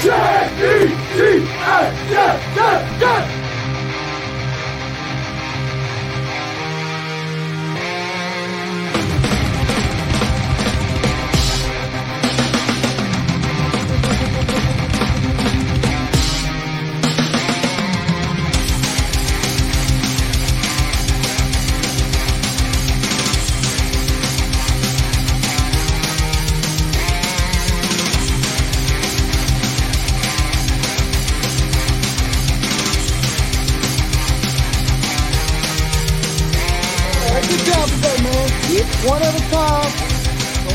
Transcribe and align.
Good 0.00 0.48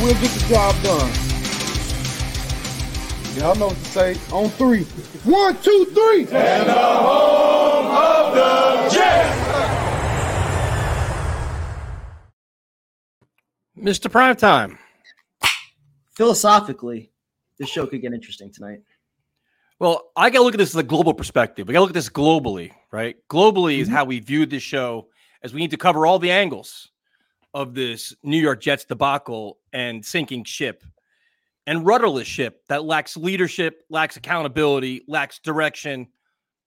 we'll 0.04 0.14
get 0.16 0.32
the 0.32 0.46
job 0.50 0.76
done. 0.84 1.10
Y'all 3.38 3.56
know 3.56 3.68
what 3.68 3.78
to 3.78 3.86
say. 3.86 4.18
On 4.32 4.50
three. 4.50 4.84
One, 5.24 5.56
two, 5.62 5.86
three. 5.86 6.26
Mr. 13.78 14.10
Primetime. 14.10 14.78
Philosophically, 16.16 17.12
this 17.58 17.70
show 17.70 17.88
could 17.88 18.02
get 18.02 18.14
interesting 18.14 18.52
tonight. 18.54 18.80
Well, 19.80 20.12
I 20.16 20.30
got 20.30 20.40
to 20.40 20.44
look 20.44 20.54
at 20.54 20.58
this 20.58 20.70
as 20.70 20.76
a 20.76 20.84
global 20.84 21.14
perspective. 21.14 21.68
We 21.68 21.74
got 21.74 21.80
to 21.80 21.82
look 21.84 21.90
at 21.90 21.96
this 21.96 22.10
globally, 22.10 22.72
right? 22.92 23.16
Globally 23.30 23.80
is 23.80 23.88
mm-hmm. 23.88 23.96
how 23.96 24.06
we 24.06 24.20
viewed 24.20 24.50
this 24.50 24.64
show 24.64 25.08
as 25.42 25.54
we 25.54 25.62
need 25.62 25.72
to 25.72 25.78
cover 25.78 26.06
all 26.06 26.20
the 26.20 26.32
angles 26.32 26.92
of 27.54 27.74
this 27.74 28.16
New 28.24 28.38
York 28.40 28.62
Jets 28.62 28.86
debacle 28.86 29.60
and 29.74 30.04
sinking 30.04 30.44
ship 30.44 30.84
and 31.68 31.86
rudderless 31.86 32.28
ship 32.28 32.62
that 32.68 32.84
lacks 32.84 33.16
leadership, 33.16 33.86
lacks 33.90 34.18
accountability, 34.18 35.04
lacks 35.08 35.40
direction. 35.40 36.08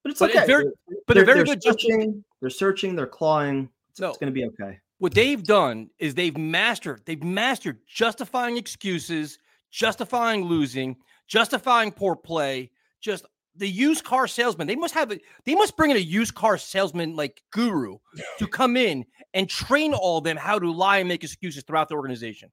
But 0.03 0.11
it's 0.13 0.21
But 0.21 0.31
okay. 0.31 0.39
it's 0.41 0.47
very- 0.47 0.65
They're- 0.65 0.97
but 1.07 1.17
a 1.17 1.19
they're, 1.21 1.25
very 1.27 1.39
they're 1.45 1.55
good 1.57 1.63
searching. 1.63 2.25
They're 2.41 2.51
searching. 2.51 2.97
They're 2.97 3.07
clawing. 3.07 3.69
It's, 3.91 4.01
No. 4.01 4.09
it's 4.11 4.19
going 4.19 4.33
to 4.33 4.35
be 4.35 4.45
okay. 4.47 4.79
What 4.99 5.13
they've 5.15 5.43
done 5.43 5.91
is 5.99 6.15
they've 6.15 6.37
mastered, 6.37 7.03
they've 7.05 7.23
mastered 7.23 7.81
justifying 7.87 8.57
excuses, 8.57 9.39
justifying 9.71 10.45
losing, 10.45 10.97
justifying 11.29 11.93
poor 11.93 12.17
play, 12.17 12.71
just 13.01 13.27
the 13.57 13.69
used 13.69 14.05
car 14.05 14.27
salesman. 14.27 14.67
They 14.67 14.77
must 14.77 14.95
have 14.95 15.11
it, 15.13 15.23
they 15.45 15.55
must 15.55 15.77
bring 15.77 15.91
in 15.91 15.97
a 15.97 16.01
used 16.01 16.35
car 16.35 16.57
salesman 16.57 17.15
like 17.17 17.43
guru 17.53 17.99
to 18.39 18.47
come 18.47 18.77
in 18.77 19.05
and 19.37 19.49
train 19.49 19.93
all 19.95 20.19
of 20.19 20.25
them 20.25 20.37
how 20.37 20.59
to 20.59 20.73
lie 20.73 20.99
and 20.99 21.09
make 21.09 21.23
excuses 21.23 21.63
throughout 21.63 21.89
the 21.89 21.95
organization. 21.95 22.51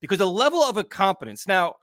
Because 0.00 0.18
the 0.18 0.26
level 0.26 0.62
of 0.62 0.78
incompetence. 0.78 1.46
Now, 1.46 1.76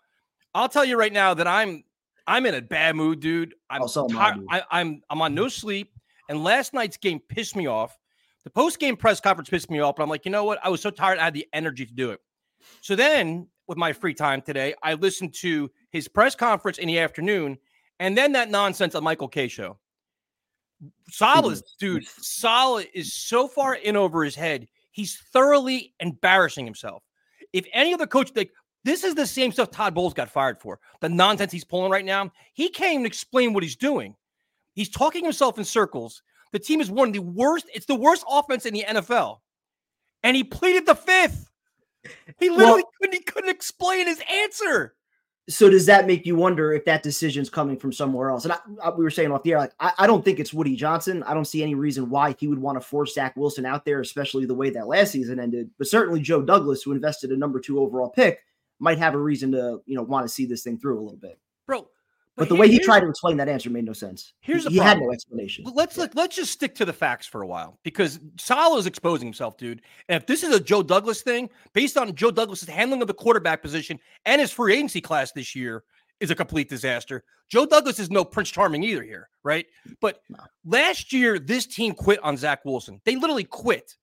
I'll 0.55 0.69
tell 0.69 0.85
you 0.85 0.97
right 0.97 1.13
now 1.13 1.35
that 1.35 1.45
I'm 1.45 1.83
I'm 2.25 2.45
in 2.45 2.55
a 2.55 2.61
bad 2.61 2.95
mood, 2.95 3.19
dude. 3.19 3.53
I'm 3.69 3.83
Oh, 3.83 4.07
I, 4.09 4.13
tired. 4.13 4.35
dude. 4.37 4.45
I, 4.49 4.63
I'm 4.71 5.01
I'm 5.09 5.21
on 5.21 5.35
no 5.35 5.47
sleep. 5.49 5.93
And 6.29 6.43
last 6.43 6.73
night's 6.73 6.97
game 6.97 7.19
pissed 7.19 7.55
me 7.55 7.67
off. 7.67 7.97
The 8.43 8.49
post 8.49 8.79
game 8.79 8.95
press 8.97 9.19
conference 9.19 9.49
pissed 9.49 9.69
me 9.69 9.79
off, 9.81 9.95
but 9.97 10.03
I'm 10.03 10.09
like, 10.09 10.25
you 10.25 10.31
know 10.31 10.45
what? 10.45 10.59
I 10.63 10.69
was 10.69 10.81
so 10.81 10.89
tired, 10.89 11.19
I 11.19 11.25
had 11.25 11.33
the 11.33 11.47
energy 11.53 11.85
to 11.85 11.93
do 11.93 12.11
it. 12.11 12.21
So 12.81 12.95
then, 12.95 13.47
with 13.67 13.77
my 13.77 13.91
free 13.93 14.13
time 14.13 14.41
today, 14.41 14.73
I 14.81 14.93
listened 14.93 15.33
to 15.35 15.69
his 15.91 16.07
press 16.07 16.33
conference 16.35 16.77
in 16.77 16.87
the 16.87 16.99
afternoon, 16.99 17.57
and 17.99 18.17
then 18.17 18.31
that 18.31 18.49
nonsense 18.49 18.95
on 18.95 19.03
Michael 19.03 19.27
Kay 19.27 19.47
show. 19.49 19.77
Saleh, 21.09 21.59
dude. 21.79 22.05
Saleh 22.05 22.85
is 22.93 23.13
so 23.13 23.47
far 23.47 23.75
in 23.75 23.95
over 23.95 24.23
his 24.23 24.35
head. 24.35 24.67
He's 24.91 25.17
thoroughly 25.33 25.93
embarrassing 25.99 26.65
himself. 26.65 27.03
If 27.53 27.65
any 27.73 27.93
other 27.93 28.07
coach, 28.07 28.31
like 28.35 28.51
this 28.83 29.03
is 29.03 29.15
the 29.15 29.25
same 29.27 29.51
stuff 29.51 29.71
Todd 29.71 29.93
Bowles 29.93 30.13
got 30.13 30.29
fired 30.29 30.59
for. 30.59 30.79
The 31.01 31.09
nonsense 31.09 31.51
he's 31.51 31.63
pulling 31.63 31.91
right 31.91 32.05
now. 32.05 32.31
He 32.53 32.69
can't 32.69 32.93
even 32.93 33.05
explain 33.05 33.53
what 33.53 33.63
he's 33.63 33.75
doing. 33.75 34.15
He's 34.73 34.89
talking 34.89 35.23
himself 35.23 35.57
in 35.57 35.65
circles. 35.65 36.21
The 36.51 36.59
team 36.59 36.81
is 36.81 36.89
one 36.89 37.09
of 37.09 37.13
the 37.13 37.21
worst. 37.21 37.65
It's 37.73 37.85
the 37.85 37.95
worst 37.95 38.23
offense 38.29 38.65
in 38.65 38.73
the 38.73 38.85
NFL, 38.87 39.39
and 40.23 40.35
he 40.35 40.43
pleaded 40.43 40.85
the 40.85 40.95
fifth. 40.95 41.49
He 42.39 42.49
literally 42.49 42.83
couldn't. 42.99 43.15
He 43.15 43.21
couldn't 43.21 43.49
explain 43.49 44.07
his 44.07 44.21
answer. 44.31 44.95
So 45.49 45.69
does 45.69 45.85
that 45.85 46.07
make 46.07 46.25
you 46.25 46.35
wonder 46.35 46.73
if 46.73 46.83
that 46.85 47.03
decision's 47.03 47.49
coming 47.49 47.77
from 47.77 47.93
somewhere 47.93 48.29
else? 48.29 48.43
And 48.43 48.51
I, 48.51 48.57
I- 48.83 48.89
we 48.89 49.03
were 49.03 49.09
saying 49.09 49.31
off 49.31 49.43
the 49.43 49.53
air, 49.53 49.59
like 49.59 49.71
I, 49.79 49.93
I 49.99 50.07
don't 50.07 50.23
think 50.25 50.39
it's 50.39 50.53
Woody 50.53 50.75
Johnson. 50.75 51.23
I 51.23 51.33
don't 51.33 51.45
see 51.45 51.63
any 51.63 51.73
reason 51.73 52.09
why 52.09 52.35
he 52.37 52.47
would 52.47 52.59
want 52.59 52.75
to 52.79 52.85
force 52.85 53.13
Zach 53.13 53.35
Wilson 53.37 53.65
out 53.65 53.85
there, 53.85 54.01
especially 54.01 54.45
the 54.45 54.53
way 54.55 54.69
that 54.71 54.87
last 54.87 55.11
season 55.11 55.39
ended. 55.39 55.69
But 55.77 55.87
certainly 55.87 56.19
Joe 56.19 56.41
Douglas, 56.41 56.83
who 56.83 56.91
invested 56.91 57.31
a 57.31 57.37
number 57.37 57.59
two 57.61 57.79
overall 57.79 58.09
pick, 58.09 58.39
might 58.79 58.97
have 58.97 59.13
a 59.15 59.19
reason 59.19 59.51
to 59.53 59.79
you 59.85 59.95
know 59.95 60.03
want 60.03 60.25
to 60.27 60.33
see 60.33 60.45
this 60.45 60.63
thing 60.63 60.77
through 60.77 60.99
a 60.99 61.01
little 61.01 61.17
bit. 61.17 61.39
bro. 61.65 61.87
But, 62.37 62.49
the 62.49 62.55
here- 62.55 62.61
way 62.61 62.69
he 62.69 62.79
tried 62.79 63.01
to 63.01 63.09
explain 63.09 63.35
that 63.37 63.49
answer 63.49 63.69
made 63.69 63.85
no 63.85 63.93
sense. 63.93 64.33
Here's 64.41 64.63
he, 64.63 64.69
the 64.69 64.73
he 64.75 64.77
had 64.77 64.99
no 64.99 65.11
explanation. 65.11 65.65
Let's 65.73 65.97
let, 65.97 66.15
let's 66.15 66.35
just 66.35 66.51
stick 66.51 66.75
to 66.75 66.85
the 66.85 66.93
facts 66.93 67.25
for 67.25 67.41
a 67.41 67.47
while 67.47 67.79
because 67.83 68.19
Saleh 68.39 68.79
is 68.79 68.85
exposing 68.85 69.25
himself, 69.27 69.57
dude. 69.57 69.81
And 70.07 70.21
if 70.21 70.27
this 70.27 70.43
is 70.43 70.55
a 70.55 70.59
Joe 70.59 70.83
Douglas 70.83 71.23
thing, 71.23 71.49
based 71.73 71.97
on 71.97 72.13
Joe 72.15 72.31
Douglas's 72.31 72.69
handling 72.69 73.01
of 73.01 73.07
the 73.07 73.13
quarterback 73.13 73.61
position 73.61 73.99
and 74.25 74.39
his 74.39 74.51
free 74.51 74.75
agency 74.75 75.01
class 75.01 75.31
this 75.31 75.55
year, 75.55 75.83
is 76.19 76.31
a 76.31 76.35
complete 76.35 76.67
disaster. 76.69 77.23
Joe 77.49 77.65
Douglas 77.65 77.99
is 77.99 78.09
no 78.09 78.25
Prince 78.25 78.49
Charming 78.49 78.83
either 78.83 79.03
here, 79.03 79.29
right? 79.43 79.67
But 80.01 80.19
last 80.65 81.13
year, 81.13 81.39
this 81.39 81.65
team 81.65 81.93
quit 81.93 82.19
on 82.23 82.37
Zach 82.37 82.65
Wilson. 82.65 82.99
They 83.05 83.15
literally 83.15 83.43
quit. 83.43 83.95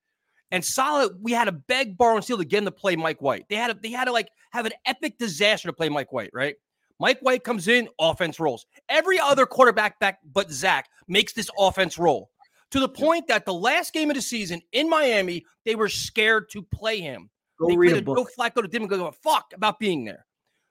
And 0.51 0.65
Saleh, 0.65 1.11
we 1.21 1.33
had 1.33 1.47
to 1.47 1.53
beg, 1.53 1.97
borrow, 1.97 2.15
and 2.15 2.25
steal 2.25 2.39
to 2.39 2.45
get 2.45 2.59
him 2.59 2.67
to 2.67 2.71
play 2.71 2.95
Mike 2.95 3.21
White. 3.21 3.47
They 3.49 3.57
had 3.57 3.69
to, 3.69 3.79
they 3.83 3.91
had 3.91 4.05
to 4.05 4.13
like 4.13 4.29
have 4.53 4.67
an 4.67 4.73
epic 4.87 5.19
disaster 5.19 5.69
to 5.69 5.73
play 5.73 5.89
Mike 5.89 6.13
White, 6.13 6.31
right? 6.33 6.55
Mike 7.01 7.21
White 7.21 7.45
comes 7.45 7.69
in, 7.69 7.89
offense 7.99 8.39
rolls. 8.39 8.67
Every 8.89 9.19
other 9.19 9.47
quarterback 9.47 9.99
back 9.99 10.21
but 10.33 10.51
Zach 10.51 10.89
makes 11.09 11.33
this 11.33 11.51
offense 11.59 11.99
roll 11.99 12.31
to 12.71 12.81
the 12.81 12.89
point 12.89 13.29
that 13.29 13.45
the 13.45 13.55
last 13.55 13.93
game 13.93 14.11
of 14.11 14.17
the 14.17 14.23
season 14.23 14.61
in 14.73 14.89
Miami, 14.89 15.45
they 15.65 15.77
were 15.77 15.89
scared 15.89 16.51
to 16.51 16.63
play 16.63 17.01
him. 17.01 17.31
Go 17.59 17.69
they 17.69 17.77
read 17.77 17.97
a 17.97 18.03
book. 18.03 18.19
Joe 18.19 18.27
Flacco 18.37 18.63
to 18.63 18.69
didn't 18.69 18.89
go 18.89 19.11
fuck 19.11 19.53
about 19.55 19.79
being 19.79 20.05
there. 20.05 20.27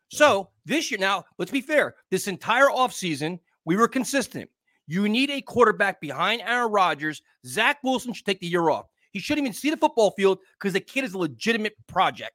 So 0.09 0.49
this 0.65 0.91
year, 0.91 0.99
now 0.99 1.23
let's 1.37 1.51
be 1.51 1.61
fair. 1.61 1.95
This 2.11 2.27
entire 2.27 2.67
offseason, 2.67 3.39
we 3.65 3.77
were 3.77 3.87
consistent. 3.87 4.49
You 4.85 5.07
need 5.07 5.29
a 5.29 5.41
quarterback 5.41 6.01
behind 6.01 6.41
Aaron 6.41 6.71
Rodgers. 6.71 7.21
Zach 7.45 7.79
Wilson 7.83 8.13
should 8.13 8.25
take 8.25 8.41
the 8.41 8.47
year 8.47 8.69
off. 8.69 8.87
He 9.11 9.19
shouldn't 9.19 9.45
even 9.45 9.53
see 9.53 9.69
the 9.69 9.77
football 9.77 10.11
field 10.11 10.39
because 10.59 10.73
the 10.73 10.81
kid 10.81 11.05
is 11.05 11.13
a 11.13 11.17
legitimate 11.17 11.75
project. 11.87 12.33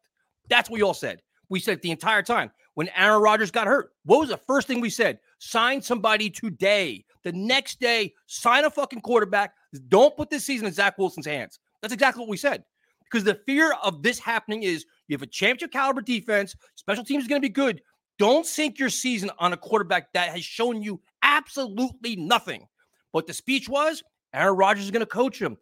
That's 0.48 0.70
what 0.70 0.76
we 0.76 0.82
all 0.82 0.94
said. 0.94 1.20
We 1.50 1.60
said 1.60 1.74
it 1.74 1.82
the 1.82 1.90
entire 1.90 2.22
time. 2.22 2.50
When 2.78 2.90
Aaron 2.90 3.20
Rodgers 3.20 3.50
got 3.50 3.66
hurt, 3.66 3.90
what 4.04 4.20
was 4.20 4.28
the 4.28 4.36
first 4.36 4.68
thing 4.68 4.80
we 4.80 4.88
said? 4.88 5.18
Sign 5.40 5.82
somebody 5.82 6.30
today. 6.30 7.04
The 7.24 7.32
next 7.32 7.80
day, 7.80 8.14
sign 8.26 8.64
a 8.64 8.70
fucking 8.70 9.00
quarterback. 9.00 9.52
Don't 9.88 10.16
put 10.16 10.30
this 10.30 10.44
season 10.44 10.68
in 10.68 10.72
Zach 10.72 10.96
Wilson's 10.96 11.26
hands. 11.26 11.58
That's 11.82 11.92
exactly 11.92 12.20
what 12.20 12.28
we 12.28 12.36
said. 12.36 12.62
Because 13.02 13.24
the 13.24 13.34
fear 13.46 13.72
of 13.82 14.04
this 14.04 14.20
happening 14.20 14.62
is 14.62 14.86
you 15.08 15.14
have 15.14 15.22
a 15.22 15.26
championship 15.26 15.72
caliber 15.72 16.02
defense, 16.02 16.54
special 16.76 17.02
teams 17.02 17.24
is 17.24 17.28
going 17.28 17.42
to 17.42 17.44
be 17.44 17.52
good. 17.52 17.82
Don't 18.16 18.46
sink 18.46 18.78
your 18.78 18.90
season 18.90 19.32
on 19.40 19.52
a 19.52 19.56
quarterback 19.56 20.12
that 20.12 20.28
has 20.28 20.44
shown 20.44 20.80
you 20.80 21.00
absolutely 21.24 22.14
nothing. 22.14 22.64
But 23.12 23.26
the 23.26 23.34
speech 23.34 23.68
was, 23.68 24.04
Aaron 24.32 24.54
Rodgers 24.54 24.84
is 24.84 24.92
going 24.92 25.00
to 25.00 25.06
coach 25.06 25.42
him. 25.42 25.56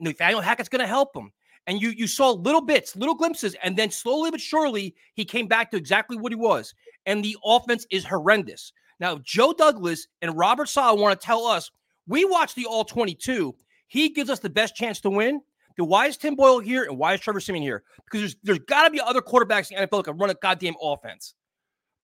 Nathaniel 0.00 0.40
Hackett's 0.40 0.68
going 0.68 0.80
to 0.80 0.88
help 0.88 1.14
him. 1.14 1.30
And 1.66 1.80
you 1.80 1.90
you 1.90 2.06
saw 2.06 2.30
little 2.30 2.60
bits, 2.60 2.96
little 2.96 3.14
glimpses, 3.14 3.54
and 3.62 3.76
then 3.76 3.90
slowly 3.90 4.30
but 4.30 4.40
surely 4.40 4.94
he 5.14 5.24
came 5.24 5.46
back 5.46 5.70
to 5.70 5.76
exactly 5.76 6.16
what 6.16 6.32
he 6.32 6.36
was. 6.36 6.74
And 7.06 7.24
the 7.24 7.36
offense 7.44 7.86
is 7.90 8.04
horrendous. 8.04 8.72
Now, 9.00 9.18
Joe 9.22 9.52
Douglas 9.52 10.08
and 10.22 10.36
Robert 10.36 10.68
Saleh 10.68 10.98
want 10.98 11.18
to 11.18 11.24
tell 11.24 11.46
us 11.46 11.70
we 12.06 12.24
watch 12.24 12.54
the 12.54 12.66
all 12.66 12.84
22. 12.84 13.54
He 13.86 14.08
gives 14.08 14.30
us 14.30 14.40
the 14.40 14.50
best 14.50 14.74
chance 14.74 15.00
to 15.02 15.10
win. 15.10 15.40
Then 15.76 15.86
why 15.86 16.06
is 16.06 16.16
Tim 16.16 16.34
Boyle 16.34 16.58
here 16.58 16.84
and 16.84 16.98
why 16.98 17.14
is 17.14 17.20
Trevor 17.20 17.40
Siemian 17.40 17.62
here? 17.62 17.84
Because 18.04 18.20
there's 18.20 18.36
there's 18.42 18.58
got 18.60 18.84
to 18.84 18.90
be 18.90 19.00
other 19.00 19.20
quarterbacks 19.20 19.70
in 19.70 19.78
the 19.78 19.86
NFL 19.86 19.98
that 19.98 20.10
can 20.10 20.18
run 20.18 20.30
a 20.30 20.34
goddamn 20.34 20.74
offense. 20.82 21.34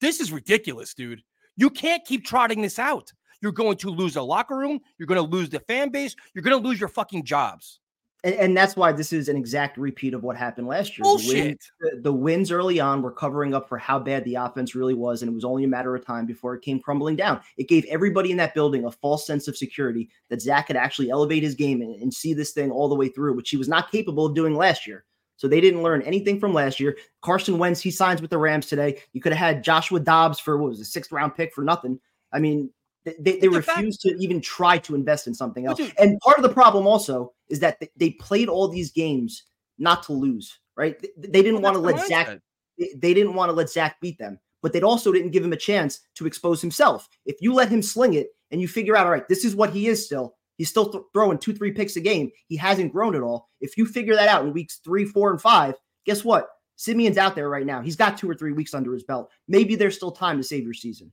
This 0.00 0.20
is 0.20 0.32
ridiculous, 0.32 0.94
dude. 0.94 1.22
You 1.56 1.70
can't 1.70 2.04
keep 2.04 2.24
trotting 2.24 2.62
this 2.62 2.78
out. 2.78 3.12
You're 3.40 3.52
going 3.52 3.76
to 3.78 3.90
lose 3.90 4.14
the 4.14 4.24
locker 4.24 4.56
room. 4.56 4.80
You're 4.98 5.06
going 5.06 5.22
to 5.22 5.36
lose 5.36 5.50
the 5.50 5.60
fan 5.60 5.90
base. 5.90 6.14
You're 6.34 6.42
going 6.42 6.60
to 6.60 6.66
lose 6.66 6.80
your 6.80 6.88
fucking 6.88 7.24
jobs. 7.24 7.80
And, 8.24 8.34
and, 8.36 8.56
that's 8.56 8.74
why 8.74 8.90
this 8.90 9.12
is 9.12 9.28
an 9.28 9.36
exact 9.36 9.76
repeat 9.76 10.14
of 10.14 10.22
what 10.22 10.36
happened 10.36 10.66
last 10.66 10.96
year. 10.96 11.04
The, 11.04 11.28
wins, 11.28 11.70
the, 11.78 12.00
the, 12.00 12.12
wins 12.12 12.50
early 12.50 12.80
on 12.80 13.02
were 13.02 13.12
covering 13.12 13.54
up 13.54 13.68
for 13.68 13.76
how 13.76 13.98
bad 13.98 14.24
the 14.24 14.36
offense 14.36 14.74
really 14.74 14.94
was, 14.94 15.20
and 15.20 15.30
it 15.30 15.34
was 15.34 15.44
only 15.44 15.64
a 15.64 15.68
matter 15.68 15.94
of 15.94 16.06
time 16.06 16.24
before 16.24 16.54
it 16.54 16.62
came 16.62 16.80
crumbling 16.80 17.16
down. 17.16 17.40
It 17.58 17.68
gave 17.68 17.84
everybody 17.84 18.30
in 18.30 18.38
that 18.38 18.54
building 18.54 18.86
a 18.86 18.90
false 18.90 19.26
sense 19.26 19.46
of 19.46 19.58
security 19.58 20.08
that 20.30 20.40
Zach 20.40 20.68
could 20.68 20.76
actually 20.76 21.10
elevate 21.10 21.42
his 21.42 21.54
game 21.54 21.82
and, 21.82 21.94
and 22.00 22.12
see 22.12 22.32
this 22.32 22.52
thing 22.52 22.70
all 22.70 22.88
the 22.88 22.94
way 22.94 23.08
through, 23.08 23.36
which 23.36 23.50
he 23.50 23.58
was 23.58 23.68
not 23.68 23.92
capable 23.92 24.24
of 24.24 24.34
doing 24.34 24.54
last 24.54 24.86
year. 24.86 25.04
So 25.36 25.46
they 25.46 25.60
didn't 25.60 25.82
learn 25.82 26.00
anything 26.02 26.40
from 26.40 26.54
last 26.54 26.80
year. 26.80 26.96
Carson 27.20 27.58
Wentz, 27.58 27.80
he 27.80 27.90
signs 27.90 28.22
with 28.22 28.30
the 28.30 28.38
Rams 28.38 28.66
today. 28.66 29.02
You 29.12 29.20
could 29.20 29.32
have 29.32 29.54
had 29.54 29.64
Joshua 29.64 30.00
Dobbs 30.00 30.40
for 30.40 30.56
what 30.56 30.70
was 30.70 30.80
a 30.80 30.84
sixth 30.84 31.12
round 31.12 31.34
pick 31.34 31.52
for 31.52 31.62
nothing. 31.62 32.00
I 32.32 32.38
mean, 32.38 32.70
they, 33.04 33.38
they 33.38 33.48
refuse 33.48 33.98
to 33.98 34.16
even 34.18 34.40
try 34.40 34.78
to 34.78 34.94
invest 34.94 35.26
in 35.26 35.34
something 35.34 35.66
else. 35.66 35.80
And 35.98 36.18
part 36.20 36.38
of 36.38 36.42
the 36.42 36.52
problem 36.52 36.86
also 36.86 37.32
is 37.48 37.60
that 37.60 37.78
they 37.96 38.10
played 38.10 38.48
all 38.48 38.68
these 38.68 38.90
games 38.92 39.44
not 39.78 40.02
to 40.04 40.12
lose, 40.12 40.58
right? 40.76 41.00
They 41.16 41.42
didn't 41.42 41.60
well, 41.60 41.74
want 41.74 41.76
to 41.76 41.80
let 41.80 42.06
Zach. 42.06 42.38
They 42.78 43.14
didn't 43.14 43.34
want 43.34 43.50
to 43.50 43.52
let 43.54 43.70
Zach 43.70 44.00
beat 44.00 44.18
them, 44.18 44.38
but 44.62 44.72
they 44.72 44.80
also 44.80 45.12
didn't 45.12 45.30
give 45.30 45.44
him 45.44 45.52
a 45.52 45.56
chance 45.56 46.00
to 46.16 46.26
expose 46.26 46.60
himself. 46.60 47.08
If 47.26 47.36
you 47.40 47.52
let 47.52 47.68
him 47.68 47.82
sling 47.82 48.14
it 48.14 48.28
and 48.50 48.60
you 48.60 48.68
figure 48.68 48.96
out, 48.96 49.06
all 49.06 49.12
right, 49.12 49.28
this 49.28 49.44
is 49.44 49.54
what 49.54 49.70
he 49.70 49.88
is 49.88 50.04
still. 50.04 50.34
He's 50.56 50.70
still 50.70 50.90
th- 50.90 51.04
throwing 51.12 51.38
two, 51.38 51.52
three 51.52 51.72
picks 51.72 51.96
a 51.96 52.00
game. 52.00 52.30
He 52.46 52.56
hasn't 52.56 52.92
grown 52.92 53.14
at 53.14 53.22
all. 53.22 53.48
If 53.60 53.76
you 53.76 53.86
figure 53.86 54.14
that 54.14 54.28
out 54.28 54.44
in 54.44 54.52
weeks 54.52 54.80
three, 54.84 55.04
four, 55.04 55.30
and 55.30 55.40
five, 55.40 55.74
guess 56.06 56.24
what? 56.24 56.48
Siemian's 56.76 57.18
out 57.18 57.34
there 57.34 57.48
right 57.48 57.66
now. 57.66 57.80
He's 57.80 57.96
got 57.96 58.18
two 58.18 58.28
or 58.28 58.34
three 58.34 58.52
weeks 58.52 58.74
under 58.74 58.92
his 58.92 59.04
belt. 59.04 59.30
Maybe 59.48 59.76
there's 59.76 59.96
still 59.96 60.10
time 60.10 60.38
to 60.38 60.44
save 60.44 60.64
your 60.64 60.74
season. 60.74 61.12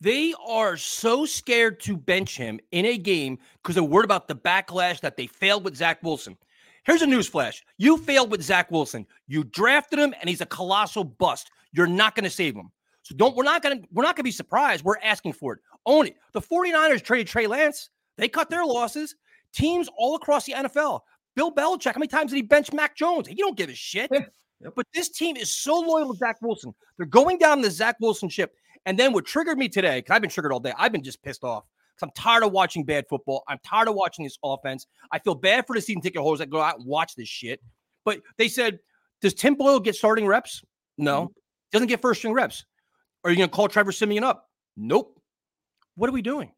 They 0.00 0.34
are 0.46 0.76
so 0.76 1.26
scared 1.26 1.80
to 1.80 1.96
bench 1.96 2.36
him 2.36 2.58
in 2.72 2.86
a 2.86 2.96
game 2.96 3.38
because 3.62 3.74
they're 3.74 3.84
worried 3.84 4.06
about 4.06 4.28
the 4.28 4.34
backlash 4.34 5.00
that 5.00 5.16
they 5.16 5.26
failed 5.26 5.64
with 5.64 5.76
Zach 5.76 6.02
Wilson. 6.02 6.36
Here's 6.84 7.02
a 7.02 7.06
newsflash. 7.06 7.60
You 7.76 7.98
failed 7.98 8.30
with 8.30 8.42
Zach 8.42 8.70
Wilson. 8.70 9.06
You 9.26 9.44
drafted 9.44 9.98
him 9.98 10.14
and 10.18 10.30
he's 10.30 10.40
a 10.40 10.46
colossal 10.46 11.04
bust. 11.04 11.50
You're 11.72 11.86
not 11.86 12.14
going 12.14 12.24
to 12.24 12.30
save 12.30 12.56
him. 12.56 12.70
So 13.02 13.14
don't 13.14 13.36
we're 13.36 13.44
not 13.44 13.62
going 13.62 13.82
to 13.82 13.88
we're 13.92 14.02
not 14.02 14.16
going 14.16 14.22
to 14.22 14.28
be 14.28 14.30
surprised. 14.30 14.84
We're 14.84 14.98
asking 15.02 15.34
for 15.34 15.54
it. 15.54 15.60
Own 15.84 16.06
it. 16.06 16.16
The 16.32 16.40
49ers 16.40 17.02
traded 17.02 17.26
Trey 17.26 17.46
Lance. 17.46 17.90
They 18.16 18.28
cut 18.28 18.50
their 18.50 18.64
losses. 18.64 19.16
Teams 19.52 19.88
all 19.98 20.14
across 20.14 20.46
the 20.46 20.52
NFL. 20.52 21.00
Bill 21.36 21.52
Belichick, 21.52 21.92
how 21.92 21.98
many 21.98 22.08
times 22.08 22.30
did 22.30 22.36
he 22.36 22.42
bench 22.42 22.72
Mac 22.72 22.96
Jones? 22.96 23.28
He 23.28 23.34
don't 23.34 23.56
give 23.56 23.70
a 23.70 23.74
shit. 23.74 24.10
But 24.76 24.86
this 24.92 25.08
team 25.08 25.36
is 25.36 25.50
so 25.50 25.80
loyal 25.80 26.12
to 26.12 26.18
Zach 26.18 26.36
Wilson. 26.42 26.74
They're 26.98 27.06
going 27.06 27.38
down 27.38 27.62
the 27.62 27.70
Zach 27.70 27.96
Wilson 27.98 28.28
ship. 28.28 28.54
And 28.86 28.98
then 28.98 29.12
what 29.12 29.26
triggered 29.26 29.58
me 29.58 29.68
today, 29.68 29.98
because 29.98 30.14
I've 30.14 30.22
been 30.22 30.30
triggered 30.30 30.52
all 30.52 30.60
day, 30.60 30.72
I've 30.76 30.92
been 30.92 31.02
just 31.02 31.22
pissed 31.22 31.44
off. 31.44 31.64
Because 31.96 32.08
I'm 32.08 32.22
tired 32.22 32.42
of 32.44 32.52
watching 32.52 32.84
bad 32.84 33.06
football. 33.08 33.42
I'm 33.48 33.58
tired 33.64 33.88
of 33.88 33.94
watching 33.94 34.24
this 34.24 34.38
offense. 34.42 34.86
I 35.12 35.18
feel 35.18 35.34
bad 35.34 35.66
for 35.66 35.76
the 35.76 35.82
season 35.82 36.00
ticket 36.00 36.22
holders 36.22 36.38
that 36.38 36.50
go 36.50 36.60
out 36.60 36.78
and 36.78 36.86
watch 36.86 37.14
this 37.14 37.28
shit. 37.28 37.60
But 38.04 38.20
they 38.38 38.48
said, 38.48 38.78
does 39.20 39.34
Tim 39.34 39.54
Boyle 39.54 39.80
get 39.80 39.94
starting 39.94 40.26
reps? 40.26 40.64
No. 40.96 41.22
Mm-hmm. 41.22 41.32
Doesn't 41.72 41.88
get 41.88 42.00
first 42.00 42.20
string 42.20 42.32
reps. 42.32 42.64
Are 43.22 43.30
you 43.30 43.36
going 43.36 43.50
to 43.50 43.54
call 43.54 43.68
Trevor 43.68 43.92
Siemian 43.92 44.24
up? 44.24 44.48
Nope. 44.76 45.20
What 45.96 46.08
are 46.08 46.12
we 46.12 46.22
doing? 46.22 46.52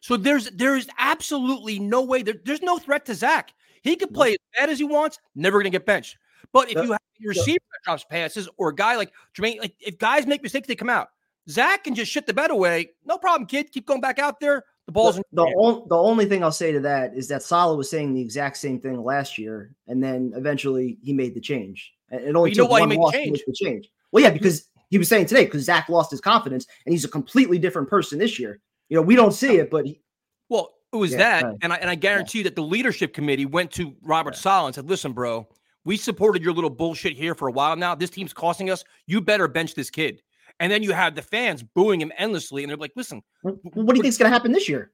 So 0.00 0.16
there's 0.16 0.50
there's 0.50 0.86
absolutely 0.98 1.78
no 1.78 2.02
way 2.02 2.22
there, 2.22 2.36
there's 2.44 2.62
no 2.62 2.78
threat 2.78 3.04
to 3.06 3.14
Zach. 3.14 3.52
He 3.82 3.96
could 3.96 4.14
play 4.14 4.32
as 4.32 4.38
bad 4.56 4.70
as 4.70 4.78
he 4.78 4.84
wants, 4.84 5.18
never 5.34 5.58
going 5.58 5.70
to 5.70 5.70
get 5.70 5.84
benched. 5.84 6.16
But 6.52 6.70
if 6.70 6.74
you 6.76 6.92
have 6.92 7.00
a 7.00 7.28
receiver 7.28 7.58
that 7.72 7.84
drops 7.84 8.04
passes 8.04 8.48
or 8.56 8.68
a 8.70 8.74
guy 8.74 8.96
like 8.96 9.12
Jermaine, 9.36 9.58
like 9.58 9.74
if 9.80 9.98
guys 9.98 10.26
make 10.26 10.42
mistakes, 10.42 10.68
they 10.68 10.76
come 10.76 10.90
out. 10.90 11.08
Zach 11.48 11.84
can 11.84 11.94
just 11.94 12.10
shit 12.10 12.26
the 12.26 12.34
bed 12.34 12.50
away. 12.50 12.90
No 13.04 13.18
problem, 13.18 13.46
kid. 13.46 13.70
Keep 13.72 13.86
going 13.86 14.00
back 14.00 14.18
out 14.18 14.40
there. 14.40 14.64
The 14.86 14.92
ball's 14.92 15.16
the, 15.16 15.24
the, 15.32 15.42
on, 15.42 15.88
the 15.88 15.96
only 15.96 16.26
thing 16.26 16.44
I'll 16.44 16.52
say 16.52 16.70
to 16.72 16.80
that 16.80 17.14
is 17.14 17.26
that 17.28 17.42
Saleh 17.42 17.76
was 17.76 17.90
saying 17.90 18.14
the 18.14 18.20
exact 18.20 18.56
same 18.56 18.80
thing 18.80 19.02
last 19.02 19.36
year, 19.36 19.74
and 19.88 20.02
then 20.02 20.32
eventually 20.36 20.98
he 21.02 21.12
made 21.12 21.34
the 21.34 21.40
change. 21.40 21.92
It 22.10 22.36
only 22.36 22.52
took 22.52 22.70
one 22.70 22.88
loss 22.90 23.12
to 23.12 23.18
make 23.18 23.46
the 23.46 23.52
change. 23.52 23.90
Well, 24.12 24.22
yeah, 24.22 24.30
because 24.30 24.68
he 24.90 24.98
was 24.98 25.08
saying 25.08 25.26
today 25.26 25.44
because 25.44 25.64
Zach 25.64 25.88
lost 25.88 26.12
his 26.12 26.20
confidence 26.20 26.66
and 26.84 26.92
he's 26.92 27.04
a 27.04 27.08
completely 27.08 27.58
different 27.58 27.88
person 27.88 28.18
this 28.18 28.38
year. 28.38 28.60
You 28.88 28.96
know, 28.96 29.02
we 29.02 29.16
don't 29.16 29.32
see 29.32 29.56
it, 29.56 29.70
but 29.70 29.86
he, 29.86 30.00
well, 30.48 30.74
it 30.92 30.96
was 30.96 31.10
yeah, 31.10 31.18
that, 31.18 31.44
right. 31.44 31.56
and 31.62 31.72
I 31.72 31.76
and 31.76 31.90
I 31.90 31.96
guarantee 31.96 32.38
yeah. 32.38 32.44
that 32.44 32.54
the 32.54 32.62
leadership 32.62 33.12
committee 33.12 33.46
went 33.46 33.72
to 33.72 33.94
Robert 34.02 34.40
yeah. 34.44 34.66
And 34.66 34.74
said, 34.74 34.88
"Listen, 34.88 35.12
bro, 35.12 35.48
we 35.84 35.96
supported 35.96 36.42
your 36.44 36.52
little 36.52 36.70
bullshit 36.70 37.14
here 37.14 37.34
for 37.34 37.48
a 37.48 37.52
while 37.52 37.74
now. 37.74 37.96
This 37.96 38.10
team's 38.10 38.32
costing 38.32 38.70
us. 38.70 38.84
You 39.06 39.20
better 39.20 39.48
bench 39.48 39.74
this 39.74 39.90
kid." 39.90 40.22
And 40.58 40.72
then 40.72 40.82
you 40.82 40.92
have 40.92 41.14
the 41.14 41.22
fans 41.22 41.62
booing 41.62 42.00
him 42.00 42.12
endlessly. 42.16 42.62
And 42.62 42.70
they're 42.70 42.76
like, 42.76 42.92
listen, 42.96 43.22
what 43.42 43.62
do 43.62 43.96
you 43.96 44.02
think 44.02 44.06
is 44.06 44.18
going 44.18 44.30
to 44.30 44.34
happen 44.34 44.52
this 44.52 44.68
year? 44.68 44.92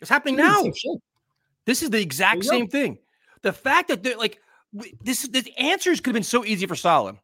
It's 0.00 0.10
happening 0.10 0.36
now. 0.36 0.64
This 1.66 1.82
is 1.82 1.90
the 1.90 2.00
exact 2.00 2.44
same 2.44 2.66
thing. 2.66 2.98
The 3.42 3.52
fact 3.52 3.88
that 3.88 4.02
they're 4.02 4.16
like, 4.16 4.40
this, 5.02 5.28
the 5.28 5.44
answers 5.58 6.00
could 6.00 6.10
have 6.10 6.14
been 6.14 6.22
so 6.22 6.44
easy 6.44 6.66
for 6.66 6.74
Saleh. 6.74 7.16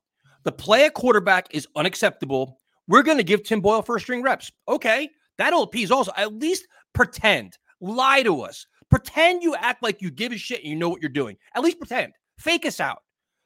The 0.45 0.53
play 0.53 0.85
at 0.85 0.95
quarterback 0.95 1.49
is 1.51 1.67
unacceptable. 1.77 2.61
We're 2.87 3.03
going 3.03 3.19
to 3.19 3.25
give 3.25 3.43
Tim 3.43 3.61
Boyle 3.61 3.83
first 3.83 4.05
string 4.05 4.23
reps. 4.23 4.53
Okay. 4.69 5.11
That'll 5.39 5.63
appease 5.63 5.91
also. 5.91 6.13
At 6.17 6.35
least 6.35 6.67
pretend. 6.93 7.59
Lie 7.81 8.23
to 8.25 8.43
us. 8.43 8.67
Pretend 8.91 9.43
you 9.43 9.55
act 9.57 9.83
like 9.83 10.01
you 10.01 10.11
give 10.11 10.33
a 10.33 10.37
shit 10.39 10.61
and 10.61 10.69
you 10.69 10.77
know 10.77 10.89
what 10.89 11.03
you're 11.03 11.11
doing. 11.11 11.37
At 11.55 11.63
least 11.63 11.79
pretend. 11.79 12.13
Fake 12.39 12.67
us 12.67 12.81
out. 12.81 13.03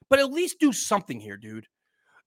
But 0.09 0.19
at 0.19 0.31
least 0.31 0.61
do 0.61 0.73
something 0.73 1.19
here, 1.19 1.37
dude 1.37 1.67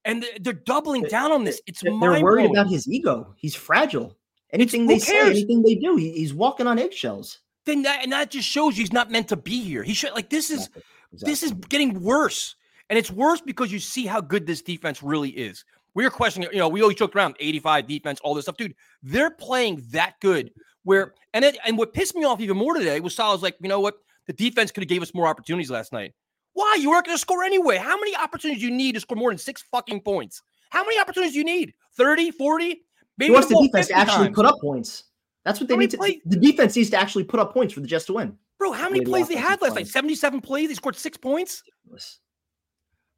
and 0.05 0.25
they're 0.39 0.53
doubling 0.53 1.03
down 1.03 1.31
on 1.31 1.43
this. 1.43 1.59
It's 1.67 1.81
they're 1.81 1.93
worried 1.93 2.51
about 2.51 2.69
his 2.69 2.87
ego. 2.87 3.33
He's 3.37 3.55
fragile. 3.55 4.15
Anything 4.51 4.85
they 4.85 4.99
say, 4.99 5.19
anything 5.19 5.63
they 5.63 5.75
do, 5.75 5.97
he, 5.97 6.11
he's 6.11 6.33
walking 6.33 6.67
on 6.67 6.79
eggshells. 6.79 7.39
Then 7.65 7.81
that 7.81 8.03
and 8.03 8.11
that 8.11 8.29
just 8.29 8.47
shows 8.47 8.77
he's 8.77 8.93
not 8.93 9.11
meant 9.11 9.27
to 9.29 9.35
be 9.35 9.61
here. 9.61 9.83
He 9.83 9.93
should 9.93 10.13
like 10.13 10.29
this 10.29 10.49
is 10.49 10.67
exactly. 10.67 10.83
Exactly. 11.11 11.31
this 11.31 11.43
is 11.43 11.51
getting 11.69 12.01
worse, 12.01 12.55
and 12.89 12.97
it's 12.97 13.11
worse 13.11 13.41
because 13.41 13.71
you 13.71 13.79
see 13.79 14.05
how 14.05 14.21
good 14.21 14.45
this 14.45 14.61
defense 14.61 15.01
really 15.01 15.29
is. 15.29 15.65
We 15.95 16.05
are 16.05 16.09
questioning, 16.09 16.49
you 16.51 16.59
know, 16.59 16.67
we 16.67 16.81
always 16.81 16.97
joked 16.97 17.15
around 17.15 17.35
85 17.39 17.87
defense, 17.87 18.19
all 18.21 18.33
this 18.33 18.45
stuff, 18.45 18.57
dude. 18.57 18.75
They're 19.01 19.31
playing 19.31 19.81
that 19.91 20.15
good. 20.21 20.51
Where 20.83 21.15
and 21.33 21.43
it, 21.43 21.57
and 21.65 21.77
what 21.77 21.93
pissed 21.93 22.15
me 22.15 22.25
off 22.25 22.39
even 22.39 22.57
more 22.57 22.75
today 22.75 22.99
was 22.99 23.15
Saleh's 23.15 23.41
like, 23.41 23.55
you 23.59 23.69
know 23.69 23.79
what, 23.79 23.95
the 24.27 24.33
defense 24.33 24.71
could 24.71 24.83
have 24.83 24.89
gave 24.89 25.01
us 25.01 25.13
more 25.13 25.25
opportunities 25.25 25.71
last 25.71 25.91
night. 25.91 26.13
Why? 26.55 26.77
You 26.79 26.89
weren't 26.89 27.05
going 27.05 27.15
to 27.17 27.21
score 27.21 27.43
anyway. 27.43 27.77
How 27.77 27.95
many 27.97 28.15
opportunities 28.15 28.61
do 28.63 28.67
you 28.69 28.75
need 28.75 28.95
to 28.95 29.01
score 29.01 29.15
more 29.17 29.29
than 29.29 29.37
six 29.37 29.61
fucking 29.71 30.01
points? 30.01 30.41
How 30.71 30.83
many 30.83 30.99
opportunities 30.99 31.33
do 31.33 31.39
you 31.39 31.45
need? 31.45 31.73
30, 31.97 32.31
40? 32.31 32.81
Maybe 33.17 33.27
he 33.27 33.31
wants 33.31 33.47
the 33.49 33.61
defense 33.61 33.87
to 33.87 33.93
actually 33.93 34.25
times. 34.27 34.35
put 34.35 34.45
up 34.45 34.55
points. 34.61 35.03
That's 35.43 35.59
what 35.59 35.69
they 35.69 35.77
need 35.77 35.91
to 35.91 35.97
play- 35.97 36.21
The 36.25 36.37
defense 36.37 36.75
needs 36.75 36.89
to 36.89 36.97
actually 36.97 37.25
put 37.25 37.39
up 37.39 37.53
points 37.53 37.73
for 37.73 37.81
the 37.81 37.87
Jets 37.87 38.05
to 38.05 38.13
win. 38.13 38.37
Bro, 38.57 38.71
how 38.71 38.89
many 38.89 39.03
plays 39.05 39.27
they 39.27 39.35
had 39.35 39.61
last 39.61 39.75
night? 39.75 39.87
77 39.87 40.41
plays. 40.41 40.69
They 40.69 40.73
scored 40.75 40.95
six 40.95 41.17
points. 41.17 41.61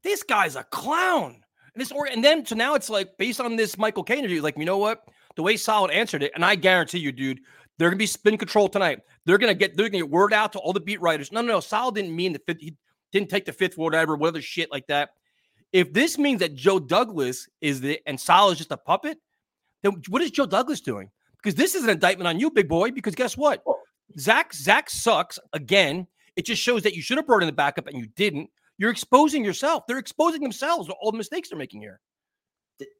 This 0.03 0.23
guy's 0.23 0.55
a 0.55 0.63
clown. 0.65 1.41
And 1.73 1.81
this 1.81 1.91
or 1.91 2.07
and 2.07 2.23
then 2.23 2.45
so 2.45 2.55
now 2.55 2.73
it's 2.73 2.89
like 2.89 3.17
based 3.17 3.39
on 3.39 3.55
this 3.55 3.77
Michael 3.77 4.03
Kay 4.03 4.17
interview, 4.17 4.41
like, 4.41 4.57
you 4.57 4.65
know 4.65 4.77
what? 4.79 5.03
The 5.35 5.43
way 5.43 5.57
Saleh 5.57 5.91
answered 5.93 6.23
it, 6.23 6.31
and 6.33 6.43
I 6.43 6.55
guarantee 6.55 6.97
you, 6.97 7.11
dude, 7.11 7.39
they're 7.77 7.89
gonna 7.89 7.97
be 7.97 8.07
spin 8.07 8.37
control 8.37 8.67
tonight. 8.67 8.99
They're 9.25 9.37
gonna 9.37 9.53
get 9.53 9.77
they're 9.77 9.87
gonna 9.87 9.99
get 10.03 10.09
word 10.09 10.33
out 10.33 10.53
to 10.53 10.59
all 10.59 10.73
the 10.73 10.79
beat 10.79 10.99
writers. 11.01 11.31
No, 11.31 11.41
no, 11.41 11.53
no. 11.53 11.59
Saleh 11.59 11.93
didn't 11.93 12.15
mean 12.15 12.33
that 12.33 12.57
he 12.59 12.73
didn't 13.11 13.29
take 13.29 13.45
the 13.45 13.53
fifth, 13.53 13.77
whatever, 13.77 14.15
whatever 14.15 14.41
shit 14.41 14.71
like 14.71 14.87
that. 14.87 15.09
If 15.73 15.93
this 15.93 16.17
means 16.17 16.39
that 16.39 16.55
Joe 16.55 16.79
Douglas 16.79 17.47
is 17.61 17.81
the 17.81 17.99
and 18.05 18.19
Saleh 18.19 18.53
is 18.53 18.57
just 18.57 18.71
a 18.71 18.77
puppet, 18.77 19.19
then 19.83 20.01
what 20.09 20.21
is 20.21 20.31
Joe 20.31 20.45
Douglas 20.45 20.81
doing? 20.81 21.09
Because 21.37 21.55
this 21.55 21.75
is 21.75 21.83
an 21.83 21.89
indictment 21.89 22.27
on 22.27 22.39
you, 22.39 22.49
big 22.49 22.67
boy. 22.67 22.91
Because 22.91 23.15
guess 23.15 23.37
what? 23.37 23.63
Oh. 23.67 23.79
Zach 24.19 24.53
Zach 24.53 24.89
sucks 24.89 25.39
again. 25.53 26.07
It 26.35 26.45
just 26.45 26.61
shows 26.61 26.83
that 26.83 26.95
you 26.95 27.01
should 27.01 27.17
have 27.17 27.27
brought 27.27 27.41
in 27.41 27.47
the 27.47 27.53
backup 27.53 27.87
and 27.87 27.97
you 27.97 28.07
didn't. 28.15 28.49
You're 28.77 28.91
exposing 28.91 29.43
yourself. 29.43 29.87
They're 29.87 29.97
exposing 29.97 30.41
themselves 30.41 30.87
with 30.87 30.97
all 31.01 31.11
the 31.11 31.17
mistakes 31.17 31.49
they're 31.49 31.57
making 31.57 31.81
here. 31.81 31.99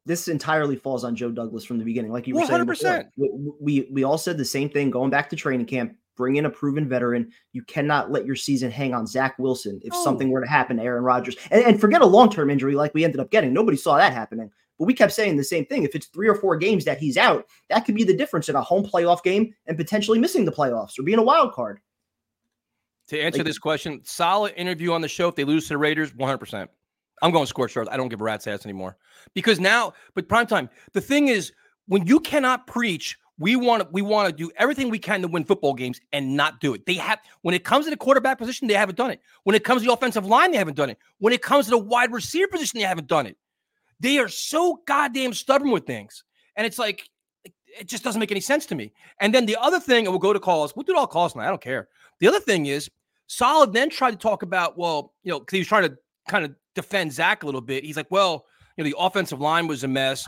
This 0.05 0.27
entirely 0.27 0.75
falls 0.75 1.03
on 1.03 1.15
Joe 1.15 1.29
Douglas 1.29 1.63
from 1.63 1.77
the 1.77 1.85
beginning, 1.85 2.11
like 2.11 2.25
you 2.25 2.33
were 2.33 2.41
100%. 2.41 2.77
saying. 2.77 3.03
Before. 3.15 3.55
We, 3.59 3.81
we 3.81 3.89
we 3.91 4.03
all 4.03 4.17
said 4.17 4.37
the 4.37 4.45
same 4.45 4.69
thing 4.69 4.89
going 4.89 5.11
back 5.11 5.29
to 5.29 5.35
training 5.35 5.67
camp 5.67 5.95
bring 6.17 6.35
in 6.35 6.45
a 6.45 6.49
proven 6.49 6.89
veteran. 6.89 7.31
You 7.53 7.63
cannot 7.63 8.11
let 8.11 8.25
your 8.25 8.35
season 8.35 8.71
hang 8.71 8.93
on 8.93 9.07
Zach 9.07 9.39
Wilson 9.39 9.79
if 9.83 9.93
oh. 9.93 10.03
something 10.03 10.29
were 10.29 10.41
to 10.41 10.47
happen 10.47 10.77
to 10.77 10.83
Aaron 10.83 11.03
Rodgers. 11.03 11.37
And, 11.51 11.63
and 11.63 11.79
forget 11.79 12.01
a 12.01 12.05
long 12.05 12.29
term 12.29 12.49
injury 12.49 12.75
like 12.75 12.93
we 12.93 13.05
ended 13.05 13.21
up 13.21 13.31
getting. 13.31 13.53
Nobody 13.53 13.77
saw 13.77 13.95
that 13.97 14.11
happening. 14.11 14.51
But 14.77 14.85
we 14.85 14.93
kept 14.93 15.13
saying 15.13 15.37
the 15.37 15.43
same 15.43 15.65
thing. 15.65 15.83
If 15.83 15.95
it's 15.95 16.07
three 16.07 16.27
or 16.27 16.35
four 16.35 16.57
games 16.57 16.85
that 16.85 16.99
he's 16.99 17.17
out, 17.17 17.45
that 17.69 17.85
could 17.85 17.95
be 17.95 18.03
the 18.03 18.15
difference 18.15 18.49
in 18.49 18.55
a 18.55 18.61
home 18.61 18.85
playoff 18.85 19.23
game 19.23 19.53
and 19.65 19.77
potentially 19.77 20.19
missing 20.19 20.45
the 20.45 20.51
playoffs 20.51 20.99
or 20.99 21.03
being 21.03 21.19
a 21.19 21.23
wild 21.23 21.53
card. 21.53 21.79
To 23.07 23.19
answer 23.19 23.39
Like- 23.39 23.47
this 23.47 23.57
question, 23.57 24.01
Saleh 24.03 24.53
interview 24.57 24.91
on 24.91 25.01
the 25.01 25.07
show. 25.07 25.29
If 25.29 25.35
they 25.35 25.45
lose 25.45 25.63
to 25.67 25.69
the 25.69 25.77
Raiders, 25.77 26.11
100%. 26.13 26.67
I'm 27.21 27.31
going 27.31 27.47
score 27.47 27.69
earth. 27.75 27.87
I 27.89 27.97
don't 27.97 28.09
give 28.09 28.21
a 28.21 28.23
rat's 28.23 28.45
ass 28.45 28.65
anymore. 28.65 28.97
Because 29.33 29.59
now, 29.59 29.93
but 30.13 30.27
prime 30.27 30.45
time, 30.45 30.69
the 30.93 31.01
thing 31.01 31.29
is, 31.29 31.51
when 31.87 32.05
you 32.05 32.19
cannot 32.19 32.67
preach, 32.67 33.17
we 33.39 33.55
want 33.55 33.83
to 33.83 33.89
we 33.91 34.01
want 34.01 34.29
to 34.29 34.35
do 34.35 34.51
everything 34.57 34.89
we 34.89 34.99
can 34.99 35.21
to 35.21 35.27
win 35.27 35.43
football 35.43 35.73
games 35.73 35.99
and 36.11 36.35
not 36.35 36.59
do 36.59 36.73
it. 36.73 36.85
They 36.85 36.95
have 36.95 37.19
when 37.41 37.53
it 37.53 37.63
comes 37.63 37.85
to 37.85 37.91
the 37.91 37.97
quarterback 37.97 38.37
position, 38.37 38.67
they 38.67 38.73
haven't 38.73 38.97
done 38.97 39.11
it. 39.11 39.21
When 39.43 39.55
it 39.55 39.63
comes 39.63 39.81
to 39.81 39.87
the 39.87 39.93
offensive 39.93 40.25
line, 40.25 40.51
they 40.51 40.57
haven't 40.57 40.75
done 40.77 40.89
it. 40.89 40.97
When 41.19 41.33
it 41.33 41.41
comes 41.41 41.65
to 41.65 41.71
the 41.71 41.77
wide 41.77 42.11
receiver 42.11 42.47
position, 42.47 42.79
they 42.79 42.85
haven't 42.85 43.07
done 43.07 43.27
it. 43.27 43.37
They 43.99 44.17
are 44.19 44.27
so 44.27 44.81
goddamn 44.85 45.33
stubborn 45.33 45.71
with 45.71 45.85
things. 45.85 46.23
And 46.55 46.65
it's 46.65 46.79
like 46.79 47.09
it 47.45 47.87
just 47.87 48.03
doesn't 48.03 48.19
make 48.19 48.31
any 48.31 48.39
sense 48.39 48.65
to 48.67 48.75
me. 48.75 48.91
And 49.19 49.33
then 49.33 49.45
the 49.45 49.57
other 49.57 49.79
thing, 49.79 50.05
and 50.05 50.09
we'll 50.09 50.19
go 50.19 50.33
to 50.33 50.39
calls. 50.39 50.75
We'll 50.75 50.83
do 50.83 50.93
it 50.93 50.97
all 50.97 51.07
calls 51.07 51.35
now. 51.35 51.43
I 51.43 51.47
don't 51.47 51.61
care. 51.61 51.87
The 52.19 52.27
other 52.27 52.39
thing 52.39 52.65
is, 52.65 52.89
Saleh 53.27 53.71
then 53.71 53.89
tried 53.89 54.11
to 54.11 54.17
talk 54.17 54.41
about, 54.41 54.77
well, 54.77 55.13
you 55.23 55.31
know, 55.31 55.39
because 55.39 55.57
he 55.57 55.59
was 55.59 55.67
trying 55.67 55.83
to 55.83 55.97
kind 56.27 56.45
of 56.45 56.55
defend 56.73 57.13
Zach 57.13 57.43
a 57.43 57.45
little 57.45 57.61
bit. 57.61 57.83
He's 57.83 57.97
like, 57.97 58.09
well, 58.09 58.45
you 58.77 58.83
know, 58.83 58.89
the 58.89 58.97
offensive 58.97 59.41
line 59.41 59.67
was 59.67 59.83
a 59.83 59.87
mess. 59.87 60.25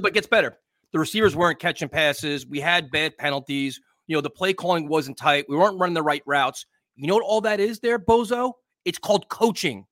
But 0.00 0.14
gets 0.14 0.26
better. 0.26 0.58
The 0.94 1.00
receivers 1.00 1.34
weren't 1.34 1.58
catching 1.58 1.88
passes. 1.88 2.46
We 2.46 2.60
had 2.60 2.88
bad 2.92 3.18
penalties. 3.18 3.80
You 4.06 4.16
know, 4.16 4.20
the 4.20 4.30
play 4.30 4.52
calling 4.54 4.86
wasn't 4.86 5.18
tight. 5.18 5.44
We 5.48 5.56
weren't 5.56 5.76
running 5.76 5.94
the 5.94 6.04
right 6.04 6.22
routes. 6.24 6.66
You 6.94 7.08
know 7.08 7.14
what 7.14 7.24
all 7.24 7.40
that 7.40 7.58
is 7.58 7.80
there, 7.80 7.98
Bozo? 7.98 8.52
It's 8.84 8.98
called 8.98 9.28
coaching. 9.28 9.86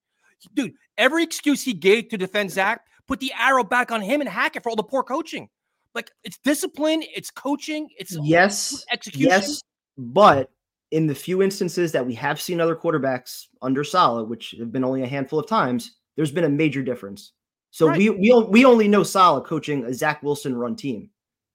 Dude, 0.54 0.74
every 0.96 1.24
excuse 1.24 1.60
he 1.60 1.72
gave 1.72 2.08
to 2.10 2.16
defend 2.16 2.52
Zach, 2.52 2.82
put 3.08 3.18
the 3.18 3.32
arrow 3.36 3.64
back 3.64 3.90
on 3.90 4.00
him 4.00 4.20
and 4.20 4.30
Hackett 4.30 4.62
for 4.62 4.70
all 4.70 4.76
the 4.76 4.84
poor 4.84 5.02
coaching. 5.02 5.48
Like 5.92 6.08
it's 6.22 6.38
discipline, 6.38 7.02
it's 7.16 7.32
coaching, 7.32 7.88
it's 7.98 8.16
Yes, 8.22 8.84
execution. 8.92 9.28
yes, 9.28 9.60
but 9.98 10.50
in 10.92 11.08
the 11.08 11.16
few 11.16 11.42
instances 11.42 11.90
that 11.90 12.06
we 12.06 12.14
have 12.14 12.40
seen 12.40 12.60
other 12.60 12.76
quarterbacks 12.76 13.46
under 13.60 13.82
Saleh, 13.82 14.28
which 14.28 14.54
have 14.56 14.70
been 14.70 14.84
only 14.84 15.02
a 15.02 15.08
handful 15.08 15.40
of 15.40 15.48
times, 15.48 15.96
there's 16.14 16.30
been 16.30 16.44
a 16.44 16.48
major 16.48 16.80
difference. 16.80 17.32
So 17.72 17.88
Right. 17.88 17.98
we 17.98 18.10
we 18.10 18.32
we 18.48 18.64
only 18.64 18.86
know 18.86 19.02
Saleh 19.02 19.44
coaching 19.44 19.84
a 19.84 19.94
Zach 19.94 20.22
Wilson 20.22 20.54
run 20.54 20.76
team, 20.76 21.08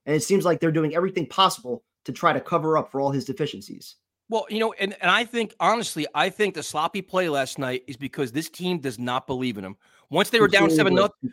and 0.05 0.15
it 0.15 0.23
seems 0.23 0.43
like 0.43 0.59
they're 0.59 0.71
doing 0.71 0.95
everything 0.95 1.27
possible 1.27 1.83
to 2.05 2.11
try 2.11 2.33
to 2.33 2.41
cover 2.41 2.77
up 2.77 2.91
for 2.91 2.99
all 2.99 3.11
his 3.11 3.23
deficiencies. 3.23 3.95
Well, 4.29 4.45
you 4.49 4.59
know, 4.59 4.73
and, 4.73 4.95
and 4.99 5.09
I 5.09 5.23
think 5.23 5.55
honestly, 5.59 6.05
I 6.13 6.29
think 6.29 6.55
the 6.55 6.63
sloppy 6.63 7.01
play 7.01 7.29
last 7.29 7.59
night 7.59 7.83
is 7.87 7.95
because 7.95 8.31
this 8.31 8.49
team 8.49 8.79
does 8.79 8.99
not 8.99 9.25
believe 9.27 9.57
in 9.57 9.63
him. 9.63 9.77
Once 10.09 10.29
they 10.31 10.39
were 10.39 10.47
down 10.47 10.69
seven 10.69 10.95
nothing, 10.95 11.31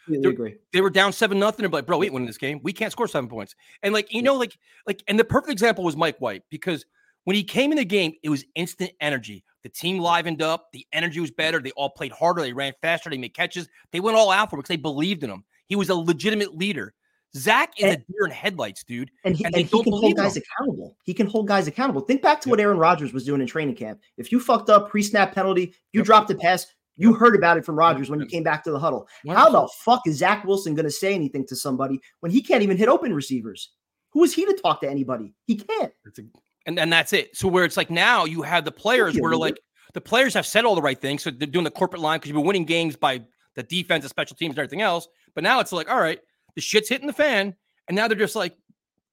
they 0.72 0.80
were 0.80 0.90
down 0.90 1.12
seven 1.12 1.38
nothing. 1.38 1.64
And 1.64 1.72
like, 1.72 1.86
bro, 1.86 1.98
we 1.98 2.06
ain't 2.06 2.12
winning 2.12 2.26
this 2.26 2.38
game. 2.38 2.60
We 2.62 2.72
can't 2.72 2.92
score 2.92 3.08
seven 3.08 3.28
points. 3.28 3.54
And 3.82 3.94
like, 3.94 4.12
you 4.12 4.22
know, 4.22 4.34
like, 4.34 4.56
like, 4.86 5.02
and 5.08 5.18
the 5.18 5.24
perfect 5.24 5.50
example 5.50 5.82
was 5.82 5.96
Mike 5.96 6.18
White 6.18 6.42
because 6.50 6.84
when 7.24 7.36
he 7.36 7.42
came 7.42 7.72
in 7.72 7.78
the 7.78 7.84
game, 7.84 8.12
it 8.22 8.28
was 8.28 8.44
instant 8.54 8.92
energy. 9.00 9.44
The 9.64 9.70
team 9.70 9.98
livened 9.98 10.42
up. 10.42 10.68
The 10.72 10.86
energy 10.92 11.18
was 11.20 11.30
better. 11.32 11.58
They 11.58 11.72
all 11.72 11.90
played 11.90 12.12
harder. 12.12 12.42
They 12.42 12.52
ran 12.52 12.74
faster. 12.82 13.10
They 13.10 13.18
made 13.18 13.34
catches. 13.34 13.68
They 13.90 13.98
went 14.00 14.16
all 14.16 14.30
out 14.30 14.50
for 14.50 14.56
him 14.56 14.60
because 14.60 14.68
they 14.68 14.76
believed 14.76 15.24
in 15.24 15.30
him. 15.30 15.42
He 15.66 15.74
was 15.74 15.88
a 15.88 15.94
legitimate 15.94 16.54
leader. 16.56 16.94
Zach 17.36 17.72
is 17.78 17.94
a 17.94 17.96
deer 17.96 18.26
in 18.26 18.30
headlights, 18.30 18.84
dude. 18.84 19.10
And 19.24 19.34
he, 19.34 19.44
And 19.44 19.56
and 19.56 19.66
he 19.66 19.82
can 19.82 19.92
hold 19.92 20.16
guys 20.16 20.36
him. 20.36 20.42
accountable. 20.58 20.96
He 21.02 21.12
can 21.14 21.26
hold 21.26 21.48
guys 21.48 21.66
accountable. 21.66 22.02
Think 22.02 22.22
back 22.22 22.40
to 22.42 22.48
what 22.48 22.60
Aaron 22.60 22.78
Rodgers 22.78 23.12
was 23.12 23.24
doing 23.24 23.40
in 23.40 23.46
training 23.48 23.74
camp. 23.74 23.98
If 24.18 24.30
you 24.30 24.38
fucked 24.38 24.70
up 24.70 24.88
pre-snap 24.88 25.34
penalty, 25.34 25.74
you 25.92 26.00
Yep. 26.00 26.06
dropped 26.06 26.30
a 26.30 26.36
pass, 26.36 26.66
you 26.96 27.12
heard 27.12 27.34
about 27.34 27.56
it 27.56 27.64
from 27.64 27.74
Rodgers 27.76 28.08
when 28.08 28.20
you 28.20 28.26
came 28.26 28.44
back 28.44 28.62
to 28.64 28.70
the 28.70 28.78
huddle. 28.78 29.08
How 29.26 29.50
the 29.50 29.68
fuck 29.80 30.02
is 30.06 30.18
Zach 30.18 30.44
Wilson 30.44 30.74
going 30.76 30.84
to 30.84 30.92
say 30.92 31.12
anything 31.12 31.44
to 31.48 31.56
somebody 31.56 32.00
when 32.20 32.30
he 32.30 32.40
can't 32.40 32.62
even 32.62 32.76
hit 32.76 32.88
open 32.88 33.12
receivers? 33.12 33.70
Who 34.12 34.22
is 34.22 34.32
he 34.32 34.44
to 34.44 34.52
talk 34.52 34.80
to 34.82 34.88
anybody? 34.88 35.34
He 35.46 35.56
can't. 35.56 35.92
It's 36.06 36.20
a- 36.20 36.26
and 36.66 36.78
and 36.78 36.92
that's 36.92 37.12
it. 37.12 37.36
So 37.36 37.48
where 37.48 37.64
it's 37.64 37.76
like 37.76 37.90
now 37.90 38.24
you 38.24 38.42
have 38.42 38.64
the 38.64 38.72
players 38.72 39.16
where 39.16 39.36
like 39.36 39.58
the 39.92 40.00
players 40.00 40.34
have 40.34 40.46
said 40.46 40.64
all 40.64 40.74
the 40.74 40.82
right 40.82 41.00
things, 41.00 41.22
so 41.22 41.30
they're 41.30 41.46
doing 41.46 41.64
the 41.64 41.70
corporate 41.70 42.02
line 42.02 42.18
because 42.18 42.28
you've 42.28 42.36
been 42.36 42.46
winning 42.46 42.64
games 42.64 42.96
by 42.96 43.22
the 43.54 43.62
defense, 43.62 44.02
the 44.02 44.08
special 44.08 44.36
teams, 44.36 44.50
and 44.50 44.58
everything 44.58 44.80
else. 44.82 45.06
But 45.34 45.44
now 45.44 45.60
it's 45.60 45.72
like, 45.72 45.90
all 45.90 46.00
right, 46.00 46.18
the 46.54 46.60
shit's 46.60 46.88
hitting 46.88 47.06
the 47.06 47.12
fan, 47.12 47.54
and 47.88 47.96
now 47.96 48.08
they're 48.08 48.16
just 48.18 48.34
like, 48.36 48.56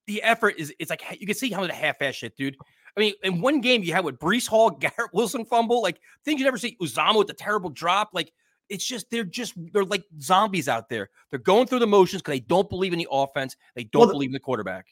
the 0.08 0.22
effort 0.24 0.56
is. 0.58 0.74
It's 0.80 0.90
like 0.90 1.04
you 1.20 1.28
can 1.28 1.36
see 1.36 1.52
how 1.52 1.66
the 1.66 1.74
half-ass 1.74 2.16
shit, 2.16 2.36
dude. 2.36 2.56
I 2.98 3.00
mean, 3.00 3.14
in 3.24 3.40
one 3.42 3.62
game 3.62 3.84
you 3.84 3.94
had 3.94 4.04
with 4.04 4.20
Breece 4.20 4.48
Hall, 4.48 4.70
Garrett 4.80 5.14
Wilson 5.14 5.46
fumble, 5.46 5.82
like 5.82 6.00
things 6.26 6.40
you 6.40 6.46
never 6.46 6.58
see. 6.58 6.78
Uzomah 6.82 7.18
with 7.18 7.28
the 7.28 7.34
terrible 7.34 7.70
drop, 7.70 8.10
like. 8.14 8.32
It's 8.70 8.88
just 8.88 9.10
they're 9.12 9.26
just 9.26 9.54
they're 9.74 9.84
like 9.84 10.06
zombies 10.22 10.70
out 10.70 10.88
there. 10.88 11.10
They're 11.30 11.40
going 11.40 11.68
through 11.68 11.80
the 11.80 11.88
motions 11.88 12.22
because 12.22 12.36
they 12.36 12.40
don't 12.40 12.70
believe 12.70 12.94
in 12.94 13.00
the 13.00 13.08
offense. 13.12 13.58
They 13.76 13.84
don't 13.84 14.04
Well, 14.04 14.12
believe 14.12 14.30
in 14.30 14.34
the 14.34 14.40
quarterback. 14.40 14.86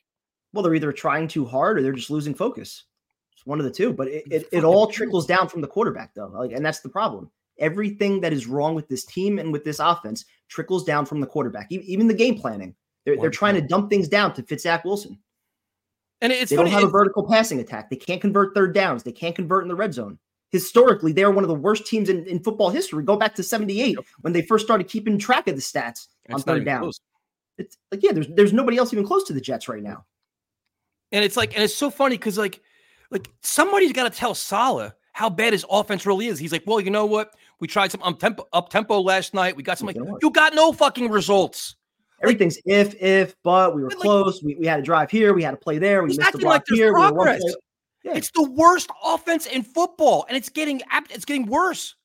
Well, 0.54 0.64
they're 0.64 0.76
either 0.76 0.92
trying 0.92 1.28
too 1.28 1.46
hard 1.46 1.78
or 1.78 1.82
they're 1.82 1.94
just 1.94 2.10
losing 2.10 2.34
focus. 2.34 2.86
It's 3.34 3.46
one 3.46 3.60
of 3.60 3.66
the 3.66 3.72
two. 3.72 3.94
But 3.94 4.08
it, 4.08 4.24
it, 4.32 4.46
it 4.52 4.64
all 4.64 4.88
trickles 4.88 5.26
down 5.26 5.48
from 5.48 5.62
the 5.62 5.68
quarterback, 5.68 6.14
though. 6.14 6.28
Like, 6.28 6.52
and 6.52 6.66
that's 6.66 6.82
the 6.82 6.90
problem. 6.90 7.30
Everything 7.60 8.22
that 8.22 8.34
is 8.34 8.48
wrong 8.48 8.74
with 8.74 8.88
this 8.88 9.06
team 9.06 9.38
and 9.38 9.52
with 9.52 9.64
this 9.64 9.80
offense 9.80 10.26
trickles 10.48 10.84
down 10.84 11.06
from 11.06 11.20
the 11.20 11.28
quarterback. 11.28 11.72
Even 11.72 12.08
the 12.08 12.14
game 12.14 12.40
planning. 12.40 12.76
They're, 13.06 13.18
they're 13.18 13.30
trying 13.30 13.56
to 13.56 13.62
dump 13.62 13.90
things 13.90 14.08
down 14.08 14.34
to 14.34 14.44
fit 14.44 14.62
Zach 14.62 14.86
Wilson. 14.86 15.20
And 16.22 16.34
it's 16.34 16.50
they 16.50 16.58
funny. 16.58 16.70
don't 16.70 16.80
have 16.80 16.90
a 16.90 16.92
vertical 16.92 17.28
passing 17.28 17.60
attack. 17.60 17.90
They 17.90 17.96
can't 17.96 18.22
convert 18.22 18.54
third 18.54 18.74
downs. 18.74 19.04
They 19.04 19.12
can't 19.12 19.36
convert 19.36 19.64
in 19.64 19.70
the 19.70 19.76
red 19.76 19.94
zone. 19.94 20.20
Historically, 20.52 21.12
they're 21.12 21.32
one 21.32 21.44
of 21.44 21.48
the 21.48 21.54
worst 21.56 21.86
teams 21.86 22.10
in, 22.10 22.26
in 22.26 22.40
football 22.40 22.70
history. 22.72 23.04
Go 23.04 23.16
back 23.16 23.36
to 23.36 23.44
78 23.44 23.98
when 24.22 24.34
they 24.34 24.42
first 24.42 24.66
started 24.66 24.88
keeping 24.88 25.18
track 25.18 25.48
of 25.48 25.56
the 25.56 25.62
stats 25.62 26.08
on 26.32 26.42
third 26.42 26.58
even 26.58 26.66
down. 26.66 26.82
close. 26.82 27.00
It's 27.58 27.78
like, 27.92 28.04
yeah, 28.04 28.14
there's 28.14 28.28
there's 28.30 28.54
nobody 28.54 28.78
else 28.78 28.92
even 28.92 29.06
close 29.06 29.26
to 29.26 29.34
the 29.34 29.42
Jets 29.42 29.68
right 29.70 29.84
now. 29.84 30.06
And 31.12 31.24
it's 31.24 31.38
like, 31.38 31.54
and 31.56 31.64
it's 31.64 31.76
so 31.76 31.90
funny 31.90 32.18
because 32.18 32.38
like, 32.38 32.62
like 33.12 33.30
somebody's 33.42 33.94
got 33.94 34.12
to 34.12 34.18
tell 34.18 34.36
Saleh 34.36 34.94
how 35.14 35.30
bad 35.30 35.54
his 35.54 35.66
offense 35.70 36.06
really 36.06 36.28
is. 36.28 36.40
He's 36.40 36.52
like, 36.52 36.64
well, 36.66 36.80
you 36.80 36.92
know 36.92 37.06
what? 37.06 37.36
We 37.60 37.68
tried 37.68 37.92
some 37.92 38.02
up 38.04 38.20
tempo, 38.20 38.48
up 38.54 38.70
tempo 38.70 39.02
last 39.02 39.34
night. 39.34 39.56
We 39.56 39.64
got 39.64 39.78
some 39.78 39.88
like, 39.88 39.98
you 40.22 40.30
got 40.32 40.54
no 40.54 40.72
fucking 40.72 41.10
results. 41.10 41.76
Everything's 42.22 42.58
if, 42.66 43.02
if, 43.02 43.36
but 43.44 43.76
we 43.76 43.82
were 43.82 43.90
But, 43.90 43.98
like- 44.00 44.04
close. 44.04 44.44
We, 44.44 44.56
we 44.56 44.66
had 44.68 44.78
to 44.78 44.82
drive 44.82 45.10
here. 45.10 45.34
We 45.34 45.44
had 45.44 45.52
to 45.52 45.58
play 45.58 45.78
there. 45.78 46.04
We 46.04 46.10
missed 46.16 46.32
the 46.32 46.38
block 46.38 46.52
like 46.54 46.64
here. 46.68 46.94
we 46.94 47.12
play- 47.12 47.40
Yeah. 48.04 48.14
It's 48.16 48.32
the 48.32 48.44
worst 48.44 48.90
offense 49.04 49.46
in 49.46 49.64
football, 49.64 50.26
and 50.28 50.38
it's 50.38 50.50
getting 50.50 50.82
it's 51.10 51.26
getting 51.26 51.46
worse 51.48 51.96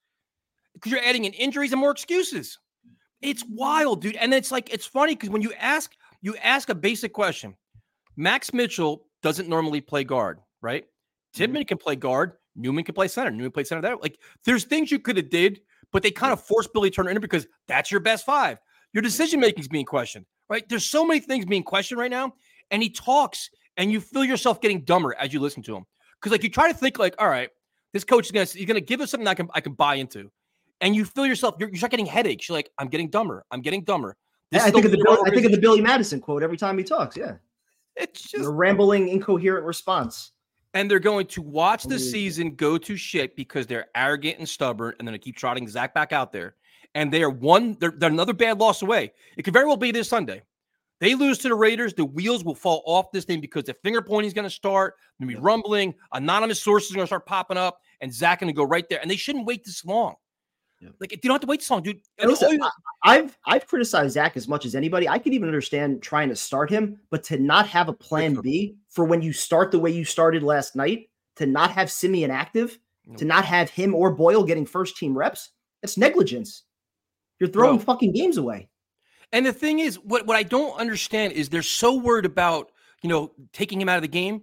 because 0.72 0.90
you're 0.92 1.04
adding 1.04 1.24
in 1.24 1.32
injuries 1.34 1.72
and 1.72 1.80
more 1.80 1.90
excuses. 1.92 2.58
It's 3.22 3.44
wild, 3.48 4.02
dude. 4.02 4.16
And 4.16 4.34
it's 4.34 4.50
like 4.50 4.72
it's 4.72 4.86
funny 4.86 5.14
because 5.14 5.30
when 5.30 5.42
you 5.42 5.52
ask 5.54 5.92
you 6.20 6.36
ask 6.36 6.68
a 6.68 6.74
basic 6.74 7.12
question, 7.12 7.54
Max 8.16 8.52
Mitchell 8.52 9.06
doesn't 9.22 9.48
normally 9.48 9.80
play 9.80 10.04
guard, 10.04 10.40
right? 10.60 10.84
Mm-hmm. 11.36 11.62
Can 11.62 11.78
play 11.78 11.96
guard. 11.96 12.32
Newman 12.56 12.84
can 12.84 12.94
play 12.94 13.08
center. 13.08 13.30
Newman 13.30 13.50
played 13.50 13.66
center 13.66 13.82
there. 13.82 13.96
Like 13.96 14.18
there's 14.44 14.64
things 14.64 14.90
you 14.92 14.98
could 14.98 15.16
have 15.16 15.30
did, 15.30 15.60
but 15.92 16.02
they 16.02 16.10
kind 16.10 16.32
of 16.32 16.40
forced 16.40 16.72
Billy 16.72 16.90
Turner 16.90 17.10
in 17.10 17.20
because 17.20 17.46
that's 17.66 17.90
your 17.90 18.00
best 18.00 18.24
five. 18.24 18.58
Your 18.92 19.02
decision 19.02 19.40
making 19.40 19.60
is 19.60 19.68
being 19.68 19.84
questioned, 19.84 20.26
right? 20.48 20.68
There's 20.68 20.84
so 20.84 21.04
many 21.04 21.18
things 21.18 21.44
being 21.44 21.64
questioned 21.64 21.98
right 21.98 22.10
now, 22.10 22.34
and 22.70 22.80
he 22.80 22.90
talks, 22.90 23.50
and 23.76 23.90
you 23.90 24.00
feel 24.00 24.24
yourself 24.24 24.60
getting 24.60 24.82
dumber 24.82 25.16
as 25.18 25.32
you 25.32 25.40
listen 25.40 25.64
to 25.64 25.76
him 25.76 25.84
because 26.20 26.32
like 26.32 26.42
you 26.42 26.48
try 26.48 26.70
to 26.70 26.78
think 26.78 26.98
like, 26.98 27.14
all 27.18 27.28
right, 27.28 27.50
this 27.92 28.04
coach 28.04 28.26
is 28.26 28.32
gonna 28.32 28.46
he's 28.46 28.66
gonna 28.66 28.80
give 28.80 29.00
us 29.00 29.10
something 29.10 29.28
I 29.28 29.34
can 29.34 29.48
I 29.52 29.60
can 29.60 29.72
buy 29.72 29.96
into, 29.96 30.30
and 30.80 30.94
you 30.94 31.04
feel 31.04 31.26
yourself 31.26 31.56
you're, 31.58 31.68
you 31.68 31.76
start 31.76 31.90
getting 31.90 32.06
headaches. 32.06 32.48
You're 32.48 32.56
like, 32.56 32.70
I'm 32.78 32.88
getting 32.88 33.10
dumber. 33.10 33.44
I'm 33.50 33.60
getting 33.60 33.84
dumber. 33.84 34.16
This 34.50 34.62
I 34.62 34.70
think 34.70 34.84
of 34.84 34.90
the 34.92 34.98
Bill, 34.98 35.18
I 35.26 35.30
think 35.30 35.44
of 35.44 35.52
the. 35.52 35.58
Billy 35.58 35.80
Madison 35.80 36.20
quote 36.20 36.42
every 36.42 36.56
time 36.56 36.78
he 36.78 36.84
talks. 36.84 37.16
Yeah, 37.16 37.34
It's 37.96 38.22
just 38.22 38.44
the 38.44 38.50
rambling, 38.50 39.08
incoherent 39.08 39.64
response. 39.64 40.32
and 40.74 40.90
they're 40.90 40.98
going 40.98 41.26
to 41.28 41.42
watch 41.42 41.84
the 41.84 41.98
season 41.98 42.54
go 42.56 42.76
to 42.78 42.96
shit 42.96 43.36
because 43.36 43.66
they're 43.66 43.86
arrogant 43.94 44.38
and 44.38 44.48
stubborn, 44.48 44.94
and 44.98 45.06
then 45.06 45.12
they 45.12 45.18
keep 45.18 45.36
trotting 45.36 45.68
Zach 45.68 45.94
back 45.94 46.12
out 46.12 46.32
there. 46.32 46.56
And 46.96 47.12
they 47.12 47.22
are 47.22 47.30
one, 47.30 47.76
they're, 47.80 47.94
they're 47.96 48.10
another 48.10 48.32
bad 48.32 48.58
loss 48.58 48.82
away. 48.82 49.12
It 49.36 49.42
could 49.42 49.52
very 49.52 49.66
well 49.66 49.76
be 49.76 49.90
this 49.92 50.08
Sunday. 50.08 50.42
They 51.00 51.14
lose 51.14 51.38
to 51.38 51.48
the 51.48 51.54
Raiders, 51.54 51.92
the 51.92 52.04
wheels 52.04 52.44
will 52.44 52.54
fall 52.54 52.82
off 52.86 53.10
this 53.12 53.24
thing 53.24 53.40
because 53.40 53.64
the 53.64 53.74
finger 53.82 54.00
pointing 54.00 54.28
is 54.28 54.32
going 54.34 54.44
to 54.44 54.50
start, 54.50 54.94
going 55.20 55.28
to 55.28 55.36
be 55.36 55.40
rumbling, 55.40 55.94
anonymous 56.12 56.62
sources 56.62 56.92
are 56.92 56.94
going 56.94 57.04
to 57.04 57.08
start 57.08 57.26
popping 57.26 57.56
up, 57.56 57.80
and 58.00 58.12
Zach 58.14 58.40
going 58.40 58.52
to 58.52 58.56
go 58.56 58.64
right 58.64 58.88
there. 58.88 59.00
And 59.00 59.10
they 59.10 59.16
shouldn't 59.16 59.44
wait 59.44 59.64
this 59.64 59.84
long. 59.84 60.14
Yeah. 60.80 60.90
Like, 61.00 61.12
you 61.12 61.18
don't 61.18 61.34
have 61.34 61.40
to 61.40 61.46
wait 61.46 61.60
this 61.60 61.70
long, 61.70 61.82
dude. 61.82 62.00
Listen, 62.22 62.60
I've 63.02 63.38
I've 63.46 63.66
criticized 63.66 64.14
Zach 64.14 64.36
as 64.36 64.48
much 64.48 64.66
as 64.66 64.74
anybody. 64.74 65.08
I 65.08 65.18
can 65.18 65.32
even 65.32 65.48
understand 65.48 66.02
trying 66.02 66.28
to 66.28 66.36
start 66.36 66.68
him, 66.68 66.98
but 67.10 67.22
to 67.24 67.38
not 67.38 67.66
have 67.68 67.88
a 67.88 67.92
plan 67.92 68.34
B 68.42 68.76
for 68.90 69.04
when 69.04 69.22
you 69.22 69.32
start 69.32 69.70
the 69.70 69.78
way 69.78 69.90
you 69.90 70.04
started 70.04 70.42
last 70.42 70.76
night, 70.76 71.08
to 71.36 71.46
not 71.46 71.70
have 71.70 71.90
Siemian 71.90 72.30
active, 72.30 72.78
to 73.16 73.24
not 73.24 73.44
have 73.44 73.70
him 73.70 73.94
or 73.94 74.10
Boyle 74.10 74.44
getting 74.44 74.66
first 74.66 74.96
team 74.96 75.16
reps, 75.16 75.50
that's 75.82 75.96
negligence. 75.96 76.64
You're 77.38 77.50
throwing 77.50 77.76
Bro. 77.76 77.84
fucking 77.84 78.12
games 78.12 78.36
away. 78.36 78.68
And 79.32 79.44
the 79.44 79.52
thing 79.52 79.80
is, 79.80 79.96
what, 79.96 80.26
what 80.26 80.36
I 80.36 80.42
don't 80.42 80.78
understand 80.78 81.32
is 81.32 81.48
they're 81.48 81.62
so 81.62 81.94
worried 81.96 82.24
about, 82.24 82.70
you 83.02 83.08
know, 83.08 83.32
taking 83.52 83.80
him 83.80 83.88
out 83.88 83.96
of 83.96 84.02
the 84.02 84.08
game. 84.08 84.42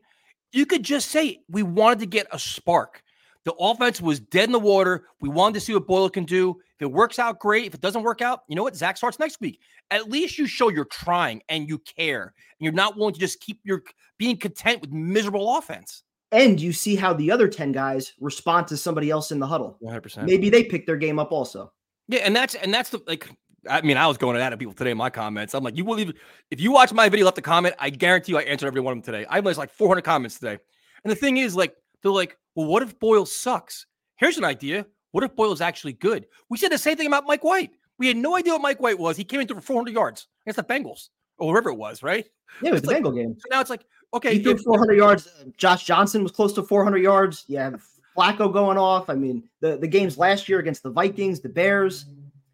You 0.52 0.66
could 0.66 0.84
just 0.84 1.10
say, 1.10 1.42
we 1.50 1.64
wanted 1.64 2.00
to 2.00 2.06
get 2.06 2.28
a 2.32 2.38
spark. 2.38 3.02
The 3.44 3.54
offense 3.54 4.00
was 4.02 4.20
dead 4.20 4.46
in 4.46 4.52
the 4.52 4.60
water. 4.60 5.06
We 5.20 5.30
wanted 5.30 5.56
to 5.56 5.60
see 5.62 5.74
what 5.74 5.88
Boyle 5.88 6.10
can 6.10 6.26
do. 6.26 6.52
If 6.76 6.84
it 6.84 6.92
works 6.92 7.18
out, 7.20 7.40
great. 7.40 7.66
If 7.66 7.74
it 7.74 7.82
doesn't 7.82 8.04
work 8.04 8.22
out, 8.22 8.42
you 8.48 8.56
know 8.56 8.64
what? 8.64 8.76
Zach 8.76 8.98
starts 8.98 9.18
next 9.20 9.42
week. 9.42 9.60
At 9.90 10.10
least 10.10 10.38
you 10.38 10.46
show 10.46 10.70
you're 10.70 10.86
trying 10.86 11.42
and 11.50 11.68
you 11.68 11.80
care. 11.80 12.24
And 12.24 12.34
you're 12.60 12.74
not 12.74 12.98
willing 12.98 13.14
to 13.16 13.20
just 13.20 13.40
keep 13.40 13.60
your 13.64 13.82
being 14.18 14.38
content 14.38 14.82
with 14.82 14.92
miserable 14.92 15.58
offense. 15.58 16.04
and 16.32 16.62
you 16.62 16.72
see 16.72 16.96
how 16.96 17.14
the 17.14 17.30
other 17.32 17.48
10 17.48 17.72
guys 17.72 18.14
respond 18.20 18.68
to 18.68 18.78
somebody 18.78 19.10
else 19.10 19.32
in 19.32 19.40
the 19.40 19.48
huddle. 19.48 19.78
100%. 19.84 20.24
Maybe 20.26 20.50
they 20.50 20.64
pick 20.64 20.86
their 20.86 20.96
game 20.96 21.20
up 21.20 21.32
also. 21.32 21.72
Yeah, 22.08 22.20
and 22.20 22.36
that's 22.36 22.56
and 22.56 22.74
that's 22.74 22.90
the 22.90 23.02
like. 23.08 23.30
I 23.70 23.82
mean, 23.82 23.96
I 23.96 24.08
was 24.08 24.18
going 24.18 24.36
at 24.36 24.40
that 24.40 24.54
at 24.54 24.60
people 24.60 24.74
today 24.74 24.92
in 24.92 24.98
my 24.98 25.10
comments. 25.12 25.54
I'm 25.54 25.64
like, 25.64 25.78
you 25.78 25.86
will 25.86 26.00
even 26.00 26.16
if 26.50 26.60
you 26.60 26.72
watch 26.72 26.92
my 26.94 27.10
video, 27.10 27.26
left 27.26 27.38
a 27.38 27.42
comment. 27.42 27.76
I 27.80 27.90
guarantee 27.90 28.32
you, 28.32 28.40
I 28.40 28.42
answered 28.42 28.68
every 28.68 28.82
one 28.82 28.98
of 28.98 29.04
them 29.04 29.14
today. 29.14 29.26
I 29.30 29.40
was 29.40 29.58
like 29.58 29.72
400 29.72 30.02
comments 30.02 30.40
today, 30.40 30.58
and 31.04 31.12
the 31.12 31.16
thing 31.16 31.38
is, 31.38 31.56
like, 31.56 31.76
they're 32.02 32.12
like, 32.12 32.38
well, 32.56 32.68
what 32.68 32.84
if 32.84 33.00
Boyle 33.00 33.26
sucks? 33.26 33.86
Here's 34.18 34.38
an 34.38 34.44
idea. 34.46 34.86
What 35.12 35.24
if 35.24 35.36
Boyle's 35.36 35.62
actually 35.62 35.94
good? 35.94 36.28
We 36.50 36.58
said 36.58 36.72
the 36.72 36.78
same 36.78 36.98
thing 36.98 37.08
about 37.08 37.26
Mike 37.26 37.44
White. 37.44 37.72
We 37.98 38.08
had 38.08 38.18
no 38.18 38.36
idea 38.36 38.54
what 38.54 38.62
Mike 38.62 38.80
White 38.80 38.98
was. 38.98 39.18
He 39.18 39.24
came 39.24 39.42
in 39.42 39.48
for 39.48 39.60
400 39.62 39.94
yards 39.94 40.28
against 40.46 40.58
the 40.58 40.64
Bengals 40.64 41.10
or 41.38 41.50
wherever 41.50 41.70
it 41.70 41.76
was, 41.76 42.02
right? 42.02 42.26
Yeah, 42.62 42.70
it 42.70 42.72
was 42.72 42.80
It's 42.80 42.88
the 42.88 42.94
like- 42.94 43.04
Bengal 43.04 43.12
game. 43.12 43.36
So 43.38 43.46
now 43.52 43.62
it's 43.62 43.70
like, 43.70 43.86
okay, 44.14 44.36
He 44.38 44.44
threw 44.44 44.58
400 44.58 44.94
yards. 44.96 45.28
Josh 45.58 45.86
Johnson 45.86 46.24
was 46.24 46.32
close 46.32 46.54
to 46.54 46.64
400 46.64 46.98
yards. 47.00 47.44
Yeah, 47.48 47.72
Flacco 48.18 48.52
going 48.52 48.78
off. 48.78 49.10
I 49.10 49.16
mean, 49.16 49.44
the, 49.60 49.78
the 49.78 49.88
games 49.88 50.18
last 50.18 50.50
year 50.50 50.60
against 50.60 50.84
the 50.84 50.90
Vikings, 50.90 51.40
the 51.42 51.50
Bears. 51.50 52.06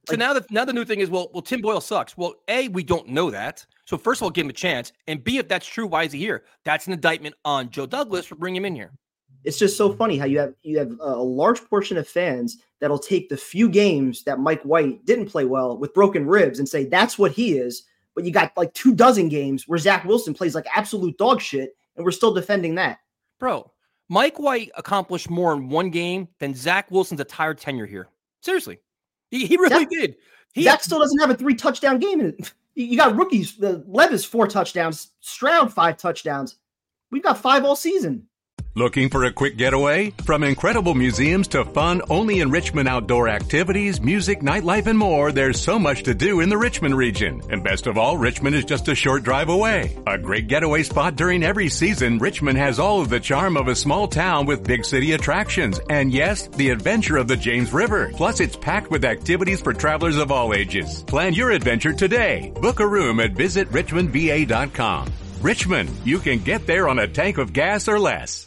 So 0.10 0.16
now 0.16 0.34
the 0.34 0.46
now 0.52 0.64
the 0.64 0.72
new 0.72 0.86
thing 0.86 1.02
is 1.02 1.10
well, 1.10 1.30
well, 1.34 1.42
Tim 1.42 1.60
Boyle 1.62 1.82
sucks. 1.82 2.16
Well, 2.16 2.36
a 2.48 2.70
we 2.70 2.82
don't 2.84 3.10
know 3.10 3.30
that. 3.32 3.66
So 3.86 3.98
first 3.98 4.20
of 4.22 4.24
all, 4.24 4.30
give 4.30 4.46
him 4.46 4.50
a 4.52 4.54
chance, 4.54 4.94
and 5.08 5.22
b 5.22 5.38
if 5.38 5.50
that's 5.50 5.68
true, 5.68 5.86
why 5.86 6.04
is 6.04 6.14
he 6.14 6.20
here? 6.20 6.46
That's 6.64 6.88
an 6.88 6.94
indictment 6.94 7.36
on 7.44 7.70
Joe 7.72 7.86
Douglas 7.86 8.26
for 8.26 8.36
bringing 8.36 8.62
him 8.62 8.66
in 8.66 8.76
here. 8.76 8.92
It's 9.44 9.58
just 9.58 9.78
so 9.78 9.94
funny 9.94 10.18
how 10.18 10.26
you 10.26 10.40
have 10.40 10.54
you 10.64 10.78
have 10.78 10.92
a 11.00 11.16
large 11.16 11.64
portion 11.70 11.98
of 11.98 12.08
fans 12.08 12.58
that'll 12.80 13.00
take 13.00 13.30
the 13.30 13.38
few 13.38 13.70
games 13.70 14.24
that 14.24 14.40
Mike 14.40 14.62
White 14.64 15.06
didn't 15.06 15.28
play 15.28 15.46
well 15.46 15.78
with 15.78 15.94
broken 15.94 16.26
ribs 16.26 16.60
and 16.60 16.68
say 16.68 16.86
that's 16.86 17.18
what 17.18 17.32
he 17.32 17.58
is. 17.58 17.84
But 18.16 18.26
you 18.26 18.32
got 18.32 18.56
like 18.58 18.74
two 18.74 18.96
dozen 18.96 19.30
games 19.30 19.68
where 19.68 19.78
Zach 19.78 20.04
Wilson 20.06 20.34
plays 20.34 20.56
like 20.56 20.68
absolute 20.76 21.18
dog 21.18 21.40
shit, 21.40 21.76
and 21.96 22.04
we're 22.04 22.12
still 22.12 22.34
defending 22.34 22.76
that. 22.76 23.00
Bro, 23.40 23.72
Mike 24.10 24.40
White 24.40 24.72
accomplished 24.76 25.30
more 25.30 25.54
in 25.54 25.70
one 25.70 25.92
game 25.92 26.28
than 26.40 26.54
Zach 26.54 26.90
Wilson's 26.90 27.22
entire 27.22 27.54
tenure 27.54 27.86
here. 27.86 28.08
Seriously, 28.42 28.80
he, 29.30 29.46
he 29.46 29.56
really 29.58 29.70
Zach- 29.70 29.90
did. 29.90 30.16
He 30.54 30.64
Zach 30.64 30.84
still 30.84 31.00
doesn't 31.00 31.20
have 31.20 31.30
a 31.30 31.36
three 31.36 31.56
touchdown 31.56 32.00
game. 32.00 32.20
In 32.20 32.28
it. 32.28 32.54
You 32.74 32.86
you 32.86 32.98
got 32.98 33.16
rookies. 33.16 33.56
The 33.56 33.84
Levis 33.88 34.26
four 34.26 34.48
touchdowns, 34.48 35.12
Stroud 35.20 35.72
five 35.72 35.98
touchdowns. 35.98 36.58
We've 37.12 37.24
got 37.24 37.38
five 37.38 37.64
all 37.64 37.76
season. 37.76 38.28
Looking 38.78 39.10
for 39.10 39.24
a 39.24 39.34
quick 39.34 39.58
getaway? 39.58 40.12
From 40.24 40.44
incredible 40.44 40.94
museums 40.94 41.48
to 41.48 41.66
fun 41.66 42.04
only 42.12 42.42
in 42.42 42.52
Richmond 42.52 42.88
outdoor 42.88 43.28
activities, 43.28 44.00
music, 44.00 44.42
nightlife, 44.42 44.86
and 44.86 45.00
more, 45.00 45.32
there's 45.32 45.60
so 45.60 45.80
much 45.80 46.04
to 46.04 46.14
do 46.14 46.42
in 46.42 46.50
the 46.50 46.60
Richmond 46.60 46.96
region. 46.96 47.42
And 47.50 47.64
best 47.64 47.88
of 47.88 47.98
all, 47.98 48.20
Richmond 48.20 48.56
is 48.56 48.66
just 48.66 48.88
a 48.88 48.94
short 48.94 49.24
drive 49.24 49.50
away. 49.50 49.98
A 50.06 50.20
great 50.20 50.46
getaway 50.46 50.84
spot 50.84 51.16
during 51.16 51.42
every 51.42 51.70
season, 51.70 52.20
Richmond 52.20 52.60
has 52.60 52.78
all 52.78 53.02
of 53.02 53.10
the 53.10 53.20
charm 53.20 53.58
of 53.58 53.68
a 53.68 53.76
small 53.76 54.08
town 54.08 54.46
with 54.46 54.68
big 54.68 54.86
city 54.86 55.14
attractions. 55.14 55.80
And 55.90 56.14
yes, 56.14 56.46
the 56.46 56.70
adventure 56.70 57.18
of 57.18 57.28
the 57.28 57.36
James 57.36 57.74
River. 57.74 58.12
Plus, 58.14 58.40
it's 58.40 58.58
packed 58.58 58.92
with 58.92 59.06
activities 59.06 59.60
for 59.60 59.74
travelers 59.74 60.18
of 60.18 60.32
all 60.32 60.54
ages. 60.54 61.02
Plan 61.02 61.34
your 61.34 61.50
adventure 61.50 61.94
today. 61.94 62.54
Book 62.62 62.80
a 62.80 62.86
room 62.88 63.22
at 63.22 63.34
visitrichmondva.com. 63.34 65.12
Richmond, 65.42 65.90
you 66.06 66.20
can 66.20 66.38
get 66.38 66.68
there 66.68 66.88
on 66.88 67.00
a 67.00 67.08
tank 67.08 67.40
of 67.40 67.54
gas 67.54 67.88
or 67.88 68.00
less. 68.00 68.47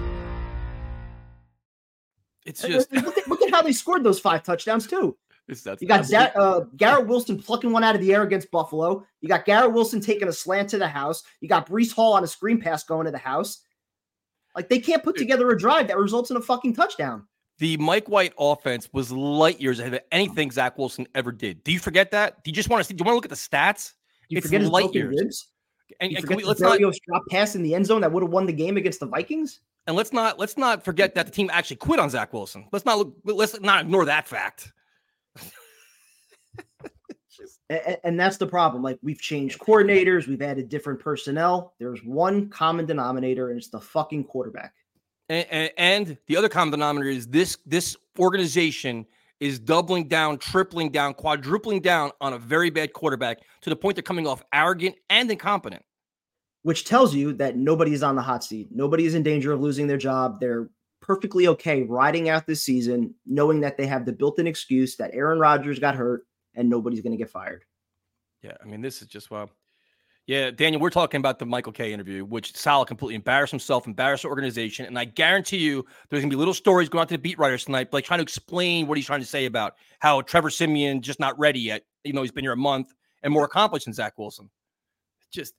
It's 2.45 2.61
just 2.61 2.91
look, 2.91 3.17
at, 3.17 3.27
look 3.27 3.41
at 3.41 3.51
how 3.51 3.61
they 3.61 3.71
scored 3.71 4.03
those 4.03 4.19
five 4.19 4.43
touchdowns 4.43 4.87
too. 4.87 5.15
it's, 5.47 5.61
that's 5.61 5.81
You 5.81 5.87
got 5.87 6.05
Zach, 6.05 6.33
uh, 6.35 6.61
Garrett 6.75 7.07
Wilson 7.07 7.37
plucking 7.41 7.71
one 7.71 7.83
out 7.83 7.95
of 7.95 8.01
the 8.01 8.13
air 8.13 8.23
against 8.23 8.49
Buffalo. 8.51 9.05
You 9.21 9.27
got 9.29 9.45
Garrett 9.45 9.73
Wilson 9.73 10.01
taking 10.01 10.27
a 10.27 10.33
slant 10.33 10.69
to 10.69 10.77
the 10.77 10.87
house. 10.87 11.23
You 11.41 11.47
got 11.47 11.67
Breece 11.67 11.93
Hall 11.93 12.13
on 12.13 12.23
a 12.23 12.27
screen 12.27 12.59
pass 12.59 12.83
going 12.83 13.05
to 13.05 13.11
the 13.11 13.17
house. 13.17 13.61
Like 14.55 14.69
they 14.69 14.79
can't 14.79 15.03
put 15.03 15.15
together 15.17 15.49
a 15.51 15.57
drive 15.57 15.87
that 15.87 15.97
results 15.97 16.31
in 16.31 16.37
a 16.37 16.41
fucking 16.41 16.73
touchdown. 16.75 17.27
the 17.59 17.77
Mike 17.77 18.09
White 18.09 18.33
offense 18.39 18.89
was 18.91 19.11
light 19.11 19.61
years 19.61 19.79
ahead 19.79 19.93
of 19.93 20.01
anything 20.11 20.51
Zach 20.51 20.77
Wilson 20.77 21.07
ever 21.15 21.31
did. 21.31 21.63
Do 21.63 21.71
you 21.71 21.79
forget 21.79 22.11
that? 22.11 22.43
Do 22.43 22.49
you 22.49 22.55
just 22.55 22.69
want 22.69 22.81
to 22.81 22.83
see? 22.83 22.93
Do 22.95 23.01
you 23.01 23.05
want 23.05 23.13
to 23.13 23.17
look 23.17 23.25
at 23.25 23.29
the 23.29 23.35
stats? 23.35 23.93
You 24.29 24.37
It's 24.39 24.47
forget 24.47 24.63
light 24.63 24.93
years. 24.93 25.15
ribs. 25.21 25.47
And, 25.99 26.13
and 26.13 26.35
we, 26.35 26.43
let's 26.43 26.61
not 26.61 26.79
drop 26.79 27.23
pass 27.29 27.55
in 27.55 27.63
the 27.63 27.75
end 27.75 27.85
zone 27.85 28.01
that 28.01 28.11
would 28.11 28.23
have 28.23 28.31
won 28.31 28.45
the 28.45 28.53
game 28.53 28.77
against 28.77 28.99
the 28.99 29.05
Vikings. 29.05 29.59
and 29.87 29.95
let's 29.95 30.13
not 30.13 30.39
let's 30.39 30.57
not 30.57 30.83
forget 30.83 31.15
that 31.15 31.25
the 31.25 31.31
team 31.31 31.49
actually 31.51 31.77
quit 31.77 31.99
on 31.99 32.09
Zach 32.09 32.33
Wilson. 32.33 32.67
Let's 32.71 32.85
not 32.85 32.97
look. 32.97 33.15
Let's 33.23 33.59
not 33.59 33.81
ignore 33.81 34.05
that 34.05 34.27
fact. 34.27 34.71
And, 37.71 37.97
and 38.03 38.19
that's 38.19 38.37
the 38.37 38.45
problem. 38.45 38.83
Like 38.83 38.99
we've 39.01 39.19
changed 39.19 39.59
coordinators, 39.59 40.27
we've 40.27 40.41
added 40.41 40.67
different 40.67 40.99
personnel. 40.99 41.73
There's 41.79 42.03
one 42.03 42.49
common 42.49 42.85
denominator, 42.85 43.49
and 43.49 43.57
it's 43.57 43.69
the 43.69 43.79
fucking 43.79 44.25
quarterback. 44.25 44.73
And, 45.29 45.47
and, 45.49 45.71
and 45.77 46.17
the 46.27 46.35
other 46.35 46.49
common 46.49 46.71
denominator 46.71 47.11
is 47.11 47.27
this 47.27 47.57
this 47.65 47.95
organization 48.19 49.05
is 49.41 49.59
doubling 49.59 50.07
down, 50.07 50.37
tripling 50.37 50.91
down, 50.91 51.13
quadrupling 51.15 51.81
down 51.81 52.11
on 52.21 52.31
a 52.31 52.37
very 52.37 52.69
bad 52.69 52.93
quarterback 52.93 53.39
to 53.61 53.69
the 53.69 53.75
point 53.75 53.95
they're 53.95 54.03
coming 54.03 54.27
off 54.27 54.41
arrogant 54.53 54.95
and 55.09 55.29
incompetent. 55.29 55.83
which 56.63 56.85
tells 56.85 57.13
you 57.15 57.33
that 57.33 57.57
nobody 57.57 57.91
is 57.93 58.03
on 58.03 58.15
the 58.15 58.21
hot 58.21 58.43
seat. 58.43 58.69
Nobody 58.71 59.05
is 59.05 59.15
in 59.15 59.23
danger 59.23 59.51
of 59.51 59.61
losing 59.61 59.87
their 59.87 59.97
job. 59.97 60.39
They're 60.39 60.69
perfectly 61.01 61.47
okay 61.47 61.81
riding 61.81 62.29
out 62.29 62.45
this 62.45 62.63
season, 62.63 63.15
knowing 63.25 63.61
that 63.61 63.77
they 63.77 63.87
have 63.87 64.05
the 64.05 64.13
built 64.13 64.37
in 64.37 64.45
excuse 64.45 64.95
that 64.97 65.09
Aaron 65.13 65.39
Rodgers 65.39 65.79
got 65.79 65.95
hurt 65.95 66.27
and 66.53 66.69
nobody's 66.69 67.01
going 67.01 67.13
to 67.13 67.17
get 67.17 67.31
fired. 67.31 67.65
Yeah, 68.43 68.57
I 68.63 68.67
mean, 68.67 68.81
this 68.81 69.01
is 69.01 69.07
just 69.07 69.31
well. 69.31 69.49
Yeah, 70.27 70.51
Daniel, 70.51 70.81
we're 70.81 70.91
talking 70.91 71.17
about 71.17 71.39
the 71.39 71.45
Michael 71.45 71.71
Kay 71.71 71.91
interview, 71.91 72.23
which 72.23 72.55
Saleh 72.55 72.87
completely 72.87 73.15
embarrassed 73.15 73.51
himself, 73.51 73.87
embarrassed 73.87 74.23
the 74.23 74.29
organization, 74.29 74.85
and 74.85 74.97
I 74.97 75.05
guarantee 75.05 75.57
you, 75.57 75.85
there's 76.09 76.21
gonna 76.21 76.29
be 76.29 76.35
little 76.35 76.53
stories 76.53 76.89
going 76.89 77.01
out 77.01 77.09
to 77.09 77.15
the 77.15 77.21
beat 77.21 77.39
writers 77.39 77.65
tonight, 77.65 77.91
like 77.91 78.05
trying 78.05 78.19
to 78.19 78.23
explain 78.23 78.87
what 78.87 78.97
he's 78.97 79.07
trying 79.07 79.19
to 79.19 79.25
say 79.25 79.45
about 79.45 79.75
how 79.99 80.21
Trevor 80.21 80.51
Siemian 80.51 81.01
just 81.01 81.19
not 81.19 81.37
ready 81.39 81.59
yet. 81.59 81.83
You 82.03 82.13
know, 82.13 82.21
he's 82.21 82.31
been 82.31 82.43
here 82.43 82.51
a 82.51 82.57
month 82.57 82.93
and 83.23 83.33
more 83.33 83.45
accomplished 83.45 83.85
than 83.85 83.93
Zach 83.93 84.13
Wilson. 84.17 84.49
Just 85.31 85.55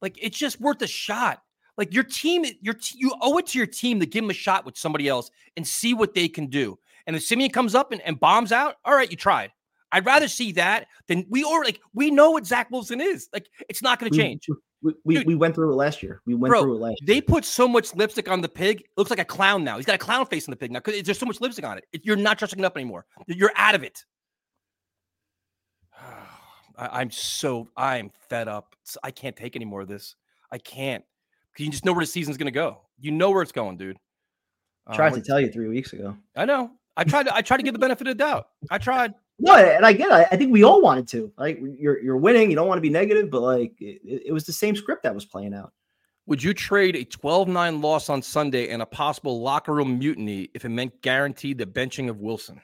like 0.00 0.16
it's 0.20 0.38
just 0.38 0.60
worth 0.60 0.80
a 0.82 0.86
shot. 0.86 1.42
Like 1.76 1.92
your 1.94 2.04
team, 2.04 2.44
your 2.60 2.74
t- 2.74 2.98
you 2.98 3.12
owe 3.20 3.38
it 3.38 3.46
to 3.48 3.58
your 3.58 3.66
team 3.66 4.00
to 4.00 4.06
give 4.06 4.24
him 4.24 4.30
a 4.30 4.34
shot 4.34 4.64
with 4.64 4.76
somebody 4.76 5.06
else 5.06 5.30
and 5.56 5.66
see 5.66 5.94
what 5.94 6.14
they 6.14 6.28
can 6.28 6.46
do. 6.46 6.78
And 7.06 7.14
if 7.14 7.22
Siemian 7.22 7.50
comes 7.50 7.74
up 7.74 7.92
and, 7.92 8.00
and 8.02 8.18
bombs 8.18 8.52
out, 8.52 8.76
all 8.84 8.94
right, 8.94 9.10
you 9.10 9.16
tried. 9.16 9.52
I'd 9.92 10.06
rather 10.06 10.28
see 10.28 10.52
that 10.52 10.86
than 11.06 11.26
we 11.28 11.44
or 11.44 11.64
like 11.64 11.80
we 11.94 12.10
know 12.10 12.30
what 12.32 12.46
Zach 12.46 12.70
Wilson 12.70 13.00
is. 13.00 13.28
Like 13.32 13.48
it's 13.68 13.82
not 13.82 13.98
going 13.98 14.12
to 14.12 14.18
change. 14.18 14.46
We, 14.80 14.94
we, 15.04 15.14
Dude. 15.16 15.26
we 15.26 15.34
went 15.34 15.54
through 15.54 15.72
it 15.72 15.76
last 15.76 16.02
year. 16.02 16.20
We 16.24 16.34
went 16.34 16.50
Bro, 16.50 16.62
through 16.62 16.76
it 16.76 16.80
last 16.80 17.02
They 17.04 17.20
put 17.20 17.44
so 17.44 17.66
much 17.66 17.94
lipstick 17.96 18.28
on 18.28 18.40
the 18.40 18.48
pig. 18.48 18.82
It 18.82 18.86
looks 18.96 19.10
like 19.10 19.18
a 19.18 19.24
clown 19.24 19.64
now. 19.64 19.76
He's 19.76 19.86
got 19.86 19.96
a 19.96 19.98
clown 19.98 20.24
face 20.26 20.46
on 20.46 20.52
the 20.52 20.56
pig 20.56 20.70
now 20.70 20.78
because 20.80 21.02
there's 21.02 21.18
so 21.18 21.26
much 21.26 21.40
lipstick 21.40 21.64
on 21.64 21.78
it. 21.78 21.86
You're 22.04 22.16
not 22.16 22.38
dressing 22.38 22.60
it 22.60 22.64
up 22.64 22.76
anymore. 22.76 23.04
You're 23.26 23.52
out 23.56 23.74
of 23.74 23.82
it. 23.82 24.04
I, 26.78 27.00
I'm 27.00 27.10
so 27.10 27.68
I'm 27.76 28.10
fed 28.28 28.46
up. 28.46 28.76
I 29.02 29.10
can't 29.10 29.34
take 29.34 29.56
any 29.56 29.64
more 29.64 29.80
of 29.80 29.88
this. 29.88 30.14
I 30.52 30.58
can't. 30.58 31.04
You 31.58 31.70
just 31.70 31.84
know 31.84 31.92
where 31.92 32.04
the 32.04 32.10
season's 32.10 32.36
going 32.36 32.46
to 32.46 32.52
go. 32.52 32.82
You 33.00 33.10
know 33.10 33.30
where 33.30 33.42
it's 33.42 33.50
going, 33.50 33.78
dude. 33.78 33.96
Uh, 34.86 34.94
Tried 34.94 35.14
to 35.14 35.20
tell 35.20 35.40
you 35.40 35.50
three 35.50 35.68
weeks 35.68 35.92
ago. 35.92 36.16
I 36.36 36.44
know. 36.44 36.70
I 36.96 37.04
tried 37.04 37.24
to. 37.24 37.34
I 37.34 37.42
tried 37.42 37.58
to 37.58 37.62
give 37.64 37.72
the 37.72 37.80
benefit 37.80 38.06
of 38.06 38.16
the 38.16 38.22
doubt. 38.22 38.48
I 38.70 38.78
tried. 38.78 39.14
No, 39.40 39.54
and 39.54 39.86
I 39.86 39.92
get 39.92 40.10
it. 40.10 40.28
I 40.32 40.36
think 40.36 40.52
we 40.52 40.64
all 40.64 40.82
wanted 40.82 41.06
to. 41.08 41.32
Like 41.38 41.60
you're 41.62 42.00
you're 42.02 42.16
winning. 42.16 42.50
You 42.50 42.56
don't 42.56 42.66
want 42.66 42.78
to 42.78 42.82
be 42.82 42.90
negative, 42.90 43.30
but 43.30 43.42
like 43.42 43.72
it, 43.80 44.00
it 44.26 44.32
was 44.32 44.44
the 44.44 44.52
same 44.52 44.74
script 44.74 45.04
that 45.04 45.14
was 45.14 45.24
playing 45.24 45.54
out. 45.54 45.72
Would 46.26 46.42
you 46.42 46.52
trade 46.52 46.94
a 46.94 47.06
12-9 47.06 47.82
loss 47.82 48.10
on 48.10 48.20
Sunday 48.20 48.68
and 48.68 48.82
a 48.82 48.86
possible 48.86 49.40
locker 49.40 49.72
room 49.72 49.98
mutiny 49.98 50.50
if 50.52 50.66
it 50.66 50.68
meant 50.68 51.00
guaranteed 51.00 51.56
the 51.56 51.64
benching 51.64 52.10
of 52.10 52.20
Wilson? 52.20 52.60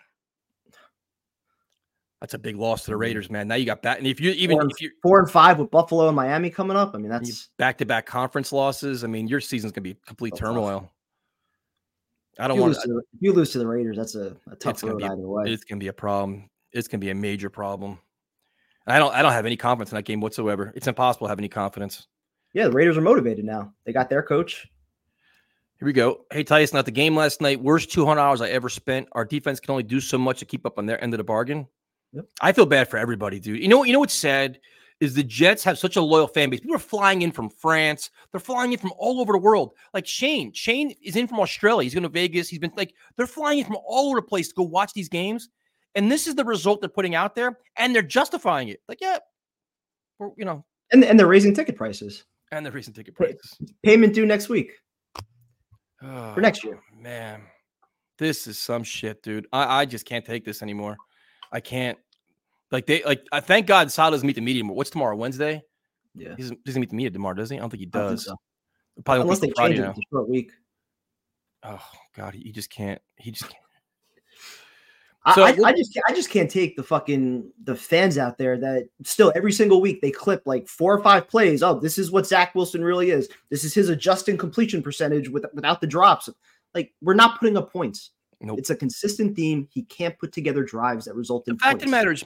That's 2.20 2.34
a 2.34 2.38
big 2.38 2.56
loss 2.56 2.84
to 2.84 2.90
the 2.90 2.96
Raiders, 2.96 3.30
man. 3.30 3.48
Now 3.48 3.54
you 3.54 3.64
got 3.64 3.82
that, 3.82 3.98
and 3.98 4.06
if 4.06 4.20
you 4.20 4.32
even 4.32 4.58
Four 4.58 4.68
if 4.70 4.80
you 4.80 4.90
four 5.02 5.18
and 5.20 5.30
five 5.30 5.58
with 5.58 5.70
Buffalo 5.70 6.08
and 6.08 6.16
Miami 6.16 6.50
coming 6.50 6.76
up, 6.76 6.94
I 6.94 6.98
mean 6.98 7.10
that's 7.10 7.50
back-to-back 7.58 8.06
conference 8.06 8.52
losses, 8.52 9.04
I 9.04 9.06
mean 9.06 9.28
your 9.28 9.40
season's 9.40 9.72
gonna 9.72 9.82
be 9.82 9.96
complete 10.06 10.34
So 10.34 10.40
tough. 10.40 10.48
turmoil. 10.48 10.90
I 12.38 12.48
don't 12.48 12.58
want 12.58 12.74
to 12.74 12.88
the, 12.88 12.98
if 12.98 13.20
you 13.20 13.32
lose 13.32 13.52
to 13.52 13.58
the 13.58 13.66
Raiders, 13.66 13.96
that's 13.96 14.14
a, 14.14 14.36
a 14.50 14.56
tough 14.56 14.82
road 14.82 15.02
either 15.02 15.16
way. 15.16 15.52
it's 15.52 15.64
gonna 15.64 15.78
be 15.78 15.88
a 15.88 15.92
problem. 15.92 16.48
It's 16.74 16.88
gonna 16.88 17.00
be 17.00 17.10
a 17.10 17.14
major 17.14 17.48
problem. 17.48 17.98
And 18.86 18.94
I 18.94 18.98
don't 18.98 19.14
I 19.14 19.22
don't 19.22 19.32
have 19.32 19.46
any 19.46 19.56
confidence 19.56 19.92
in 19.92 19.96
that 19.96 20.04
game 20.04 20.20
whatsoever. 20.20 20.72
It's 20.74 20.86
impossible 20.86 21.26
to 21.26 21.30
have 21.30 21.38
any 21.38 21.48
confidence. 21.48 22.06
Yeah, 22.52 22.64
the 22.64 22.72
Raiders 22.72 22.98
are 22.98 23.02
motivated 23.02 23.44
now. 23.44 23.72
They 23.84 23.92
got 23.92 24.10
their 24.10 24.22
coach. 24.22 24.66
Here 25.78 25.86
we 25.86 25.92
go. 25.92 26.26
Hey 26.30 26.44
Tyson, 26.44 26.76
not 26.76 26.84
the 26.84 26.90
game 26.90 27.16
last 27.16 27.40
night, 27.40 27.62
worst 27.62 27.90
two 27.90 28.04
hundred 28.04 28.20
hours 28.20 28.40
I 28.40 28.48
ever 28.48 28.68
spent. 28.68 29.08
Our 29.12 29.24
defense 29.24 29.60
can 29.60 29.70
only 29.72 29.82
do 29.82 30.00
so 30.00 30.18
much 30.18 30.38
to 30.40 30.44
keep 30.44 30.66
up 30.66 30.78
on 30.78 30.86
their 30.86 31.02
end 31.02 31.14
of 31.14 31.18
the 31.18 31.24
bargain. 31.24 31.66
Yep. 32.12 32.26
I 32.40 32.52
feel 32.52 32.66
bad 32.66 32.88
for 32.88 32.96
everybody, 32.96 33.40
dude. 33.40 33.60
You 33.60 33.68
know? 33.68 33.82
You 33.82 33.92
know 33.92 33.98
what's 33.98 34.14
sad 34.14 34.60
is 35.00 35.14
the 35.14 35.24
Jets 35.24 35.64
have 35.64 35.78
such 35.78 35.96
a 35.96 36.00
loyal 36.00 36.28
fan 36.28 36.48
base. 36.48 36.60
People 36.60 36.76
are 36.76 36.78
flying 36.78 37.22
in 37.22 37.32
from 37.32 37.50
France. 37.50 38.10
They're 38.30 38.40
flying 38.40 38.72
in 38.72 38.78
from 38.78 38.92
all 38.96 39.20
over 39.20 39.32
the 39.32 39.38
world. 39.38 39.72
Like 39.92 40.06
Shane, 40.06 40.52
Shane 40.52 40.94
is 41.02 41.16
in 41.16 41.26
from 41.26 41.40
Australia. 41.40 41.82
He's 41.82 41.94
going 41.94 42.04
to 42.04 42.08
Vegas. 42.08 42.48
He's 42.48 42.60
been 42.60 42.72
like 42.76 42.94
they're 43.16 43.26
flying 43.26 43.58
in 43.58 43.64
from 43.64 43.78
all 43.84 44.10
over 44.10 44.18
the 44.18 44.26
place 44.26 44.48
to 44.48 44.54
go 44.54 44.62
watch 44.62 44.92
these 44.92 45.08
games. 45.08 45.48
And 45.94 46.10
this 46.10 46.26
is 46.26 46.34
the 46.34 46.44
result 46.44 46.80
they're 46.80 46.88
putting 46.88 47.14
out 47.14 47.34
there, 47.34 47.58
and 47.76 47.94
they're 47.94 48.02
justifying 48.02 48.68
it. 48.68 48.80
Like, 48.88 49.00
yeah, 49.00 49.18
we're, 50.18 50.30
you 50.36 50.44
know, 50.44 50.64
And 50.92 51.04
and 51.04 51.18
they're 51.18 51.26
raising 51.26 51.54
ticket 51.54 51.76
prices. 51.76 52.24
and 52.52 52.64
they're 52.64 52.72
raising 52.72 52.94
ticket 52.94 53.14
prices 53.14 53.56
Payment 53.82 54.14
due 54.14 54.26
next 54.26 54.48
week. 54.48 54.72
Oh, 56.02 56.34
for 56.34 56.40
next 56.40 56.64
year. 56.64 56.80
Man, 56.98 57.42
this 58.18 58.46
is 58.46 58.58
some 58.58 58.82
shit, 58.82 59.22
dude. 59.22 59.46
I, 59.52 59.80
I 59.80 59.84
just 59.86 60.04
can't 60.04 60.24
take 60.24 60.44
this 60.44 60.62
anymore. 60.62 60.96
I 61.52 61.60
can't. 61.60 61.98
Like 62.70 62.86
they 62.86 63.02
like. 63.04 63.24
I 63.32 63.40
thank 63.40 63.66
God 63.66 63.90
Sal 63.92 64.10
doesn't 64.10 64.26
meet 64.26 64.34
the 64.36 64.42
media. 64.42 64.64
What's 64.64 64.90
tomorrow? 64.90 65.14
Wednesday. 65.16 65.62
Yeah. 66.14 66.34
He 66.36 66.42
doesn't, 66.42 66.64
doesn't 66.64 66.80
meet 66.80 66.90
the 66.90 66.96
media 66.96 67.10
tomorrow, 67.10 67.34
does 67.34 67.50
he? 67.50 67.56
I 67.56 67.60
don't 67.60 67.70
think 67.70 67.80
he 67.80 67.86
don't 67.86 68.08
think 68.08 68.18
does. 68.18 68.26
so. 68.26 68.36
Probably 69.04 69.22
Unless 69.22 69.38
they 69.40 69.52
Friday 69.56 69.76
change 69.76 69.84
it 69.84 69.96
now. 69.96 70.02
short 70.12 70.28
week. 70.28 70.50
Oh 71.62 71.82
God, 72.16 72.34
he, 72.34 72.40
he 72.42 72.52
just 72.52 72.70
can't. 72.70 73.00
He 73.16 73.30
just 73.30 73.44
can't. 73.48 73.63
I, 75.24 75.34
So 75.34 75.42
I, 75.42 75.56
I 75.64 75.72
just 75.72 75.98
I 76.06 76.12
just 76.12 76.30
can't 76.30 76.50
take 76.50 76.76
the 76.76 76.82
fucking 76.82 77.50
the 77.64 77.74
fans 77.74 78.18
out 78.18 78.36
there 78.36 78.58
that 78.58 78.88
still 79.04 79.32
every 79.34 79.52
single 79.52 79.80
week 79.80 80.02
they 80.02 80.10
clip 80.10 80.42
like 80.44 80.68
four 80.68 80.94
or 80.94 81.02
five 81.02 81.28
plays. 81.28 81.62
Oh, 81.62 81.78
this 81.78 81.96
is 81.96 82.10
what 82.10 82.26
Zach 82.26 82.54
Wilson 82.54 82.84
really 82.84 83.10
is. 83.10 83.28
This 83.50 83.64
is 83.64 83.72
his 83.72 83.88
adjusting 83.88 84.36
completion 84.36 84.82
percentage 84.82 85.28
with, 85.28 85.46
without 85.54 85.80
the 85.80 85.86
drops. 85.86 86.28
Like 86.74 86.92
we're 87.00 87.14
not 87.14 87.38
putting 87.38 87.56
up 87.56 87.72
points. 87.72 88.10
Nope. 88.40 88.58
It's 88.58 88.70
a 88.70 88.76
consistent 88.76 89.34
theme. 89.34 89.68
He 89.70 89.82
can't 89.82 90.18
put 90.18 90.32
together 90.32 90.62
drives 90.64 91.06
that 91.06 91.14
result 91.14 91.48
in 91.48 91.54
The 91.54 91.60
fact 91.60 91.72
points. 91.74 91.84
the 91.84 91.90
matter 91.90 92.12
is, 92.12 92.24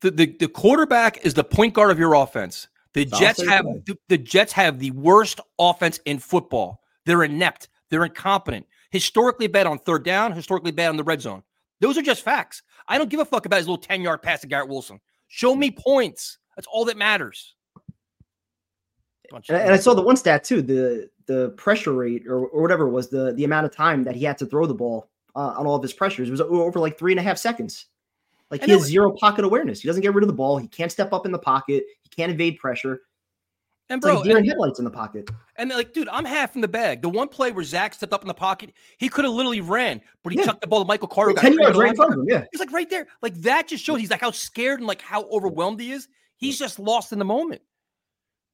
the, 0.00 0.10
the 0.10 0.26
the 0.38 0.48
quarterback 0.48 1.24
is 1.26 1.34
the 1.34 1.44
point 1.44 1.74
guard 1.74 1.90
of 1.90 1.98
your 1.98 2.14
offense. 2.14 2.68
The 2.94 3.04
Jets 3.04 3.44
have 3.46 3.66
the, 3.84 3.98
the 4.08 4.16
Jets 4.16 4.52
have 4.52 4.78
the 4.78 4.92
worst 4.92 5.40
offense 5.58 6.00
in 6.06 6.18
football. 6.18 6.80
They're 7.04 7.24
inept. 7.24 7.68
They're 7.90 8.04
incompetent. 8.04 8.66
Historically 8.90 9.48
bad 9.48 9.66
on 9.66 9.78
third 9.78 10.04
down. 10.04 10.32
Historically 10.32 10.70
bad 10.70 10.88
on 10.88 10.96
the 10.96 11.04
red 11.04 11.20
zone. 11.20 11.42
Those 11.80 11.96
are 11.98 12.02
just 12.02 12.22
facts. 12.22 12.62
I 12.88 12.98
don't 12.98 13.10
give 13.10 13.20
a 13.20 13.24
fuck 13.24 13.46
about 13.46 13.58
his 13.58 13.68
little 13.68 13.82
ten 13.82 14.02
yard 14.02 14.22
pass 14.22 14.40
to 14.40 14.46
Garrett 14.46 14.68
Wilson. 14.68 15.00
Show 15.28 15.54
me 15.54 15.70
points. 15.70 16.38
That's 16.56 16.68
all 16.70 16.84
that 16.86 16.96
matters. 16.96 17.54
And, 19.48 19.72
I 19.72 19.76
saw 19.76 19.94
the 19.94 20.02
one 20.02 20.16
stat 20.16 20.42
too. 20.44 20.62
The 20.62 21.10
the 21.26 21.50
pressure 21.50 21.92
rate 21.92 22.26
or, 22.26 22.46
or 22.46 22.62
whatever 22.62 22.86
it 22.86 22.90
was 22.90 23.10
the 23.10 23.32
the 23.34 23.44
amount 23.44 23.66
of 23.66 23.72
time 23.72 24.02
that 24.04 24.16
he 24.16 24.24
had 24.24 24.38
to 24.38 24.46
throw 24.46 24.66
the 24.66 24.74
ball 24.74 25.10
uh, 25.36 25.54
on 25.56 25.66
all 25.66 25.76
of 25.76 25.82
his 25.82 25.92
pressures 25.92 26.30
was 26.30 26.40
over 26.40 26.80
like 26.80 26.98
three 26.98 27.12
and 27.12 27.20
a 27.20 27.22
half 27.22 27.38
seconds. 27.38 27.86
Like 28.50 28.64
he 28.64 28.70
has 28.70 28.84
zero 28.84 29.12
pocket 29.12 29.44
awareness. 29.44 29.82
He 29.82 29.88
doesn't 29.88 30.02
get 30.02 30.14
rid 30.14 30.24
of 30.24 30.28
the 30.28 30.34
ball. 30.34 30.56
He 30.56 30.66
can't 30.68 30.90
step 30.90 31.12
up 31.12 31.26
in 31.26 31.32
the 31.32 31.38
pocket. 31.38 31.84
He 32.02 32.08
can't 32.08 32.32
evade 32.32 32.58
pressure. 32.58 33.02
And 33.90 33.98
It's 33.98 34.04
bro, 34.04 34.14
like 34.16 34.24
deer 34.24 34.32
in 34.32 34.38
and, 34.38 34.46
headlights 34.48 34.78
in 34.78 34.84
the 34.84 34.90
pocket. 34.90 35.30
and 35.56 35.70
like, 35.70 35.92
dude, 35.92 36.08
I'm 36.08 36.24
half 36.24 36.54
in 36.54 36.60
the 36.60 36.68
bag. 36.68 37.00
The 37.02 37.08
one 37.08 37.28
play 37.28 37.52
where 37.52 37.64
Zach 37.64 37.94
stepped 37.94 38.12
up 38.12 38.22
in 38.22 38.28
the 38.28 38.34
pocket, 38.34 38.72
he 38.98 39.08
could 39.08 39.24
have 39.24 39.32
literally 39.34 39.60
ran, 39.62 40.00
but 40.22 40.32
he 40.32 40.38
Yeah. 40.38 40.46
chucked 40.46 40.60
the 40.60 40.66
ball 40.66 40.80
to 40.80 40.86
Michael 40.86 41.08
Carter. 41.08 41.32
Ten 41.34 41.54
yards 41.54 41.74
yard 41.74 41.76
right 41.76 41.90
in 41.90 41.96
front 41.96 42.12
of 42.12 42.18
him. 42.20 42.26
Yeah. 42.28 42.44
He's 42.52 42.60
like 42.60 42.72
right 42.72 42.88
there. 42.90 43.06
Like 43.22 43.34
that 43.42 43.68
just 43.68 43.82
shows 43.84 43.98
he's 44.00 44.10
like 44.10 44.20
how 44.20 44.30
scared 44.30 44.80
and 44.80 44.86
like 44.86 45.00
how 45.00 45.22
overwhelmed 45.30 45.80
he 45.80 45.92
is. 45.92 46.06
He's 46.36 46.58
just 46.58 46.78
lost 46.78 47.12
in 47.12 47.18
the 47.18 47.24
moment. 47.24 47.62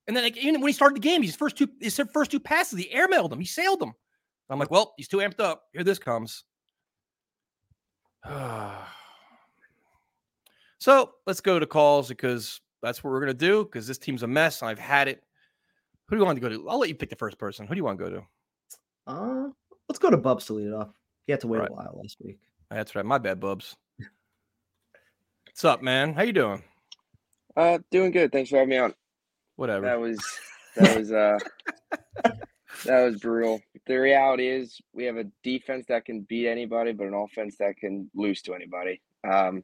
And 0.07 0.17
then 0.17 0.23
like 0.25 0.37
even 0.37 0.61
when 0.61 0.69
he 0.69 0.73
started 0.75 0.97
the 0.97 1.01
game, 1.01 1.23
his 1.23 1.35
first 1.37 1.57
two 1.57 1.69
his 1.81 1.99
first 2.13 2.31
two 2.31 2.39
passes, 2.41 2.79
he 2.79 2.89
airmailed 2.95 3.31
them. 3.31 3.41
He 3.41 3.47
sailed 3.47 3.81
them. 3.81 3.93
I'm 4.51 4.59
like, 4.59 4.71
well, 4.71 4.95
he's 4.97 5.09
too 5.09 5.17
amped 5.19 5.41
up. 5.41 5.65
Here 5.73 5.83
this 5.83 5.99
comes. 5.99 6.45
so 10.79 11.13
let's 11.27 11.41
go 11.41 11.59
to 11.59 11.67
calls 11.67 12.09
because 12.09 12.61
that's 12.85 13.03
what 13.03 13.11
we're 13.11 13.21
gonna 13.21 13.35
do 13.35 13.65
because 13.65 13.87
this 13.87 13.99
team's 13.99 14.23
a 14.23 14.27
mess 14.27 14.63
and 14.63 14.69
I've 14.71 14.79
had 14.79 15.09
it. 15.09 15.23
Who 16.09 16.17
do 16.17 16.21
you 16.21 16.27
want 16.27 16.37
to 16.37 16.41
go 16.41 16.49
to? 16.49 16.69
I'll 16.69 16.79
let 16.79 16.89
you 16.89 16.95
pick 16.95 17.11
the 17.11 17.17
first 17.17 17.39
person. 17.39 17.67
Who 17.67 17.75
do 17.75 17.79
you 17.79 17.85
want 17.85 17.99
to 17.99 18.05
go 18.05 18.11
to? 18.11 18.23
Uh, 19.07 19.49
let's 19.89 19.99
go 19.99 20.11
to 20.11 20.17
Bubs 20.17 20.47
to 20.47 20.53
lead 20.55 20.69
it 20.69 20.75
off. 20.75 20.91
He 21.27 21.33
had 21.33 21.41
to 21.41 21.49
wait 21.49 21.61
Right. 21.61 21.71
a 21.71 21.73
while 21.73 21.99
last 22.03 22.19
week. 22.23 22.39
That's 22.71 22.95
right. 22.95 23.05
My 23.05 23.19
bad, 23.19 23.41
Bubs. 23.41 23.75
What's 25.47 25.65
up, 25.65 25.83
man? 25.83 26.15
How 26.15 26.23
you 26.23 26.33
doing? 26.33 26.63
Uh, 27.57 27.79
doing 27.91 28.11
good. 28.11 28.33
Thanks 28.33 28.51
for 28.51 28.57
having 28.57 28.71
me 28.71 28.79
on. 28.79 28.95
Whatever. 29.57 29.87
That 29.87 30.01
was 30.01 30.19
that 30.77 30.99
was 30.99 31.13
uh 31.13 31.39
that 32.85 33.05
was 33.05 33.21
brutal. 33.21 33.61
The 33.87 33.97
reality 33.97 34.49
is 34.49 34.81
we 34.93 35.05
have 35.05 35.17
a 35.17 35.25
defense 35.43 35.87
that 35.89 36.05
can 36.05 36.23
beat 36.23 36.49
anybody, 36.49 36.93
but 36.93 37.07
an 37.07 37.15
offense 37.15 37.57
that 37.59 37.77
can 37.77 38.11
lose 38.15 38.43
to 38.43 38.55
anybody. 38.55 39.01
Um, 39.29 39.63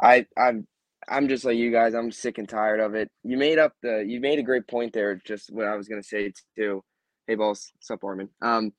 I 0.00 0.26
I'm 0.38 0.66
I'm 1.08 1.28
just 1.28 1.44
like 1.44 1.56
you 1.56 1.70
guys. 1.72 1.94
I'm 1.94 2.12
sick 2.12 2.38
and 2.38 2.48
tired 2.48 2.80
of 2.80 2.94
it. 2.94 3.10
You 3.24 3.36
made 3.36 3.58
up 3.58 3.72
the 3.82 4.04
you 4.06 4.20
made 4.20 4.38
a 4.38 4.42
great 4.44 4.68
point 4.68 4.92
there. 4.92 5.20
Just 5.26 5.52
what 5.52 5.66
I 5.66 5.76
was 5.76 5.88
gonna 5.88 6.02
say 6.02 6.32
too. 6.56 6.82
Hey, 7.26 7.34
boss, 7.36 7.72
sup, 7.80 8.02
Armin? 8.04 8.28
Um, 8.42 8.72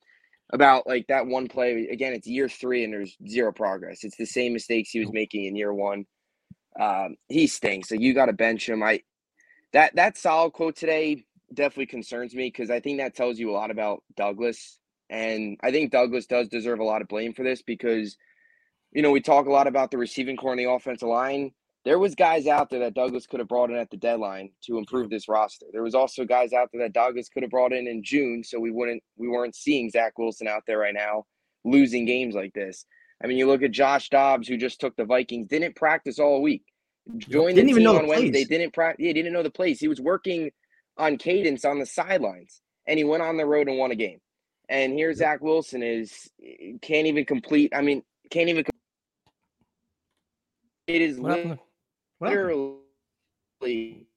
about 0.53 0.87
like 0.87 1.07
that 1.07 1.27
one 1.27 1.47
play 1.47 1.87
again. 1.91 2.13
It's 2.13 2.27
year 2.27 2.49
three 2.49 2.83
and 2.83 2.93
there's 2.93 3.17
zero 3.27 3.51
progress. 3.53 4.03
It's 4.03 4.17
the 4.17 4.25
same 4.25 4.53
mistakes 4.53 4.91
he 4.91 4.99
was 4.99 5.11
making 5.11 5.45
in 5.45 5.55
year 5.55 5.73
one. 5.73 6.05
Um, 6.79 7.15
he 7.29 7.47
stinks. 7.47 7.89
So 7.89 7.95
you 7.95 8.13
got 8.13 8.27
to 8.27 8.33
bench 8.33 8.69
him. 8.69 8.83
I 8.83 9.01
that 9.73 9.95
that 9.95 10.17
Saleh 10.17 10.53
quote 10.53 10.75
today 10.75 11.25
definitely 11.53 11.87
concerns 11.87 12.35
me 12.35 12.47
because 12.47 12.69
I 12.71 12.79
think 12.79 12.99
that 12.99 13.15
tells 13.15 13.39
you 13.39 13.51
a 13.51 13.53
lot 13.53 13.71
about 13.71 14.03
Douglas, 14.15 14.79
and 15.09 15.57
I 15.63 15.71
think 15.71 15.91
Douglas 15.91 16.25
does 16.25 16.47
deserve 16.49 16.79
a 16.79 16.83
lot 16.85 17.01
of 17.01 17.07
blame 17.07 17.33
for 17.33 17.43
this 17.43 17.61
because, 17.61 18.17
you 18.91 19.01
know, 19.01 19.11
we 19.11 19.21
talk 19.21 19.47
a 19.47 19.51
lot 19.51 19.67
about 19.67 19.91
the 19.91 19.97
receiving 19.97 20.37
core 20.37 20.51
and 20.51 20.59
the 20.59 20.69
offensive 20.69 21.09
line. 21.09 21.51
There 21.83 21.97
was 21.97 22.13
guys 22.13 22.45
out 22.45 22.69
there 22.69 22.81
that 22.81 22.93
Douglas 22.93 23.25
could 23.25 23.39
have 23.39 23.47
brought 23.49 23.71
in 23.71 23.75
at 23.77 23.89
the 23.89 23.97
deadline 23.97 24.51
to 24.65 24.77
improve 24.77 25.09
this 25.09 25.27
roster. 25.27 25.65
There 25.71 25.81
was 25.81 25.95
also 25.95 26.25
guys 26.25 26.53
out 26.53 26.69
there 26.71 26.83
that 26.83 26.93
Douglas 26.93 27.27
could 27.29 27.41
have 27.41 27.49
brought 27.49 27.73
in 27.73 27.87
in 27.87 28.03
June, 28.03 28.43
so 28.43 28.59
we 28.59 28.69
wouldn't 28.69 29.01
we 29.17 29.27
weren't 29.27 29.55
seeing 29.55 29.89
Zach 29.89 30.17
Wilson 30.19 30.47
out 30.47 30.63
there 30.67 30.77
right 30.77 30.93
now 30.93 31.25
losing 31.63 32.05
games 32.05 32.35
like 32.35 32.53
this. 32.53 32.85
I 33.23 33.27
mean, 33.27 33.37
you 33.37 33.47
look 33.47 33.61
at 33.63 33.71
Josh 33.71 34.09
Dobbs, 34.09 34.47
who 34.47 34.57
just 34.57 34.79
took 34.79 34.95
the 34.95 35.05
Vikings, 35.05 35.47
didn't 35.47 35.75
practice 35.75 36.17
all 36.19 36.41
week. 36.41 36.63
Joined 37.17 37.55
Didn't 37.55 37.65
the 37.67 37.71
even 37.71 37.75
team 37.77 37.83
know 37.83 37.93
the 37.93 37.99
on 37.99 38.07
Wednesday. 38.07 38.31
plays. 38.31 38.47
Didn't 38.47 38.73
practice. 38.73 39.03
Yeah, 39.05 39.13
didn't 39.13 39.33
know 39.33 39.43
the 39.43 39.49
place. 39.49 39.79
He 39.79 39.87
was 39.87 39.99
working 40.01 40.51
on 40.97 41.17
cadence 41.17 41.65
on 41.65 41.79
the 41.79 41.85
sidelines, 41.85 42.61
and 42.87 42.97
he 42.99 43.03
went 43.03 43.23
on 43.23 43.37
the 43.37 43.45
road 43.45 43.67
and 43.67 43.77
won 43.79 43.89
a 43.91 43.95
game. 43.95 44.19
And 44.69 44.93
here 44.93 45.13
Zach 45.13 45.41
Wilson 45.41 45.81
is 45.83 46.29
eh, 46.43 46.73
can't 46.81 47.07
even 47.07 47.25
complete. 47.25 47.73
I 47.75 47.81
mean, 47.81 48.03
can't 48.29 48.49
even. 48.49 48.63
com- 48.63 48.71
It 50.87 51.01
is 51.01 51.19
What? 51.19 51.59
Literally. 52.21 54.07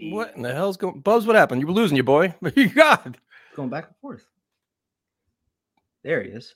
What 0.00 0.34
in 0.36 0.42
the 0.42 0.52
hell's 0.52 0.76
going? 0.76 1.00
Bubs, 1.00 1.26
what 1.26 1.36
happened? 1.36 1.60
You 1.60 1.66
were 1.66 1.72
losing 1.72 1.96
your 1.96 2.04
boy. 2.04 2.34
God, 2.74 3.18
Going 3.54 3.68
back 3.70 3.86
and 3.86 3.96
forth. 4.00 4.26
There 6.02 6.22
he 6.22 6.30
is. 6.30 6.54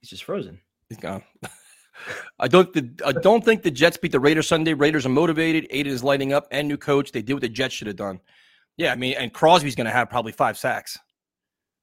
He's 0.00 0.10
just 0.10 0.24
frozen. 0.24 0.60
he's 0.88 0.98
gone. 0.98 1.22
I 2.38 2.46
don't. 2.46 2.72
The, 2.72 2.90
I 3.04 3.12
don't 3.12 3.44
think 3.44 3.62
the 3.62 3.70
Jets 3.70 3.96
beat 3.96 4.12
the 4.12 4.20
Raiders 4.20 4.46
Sunday. 4.46 4.74
Raiders 4.74 5.06
are 5.06 5.10
motivated. 5.10 5.66
Aidan 5.70 5.92
is 5.92 6.04
lighting 6.04 6.32
up, 6.32 6.46
and 6.52 6.68
new 6.68 6.76
coach. 6.76 7.10
They 7.10 7.22
did 7.22 7.32
what 7.32 7.42
the 7.42 7.48
Jets 7.48 7.74
should 7.74 7.88
have 7.88 7.96
done. 7.96 8.20
Yeah, 8.76 8.92
I 8.92 8.94
mean, 8.94 9.14
and 9.18 9.32
Crosby's 9.32 9.74
going 9.74 9.86
to 9.86 9.90
have 9.92 10.08
probably 10.08 10.30
five 10.30 10.56
sacks. 10.56 10.96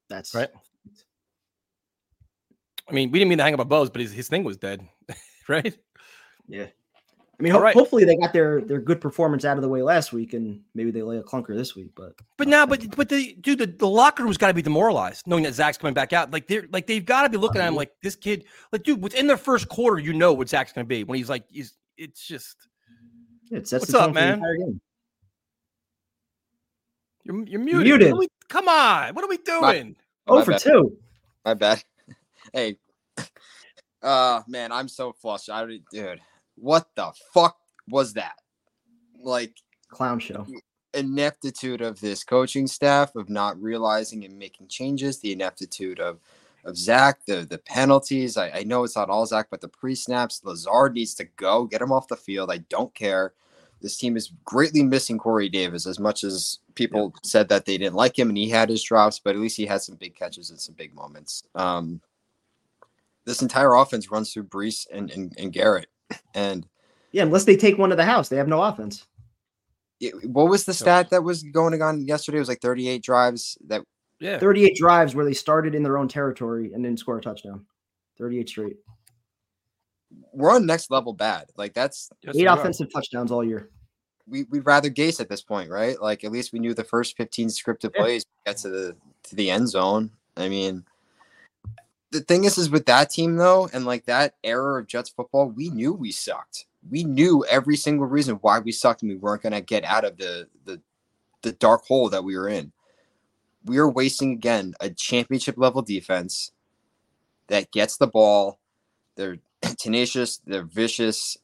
That's 0.08 0.34
Right. 0.34 0.48
I 2.88 2.92
mean, 2.92 3.10
we 3.10 3.18
didn't 3.18 3.30
mean 3.30 3.38
to 3.38 3.44
hang 3.44 3.54
up 3.54 3.60
a 3.60 3.64
Bubs, 3.64 3.90
but 3.90 4.00
his, 4.00 4.12
his 4.12 4.28
thing 4.28 4.44
was 4.44 4.56
dead, 4.56 4.80
right? 5.48 5.76
Yeah. 6.46 6.66
I 7.38 7.42
mean, 7.42 7.52
ho- 7.52 7.60
right. 7.60 7.74
hopefully 7.74 8.04
they 8.04 8.16
got 8.16 8.32
their 8.32 8.62
their 8.62 8.80
good 8.80 9.00
performance 9.00 9.44
out 9.44 9.58
of 9.58 9.62
the 9.62 9.68
way 9.68 9.82
last 9.82 10.12
week, 10.12 10.32
and 10.32 10.62
maybe 10.74 10.90
they 10.90 11.02
lay 11.02 11.18
a 11.18 11.22
clunker 11.22 11.54
this 11.54 11.76
week. 11.76 11.90
But 11.94 12.14
But 12.38 12.48
now, 12.48 12.64
but 12.64 12.96
but 12.96 13.08
the 13.10 13.34
dude, 13.40 13.58
the, 13.58 13.66
the 13.66 13.86
locker 13.88 14.22
room's 14.24 14.38
got 14.38 14.48
to 14.48 14.54
be 14.54 14.62
demoralized, 14.62 15.26
knowing 15.26 15.42
that 15.44 15.52
Zach's 15.54 15.76
coming 15.76 15.92
back 15.94 16.12
out. 16.14 16.30
Like 16.30 16.46
they're 16.46 16.64
like 16.72 16.86
they've 16.86 17.04
got 17.04 17.24
to 17.24 17.28
be 17.28 17.36
looking 17.36 17.60
at 17.60 17.68
him 17.68 17.74
like 17.74 17.92
this 18.02 18.16
kid. 18.16 18.44
Like, 18.72 18.84
dude, 18.84 19.02
within 19.02 19.26
their 19.26 19.36
first 19.36 19.68
quarter, 19.68 19.98
you 20.00 20.14
know 20.14 20.32
what 20.32 20.48
Zach's 20.48 20.72
going 20.72 20.86
to 20.86 20.88
be 20.88 21.04
when 21.04 21.18
he's 21.18 21.28
like, 21.28 21.44
he's. 21.50 21.74
It's 21.98 22.26
just 22.26 22.56
yeah, 23.50 23.58
it 23.58 23.68
What's 23.70 23.70
the 23.70 23.98
up, 23.98 24.04
tone 24.06 24.14
for 24.14 24.20
the 24.20 24.26
man? 24.26 24.34
entire 24.34 24.56
game. 24.56 24.80
you're 27.24 27.44
you're 27.46 27.60
muted. 27.60 27.84
muted. 27.84 28.16
We, 28.16 28.28
come 28.48 28.68
on, 28.68 29.14
what 29.14 29.24
are 29.24 29.28
we 29.28 29.38
doing? 29.38 29.96
Oh 30.26 30.42
for 30.42 30.52
bad. 30.52 30.60
two. 30.60 30.96
My 31.44 31.54
bad. 31.54 31.82
Hey, 32.52 32.76
uh, 34.02 34.42
man, 34.46 34.70
I'm 34.70 34.86
so 34.88 35.12
flushed. 35.12 35.50
I 35.50 35.58
already, 35.58 35.82
dude, 35.90 36.20
what 36.56 36.88
the 36.94 37.12
fuck 37.32 37.56
was 37.88 38.14
that? 38.14 38.36
Like 39.20 39.54
Clown 39.88 40.18
show. 40.18 40.46
ineptitude 40.94 41.80
of 41.80 42.00
this 42.00 42.24
coaching 42.24 42.66
staff 42.66 43.14
of 43.14 43.28
not 43.28 43.60
realizing 43.60 44.24
and 44.24 44.38
making 44.38 44.68
changes. 44.68 45.20
The 45.20 45.32
ineptitude 45.32 46.00
of 46.00 46.20
of 46.64 46.76
Zach, 46.76 47.20
the 47.26 47.46
the 47.48 47.58
penalties. 47.58 48.36
I, 48.36 48.50
I 48.50 48.62
know 48.64 48.84
it's 48.84 48.96
not 48.96 49.10
all 49.10 49.24
Zach, 49.26 49.48
but 49.50 49.60
the 49.60 49.68
pre 49.68 49.94
snaps. 49.94 50.42
Lazard 50.44 50.94
needs 50.94 51.14
to 51.14 51.24
go. 51.24 51.64
Get 51.64 51.82
him 51.82 51.92
off 51.92 52.08
the 52.08 52.16
field. 52.16 52.50
I 52.50 52.58
don't 52.58 52.94
care. 52.94 53.32
This 53.80 53.96
team 53.96 54.16
is 54.16 54.32
greatly 54.44 54.82
missing 54.82 55.18
Corey 55.18 55.48
Davis 55.48 55.86
as 55.86 56.00
much 56.00 56.24
as 56.24 56.58
people 56.74 57.14
said 57.22 57.48
that 57.50 57.66
they 57.66 57.76
didn't 57.76 57.94
like 57.94 58.18
him 58.18 58.28
and 58.28 58.36
he 58.36 58.48
had 58.48 58.70
his 58.70 58.82
drops, 58.82 59.18
but 59.18 59.34
at 59.34 59.40
least 59.40 59.56
he 59.56 59.66
had 59.66 59.82
some 59.82 59.96
big 59.96 60.14
catches 60.16 60.50
and 60.50 60.60
some 60.60 60.74
big 60.74 60.94
moments. 60.94 61.42
Um, 61.54 62.00
this 63.26 63.42
entire 63.42 63.74
offense 63.74 64.10
runs 64.10 64.32
through 64.32 64.44
Breece 64.44 64.86
and, 64.90 65.10
and, 65.10 65.34
and 65.38 65.52
Garrett. 65.52 65.88
And 66.34 66.66
Yeah, 67.12 67.22
unless 67.22 67.44
they 67.44 67.56
take 67.56 67.78
one 67.78 67.90
to 67.90 67.96
the 67.96 68.04
house, 68.04 68.28
they 68.28 68.36
have 68.36 68.48
no 68.48 68.62
offense. 68.62 69.06
it- 69.98 70.28
what 70.28 70.48
was 70.50 70.64
the 70.66 70.74
stat 70.74 71.08
that 71.10 71.24
was 71.24 71.42
going 71.42 71.80
on 71.80 72.04
yesterday? 72.06 72.36
It 72.36 72.40
was 72.40 72.48
like 72.48 72.60
38 72.60 73.02
drives 73.02 73.56
that 73.66 73.82
Yeah. 74.20 74.38
38 74.38 74.76
drives 74.76 75.14
where 75.14 75.24
they 75.24 75.32
started 75.32 75.74
in 75.74 75.82
their 75.82 75.96
own 75.96 76.06
territory 76.08 76.72
and 76.74 76.84
didn't 76.84 76.98
score 76.98 77.16
a 77.18 77.20
touchdown. 77.22 77.64
38 78.18 78.48
straight. 78.48 78.76
we're 80.32 80.54
on 80.54 80.64
next 80.66 80.90
level 80.90 81.12
bad. 81.12 81.50
Like 81.56 81.72
that's 81.74 82.10
Yes, 82.22 82.36
Eight 82.36 82.42
we 82.42 82.46
are. 82.46 82.58
offensive 82.58 82.92
touchdowns 82.92 83.32
all 83.32 83.42
year. 83.44 83.70
we, 84.28 84.44
we'd 84.44 84.66
rather 84.66 84.90
Gase 84.90 85.20
at 85.20 85.28
this 85.28 85.42
point, 85.42 85.70
right? 85.70 86.00
Like 86.00 86.24
at 86.24 86.32
least 86.32 86.52
we 86.52 86.58
knew 86.58 86.74
the 86.74 86.84
first 86.84 87.16
15 87.16 87.48
scripted 87.48 87.92
Yeah. 87.94 88.02
plays 88.02 88.26
get 88.44 88.56
to 88.58 88.68
the 88.68 88.96
to 89.24 89.34
the 89.36 89.50
end 89.50 89.68
zone. 89.68 90.10
I 90.36 90.48
mean, 90.48 90.84
the 92.10 92.20
thing 92.20 92.44
is, 92.44 92.58
is 92.58 92.70
with 92.70 92.86
that 92.86 93.10
team 93.10 93.36
though, 93.36 93.68
and 93.72 93.84
like 93.84 94.06
that 94.06 94.34
era 94.44 94.80
of 94.80 94.86
Jets 94.86 95.10
football, 95.10 95.48
we 95.48 95.70
knew 95.70 95.92
we 95.92 96.12
sucked. 96.12 96.66
We 96.88 97.04
knew 97.04 97.44
every 97.48 97.76
single 97.76 98.06
reason 98.06 98.36
why 98.36 98.60
we 98.60 98.72
sucked, 98.72 99.02
and 99.02 99.10
we 99.10 99.16
weren't 99.16 99.42
going 99.42 99.52
to 99.52 99.60
get 99.60 99.84
out 99.84 100.04
of 100.04 100.16
the 100.16 100.48
the 100.64 100.80
the 101.42 101.52
dark 101.52 101.84
hole 101.84 102.08
that 102.10 102.24
we 102.24 102.36
were 102.36 102.48
in. 102.48 102.72
We 103.64 103.78
are 103.78 103.88
wasting 103.88 104.32
again 104.32 104.74
a 104.80 104.90
championship 104.90 105.56
level 105.58 105.82
defense 105.82 106.52
that 107.48 107.72
gets 107.72 107.96
the 107.96 108.06
ball. 108.06 108.60
They're 109.16 109.38
tenacious. 109.78 110.38
They're 110.46 110.62
vicious 110.62 111.38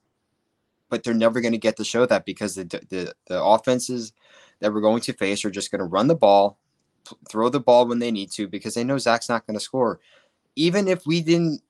but 0.93 1.03
they're 1.03 1.15
never 1.15 1.41
going 1.41 1.53
to 1.53 1.59
get 1.59 1.79
to 1.79 1.85
show 1.85 2.05
that 2.05 2.27
because 2.27 2.55
the, 2.55 2.65
the 2.65 3.15
the 3.27 3.43
offenses 3.43 4.13
that 4.61 4.71
we're 4.75 4.83
going 4.83 5.01
to 5.01 5.15
face 5.15 5.43
are 5.43 5.51
just 5.51 5.71
going 5.71 5.79
to 5.79 5.87
run 5.87 6.07
the 6.07 6.15
ball, 6.15 6.59
throw 7.31 7.49
the 7.49 7.59
ball 7.59 7.89
when 7.89 7.99
they 7.99 8.11
need 8.11 8.31
to 8.33 8.47
because 8.47 8.75
they 8.75 8.85
know 8.85 8.99
Zach's 8.99 9.31
not 9.31 9.47
going 9.47 9.59
to 9.59 9.65
score. 9.65 10.01
Even 10.57 10.89
if 10.89 11.07
we 11.07 11.21
didn't, 11.23 11.61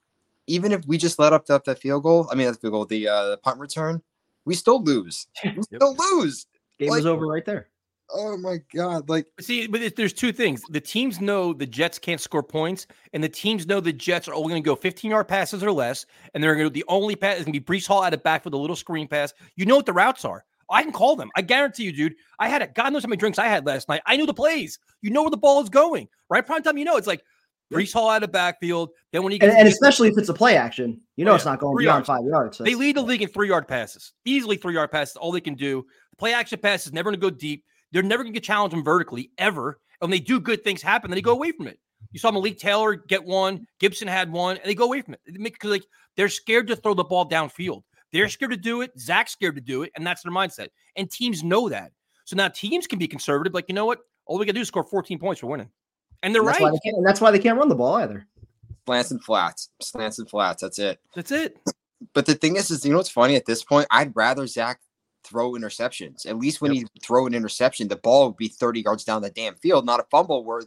even 0.46 0.72
if 0.72 0.84
we 0.86 0.98
just 0.98 1.18
let 1.18 1.32
up 1.32 1.46
that, 1.46 1.64
that 1.64 1.78
field 1.78 2.02
goal, 2.02 2.28
I 2.30 2.34
mean 2.34 2.46
that 2.48 2.60
field 2.60 2.72
goal, 2.72 2.84
the 2.84 3.08
uh, 3.08 3.30
the 3.30 3.36
punt 3.38 3.58
return, 3.60 4.02
we 4.44 4.54
still 4.54 4.82
lose. 4.82 5.26
We 5.56 5.62
still 5.62 5.96
lose. 5.96 6.46
Game 6.78 6.90
Like- 6.90 6.98
was 6.98 7.06
over 7.06 7.26
right 7.26 7.44
there. 7.44 7.68
Oh 8.14 8.36
my 8.36 8.58
god! 8.74 9.08
Like 9.08 9.26
See, 9.40 9.66
but 9.66 9.80
it- 9.80 9.96
there's 9.96 10.12
two 10.12 10.32
things. 10.32 10.60
The 10.68 10.80
teams 10.80 11.18
know 11.20 11.54
the 11.54 11.64
Jets 11.66 11.98
can't 11.98 12.20
score 12.20 12.42
points, 12.42 12.86
and 13.14 13.24
the 13.24 13.28
teams 13.28 13.66
know 13.66 13.80
the 13.80 13.92
Jets 13.92 14.28
are 14.28 14.34
only 14.34 14.50
going 14.50 14.62
to 14.62 14.66
go 14.66 14.74
15 14.76 15.10
yard 15.10 15.28
passes 15.28 15.62
or 15.62 15.72
less, 15.72 16.04
and 16.34 16.42
they're 16.44 16.54
going 16.54 16.66
to 16.66 16.70
the 16.70 16.84
only 16.88 17.16
pass 17.16 17.38
is 17.38 17.44
going 17.46 17.54
to 17.54 17.60
be 17.60 17.64
Breece 17.64 17.86
Hall 17.86 18.02
out 18.02 18.12
of 18.12 18.22
back 18.22 18.44
with 18.44 18.52
a 18.52 18.58
little 18.58 18.76
screen 18.76 19.08
pass. 19.08 19.32
You 19.56 19.64
know 19.64 19.76
what 19.76 19.86
the 19.86 19.94
routes 19.94 20.26
are. 20.26 20.44
I 20.68 20.82
can 20.82 20.92
call 20.92 21.16
them. 21.16 21.30
I 21.36 21.42
guarantee 21.42 21.84
you, 21.84 21.92
dude. 21.92 22.14
I 22.38 22.48
had 22.48 22.60
a 22.60 22.66
God 22.66 22.92
knows 22.92 23.02
how 23.02 23.08
many 23.08 23.18
drinks 23.18 23.38
I 23.38 23.46
had 23.46 23.64
last 23.64 23.88
night. 23.88 24.02
I 24.04 24.16
knew 24.16 24.26
the 24.26 24.34
plays. 24.34 24.78
You 25.00 25.10
know 25.10 25.22
where 25.22 25.30
the 25.30 25.36
ball 25.38 25.62
is 25.62 25.70
going, 25.70 26.06
right? 26.28 26.44
Prime 26.44 26.62
time, 26.62 26.76
you 26.76 26.84
know 26.84 26.96
it's 26.98 27.06
like 27.06 27.22
Breece 27.72 27.92
Hall 27.92 28.10
out 28.10 28.22
of 28.22 28.32
backfield. 28.32 28.90
Then 29.12 29.22
when 29.22 29.32
he 29.32 29.40
And, 29.40 29.50
and 29.52 29.66
especially 29.68 30.08
if 30.08 30.18
it's 30.18 30.28
a 30.28 30.34
play 30.34 30.56
action, 30.56 31.00
you 31.16 31.24
know 31.24 31.32
Oh, 31.32 31.36
it's 31.36 31.44
not 31.44 31.58
going 31.60 31.76
Three 31.76 31.84
beyond 31.84 32.06
yards. 32.06 32.06
five 32.06 32.24
yards. 32.24 32.58
so 32.58 32.64
They 32.64 32.74
lead 32.74 32.96
the 32.96 33.02
league 33.02 33.22
in 33.22 33.28
three 33.28 33.48
yard 33.48 33.66
passes, 33.68 34.12
easily 34.24 34.56
three 34.56 34.74
yard 34.74 34.90
passes. 34.90 35.16
All 35.16 35.32
they 35.32 35.40
can 35.40 35.54
do. 35.54 35.84
The 36.10 36.16
play 36.16 36.34
action 36.34 36.58
pass 36.60 36.86
is 36.86 36.92
never 36.92 37.10
going 37.10 37.20
to 37.20 37.30
go 37.30 37.30
deep. 37.30 37.64
They're 37.92 38.02
never 38.02 38.22
going 38.22 38.32
to 38.32 38.38
get 38.40 38.44
challenged 38.46 38.74
them 38.76 38.84
vertically 38.84 39.30
ever. 39.38 39.78
And 40.00 40.10
when 40.10 40.10
they 40.10 40.24
do 40.24 40.40
good 40.40 40.64
things 40.64 40.82
happen, 40.82 41.10
then 41.10 41.16
they 41.16 41.22
go 41.22 41.32
away 41.32 41.52
from 41.52 41.66
it. 41.68 41.78
You 42.10 42.18
saw 42.18 42.30
Malik 42.30 42.58
Taylor 42.58 42.94
get 42.96 43.24
one, 43.24 43.66
Gipson 43.80 44.08
had 44.08 44.30
one, 44.32 44.56
and 44.56 44.66
they 44.66 44.74
go 44.74 44.84
away 44.84 45.02
from 45.02 45.14
it 45.14 45.20
because 45.42 45.70
like 45.70 45.84
they're 46.16 46.28
scared 46.28 46.66
to 46.68 46.76
throw 46.76 46.94
the 46.94 47.04
ball 47.04 47.28
downfield. 47.28 47.82
They're 48.12 48.28
scared 48.28 48.50
to 48.50 48.56
do 48.56 48.82
it. 48.82 48.90
Zach's 48.98 49.32
scared 49.32 49.54
to 49.54 49.60
do 49.62 49.82
it, 49.84 49.92
and 49.96 50.06
that's 50.06 50.22
their 50.22 50.32
mindset. 50.32 50.68
And 50.96 51.10
teams 51.10 51.42
know 51.42 51.68
that. 51.70 51.92
So 52.24 52.36
now 52.36 52.48
teams 52.48 52.86
can 52.86 52.98
be 52.98 53.06
conservative. 53.08 53.54
Like 53.54 53.66
you 53.68 53.74
know 53.74 53.86
what? 53.86 54.00
All 54.26 54.38
we 54.38 54.44
got 54.44 54.50
to 54.50 54.54
do 54.54 54.60
is 54.60 54.68
score 54.68 54.84
14 54.84 55.18
points 55.18 55.40
for 55.40 55.46
winning, 55.46 55.70
and 56.22 56.34
they're 56.34 56.42
and 56.42 56.48
that's 56.48 56.60
right. 56.60 56.64
why 56.64 56.70
they 56.70 56.78
can't, 56.78 56.96
and 56.96 57.06
that's 57.06 57.20
why 57.20 57.30
they 57.30 57.38
can't 57.38 57.58
run 57.58 57.68
the 57.68 57.74
ball 57.74 57.96
either. 57.96 58.26
slants 58.86 59.10
and 59.10 59.22
flats, 59.22 59.70
slants 59.80 60.18
and 60.18 60.28
flats. 60.28 60.62
That's 60.62 60.78
it. 60.78 61.00
That's 61.14 61.30
it. 61.30 61.58
But 62.14 62.26
the 62.26 62.34
thing 62.34 62.56
is, 62.56 62.70
is 62.70 62.84
you 62.84 62.90
know 62.90 62.98
what's 62.98 63.10
funny 63.10 63.36
at 63.36 63.46
this 63.46 63.62
point? 63.62 63.86
I'd 63.90 64.14
rather 64.14 64.46
Zach 64.46 64.80
throw 65.24 65.52
interceptions. 65.52 66.26
At 66.26 66.38
least 66.38 66.60
when 66.60 66.72
he 66.72 66.86
throw 67.02 67.26
an 67.26 67.34
interception, 67.34 67.88
the 67.88 67.96
ball 67.96 68.26
would 68.26 68.36
be 68.36 68.48
30 68.48 68.82
yards 68.82 69.04
down 69.04 69.22
the 69.22 69.30
damn 69.30 69.54
field, 69.54 69.86
not 69.86 70.00
a 70.00 70.06
fumble 70.10 70.44
where 70.44 70.62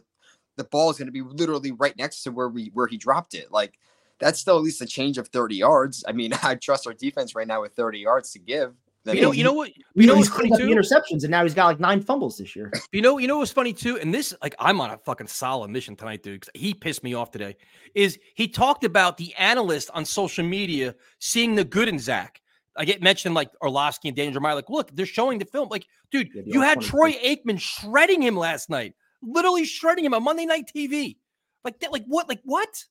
the 0.56 0.64
ball 0.64 0.90
is 0.90 0.98
going 0.98 1.06
to 1.06 1.12
be 1.12 1.22
literally 1.22 1.72
right 1.72 1.96
next 1.96 2.22
to 2.22 2.30
where 2.30 2.48
we 2.48 2.70
where 2.72 2.86
he 2.86 2.96
dropped 2.96 3.34
it. 3.34 3.52
Like 3.52 3.78
that's 4.18 4.40
still 4.40 4.56
at 4.56 4.62
least 4.62 4.80
a 4.80 4.86
change 4.86 5.18
of 5.18 5.28
30 5.28 5.56
yards. 5.56 6.04
I 6.08 6.12
mean, 6.12 6.32
I 6.42 6.54
trust 6.54 6.86
our 6.86 6.94
defense 6.94 7.34
right 7.34 7.46
now 7.46 7.62
with 7.62 7.74
30 7.74 7.98
yards 7.98 8.30
to 8.32 8.38
give. 8.38 8.74
You 9.14 9.22
know, 9.22 9.32
you 9.32 9.44
know 9.44 9.52
what? 9.52 9.76
You 9.76 9.84
You 9.94 10.06
know 10.06 10.16
he's 10.16 10.28
what's 10.28 10.36
funny 10.36 10.48
cleaned 10.50 10.62
up 10.62 10.68
the 10.68 10.74
interceptions, 10.74 11.22
and 11.22 11.30
now 11.30 11.42
he's 11.42 11.54
got 11.54 11.66
like 11.66 11.80
nine 11.80 12.00
fumbles 12.00 12.38
this 12.38 12.56
year. 12.56 12.72
You 12.92 13.02
know, 13.02 13.18
you 13.18 13.28
know 13.28 13.38
what's 13.38 13.52
funny 13.52 13.72
too, 13.72 13.98
and 13.98 14.12
this 14.12 14.34
like 14.42 14.54
I'm 14.58 14.80
on 14.80 14.90
a 14.90 14.98
fucking 14.98 15.26
Saleh 15.26 15.68
mission 15.68 15.96
tonight, 15.96 16.22
dude. 16.22 16.44
he 16.54 16.74
pissed 16.74 17.04
me 17.04 17.14
off 17.14 17.30
today. 17.30 17.56
Is 17.94 18.18
he 18.34 18.48
talked 18.48 18.84
about 18.84 19.16
the 19.16 19.34
analyst 19.34 19.90
on 19.94 20.04
social 20.04 20.44
media 20.44 20.94
seeing 21.18 21.54
the 21.54 21.64
good 21.64 21.88
in 21.88 21.98
Zach? 21.98 22.40
I 22.76 22.84
get 22.84 23.02
mentioned 23.02 23.34
like 23.34 23.50
Orlovsky 23.60 24.08
and 24.08 24.16
Daniel 24.16 24.34
Jeremiah. 24.34 24.54
Like, 24.54 24.70
look, 24.70 24.94
they're 24.94 25.06
showing 25.06 25.38
the 25.38 25.46
film. 25.46 25.68
Like, 25.68 25.86
dude, 26.10 26.28
Yeah, 26.34 26.42
you 26.46 26.60
had 26.60 26.78
all-22. 26.78 26.86
Troy 26.88 27.12
Aikman 27.12 27.60
shredding 27.60 28.22
him 28.22 28.36
last 28.36 28.68
night, 28.68 28.94
literally 29.22 29.64
shredding 29.64 30.04
him 30.04 30.14
on 30.14 30.22
Monday 30.22 30.46
Night 30.46 30.70
TV. 30.74 31.16
Like 31.64 31.80
that, 31.80 31.92
like 31.92 32.04
what? 32.06 32.28
Like 32.28 32.40
what? 32.44 32.84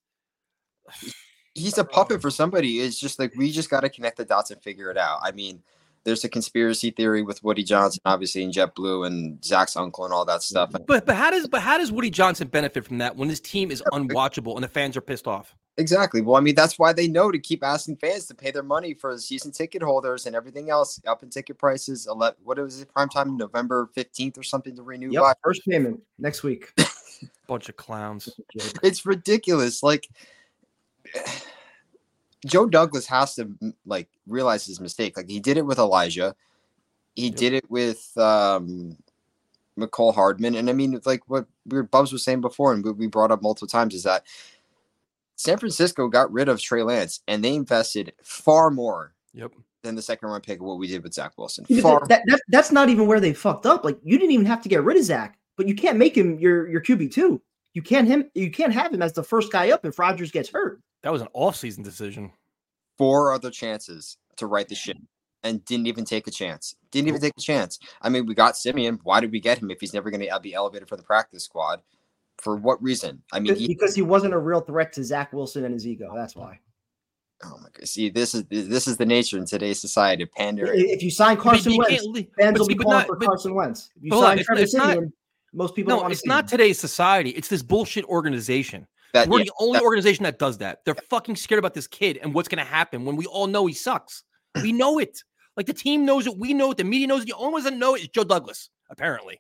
he's 1.55 1.77
a 1.77 1.85
puppet 1.85 2.21
for 2.21 2.29
somebody. 2.29 2.79
It's 2.79 2.99
just 2.99 3.17
like 3.17 3.33
we 3.35 3.51
just 3.51 3.69
got 3.69 3.81
to 3.81 3.89
connect 3.89 4.17
the 4.17 4.25
dots 4.25 4.51
and 4.51 4.61
figure 4.61 4.91
it 4.91 4.97
out. 4.97 5.19
I 5.23 5.31
mean, 5.31 5.63
there's 6.05 6.23
a 6.23 6.29
conspiracy 6.29 6.91
theory 6.91 7.23
with 7.23 7.43
Woody 7.43 7.63
Johnson, 7.63 7.99
obviously, 8.05 8.43
and 8.43 8.53
JetBlue 8.53 9.07
and 9.07 9.43
Zach's 9.43 9.75
uncle 9.75 10.05
and 10.05 10.13
all 10.13 10.23
that 10.25 10.43
stuff. 10.43 10.71
But 10.71 11.05
but 11.05 11.15
how 11.15 11.31
does 11.31 11.47
but 11.47 11.61
how 11.61 11.77
does 11.77 11.91
Woody 11.91 12.11
Johnson 12.11 12.47
benefit 12.47 12.85
from 12.85 12.99
that 12.99 13.15
when 13.15 13.27
his 13.27 13.39
team 13.41 13.71
is 13.71 13.83
unwatchable 13.91 14.55
and 14.55 14.63
the 14.63 14.67
fans 14.69 14.95
are 14.95 15.01
pissed 15.01 15.27
off? 15.27 15.55
Exactly. 15.77 16.21
Well, 16.21 16.37
I 16.37 16.39
mean, 16.39 16.55
that's 16.55 16.79
why 16.79 16.93
they 16.93 17.07
know 17.09 17.31
to 17.31 17.39
keep 17.39 17.61
asking 17.61 17.97
fans 17.97 18.27
to 18.27 18.33
pay 18.35 18.51
their 18.51 18.63
money 18.63 18.93
for 18.93 19.17
season 19.17 19.51
ticket 19.51 19.81
holders 19.83 20.25
and 20.25 20.33
everything 20.33 20.69
else 20.69 21.01
up 21.05 21.21
in 21.21 21.29
ticket 21.29 21.57
prices. 21.57 22.07
Ele- 22.07 22.35
What 22.43 22.57
was 22.59 22.79
it? 22.81 22.93
Prime 22.93 23.09
time 23.09 23.35
November 23.35 23.89
15th 23.97 24.37
or 24.37 24.43
something 24.43 24.73
to 24.77 24.83
renew 24.83 25.11
Yep, 25.11 25.21
by. 25.21 25.33
first 25.43 25.65
payment 25.67 25.99
next 26.17 26.43
week. 26.43 26.71
Bunch 27.47 27.67
of 27.67 27.75
clowns. 27.75 28.29
It's 28.83 29.05
ridiculous. 29.05 29.83
Like, 29.83 30.07
Joe 32.45 32.67
Douglas 32.67 33.05
has 33.07 33.35
to 33.35 33.49
like 33.85 34.07
realize 34.27 34.65
his 34.65 34.79
mistake. 34.79 35.17
Like 35.17 35.29
he 35.29 35.39
did 35.39 35.57
it 35.57 35.65
with 35.65 35.79
Elijah, 35.79 36.35
he 37.15 37.29
did 37.29 37.53
it 37.53 37.69
with 37.69 38.11
um, 38.17 38.97
Mecole 39.79 40.13
Hardman, 40.13 40.55
and 40.55 40.69
I 40.69 40.73
mean, 40.73 40.99
like 41.05 41.21
what 41.27 41.45
we 41.65 41.77
were, 41.77 41.83
Bubs 41.83 42.11
was 42.13 42.23
saying 42.23 42.41
before, 42.41 42.73
and 42.73 42.83
we, 42.83 42.91
we 42.91 43.07
brought 43.07 43.31
up 43.31 43.41
multiple 43.41 43.67
times 43.67 43.93
is 43.93 44.03
that 44.03 44.23
San 45.35 45.57
Francisco 45.57 46.07
got 46.07 46.31
rid 46.31 46.47
of 46.47 46.61
Trey 46.61 46.83
Lance, 46.83 47.21
and 47.27 47.43
they 47.43 47.55
invested 47.55 48.13
far 48.23 48.71
more 48.71 49.13
Yep. 49.33 49.51
than 49.83 49.95
the 49.95 50.01
second 50.01 50.29
round 50.29 50.43
pick 50.43 50.59
of 50.59 50.65
what 50.65 50.77
we 50.77 50.87
did 50.87 51.03
with 51.03 51.13
Zach 51.13 51.33
Wilson. 51.37 51.65
Far, 51.81 51.99
that, 52.07 52.09
that, 52.09 52.21
that- 52.27 52.41
that's 52.47 52.71
not 52.71 52.87
even 52.89 53.05
where 53.07 53.19
they 53.19 53.33
fucked 53.33 53.65
up. 53.65 53.83
Like 53.83 53.99
you 54.03 54.17
didn't 54.17 54.31
even 54.31 54.45
have 54.45 54.61
to 54.61 54.69
get 54.69 54.83
rid 54.83 54.97
of 54.97 55.03
Zach, 55.03 55.37
but 55.57 55.67
you 55.67 55.75
can't 55.75 55.97
make 55.97 56.15
him 56.17 56.39
your 56.39 56.67
your 56.69 56.81
QB 56.81 57.11
two. 57.11 57.41
You 57.73 57.81
can't 57.81 58.07
him. 58.07 58.29
You 58.33 58.49
can't 58.49 58.71
have 58.71 58.93
him 58.93 59.01
as 59.01 59.11
the 59.11 59.23
first 59.23 59.51
guy 59.51 59.71
up 59.71 59.85
if 59.85 59.99
Rodgers 59.99 60.31
gets 60.31 60.47
hurt. 60.49 60.79
That 61.05 61.11
was 61.13 61.21
an 61.21 61.27
off-season 61.33 61.83
decision. 61.83 62.31
four 62.97 63.31
other 63.31 63.51
chances 63.51 64.17
to 64.37 64.47
right 64.47 64.67
the 64.67 64.73
ship 64.73 64.97
and 65.43 65.63
didn't 65.65 65.85
even 65.85 66.03
take 66.03 66.25
a 66.27 66.31
chance. 66.31 66.75
Didn't 66.89 67.09
even 67.09 67.21
take 67.21 67.33
a 67.37 67.41
chance. 67.41 67.77
I 68.01 68.09
mean, 68.09 68.25
we 68.25 68.33
got 68.33 68.57
Siemian. 68.57 68.99
Why 69.03 69.19
did 69.19 69.31
we 69.31 69.39
get 69.39 69.59
him 69.59 69.69
if 69.69 69.79
he's 69.79 69.93
never 69.93 70.09
going 70.09 70.21
to 70.21 70.29
uh, 70.29 70.39
be 70.39 70.55
elevated 70.55 70.89
for 70.89 70.97
the 70.97 71.03
practice 71.03 71.43
squad? 71.43 71.81
For 72.39 72.55
what 72.55 72.81
reason? 72.81 73.21
I 73.31 73.39
mean, 73.39 73.55
he, 73.55 73.67
because 73.67 73.93
he 73.93 74.01
wasn't 74.01 74.33
a 74.33 74.39
real 74.39 74.61
threat 74.61 74.93
to 74.93 75.03
Zach 75.03 75.31
Wilson 75.31 75.63
and 75.63 75.75
his 75.75 75.85
ego. 75.85 76.11
That's 76.15 76.35
why. 76.35 76.59
oh 77.43 77.57
my 77.61 77.69
god! 77.71 77.87
See, 77.87 78.09
this 78.09 78.33
is 78.33 78.43
this 78.49 78.87
is 78.87 78.97
the 78.97 79.05
nature 79.05 79.37
in 79.37 79.45
today's 79.45 79.79
society 79.79 80.23
of 80.23 80.31
pandering. 80.31 80.89
If 80.89 81.03
you 81.03 81.11
sign 81.11 81.37
Carson 81.37 81.73
you 81.73 81.77
Wentz, 81.87 82.07
fans 82.39 82.57
will 82.59 82.65
be 82.67 82.73
calling 82.75 82.97
not- 82.97 83.07
for 83.07 83.15
but- 83.15 83.27
Carson 83.27 83.53
Wentz. 83.53 83.91
If 83.95 84.03
you 84.05 84.11
Hold 84.11 84.23
on, 84.25 84.37
sign 84.37 84.45
Trevor 84.45 84.61
it's 84.63 84.73
not- 84.73 84.87
Siemian, 84.93 85.13
most 85.53 85.75
people 85.75 85.89
don't 85.91 85.97
No, 85.99 86.01
want 86.01 86.11
to 86.11 86.13
it's 86.13 86.21
see 86.23 86.29
not 86.29 86.45
him. 86.45 86.49
today's 86.49 86.79
society. 86.79 87.29
It's 87.31 87.47
this 87.47 87.61
bullshit 87.61 88.03
organization. 88.05 88.87
That 89.15 89.29
We're 89.29 89.39
yeah, 89.39 89.45
the 89.45 89.53
only 89.61 89.79
organization 89.79 90.23
that 90.23 90.39
does 90.39 90.57
that. 90.57 90.83
They're 90.83 90.93
fucking 91.09 91.37
scared 91.37 91.59
about 91.59 91.73
this 91.73 91.87
kid 91.87 92.19
and 92.21 92.33
what's 92.33 92.49
going 92.49 92.61
to 92.61 92.69
happen 92.69 93.05
when 93.05 93.15
we 93.15 93.25
all 93.27 93.47
know 93.47 93.65
he 93.65 93.73
sucks. 93.73 94.25
We 94.61 94.71
know 94.83 94.99
it. 94.99 95.23
Like 95.55 95.67
the 95.67 95.73
team 95.73 96.03
knows 96.03 96.27
it. 96.27 96.37
We 96.37 96.53
know 96.53 96.71
it. 96.71 96.77
The 96.77 96.83
media 96.83 97.07
knows 97.07 97.21
it. 97.21 97.27
The 97.27 97.35
only 97.37 97.53
ones 97.53 97.63
that 97.63 97.77
know 97.77 97.95
it 97.95 98.01
is 98.01 98.07
Joe 98.09 98.25
Douglas, 98.25 98.69
apparently. 98.89 99.39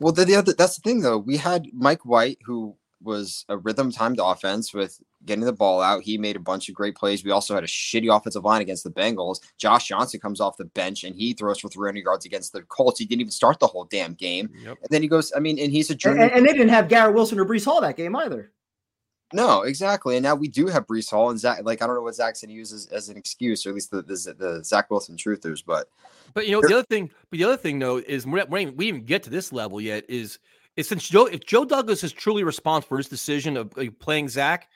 Well, 0.00 0.12
the, 0.12 0.24
the 0.24 0.34
other 0.34 0.54
that's 0.54 0.74
the 0.74 0.82
thing 0.82 1.02
though. 1.02 1.18
We 1.18 1.36
had 1.36 1.68
Mike 1.72 2.04
White, 2.04 2.38
who 2.44 2.76
was 3.02 3.44
a 3.48 3.56
rhythm 3.58 3.92
timed 3.92 4.18
offense 4.20 4.74
with 4.74 5.00
getting 5.24 5.44
the 5.44 5.52
ball 5.52 5.80
out. 5.80 6.02
He 6.02 6.18
made 6.18 6.36
a 6.36 6.40
bunch 6.40 6.68
of 6.68 6.74
great 6.74 6.96
plays. 6.96 7.24
We 7.24 7.30
also 7.30 7.54
had 7.54 7.64
a 7.64 7.68
shitty 7.68 8.14
offensive 8.14 8.44
line 8.44 8.60
against 8.60 8.84
the 8.84 8.90
Bengals. 8.90 9.40
Josh 9.56 9.88
Johnson 9.88 10.20
comes 10.20 10.40
off 10.40 10.56
the 10.56 10.64
bench 10.66 11.04
and 11.04 11.14
he 11.14 11.32
throws 11.32 11.60
for 11.60 11.68
300 11.68 12.02
yards 12.02 12.26
against 12.26 12.52
the 12.52 12.62
Colts. 12.62 12.98
He 12.98 13.04
didn't 13.06 13.20
even 13.22 13.30
start 13.30 13.60
the 13.60 13.66
whole 13.66 13.84
damn 13.84 14.14
game. 14.14 14.50
Yep. 14.62 14.78
And 14.82 14.90
then 14.90 15.02
he 15.02 15.08
goes, 15.08 15.32
I 15.36 15.40
mean, 15.40 15.58
and 15.58 15.70
he's 15.72 15.90
a 15.90 15.92
And, 15.92 16.00
junior. 16.00 16.22
and- 16.22 16.32
and 16.32 16.46
they 16.46 16.52
didn't 16.52 16.70
have 16.70 16.88
Garrett 16.88 17.14
Wilson 17.14 17.38
or 17.38 17.44
Breece 17.44 17.64
Hall 17.64 17.80
that 17.80 17.96
game 17.96 18.16
either. 18.16 18.52
No, 19.32 19.62
exactly. 19.62 20.16
And 20.16 20.22
now 20.22 20.34
we 20.34 20.48
do 20.48 20.68
have 20.68 20.86
Breece 20.86 21.10
Hall 21.10 21.28
and 21.30 21.38
Zach. 21.38 21.60
Like 21.62 21.82
I 21.82 21.86
don't 21.86 21.96
know 21.96 22.02
what 22.02 22.14
Zach's 22.14 22.40
going 22.40 22.48
to 22.48 22.54
use 22.54 22.72
as, 22.72 22.86
as, 22.86 23.10
an 23.10 23.16
excuse, 23.18 23.66
or 23.66 23.68
at 23.68 23.74
least 23.74 23.90
the, 23.90 24.00
the 24.02 24.34
the 24.38 24.64
Zach 24.64 24.90
Wilson 24.90 25.16
truthers. 25.16 25.62
But 25.64 25.88
but 26.32 26.46
you 26.46 26.52
know 26.52 26.62
the 26.66 26.74
other 26.76 26.86
thing, 26.88 27.10
but 27.30 27.38
the 27.38 27.44
other 27.44 27.58
thing 27.58 27.78
though 27.78 27.98
is 27.98 28.26
we 28.26 28.42
we 28.48 28.66
we 28.70 28.88
even 28.88 29.04
get 29.04 29.22
to 29.24 29.30
this 29.30 29.52
level 29.52 29.82
yet 29.82 30.08
is 30.08 30.38
is 30.78 30.88
since 30.88 31.08
Joe 31.08 31.26
if 31.26 31.44
Joe 31.44 31.64
Douglas 31.64 32.04
is 32.04 32.12
truly 32.12 32.44
responsible 32.44 32.88
for 32.88 32.96
his 32.98 33.08
decision 33.08 33.56
of 33.56 33.74
playing 33.98 34.28
Zach, 34.28 34.68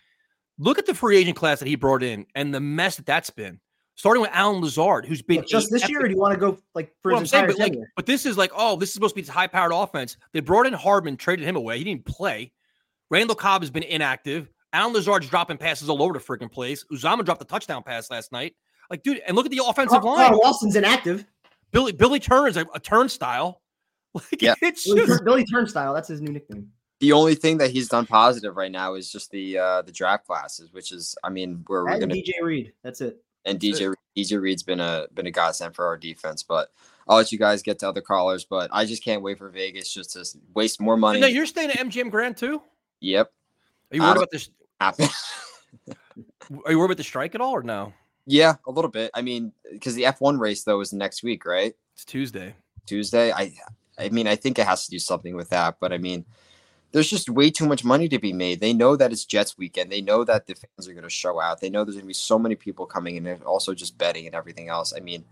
look 0.59 0.79
at 0.79 0.85
the 0.85 0.95
free 0.95 1.17
agent 1.17 1.37
class 1.37 1.61
that 1.61 1.69
he 1.69 1.77
brought 1.77 2.03
in 2.03 2.27
and 2.35 2.53
the 2.53 2.61
mess 2.61 2.97
that 2.97 3.07
that's 3.07 3.31
been. 3.31 3.61
Starting 3.95 4.23
with 4.23 4.31
Allen 4.33 4.63
Lazard, 4.63 5.05
who's 5.05 5.23
been 5.23 5.45
just 5.47 5.71
this 5.71 5.89
year, 5.89 6.01
or 6.01 6.09
do 6.09 6.15
you 6.15 6.19
want 6.19 6.33
to 6.33 6.41
go 6.41 6.59
like 6.75 6.93
for 7.03 7.13
well, 7.13 7.21
his 7.21 7.31
saying, 7.31 7.47
but, 7.47 7.59
like, 7.59 7.75
but 7.95 8.07
this 8.07 8.27
is 8.27 8.37
like, 8.39 8.51
oh, 8.57 8.75
this 8.75 8.89
is 8.89 8.95
supposed 8.95 9.13
to 9.13 9.17
be 9.17 9.21
this 9.21 9.29
high-powered 9.29 9.71
offense. 9.71 10.17
They 10.33 10.41
brought 10.41 10.67
in 10.67 10.73
Hardman, 10.73 11.19
traded 11.19 11.47
him 11.47 11.57
away. 11.57 11.79
He 11.79 11.85
didn't 11.85 12.07
play. 12.07 12.53
Randall 13.11 13.37
Cobb 13.37 13.63
has 13.63 13.71
been 13.71 13.83
inactive. 13.83 14.49
Allen 14.73 14.95
Lazard's 14.95 15.29
dropping 15.29 15.59
passes 15.59 15.91
all 15.91 16.03
over 16.03 16.15
the 16.15 16.19
freaking 16.19 16.51
place. 16.51 16.85
Uzomah 16.91 17.25
dropped 17.25 17.43
a 17.43 17.45
touchdown 17.45 17.83
pass 17.83 18.11
last 18.11 18.33
night. 18.33 18.55
Like, 18.91 19.03
dude, 19.03 19.21
and 19.27 19.37
look 19.37 19.45
at 19.45 19.53
the 19.53 19.63
offensive 19.65 20.01
Carl, 20.01 20.17
line. 20.17 20.29
Carl 20.29 20.41
Lawson's 20.43 20.75
inactive. 20.75 21.27
Billy 21.71 21.93
Billy 21.93 22.19
Turner's 22.19 22.57
a, 22.57 22.67
a 22.75 22.81
turnstile. 22.81 23.62
Like, 24.31 24.43
yeah. 24.43 24.55
it's 24.61 24.87
Billy, 24.87 25.07
just, 25.07 25.25
Billy 25.25 25.45
Turnstile. 25.45 25.95
That's 25.95 26.09
his 26.09 26.21
new 26.21 26.33
nickname. 26.33 26.71
The 27.01 27.13
only 27.13 27.35
thing 27.35 27.57
that 27.59 27.71
he's 27.71 27.89
done 27.89 28.07
positive 28.07 28.57
right 28.57 28.71
now 28.71 28.95
is 28.95 29.11
just 29.11 29.31
the 29.31 29.59
uh 29.59 29.83
the 29.83 29.91
draft 29.93 30.27
classes, 30.27 30.73
which 30.73 30.93
is, 30.93 31.17
I 31.25 31.31
mean, 31.31 31.65
we're, 31.69 31.85
we're 31.85 31.91
And 31.93 32.01
gonna 32.01 32.15
DJ 32.15 32.33
Reed. 32.43 32.73
That's 32.83 33.01
it. 33.01 33.23
and 33.47 33.59
DJ 33.59 33.95
DJ 34.17 34.41
Reed's 34.41 34.63
been 34.63 34.81
a 34.81 35.07
been 35.15 35.27
a 35.27 35.31
godsend 35.31 35.75
for 35.75 35.87
our 35.87 35.97
defense. 35.97 36.43
But 36.43 36.71
I'll 37.09 37.17
let 37.17 37.33
you 37.33 37.39
guys 37.39 37.63
get 37.63 37.79
to 37.81 37.89
other 37.89 38.03
callers. 38.03 38.45
But 38.45 38.71
I 38.73 38.85
just 38.85 39.03
can't 39.03 39.23
wait 39.23 39.39
for 39.39 39.49
Vegas 39.49 39.93
just 39.93 40.13
to 40.13 40.25
waste 40.55 40.81
more 40.81 40.97
money. 40.97 41.19
No, 41.21 41.27
you're 41.27 41.47
staying 41.47 41.71
at 41.71 41.79
MGM 41.79 42.11
Grand 42.11 42.37
too. 42.37 42.63
Yep. 43.01 43.33
Are 43.91 43.97
you 43.97 44.03
worried 44.03 44.11
Um, 44.11 44.17
about 44.19 44.31
this? 44.31 44.51
Happen. 44.81 45.09
Are 46.67 46.71
you 46.71 46.79
worried 46.79 46.87
about 46.87 46.97
the 46.99 47.05
strike 47.05 47.35
at 47.35 47.41
all, 47.41 47.53
or 47.53 47.63
no? 47.63 47.93
yeah, 48.27 48.55
a 48.67 48.71
little 48.71 48.91
bit. 48.91 49.11
I 49.15 49.23
mean, 49.23 49.53
because 49.73 49.95
the 49.95 50.03
F1 50.05 50.39
race 50.39 50.63
though 50.65 50.81
is 50.81 50.93
next 50.93 51.23
week, 51.25 51.45
right? 51.47 51.75
It's 51.95 52.05
Tuesday. 52.05 52.55
Tuesday. 52.87 53.33
I 53.33 53.53
I 53.99 54.09
mean, 54.09 54.27
I 54.27 54.37
think 54.37 54.59
it 54.59 54.67
has 54.67 54.85
to 54.85 54.91
do 54.91 54.99
something 54.99 55.37
with 55.37 55.51
that. 55.51 55.77
But 55.81 55.93
I 55.93 55.99
mean, 55.99 56.25
there's 56.93 57.09
just 57.11 57.29
way 57.31 57.51
too 57.51 57.67
much 57.67 57.85
money 57.85 58.09
to 58.09 58.19
be 58.19 58.33
made. 58.33 58.61
They 58.61 58.73
know 58.73 58.97
that 58.97 59.13
it's 59.13 59.25
Jets 59.25 59.57
weekend. 59.57 59.91
They 59.91 60.01
know 60.01 60.25
that 60.25 60.47
the 60.47 60.55
fans 60.55 60.89
are 60.89 60.93
going 60.93 61.05
to 61.05 61.11
show 61.11 61.41
out. 61.41 61.61
They 61.61 61.71
know 61.71 61.85
there's 61.85 61.97
going 61.97 62.05
to 62.05 62.09
be 62.09 62.15
so 62.15 62.39
many 62.39 62.55
people 62.55 62.87
coming 62.87 63.17
in 63.17 63.27
and 63.27 63.43
also 63.45 63.75
just 63.75 63.97
betting 63.99 64.27
and 64.27 64.35
everything 64.35 64.69
else. 64.69 64.93
I 64.97 65.01
mean, 65.01 65.25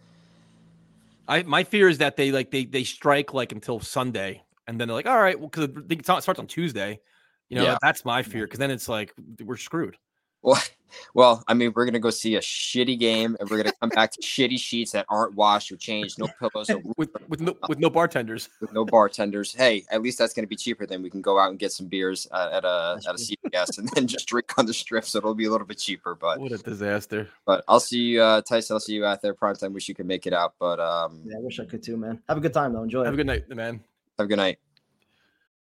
I 1.28 1.42
my 1.42 1.64
fear 1.64 1.88
is 1.88 1.98
that 1.98 2.16
they 2.16 2.32
like 2.32 2.50
they 2.50 2.64
they 2.64 2.84
strike 2.84 3.34
like 3.34 3.52
until 3.52 3.80
Sunday, 3.80 4.42
and 4.66 4.80
then 4.80 4.88
they're 4.88 4.94
like, 4.94 5.06
all 5.06 5.20
right, 5.20 5.38
well, 5.38 5.48
because 5.48 5.68
it 5.88 6.04
starts 6.04 6.38
on 6.38 6.46
Tuesday. 6.46 7.00
You 7.48 7.56
know, 7.56 7.64
Yeah. 7.64 7.78
that's 7.82 8.04
my 8.04 8.22
fear 8.22 8.46
because 8.46 8.58
then 8.58 8.70
it's 8.70 8.88
like 8.88 9.12
we're 9.44 9.56
screwed. 9.56 9.96
Well, 10.42 10.60
well, 11.14 11.44
I 11.46 11.54
mean, 11.54 11.72
we're 11.74 11.84
going 11.84 11.94
to 11.94 12.00
go 12.00 12.10
see 12.10 12.36
a 12.36 12.40
shitty 12.40 12.98
game 12.98 13.36
and 13.38 13.48
we're 13.48 13.58
going 13.58 13.70
to 13.70 13.76
come 13.80 13.90
back 13.90 14.12
to 14.12 14.20
shitty 14.22 14.58
sheets 14.58 14.92
that 14.92 15.06
aren't 15.08 15.34
washed 15.34 15.70
or 15.70 15.76
changed, 15.76 16.18
no 16.18 16.28
pillows, 16.38 16.70
or 16.70 16.80
with 16.96 17.10
with 17.28 17.40
no 17.40 17.56
with 17.68 17.78
no 17.78 17.90
bartenders. 17.90 18.48
with 18.60 18.72
no 18.72 18.84
bartenders. 18.84 19.54
Hey, 19.54 19.84
at 19.90 20.02
least 20.02 20.18
that's 20.18 20.32
going 20.32 20.44
to 20.44 20.48
be 20.48 20.56
cheaper. 20.56 20.86
Then 20.86 21.02
we 21.02 21.10
can 21.10 21.20
go 21.22 21.38
out 21.38 21.50
and 21.50 21.58
get 21.58 21.72
some 21.72 21.86
beers 21.86 22.26
uh, 22.30 22.50
at 22.52 22.64
a 22.64 22.98
at 23.08 23.14
a 23.14 23.18
CVS 23.18 23.78
and 23.78 23.88
then 23.94 24.06
just 24.08 24.26
drink 24.26 24.52
on 24.58 24.66
the 24.66 24.74
strip. 24.74 25.04
So 25.04 25.18
it'll 25.18 25.34
be 25.34 25.46
a 25.46 25.50
little 25.50 25.66
bit 25.66 25.78
cheaper. 25.78 26.14
But 26.14 26.40
What 26.40 26.52
a 26.52 26.58
disaster! 26.58 27.28
but 27.46 27.64
I'll 27.68 27.80
see 27.80 27.98
you, 27.98 28.22
uh, 28.22 28.42
Tyson. 28.42 28.74
I'll 28.74 28.80
see 28.80 28.94
you 28.94 29.04
out 29.04 29.22
there. 29.22 29.34
Prime 29.34 29.54
time. 29.56 29.72
Wish 29.72 29.88
you 29.88 29.94
could 29.94 30.06
make 30.06 30.26
it 30.26 30.32
out. 30.32 30.54
But 30.58 30.80
um, 30.80 31.22
Yeah, 31.24 31.36
I 31.38 31.40
wish 31.40 31.60
I 31.60 31.64
could 31.64 31.82
too, 31.82 31.96
man. 31.96 32.20
Have 32.28 32.38
a 32.38 32.40
good 32.40 32.52
time 32.54 32.72
though. 32.72 32.82
Enjoy. 32.82 33.04
Have 33.04 33.14
a 33.14 33.16
good 33.16 33.26
night, 33.26 33.48
man. 33.48 33.80
have 34.18 34.24
a 34.24 34.28
good 34.28 34.36
night. 34.38 34.58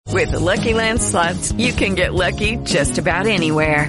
With 0.09 0.33
the 0.33 0.41
Lucky 0.41 0.75
Land 0.75 1.01
slots, 1.01 1.53
you 1.53 1.73
can 1.73 1.95
get 1.95 2.13
lucky 2.13 2.57
just 2.57 2.99
about 2.99 3.27
anywhere. 3.27 3.89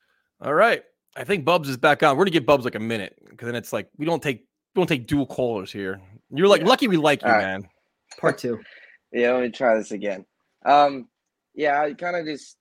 All 0.43 0.53
right, 0.53 0.83
I 1.15 1.23
think 1.23 1.45
Bubs 1.45 1.69
is 1.69 1.77
back 1.77 2.01
on. 2.01 2.17
We're 2.17 2.23
gonna 2.23 2.31
give 2.31 2.45
Bubs 2.45 2.65
like 2.65 2.75
a 2.75 2.79
minute 2.79 3.15
because 3.29 3.45
then 3.45 3.55
it's 3.55 3.71
like 3.71 3.89
we 3.97 4.05
don't 4.05 4.23
take 4.23 4.47
we 4.75 4.79
don't 4.79 4.87
take 4.87 5.05
dual 5.05 5.27
callers 5.27 5.71
here. 5.71 6.01
You're 6.31 6.47
like 6.47 6.63
lucky 6.63 6.87
we 6.87 6.97
like 6.97 7.21
you, 7.21 7.27
All 7.27 7.35
right. 7.35 7.43
man. 7.43 7.67
Part 8.19 8.37
two. 8.37 8.59
Yeah, 9.13 9.33
let 9.33 9.43
me 9.43 9.49
try 9.49 9.75
this 9.75 9.91
again. 9.91 10.23
Um, 10.65 11.09
yeah, 11.53 11.81
I 11.81 11.93
kind 11.93 12.15
of 12.15 12.25
just 12.25 12.55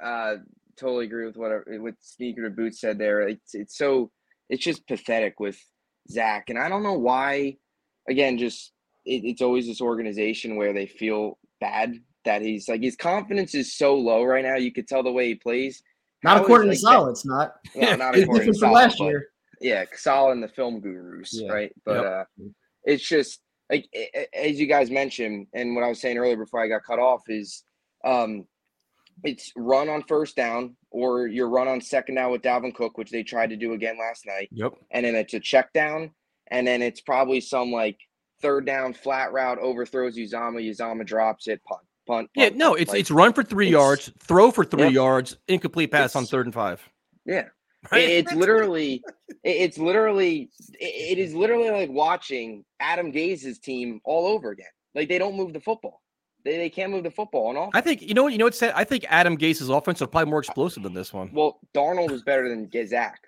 uh 0.00 0.36
totally 0.76 1.06
agree 1.06 1.26
with 1.26 1.36
what 1.36 1.50
what 1.66 1.94
Sneaker 2.00 2.44
to 2.44 2.50
Boot 2.50 2.76
said 2.76 2.96
there. 2.96 3.22
It's 3.22 3.54
it's 3.54 3.76
so 3.76 4.12
it's 4.48 4.62
just 4.62 4.86
pathetic 4.86 5.40
with 5.40 5.58
Zach, 6.08 6.48
and 6.48 6.60
I 6.60 6.68
don't 6.68 6.84
know 6.84 6.98
why. 6.98 7.56
Again, 8.08 8.38
just 8.38 8.72
it, 9.04 9.24
it's 9.24 9.42
always 9.42 9.66
this 9.66 9.80
organization 9.80 10.54
where 10.54 10.72
they 10.72 10.86
feel 10.86 11.38
bad 11.60 11.96
that 12.24 12.40
he's 12.40 12.68
like 12.68 12.82
his 12.82 12.94
confidence 12.94 13.52
is 13.56 13.76
so 13.76 13.96
low 13.96 14.22
right 14.22 14.44
now. 14.44 14.54
You 14.54 14.72
could 14.72 14.86
tell 14.86 15.02
the 15.02 15.10
way 15.10 15.26
he 15.26 15.34
plays. 15.34 15.82
Not 16.24 16.40
according 16.40 16.68
to 16.68 16.70
like, 16.70 16.78
Sal, 16.78 17.08
it's 17.08 17.24
not. 17.26 17.54
Well, 17.74 17.96
not 17.98 18.14
It's 18.16 18.24
according 18.24 18.52
to 18.52 18.58
Sal, 18.58 18.72
last 18.72 18.98
year. 19.00 19.28
yeah, 19.60 19.84
Casala 19.84 20.32
and 20.32 20.42
the 20.42 20.48
film 20.48 20.80
gurus, 20.80 21.30
Yeah. 21.32 21.52
right? 21.52 21.72
But 21.84 21.96
Yep. 21.96 22.04
uh 22.04 22.24
it's 22.84 23.06
just 23.08 23.40
like 23.70 23.86
as 24.32 24.58
you 24.60 24.66
guys 24.66 24.90
mentioned, 24.90 25.46
and 25.54 25.74
what 25.74 25.84
I 25.84 25.88
was 25.88 26.00
saying 26.00 26.18
earlier 26.18 26.36
before 26.36 26.60
I 26.62 26.68
got 26.68 26.84
cut 26.84 26.98
off 26.98 27.22
is 27.28 27.64
um 28.04 28.46
it's 29.24 29.50
run 29.56 29.88
on 29.88 30.02
first 30.02 30.36
down 30.36 30.76
or 30.90 31.26
you're 31.26 31.48
run 31.48 31.68
on 31.68 31.80
second 31.80 32.16
down 32.16 32.30
with 32.32 32.42
Dalvin 32.42 32.74
Cook, 32.74 32.98
which 32.98 33.10
they 33.10 33.22
tried 33.22 33.50
to 33.50 33.56
do 33.56 33.72
again 33.72 33.98
last 33.98 34.26
night, 34.26 34.48
Yep. 34.52 34.72
and 34.90 35.04
then 35.06 35.14
it's 35.14 35.34
a 35.34 35.40
check 35.40 35.72
down, 35.72 36.10
and 36.50 36.66
then 36.66 36.82
it's 36.82 37.00
probably 37.00 37.40
some 37.40 37.70
like 37.72 37.98
third 38.42 38.66
down 38.66 38.92
flat 38.92 39.32
route 39.32 39.58
overthrows 39.58 40.16
Uzomah, 40.16 40.62
Uzomah 40.70 41.06
drops 41.06 41.48
it, 41.48 41.62
punt, 41.64 41.80
punt. 42.06 42.30
Yeah, 42.34 42.46
punt, 42.46 42.56
no, 42.56 42.68
punt. 42.70 42.80
it's 42.82 42.90
Like, 42.90 43.00
it's 43.00 43.10
run 43.10 43.32
for 43.32 43.42
three 43.42 43.68
yards, 43.70 44.12
throw 44.18 44.50
for 44.50 44.64
three 44.64 44.84
Yep. 44.84 44.92
yards, 44.92 45.36
incomplete 45.48 45.90
pass 45.90 46.16
on 46.16 46.24
third 46.26 46.46
and 46.46 46.54
five. 46.54 46.80
yeah. 47.24 47.48
Right? 47.92 48.02
It- 48.08 48.10
It's 48.26 48.32
literally, 48.32 49.02
it's 49.44 49.78
literally, 49.78 50.50
it- 50.80 50.84
it 51.12 51.18
is 51.18 51.34
literally 51.34 51.70
like 51.70 51.90
watching 51.90 52.64
Adam 52.80 53.10
Gase's 53.12 53.58
team 53.60 54.00
all 54.04 54.26
over 54.26 54.50
again. 54.50 54.66
Like 54.94 55.08
they 55.08 55.18
don't 55.18 55.36
move 55.36 55.52
the 55.52 55.60
football. 55.60 56.02
They, 56.44 56.56
they 56.56 56.70
can't 56.70 56.90
move 56.90 57.04
the 57.04 57.10
football 57.10 57.48
on 57.48 57.56
all. 57.56 57.70
I 57.74 57.80
think 57.80 58.02
you 58.02 58.14
know 58.14 58.22
what 58.24 58.32
you 58.32 58.38
know 58.38 58.44
what 58.46 58.54
said. 58.54 58.72
I 58.74 58.82
think 58.84 59.04
Adam 59.08 59.36
Gase's 59.36 59.68
offense 59.68 60.00
is 60.00 60.06
probably 60.08 60.30
more 60.30 60.38
explosive 60.40 60.82
than 60.84 60.94
this 60.94 61.12
one. 61.12 61.30
Well, 61.32 61.60
Darnold 61.74 62.10
was 62.10 62.22
better 62.22 62.48
than 62.48 62.68
Zach. 62.88 63.20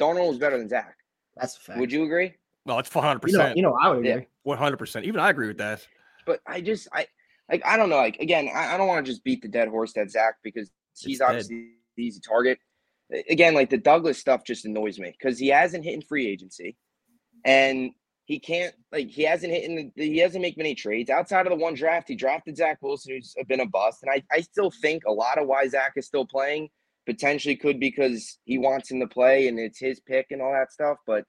Darnold 0.00 0.28
was 0.28 0.38
better 0.38 0.58
than 0.58 0.68
Zach. 0.68 0.94
That's 1.36 1.56
a 1.56 1.60
fact. 1.60 1.78
Would 1.80 1.90
you 1.92 2.04
agree? 2.04 2.34
Well, 2.64 2.78
it's 2.78 2.88
four 2.88 3.02
hundred 3.02 3.22
You 3.28 3.32
know, 3.38 3.38
percent. 3.44 3.56
you 3.56 3.62
know, 3.62 3.76
I 3.80 3.88
would 3.90 4.04
Yeah. 4.04 4.12
agree. 4.14 4.26
One 4.42 4.58
hundred 4.58 4.76
percent. 4.78 5.04
Even 5.06 5.20
I 5.20 5.30
agree 5.30 5.46
with 5.48 5.58
that. 5.58 5.86
But 6.26 6.40
I 6.46 6.60
just, 6.60 6.86
I 6.92 7.06
like, 7.50 7.62
I 7.64 7.76
don't 7.76 7.90
know. 7.90 7.96
Like 7.96 8.16
again, 8.18 8.48
I, 8.54 8.74
I 8.74 8.76
don't 8.76 8.88
want 8.88 9.04
to 9.04 9.10
just 9.10 9.24
beat 9.24 9.42
the 9.42 9.48
dead 9.48 9.68
horse 9.68 9.92
that 9.94 10.10
Zach 10.10 10.36
because 10.42 10.70
he's 10.98 11.18
dead. 11.18 11.26
obviously 11.26 11.70
the 11.96 12.04
easy 12.04 12.20
target. 12.20 12.58
Again, 13.30 13.54
like 13.54 13.70
the 13.70 13.78
Douglas 13.78 14.18
stuff 14.18 14.44
just 14.44 14.64
annoys 14.64 14.98
me 14.98 15.14
because 15.16 15.38
he 15.38 15.48
hasn't 15.48 15.84
hit 15.84 15.94
in 15.94 16.02
free 16.02 16.26
agency, 16.26 16.76
and 17.44 17.92
he 18.24 18.40
can't 18.40 18.74
like 18.90 19.08
he 19.08 19.22
hasn't 19.22 19.52
hit 19.52 19.64
in 19.64 19.92
the 19.96 20.04
he 20.04 20.18
hasn't 20.18 20.42
make 20.42 20.58
many 20.58 20.74
trades 20.74 21.08
outside 21.08 21.46
of 21.46 21.50
the 21.50 21.62
one 21.62 21.74
draft. 21.74 22.08
He 22.08 22.16
drafted 22.16 22.56
Zach 22.56 22.78
Wilson, 22.82 23.14
who's 23.14 23.34
been 23.46 23.60
a 23.60 23.66
bust, 23.66 24.02
and 24.02 24.10
I 24.10 24.22
I 24.36 24.40
still 24.40 24.72
think 24.82 25.04
a 25.06 25.12
lot 25.12 25.38
of 25.38 25.46
why 25.46 25.66
Zach 25.68 25.92
is 25.96 26.06
still 26.06 26.26
playing 26.26 26.68
potentially 27.06 27.54
could 27.54 27.78
because 27.78 28.38
he 28.44 28.58
wants 28.58 28.90
him 28.90 28.98
to 28.98 29.06
play 29.06 29.46
and 29.46 29.60
it's 29.60 29.78
his 29.78 30.00
pick 30.00 30.26
and 30.30 30.42
all 30.42 30.52
that 30.52 30.72
stuff. 30.72 30.98
But 31.06 31.24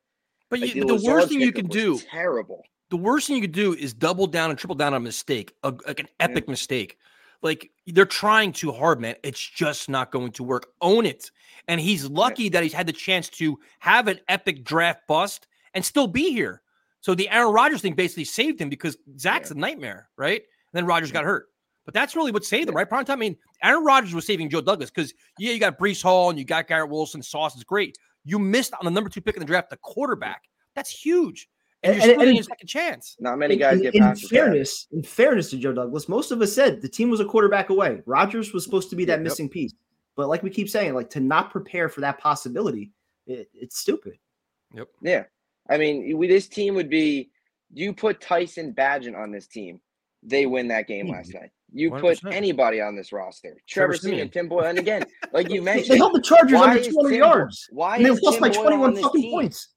But 0.49 0.61
like, 0.61 0.74
you, 0.74 0.86
the 0.86 0.95
worst 0.95 1.30
thing 1.30 1.39
you 1.39 1.51
can 1.51 1.68
do, 1.68 1.99
terrible. 1.99 2.63
The 2.89 2.97
worst 2.97 3.27
thing 3.27 3.35
you 3.35 3.41
could 3.41 3.51
do 3.51 3.73
is 3.73 3.93
double 3.93 4.27
down 4.27 4.49
and 4.49 4.57
triple 4.57 4.75
down 4.75 4.93
on 4.93 5.01
a 5.01 5.03
mistake, 5.03 5.53
a, 5.63 5.73
like 5.85 5.99
an 5.99 6.07
epic 6.19 6.47
mistake. 6.47 6.97
Like 7.41 7.69
they're 7.85 8.05
trying 8.05 8.51
too 8.53 8.71
hard, 8.71 8.99
man. 8.99 9.15
It's 9.23 9.39
just 9.39 9.89
not 9.89 10.11
going 10.11 10.31
to 10.33 10.43
work. 10.43 10.67
Own 10.81 11.05
it. 11.05 11.29
And 11.67 11.81
he's 11.81 12.09
lucky 12.09 12.49
that 12.49 12.63
he's 12.63 12.73
had 12.73 12.88
the 12.88 12.93
chance 12.93 13.29
to 13.29 13.59
have 13.79 14.07
an 14.07 14.19
epic 14.29 14.63
draft 14.63 15.01
bust 15.07 15.47
and 15.73 15.83
still 15.83 16.07
be 16.07 16.31
here. 16.31 16.61
So 17.01 17.13
the 17.13 17.29
Aaron 17.29 17.53
Rodgers 17.53 17.81
thing 17.81 17.93
basically 17.93 18.25
saved 18.25 18.59
him 18.59 18.69
because 18.69 18.97
Zach's 19.19 19.51
a 19.51 19.55
nightmare, 19.55 20.09
right? 20.17 20.41
And 20.41 20.73
then 20.73 20.85
Rodgers 20.85 21.11
got 21.11 21.25
hurt. 21.25 21.47
But 21.85 21.93
that's 21.93 22.15
really 22.15 22.31
what 22.31 22.43
saved 22.43 22.67
him, 22.67 22.75
right? 22.75 22.88
Prime 22.88 23.05
time. 23.05 23.19
I 23.19 23.19
mean, 23.19 23.38
Aaron 23.63 23.85
Rodgers 23.85 24.13
was 24.13 24.25
saving 24.25 24.49
Joe 24.49 24.61
Douglas 24.61 24.89
because 24.89 25.13
yeah, 25.38 25.53
you 25.53 25.59
got 25.59 25.79
Breece 25.79 26.03
Hall 26.03 26.29
and 26.29 26.38
you 26.38 26.43
got 26.43 26.67
Garrett 26.67 26.89
Wilson. 26.89 27.21
Sauce 27.21 27.55
is 27.55 27.63
great. 27.63 27.97
You 28.25 28.39
missed 28.39 28.73
on 28.73 28.83
the 28.83 28.91
number 28.91 29.09
two 29.09 29.21
pick 29.21 29.35
in 29.35 29.39
the 29.39 29.45
draft, 29.45 29.69
the 29.69 29.77
quarterback. 29.77 30.43
That's 30.75 30.89
huge. 30.89 31.47
And, 31.84 31.93
And- 31.93 32.01
you're 32.03 32.11
and- 32.11 32.19
still 32.21 32.30
and- 32.30 32.39
a 32.39 32.43
second 32.43 32.67
chance. 32.67 33.15
Not 33.19 33.38
many 33.38 33.55
guys 33.55 33.78
in, 33.78 33.84
get 33.84 33.95
in 33.95 34.01
past 34.01 34.21
the 34.23 34.28
fairness, 34.30 34.88
in 34.91 35.03
fairness 35.03 35.49
to 35.51 35.57
Joe 35.57 35.73
Douglas, 35.73 36.09
most 36.09 36.32
of 36.32 36.41
us 36.41 36.53
said 36.53 36.82
the 36.82 36.89
team 36.89 37.09
was 37.09 37.19
a 37.19 37.25
quarterback 37.25 37.69
away. 37.69 38.01
Rodgers 38.05 38.53
was 38.53 38.63
supposed 38.63 38.89
to 38.89 38.95
be 38.95 39.05
that 39.05 39.19
Yep. 39.19 39.21
missing 39.21 39.49
piece. 39.49 39.73
But 40.15 40.28
like 40.30 40.41
we 40.41 40.49
keep 40.49 40.69
saying, 40.69 40.95
like 40.95 41.09
to 41.11 41.19
not 41.19 41.51
prepare 41.51 41.88
for 41.89 42.01
that 42.01 42.17
possibility, 42.17 42.91
it, 43.28 43.49
it's 43.53 43.78
stupid. 43.78 44.17
Yep. 44.73 44.88
Yeah. 45.03 45.23
I 45.69 45.78
mean, 45.78 46.17
we, 46.17 46.28
this 46.28 46.47
team 46.47 46.73
would 46.75 46.89
be. 46.89 47.30
You 47.73 47.93
put 47.93 48.21
Tyson 48.21 48.73
Badgett 48.73 49.15
on 49.15 49.30
this 49.30 49.45
team, 49.45 49.82
they 50.23 50.45
win 50.45 50.69
that 50.69 50.88
game 50.88 51.09
last 51.09 51.34
night. 51.34 51.49
You 51.73 51.91
put 51.91 52.17
100%. 52.21 52.34
anybody 52.34 52.80
on 52.80 52.95
this 52.95 53.11
roster, 53.11 53.57
Trevor, 53.67 53.93
Trevor 53.93 53.97
Siemian, 53.97 54.30
Tim 54.30 54.47
Boyle, 54.47 54.63
and 54.67 54.80
again, 54.80 55.03
like 55.34 55.49
you 55.49 55.61
mentioned, 55.71 55.89
They 55.89 55.97
held 55.97 56.13
the 56.15 56.21
Chargers 56.21 56.59
under 56.59 56.82
200 56.82 57.09
Tim 57.09 57.17
yards. 57.19 57.67
Why 57.71 57.97
and 57.97 58.05
they 58.05 58.09
is 58.09 58.21
lost 58.21 58.36
Tim 58.39 58.41
by 58.41 58.49
21 58.49 58.95
fucking 58.95 59.21
team? 59.21 59.32
points. 59.32 59.67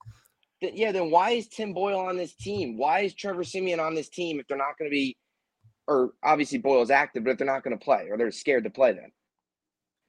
Th- 0.60 0.74
Yeah, 0.74 0.92
then 0.92 1.10
why 1.10 1.30
is 1.30 1.48
Tim 1.48 1.72
Boyle 1.72 1.98
on 2.00 2.16
this 2.16 2.34
team? 2.34 2.76
Why 2.76 3.00
is 3.00 3.14
Trevor 3.14 3.44
Siemian 3.44 3.80
on 3.80 3.94
this 3.94 4.08
team 4.08 4.40
if 4.40 4.46
they're 4.46 4.58
not 4.58 4.78
going 4.78 4.90
to 4.90 4.94
be, 4.94 5.16
or 5.88 6.12
obviously 6.22 6.58
Boyle's 6.58 6.90
active, 6.90 7.24
but 7.24 7.30
if 7.30 7.38
they're 7.38 7.46
not 7.46 7.64
going 7.64 7.76
to 7.78 7.82
play 7.84 8.08
or 8.10 8.16
they're 8.18 8.30
scared 8.30 8.64
to 8.64 8.70
play 8.70 8.92
them? 8.92 9.10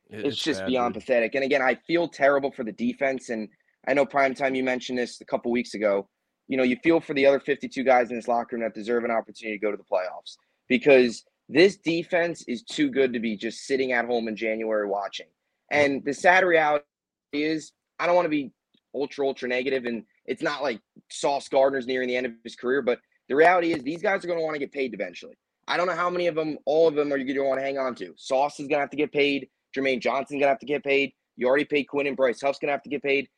It- 0.09 0.25
It's, 0.25 0.37
just 0.37 0.61
bad, 0.61 0.67
beyond 0.67 0.93
dude. 0.93 1.03
pathetic. 1.03 1.35
And 1.35 1.43
again, 1.43 1.61
I 1.61 1.75
feel 1.75 2.07
terrible 2.07 2.51
for 2.51 2.63
the 2.63 2.71
defense. 2.73 3.29
And 3.29 3.47
I 3.87 3.93
know 3.93 4.05
prime 4.05 4.33
time 4.35 4.55
you 4.55 4.63
mentioned 4.63 4.97
this 4.99 5.21
a 5.21 5.25
couple 5.25 5.51
weeks 5.51 5.73
ago. 5.73 6.09
You 6.47 6.57
know, 6.57 6.63
you 6.63 6.75
feel 6.83 6.99
for 6.99 7.13
the 7.13 7.25
other 7.25 7.39
52 7.39 7.83
guys 7.83 8.09
in 8.09 8.17
this 8.17 8.27
locker 8.27 8.55
room 8.57 8.63
that 8.63 8.73
deserve 8.73 9.05
an 9.05 9.11
opportunity 9.11 9.57
to 9.57 9.61
go 9.61 9.71
to 9.71 9.77
the 9.77 9.83
playoffs 9.83 10.35
because 10.67 11.23
this 11.47 11.77
defense 11.77 12.43
is 12.47 12.63
too 12.63 12.89
good 12.89 13.13
to 13.13 13.19
be 13.19 13.37
just 13.37 13.65
sitting 13.65 13.93
at 13.93 14.05
home 14.05 14.27
in 14.27 14.35
January 14.35 14.87
watching. 14.87 15.27
And 15.71 16.03
the 16.03 16.13
sad 16.13 16.43
reality 16.43 16.83
is, 17.31 17.71
I 17.99 18.05
don't 18.05 18.15
want 18.15 18.25
to 18.25 18.29
be 18.29 18.51
ultra, 18.93 19.25
ultra 19.25 19.47
negative, 19.47 19.85
and 19.85 20.03
it's 20.25 20.41
not 20.41 20.61
like 20.63 20.79
Sauce 21.09 21.47
Gardner's 21.47 21.87
nearing 21.87 22.07
the 22.07 22.15
end 22.15 22.25
of 22.25 22.33
his 22.43 22.55
career, 22.55 22.81
but 22.81 22.99
the 23.27 23.35
reality 23.35 23.73
is 23.73 23.83
these 23.83 24.01
guys 24.01 24.23
are 24.23 24.27
going 24.27 24.39
to 24.39 24.43
want 24.43 24.55
to 24.55 24.59
get 24.59 24.71
paid 24.71 24.93
eventually. 24.93 25.35
I 25.67 25.77
don't 25.77 25.87
know 25.87 25.95
how 25.95 26.09
many 26.09 26.27
of 26.27 26.35
them, 26.35 26.57
all 26.65 26.87
of 26.87 26.95
them, 26.95 27.13
are 27.13 27.17
you 27.17 27.25
going 27.25 27.37
to 27.37 27.43
want 27.43 27.59
to 27.59 27.65
hang 27.65 27.77
on 27.77 27.95
to. 27.95 28.13
Sauce 28.17 28.59
is 28.59 28.67
going 28.67 28.77
to 28.77 28.81
have 28.81 28.89
to 28.89 28.97
get 28.97 29.11
paid. 29.11 29.47
Jermaine 29.75 30.01
Johnson's 30.01 30.39
going 30.39 30.41
to 30.41 30.47
have 30.49 30.59
to 30.59 30.65
get 30.65 30.83
paid. 30.83 31.13
You 31.37 31.47
already 31.47 31.65
paid 31.65 31.85
Quinn 31.85 32.07
and 32.07 32.17
Bryce 32.17 32.41
Huff's 32.41 32.59
going 32.59 32.67
to 32.67 32.73
have 32.73 32.83
to 32.83 32.89
get 32.89 33.03
paid. 33.03 33.29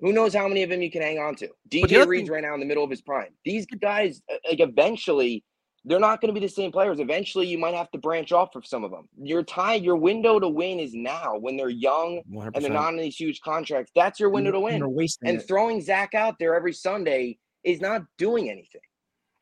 Who 0.00 0.12
knows 0.12 0.34
how 0.34 0.48
many 0.48 0.62
of 0.62 0.70
them 0.70 0.82
you 0.82 0.90
can 0.90 1.00
hang 1.00 1.18
on 1.18 1.36
to? 1.36 1.48
DJ 1.70 2.06
Reed's 2.06 2.24
thing- 2.24 2.34
right 2.34 2.42
now 2.42 2.54
in 2.54 2.60
the 2.60 2.66
middle 2.66 2.84
of 2.84 2.90
his 2.90 3.00
prime. 3.00 3.30
These 3.44 3.66
guys, 3.66 4.20
uh, 4.30 4.36
like 4.48 4.60
eventually, 4.60 5.44
they're 5.84 5.98
not 6.00 6.20
going 6.20 6.32
to 6.32 6.38
be 6.40 6.44
the 6.46 6.52
same 6.52 6.70
players. 6.70 7.00
Eventually, 7.00 7.46
you 7.46 7.58
might 7.58 7.74
have 7.74 7.90
to 7.90 7.98
branch 7.98 8.30
off 8.32 8.54
of 8.54 8.64
some 8.66 8.84
of 8.84 8.90
them. 8.90 9.08
Your 9.20 9.42
time, 9.42 9.82
your 9.82 9.96
window 9.96 10.38
to 10.38 10.48
win 10.48 10.78
is 10.78 10.94
now 10.94 11.36
when 11.38 11.56
they're 11.56 11.68
young 11.68 12.22
and 12.54 12.64
they're 12.64 12.70
not 12.72 12.90
in 12.94 12.98
these 13.00 13.16
huge 13.16 13.40
contracts. 13.40 13.90
That's 13.94 14.20
your 14.20 14.30
window 14.30 14.52
to 14.52 14.60
win. 14.60 14.78
they're 14.78 14.88
wasting 14.88 15.28
And 15.28 15.38
it. 15.40 15.48
throwing 15.48 15.80
Zach 15.80 16.14
out 16.14 16.38
there 16.38 16.54
every 16.54 16.72
Sunday 16.72 17.38
is 17.64 17.80
not 17.80 18.02
doing 18.18 18.48
anything. 18.48 18.80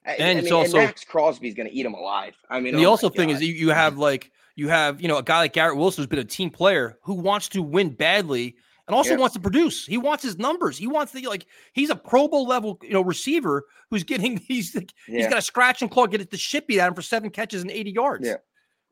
I- 0.07 0.13
And 0.15 0.23
I 0.39 0.41
it's 0.41 0.45
mean, 0.47 0.53
also- 0.55 0.79
and 0.79 0.87
Maxx 0.87 1.05
Crosby's 1.05 1.55
going 1.55 1.69
to 1.69 1.75
eat 1.75 1.85
him 1.85 1.93
alive. 1.95 2.35
I 2.49 2.59
mean, 2.61 2.75
the 2.75 2.87
oh 2.87 2.91
also 2.91 3.11
thing 3.11 3.29
is 3.31 3.43
you, 3.43 3.53
you 3.53 3.69
have 3.71 3.99
like 3.99 4.31
you 4.57 4.69
have 4.69 5.01
you 5.03 5.09
know 5.09 5.19
a 5.19 5.23
guy 5.23 5.39
like 5.41 5.53
Garrett 5.53 5.77
Wilson 5.77 6.01
who's 6.03 6.07
been 6.09 6.19
a 6.19 6.25
team 6.25 6.49
player 6.51 6.99
who 7.03 7.15
wants 7.15 7.49
to 7.51 7.63
win 7.63 7.91
badly 7.91 8.57
and 8.87 8.95
also 8.95 9.11
Yeah. 9.13 9.17
wants 9.19 9.35
to 9.35 9.41
produce. 9.41 9.87
He 9.87 9.99
wants 9.99 10.23
his 10.23 10.39
numbers. 10.39 10.77
He 10.79 10.87
wants 10.87 11.13
to 11.13 11.29
like 11.29 11.47
he's 11.73 11.91
a 11.91 11.97
Pro 11.97 12.29
Bowl 12.29 12.47
level 12.47 12.79
you 12.83 12.91
know 12.91 13.03
receiver 13.03 13.65
who's 13.91 14.05
getting 14.05 14.37
he's 14.49 14.75
like, 14.75 14.93
he's 15.07 15.21
Yeah. 15.25 15.31
got 15.31 15.39
a 15.39 15.43
scratch 15.43 15.83
and 15.83 15.91
claw 15.91 16.07
get 16.07 16.21
it 16.21 16.31
the 16.31 16.37
shit 16.39 16.67
beat 16.67 16.81
out 16.81 16.89
him 16.89 16.95
for 16.95 17.03
seven 17.03 17.31
catches 17.31 17.63
and 17.63 17.71
eighty 17.71 17.91
yards. 17.91 18.27
Yeah. 18.27 18.37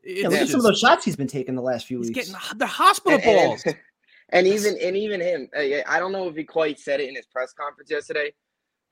Yeah, 0.03 0.29
look 0.29 0.39
at 0.39 0.47
some 0.47 0.61
of 0.61 0.63
those 0.63 0.79
shots 0.79 1.03
he's 1.03 1.17
been 1.17 1.27
taking 1.27 1.55
the 1.55 1.61
last 1.61 1.85
few 1.85 1.97
he's 1.99 2.07
weeks. 2.07 2.29
getting 2.29 2.57
the 2.57 2.65
hospital 2.65 3.19
and, 3.19 3.27
and- 3.27 3.49
balls. 3.49 3.63
and 4.29 4.47
even 4.47 4.77
and 4.81 4.95
even 4.95 5.19
him, 5.19 5.49
I 5.57 5.83
I 5.87 5.99
don't 5.99 6.11
know 6.13 6.27
if 6.29 6.35
he 6.37 6.43
quite 6.45 6.79
said 6.79 6.99
it 7.01 7.09
in 7.09 7.15
his 7.15 7.25
press 7.25 7.51
conference 7.53 7.91
yesterday, 7.91 8.31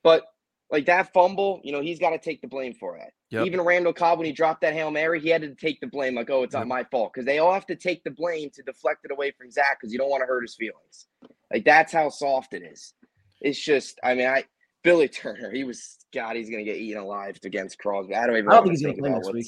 but 0.04 0.26
like 0.70 0.86
that 0.88 1.14
fumble, 1.14 1.62
you 1.64 1.72
know, 1.72 1.82
he's 1.82 2.00
got 2.00 2.10
to 2.10 2.18
take 2.18 2.42
the 2.42 2.48
blame 2.48 2.74
for 2.74 2.98
that. 2.98 3.12
Yep. 3.30 3.46
Even 3.46 3.62
Randall 3.62 3.94
Cobb, 3.94 4.20
when 4.20 4.26
he 4.26 4.32
dropped 4.34 4.62
that 4.62 4.74
hail 4.74 4.92
mary, 4.92 5.20
he 5.20 5.30
had 5.30 5.42
to 5.42 5.56
take 5.56 5.80
the 5.80 5.88
blame. 5.88 6.16
Like, 6.16 6.30
oh, 6.30 6.44
it's 6.44 6.54
Yep. 6.54 6.62
not 6.62 6.68
my 6.68 6.84
fault 6.86 7.14
because 7.14 7.26
they 7.26 7.40
all 7.40 7.54
have 7.54 7.66
to 7.68 7.76
take 7.76 8.04
the 8.04 8.12
blame 8.12 8.50
to 8.52 8.64
deflect 8.64 9.06
it 9.06 9.12
away 9.12 9.32
from 9.32 9.50
Zach 9.52 9.80
because 9.80 9.94
you 9.94 10.00
don't 10.00 10.10
want 10.10 10.22
to 10.22 10.28
hurt 10.28 10.42
his 10.42 10.56
feelings. 10.56 11.08
Like 11.52 11.64
that's 11.64 11.94
how 11.94 12.10
soft 12.10 12.54
it 12.54 12.64
is. 12.64 12.94
It's 13.42 13.60
just, 13.60 14.00
I 14.04 14.14
mean, 14.16 14.28
I 14.28 14.44
Billy 14.84 15.08
Turner, 15.08 15.52
he 15.52 15.64
was 15.64 15.98
God, 16.14 16.36
he's 16.36 16.50
gonna 16.50 16.64
get 16.64 16.78
eaten 16.78 17.02
alive 17.02 17.38
against 17.44 17.80
Crosby. 17.80 18.16
I 18.16 18.28
don't 18.28 18.38
even. 18.38 18.50
I 18.50 18.56
don't 18.56 18.64
think 18.64 18.74
he's 18.78 18.82
gonna 18.84 18.98
play 18.98 19.10
next 19.10 19.34
week. 19.34 19.48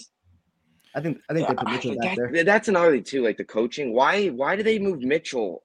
I 0.95 1.01
think 1.01 1.19
I 1.29 1.33
think 1.33 1.47
they 1.47 1.53
put 1.53 1.69
Mitchell 1.69 1.95
but 1.95 2.01
back 2.03 2.17
that- 2.17 2.31
there. 2.33 2.43
That's 2.43 2.67
another 2.67 2.91
thing 2.93 3.03
too, 3.03 3.23
like 3.23 3.37
the 3.37 3.43
coaching. 3.45 3.93
Why 3.93 4.27
why 4.27 4.55
do 4.55 4.63
they 4.63 4.79
move 4.79 5.01
Mitchell? 5.01 5.63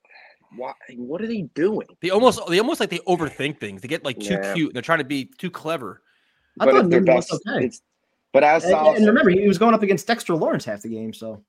Why 0.56 0.72
what 0.96 1.20
are 1.22 1.26
they 1.26 1.42
doing? 1.54 1.86
They 2.00 2.10
almost 2.10 2.40
they 2.48 2.58
almost 2.58 2.80
like 2.80 2.90
they 2.90 2.98
overthink 3.00 3.58
things. 3.58 3.82
They 3.82 3.88
get 3.88 4.04
like 4.04 4.18
too 4.20 4.34
Yeah. 4.34 4.54
cute. 4.54 4.72
They're 4.72 4.82
trying 4.82 4.98
to 4.98 5.04
be 5.04 5.26
too 5.38 5.50
clever. 5.50 6.02
I 6.60 6.64
But 6.66 6.74
thought 6.74 6.84
if 6.84 6.90
their 6.90 7.00
was 7.00 7.26
best, 7.28 7.32
okay. 7.48 7.64
it's 7.66 7.82
but 8.32 8.44
as 8.44 8.64
And, 8.64 8.70
Sal 8.72 8.94
and 8.96 9.06
remember, 9.06 9.30
he 9.30 9.46
was 9.46 9.58
going 9.58 9.74
up 9.74 9.82
against 9.82 10.06
Dexter 10.06 10.34
Lawrence 10.34 10.64
half 10.64 10.82
the 10.82 10.88
game. 10.88 11.12
So 11.12 11.44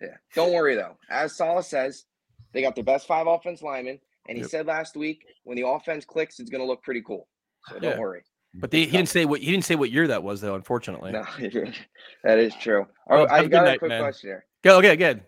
Yeah. 0.00 0.16
Don't 0.34 0.52
worry 0.52 0.74
though. 0.74 0.96
As 1.08 1.36
Saleh 1.36 1.64
says, 1.64 2.04
they 2.52 2.62
got 2.62 2.74
their 2.74 2.84
best 2.84 3.06
five 3.06 3.26
offense 3.26 3.62
linemen, 3.62 4.00
and 4.28 4.36
he 4.36 4.42
Yep. 4.42 4.50
said 4.50 4.66
last 4.66 4.96
week 4.96 5.24
when 5.44 5.56
the 5.56 5.66
offense 5.66 6.04
clicks, 6.04 6.40
it's 6.40 6.50
going 6.50 6.60
to 6.62 6.66
look 6.66 6.82
pretty 6.82 7.02
cool. 7.02 7.28
So 7.68 7.78
don't 7.78 7.98
worry. 7.98 8.22
But 8.54 8.70
they, 8.72 8.80
he 8.80 8.90
didn't 8.90 9.08
say 9.08 9.24
what 9.26 9.40
he 9.40 9.50
didn't 9.50 9.64
say 9.64 9.76
what 9.76 9.90
year 9.92 10.08
that 10.08 10.22
was 10.24 10.40
though. 10.40 10.54
Unfortunately. 10.56 11.12
No, 11.12 11.24
that 12.24 12.38
is 12.38 12.54
true. 12.56 12.86
Well, 13.06 13.28
have 13.28 13.30
I 13.30 13.44
a 13.44 13.48
got 13.48 13.62
a 13.62 13.70
night, 13.70 13.78
quick 13.78 13.90
man. 13.90 14.02
question 14.02 14.30
here. 14.30 14.46
Go 14.64 14.78
okay, 14.78 14.96
good. 14.96 15.22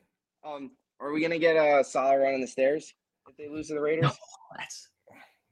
Um, 0.44 0.72
are 1.02 1.12
we 1.12 1.20
going 1.20 1.32
to 1.32 1.38
get 1.38 1.56
a 1.56 1.82
solid 1.84 2.16
run 2.16 2.22
running 2.22 2.40
the 2.40 2.46
stairs 2.46 2.94
if 3.28 3.36
they 3.36 3.48
lose 3.48 3.68
to 3.68 3.74
the 3.74 3.80
Raiders? 3.80 4.12
that's 4.56 4.88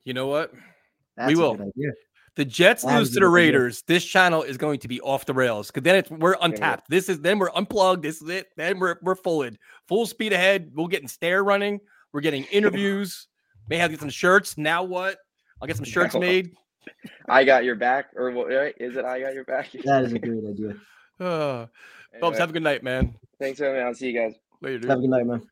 You 0.04 0.14
know 0.14 0.26
what? 0.26 0.52
that's 1.16 1.28
We 1.28 1.36
will. 1.36 1.72
The 2.36 2.44
Jets 2.44 2.84
That 2.84 2.96
lose 2.98 3.08
to 3.10 3.14
the 3.14 3.20
good 3.20 3.26
idea. 3.26 3.34
Raiders. 3.34 3.82
This 3.82 4.04
channel 4.04 4.42
is 4.42 4.56
going 4.56 4.78
to 4.80 4.88
be 4.88 5.00
off 5.00 5.26
the 5.26 5.34
rails 5.34 5.66
because 5.66 5.82
then 5.82 5.96
it's 5.96 6.10
we're 6.10 6.36
untapped. 6.40 6.88
This 6.88 7.08
is 7.08 7.20
then 7.20 7.38
we're 7.38 7.50
unplugged. 7.54 8.02
This 8.02 8.22
is 8.22 8.28
it. 8.28 8.46
Then 8.56 8.78
we're 8.78 8.96
we're 9.02 9.16
full 9.16 9.42
in 9.42 9.58
full 9.88 10.06
speed 10.06 10.32
ahead. 10.32 10.70
We'll 10.72 10.86
get 10.86 11.02
in 11.02 11.08
stair 11.08 11.42
running. 11.42 11.80
We're 12.12 12.20
getting 12.20 12.44
interviews. 12.44 13.26
May 13.68 13.76
have 13.78 13.88
to 13.90 13.92
get 13.96 14.00
some 14.00 14.10
shirts. 14.10 14.56
Now 14.56 14.84
what? 14.84 15.18
I'll 15.60 15.66
get 15.66 15.76
some 15.76 15.84
shirts 15.84 16.14
Now 16.14 16.20
made. 16.20 16.52
I 17.28 17.44
got 17.44 17.64
your 17.64 17.74
back, 17.74 18.10
or 18.16 18.30
what? 18.30 18.48
Right? 18.48 18.74
Is 18.78 18.96
it 18.96 19.04
I 19.04 19.20
got 19.20 19.34
your 19.34 19.44
back? 19.44 19.70
That 19.84 20.04
is 20.04 20.12
a 20.12 20.18
great 20.20 20.44
idea. 20.48 20.76
Uh, 21.18 21.66
Phelps, 22.18 22.22
Anyway, 22.22 22.38
have 22.38 22.50
a 22.50 22.52
good 22.52 22.62
night, 22.62 22.82
man. 22.82 23.14
thanks, 23.38 23.60
man. 23.60 23.86
I'll 23.86 23.94
see 23.94 24.10
you 24.10 24.18
guys. 24.18 24.34
Later, 24.62 24.88
Have 24.88 24.98
a 24.98 25.00
good 25.02 25.10
night, 25.10 25.26
man. 25.26 25.42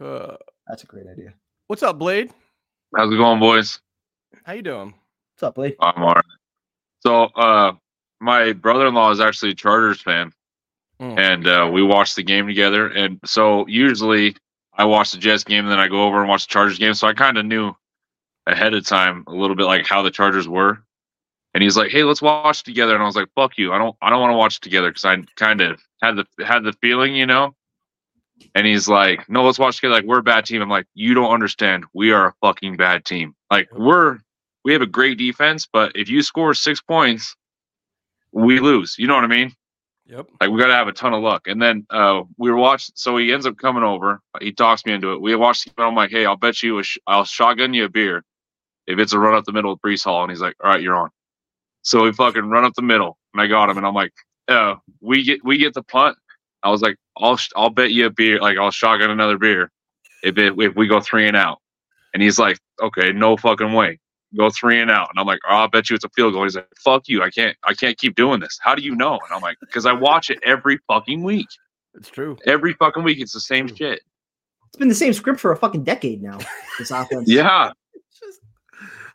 Uh, 0.00 0.36
That's 0.66 0.82
a 0.82 0.86
great 0.86 1.06
idea. 1.10 1.32
what's 1.68 1.82
up, 1.82 1.98
Blade? 1.98 2.30
How's 2.96 3.12
it 3.12 3.16
going, 3.16 3.40
boys? 3.40 3.80
How 4.44 4.52
you 4.54 4.62
doing? 4.62 4.94
What's 5.34 5.42
up, 5.42 5.54
Blake? 5.54 5.76
I'm 5.80 6.02
all 6.02 6.12
right. 6.14 6.24
So, 7.00 7.24
uh, 7.24 7.72
my 8.20 8.52
brother-in-law 8.52 9.10
is 9.12 9.20
actually 9.20 9.52
a 9.52 9.54
Chargers 9.54 10.00
fan, 10.02 10.32
Mm. 11.00 11.16
and 11.18 11.46
uh, 11.46 11.70
we 11.72 11.80
watched 11.82 12.16
the 12.16 12.24
game 12.24 12.46
together. 12.48 12.88
And 12.88 13.20
so, 13.24 13.66
usually, 13.68 14.36
I 14.74 14.84
watch 14.84 15.12
the 15.12 15.18
Jets 15.18 15.44
game, 15.44 15.64
and 15.64 15.70
then 15.70 15.78
I 15.78 15.86
go 15.88 16.02
over 16.04 16.18
and 16.20 16.28
watch 16.28 16.46
the 16.48 16.52
Chargers 16.52 16.78
game. 16.78 16.92
So, 16.94 17.06
I 17.06 17.14
kind 17.14 17.38
of 17.38 17.46
knew 17.46 17.72
ahead 18.46 18.74
of 18.74 18.84
time 18.84 19.22
a 19.28 19.32
little 19.32 19.54
bit 19.54 19.66
like 19.66 19.86
how 19.86 20.02
the 20.02 20.10
Chargers 20.10 20.48
were. 20.48 20.82
And 21.54 21.62
he's 21.62 21.76
like, 21.76 21.90
"Hey, 21.92 22.02
let's 22.02 22.20
watch 22.20 22.62
together." 22.64 22.94
And 22.94 23.02
I 23.02 23.06
was 23.06 23.14
like, 23.16 23.28
"Fuck 23.36 23.56
you! 23.58 23.72
I 23.72 23.78
don't, 23.78 23.96
I 24.02 24.10
don't 24.10 24.20
want 24.20 24.32
to 24.32 24.36
watch 24.36 24.60
together 24.60 24.90
because 24.90 25.04
I 25.04 25.16
kind 25.36 25.60
of 25.60 25.80
had 26.02 26.16
the 26.16 26.26
had 26.44 26.64
the 26.64 26.72
feeling, 26.74 27.14
you 27.14 27.26
know." 27.26 27.54
And 28.54 28.66
he's 28.66 28.88
like, 28.88 29.28
"No, 29.28 29.44
let's 29.44 29.58
watch 29.58 29.76
together. 29.76 29.94
Like 29.94 30.04
we're 30.04 30.18
a 30.18 30.22
bad 30.22 30.44
team." 30.44 30.62
I'm 30.62 30.68
like, 30.68 30.86
"You 30.94 31.14
don't 31.14 31.32
understand. 31.32 31.84
We 31.94 32.12
are 32.12 32.28
a 32.28 32.34
fucking 32.40 32.76
bad 32.76 33.04
team. 33.04 33.34
Like 33.50 33.68
we're 33.72 34.18
we 34.64 34.72
have 34.72 34.82
a 34.82 34.86
great 34.86 35.18
defense, 35.18 35.66
but 35.70 35.92
if 35.94 36.08
you 36.08 36.22
score 36.22 36.54
six 36.54 36.80
points, 36.80 37.34
we 38.32 38.60
lose. 38.60 38.96
You 38.98 39.06
know 39.06 39.14
what 39.14 39.24
I 39.24 39.28
mean? 39.28 39.52
Yep. 40.06 40.26
Like 40.40 40.50
we 40.50 40.58
got 40.58 40.68
to 40.68 40.74
have 40.74 40.88
a 40.88 40.92
ton 40.92 41.12
of 41.12 41.22
luck. 41.22 41.46
And 41.46 41.60
then 41.60 41.86
uh, 41.90 42.22
we 42.38 42.50
were 42.50 42.56
watching. 42.56 42.94
So 42.96 43.16
he 43.18 43.32
ends 43.32 43.46
up 43.46 43.58
coming 43.58 43.82
over. 43.82 44.20
He 44.40 44.52
talks 44.52 44.84
me 44.86 44.92
into 44.92 45.12
it. 45.12 45.20
We 45.20 45.34
watched. 45.36 45.74
the 45.76 45.82
I'm 45.82 45.94
like, 45.94 46.10
"Hey, 46.10 46.24
I'll 46.26 46.36
bet 46.36 46.62
you. 46.62 46.78
A 46.78 46.82
sh- 46.82 46.98
I'll 47.06 47.24
shotgun 47.24 47.74
you 47.74 47.84
a 47.84 47.88
beer 47.88 48.24
if 48.86 48.98
it's 48.98 49.12
a 49.12 49.18
run 49.18 49.34
up 49.34 49.44
the 49.44 49.52
middle 49.52 49.72
of 49.72 49.80
Breece 49.80 50.04
Hall." 50.04 50.22
And 50.22 50.30
he's 50.30 50.40
like, 50.40 50.56
"All 50.62 50.70
right, 50.70 50.80
you're 50.80 50.96
on." 50.96 51.10
So 51.82 52.04
we 52.04 52.12
fucking 52.12 52.48
run 52.48 52.64
up 52.64 52.74
the 52.74 52.82
middle, 52.82 53.18
and 53.34 53.42
I 53.42 53.46
got 53.46 53.68
him. 53.68 53.76
And 53.76 53.86
I'm 53.86 53.94
like, 53.94 54.12
"Uh, 54.48 54.76
we 55.00 55.24
get 55.24 55.44
we 55.44 55.58
get 55.58 55.74
the 55.74 55.82
punt." 55.82 56.16
I 56.62 56.70
was 56.70 56.82
like, 56.82 56.96
"I'll 57.16 57.38
I'll 57.56 57.70
bet 57.70 57.92
you 57.92 58.06
a 58.06 58.10
beer. 58.10 58.40
Like 58.40 58.58
I'll 58.58 58.70
shotgun 58.70 59.10
another 59.10 59.38
beer 59.38 59.70
if 60.22 60.36
it, 60.38 60.54
if 60.58 60.74
we 60.76 60.86
go 60.86 61.00
three 61.00 61.26
and 61.26 61.36
out." 61.36 61.58
And 62.14 62.22
he's 62.22 62.38
like, 62.38 62.58
"Okay, 62.82 63.12
no 63.12 63.36
fucking 63.36 63.72
way." 63.72 63.98
Go 64.36 64.50
three 64.50 64.78
and 64.78 64.90
out, 64.90 65.08
and 65.10 65.18
I'm 65.18 65.26
like, 65.26 65.38
oh, 65.48 65.54
"I'll 65.54 65.68
bet 65.68 65.88
you 65.88 65.96
it's 65.96 66.04
a 66.04 66.10
field 66.10 66.34
goal." 66.34 66.42
He's 66.42 66.56
like, 66.56 66.68
"Fuck 66.84 67.08
you! 67.08 67.22
I 67.22 67.30
can't, 67.30 67.56
I 67.64 67.72
can't 67.72 67.96
keep 67.96 68.14
doing 68.14 68.40
this." 68.40 68.58
How 68.60 68.74
do 68.74 68.82
you 68.82 68.94
know? 68.94 69.12
And 69.12 69.32
I'm 69.32 69.40
like, 69.40 69.56
"Because 69.60 69.86
I 69.86 69.92
watch 69.92 70.28
it 70.30 70.38
every 70.44 70.78
fucking 70.86 71.22
week." 71.22 71.46
It's 71.94 72.10
true. 72.10 72.36
Every 72.46 72.74
fucking 72.74 73.02
week, 73.02 73.20
it's 73.20 73.32
the 73.32 73.40
same 73.40 73.74
shit. 73.74 74.00
It's 74.66 74.76
been 74.76 74.88
the 74.88 74.94
same 74.94 75.12
script 75.14 75.40
for 75.40 75.52
a 75.52 75.56
fucking 75.56 75.84
decade 75.84 76.22
now. 76.22 76.38
This 76.78 76.90
offense. 76.90 77.28
Yeah, 77.30 77.72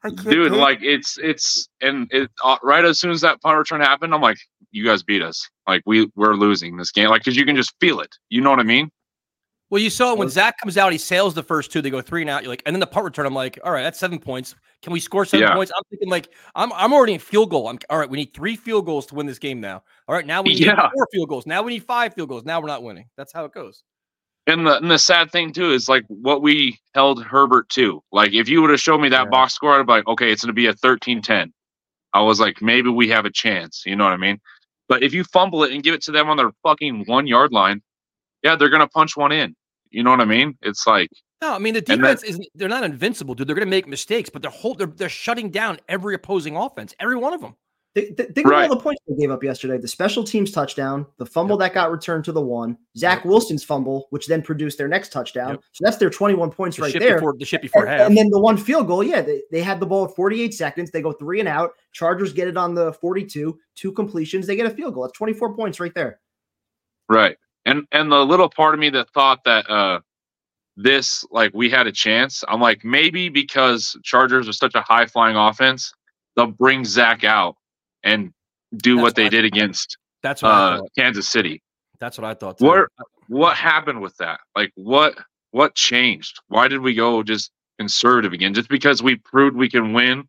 I 0.04 0.10
dude. 0.10 0.52
Like 0.52 0.80
it's 0.82 1.18
it's 1.18 1.70
and 1.82 2.08
it 2.12 2.30
uh, 2.44 2.58
right 2.62 2.84
as 2.84 3.00
soon 3.00 3.12
as 3.12 3.22
that 3.22 3.42
punt 3.42 3.58
return 3.58 3.82
happened, 3.82 4.14
I'm 4.14 4.22
like, 4.22 4.38
you 4.74 4.84
guys 4.84 5.04
beat 5.04 5.22
us. 5.22 5.50
Like 5.68 5.82
we 5.86 6.12
we're 6.16 6.34
losing 6.36 6.76
this 6.76 6.92
game. 6.92 7.10
Like 7.10 7.22
because 7.22 7.38
you 7.38 7.46
can 7.46 7.56
just 7.56 7.74
feel 7.80 8.02
it. 8.02 8.14
You 8.30 8.42
know 8.42 8.50
what 8.50 8.60
I 8.60 8.64
mean? 8.64 8.90
Well, 9.70 9.82
you 9.82 9.90
saw 9.90 10.12
it 10.14 10.20
when 10.20 10.30
Zach 10.30 10.56
comes 10.62 10.78
out, 10.78 10.92
he 10.92 11.00
sails 11.00 11.34
the 11.34 11.42
first 11.42 11.72
two. 11.72 11.82
They 11.82 11.90
go 11.90 12.02
three 12.02 12.22
and 12.22 12.30
out. 12.30 12.44
You're 12.44 12.52
like, 12.52 12.62
and 12.68 12.76
then 12.76 12.80
the 12.80 12.86
punt 12.86 13.06
return. 13.06 13.26
I'm 13.26 13.34
like, 13.34 13.58
all 13.64 13.72
right, 13.72 13.82
that's 13.82 13.98
seven 13.98 14.20
points. 14.20 14.54
Can 14.84 14.94
we 14.94 15.00
score 15.00 15.26
seven 15.26 15.48
Yeah. 15.48 15.56
points? 15.56 15.72
I'm 15.76 15.82
thinking 15.90 16.10
like, 16.10 16.30
I'm 16.56 16.72
I'm 16.74 16.94
already 16.94 17.14
in 17.14 17.20
field 17.20 17.50
goal. 17.50 17.68
I'm 17.70 17.80
all 17.90 17.98
right. 17.98 18.10
We 18.10 18.18
need 18.18 18.34
three 18.34 18.56
field 18.56 18.86
goals 18.86 19.06
to 19.08 19.16
win 19.16 19.26
this 19.26 19.40
game 19.40 19.62
now. 19.62 19.84
All 20.08 20.16
right, 20.16 20.26
now 20.26 20.42
we 20.42 20.50
need 20.50 20.66
Yeah. 20.66 20.90
four 20.94 21.08
field 21.12 21.30
goals. 21.30 21.46
Now 21.48 21.62
we 21.64 21.74
need 21.74 21.84
five 21.86 22.14
field 22.14 22.30
goals. 22.30 22.44
Now 22.44 22.60
we're 22.60 22.68
not 22.68 22.84
winning. 22.84 23.06
That's 23.18 23.32
how 23.34 23.46
it 23.46 23.54
goes. 23.54 23.84
And 24.46 24.68
the 24.68 24.78
and 24.78 24.92
the 24.92 25.00
sad 25.00 25.32
thing 25.32 25.54
too 25.54 25.72
is 25.72 25.88
like 25.88 26.04
what 26.08 26.42
we 26.42 26.78
held 26.94 27.24
Herbert 27.24 27.70
to. 27.70 28.04
Like 28.12 28.34
if 28.34 28.50
you 28.50 28.62
would 28.62 28.70
have 28.72 28.82
shown 28.82 29.02
me 29.02 29.10
that 29.10 29.30
box 29.32 29.54
score, 29.54 29.80
I'd 29.80 29.86
be 29.88 29.92
like, 29.94 30.08
okay, 30.08 30.32
it's 30.32 30.42
gonna 30.44 30.54
be 30.54 30.68
a 30.68 30.74
13-10. 30.74 31.52
I 32.16 32.22
was 32.22 32.40
like, 32.40 32.62
maybe 32.62 32.90
we 32.90 33.08
have 33.10 33.26
a 33.26 33.32
chance. 33.32 33.84
You 33.88 33.96
know 33.96 34.04
what 34.04 34.14
I 34.14 34.18
mean? 34.18 34.40
But 34.94 35.02
if 35.02 35.12
you 35.12 35.24
fumble 35.24 35.64
it 35.64 35.72
and 35.72 35.82
give 35.82 35.96
it 35.96 36.04
to 36.04 36.12
them 36.12 36.30
on 36.30 36.38
their 36.38 36.52
fucking 36.62 37.06
one 37.08 37.26
yard 37.26 37.52
line, 37.52 37.82
yeah, 38.44 38.56
they're 38.56 38.70
gonna 38.70 38.88
punch 38.88 39.18
one 39.18 39.32
in. 39.32 39.56
You 39.90 40.04
know 40.04 40.12
what 40.12 40.22
I 40.22 40.26
mean? 40.26 40.56
It's 40.62 40.86
like 40.86 41.10
No, 41.42 41.54
I 41.54 41.58
mean 41.58 41.74
the 41.74 41.82
defense 41.82 42.22
is 42.22 42.40
they're 42.54 42.70
not 42.70 42.84
invincible, 42.84 43.34
dude. 43.34 43.48
They're 43.48 43.56
going 43.56 43.66
to 43.66 43.72
make 43.72 43.88
mistakes, 43.88 44.30
but 44.30 44.44
they're 44.44 44.52
whole 44.52 44.76
they're, 44.76 44.86
they're 44.86 45.10
shutting 45.10 45.50
down 45.50 45.80
every 45.90 46.14
opposing 46.14 46.56
offense, 46.56 46.94
every 47.00 47.16
one 47.16 47.34
of 47.34 47.42
them. 47.42 47.56
Think, 47.96 48.18
think 48.18 48.34
think 48.34 48.48
of 48.48 48.54
all 48.54 48.70
the 48.70 48.78
points 48.78 49.02
they 49.08 49.16
gave 49.16 49.30
up 49.30 49.44
yesterday. 49.44 49.78
The 49.78 49.88
special 49.88 50.24
teams 50.24 50.50
touchdown, 50.52 51.06
the 51.18 51.26
fumble 51.28 51.58
that 51.58 51.76
got 51.76 51.92
returned 51.92 52.26
to 52.26 52.32
the 52.32 52.42
one, 52.42 52.76
Zach 52.98 53.24
Wilson's 53.24 53.64
fumble, 53.64 54.08
which 54.10 54.26
then 54.26 54.42
produced 54.42 54.80
their 54.80 54.88
next 54.88 55.12
touchdown. 55.12 55.60
So 55.74 55.84
that's 55.86 55.98
their 55.98 56.10
21 56.10 56.50
points 56.50 56.78
The 56.78 56.84
right 56.84 57.00
there. 57.00 57.16
before- 57.18 57.36
the 57.38 57.46
shit 57.46 57.62
before 57.62 57.86
and, 57.86 57.92
half. 57.92 58.08
and 58.08 58.18
then 58.18 58.30
the 58.32 58.40
one 58.40 58.58
field 58.58 58.88
goal, 58.88 59.04
yeah, 59.04 59.22
they, 59.22 59.44
they 59.52 59.62
had 59.62 59.80
the 59.80 59.86
ball 59.86 60.06
at 60.06 60.16
48 60.16 60.56
seconds. 60.56 60.90
They 60.90 61.04
go 61.04 61.12
three 61.12 61.40
and 61.40 61.48
out. 61.48 61.72
Chargers 61.92 62.34
get 62.34 62.48
it 62.48 62.58
on 62.58 62.74
the 62.74 62.94
42, 62.94 63.60
two 63.76 63.92
completions. 63.92 64.48
They 64.48 64.56
get 64.56 64.66
a 64.66 64.72
field 64.72 64.96
goal. 64.96 65.04
That's 65.04 65.18
24 65.18 65.56
points 65.56 65.80
right 65.80 65.94
there. 65.94 66.20
Right. 67.10 67.38
And 67.66 67.84
and 67.92 68.12
the 68.12 68.26
little 68.26 68.50
part 68.50 68.74
of 68.74 68.80
me 68.80 68.90
that 68.90 69.10
thought 69.12 69.44
that 69.46 69.70
uh 69.70 70.00
this 70.76 71.24
like 71.30 71.52
we 71.54 71.70
had 71.70 71.86
a 71.86 71.92
chance, 71.92 72.44
I'm 72.48 72.60
like, 72.60 72.84
maybe 72.84 73.30
because 73.30 73.96
Chargers 74.04 74.48
are 74.50 74.54
such 74.54 74.74
a 74.74 74.82
high 74.82 75.06
flying 75.06 75.36
offense, 75.36 75.94
they'll 76.36 76.48
bring 76.48 76.84
Zach 76.86 77.24
out 77.24 77.56
and 78.04 78.34
do 78.78 78.98
what 78.98 79.16
they 79.16 79.30
did 79.30 79.46
against 79.46 79.98
That's 80.22 80.42
what 80.42 80.50
uh. 80.50 80.82
Kansas 80.98 81.28
City. 81.28 81.62
That's 82.00 82.18
what 82.18 82.26
I 82.26 82.34
thought. 82.34 82.58
Too. 82.58 82.66
What 82.66 82.90
what 83.28 83.56
happened 83.56 84.02
with 84.02 84.16
that? 84.18 84.40
Like 84.56 84.72
what 84.76 85.18
what 85.52 85.76
changed? 85.76 86.40
Why 86.48 86.68
did 86.68 86.82
we 86.82 86.94
go 86.94 87.24
just 87.24 87.52
conservative 87.80 88.34
again? 88.34 88.54
Just 88.54 88.70
because 88.70 89.02
we 89.02 89.16
proved 89.16 89.56
we 89.56 89.70
can 89.70 89.94
win 89.94 90.28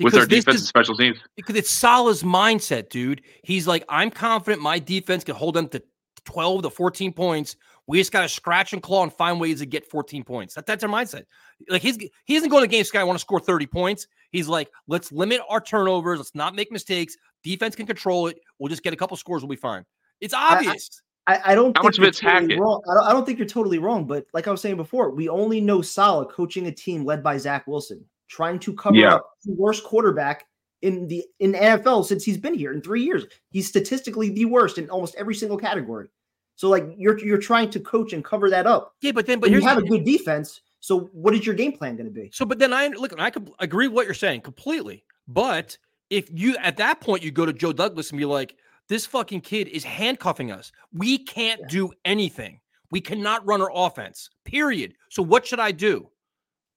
with 0.00 0.14
our 0.14 0.26
defense 0.26 0.56
is- 0.56 0.62
and 0.62 0.68
special 0.68 0.96
teams? 0.96 1.18
because 1.36 1.56
it's 1.56 1.70
Saleh's 1.70 2.22
mindset, 2.22 2.88
dude. 2.90 3.22
He's 3.42 3.66
like, 3.66 3.84
I'm 3.88 4.10
confident 4.10 4.62
my 4.62 4.78
defense 4.78 5.24
can 5.24 5.34
hold 5.34 5.54
them 5.54 5.68
to 5.68 5.82
12 6.24 6.62
to 6.62 6.70
14 6.70 7.12
points. 7.12 7.56
We 7.86 7.98
just 7.98 8.12
got 8.12 8.20
to 8.20 8.28
scratch 8.28 8.74
and 8.74 8.82
claw 8.82 9.02
and 9.02 9.12
find 9.12 9.40
ways 9.40 9.60
to 9.60 9.66
get 9.66 9.86
14 9.86 10.22
points. 10.22 10.54
That, 10.54 10.66
that's 10.66 10.84
our 10.84 10.90
mindset. 10.90 11.24
Like 11.68 11.82
he's 11.82 11.96
he 12.26 12.36
isn't 12.36 12.50
going 12.50 12.62
to 12.62 12.68
game 12.68 12.84
sky. 12.84 13.00
I 13.00 13.04
want 13.04 13.18
to 13.18 13.22
score 13.22 13.40
30 13.40 13.66
points. 13.66 14.06
He's 14.32 14.48
like, 14.48 14.68
let's 14.86 15.10
limit 15.12 15.40
our 15.48 15.60
turnovers. 15.60 16.18
Let's 16.18 16.34
not 16.34 16.54
make 16.54 16.70
mistakes. 16.70 17.16
Defense 17.42 17.74
can 17.74 17.86
control 17.86 18.26
it. 18.26 18.38
We'll 18.58 18.68
just 18.68 18.82
get 18.82 18.92
a 18.92 18.96
couple 18.96 19.16
scores. 19.16 19.42
We'll 19.42 19.48
be 19.50 19.56
fine. 19.56 19.84
It's 20.20 20.34
obvious. 20.34 20.88
I, 21.26 21.40
I 21.52 21.54
don't 21.54 21.76
How 21.76 21.82
think 21.82 21.84
much 21.84 21.98
of 21.98 22.02
you're 22.02 22.08
it's 22.08 22.20
totally 22.20 22.42
Hackett? 22.54 22.58
wrong. 22.60 22.80
I 22.90 22.94
don't, 22.94 23.04
I 23.08 23.12
don't 23.12 23.24
think 23.26 23.38
you're 23.38 23.46
totally 23.48 23.78
wrong, 23.78 24.06
but 24.06 24.26
like 24.32 24.48
I 24.48 24.50
was 24.50 24.60
saying 24.60 24.76
before, 24.76 25.10
we 25.10 25.28
only 25.28 25.60
know 25.60 25.82
Saleh 25.82 26.30
coaching 26.30 26.66
a 26.66 26.72
team 26.72 27.04
led 27.04 27.22
by 27.22 27.36
Zach 27.38 27.66
Wilson, 27.66 28.04
trying 28.28 28.58
to 28.60 28.72
cover 28.74 28.96
Yeah. 28.96 29.16
up 29.16 29.30
the 29.44 29.52
worst 29.52 29.84
quarterback 29.84 30.46
in 30.82 31.06
the 31.08 31.24
in 31.40 31.52
NFL 31.52 32.04
since 32.06 32.24
he's 32.24 32.38
been 32.38 32.54
here 32.54 32.72
in 32.72 32.80
three 32.80 33.02
years. 33.02 33.24
He's 33.50 33.66
statistically 33.68 34.30
the 34.30 34.44
worst 34.46 34.78
in 34.78 34.88
almost 34.90 35.14
every 35.16 35.34
single 35.34 35.58
category. 35.58 36.08
So 36.56 36.68
like 36.68 36.86
you're 36.96 37.18
you're 37.18 37.38
trying 37.38 37.70
to 37.70 37.80
coach 37.80 38.12
and 38.14 38.24
cover 38.24 38.48
that 38.50 38.66
up. 38.66 38.94
yeah, 39.02 39.12
but 39.12 39.26
then 39.26 39.38
but 39.38 39.50
But 39.50 39.50
you 39.60 39.60
have 39.66 39.78
the- 39.78 39.84
a 39.84 39.88
good 39.88 40.04
defense. 40.04 40.60
So 40.80 41.10
what 41.12 41.34
is 41.34 41.44
your 41.44 41.54
game 41.54 41.72
plan 41.72 41.96
going 41.96 42.06
to 42.06 42.12
be? 42.12 42.30
So, 42.32 42.44
but 42.44 42.58
then 42.58 42.72
I 42.72 42.88
look, 42.88 43.12
I 43.18 43.30
could 43.30 43.50
agree 43.58 43.88
with 43.88 43.94
what 43.94 44.06
you're 44.06 44.14
saying 44.14 44.42
completely. 44.42 45.04
But 45.26 45.76
if 46.10 46.28
you 46.32 46.56
at 46.58 46.76
that 46.76 47.00
point 47.00 47.22
you 47.22 47.30
go 47.30 47.46
to 47.46 47.52
Joe 47.52 47.72
Douglas 47.72 48.10
and 48.10 48.18
be 48.18 48.24
like, 48.24 48.56
this 48.88 49.04
fucking 49.04 49.42
kid 49.42 49.68
is 49.68 49.84
handcuffing 49.84 50.50
us. 50.50 50.72
We 50.92 51.18
can't 51.18 51.60
do 51.68 51.90
anything. 52.04 52.60
We 52.90 53.00
cannot 53.00 53.46
run 53.46 53.60
our 53.60 53.70
offense. 53.74 54.30
Period. 54.44 54.94
So 55.10 55.22
what 55.22 55.46
should 55.46 55.60
I 55.60 55.72
do? 55.72 56.08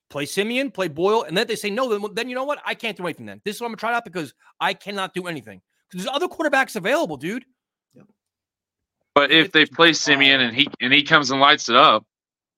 Play 0.09 0.25
Siemian, 0.25 0.71
play 0.71 0.89
Boyle, 0.89 1.23
and 1.23 1.37
then 1.37 1.47
they 1.47 1.55
say 1.55 1.69
no. 1.69 1.87
Then, 1.87 2.13
then 2.13 2.27
you 2.27 2.35
know 2.35 2.43
what? 2.43 2.61
I 2.65 2.73
can't 2.73 2.97
do 2.97 3.05
anything. 3.05 3.25
Then 3.25 3.41
this 3.45 3.55
is 3.55 3.61
what 3.61 3.67
I'm 3.67 3.71
gonna 3.71 3.77
try 3.77 3.91
it 3.91 3.95
out 3.95 4.03
because 4.03 4.33
I 4.59 4.73
cannot 4.73 5.13
do 5.13 5.27
anything. 5.27 5.61
Because 5.89 6.05
there's 6.05 6.15
other 6.15 6.27
quarterbacks 6.27 6.75
available, 6.75 7.15
dude. 7.15 7.45
But 9.13 9.31
if 9.31 9.51
they 9.51 9.65
play 9.65 9.93
Siemian 9.93 10.41
and 10.41 10.55
he 10.55 10.67
and 10.79 10.91
he 10.93 11.03
comes 11.03 11.31
and 11.31 11.39
lights 11.39 11.69
it 11.69 11.75
up, 11.75 12.05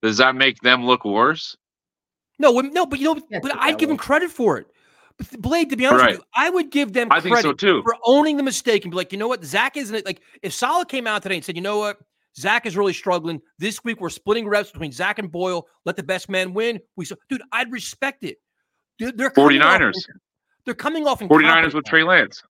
does 0.04 0.18
that 0.18 0.36
make 0.36 0.60
them 0.60 0.84
look 0.84 1.04
worse? 1.04 1.56
No, 2.38 2.52
no, 2.60 2.84
but 2.86 2.98
you 3.00 3.14
know, 3.14 3.20
but 3.42 3.56
I'd 3.58 3.78
give 3.78 3.88
them 3.88 3.96
credit 3.98 4.30
for 4.30 4.58
it. 4.58 4.66
But 5.16 5.30
Blade, 5.40 5.70
to 5.70 5.76
be 5.76 5.86
honest 5.86 6.02
Right. 6.02 6.10
with 6.12 6.18
you, 6.20 6.24
I 6.34 6.50
would 6.50 6.70
give 6.70 6.92
them 6.92 7.08
I 7.10 7.20
think 7.20 7.32
credit 7.34 7.48
so, 7.48 7.52
too. 7.52 7.82
for 7.82 7.96
owning 8.04 8.36
the 8.36 8.42
mistake 8.42 8.84
and 8.84 8.90
be 8.90 8.96
like, 8.96 9.12
you 9.12 9.18
know 9.18 9.28
what, 9.28 9.44
Zach 9.44 9.76
isn't 9.76 9.94
it? 9.94 10.04
Like, 10.04 10.20
if 10.42 10.52
Saleh 10.52 10.88
came 10.88 11.06
out 11.06 11.22
today 11.22 11.36
and 11.36 11.44
said, 11.44 11.56
you 11.56 11.62
know 11.62 11.78
what, 11.78 11.98
Zach 12.36 12.66
is 12.66 12.76
really 12.76 12.92
struggling 12.92 13.40
this 13.58 13.82
week, 13.84 14.00
we're 14.00 14.10
splitting 14.10 14.48
reps 14.48 14.72
between 14.72 14.90
Zach 14.92 15.18
and 15.20 15.30
Boyle. 15.30 15.68
Let 15.84 15.94
the 15.96 16.02
best 16.02 16.28
man 16.28 16.52
win. 16.52 16.80
We, 16.96 17.04
so, 17.04 17.14
dude, 17.28 17.42
I'd 17.52 17.70
respect 17.72 18.24
it. 18.24 18.38
Dude, 18.98 19.16
they're 19.16 19.30
coming 19.30 19.62
off 19.62 19.80
49ers. 19.80 19.94
in- 20.08 20.20
They're 20.64 20.74
coming 20.74 21.06
off 21.06 21.22
in 21.22 21.28
49ers 21.28 21.72
with 21.74 21.84
Trey 21.84 22.02
Lance. 22.02 22.42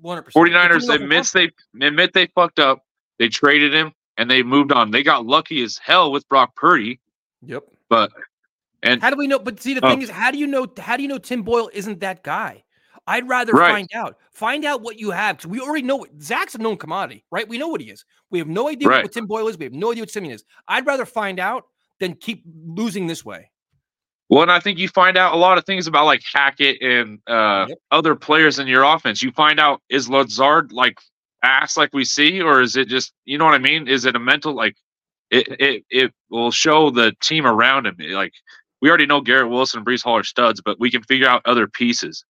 One 0.00 0.18
hundred 0.18 0.32
49ers 0.34 0.94
admits 0.94 1.32
they 1.32 1.50
admit 1.80 2.12
they 2.12 2.26
fucked 2.34 2.60
up. 2.60 2.80
They 3.18 3.28
traded 3.28 3.74
him 3.74 3.92
and 4.18 4.30
they 4.30 4.42
moved 4.42 4.72
on. 4.72 4.90
They 4.90 5.02
got 5.02 5.26
lucky 5.26 5.62
as 5.62 5.78
hell 5.78 6.12
with 6.12 6.28
Brock 6.28 6.54
Purdy. 6.56 7.00
Yep. 7.42 7.64
But 7.88 8.12
and 8.82 9.00
How 9.02 9.10
do 9.10 9.16
we 9.16 9.26
know? 9.26 9.38
But 9.38 9.60
see, 9.60 9.74
the 9.74 9.84
Oh. 9.84 9.88
thing 9.90 10.02
is, 10.02 10.10
how 10.10 10.30
do 10.30 10.38
you 10.38 10.46
know? 10.46 10.66
How 10.78 10.96
do 10.96 11.02
you 11.02 11.08
know 11.08 11.18
Tim 11.18 11.42
Boyle 11.42 11.70
isn't 11.72 12.00
that 12.00 12.22
guy? 12.22 12.62
I'd 13.08 13.28
rather 13.28 13.52
Right. 13.52 13.70
find 13.70 13.88
out. 13.94 14.18
Find 14.32 14.64
out 14.64 14.80
what 14.82 14.98
you 14.98 15.12
have 15.12 15.36
because 15.36 15.48
we 15.50 15.60
already 15.60 15.86
know 15.86 15.96
what- 15.96 16.10
Zach's 16.20 16.54
a 16.56 16.58
known 16.58 16.76
commodity, 16.76 17.24
right? 17.30 17.48
We 17.48 17.56
know 17.56 17.68
what 17.68 17.80
he 17.80 17.88
is. 17.90 18.04
We 18.30 18.38
have 18.40 18.48
no 18.48 18.68
idea 18.68 18.88
Right. 18.88 19.04
what 19.04 19.12
Tim 19.12 19.26
Boyle 19.26 19.46
is. 19.48 19.56
We 19.56 19.64
have 19.64 19.72
no 19.72 19.92
idea 19.92 20.02
what 20.02 20.10
Siemian 20.10 20.34
is. 20.34 20.44
I'd 20.66 20.86
rather 20.86 21.06
find 21.06 21.38
out 21.38 21.66
than 22.00 22.14
keep 22.16 22.42
losing 22.66 23.06
this 23.06 23.24
way. 23.24 23.50
well, 24.28 24.42
and 24.42 24.50
I 24.50 24.58
think 24.58 24.76
you 24.78 24.88
find 24.88 25.16
out 25.16 25.34
a 25.34 25.36
lot 25.36 25.56
of 25.56 25.64
things 25.64 25.86
about 25.86 26.04
like 26.04 26.20
Hackett 26.34 26.82
and 26.82 27.20
uh, 27.28 27.68
other 27.92 28.16
players 28.16 28.58
in 28.58 28.66
your 28.66 28.82
offense. 28.82 29.22
You 29.22 29.30
find 29.30 29.60
out 29.60 29.80
is 29.88 30.08
Lazard 30.08 30.72
like 30.72 30.98
ass 31.46 31.76
like 31.76 31.90
we 31.92 32.04
see, 32.04 32.42
or 32.42 32.60
is 32.60 32.76
it 32.76 32.88
just 32.88 33.12
you 33.24 33.38
know 33.38 33.44
what 33.44 33.54
I 33.54 33.58
mean? 33.58 33.88
Is 33.88 34.04
it 34.04 34.16
a 34.16 34.18
mental 34.18 34.54
like 34.54 34.76
it 35.30 35.46
it 35.60 35.84
it 35.90 36.12
will 36.30 36.50
show 36.50 36.90
the 36.90 37.12
team 37.20 37.46
around 37.46 37.86
him. 37.86 37.96
Like 37.98 38.32
we 38.82 38.88
already 38.88 39.06
know 39.06 39.20
Garrett 39.20 39.50
Wilson 39.50 39.78
and 39.78 39.86
Breece 39.86 40.02
Hall 40.02 40.16
are 40.16 40.24
studs, 40.24 40.60
but 40.60 40.78
we 40.78 40.90
can 40.90 41.02
figure 41.02 41.28
out 41.28 41.42
other 41.44 41.66
pieces 41.66 42.24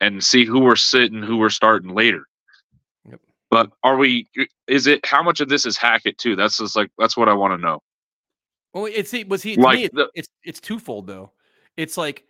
and 0.00 0.22
see 0.22 0.44
who 0.44 0.60
we're 0.60 0.76
sitting, 0.76 1.22
who 1.22 1.36
we're 1.36 1.50
starting 1.50 1.94
later. 1.94 2.24
But 3.50 3.70
are 3.82 3.98
we? 3.98 4.28
Is 4.66 4.86
it 4.86 5.04
how 5.04 5.22
much 5.22 5.40
of 5.40 5.48
this 5.50 5.66
is 5.66 5.76
Hackett 5.76 6.16
too? 6.16 6.36
That's 6.36 6.56
just 6.56 6.74
like 6.74 6.90
that's 6.98 7.18
what 7.18 7.28
I 7.28 7.34
want 7.34 7.52
to 7.52 7.58
know. 7.58 7.80
Well, 8.72 8.86
it's 8.86 9.12
it 9.12 9.28
was 9.28 9.42
he 9.42 9.56
Like 9.56 9.76
me. 9.78 9.84
It, 9.84 9.94
the- 9.94 10.10
it's 10.14 10.28
it's 10.42 10.58
toofold 10.60 11.06
though. 11.06 11.32
It's 11.76 11.98
like 11.98 12.24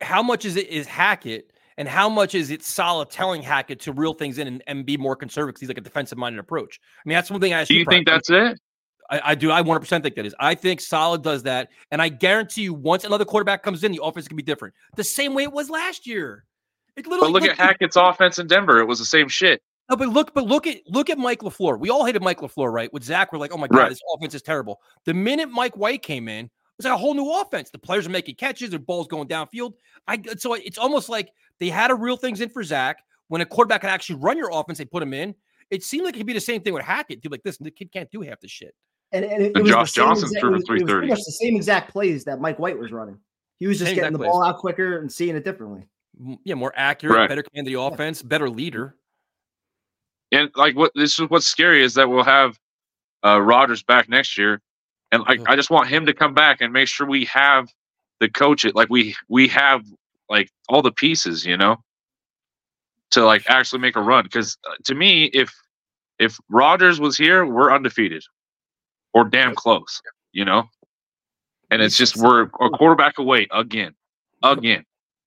how 0.00 0.22
much 0.22 0.46
is 0.46 0.56
it 0.56 0.68
is 0.68 0.86
Hackett 0.86 1.51
and 1.78 1.88
how 1.88 2.08
much 2.08 2.34
is 2.34 2.50
it 2.50 2.62
Saleh 2.62 3.08
telling 3.10 3.42
Hackett 3.42 3.80
to 3.80 3.92
reel 3.92 4.14
things 4.14 4.38
in 4.38 4.46
and, 4.46 4.62
and 4.66 4.86
be 4.86 4.96
more 4.96 5.16
conservative 5.16 5.54
because 5.54 5.60
he's 5.60 5.68
like 5.68 5.78
a 5.78 5.82
defensive 5.82 6.18
minded 6.18 6.38
approach. 6.38 6.80
I 7.04 7.08
mean, 7.08 7.14
that's 7.14 7.30
one 7.30 7.40
thing 7.40 7.54
I. 7.54 7.64
Do 7.64 7.74
you 7.74 7.84
think 7.84 8.06
that's 8.06 8.30
it? 8.30 8.58
I, 9.10 9.20
I 9.24 9.34
do. 9.34 9.50
I 9.50 9.62
100% 9.62 10.02
think 10.02 10.14
that 10.14 10.24
is. 10.24 10.34
I 10.40 10.54
think 10.54 10.80
Saleh 10.80 11.22
does 11.22 11.42
that. 11.42 11.68
And 11.90 12.00
I 12.00 12.08
guarantee 12.08 12.62
you, 12.62 12.74
once 12.74 13.04
another 13.04 13.24
quarterback 13.24 13.62
comes 13.62 13.84
in, 13.84 13.92
the 13.92 14.00
offense 14.02 14.26
can 14.26 14.36
be 14.36 14.42
different. 14.42 14.74
The 14.96 15.04
same 15.04 15.34
way 15.34 15.42
it 15.42 15.52
was 15.52 15.68
last 15.68 16.06
year. 16.06 16.44
It 16.96 17.04
But 17.04 17.10
literally 17.12 17.32
look 17.32 17.44
at 17.44 17.56
Hackett's 17.56 17.96
offense 17.96 18.38
in 18.38 18.46
Denver. 18.46 18.78
It 18.78 18.86
was 18.86 18.98
the 18.98 19.04
same 19.04 19.28
shit. 19.28 19.62
No, 19.90 19.96
but 19.96 20.08
look, 20.08 20.32
but 20.32 20.44
look 20.44 20.66
at 20.66 20.78
look 20.88 21.10
at 21.10 21.18
Mike 21.18 21.40
LaFleur. 21.40 21.78
We 21.78 21.90
all 21.90 22.04
hated 22.04 22.22
Mike 22.22 22.40
LaFleur, 22.40 22.72
right? 22.72 22.90
With 22.92 23.02
Zach, 23.02 23.32
we're 23.32 23.38
like, 23.38 23.52
oh 23.52 23.58
my 23.58 23.66
God, 23.66 23.78
Right. 23.78 23.88
this 23.90 24.00
offense 24.14 24.34
is 24.34 24.42
terrible. 24.42 24.80
The 25.04 25.12
minute 25.12 25.50
Mike 25.50 25.76
White 25.76 26.02
came 26.02 26.28
in, 26.28 26.48
it's 26.82 26.90
like 26.90 26.94
a 26.94 26.98
whole 26.98 27.14
new 27.14 27.30
offense. 27.30 27.70
The 27.70 27.78
players 27.78 28.06
are 28.06 28.10
making 28.10 28.34
catches, 28.34 28.70
their 28.70 28.78
balls 28.78 29.06
going 29.06 29.28
downfield. 29.28 29.74
I 30.06 30.20
so 30.38 30.54
it's 30.54 30.78
almost 30.78 31.08
like 31.08 31.30
they 31.60 31.68
had 31.68 31.88
to 31.88 31.94
reel 31.94 32.16
things 32.16 32.40
in 32.40 32.48
for 32.48 32.62
Zach. 32.62 32.98
When 33.28 33.40
a 33.40 33.46
quarterback 33.46 33.80
can 33.82 33.90
actually 33.90 34.16
run 34.16 34.36
your 34.36 34.50
offense, 34.52 34.78
they 34.78 34.84
put 34.84 35.02
him 35.02 35.14
in. 35.14 35.34
It 35.70 35.82
seemed 35.82 36.04
like 36.04 36.14
it 36.14 36.18
could 36.18 36.26
be 36.26 36.32
the 36.34 36.40
same 36.40 36.60
thing 36.60 36.74
with 36.74 36.82
Hackett. 36.84 37.22
Dude, 37.22 37.32
like 37.32 37.42
this, 37.42 37.56
the 37.56 37.70
kid 37.70 37.90
can't 37.92 38.10
do 38.10 38.20
half 38.20 38.40
the 38.40 38.48
shit. 38.48 38.74
And, 39.12 39.24
and 39.24 39.42
it, 39.42 39.46
And 39.48 39.56
it 39.58 39.62
was 39.62 39.70
Josh 39.70 39.92
same 39.92 40.04
Johnson 40.06 40.24
exact- 40.26 40.40
threw 40.40 40.50
for 40.50 40.52
was- 40.52 40.60
it 40.60 40.62
was 40.62 40.68
pretty 40.68 40.84
330. 40.84 41.08
much 41.08 41.24
the 41.24 41.32
same 41.32 41.56
exact 41.56 41.90
plays 41.92 42.24
that 42.24 42.40
Mike 42.40 42.58
White 42.58 42.78
was 42.78 42.92
running. 42.92 43.18
He 43.58 43.66
was 43.66 43.78
just 43.78 43.88
Same 43.90 43.94
getting 43.96 44.12
the 44.12 44.18
exact 44.18 44.32
ball 44.32 44.40
plays. 44.42 44.54
out 44.54 44.58
quicker 44.58 44.98
and 44.98 45.10
seeing 45.12 45.36
it 45.36 45.44
differently. 45.44 45.84
Yeah, 46.44 46.56
more 46.56 46.72
accurate, 46.76 47.16
Right. 47.16 47.28
better 47.28 47.42
command 47.42 47.66
of 47.68 47.72
the 47.72 47.80
offense, 47.80 48.20
better 48.22 48.50
leader. 48.50 48.96
And 50.32 50.50
like 50.56 50.76
what 50.76 50.92
this 50.94 51.18
is 51.18 51.28
what's 51.30 51.46
scary 51.46 51.82
is 51.82 51.94
that 51.94 52.08
we'll 52.08 52.24
have 52.24 52.58
uh, 53.24 53.40
Rodgers 53.40 53.82
back 53.82 54.08
next 54.08 54.36
year, 54.36 54.60
and 55.12 55.22
like 55.28 55.40
I 55.46 55.54
just 55.54 55.70
want 55.70 55.88
him 55.88 56.06
to 56.06 56.14
come 56.14 56.34
back 56.34 56.60
and 56.60 56.72
make 56.72 56.88
sure 56.88 57.06
we 57.06 57.26
have 57.26 57.68
the 58.18 58.28
coach 58.28 58.64
it 58.64 58.74
like 58.74 58.88
we 58.88 59.14
we 59.28 59.46
have 59.48 59.84
like 60.28 60.50
all 60.68 60.82
the 60.82 60.90
pieces, 60.92 61.44
you 61.44 61.56
know, 61.56 61.76
to 63.10 63.24
like 63.24 63.48
actually 63.48 63.80
make 63.80 63.94
a 63.94 64.00
run. 64.00 64.24
Because 64.24 64.56
uh, 64.68 64.74
to 64.84 64.94
me, 64.94 65.24
if 65.26 65.52
if 66.18 66.38
Rodgers 66.48 66.98
was 66.98 67.16
here, 67.16 67.44
we're 67.46 67.72
undefeated 67.72 68.24
or 69.12 69.24
damn 69.24 69.54
close, 69.54 70.00
you 70.32 70.44
know. 70.44 70.64
And 71.70 71.82
it's 71.82 71.96
just 71.96 72.16
we're 72.16 72.42
a 72.42 72.70
quarterback 72.70 73.18
away 73.18 73.46
again, 73.50 73.94
again. 74.42 74.84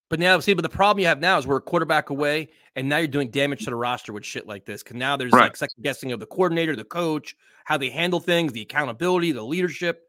But 0.09 0.19
now, 0.19 0.39
see, 0.39 0.53
but 0.53 0.61
the 0.61 0.69
problem 0.69 1.01
you 1.01 1.07
have 1.07 1.19
now 1.19 1.37
is 1.37 1.47
we're 1.47 1.57
a 1.57 1.61
quarterback 1.61 2.11
away, 2.11 2.49
and 2.75 2.87
now 2.87 2.97
you're 2.97 3.07
doing 3.07 3.29
damage 3.31 3.59
to 3.63 3.71
the 3.71 3.75
roster 3.75 4.13
with 4.13 4.23
shit 4.23 4.45
like 4.45 4.65
this. 4.65 4.83
Because 4.83 4.97
now 4.97 5.17
there's 5.17 5.31
Right. 5.31 5.43
like 5.45 5.57
second 5.57 5.83
guessing 5.83 6.11
of 6.11 6.19
the 6.19 6.27
coordinator, 6.27 6.75
the 6.75 6.83
coach, 6.83 7.35
how 7.63 7.77
they 7.77 7.89
handle 7.89 8.19
things, 8.19 8.53
the 8.53 8.61
accountability, 8.61 9.31
the 9.31 9.43
leadership. 9.43 10.03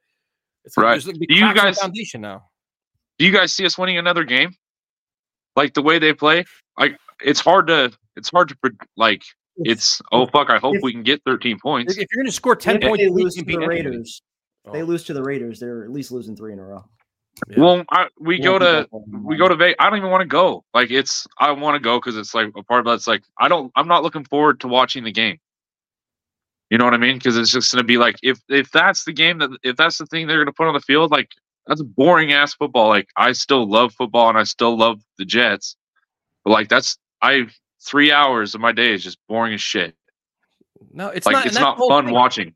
It's 0.64 0.76
like 0.76 0.84
Right. 0.84 0.90
there's 0.92 1.07
like 1.07 1.18
big 1.18 1.28
Do 1.28 1.34
you 1.34 1.40
cracks 1.40 1.51
in 1.59 1.64
the 1.64 1.70
guys- 1.70 1.78
foundation 1.78 2.20
now? 2.20 2.44
Do 3.18 3.24
you 3.24 3.32
guys 3.32 3.53
see 3.55 3.64
us 3.64 3.78
winning 3.78 3.97
another 3.97 4.24
game? 4.24 4.51
Like 5.55 5.72
the 5.72 5.80
way 5.82 5.99
they 5.99 6.12
play, 6.12 6.44
like 6.78 6.99
it's 7.22 7.40
hard 7.40 7.68
to 7.68 7.90
it's 8.16 8.28
hard 8.30 8.49
to 8.51 8.57
like 8.99 9.22
it's 9.59 10.03
oh 10.12 10.26
fuck. 10.26 10.51
I 10.51 10.59
hope 10.59 10.76
if- 10.76 10.82
we 10.82 10.92
can 10.92 11.03
get 11.03 11.22
13 11.24 11.59
points. 11.59 11.97
If 11.97 12.07
you're 12.12 12.22
going 12.22 12.26
to 12.26 12.32
score 12.32 12.55
ten 12.55 12.76
If 12.76 12.82
points, 12.82 13.03
they 13.03 13.09
lose 13.09 13.34
to 13.36 13.42
the 13.44 13.55
anybody. 13.55 13.66
Raiders, 13.82 14.20
if 14.66 14.72
they 14.74 14.82
oh. 14.82 14.84
lose 14.84 15.05
to 15.05 15.14
the 15.14 15.22
Raiders, 15.22 15.59
they're 15.59 15.84
at 15.84 15.90
least 15.90 16.12
losing 16.12 16.36
three 16.36 16.53
in 16.53 16.59
a 16.59 16.62
row. 16.64 16.84
Well, 17.57 17.84
I, 17.91 18.09
we 18.18 18.39
Yeah, 18.39 18.45
go 18.45 18.59
to 18.59 18.89
we 18.93 19.37
go 19.37 19.49
to 19.49 19.57
Vegas. 19.57 19.76
I 19.78 19.89
don't 19.89 19.99
even 19.99 20.11
want 20.11 20.22
to 20.22 20.26
go. 20.26 20.64
Like 20.74 20.91
it's 20.91 21.26
I 21.39 21.51
want 21.53 21.74
to 21.74 21.80
go 21.80 21.99
because 21.99 22.16
it's 22.16 22.34
like 22.34 22.49
a 22.57 22.62
part 22.62 22.80
of 22.80 22.87
that's 22.87 23.07
like 23.07 23.22
I 23.39 23.49
don't. 23.49 23.70
I'm 23.76 23.89
not 23.89 24.03
looking 24.03 24.24
forward 24.24 24.61
to 24.61 24.68
watching 24.68 25.05
the 25.05 25.12
game. 25.12 25.39
You 26.70 26.78
know 26.78 26.84
what 26.84 26.95
I 26.95 26.99
mean? 26.99 27.16
Because 27.16 27.37
it's 27.37 27.51
just 27.51 27.72
gonna 27.72 27.84
be 27.84 27.99
like 27.99 28.16
if 28.22 28.41
if 28.49 28.70
that's 28.72 29.05
the 29.05 29.12
game 29.12 29.39
that 29.39 29.51
if 29.62 29.76
that's 29.76 29.99
the 29.99 30.07
thing 30.07 30.26
they're 30.26 30.39
gonna 30.39 30.53
put 30.53 30.66
on 30.66 30.74
the 30.74 30.80
field, 30.80 31.11
like 31.11 31.30
that's 31.66 31.82
boring 31.82 32.32
ass 32.32 32.55
football. 32.55 32.89
Like 32.89 33.09
I 33.16 33.32
still 33.32 33.68
love 33.68 33.93
football 33.93 34.28
and 34.28 34.39
I 34.39 34.45
still 34.45 34.76
love 34.76 35.01
the 35.18 35.24
Jets, 35.24 35.76
but 36.45 36.51
like 36.51 36.68
that's 36.68 36.99
I 37.22 37.47
three 37.84 38.11
hours 38.11 38.55
of 38.55 38.61
my 38.61 38.72
day 38.72 38.93
is 38.93 39.05
just 39.05 39.18
boring 39.28 39.55
as 39.55 39.61
shit. 39.61 39.95
No, 40.93 41.09
it's 41.09 41.26
like 41.26 41.34
not. 41.34 41.47
it's 41.47 41.55
not 41.55 41.78
fun 41.78 42.07
thing. 42.07 42.14
watching. 42.14 42.55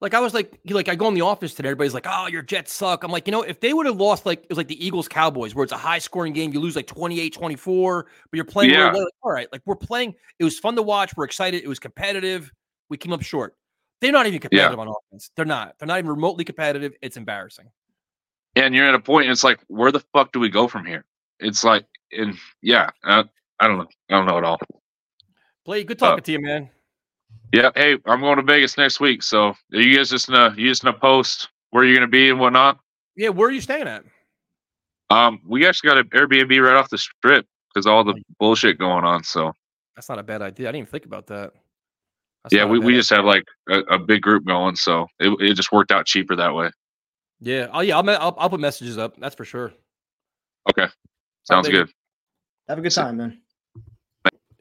Like 0.00 0.14
I 0.14 0.20
was 0.20 0.32
like, 0.32 0.58
like 0.70 0.88
I 0.88 0.94
go 0.94 1.08
in 1.08 1.14
the 1.14 1.20
office 1.20 1.52
today. 1.52 1.68
Everybody's 1.68 1.92
like, 1.92 2.06
"Oh, 2.08 2.26
your 2.26 2.40
Jets 2.42 2.72
suck." 2.72 3.04
I'm 3.04 3.10
like, 3.10 3.26
you 3.26 3.32
know, 3.32 3.42
if 3.42 3.60
they 3.60 3.74
would 3.74 3.84
have 3.84 3.96
lost, 3.96 4.24
like 4.24 4.42
it 4.44 4.48
was 4.48 4.56
like 4.56 4.68
the 4.68 4.82
Eagles 4.84 5.08
Cowboys, 5.08 5.54
where 5.54 5.62
it's 5.62 5.72
a 5.74 5.76
high 5.76 5.98
scoring 5.98 6.32
game, 6.32 6.52
you 6.54 6.60
lose 6.60 6.74
like 6.74 6.86
28-24, 6.86 8.04
but 8.04 8.08
you're 8.32 8.44
playing. 8.44 8.70
really 8.70 8.82
Yeah. 8.82 8.92
well. 8.92 9.04
Like, 9.04 9.12
all 9.22 9.32
right, 9.32 9.48
like 9.52 9.60
we're 9.66 9.76
playing. 9.76 10.14
It 10.38 10.44
was 10.44 10.58
fun 10.58 10.74
to 10.76 10.82
watch. 10.82 11.12
We're 11.16 11.24
excited. 11.24 11.62
It 11.62 11.68
was 11.68 11.78
competitive. 11.78 12.50
We 12.88 12.96
came 12.96 13.12
up 13.12 13.20
short. 13.22 13.56
They're 14.00 14.10
not 14.12 14.26
even 14.26 14.40
competitive 14.40 14.78
on 14.78 14.88
offense. 14.88 15.30
They're 15.36 15.44
not. 15.44 15.74
They're 15.78 15.86
not 15.86 15.98
even 15.98 16.10
remotely 16.10 16.44
competitive. 16.44 16.94
It's 17.02 17.18
embarrassing. 17.18 17.66
and 18.56 18.74
you're 18.74 18.88
at 18.88 18.94
a 18.94 19.00
point 19.00 19.26
and 19.26 19.32
it's 19.32 19.44
like 19.44 19.60
where 19.68 19.92
the 19.92 20.00
fuck 20.14 20.32
do 20.32 20.40
we 20.40 20.48
go 20.48 20.66
from 20.66 20.84
here 20.84 21.04
it's 21.38 21.62
like 21.62 21.86
and 22.10 22.36
yeah 22.62 22.90
uh, 23.04 23.22
i 23.60 23.68
don't 23.68 23.78
know 23.78 23.86
i 24.10 24.14
don't 24.16 24.26
know 24.26 24.36
at 24.38 24.42
all 24.44 24.58
Blake, 25.64 25.86
good 25.86 26.02
Uh, 26.02 26.08
talking 26.08 26.24
to 26.24 26.32
you, 26.32 26.40
man. 26.40 26.68
Yeah 27.52 27.70
hey 27.74 27.98
i'm 28.06 28.20
going 28.20 28.36
to 28.36 28.42
vegas 28.42 28.76
next 28.78 29.00
week 29.00 29.22
so 29.22 29.48
are 29.72 29.80
you 29.80 29.96
guys 29.96 30.10
just 30.10 30.28
gonna 30.28 30.54
you 30.56 30.68
just 30.68 30.82
gonna 30.84 30.96
post 30.98 31.48
where 31.70 31.84
you're 31.84 31.94
gonna 31.96 32.06
be 32.06 32.30
and 32.30 32.38
whatnot 32.38 32.78
Yeah, 33.16 33.30
where 33.30 33.48
are 33.48 33.52
you 33.52 33.60
staying 33.60 33.88
at? 33.88 34.04
um 35.10 35.40
we 35.46 35.66
actually 35.66 35.88
got 35.88 35.98
an 35.98 36.08
airbnb 36.10 36.64
right 36.64 36.76
off 36.76 36.88
the 36.90 36.98
strip 36.98 37.46
because 37.72 37.86
all 37.86 38.04
the 38.04 38.14
bullshit 38.38 38.78
going 38.78 39.04
on 39.04 39.22
so 39.24 39.52
That's 39.96 40.08
not 40.08 40.18
a 40.18 40.22
bad 40.22 40.42
idea. 40.42 40.68
I 40.68 40.72
didn't 40.72 40.82
even 40.82 40.90
think 40.90 41.04
about 41.06 41.26
that. 41.28 41.52
That's 42.44 42.54
yeah 42.54 42.62
not 42.62 42.70
we, 42.70 42.78
bad 42.78 42.86
we 42.86 42.92
idea. 42.92 43.00
just 43.00 43.10
have 43.10 43.24
like 43.24 43.44
a, 43.68 43.78
a 43.94 43.98
big 43.98 44.22
group 44.22 44.46
going 44.46 44.76
so 44.76 45.06
it, 45.18 45.28
it 45.40 45.54
just 45.54 45.72
worked 45.72 45.90
out 45.92 46.06
cheaper 46.06 46.36
that 46.36 46.54
way 46.54 46.70
Yeah. 47.40 47.68
Oh 47.72 47.80
yeah. 47.80 47.98
I'll, 47.98 48.08
I'll 48.10 48.34
I'll 48.38 48.50
put 48.50 48.60
messages 48.60 48.98
up. 48.98 49.16
That's 49.18 49.34
for 49.34 49.44
sure. 49.44 49.72
okay 50.70 50.86
sounds 51.44 51.66
baby. 51.68 51.78
good 51.78 51.90
Have 52.68 52.78
a 52.78 52.82
good 52.82 52.92
time, 52.92 53.16
man. 53.16 53.40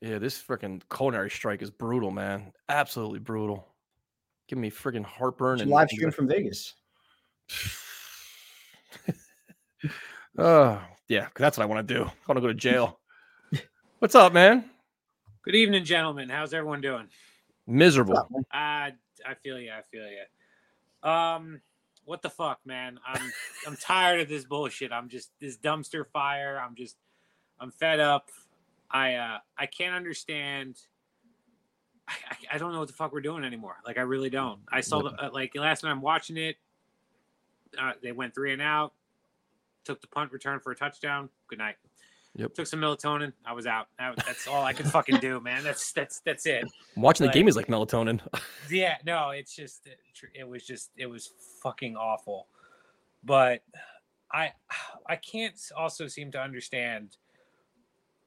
Yeah, 0.01 0.17
this 0.17 0.41
freaking 0.41 0.81
culinary 0.95 1.29
strike 1.29 1.61
is 1.61 1.69
brutal, 1.71 2.09
man. 2.11 2.53
Absolutely 2.69 3.19
brutal. 3.19 3.67
Give 4.47 4.57
me 4.57 4.71
freaking 4.71 5.03
heartburn 5.05 5.57
Should 5.57 5.63
and 5.63 5.71
live 5.71 5.89
stream 5.89 6.11
from 6.11 6.27
Vegas. 6.27 6.73
Oh, 10.37 10.81
yeah, 11.09 11.25
'cause 11.25 11.31
that's 11.39 11.57
what 11.57 11.63
I 11.63 11.67
want 11.67 11.85
to 11.85 11.93
do. 11.93 12.01
I 12.03 12.11
want 12.27 12.37
to 12.37 12.41
go 12.41 12.47
to 12.47 12.53
jail. 12.53 12.99
What's 13.99 14.15
up, 14.15 14.31
man? 14.31 14.69
Good 15.43 15.55
evening, 15.55 15.83
gentlemen. 15.83 16.29
How's 16.29 16.53
everyone 16.53 16.79
doing? 16.79 17.09
Miserable. 17.67 18.29
I 18.51 18.93
I 19.25 19.33
feel 19.33 19.59
you. 19.59 19.71
I 19.71 19.81
feel 19.91 20.05
you. 20.07 21.09
Um, 21.09 21.61
what 22.05 22.21
the 22.21 22.29
fuck, 22.29 22.59
man? 22.65 22.99
I'm 23.05 23.31
I'm 23.67 23.75
tired 23.75 24.21
of 24.21 24.29
this 24.29 24.45
bullshit. 24.45 24.93
I'm 24.93 25.09
just 25.09 25.31
this 25.41 25.57
dumpster 25.57 26.05
fire. 26.13 26.57
I'm 26.57 26.75
just 26.75 26.95
I'm 27.59 27.71
fed 27.71 27.99
up. 27.99 28.29
I 28.91 29.15
uh 29.15 29.37
I 29.57 29.65
can't 29.65 29.95
understand. 29.95 30.79
I, 32.07 32.13
I, 32.31 32.55
I 32.55 32.57
don't 32.57 32.73
know 32.73 32.79
what 32.79 32.87
the 32.87 32.93
fuck 32.93 33.11
we're 33.11 33.21
doing 33.21 33.43
anymore. 33.43 33.77
Like 33.85 33.97
I 33.97 34.01
really 34.01 34.29
don't. 34.29 34.59
I 34.71 34.81
saw 34.81 35.01
the 35.01 35.09
uh, 35.09 35.29
like 35.31 35.55
last 35.55 35.83
night 35.83 35.91
I'm 35.91 36.01
watching 36.01 36.37
it. 36.37 36.57
Uh, 37.79 37.93
they 38.01 38.11
went 38.11 38.33
three 38.33 38.51
and 38.51 38.61
out. 38.61 38.93
Took 39.85 40.01
the 40.01 40.07
punt 40.07 40.31
return 40.31 40.59
for 40.59 40.71
a 40.71 40.75
touchdown. 40.75 41.29
Good 41.47 41.59
night. 41.59 41.75
Yep. 42.35 42.53
Took 42.53 42.67
some 42.67 42.79
melatonin. 42.79 43.33
I 43.45 43.53
was 43.53 43.65
out. 43.65 43.87
That, 43.97 44.15
that's 44.17 44.47
all 44.47 44.63
I 44.63 44.73
could 44.73 44.85
fucking 44.87 45.17
do, 45.17 45.39
man. 45.39 45.63
That's 45.63 45.91
that's 45.91 46.21
that's 46.21 46.45
it. 46.45 46.65
Watching 46.95 47.27
the 47.27 47.33
game 47.33 47.47
is 47.47 47.55
like 47.55 47.67
melatonin. 47.67 48.21
yeah, 48.69 48.95
no, 49.05 49.31
it's 49.31 49.55
just 49.55 49.87
it, 49.87 49.99
it 50.33 50.47
was 50.47 50.65
just 50.65 50.91
it 50.95 51.07
was 51.07 51.31
fucking 51.61 51.95
awful. 51.95 52.47
But 53.23 53.63
I 54.31 54.53
I 55.07 55.15
can't 55.15 55.59
also 55.75 56.07
seem 56.07 56.31
to 56.31 56.39
understand 56.39 57.17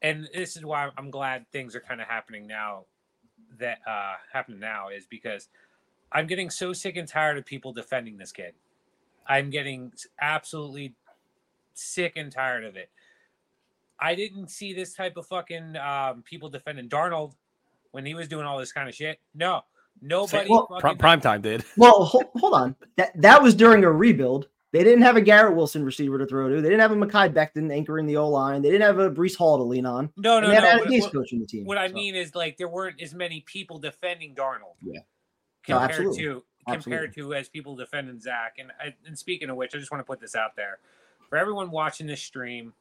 and 0.03 0.28
this 0.34 0.57
is 0.57 0.64
why 0.64 0.90
I'm 0.98 1.11
glad 1.11 1.46
things 1.53 1.74
are 1.74 1.80
kind 1.80 2.00
of 2.00 2.09
happening 2.09 2.46
now 2.46 2.84
that 3.59 3.78
uh 3.86 4.14
happening 4.32 4.61
now 4.61 4.88
is 4.88 5.07
because 5.07 5.48
I'm 6.11 6.26
getting 6.26 6.50
so 6.50 6.72
sick 6.72 6.96
and 6.96 7.09
tired 7.09 7.38
of 7.38 7.46
people 7.46 7.72
defending 7.72 8.18
this 8.18 8.32
kid. 8.32 8.53
I'm 9.26 9.50
getting 9.50 9.92
absolutely 10.20 10.94
sick 11.74 12.14
and 12.16 12.30
tired 12.30 12.64
of 12.64 12.76
it. 12.76 12.90
I 13.98 14.14
didn't 14.14 14.50
see 14.50 14.74
this 14.74 14.94
type 14.94 15.16
of 15.16 15.26
fucking 15.26 15.76
um, 15.76 16.22
people 16.22 16.48
defending 16.50 16.88
Darnold 16.88 17.34
when 17.92 18.05
he 18.05 18.14
was 18.14 18.28
doing 18.28 18.44
all 18.44 18.59
this 18.59 18.72
kind 18.72 18.88
of 18.88 18.94
shit. 18.94 19.20
No, 19.34 19.62
nobody. 20.00 20.50
Well, 20.50 20.68
fucking, 20.80 20.98
Prime 20.98 21.20
time 21.20 21.40
did. 21.40 21.64
Well, 21.76 22.05
hold, 22.05 22.24
hold 22.36 22.55
on. 22.55 22.76
That 22.96 23.12
that 23.22 23.42
was 23.42 23.55
during 23.55 23.84
a 23.84 23.92
rebuild. 23.92 24.48
They 24.72 24.82
didn't 24.82 25.02
have 25.02 25.16
a 25.16 25.20
Garrett 25.20 25.54
Wilson 25.54 25.84
receiver 25.84 26.16
to 26.18 26.26
throw 26.26 26.48
to. 26.48 26.56
They 26.62 26.68
didn't 26.70 26.80
have 26.80 26.92
a 26.92 26.96
Mekhi 26.96 27.32
Becton 27.32 27.70
anchoring 27.70 28.06
the 28.06 28.16
O 28.16 28.28
line. 28.28 28.62
They 28.62 28.70
didn't 28.70 28.86
have 28.86 28.98
a 28.98 29.10
Breece 29.10 29.36
Hall 29.36 29.58
to 29.58 29.62
lean 29.62 29.84
on. 29.84 30.10
No, 30.16 30.40
no, 30.40 30.48
they 30.48 30.54
had 30.54 30.62
no. 30.62 30.68
Adam 30.70 30.80
What, 30.80 30.88
Gase 30.88 31.12
coaching 31.12 31.40
the 31.40 31.46
team. 31.46 31.66
what 31.66 31.76
I 31.76 31.88
so. 31.88 31.94
mean 31.94 32.14
is 32.14 32.34
like 32.34 32.56
there 32.56 32.68
weren't 32.68 33.00
as 33.00 33.12
many 33.14 33.40
people 33.42 33.78
defending 33.78 34.34
Darnold. 34.34 34.76
Yeah. 34.82 35.00
No, 35.68 35.78
Compared 35.78 35.90
absolutely. 35.90 36.22
to 36.24 36.42
compared 36.68 37.14
to 37.14 37.34
as 37.34 37.48
people 37.50 37.76
defending 37.76 38.18
Zach. 38.18 38.56
And 38.58 38.70
I, 38.80 38.94
and 39.06 39.16
speaking 39.18 39.50
of 39.50 39.56
which, 39.56 39.74
I 39.74 39.78
just 39.78 39.90
want 39.90 40.00
to 40.00 40.06
put 40.06 40.20
this 40.20 40.34
out 40.34 40.56
there 40.56 40.78
for 41.28 41.36
everyone 41.36 41.70
watching 41.70 42.06
this 42.06 42.22
stream. 42.22 42.72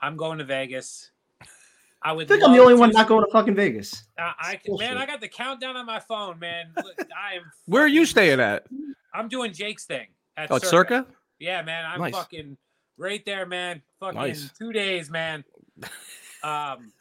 I'm 0.00 0.16
going 0.16 0.38
to 0.38 0.44
Vegas. 0.44 1.10
I 1.40 1.46
I 2.10 2.12
would. 2.12 2.26
think 2.28 2.42
I'm 2.42 2.52
the 2.52 2.58
only 2.58 2.74
to 2.74 2.80
one 2.80 2.90
not 2.90 3.06
going 3.08 3.24
to 3.24 3.30
fucking 3.30 3.54
Vegas. 3.54 4.04
I, 4.18 4.32
I 4.40 4.56
can, 4.56 4.76
man. 4.76 4.98
I 4.98 5.06
got 5.06 5.20
the 5.20 5.28
countdown 5.28 5.76
on 5.76 5.86
my 5.86 6.00
phone, 6.00 6.38
man. 6.38 6.66
Look, 6.76 6.98
I 7.16 7.36
am. 7.36 7.50
Where 7.66 7.82
are 7.82 7.88
you 7.88 8.04
staying 8.04 8.40
at? 8.40 8.66
I'm 9.14 9.28
doing 9.28 9.52
Jake's 9.52 9.84
thing 9.84 10.08
at 10.36 10.50
Oh, 10.50 10.56
it's 10.56 10.68
Circa? 10.68 11.06
Yeah, 11.38 11.62
man, 11.62 11.84
I'm 11.84 12.00
Nice. 12.00 12.14
fucking 12.14 12.56
right 12.96 13.24
there, 13.24 13.46
man. 13.46 13.82
Fucking 14.00 14.18
Nice. 14.18 14.52
two 14.58 14.72
days, 14.72 15.10
man. 15.10 15.44
Um, 16.42 16.92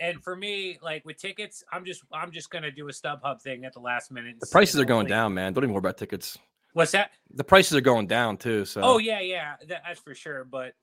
and 0.00 0.22
for 0.24 0.34
me, 0.34 0.78
like 0.82 1.04
with 1.04 1.16
tickets, 1.16 1.62
I'm 1.72 1.84
just 1.84 2.02
I'm 2.12 2.32
just 2.32 2.50
gonna 2.50 2.72
do 2.72 2.88
a 2.88 2.92
StubHub 2.92 3.40
thing 3.40 3.64
at 3.64 3.72
the 3.72 3.78
last 3.78 4.10
minute. 4.10 4.40
The 4.40 4.46
prices 4.46 4.80
are 4.80 4.84
going 4.84 5.06
down, 5.06 5.34
man. 5.34 5.52
Don't 5.52 5.62
even 5.62 5.72
worry 5.72 5.78
about 5.80 5.96
tickets. 5.96 6.36
What's 6.72 6.92
that? 6.92 7.12
The 7.34 7.44
prices 7.44 7.76
are 7.76 7.80
going 7.82 8.06
down 8.06 8.36
too. 8.36 8.64
So 8.64 8.80
Oh 8.82 8.98
yeah, 8.98 9.20
yeah, 9.20 9.54
that, 9.68 9.82
that's 9.86 10.00
for 10.00 10.14
sure. 10.14 10.44
But 10.44 10.74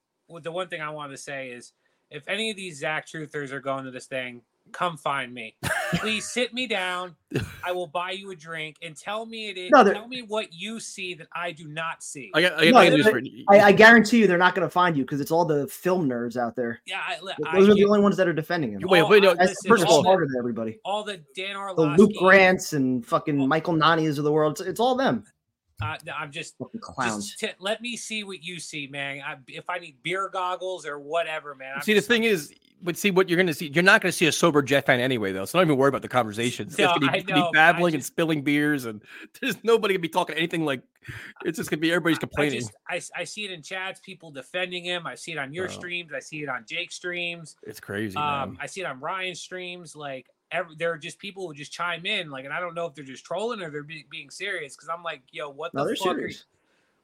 the 0.41 0.51
one 0.51 0.69
thing 0.69 0.81
I 0.81 0.89
want 0.91 1.11
to 1.11 1.17
say 1.17 1.49
is, 1.49 1.73
if 2.09 2.27
any 2.27 2.49
of 2.49 2.55
these 2.55 2.79
Zach 2.79 3.07
truthers 3.07 3.51
are 3.51 3.59
going 3.59 3.83
to 3.85 3.91
this 3.91 4.05
thing, 4.05 4.41
come 4.71 4.97
find 4.97 5.33
me. 5.33 5.55
Please 5.95 6.27
sit 6.27 6.53
me 6.53 6.65
down. 6.65 7.15
I 7.63 7.71
will 7.71 7.85
buy 7.87 8.11
you 8.11 8.31
a 8.31 8.35
drink 8.35 8.77
and 8.81 8.95
tell 8.97 9.25
me 9.25 9.49
it 9.49 9.57
is. 9.57 9.69
No, 9.71 9.83
tell 9.83 10.07
me 10.07 10.21
what 10.23 10.51
you 10.51 10.79
see 10.79 11.13
that 11.15 11.27
I 11.35 11.51
do 11.51 11.67
not 11.67 12.01
see. 12.03 12.31
I 12.33 12.39
I 12.39 12.71
No, 12.71 12.71
got 12.71 13.13
I. 13.13 13.59
I, 13.59 13.65
I 13.67 13.71
guarantee 13.71 14.19
you 14.19 14.27
they're 14.27 14.37
not 14.37 14.55
going 14.55 14.65
to 14.67 14.71
find 14.71 14.97
you 14.97 15.03
because 15.03 15.21
it's 15.21 15.31
all 15.31 15.45
the 15.45 15.67
film 15.67 16.09
nerds 16.09 16.35
out 16.37 16.55
there. 16.55 16.81
yeah, 16.85 17.01
I, 17.07 17.17
Those 17.17 17.33
I 17.45 17.57
are 17.57 17.63
the 17.65 17.75
get- 17.75 17.85
only 17.85 17.99
ones 18.01 18.17
that 18.17 18.27
are 18.27 18.33
defending 18.33 18.71
him. 18.73 18.81
Wait, 18.85 19.07
wait, 19.07 19.21
no, 19.21 19.35
That's 19.35 19.49
listen, 19.51 19.69
first 19.69 19.83
of 19.83 19.89
all 19.89 19.95
all 19.97 20.01
the- 20.01 20.07
smarter 20.07 20.25
than 20.27 20.37
everybody. 20.39 20.79
all 20.83 21.03
the 21.03 21.21
Dan 21.35 21.55
The 21.75 21.95
Luke 21.97 22.11
Grants 22.17 22.73
and 22.73 23.05
fucking 23.05 23.47
Michael 23.47 23.73
Nanias 23.75 24.17
of 24.17 24.23
the 24.23 24.31
world. 24.31 24.53
It's, 24.59 24.61
it's 24.61 24.79
all 24.79 24.95
them. 24.95 25.23
Uh, 25.81 25.97
I'm 26.15 26.31
just 26.31 26.55
clowns. 26.81 27.27
Just 27.27 27.39
t- 27.39 27.49
let 27.59 27.81
me 27.81 27.97
see 27.97 28.23
what 28.23 28.41
you 28.43 28.59
see, 28.59 28.87
man. 28.87 29.21
I, 29.25 29.35
if 29.47 29.69
I 29.69 29.79
need 29.79 29.97
beer 30.01 30.29
goggles 30.31 30.85
or 30.85 30.99
whatever, 30.99 31.55
man. 31.55 31.73
I'm 31.75 31.81
See, 31.81 31.93
the 31.93 31.97
just- 31.97 32.07
thing 32.07 32.23
is, 32.23 32.53
But 32.83 32.97
see 32.97 33.11
what 33.11 33.29
you're 33.29 33.37
going 33.37 33.47
to 33.47 33.53
see. 33.53 33.71
You're 33.73 33.83
not 33.83 34.01
going 34.01 34.11
to 34.11 34.17
see 34.17 34.25
a 34.27 34.31
sober 34.31 34.61
Jet 34.61 34.85
fan 34.85 34.99
anyway, 34.99 35.31
though. 35.31 35.45
So 35.45 35.57
don't 35.57 35.67
even 35.67 35.77
worry 35.77 35.87
about 35.89 36.01
the 36.01 36.09
conversations. 36.09 36.77
No, 36.77 36.85
it's 36.85 36.99
going 36.99 37.09
I 37.13 37.19
to 37.19 37.25
be 37.25 37.31
know, 37.33 37.49
but 37.53 37.59
I 37.59 37.71
babbling 37.71 37.93
and 37.93 38.03
spilling 38.03 38.41
beers, 38.43 38.85
and 38.85 39.01
there's 39.41 39.63
nobody 39.63 39.93
going 39.93 40.01
to 40.01 40.07
be 40.07 40.09
talking 40.09 40.35
anything 40.35 40.65
like. 40.65 40.81
It's 41.45 41.57
just 41.57 41.69
going 41.69 41.79
to 41.79 41.81
be 41.81 41.91
everybody's 41.91 42.17
I 42.17 42.19
complaining. 42.19 42.59
just 42.59 42.73
I, 42.89 43.21
I 43.21 43.23
see 43.23 43.45
it 43.45 43.51
in 43.51 43.61
chats, 43.61 43.99
people 44.01 44.31
defending 44.31 44.83
him. 44.85 45.07
I 45.07 45.15
see 45.15 45.31
it 45.31 45.37
on 45.37 45.53
your 45.53 45.65
Oh. 45.65 45.69
streams. 45.69 46.11
I 46.13 46.19
see 46.19 46.43
it 46.43 46.49
on 46.49 46.65
Jake's 46.67 46.95
streams. 46.95 47.55
it's 47.63 47.79
crazy, 47.79 48.17
Um, 48.17 48.23
man. 48.51 48.57
I 48.59 48.65
see 48.67 48.81
it 48.81 48.85
on 48.85 48.99
Ryan's 48.99 49.39
streams. 49.39 49.95
Like 49.95 50.27
every, 50.51 50.75
there 50.75 50.91
are 50.91 50.97
just 50.97 51.19
people 51.19 51.47
who 51.47 51.53
just 51.53 51.71
chime 51.71 52.05
in. 52.05 52.29
Like, 52.29 52.45
and 52.45 52.53
I 52.53 52.59
don't 52.59 52.73
know 52.75 52.85
if 52.85 52.95
they're 52.95 53.03
just 53.03 53.25
trolling 53.25 53.61
or 53.61 53.69
they're 53.69 53.83
be, 53.83 54.05
being 54.09 54.29
serious. 54.29 54.75
Because 54.75 54.89
I'm 54.89 55.03
like, 55.03 55.21
yo, 55.31 55.49
what 55.49 55.73
No, 55.73 55.81
the 55.83 55.87
they're 55.87 55.95
fuck? 55.95 56.17
Are 56.17 56.27
you, 56.27 56.35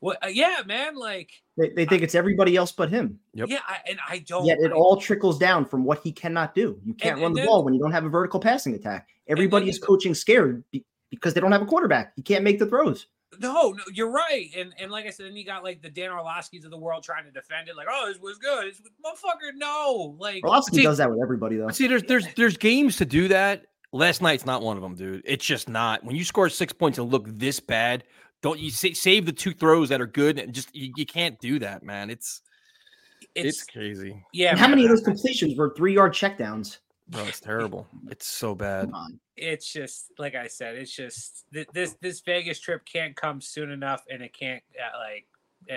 serious. 0.01 0.17
what? 0.21 0.23
Uh, 0.23 0.27
yeah, 0.29 0.61
man. 0.65 0.95
Like, 0.95 1.29
They, 1.57 1.69
they 1.69 1.85
think 1.85 2.03
it's 2.03 2.15
everybody 2.15 2.55
else 2.55 2.71
but 2.71 2.89
him. 2.89 3.19
yeah, 3.33 3.45
I, 3.67 3.77
and 3.89 3.99
I 4.07 4.19
don't. 4.19 4.45
Yet 4.45 4.59
it 4.61 4.71
I- 4.71 4.75
all 4.75 4.97
trickles 4.97 5.37
down 5.37 5.65
from 5.65 5.83
what 5.83 5.99
he 6.03 6.11
cannot 6.11 6.55
do. 6.55 6.79
You 6.85 6.93
can't 6.93 7.13
And- 7.13 7.21
run 7.21 7.27
and 7.27 7.35
the 7.35 7.41
then- 7.41 7.47
ball 7.47 7.63
when 7.63 7.73
you 7.73 7.79
don't 7.79 7.91
have 7.91 8.05
a 8.05 8.09
vertical 8.09 8.39
passing 8.39 8.73
attack. 8.75 9.07
Everybody 9.27 9.65
then- 9.65 9.69
is 9.71 9.79
coaching 9.79 10.13
scared 10.15 10.63
be- 10.71 10.85
because 11.11 11.33
they 11.33 11.41
don't 11.41 11.51
have 11.51 11.61
a 11.61 11.65
quarterback. 11.65 12.13
He 12.15 12.21
can't 12.21 12.43
make 12.43 12.59
the 12.59 12.65
throws. 12.65 13.07
No, 13.39 13.71
no, 13.73 13.83
you're 13.93 14.09
right. 14.11 14.49
And 14.57 14.73
and 14.79 14.91
like 14.91 15.05
I 15.05 15.11
said, 15.11 15.27
then 15.27 15.35
you 15.37 15.45
got 15.45 15.63
like 15.63 15.83
the 15.83 15.89
Dan 15.89 16.09
Orlovsky's 16.11 16.65
of 16.65 16.71
the 16.71 16.77
world 16.79 17.03
trying 17.03 17.25
to 17.25 17.31
defend 17.31 17.69
it, 17.69 17.75
like, 17.77 17.87
oh, 17.89 18.07
this 18.07 18.17
was 18.19 18.39
good. 18.39 18.65
It's 18.67 18.81
motherfucker, 19.05 19.53
no. 19.55 20.15
Like 20.17 20.43
Orlovsky 20.43 20.77
see- 20.77 20.83
does 20.83 20.97
that 20.97 21.11
with 21.11 21.19
everybody 21.21 21.55
though. 21.57 21.69
See, 21.69 21.85
there's 21.87 22.01
there's 22.03 22.25
there's 22.35 22.57
games 22.57 22.97
to 22.97 23.05
do 23.05 23.27
that. 23.27 23.67
Last 23.93 24.21
night's 24.23 24.45
not 24.47 24.63
one 24.63 24.77
of 24.77 24.83
them, 24.83 24.95
dude. 24.95 25.21
It's 25.25 25.45
just 25.45 25.69
not. 25.69 26.03
When 26.03 26.15
you 26.15 26.23
score 26.23 26.49
six 26.49 26.73
points 26.73 26.97
and 26.97 27.11
look 27.11 27.25
this 27.27 27.59
bad, 27.59 28.03
don't 28.41 28.59
you 28.59 28.69
sa- 28.71 28.93
save 28.93 29.25
the 29.25 29.31
two 29.33 29.53
throws 29.53 29.89
that 29.89 29.99
are 30.01 30.07
good 30.07 30.39
and 30.39 30.53
just 30.53 30.73
you, 30.75 30.91
you 30.95 31.05
can't 31.05 31.39
do 31.39 31.59
that, 31.59 31.83
man. 31.83 32.09
It's 32.09 32.41
it's, 33.35 33.57
It's- 33.59 33.63
crazy. 33.65 34.23
yeah. 34.33 34.55
How 34.55 34.67
many 34.67 34.83
of 34.83 34.89
those 34.89 35.01
completions 35.01 35.57
were 35.57 35.73
three 35.75 35.93
yard 35.93 36.13
checkdowns? 36.13 36.77
Bro, 37.09 37.23
it's 37.25 37.39
terrible. 37.39 37.87
It's 38.09 38.27
so 38.27 38.53
bad. 38.53 38.91
it's 39.35 39.71
just 39.71 40.11
like 40.19 40.35
I 40.35 40.47
said, 40.47 40.75
it's 40.75 40.95
just 40.95 41.45
th- 41.51 41.67
this 41.73 41.95
this 42.01 42.21
Vegas 42.21 42.59
trip 42.59 42.85
can't 42.85 43.15
come 43.15 43.41
soon 43.41 43.71
enough, 43.71 44.03
and 44.11 44.21
it 44.21 44.31
can't 44.33 44.61
uh, 44.79 44.97
like 44.99 45.25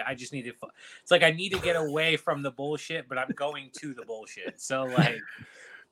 I 0.06 0.14
just 0.14 0.32
need 0.34 0.42
to. 0.42 0.52
fu- 0.52 0.68
It's 1.00 1.10
like 1.10 1.22
I 1.22 1.30
need 1.30 1.52
to 1.54 1.58
get 1.58 1.74
away 1.76 2.16
from 2.16 2.42
the 2.42 2.50
bullshit, 2.50 3.08
but 3.08 3.16
I'm 3.18 3.30
going 3.34 3.70
to 3.80 3.94
the 3.94 4.04
bullshit. 4.04 4.60
So 4.60 4.84
like, 4.84 5.18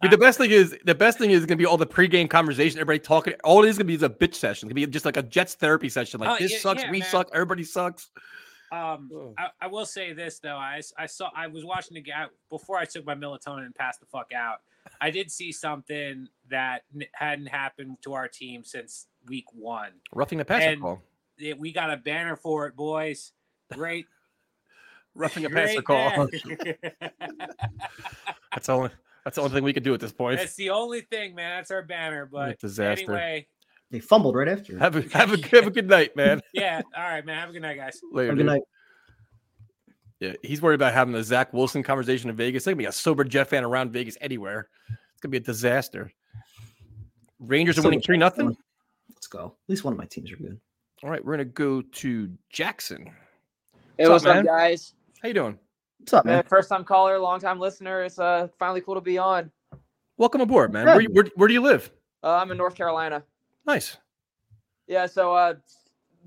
But 0.01 0.11
the 0.11 0.19
best 0.19 0.39
thing 0.39 0.51
is 0.51 0.77
the 0.85 0.95
best 0.95 1.19
thing 1.19 1.31
is 1.31 1.45
gonna 1.45 1.59
be 1.59 1.67
all 1.67 1.77
the 1.77 1.87
pregame 1.87 2.29
conversation, 2.29 2.79
everybody 2.81 3.01
talking. 3.01 3.35
All 3.45 3.63
it 3.65 3.69
is 3.69 3.77
gonna 3.77 3.85
be 3.87 3.95
is 3.95 4.03
a 4.03 4.09
bitch 4.09 4.35
session. 4.35 4.69
It's 4.69 4.73
gonna 4.75 4.87
be 4.87 4.91
just 4.91 5.05
like 5.05 5.19
a 5.19 5.23
Jets 5.23 5.55
therapy 5.55 5.89
session. 5.91 6.21
Like 6.21 6.31
Oh, 6.31 6.37
this 6.43 6.53
yeah, 6.53 6.59
sucks, 6.59 6.83
yeah, 6.83 6.91
we 6.91 7.01
man. 7.01 7.09
suck, 7.09 7.29
everybody 7.35 7.65
sucks. 7.65 8.11
um, 8.73 9.11
I, 9.37 9.49
I 9.61 9.67
will 9.67 9.85
say 9.85 10.13
this 10.15 10.39
though, 10.39 10.57
I, 10.57 10.81
I 10.97 11.05
saw 11.07 11.29
I 11.37 11.49
was 11.49 11.65
watching 11.65 11.97
the 11.97 12.01
guy 12.01 12.27
before 12.49 12.79
I 12.79 12.87
took 12.87 13.05
my 13.05 13.15
melatonin 13.15 13.67
and 13.67 13.75
passed 13.75 14.01
the 14.01 14.07
fuck 14.07 14.33
out. 14.35 14.61
I 15.03 15.11
did 15.11 15.31
see 15.31 15.53
something 15.53 16.29
that 16.49 16.85
n- 16.95 17.05
hadn't 17.13 17.49
happened 17.49 17.99
to 18.05 18.15
our 18.15 18.27
team 18.29 18.65
since 18.65 19.07
week 19.29 19.45
one. 19.53 19.91
Roughing 20.15 20.39
the 20.39 20.45
passer 20.47 20.71
And 20.71 20.81
call. 20.81 21.03
it- 21.37 21.59
we 21.59 21.73
got 21.73 21.93
a 21.93 21.99
banner 21.99 22.37
for 22.37 22.67
it, 22.67 22.75
boys. 22.75 23.33
Great. 23.73 24.07
Roughing 25.15 25.45
a 25.45 25.51
passer 25.51 25.83
call. 25.83 26.29
That's 28.53 28.69
only 28.69 28.91
that's 29.25 29.37
the 29.37 29.43
only 29.43 29.55
thing 29.55 29.64
we 29.64 29.73
can 29.73 29.83
do 29.83 29.95
at 29.95 30.01
this 30.01 30.12
point. 30.12 30.39
That's 30.39 30.55
the 30.57 30.71
only 30.71 31.03
thing, 31.03 31.35
man. 31.35 31.59
That's 31.59 31.71
our 31.71 31.83
banner. 31.83 32.29
But 32.31 32.59
disaster. 32.59 33.05
anyway, 33.12 33.47
They 33.91 34.01
fumbled 34.01 34.35
right 34.35 34.49
after. 34.49 34.79
Have 34.79 34.97
a 34.97 35.03
have 35.16 35.33
a 35.33 35.47
have 35.49 35.66
a 35.66 35.71
good 35.71 35.89
night, 35.89 36.16
man. 36.16 36.41
yeah. 36.55 36.81
All 36.97 37.03
right, 37.03 37.25
man. 37.25 37.39
Have 37.39 37.51
a 37.51 37.53
good 37.53 37.62
night, 37.62 37.77
guys. 37.77 38.01
Later, 38.12 38.29
Have 38.31 38.35
a 38.39 38.43
good 38.43 38.47
night. 38.47 38.62
Yeah, 40.21 40.35
he's 40.43 40.61
worried 40.61 40.75
about 40.75 40.93
having 40.93 41.14
the 41.14 41.23
Zach 41.23 41.53
Wilson 41.55 41.83
conversation 41.83 42.29
in 42.29 42.37
Vegas. 42.37 42.64
There's 42.64 42.75
gonna 42.75 42.83
be 42.83 42.85
a 42.87 42.93
sober 42.93 43.25
Jet 43.25 43.49
fan 43.49 43.64
around 43.64 43.91
Vegas 43.91 44.18
anywhere. 44.21 44.68
It's 44.91 45.21
gonna 45.23 45.31
be 45.31 45.39
a 45.39 45.41
disaster. 45.41 46.12
Rangers 47.39 47.77
are 47.77 47.83
Sober 47.83 47.89
winning 47.89 48.03
three 48.03 48.18
nothing. 48.18 48.55
Let's 49.09 49.27
go. 49.27 49.47
At 49.64 49.71
least 49.71 49.83
one 49.83 49.93
of 49.95 49.99
my 49.99 50.05
teams 50.05 50.31
are 50.31 50.37
good. 50.37 50.61
All 51.03 51.09
right, 51.09 51.25
we're 51.25 51.33
gonna 51.33 51.47
go 51.47 51.81
to 51.81 52.31
Jackson. 52.51 53.07
Hey, 53.97 54.09
What's 54.09 54.11
what's 54.11 54.25
up, 54.27 54.31
up, 54.31 54.37
man? 54.37 54.45
guys? 54.45 54.93
How 55.23 55.29
you 55.29 55.35
doing? 55.35 55.59
What's 56.01 56.15
up, 56.15 56.25
Man, 56.25 56.37
man? 56.37 56.45
first 56.45 56.69
time 56.69 56.83
caller, 56.83 57.19
long 57.19 57.41
time 57.41 57.61
listener. 57.61 58.03
It's 58.03 58.19
uh 58.19 58.49
finally 58.59 58.81
cool 58.81 58.95
to 58.95 59.01
be 59.01 59.19
on. 59.19 59.51
Welcome 60.17 60.41
aboard, 60.41 60.73
man. 60.73 60.87
Where, 60.87 61.03
where, 61.05 61.25
where 61.37 61.49
do 61.49 61.55
you 61.55 61.61
live? 61.63 61.91
Uh, 62.23 62.37
I'm 62.37 62.51
in 62.51 62.57
North 62.57 62.75
Carolina. 62.75 63.23
Nice. 63.67 63.97
Yeah, 64.87 65.07
so 65.07 65.35
uh 65.35 65.55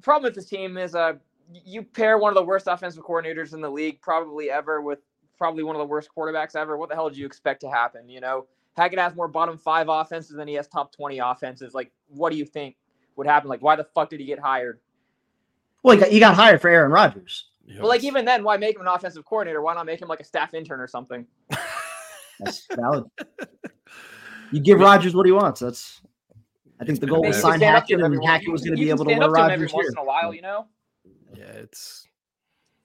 problem 0.02 0.24
with 0.24 0.36
this 0.36 0.46
team 0.46 0.78
is 0.78 0.96
uh 0.96 1.14
you 1.52 1.84
pair 1.84 2.18
one 2.18 2.30
of 2.30 2.36
the 2.36 2.44
worst 2.44 2.68
offensive 2.68 3.04
coordinators 3.04 3.54
in 3.54 3.62
the 3.62 3.70
league 3.70 4.00
probably 4.02 4.50
ever 4.50 4.82
with 4.82 5.00
probably 5.38 5.64
one 5.64 5.76
of 5.76 5.80
the 5.80 5.86
worst 5.86 6.10
quarterbacks 6.16 6.56
ever. 6.56 6.78
What 6.78 6.90
the 6.90 6.96
hell 6.96 7.10
did 7.10 7.18
you 7.18 7.26
expect 7.26 7.60
to 7.62 7.70
happen? 7.70 8.08
You 8.08 8.22
know, 8.22 8.46
Hackett 8.78 9.00
has 9.00 9.16
more 9.16 9.28
bottom 9.28 9.58
five 9.58 9.90
offenses 9.90 10.36
than 10.36 10.48
he 10.48 10.54
has 10.54 10.68
top 10.68 10.96
twenty 10.96 11.18
offenses. 11.20 11.74
Like, 11.74 11.92
what 12.08 12.32
do 12.32 12.38
you 12.38 12.46
think 12.46 12.76
would 13.16 13.28
happen? 13.28 13.50
Like, 13.50 13.62
why 13.62 13.76
the 13.76 13.84
fuck 13.84 14.10
did 14.10 14.20
he 14.20 14.26
get 14.26 14.40
hired? 14.40 14.80
Well, 15.82 15.96
you 15.96 16.02
got, 16.02 16.12
you 16.14 16.20
got 16.22 16.36
hired 16.36 16.62
for 16.62 16.70
Aaron 16.70 16.92
Rodgers. 16.92 17.50
But 17.68 17.88
like 17.88 18.04
even 18.04 18.26
then, 18.26 18.44
why 18.44 18.58
make 18.58 18.76
him 18.76 18.82
an 18.82 18.88
offensive 18.88 19.26
coordinator? 19.26 19.62
Why 19.62 19.74
not 19.74 19.86
make 19.86 20.02
him 20.02 20.08
like 20.08 20.20
a 20.20 20.24
staff 20.24 20.54
intern 20.54 20.80
or 20.80 20.88
something? 20.88 21.26
That's 22.40 22.68
valid. 22.76 23.06
you 24.52 24.60
give 24.60 24.80
Rodgers 24.80 25.16
what 25.16 25.26
he 25.26 25.32
wants. 25.32 25.62
That's. 25.62 26.02
I 26.82 26.86
think 26.86 27.00
the 27.00 27.08
goal 27.08 27.22
Maybe 27.22 27.30
was 27.30 27.38
you 27.38 27.42
sign 27.44 27.60
stand 27.60 27.78
up 27.78 27.88
to 27.88 27.94
Hackett, 27.94 28.06
and 28.06 28.26
Hackett 28.26 28.52
was 28.52 28.62
going 28.62 28.76
to 28.76 28.84
be 28.84 28.90
able 28.90 29.06
to 29.06 29.12
stand 29.12 29.20
wear 29.20 29.38
up 29.38 29.52
every 29.52 29.68
Rodgers 29.68 29.74
once 29.74 29.86
here. 29.86 29.92
in 29.92 29.98
a 30.00 30.04
while, 30.04 30.34
you 30.34 30.42
know. 30.42 30.68
Yeah, 31.34 31.44
it's 31.46 32.08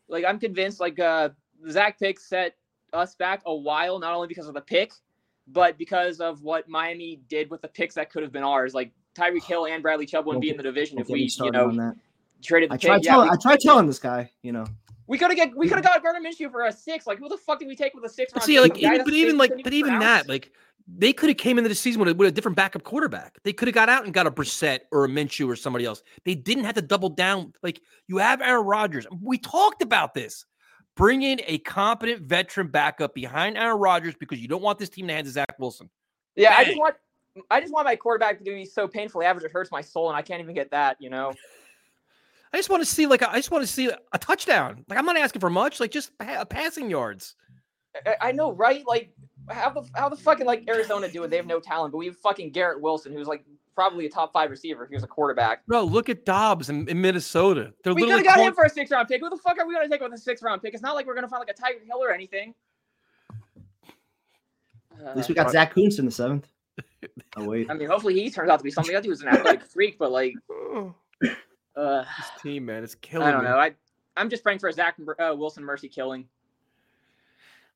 like 0.08 0.24
I'm 0.24 0.38
convinced 0.38 0.78
like 0.78 0.98
uh 1.00 1.30
Zach 1.68 1.98
pick 1.98 2.20
set 2.20 2.54
us 2.92 3.14
back 3.16 3.42
a 3.46 3.54
while, 3.54 3.98
not 3.98 4.14
only 4.14 4.28
because 4.28 4.46
of 4.46 4.54
the 4.54 4.60
pick, 4.60 4.92
but 5.48 5.76
because 5.78 6.20
of 6.20 6.42
what 6.42 6.68
Miami 6.68 7.20
did 7.28 7.50
with 7.50 7.62
the 7.62 7.68
picks 7.68 7.94
that 7.96 8.10
could 8.10 8.22
have 8.22 8.32
been 8.32 8.44
ours. 8.44 8.74
Like 8.74 8.92
Tyreek 9.16 9.44
Hill 9.44 9.66
and 9.66 9.82
Bradley 9.82 10.06
Chubb 10.06 10.26
wouldn't 10.26 10.42
be 10.42 10.50
in 10.50 10.56
the 10.56 10.62
division 10.62 10.98
if 10.98 11.08
we, 11.08 11.30
you 11.42 11.50
know, 11.50 11.68
on 11.68 11.76
that. 11.76 11.96
Traded 12.42 12.70
the 12.70 12.74
I 12.74 12.76
pick. 12.76 12.86
tried 12.86 13.04
Yeah, 13.04 13.10
telling. 13.12 13.28
we, 13.28 13.34
I 13.34 13.36
tried 13.40 13.60
telling 13.60 13.86
this 13.86 13.98
guy. 13.98 14.30
You 14.42 14.52
know. 14.52 14.64
we 15.06 15.18
could 15.18 15.30
have 15.30 15.36
get 15.36 15.56
we 15.56 15.68
could 15.68 15.76
have 15.76 15.84
got 15.84 16.02
Gardner 16.02 16.20
Minshew 16.28 16.50
for 16.50 16.66
a 16.66 16.72
six. 16.72 17.06
Like 17.06 17.18
who 17.18 17.28
the 17.28 17.36
fuck 17.38 17.58
did 17.58 17.68
we 17.68 17.76
take 17.76 17.94
with 17.94 18.04
a 18.04 18.08
six 18.08 18.32
But 18.32 18.40
round? 18.42 18.46
see, 18.46 18.60
like, 18.60 18.78
even, 18.78 19.04
but 19.04 19.12
even 19.14 19.38
like, 19.38 19.50
but 19.50 19.72
even 19.72 19.72
even 19.72 19.90
pronounce? 19.94 20.04
that, 20.04 20.28
like, 20.28 20.52
they 20.86 21.12
could 21.12 21.28
have 21.28 21.36
came 21.38 21.58
into 21.58 21.68
the 21.68 21.74
season 21.74 22.00
with 22.00 22.08
a, 22.08 22.14
with 22.14 22.28
a 22.28 22.32
different 22.32 22.56
backup 22.56 22.82
quarterback. 22.82 23.38
They 23.42 23.52
could 23.52 23.68
have 23.68 23.74
got 23.74 23.88
out 23.88 24.04
and 24.04 24.14
got 24.14 24.26
a 24.26 24.30
Brissett 24.30 24.80
or 24.90 25.04
a 25.04 25.08
Minshew 25.08 25.48
or 25.48 25.56
somebody 25.56 25.84
else. 25.84 26.02
They 26.24 26.34
didn't 26.34 26.64
have 26.64 26.74
to 26.76 26.82
double 26.82 27.10
down. 27.10 27.52
Like, 27.62 27.80
you 28.06 28.18
have 28.18 28.40
Aaron 28.40 28.64
Rodgers. 28.64 29.06
We 29.20 29.36
talked 29.38 29.82
about 29.82 30.14
this. 30.14 30.46
Bring 30.96 31.22
in 31.22 31.40
a 31.46 31.58
competent 31.58 32.22
veteran 32.22 32.68
backup 32.68 33.14
behind 33.14 33.56
Aaron 33.56 33.78
Rodgers 33.78 34.14
because 34.18 34.40
you 34.40 34.48
don't 34.48 34.62
want 34.62 34.78
this 34.78 34.88
team 34.88 35.06
to 35.08 35.12
hand 35.12 35.26
to 35.26 35.30
Zach 35.30 35.54
Wilson. 35.58 35.88
Yeah, 36.34 36.54
I 36.56 36.64
just 36.64 36.78
want 36.78 36.96
I 37.50 37.60
just 37.60 37.72
want 37.72 37.84
my 37.84 37.94
quarterback 37.94 38.38
to 38.38 38.44
be 38.44 38.64
so 38.64 38.88
painfully 38.88 39.24
average 39.24 39.44
it 39.44 39.52
hurts 39.52 39.70
my 39.70 39.80
soul, 39.80 40.08
and 40.08 40.16
I 40.16 40.22
can't 40.22 40.40
even 40.40 40.54
get 40.54 40.72
that. 40.72 40.96
You 40.98 41.10
know. 41.10 41.34
I 42.52 42.56
just 42.56 42.70
want 42.70 42.82
to 42.82 42.88
see 42.88 43.06
like 43.06 43.22
a, 43.22 43.30
I 43.30 43.36
just 43.36 43.50
want 43.50 43.62
to 43.66 43.72
see 43.72 43.90
a 44.12 44.18
touchdown. 44.18 44.84
Like 44.88 44.98
I'm 44.98 45.04
not 45.06 45.16
asking 45.16 45.40
for 45.40 45.50
much. 45.50 45.80
Like 45.80 45.90
just 45.90 46.16
pa- 46.18 46.44
passing 46.44 46.90
yards. 46.90 47.34
I- 48.06 48.16
I 48.20 48.32
know, 48.32 48.52
right? 48.52 48.84
Like, 48.86 49.12
how 49.50 49.70
the 49.70 49.82
how 49.94 50.08
the 50.08 50.16
fucking 50.16 50.46
like 50.46 50.68
Arizona 50.68 51.08
do 51.10 51.24
it? 51.24 51.28
They 51.28 51.36
have 51.36 51.46
no 51.46 51.60
talent, 51.60 51.92
but 51.92 51.98
we 51.98 52.06
have 52.06 52.16
fucking 52.16 52.50
Garrett 52.52 52.80
Wilson, 52.80 53.12
who's 53.12 53.26
like 53.26 53.44
probably 53.74 54.06
a 54.06 54.10
top 54.10 54.32
five 54.32 54.50
receiver 54.50 54.82
if 54.84 54.88
he 54.90 54.94
was 54.96 55.04
a 55.04 55.08
quarterback. 55.08 55.64
Bro, 55.66 55.84
look 55.84 56.08
at 56.08 56.24
Dobbs 56.24 56.68
in, 56.68 56.88
in 56.88 57.00
Minnesota. 57.00 57.72
They're 57.84 57.94
We 57.94 58.02
could 58.02 58.08
literally 58.08 58.24
have 58.24 58.24
got 58.24 58.34
calling- 58.34 58.48
him 58.48 58.54
for 58.54 58.64
a 58.64 58.70
six 58.70 58.90
round 58.90 59.08
pick. 59.08 59.20
Who 59.20 59.30
the 59.30 59.36
fuck 59.36 59.58
are 59.58 59.66
we 59.66 59.74
gonna 59.74 59.88
take 59.88 60.00
with 60.00 60.12
a 60.12 60.18
six 60.18 60.42
round 60.42 60.62
pick? 60.62 60.74
It's 60.74 60.82
not 60.82 60.94
like 60.94 61.06
we're 61.06 61.14
gonna 61.14 61.28
find 61.28 61.40
like 61.40 61.50
a 61.50 61.60
Tiger 61.60 61.78
Hill 61.84 62.02
or 62.02 62.10
anything. 62.12 62.54
At 65.06 65.16
least 65.16 65.28
we 65.28 65.34
got 65.34 65.50
Zach 65.50 65.74
Kuntz 65.74 65.98
in 65.98 66.04
the 66.06 66.10
seventh. 66.10 66.46
Oh 67.36 67.44
wait. 67.44 67.70
I 67.70 67.74
mean, 67.74 67.88
hopefully 67.88 68.14
he 68.14 68.30
turns 68.30 68.50
out 68.50 68.58
to 68.58 68.64
be 68.64 68.70
something. 68.70 68.94
I 68.94 68.98
think 68.98 69.04
he 69.04 69.10
was 69.10 69.20
an 69.22 69.28
athletic 69.28 69.62
freak, 69.62 69.98
but 69.98 70.10
like, 70.10 70.34
uh, 71.78 72.04
this 72.16 72.42
team, 72.42 72.66
man, 72.66 72.82
it's 72.84 72.94
killing 72.96 73.26
I 73.28 73.32
don't 73.32 73.44
me. 73.44 73.50
know. 73.50 73.56
I 73.58 73.74
I'm 74.16 74.28
just 74.28 74.42
praying 74.42 74.58
for 74.58 74.68
a 74.68 74.72
Zach 74.72 74.96
uh, 75.18 75.34
Wilson 75.36 75.62
mercy 75.64 75.88
killing. 75.88 76.26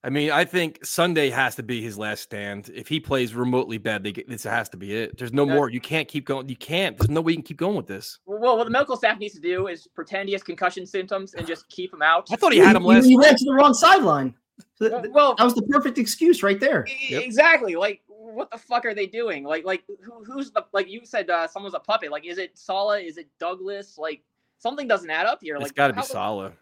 I 0.04 0.10
mean, 0.10 0.32
I 0.32 0.44
think 0.44 0.84
Sunday 0.84 1.30
has 1.30 1.54
to 1.54 1.62
be 1.62 1.80
his 1.80 1.96
last 1.96 2.22
stand. 2.22 2.70
If 2.74 2.88
he 2.88 2.98
plays 2.98 3.36
remotely 3.36 3.78
bad, 3.78 4.02
they 4.02 4.10
get, 4.10 4.28
this 4.28 4.42
has 4.42 4.68
to 4.70 4.76
be 4.76 4.96
it. 4.96 5.16
There's 5.16 5.32
no 5.32 5.46
Yeah. 5.46 5.54
more. 5.54 5.70
You 5.70 5.80
can't 5.80 6.08
keep 6.08 6.24
going. 6.26 6.48
You 6.48 6.56
can't. 6.56 6.98
There's 6.98 7.08
no 7.10 7.20
way 7.20 7.32
you 7.32 7.36
can 7.36 7.44
keep 7.44 7.58
going 7.58 7.76
with 7.76 7.86
this. 7.86 8.18
Well, 8.26 8.56
what 8.58 8.64
the 8.64 8.70
medical 8.70 8.96
staff 8.96 9.20
needs 9.20 9.34
to 9.34 9.40
do 9.40 9.68
is 9.68 9.86
pretend 9.86 10.28
he 10.28 10.32
has 10.32 10.42
concussion 10.42 10.86
symptoms 10.86 11.34
and 11.34 11.46
just 11.46 11.68
keep 11.68 11.94
him 11.94 12.02
out. 12.02 12.26
I 12.32 12.36
thought 12.36 12.52
he 12.52 12.58
had 12.58 12.74
him 12.74 12.82
You- 12.82 12.88
last. 12.88 13.06
You 13.06 13.20
ran 13.22 13.36
to 13.36 13.44
the 13.44 13.54
wrong 13.54 13.74
sideline. 13.74 14.34
So 14.74 14.88
th- 14.88 15.02
th- 15.02 15.14
Well, 15.14 15.36
that 15.36 15.44
was 15.44 15.54
the 15.54 15.62
perfect 15.62 15.98
excuse 15.98 16.42
right 16.42 16.58
there. 16.58 16.84
Exactly. 17.08 17.76
Like, 17.76 18.02
what 18.32 18.50
the 18.50 18.58
fuck 18.58 18.84
are 18.84 18.94
they 18.94 19.06
doing? 19.06 19.44
Like, 19.44 19.64
like 19.64 19.84
who, 20.02 20.24
who's 20.24 20.50
the 20.50 20.64
like 20.72 20.88
you 20.88 21.00
said 21.04 21.30
uh, 21.30 21.46
someone's 21.46 21.74
a 21.74 21.80
puppet. 21.80 22.10
Like, 22.10 22.24
is 22.26 22.38
it 22.38 22.56
Saleh? 22.56 23.02
Is 23.04 23.18
it 23.18 23.28
Douglas? 23.38 23.98
Like, 23.98 24.22
something 24.58 24.88
doesn't 24.88 25.10
add 25.10 25.26
up 25.26 25.40
here. 25.42 25.56
It's 25.56 25.62
Like, 25.64 25.74
got 25.74 25.88
to 25.88 25.92
be 25.92 25.96
how 25.98 26.02
the- 26.02 26.08
Saleh. 26.08 26.52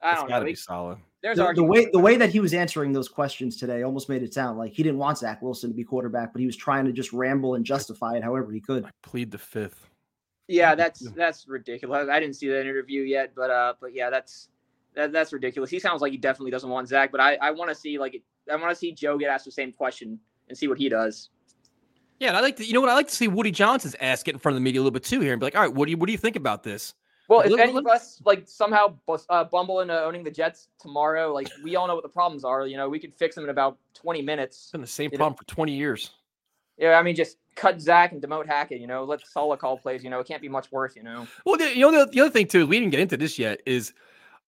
I 0.00 0.14
don't 0.16 0.28
got 0.28 0.40
to 0.40 0.44
be 0.44 0.50
He- 0.52 0.56
Saleh. 0.56 0.98
There's 1.22 1.36
The, 1.38 1.52
the 1.54 1.62
way 1.62 1.88
the 1.92 2.00
way 2.00 2.16
that 2.16 2.30
he 2.30 2.40
was 2.40 2.52
answering 2.52 2.92
those 2.92 3.08
questions 3.08 3.56
today 3.56 3.82
almost 3.84 4.08
made 4.08 4.24
it 4.24 4.34
sound 4.34 4.58
like 4.58 4.72
he 4.72 4.82
didn't 4.82 4.98
want 4.98 5.18
Zach 5.18 5.40
Wilson 5.40 5.70
to 5.70 5.74
be 5.76 5.84
quarterback, 5.84 6.32
but 6.32 6.40
he 6.40 6.46
was 6.46 6.56
trying 6.56 6.84
to 6.86 6.92
just 6.92 7.12
ramble 7.12 7.54
and 7.54 7.64
justify 7.64 8.16
it 8.16 8.24
however 8.24 8.50
he 8.50 8.60
could. 8.60 8.86
Plead 9.02 9.30
the 9.30 9.38
fifth. 9.38 9.88
Yeah, 10.48 10.74
that's 10.74 11.08
that's 11.12 11.46
ridiculous. 11.46 12.08
I 12.08 12.18
didn't 12.18 12.34
see 12.34 12.48
that 12.48 12.62
interview 12.62 13.02
yet, 13.02 13.34
but 13.36 13.50
uh, 13.50 13.74
but 13.80 13.94
yeah, 13.94 14.10
that's 14.10 14.48
that, 14.94 15.12
that's 15.12 15.32
ridiculous. 15.32 15.70
He 15.70 15.78
sounds 15.78 16.02
like 16.02 16.10
he 16.10 16.18
definitely 16.18 16.50
doesn't 16.50 16.68
want 16.68 16.88
Zach, 16.88 17.12
but 17.12 17.20
I 17.20 17.36
I 17.36 17.52
want 17.52 17.68
to 17.70 17.74
see 17.76 17.98
like 17.98 18.20
I 18.50 18.56
want 18.56 18.70
to 18.70 18.74
see 18.76 18.90
Joe 18.90 19.16
get 19.16 19.30
asked 19.30 19.44
the 19.44 19.52
same 19.52 19.70
question 19.72 20.18
and 20.48 20.56
see 20.56 20.68
what 20.68 20.78
he 20.78 20.88
does. 20.88 21.30
Yeah, 22.18 22.28
and 22.28 22.36
I 22.36 22.40
like 22.40 22.56
to, 22.56 22.64
you 22.64 22.72
know 22.72 22.80
what? 22.80 22.90
I 22.90 22.94
like 22.94 23.08
to 23.08 23.14
see 23.16 23.26
Woody 23.26 23.50
Johnson's 23.50 23.96
ass 24.00 24.22
get 24.22 24.34
in 24.34 24.38
front 24.38 24.54
of 24.54 24.60
the 24.60 24.64
media 24.64 24.80
a 24.80 24.82
little 24.82 24.92
bit 24.92 25.02
too 25.02 25.20
here 25.20 25.32
and 25.32 25.40
be 25.40 25.46
like, 25.46 25.56
all 25.56 25.62
right, 25.62 25.74
what 25.74 25.86
do 25.86 25.90
you 25.90 25.96
what 25.96 26.06
do 26.06 26.12
you 26.12 26.18
think 26.18 26.36
about 26.36 26.62
this? 26.62 26.94
Well, 27.28 27.40
if 27.40 27.58
any 27.58 27.76
of 27.76 27.86
us 27.86 28.20
like 28.24 28.46
somehow 28.46 28.94
uh, 29.28 29.44
bumble 29.44 29.80
into 29.80 29.98
owning 30.00 30.22
the 30.22 30.30
Jets 30.30 30.68
tomorrow, 30.78 31.32
like 31.32 31.48
we 31.64 31.76
all 31.76 31.86
know 31.88 31.94
what 31.94 32.02
the 32.02 32.08
problems 32.08 32.44
are. 32.44 32.66
You 32.66 32.76
know, 32.76 32.88
we 32.88 32.98
could 32.98 33.14
fix 33.14 33.34
them 33.34 33.44
in 33.44 33.50
about 33.50 33.78
20 33.94 34.22
minutes. 34.22 34.70
been 34.70 34.80
the 34.80 34.86
same 34.86 35.10
You 35.10 35.18
know? 35.18 35.24
problem 35.24 35.38
for 35.38 35.44
20 35.44 35.72
years. 35.72 36.10
Yeah, 36.78 36.98
I 36.98 37.02
mean, 37.02 37.14
just 37.14 37.38
cut 37.54 37.80
Zach 37.80 38.12
and 38.12 38.22
demote 38.22 38.46
Hackett. 38.46 38.80
You 38.80 38.86
know, 38.86 39.04
let 39.04 39.26
Saleh 39.26 39.58
call 39.58 39.78
plays. 39.78 40.04
You 40.04 40.10
know, 40.10 40.20
it 40.20 40.26
can't 40.26 40.42
be 40.42 40.48
much 40.48 40.70
worse. 40.70 40.94
You 40.94 41.02
know. 41.02 41.26
Well, 41.46 41.56
the, 41.56 41.76
you 41.76 41.90
know 41.90 42.04
the, 42.04 42.10
the 42.10 42.20
other 42.20 42.30
thing 42.30 42.46
too, 42.46 42.66
we 42.66 42.78
didn't 42.78 42.90
get 42.90 43.00
into 43.00 43.16
this 43.16 43.38
yet, 43.38 43.60
is 43.66 43.92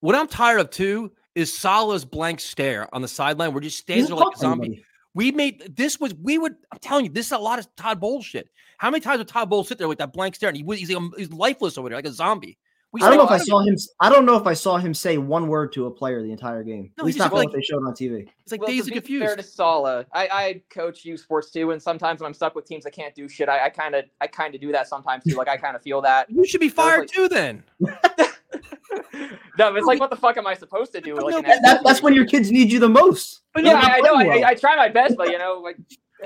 what 0.00 0.14
I'm 0.14 0.28
tired 0.28 0.60
of 0.60 0.70
too 0.70 1.10
is 1.34 1.56
Saleh's 1.56 2.04
blank 2.04 2.38
stare 2.38 2.92
on 2.94 3.02
the 3.02 3.08
sideline 3.08 3.52
where 3.52 3.60
he 3.60 3.68
just 3.68 3.78
stands 3.78 4.08
there 4.08 4.16
like 4.16 4.36
a 4.36 4.38
zombie. 4.38 4.66
anybody. 4.66 4.84
We 5.14 5.30
made 5.32 5.76
this 5.76 6.00
was 6.00 6.14
we 6.14 6.38
would. 6.38 6.54
I'm 6.72 6.78
telling 6.80 7.04
you, 7.04 7.10
this 7.12 7.26
is 7.26 7.32
a 7.32 7.38
lot 7.38 7.58
of 7.58 7.68
Todd 7.76 8.00
Bowles 8.00 8.24
shit. 8.24 8.48
How 8.78 8.90
many 8.90 9.00
times 9.00 9.18
would 9.18 9.28
Todd 9.28 9.48
Bowles 9.48 9.68
sit 9.68 9.78
there 9.78 9.88
with 9.88 9.98
that 9.98 10.12
blank 10.12 10.34
stare 10.34 10.48
and 10.48 10.56
he, 10.56 10.64
was- 10.64 10.78
he's, 10.80 10.94
um, 10.94 11.12
he's 11.16 11.32
lifeless 11.32 11.78
over 11.78 11.88
there 11.88 11.96
like 11.98 12.06
a 12.06 12.12
zombie? 12.12 12.58
We 12.90 13.00
I 13.02 13.08
don't 13.08 13.18
know 13.18 13.24
if 13.24 13.30
I 13.30 13.38
saw 13.38 13.58
him. 13.60 13.76
I 14.00 14.08
don't 14.08 14.24
know 14.24 14.36
if 14.36 14.46
I 14.46 14.54
saw 14.54 14.76
him 14.76 14.94
say 14.94 15.18
one 15.18 15.48
word 15.48 15.72
to 15.72 15.86
a 15.86 15.90
player 15.90 16.22
the 16.22 16.30
entire 16.30 16.62
game. 16.62 16.92
No, 16.96 17.02
At 17.02 17.06
least 17.06 17.18
not 17.18 17.32
like- 17.32 17.48
what 17.48 17.52
they 17.56 17.62
showed 17.62 17.84
on 17.84 17.92
TV. 17.92 18.28
It's 18.42 18.52
like 18.52 18.60
well, 18.60 18.68
dazed 18.70 18.84
to 18.86 18.90
be 18.92 19.00
confused. 19.00 19.24
fair 19.26 19.34
to 19.36 19.42
Saleh, 19.42 20.06
I, 20.12 20.28
I 20.28 20.62
coach 20.70 21.04
youth 21.04 21.20
sports 21.20 21.50
too, 21.50 21.70
and 21.72 21.82
sometimes 21.82 22.20
when 22.20 22.26
I'm 22.28 22.34
stuck 22.34 22.54
with 22.54 22.66
teams 22.66 22.84
that 22.84 22.92
can't 22.92 23.14
do 23.14 23.28
shit, 23.28 23.48
I 23.48 23.68
kind 23.70 23.94
of 23.96 24.04
I 24.20 24.26
kind 24.28 24.54
of 24.54 24.60
do 24.60 24.70
that 24.72 24.86
sometimes 24.88 25.24
too. 25.24 25.34
Like 25.36 25.48
I 25.48 25.56
kind 25.56 25.74
of 25.74 25.82
feel 25.82 26.02
that. 26.02 26.30
You 26.30 26.46
should 26.46 26.60
be 26.60 26.68
So 26.68 26.74
fired 26.76 26.98
like- 27.00 27.08
too 27.10 27.28
then. 27.28 27.64
No, 29.58 29.74
it's 29.76 29.86
like 29.86 30.00
what 30.00 30.10
the 30.10 30.16
fuck 30.16 30.36
am 30.36 30.46
I 30.46 30.54
supposed 30.54 30.92
to 30.92 31.00
do? 31.00 31.14
Like 31.14 31.32
no, 31.34 31.42
That- 31.42 31.62
that- 31.62 31.84
that's 31.84 32.02
when 32.02 32.14
your 32.14 32.26
kids 32.26 32.50
need 32.50 32.70
you 32.72 32.78
the 32.80 32.88
most. 32.88 33.42
But 33.52 33.64
yeah, 33.64 33.74
I, 33.74 33.96
I 33.96 34.00
know. 34.00 34.14
I, 34.14 34.24
well. 34.24 34.44
I, 34.44 34.48
I 34.50 34.54
try 34.54 34.76
my 34.76 34.88
best, 34.88 35.16
but 35.16 35.30
you 35.30 35.38
know, 35.38 35.60
like, 35.62 35.76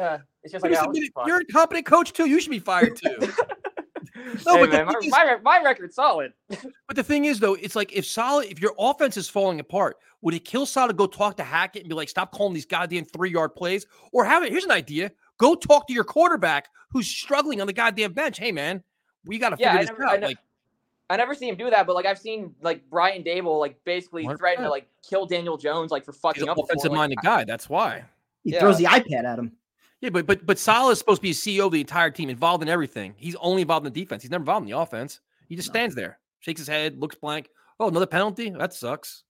uh, 0.00 0.18
it's 0.42 0.52
just 0.52 0.62
like 0.62 0.72
You're, 0.72 0.80
oh, 0.80 0.84
submitted- 0.84 1.12
you're 1.26 1.40
a 1.40 1.44
competent 1.44 1.86
coach 1.86 2.12
too. 2.12 2.26
You 2.26 2.40
should 2.40 2.50
be 2.50 2.58
fired 2.58 2.96
too. 2.96 3.16
no, 4.46 4.56
Hey, 4.56 4.60
but, 4.66 4.70
man, 4.70 4.86
my, 4.86 4.94
is, 5.02 5.10
my, 5.10 5.36
my 5.42 5.62
record's 5.62 5.94
solid. 5.94 6.32
but 6.48 6.96
the 6.96 7.02
thing 7.02 7.26
is, 7.26 7.38
though, 7.38 7.54
it's 7.54 7.76
like 7.76 7.92
if 7.92 8.06
solid, 8.06 8.46
if 8.50 8.60
your 8.60 8.72
offense 8.78 9.16
is 9.16 9.28
falling 9.28 9.60
apart, 9.60 9.96
would 10.22 10.34
it 10.34 10.44
kill 10.44 10.66
Saleh 10.66 10.88
to 10.88 10.94
go 10.94 11.06
talk 11.06 11.36
to 11.36 11.44
Hackett 11.44 11.82
and 11.82 11.88
be 11.88 11.94
like, 11.94 12.08
"Stop 12.08 12.32
calling 12.32 12.54
these 12.54 12.66
goddamn 12.66 13.04
three 13.04 13.30
yard 13.30 13.54
plays"? 13.54 13.86
Or 14.12 14.24
have 14.24 14.42
it? 14.42 14.50
Here's 14.50 14.64
an 14.64 14.70
idea: 14.70 15.10
go 15.38 15.54
talk 15.54 15.86
to 15.88 15.92
your 15.92 16.04
quarterback 16.04 16.68
who's 16.90 17.06
struggling 17.06 17.60
on 17.60 17.66
the 17.66 17.72
goddamn 17.72 18.12
bench. 18.14 18.38
Hey, 18.38 18.50
man, 18.52 18.82
we 19.24 19.38
got 19.38 19.50
to 19.50 19.56
Yeah, 19.58 19.72
figure 19.72 19.78
I 19.78 19.82
this 19.82 19.90
never, 19.90 20.04
out. 20.06 20.22
I, 20.22 20.26
like, 20.26 20.38
I 21.10 21.16
never 21.16 21.34
see 21.34 21.48
him 21.48 21.56
do 21.56 21.70
that, 21.70 21.86
but 21.86 21.94
like 21.94 22.04
I've 22.06 22.18
seen 22.18 22.54
like 22.60 22.82
Brian 22.90 23.22
Daboll 23.24 23.58
like 23.60 23.82
basically 23.84 24.24
100%. 24.26 24.38
threaten 24.38 24.64
to 24.64 24.70
like 24.70 24.88
kill 25.08 25.24
Daniel 25.26 25.56
Jones 25.56 25.90
like 25.90 26.04
for 26.04 26.12
fucking 26.12 26.42
an 26.42 26.48
up. 26.50 26.56
before, 26.56 26.66
offensive 26.66 26.90
like, 26.92 26.98
minded 26.98 27.18
guy. 27.22 27.44
That's 27.44 27.68
why. 27.68 28.04
He 28.44 28.52
Yeah. 28.52 28.60
throws 28.60 28.78
the 28.78 28.84
iPad 28.84 29.24
at 29.24 29.38
him. 29.38 29.52
Yeah, 30.00 30.10
but 30.10 30.26
but 30.26 30.44
but 30.46 30.58
Saleh 30.58 30.92
is 30.92 30.98
supposed 30.98 31.18
to 31.18 31.22
be 31.22 31.30
a 31.30 31.34
CEO 31.34 31.66
of 31.66 31.72
the 31.72 31.80
entire 31.80 32.10
team, 32.10 32.28
involved 32.30 32.62
in 32.62 32.68
everything. 32.68 33.14
He's 33.16 33.34
only 33.36 33.62
involved 33.62 33.86
in 33.86 33.92
the 33.92 34.00
defense. 34.00 34.22
He's 34.22 34.30
never 34.30 34.42
involved 34.42 34.64
in 34.66 34.70
the 34.70 34.78
offense. 34.78 35.20
He 35.48 35.56
just 35.56 35.68
stands 35.68 35.94
there, 35.94 36.18
shakes 36.40 36.60
his 36.60 36.68
head, 36.68 36.98
looks 37.00 37.16
blank. 37.16 37.48
Oh, 37.80 37.88
another 37.88 38.06
penalty? 38.06 38.50
That 38.50 38.74
sucks. 38.74 39.24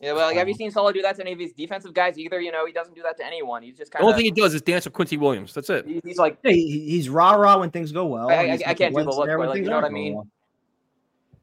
Yeah, 0.00 0.12
well, 0.12 0.26
like, 0.26 0.36
have 0.36 0.46
you 0.48 0.52
seen 0.54 0.70
Saleh 0.70 0.92
do 0.92 1.00
that 1.00 1.16
to 1.16 1.22
any 1.22 1.32
of 1.32 1.38
these 1.38 1.54
defensive 1.54 1.94
guys 1.94 2.18
either? 2.18 2.38
You 2.38 2.52
know, 2.52 2.66
he 2.66 2.72
doesn't 2.72 2.94
do 2.94 3.02
that 3.02 3.16
to 3.16 3.24
anyone. 3.24 3.62
He's 3.62 3.78
just 3.78 3.90
kind 3.90 4.02
of. 4.02 4.08
The 4.08 4.12
only 4.12 4.24
thing 4.24 4.34
he 4.34 4.38
does 4.42 4.52
is 4.52 4.60
dance 4.60 4.84
with 4.84 4.92
Quincy 4.92 5.16
Williams. 5.16 5.54
That's 5.54 5.70
it. 5.70 5.86
He's 6.04 6.18
like, 6.18 6.36
Yeah, 6.44 6.50
he, 6.50 6.88
he's 6.90 7.08
rah 7.08 7.32
rah 7.34 7.58
when 7.58 7.70
things 7.70 7.92
go 7.92 8.04
well. 8.04 8.28
I- 8.28 8.34
I- 8.34 8.52
I 8.66 8.74
can't 8.74 8.78
do 8.78 8.86
the 8.88 8.92
Wentz 8.92 9.16
look, 9.16 9.26
but, 9.28 9.38
when 9.38 9.48
like, 9.48 9.54
things 9.56 9.64
you 9.64 9.70
know 9.70 9.76
what 9.76 9.84
I 9.86 9.88
mean? 9.88 10.14
well. 10.16 10.26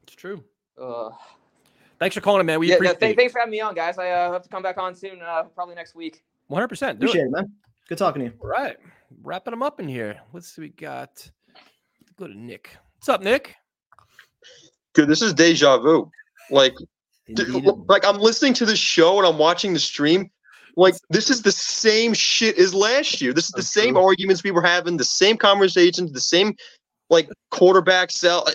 It's 0.04 0.14
true. 0.14 0.44
Ugh. 0.80 1.12
Thanks 1.98 2.14
for 2.14 2.20
calling, 2.20 2.40
in, 2.40 2.46
man. 2.46 2.60
We 2.60 2.66
yeah, 2.66 2.72
yeah, 2.72 2.76
appreciate 2.76 3.00
th- 3.00 3.12
it. 3.12 3.16
thanks 3.16 3.32
for 3.32 3.38
having 3.38 3.52
me 3.52 3.60
on, 3.60 3.74
guys. 3.74 3.96
I 3.96 4.10
uh, 4.10 4.32
have 4.32 4.42
to 4.42 4.48
come 4.50 4.62
back 4.62 4.76
on 4.76 4.94
soon, 4.94 5.22
uh, 5.22 5.44
probably 5.54 5.74
next 5.74 5.94
week. 5.94 6.24
100%. 6.50 6.64
Appreciate 6.90 7.22
it. 7.22 7.24
it, 7.24 7.30
man. 7.30 7.50
Good 7.88 7.96
talking 7.98 8.20
to 8.20 8.26
you. 8.26 8.34
All 8.40 8.48
right. 8.48 8.76
Wrapping 9.22 9.52
them 9.52 9.62
up 9.62 9.80
in 9.80 9.88
here. 9.88 10.20
Let's 10.34 10.54
see. 10.54 10.62
We 10.62 10.68
got. 10.68 11.30
Go 12.16 12.26
to 12.26 12.38
Nick. 12.38 12.76
What's 12.96 13.08
up, 13.08 13.22
Nick? 13.22 13.56
Good. 14.92 15.08
This 15.08 15.22
is 15.22 15.32
deja 15.32 15.78
vu. 15.78 16.10
Like, 16.50 16.74
d- 17.32 17.44
like 17.88 18.04
I'm 18.04 18.18
listening 18.18 18.52
to 18.54 18.66
the 18.66 18.76
show 18.76 19.18
and 19.18 19.26
I'm 19.26 19.38
watching 19.38 19.72
the 19.72 19.78
stream. 19.78 20.30
Like, 20.76 20.94
this 21.08 21.30
is 21.30 21.40
the 21.40 21.52
same 21.52 22.12
shit 22.12 22.58
as 22.58 22.74
last 22.74 23.22
year. 23.22 23.32
This 23.32 23.46
is 23.46 23.52
the 23.52 23.62
same 23.62 23.96
arguments 23.96 24.42
we 24.42 24.50
were 24.50 24.62
having, 24.62 24.96
the 24.96 25.04
same 25.04 25.36
conversations, 25.36 26.12
the 26.12 26.20
same 26.20 26.54
like 27.10 27.28
quarterback 27.50 28.10
sell. 28.10 28.46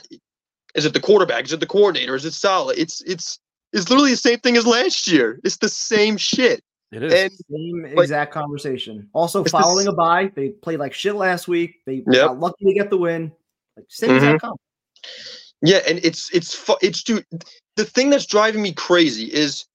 Is 0.76 0.86
it 0.86 0.94
the 0.94 1.00
quarterback? 1.00 1.46
Is 1.46 1.54
it 1.54 1.60
the 1.60 1.66
coordinator? 1.68 2.16
Is 2.16 2.26
it 2.26 2.34
Saleh? 2.34 2.76
It's 2.78 3.02
it's 3.02 3.40
it's 3.74 3.90
literally 3.90 4.12
the 4.12 4.18
same 4.18 4.40
thing 4.40 4.58
as 4.58 4.66
last 4.68 5.08
year. 5.08 5.40
It's 5.44 5.58
the 5.58 5.70
same 5.70 6.18
shit. 6.18 6.64
It 6.92 7.04
is 7.04 7.14
And 7.14 7.32
Same 7.32 7.84
like- 7.96 8.04
exact 8.06 8.34
conversation. 8.34 9.08
Also, 9.14 9.42
It's 9.44 9.52
the 9.52 9.60
following 9.60 9.88
s- 9.88 9.94
a 9.94 9.96
bye, 9.96 10.32
they 10.36 10.50
played 10.50 10.80
like 10.80 10.94
shit 10.94 11.16
last 11.16 11.48
week. 11.48 11.76
They 11.86 12.04
Yep. 12.08 12.28
got 12.28 12.40
lucky 12.40 12.66
to 12.66 12.74
get 12.74 12.90
the 12.90 12.98
win. 12.98 13.32
Like 13.78 13.86
same 13.90 14.10
Mhm. 14.12 14.16
exact 14.18 14.42
comment. 14.42 14.60
Yeah, 15.62 15.82
and 15.88 16.00
it's 16.04 16.30
it's 16.34 16.56
fu- 16.56 16.78
it's 16.82 17.04
dude. 17.04 17.26
The 17.76 17.86
thing 17.86 18.10
that's 18.10 18.26
driving 18.26 18.62
me 18.62 18.74
crazy 18.74 19.26
is 19.26 19.66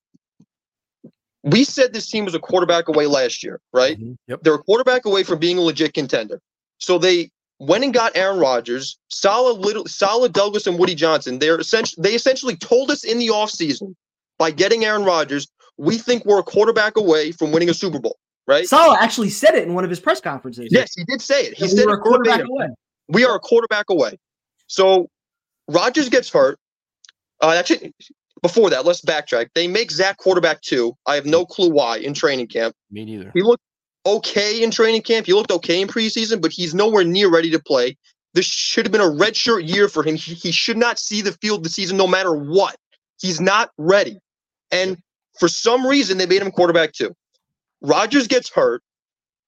we 1.42 1.62
said 1.64 1.92
this 1.92 2.08
team 2.08 2.24
was 2.24 2.34
a 2.34 2.38
quarterback 2.40 2.88
away 2.88 3.06
last 3.06 3.42
year, 3.44 3.60
right? 3.72 3.98
Yep. 4.28 4.40
They're 4.42 4.54
a 4.54 4.62
quarterback 4.62 5.04
away 5.04 5.22
from 5.24 5.38
being 5.38 5.58
a 5.58 5.60
legit 5.60 5.92
contender. 5.94 6.40
So 6.78 6.98
they 6.98 7.30
went 7.64 7.84
and 7.84 7.94
got 7.94 8.16
Aaron 8.16 8.38
Rodgers, 8.38 8.98
solid 9.08 9.58
little 9.58 9.86
solid 9.86 10.32
Douglas 10.32 10.66
and 10.66 10.78
Woody 10.78 10.94
Johnson. 10.94 11.38
They're 11.38 11.58
essentially 11.58 12.02
they 12.02 12.14
essentially 12.14 12.56
told 12.56 12.90
us 12.90 13.04
in 13.04 13.18
the 13.18 13.28
offseason 13.28 13.94
by 14.38 14.50
getting 14.50 14.84
Aaron 14.84 15.04
Rodgers, 15.04 15.48
we 15.76 15.98
think 15.98 16.24
we're 16.24 16.40
a 16.40 16.44
quarterback 16.44 16.96
away 16.96 17.32
from 17.32 17.52
winning 17.52 17.70
a 17.70 17.74
Super 17.74 17.98
Bowl, 17.98 18.18
right? 18.46 18.66
Saleh 18.66 18.98
actually 19.00 19.30
said 19.30 19.54
it 19.54 19.66
in 19.66 19.74
one 19.74 19.84
of 19.84 19.90
his 19.90 20.00
press 20.00 20.20
conferences. 20.20 20.68
Yes, 20.70 20.94
he 20.94 21.04
did 21.04 21.20
say 21.20 21.42
it. 21.42 21.54
He 21.54 21.66
that 21.66 21.72
we 21.72 21.78
said 21.78 21.86
were 21.86 21.94
it 21.94 21.98
a 21.98 22.00
quarterback 22.00 22.40
verbatim. 22.40 22.50
away. 22.50 22.66
We 23.08 23.24
are 23.24 23.36
a 23.36 23.40
quarterback 23.40 23.86
away. 23.90 24.18
So 24.66 25.08
Rodgers 25.68 26.08
gets 26.08 26.30
hurt. 26.30 26.58
Uh, 27.40 27.54
actually, 27.58 27.92
before 28.42 28.70
that, 28.70 28.84
let's 28.84 29.00
backtrack. 29.02 29.48
They 29.54 29.66
make 29.66 29.90
Zach 29.90 30.16
quarterback 30.16 30.60
two. 30.62 30.96
I 31.06 31.14
have 31.16 31.26
no 31.26 31.44
clue 31.44 31.70
why 31.70 31.98
in 31.98 32.14
training 32.14 32.46
camp. 32.48 32.74
Me 32.90 33.04
neither. 33.04 33.30
He 33.34 33.42
looked 33.42 33.62
okay 34.06 34.62
in 34.62 34.70
training 34.70 35.02
camp. 35.02 35.26
He 35.26 35.32
looked 35.32 35.50
okay 35.50 35.80
in 35.80 35.88
preseason, 35.88 36.40
but 36.40 36.52
he's 36.52 36.74
nowhere 36.74 37.04
near 37.04 37.30
ready 37.30 37.50
to 37.50 37.58
play. 37.58 37.96
This 38.34 38.46
should 38.46 38.84
have 38.84 38.92
been 38.92 39.00
a 39.00 39.04
redshirt 39.04 39.68
year 39.68 39.88
for 39.88 40.02
him. 40.02 40.16
He, 40.16 40.34
he 40.34 40.50
should 40.50 40.76
not 40.76 40.98
see 40.98 41.22
the 41.22 41.32
field 41.32 41.64
this 41.64 41.74
season 41.74 41.96
no 41.96 42.06
matter 42.06 42.34
what. 42.34 42.76
He's 43.20 43.40
not 43.40 43.70
ready. 43.78 44.18
And 44.70 44.98
for 45.38 45.48
some 45.48 45.86
reason, 45.86 46.18
they 46.18 46.26
made 46.26 46.42
him 46.42 46.50
quarterback 46.50 46.92
too. 46.92 47.14
Rodgers 47.80 48.26
gets 48.26 48.50
hurt. 48.50 48.82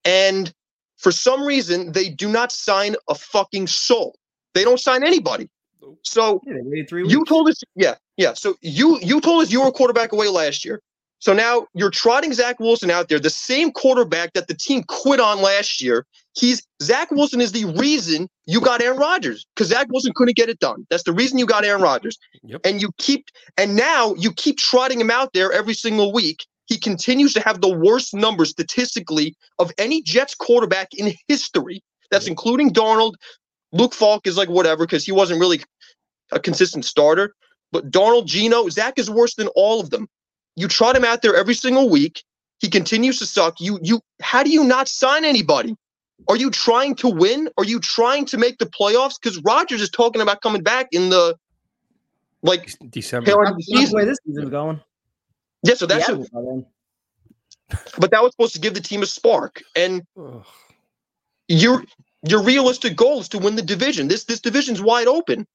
And 0.05 0.53
for 0.97 1.11
some 1.11 1.43
reason, 1.43 1.93
they 1.93 2.09
do 2.09 2.29
not 2.29 2.53
sign 2.53 2.95
a 3.09 3.15
fucking 3.15 3.67
soul. 3.67 4.17
They 4.55 4.65
don't 4.65 4.81
sign 4.81 5.03
anybody. 5.03 5.49
So 6.03 6.41
Yeah, 6.47 6.55
you 7.05 7.25
told 7.25 7.49
us, 7.49 7.63
yeah, 7.75 7.97
yeah. 8.17 8.33
So 8.33 8.57
you 8.63 8.99
you 9.01 9.21
told 9.21 9.43
us 9.43 9.53
you 9.53 9.61
were 9.61 9.69
a 9.69 9.73
quarterback 9.73 10.13
away 10.13 10.29
last 10.29 10.65
year. 10.65 10.81
So 11.19 11.33
now 11.33 11.67
you're 11.75 11.91
trotting 11.91 12.33
Zach 12.33 12.61
Wilson 12.61 12.91
out 12.91 13.09
there, 13.09 13.19
the 13.19 13.31
same 13.31 13.73
quarterback 13.73 14.33
that 14.35 14.49
the 14.49 14.55
team 14.55 14.83
quit 14.87 15.19
on 15.19 15.41
last 15.41 15.81
year. 15.81 16.07
He's 16.35 16.63
Zach 16.83 17.11
Wilson 17.11 17.41
is 17.41 17.53
the 17.53 17.65
reason 17.77 18.29
you 18.45 18.61
got 18.61 18.83
Aaron 18.83 18.99
Rodgers 18.99 19.47
because 19.55 19.69
Zach 19.69 19.87
Wilson 19.91 20.13
couldn't 20.15 20.37
get 20.37 20.51
it 20.51 20.59
done. 20.59 20.87
That's 20.91 21.05
the 21.05 21.13
reason 21.13 21.39
you 21.39 21.47
got 21.47 21.65
Aaron 21.65 21.81
Rodgers. 21.83 22.19
And 22.65 22.83
you 22.83 22.91
keep 22.99 23.27
and 23.57 23.75
now 23.75 24.15
you 24.15 24.33
keep 24.33 24.59
trotting 24.59 25.01
him 25.01 25.11
out 25.11 25.33
there 25.33 25.51
every 25.53 25.75
single 25.75 26.13
week. 26.13 26.45
He 26.67 26.79
continues 26.79 27.33
to 27.35 27.41
have 27.41 27.61
the 27.61 27.73
worst 27.75 28.13
numbers 28.13 28.51
statistically 28.51 29.35
of 29.59 29.73
any 29.79 30.03
Jets 30.03 30.35
quarterback 30.35 30.89
in 30.93 31.15
history. 31.29 31.83
That's 32.11 32.27
including 32.27 32.73
Darnold. 32.73 33.15
Luke 33.73 33.95
Falk 33.95 34.27
is 34.27 34.37
like 34.37 34.49
whatever 34.49 34.85
because 34.85 35.05
he 35.05 35.13
wasn't 35.13 35.41
really 35.41 35.63
a 36.33 36.41
consistent 36.41 36.85
starter. 36.85 37.35
But 37.73 37.91
Darnold 37.91 38.27
Geno, 38.27 38.69
Zach 38.69 38.99
is 38.99 39.11
worse 39.11 39.35
than 39.35 39.49
all 39.49 39.81
of 39.81 39.91
them. 39.91 40.09
You 40.57 40.69
trot 40.69 40.97
him 40.97 41.05
out 41.05 41.23
there 41.23 41.37
every 41.37 41.55
single 41.55 41.89
week. 41.91 42.23
He 42.59 42.69
continues 42.69 43.19
to 43.19 43.27
suck. 43.27 43.61
You 43.61 43.79
you 43.83 44.01
how 44.21 44.43
do 44.43 44.51
you 44.51 44.65
not 44.65 44.89
sign 44.89 45.25
anybody? 45.25 45.77
Are 46.29 46.37
you 46.37 46.51
trying 46.51 46.95
to 46.97 47.09
win? 47.09 47.49
Are 47.59 47.65
you 47.65 47.79
trying 47.79 48.25
to 48.27 48.39
make 48.39 48.59
the 48.59 48.67
playoffs? 48.67 49.15
Because 49.21 49.39
Rodgers 49.43 49.83
is 49.83 49.91
talking 49.91 50.23
about 50.23 50.41
coming 50.41 50.63
back 50.63 50.89
in 50.93 51.11
the 51.11 51.37
like 52.43 52.73
December. 52.91 53.27
tail 53.27 53.39
end 53.41 53.49
of 53.49 53.57
the 53.57 53.63
season. 53.63 53.97
way 53.99 54.05
this 54.07 54.19
season's 54.27 54.51
going. 54.51 54.81
Yeah, 55.63 55.75
so 55.75 55.87
that's 55.87 56.09
Yeah, 56.09 56.17
it. 56.17 56.65
but 57.99 58.11
that 58.11 58.23
was 58.23 58.33
supposed 58.33 58.55
to 58.55 58.61
give 58.61 58.75
the 58.75 58.81
team 58.81 59.03
a 59.03 59.07
spark. 59.07 59.63
And 59.75 60.03
your 61.49 61.85
your 62.29 62.43
realistic 62.43 62.97
goal 62.97 63.21
is 63.21 63.29
to 63.31 63.39
win 63.39 63.57
the 63.57 63.63
division. 63.63 64.09
This 64.09 64.25
this 64.25 64.41
division's 64.41 64.81
wide 64.81 65.07
open, 65.09 65.47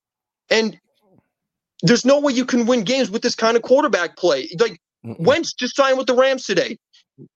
and 0.50 0.78
there's 1.82 2.06
no 2.06 2.20
way 2.20 2.34
you 2.34 2.46
can 2.46 2.66
win 2.66 2.84
games 2.84 3.10
with 3.10 3.22
this 3.24 3.36
kind 3.36 3.58
of 3.58 3.64
quarterback 3.64 4.18
play. 4.18 4.50
Like 4.60 4.80
Wentz 5.04 5.54
just 5.54 5.76
signed 5.76 5.98
with 5.98 6.08
the 6.08 6.14
Rams 6.14 6.46
today. 6.46 6.78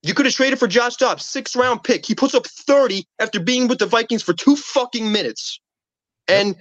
You 0.01 0.13
could 0.13 0.25
have 0.25 0.35
traded 0.35 0.59
for 0.59 0.67
Josh 0.67 0.95
Dobbs, 0.95 1.25
six 1.25 1.55
round 1.55 1.83
pick. 1.83 2.05
He 2.05 2.15
puts 2.15 2.33
up 2.33 2.47
30 2.47 3.05
after 3.19 3.39
being 3.39 3.67
with 3.67 3.79
the 3.79 3.85
Vikings 3.85 4.23
for 4.23 4.33
two 4.33 4.55
fucking 4.55 5.11
minutes. 5.11 5.59
And 6.27 6.55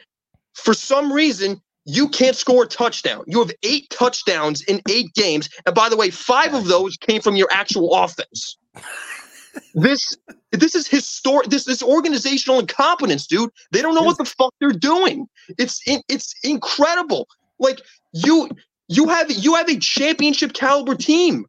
for 0.55 0.75
some 0.75 1.13
reason, 1.13 1.61
you 1.87 2.09
can't 2.09 2.37
score 2.37 2.65
a 2.65 2.67
touchdown. 2.67 3.25
You 3.27 3.41
have 3.41 3.53
eight 3.63 3.89
touchdowns 3.91 4.63
in 4.63 4.81
eight 4.89 5.13
games. 5.15 5.49
And 5.67 5.75
by 5.75 5.89
the 5.89 5.97
way, 5.97 6.11
five 6.11 6.55
of 6.55 6.67
those 6.67 6.97
came 6.97 7.21
from 7.21 7.37
your 7.37 7.49
actual 7.51 7.95
offense. 7.95 8.57
this 9.75 10.17
this 10.51 10.75
is 10.75 10.87
historic. 10.87 11.49
This 11.49 11.65
this 11.65 11.83
organizational 11.83 12.61
incompetence, 12.61 13.27
dude. 13.27 13.51
They 13.71 13.83
don't 13.83 13.95
know 13.95 14.03
what 14.03 14.19
the 14.19 14.25
fuck 14.25 14.55
they're 14.61 14.71
doing. 14.71 15.29
It's 15.59 15.81
it's 15.87 16.35
incredible. 16.43 17.29
Like 17.59 17.81
you 18.13 18.51
you 18.89 19.09
have 19.09 19.31
you 19.31 19.55
have 19.55 19.69
a 19.69 19.79
championship 19.79 20.53
caliber 20.53 20.95
team. 20.95 21.47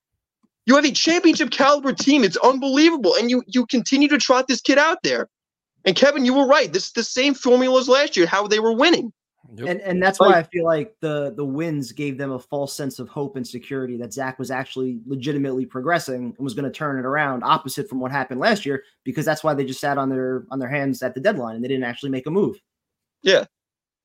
You 0.65 0.75
have 0.75 0.85
a 0.85 0.91
championship 0.91 1.51
caliber 1.51 1.93
team. 1.93 2.23
It's 2.23 2.37
unbelievable, 2.37 3.15
and 3.15 3.29
you 3.29 3.43
you 3.47 3.65
continue 3.65 4.07
to 4.09 4.17
trot 4.17 4.47
this 4.47 4.61
kid 4.61 4.77
out 4.77 5.03
there. 5.03 5.29
And 5.85 5.95
Kevin, 5.95 6.25
you 6.25 6.33
were 6.33 6.47
right. 6.47 6.71
This 6.71 6.87
is 6.87 6.91
the 6.93 7.03
same 7.03 7.35
formula 7.35 7.79
as 7.79 7.87
last 7.87 8.17
year. 8.17 8.25
How 8.25 8.47
they 8.47 8.59
were 8.59 8.73
winning. 8.73 9.13
And 9.59 9.79
and 9.81 10.01
that's 10.01 10.19
why 10.19 10.33
I 10.33 10.43
feel 10.43 10.65
like 10.65 10.95
the 11.01 11.33
the 11.35 11.45
wins 11.45 11.91
gave 11.91 12.17
them 12.17 12.31
a 12.31 12.39
false 12.39 12.73
sense 12.73 12.97
of 12.97 13.07
hope 13.09 13.35
and 13.35 13.47
security 13.47 13.95
that 13.97 14.11
Zach 14.11 14.39
was 14.39 14.49
actually 14.49 14.99
legitimately 15.05 15.67
progressing 15.67 16.33
and 16.35 16.43
was 16.43 16.55
going 16.55 16.65
to 16.65 16.71
turn 16.71 16.97
it 16.97 17.05
around, 17.05 17.43
opposite 17.43 17.87
from 17.87 17.99
what 17.99 18.11
happened 18.11 18.39
last 18.39 18.65
year. 18.65 18.83
Because 19.03 19.23
that's 19.23 19.43
why 19.43 19.53
they 19.53 19.63
just 19.63 19.79
sat 19.79 19.99
on 19.99 20.09
their 20.09 20.45
on 20.49 20.57
their 20.57 20.69
hands 20.69 21.03
at 21.03 21.13
the 21.13 21.21
deadline 21.21 21.55
and 21.55 21.63
they 21.63 21.67
didn't 21.67 21.83
actually 21.83 22.09
make 22.09 22.25
a 22.25 22.31
move. 22.31 22.59
Yeah, 23.21 23.45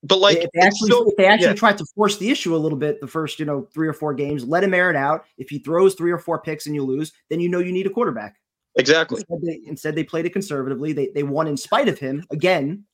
but 0.03 0.19
like 0.19 0.39
if 0.39 0.51
they 0.55 0.61
actually 0.61 0.91
so- 0.91 1.09
if 1.09 1.17
they 1.17 1.27
actually 1.27 1.49
yeah. 1.49 1.55
tried 1.55 1.79
to 1.79 1.85
force 1.95 2.17
the 2.19 2.31
issue 2.31 2.55
a 2.55 2.59
little 2.59 2.79
bit 2.79 3.01
the 3.01 3.07
first 3.07 3.39
you 3.39 3.45
know 3.45 3.69
three 3.73 3.87
or 3.89 3.93
four 3.93 4.15
games, 4.15 4.45
let 4.45 4.65
him 4.65 4.73
air 4.75 4.91
it 4.91 4.97
out. 4.97 5.25
If 5.39 5.49
he 5.51 5.59
throws 5.59 5.95
three 5.95 6.11
or 6.11 6.19
four 6.19 6.41
picks 6.41 6.67
and 6.67 6.75
you 6.75 6.85
lose, 6.85 7.13
then 7.29 7.41
you 7.41 7.49
know 7.49 7.59
you 7.59 7.73
need 7.73 7.87
a 7.87 7.91
quarterback. 7.91 8.37
Exactly. 8.77 9.19
Instead 9.21 9.39
they, 9.43 9.61
instead, 9.67 9.95
they 9.97 10.05
played 10.05 10.27
it 10.27 10.31
conservatively. 10.33 10.93
They 10.93 11.09
they 11.15 11.23
won 11.23 11.47
in 11.49 11.57
spite 11.57 11.89
of 11.89 11.99
him 11.99 12.25
again, 12.31 12.85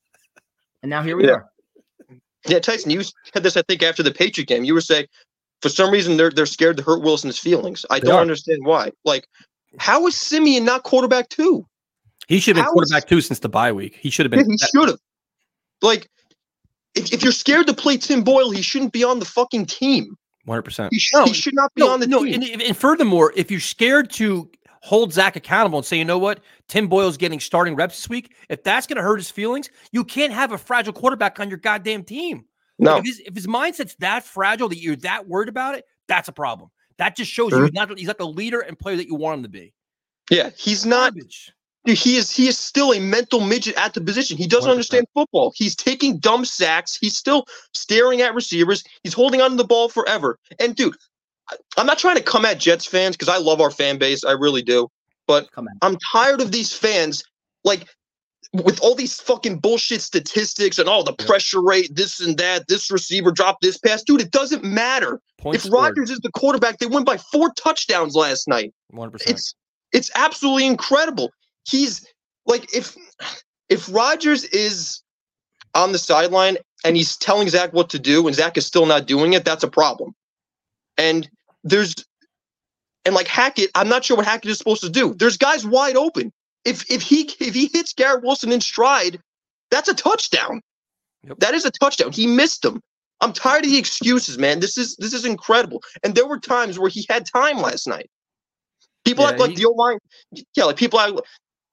and 0.82 0.90
now 0.90 1.02
here 1.02 1.16
we 1.16 1.24
Yeah. 1.26 1.32
are. 1.32 1.50
Yeah, 2.48 2.60
Tyson, 2.60 2.90
you 2.92 3.02
had 3.34 3.42
this, 3.42 3.56
I 3.56 3.62
think, 3.62 3.82
after 3.82 4.02
the 4.04 4.12
Patriot 4.12 4.46
game. 4.46 4.62
You 4.64 4.72
were 4.74 4.80
saying 4.80 5.06
for 5.62 5.68
some 5.68 5.90
reason 5.92 6.16
they're 6.16 6.30
they're 6.30 6.46
scared 6.46 6.76
to 6.78 6.82
hurt 6.82 7.02
Wilson's 7.02 7.38
feelings. 7.38 7.84
I 7.90 7.98
They 7.98 8.06
don't 8.06 8.16
are. 8.16 8.20
understand 8.20 8.64
why. 8.64 8.90
Like, 9.04 9.26
how 9.78 10.06
is 10.06 10.16
Siemian 10.16 10.64
not 10.64 10.82
quarterback 10.84 11.28
two? 11.28 11.66
He 12.28 12.40
should 12.40 12.56
have 12.56 12.62
been 12.62 12.64
How 12.64 12.70
is- 12.70 12.90
quarterback 12.90 13.08
two 13.08 13.20
since 13.20 13.38
the 13.40 13.48
bye 13.48 13.72
week. 13.72 13.96
He 14.00 14.10
should 14.10 14.26
have 14.26 14.32
Yeah, 14.32 14.42
been. 14.44 14.52
he 14.52 14.58
should 14.58 14.88
have. 14.88 14.98
Like, 15.82 16.08
if, 16.96 17.12
if 17.12 17.22
you're 17.22 17.32
scared 17.32 17.66
to 17.66 17.74
play 17.74 17.96
Tim 17.96 18.22
Boyle, 18.22 18.50
he 18.50 18.62
shouldn't 18.62 18.92
be 18.92 19.04
on 19.04 19.18
the 19.18 19.24
fucking 19.24 19.66
team. 19.66 20.16
One 20.44 20.54
hundred 20.56 20.62
percent. 20.62 20.92
He, 20.92 20.98
sh- 20.98 21.12
he 21.24 21.32
should 21.32 21.54
not 21.54 21.74
be 21.74 21.82
on 21.82 22.00
the 22.00 22.06
no, 22.06 22.24
team. 22.24 22.42
And, 22.42 22.62
and 22.62 22.76
furthermore, 22.76 23.32
if 23.36 23.50
you're 23.50 23.60
scared 23.60 24.10
to 24.12 24.50
hold 24.80 25.12
Zach 25.12 25.34
accountable 25.34 25.78
and 25.78 25.86
say, 25.86 25.98
you 25.98 26.04
know 26.04 26.18
what, 26.18 26.40
Tim 26.68 26.86
Boyle's 26.86 27.16
getting 27.16 27.40
starting 27.40 27.74
reps 27.74 27.96
this 27.96 28.08
week, 28.08 28.34
if 28.48 28.62
that's 28.62 28.86
going 28.86 28.96
to 28.96 29.02
hurt 29.02 29.16
his 29.16 29.30
feelings, 29.30 29.68
you 29.90 30.04
can't 30.04 30.32
have 30.32 30.52
a 30.52 30.58
fragile 30.58 30.92
quarterback 30.92 31.40
on 31.40 31.48
your 31.48 31.58
goddamn 31.58 32.04
team. 32.04 32.44
Like, 32.78 32.84
No. 32.86 32.96
if, 32.98 33.04
his, 33.04 33.18
if 33.26 33.34
his 33.34 33.46
mindset's 33.48 33.96
that 33.96 34.22
fragile 34.22 34.68
that 34.68 34.78
you're 34.78 34.96
that 34.96 35.26
worried 35.26 35.48
about 35.48 35.74
it, 35.74 35.84
that's 36.06 36.28
a 36.28 36.32
problem. 36.32 36.70
That 36.98 37.16
just 37.16 37.30
shows 37.32 37.52
you 37.52 37.62
he's 37.62 37.72
not 37.72 37.98
he's 37.98 38.06
not 38.06 38.18
the 38.18 38.26
leader 38.26 38.60
and 38.60 38.78
player 38.78 38.96
that 38.96 39.06
you 39.06 39.16
want 39.16 39.38
him 39.38 39.42
to 39.42 39.48
be. 39.48 39.74
Yeah, 40.30 40.50
he's 40.56 40.86
not. 40.86 41.14
Dude, 41.14 41.30
he 41.94 42.16
is 42.16 42.30
he 42.30 42.48
is 42.48 42.58
still 42.58 42.92
a 42.92 43.00
mental 43.00 43.40
midget 43.40 43.76
at 43.76 43.94
the 43.94 44.00
position. 44.00 44.36
He 44.36 44.46
doesn't 44.46 44.68
100%. 44.68 44.72
understand 44.72 45.06
football. 45.14 45.52
He's 45.54 45.76
taking 45.76 46.18
dumb 46.18 46.44
sacks. 46.44 46.96
He's 46.96 47.16
still 47.16 47.46
staring 47.74 48.22
at 48.22 48.34
receivers. 48.34 48.82
He's 49.02 49.14
holding 49.14 49.40
on 49.40 49.50
to 49.50 49.56
the 49.56 49.64
ball 49.64 49.88
forever. 49.88 50.38
And 50.58 50.74
dude, 50.74 50.96
I'm 51.76 51.86
not 51.86 51.98
trying 51.98 52.16
to 52.16 52.22
come 52.22 52.44
at 52.44 52.58
Jets 52.58 52.86
fans 52.86 53.16
because 53.16 53.32
I 53.32 53.38
love 53.38 53.60
our 53.60 53.70
fan 53.70 53.98
base. 53.98 54.24
I 54.24 54.32
really 54.32 54.62
do. 54.62 54.88
But 55.26 55.48
I'm 55.82 55.96
tired 56.12 56.40
of 56.40 56.52
these 56.52 56.72
fans 56.72 57.22
like 57.64 57.86
with 58.52 58.80
all 58.80 58.94
these 58.94 59.20
fucking 59.20 59.58
bullshit 59.58 60.00
statistics 60.00 60.78
and 60.78 60.88
all 60.88 61.02
the 61.02 61.12
pressure 61.12 61.62
rate, 61.62 61.90
this 61.94 62.20
and 62.20 62.38
that, 62.38 62.68
this 62.68 62.90
receiver 62.90 63.30
dropped 63.30 63.62
this 63.62 63.78
pass. 63.78 64.02
Dude, 64.02 64.20
it 64.20 64.30
doesn't 64.30 64.64
matter. 64.64 65.20
Points 65.38 65.64
if 65.64 65.68
scored. 65.68 65.84
Rodgers 65.84 66.10
is 66.10 66.20
the 66.20 66.30
quarterback, 66.30 66.78
they 66.78 66.86
win 66.86 67.04
by 67.04 67.16
four 67.16 67.52
touchdowns 67.54 68.14
last 68.14 68.48
night. 68.48 68.72
One 68.90 69.08
hundred 69.08 69.18
percent. 69.18 69.36
It's 69.36 69.54
it's 69.92 70.10
absolutely 70.14 70.66
incredible. 70.66 71.30
He's 71.66 72.06
like 72.46 72.74
if 72.74 72.96
if 73.68 73.92
Rodgers 73.92 74.44
is 74.44 75.02
on 75.74 75.92
the 75.92 75.98
sideline 75.98 76.56
and 76.84 76.96
he's 76.96 77.16
telling 77.16 77.48
Zach 77.48 77.72
what 77.72 77.90
to 77.90 77.98
do 77.98 78.26
and 78.26 78.36
Zach 78.36 78.56
is 78.56 78.66
still 78.66 78.86
not 78.86 79.06
doing 79.06 79.32
it, 79.34 79.44
that's 79.44 79.64
a 79.64 79.68
problem. 79.68 80.14
And 80.96 81.28
there's 81.64 81.94
and 83.04 83.14
like 83.14 83.28
Hackett, 83.28 83.70
I'm 83.74 83.88
not 83.88 84.04
sure 84.04 84.16
what 84.16 84.26
Hackett 84.26 84.50
is 84.50 84.58
supposed 84.58 84.82
to 84.82 84.90
do. 84.90 85.14
There's 85.14 85.36
guys 85.36 85.66
wide 85.66 85.96
open. 85.96 86.32
If 86.64 86.90
if 86.90 87.02
he 87.02 87.30
if 87.40 87.54
he 87.54 87.70
hits 87.72 87.92
Garrett 87.92 88.24
Wilson 88.24 88.52
in 88.52 88.60
stride, 88.60 89.20
that's 89.70 89.88
a 89.88 89.94
touchdown. 89.94 90.60
That 91.38 91.54
is 91.54 91.64
a 91.64 91.70
touchdown. 91.70 92.12
He 92.12 92.26
missed 92.26 92.62
them. 92.62 92.80
I'm 93.20 93.32
tired 93.32 93.64
of 93.64 93.70
the 93.70 93.78
excuses, 93.78 94.38
man. 94.38 94.60
This 94.60 94.76
is 94.76 94.96
this 94.96 95.12
is 95.12 95.24
incredible. 95.24 95.82
And 96.02 96.14
there 96.14 96.26
were 96.26 96.38
times 96.38 96.78
where 96.78 96.90
he 96.90 97.06
had 97.08 97.26
time 97.26 97.58
last 97.58 97.86
night. 97.86 98.10
People 99.04 99.24
Yeah, 99.24 99.30
act 99.30 99.40
like 99.40 99.50
he- 99.50 99.56
the 99.56 99.66
O 99.66 99.72
line, 99.72 99.98
yeah, 100.54 100.64
like 100.64 100.76
people 100.76 101.00
act, 101.00 101.14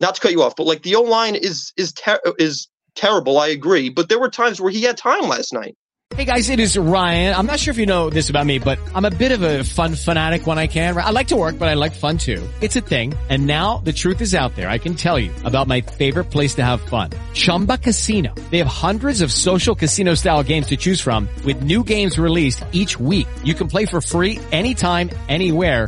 not 0.04 0.16
to 0.16 0.22
cut 0.22 0.32
you 0.32 0.44
off, 0.44 0.56
but 0.56 0.68
like 0.68 0.84
the 0.84 0.96
O 0.96 1.02
line 1.02 1.36
is 1.36 1.74
is 1.78 1.94
ter- 1.94 2.22
is 2.38 2.68
terrible. 2.96 3.40
I 3.40 3.48
agree, 3.48 3.90
but 3.90 4.10
there 4.10 4.20
were 4.20 4.30
times 4.30 4.62
where 4.62 4.72
he 4.72 4.84
had 4.84 4.98
time 4.98 5.28
last 5.28 5.54
night. 5.54 5.76
Hey 6.16 6.26
guys, 6.26 6.52
it 6.52 6.60
is 6.60 6.78
Ryan. 6.78 7.34
I'm 7.34 7.48
not 7.48 7.60
sure 7.60 7.72
if 7.72 7.80
you 7.80 7.88
know 7.88 8.12
this 8.12 8.30
about 8.30 8.46
me, 8.46 8.60
but 8.60 8.78
I'm 8.94 9.06
a 9.06 9.10
bit 9.10 9.32
of 9.32 9.42
a 9.42 9.64
fun 9.64 9.96
fanatic 9.96 10.46
when 10.46 10.60
I 10.60 10.68
can. 10.68 10.96
I 10.96 11.10
like 11.10 11.30
to 11.30 11.36
work, 11.36 11.58
but 11.58 11.70
I 11.70 11.74
like 11.74 11.94
fun 11.94 12.20
too. 12.20 12.48
It's 12.62 12.76
a 12.76 12.82
thing. 12.82 13.16
And 13.30 13.48
now 13.48 13.80
the 13.80 13.94
truth 13.94 14.22
is 14.22 14.36
out 14.36 14.56
there. 14.56 14.70
I 14.70 14.78
can 14.78 14.94
tell 14.94 15.18
you 15.18 15.32
about 15.44 15.68
my 15.68 15.82
favorite 15.82 16.26
place 16.26 16.54
to 16.56 16.64
have 16.64 16.82
fun. 16.82 17.10
Chumba 17.34 17.80
Casino. 17.80 18.36
They 18.52 18.60
have 18.60 18.68
hundreds 18.68 19.22
of 19.22 19.32
social 19.32 19.74
casino 19.74 20.14
style 20.14 20.44
games 20.44 20.68
to 20.68 20.78
choose 20.78 21.02
from 21.02 21.28
with 21.46 21.64
new 21.64 21.84
games 21.84 22.20
released 22.20 22.64
each 22.74 23.00
week. 23.00 23.28
You 23.44 23.56
can 23.56 23.68
play 23.68 23.88
for 23.88 24.00
free 24.00 24.40
anytime, 24.52 25.10
anywhere. 25.30 25.88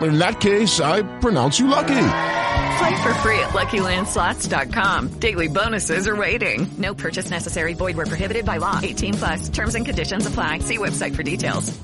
In 0.00 0.18
that 0.18 0.40
case, 0.40 0.80
I 0.80 1.02
pronounce 1.20 1.58
you 1.58 1.66
lucky. 1.68 1.88
Play 1.88 3.02
for 3.02 3.12
free 3.14 3.38
at 3.40 3.50
LuckyLandSlots.com. 3.50 5.08
Daily 5.20 5.48
bonuses 5.48 6.08
are 6.08 6.16
waiting. 6.16 6.66
No 6.78 6.94
purchase 6.94 7.28
necessary. 7.30 7.74
Void 7.74 7.96
where 7.96 8.06
prohibited 8.06 8.44
by 8.46 8.56
law. 8.56 8.78
18 8.82 9.14
plus. 9.14 9.48
Terms 9.50 9.74
and 9.74 9.84
conditions 9.84 10.26
apply. 10.26 10.60
See 10.60 10.78
website 10.78 11.14
for 11.14 11.22
details. 11.22 11.78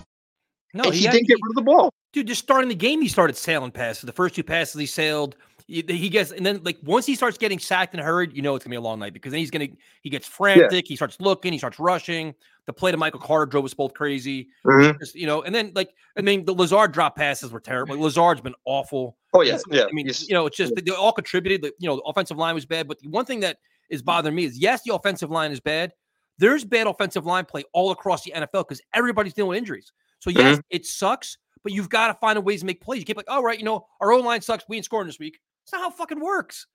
No, 0.72 0.84
And 0.84 0.94
he 0.94 1.04
had- 1.04 1.12
didn't 1.12 1.28
get 1.28 1.38
rid 1.42 1.50
of 1.50 1.56
the 1.56 1.62
ball. 1.62 1.90
Dude, 2.12 2.26
just 2.26 2.42
starting 2.42 2.68
the 2.68 2.74
game, 2.74 3.02
he 3.02 3.08
started 3.08 3.36
sailing 3.36 3.70
passes. 3.70 4.02
The 4.02 4.12
first 4.12 4.34
two 4.34 4.42
passes 4.42 4.78
he 4.80 4.86
sailed. 4.86 5.36
He 5.66 5.84
he 5.86 6.08
gets, 6.08 6.30
and 6.30 6.46
then 6.46 6.60
like 6.64 6.78
once 6.82 7.04
he 7.06 7.14
starts 7.16 7.36
getting 7.38 7.58
sacked 7.58 7.92
and 7.92 8.02
hurried, 8.02 8.32
you 8.34 8.40
know 8.40 8.54
it's 8.54 8.64
gonna 8.64 8.72
be 8.72 8.76
a 8.76 8.80
long 8.80 8.98
night 9.00 9.12
because 9.12 9.32
then 9.32 9.40
he's 9.40 9.50
gonna 9.50 9.66
he 10.00 10.08
gets 10.10 10.26
frantic. 10.26 10.86
He 10.86 10.94
starts 10.96 11.20
looking. 11.20 11.52
He 11.52 11.58
starts 11.58 11.78
rushing. 11.78 12.34
The 12.66 12.72
play 12.72 12.90
to 12.90 12.96
Michael 12.96 13.20
Carter 13.20 13.46
drove 13.46 13.64
us 13.64 13.74
both 13.74 13.94
crazy. 13.94 14.48
Mhm. 14.64 14.98
Just, 14.98 15.14
you 15.14 15.26
know, 15.26 15.42
and 15.42 15.54
then 15.54 15.72
like 15.74 15.94
I 16.18 16.22
mean, 16.22 16.44
the 16.44 16.52
Lazard 16.54 16.92
drop 16.92 17.16
passes 17.16 17.52
were 17.52 17.60
terrible. 17.60 17.98
Lazard's 17.98 18.40
been 18.40 18.54
awful. 18.64 19.16
Oh 19.34 19.42
yeah, 19.42 19.58
yeah. 19.70 19.84
I 19.84 19.92
mean, 19.92 20.06
you 20.06 20.34
know, 20.34 20.46
it's 20.46 20.56
just 20.56 20.74
they 20.74 20.90
all 20.92 21.12
contributed. 21.12 21.72
You 21.78 21.88
know, 21.88 21.96
the 21.96 22.02
offensive 22.02 22.36
line 22.36 22.54
was 22.54 22.66
bad, 22.66 22.88
but 22.88 22.98
the 22.98 23.08
one 23.08 23.24
thing 23.24 23.40
that 23.40 23.58
is 23.88 24.02
bothering 24.02 24.34
me 24.34 24.44
is 24.44 24.58
yes, 24.58 24.82
the 24.82 24.94
offensive 24.94 25.30
line 25.30 25.52
is 25.52 25.60
bad. 25.60 25.92
There's 26.38 26.64
bad 26.64 26.86
offensive 26.86 27.24
line 27.24 27.44
play 27.44 27.64
all 27.72 27.92
across 27.92 28.24
the 28.24 28.32
NFL 28.32 28.64
because 28.66 28.80
everybody's 28.94 29.32
dealing 29.32 29.50
with 29.50 29.58
injuries. 29.58 29.92
So 30.18 30.30
yes, 30.30 30.60
it 30.70 30.84
sucks, 30.86 31.38
but 31.62 31.72
you've 31.72 31.88
got 31.88 32.08
to 32.08 32.14
find 32.14 32.36
a 32.36 32.40
ways 32.40 32.60
to 32.60 32.66
make 32.66 32.80
plays. 32.80 33.00
You 33.00 33.06
be 33.06 33.14
like, 33.14 33.30
all 33.30 33.42
right, 33.42 33.58
you 33.58 33.64
know, 33.64 33.86
our 34.00 34.12
own 34.12 34.24
line 34.24 34.40
sucks. 34.40 34.64
We 34.68 34.76
ain't 34.76 34.84
scoring 34.84 35.06
this 35.06 35.18
week. 35.18 35.38
That's 35.64 35.72
not 35.74 35.82
how 35.82 35.88
it 35.90 35.96
fucking 35.96 36.20
works. 36.20 36.66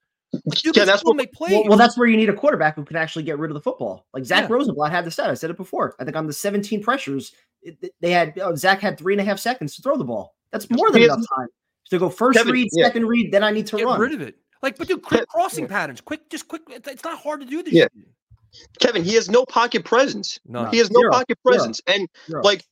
Yeah, 0.74 0.86
that's 0.86 1.04
what-. 1.04 1.18
Well, 1.40 1.64
well, 1.68 1.78
that's 1.78 1.98
where 1.98 2.08
you 2.08 2.16
need 2.18 2.30
a 2.30 2.34
quarterback 2.34 2.76
who 2.76 2.86
can 2.86 2.96
actually 2.96 3.24
get 3.24 3.38
rid 3.38 3.52
of 3.52 3.56
the 3.56 3.62
football. 3.62 4.06
Like 4.14 4.26
Zach 4.26 4.50
Yeah. 4.50 4.56
Rosenblatt 4.56 4.92
had 4.92 5.06
the 5.06 5.12
stat. 5.12 5.30
I 5.30 5.34
said 5.34 5.50
it 5.50 5.58
before. 5.58 5.96
I 6.00 6.06
think 6.06 6.16
on 6.16 6.26
the 6.28 6.34
17 6.34 6.82
pressures, 6.82 7.34
it, 7.62 7.94
they 8.00 8.12
had 8.12 8.38
oh, 8.40 8.56
Zach 8.56 8.80
had 8.80 8.98
three 8.98 9.14
and 9.14 9.22
a 9.22 9.26
half 9.26 9.40
seconds 9.40 9.76
to 9.76 9.82
throw 9.82 9.98
the 9.98 10.04
ball. 10.06 10.36
That's 10.52 10.70
more 10.70 10.90
than 10.92 11.04
enough 11.04 11.20
time 11.38 11.48
to 11.90 12.00
go 12.00 12.10
first 12.10 12.38
Kevin, 12.38 12.54
read, 12.54 12.70
yeah. 12.72 12.86
second 12.86 13.08
read. 13.08 13.32
Then 13.32 13.44
I 13.44 13.52
need 13.52 13.68
to 13.68 13.78
get 13.78 13.86
run. 13.86 14.00
rid 14.00 14.14
of 14.14 14.22
it. 14.22 14.36
Like, 14.62 14.78
but 14.78 14.88
dude, 14.88 15.02
quick 15.02 15.28
crossing 15.28 15.68
patterns, 15.68 16.02
quick, 16.02 16.30
just 16.30 16.48
quick. 16.48 16.62
It's 16.70 17.04
not 17.04 17.20
hard 17.20 17.42
to 17.42 17.48
do 17.48 17.64
this. 17.64 17.74
Yeah. 17.74 17.88
shit. 17.94 18.70
Kevin, 18.80 19.04
he 19.04 19.16
has 19.16 19.30
no 19.30 19.46
pocket 19.46 19.84
presence. 19.86 20.40
No. 20.46 20.66
He 20.66 20.78
has 20.78 20.92
no 20.92 21.00
Zero. 21.02 21.12
pocket 21.12 21.38
Zero. 21.46 21.56
presence. 21.56 21.82
And 21.88 22.08
Zero. 22.28 22.42
like 22.44 22.64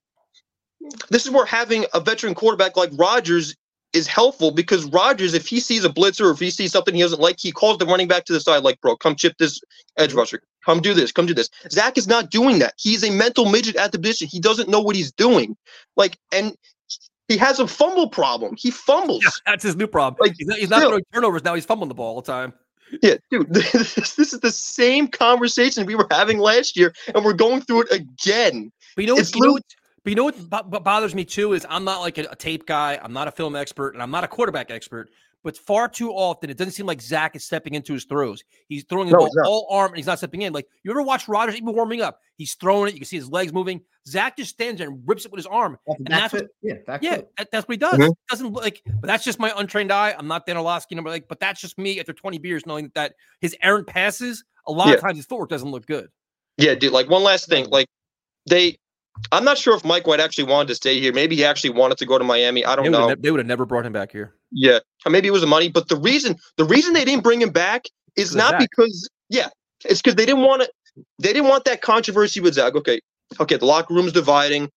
this 1.09 1.25
is 1.25 1.31
where 1.31 1.45
having 1.45 1.85
a 1.93 1.99
veteran 1.99 2.35
quarterback 2.35 2.77
like 2.77 2.91
Rodgers 2.93 3.55
is 3.93 4.07
helpful 4.07 4.51
because 4.51 4.85
Rodgers, 4.85 5.33
if 5.33 5.47
he 5.47 5.59
sees 5.59 5.83
a 5.83 5.89
blitzer 5.89 6.25
or 6.27 6.31
if 6.31 6.39
he 6.39 6.51
sees 6.51 6.71
something 6.71 6.93
he 6.93 7.01
doesn't 7.01 7.21
like, 7.21 7.37
he 7.39 7.51
calls 7.51 7.77
the 7.77 7.85
running 7.85 8.07
back 8.07 8.25
to 8.25 8.33
the 8.33 8.39
side, 8.39 8.63
like, 8.63 8.79
bro, 8.81 8.95
come 8.95 9.15
chip 9.15 9.35
this 9.39 9.59
edge 9.97 10.13
rusher. 10.13 10.41
Come 10.65 10.81
do 10.81 10.93
this. 10.93 11.11
Come 11.11 11.25
do 11.25 11.33
this. 11.33 11.49
Zach 11.71 11.97
is 11.97 12.07
not 12.07 12.29
doing 12.29 12.59
that. 12.59 12.73
He's 12.77 13.03
a 13.03 13.11
mental 13.11 13.49
midget 13.49 13.75
at 13.75 13.91
the 13.91 13.99
position. 13.99 14.27
He 14.29 14.39
doesn't 14.39 14.69
know 14.69 14.81
what 14.81 14.95
he's 14.95 15.11
doing. 15.11 15.57
Like, 15.95 16.17
and 16.31 16.55
He 17.27 17.37
has 17.37 17.59
a 17.59 17.67
fumble 17.67 18.09
problem. 18.09 18.55
He 18.57 18.71
fumbles. 18.71 19.23
That's 19.45 19.63
his 19.63 19.75
new 19.75 19.87
problem. 19.87 20.17
Like, 20.19 20.35
he's 20.37 20.47
not, 20.47 20.57
he's 20.57 20.69
not 20.69 20.81
throwing 20.81 21.03
turnovers 21.13 21.43
now. 21.43 21.55
He's 21.55 21.65
fumbling 21.65 21.89
the 21.89 21.95
ball 21.95 22.15
all 22.15 22.21
the 22.21 22.31
time. 22.31 22.53
Yeah, 23.03 23.15
dude, 23.29 23.53
this, 23.53 23.93
this 24.15 24.33
is 24.33 24.39
the 24.39 24.51
same 24.51 25.07
conversation 25.07 25.85
we 25.85 25.95
were 25.95 26.07
having 26.09 26.39
last 26.39 26.75
year, 26.75 26.93
and 27.13 27.23
we're 27.23 27.33
going 27.33 27.61
through 27.61 27.83
it 27.83 27.91
again. 27.91 28.71
But 28.95 29.03
you 29.03 29.07
know? 29.07 29.17
It's 29.17 29.35
You 29.35 29.45
know? 29.45 29.59
But 30.03 30.09
you 30.11 30.15
know 30.15 30.23
what 30.25 30.49
bo- 30.49 30.63
bo- 30.63 30.79
bothers 30.79 31.13
me 31.15 31.25
too 31.25 31.53
is 31.53 31.65
I'm 31.69 31.83
not 31.83 31.99
like 32.01 32.17
a, 32.17 32.23
a 32.31 32.35
tape 32.35 32.65
guy. 32.65 32.99
I'm 33.01 33.13
not 33.13 33.27
a 33.27 33.31
film 33.31 33.55
expert, 33.55 33.93
and 33.93 34.01
I'm 34.03 34.11
not 34.11 34.23
a 34.23 34.27
quarterback 34.27 34.71
expert. 34.71 35.09
But 35.41 35.55
far 35.57 35.87
too 35.87 36.11
often, 36.11 36.49
it 36.49 36.57
doesn't 36.57 36.73
seem 36.73 36.85
like 36.85 37.01
Zach 37.01 37.33
is 37.33 37.45
stepping 37.45 37.73
into 37.73 37.93
his 37.93 38.03
throws. 38.03 38.43
He's 38.67 38.83
throwing 38.83 39.07
the 39.07 39.13
No, 39.13 39.19
ball 39.19 39.39
all 39.45 39.67
arm, 39.71 39.91
and 39.91 39.97
he's 39.97 40.05
not 40.05 40.17
stepping 40.17 40.41
in. 40.41 40.51
Like 40.51 40.67
you 40.83 40.91
ever 40.91 41.01
watch 41.01 41.27
Rodgers 41.29 41.55
even 41.55 41.73
warming 41.73 42.01
up? 42.01 42.19
He's 42.35 42.55
throwing 42.55 42.89
it. 42.89 42.93
You 42.93 42.99
can 42.99 43.07
see 43.07 43.15
his 43.15 43.29
legs 43.29 43.53
moving. 43.53 43.81
Zach 44.07 44.35
just 44.35 44.49
stands 44.51 44.79
there 44.79 44.89
and 44.89 45.01
rips 45.05 45.25
it 45.25 45.31
with 45.31 45.37
his 45.39 45.45
arm, 45.45 45.77
Off 45.85 45.97
the 45.97 46.01
and 46.03 46.09
back 46.09 46.21
that's 46.23 46.33
what, 46.33 46.41
foot. 46.43 46.51
Yeah, 46.61 46.73
back 46.85 47.03
yeah, 47.03 47.15
foot. 47.17 47.27
that- 47.37 47.51
that's 47.51 47.67
what 47.67 47.73
he 47.73 47.77
does. 47.77 47.97
Mhm. 47.99 48.13
Doesn't 48.29 48.47
look 48.53 48.63
like, 48.63 48.81
but 48.85 49.07
that's 49.07 49.23
just 49.23 49.39
my 49.39 49.53
untrained 49.55 49.91
eye. 49.93 50.13
I'm 50.17 50.27
not 50.27 50.45
Dan 50.45 50.57
Orlovsky 50.57 50.95
number 50.95 51.09
like, 51.09 51.27
but 51.29 51.39
that's 51.39 51.61
just 51.61 51.77
me 51.77 51.99
after 51.99 52.11
20 52.11 52.37
beers 52.39 52.65
knowing 52.65 52.85
that, 52.85 52.93
that 52.95 53.13
his 53.39 53.55
errant 53.61 53.87
passes 53.87 54.43
a 54.67 54.71
lot 54.73 54.87
Yeah. 54.89 54.95
of 54.95 55.01
times 55.01 55.17
his 55.17 55.25
footwork 55.25 55.49
doesn't 55.49 55.69
look 55.69 55.85
good. 55.85 56.09
Yeah, 56.57 56.75
dude. 56.75 56.91
Like 56.91 57.09
one 57.09 57.23
last 57.23 57.47
thing, 57.47 57.69
like 57.69 57.87
they, 58.49 58.77
I'm 59.31 59.43
not 59.43 59.57
sure 59.57 59.75
if 59.75 59.85
Mike 59.85 60.07
White 60.07 60.19
actually 60.19 60.45
wanted 60.45 60.67
to 60.69 60.75
stay 60.75 60.99
here. 60.99 61.13
Maybe 61.13 61.35
he 61.35 61.45
actually 61.45 61.71
wanted 61.71 61.97
to 61.99 62.05
go 62.05 62.17
to 62.17 62.23
Miami. 62.23 62.65
I 62.65 62.75
don't 62.75 62.85
They 62.85 62.91
know. 62.91 63.09
have 63.09 63.21
they 63.21 63.31
would 63.31 63.39
have 63.39 63.47
never 63.47 63.65
brought 63.65 63.85
him 63.85 63.93
back 63.93 64.11
here. 64.11 64.33
Yeah, 64.51 64.79
or 65.05 65.11
maybe 65.11 65.27
it 65.27 65.31
was 65.31 65.41
the 65.41 65.47
money, 65.47 65.69
but 65.69 65.87
the 65.87 65.95
reason 65.95 66.35
the 66.57 66.65
reason 66.65 66.93
they 66.93 67.05
didn't 67.05 67.23
bring 67.23 67.41
him 67.41 67.51
back 67.51 67.85
is 68.15 68.35
not 68.35 68.59
because 68.59 69.09
yeah, 69.29 69.49
it's 69.85 70.01
because 70.01 70.15
they 70.15 70.25
didn't 70.25 70.43
want 70.43 70.63
to. 70.63 70.69
They 71.19 71.33
didn't 71.33 71.49
want 71.49 71.65
that 71.65 71.81
controversy 71.81 72.41
with 72.41 72.55
Zach. 72.55 72.75
Okay, 72.75 72.99
okay, 73.39 73.57
the 73.57 73.65
locker 73.65 73.93
room's 73.93 74.11
dividing. 74.11 74.69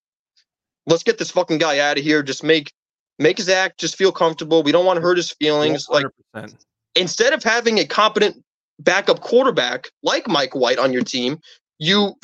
Let's 0.86 1.02
get 1.02 1.18
this 1.18 1.30
fucking 1.30 1.58
guy 1.58 1.78
out 1.78 1.96
of 1.98 2.04
here. 2.04 2.22
Just 2.22 2.44
make 2.44 2.72
make 3.18 3.38
Zach 3.40 3.78
just 3.78 3.96
feel 3.96 4.12
comfortable. 4.12 4.62
We 4.62 4.72
don't 4.72 4.84
want 4.84 4.98
to 4.98 5.00
hurt 5.02 5.16
his 5.16 5.30
feelings. 5.32 5.86
Like 5.88 6.06
100%. 6.36 6.54
instead 6.94 7.32
of 7.32 7.42
having 7.42 7.78
a 7.78 7.86
competent 7.86 8.42
backup 8.80 9.20
quarterback 9.20 9.88
like 10.02 10.28
Mike 10.28 10.54
White 10.54 10.78
on 10.78 10.92
your 10.92 11.02
team, 11.04 11.38
you 11.78 12.14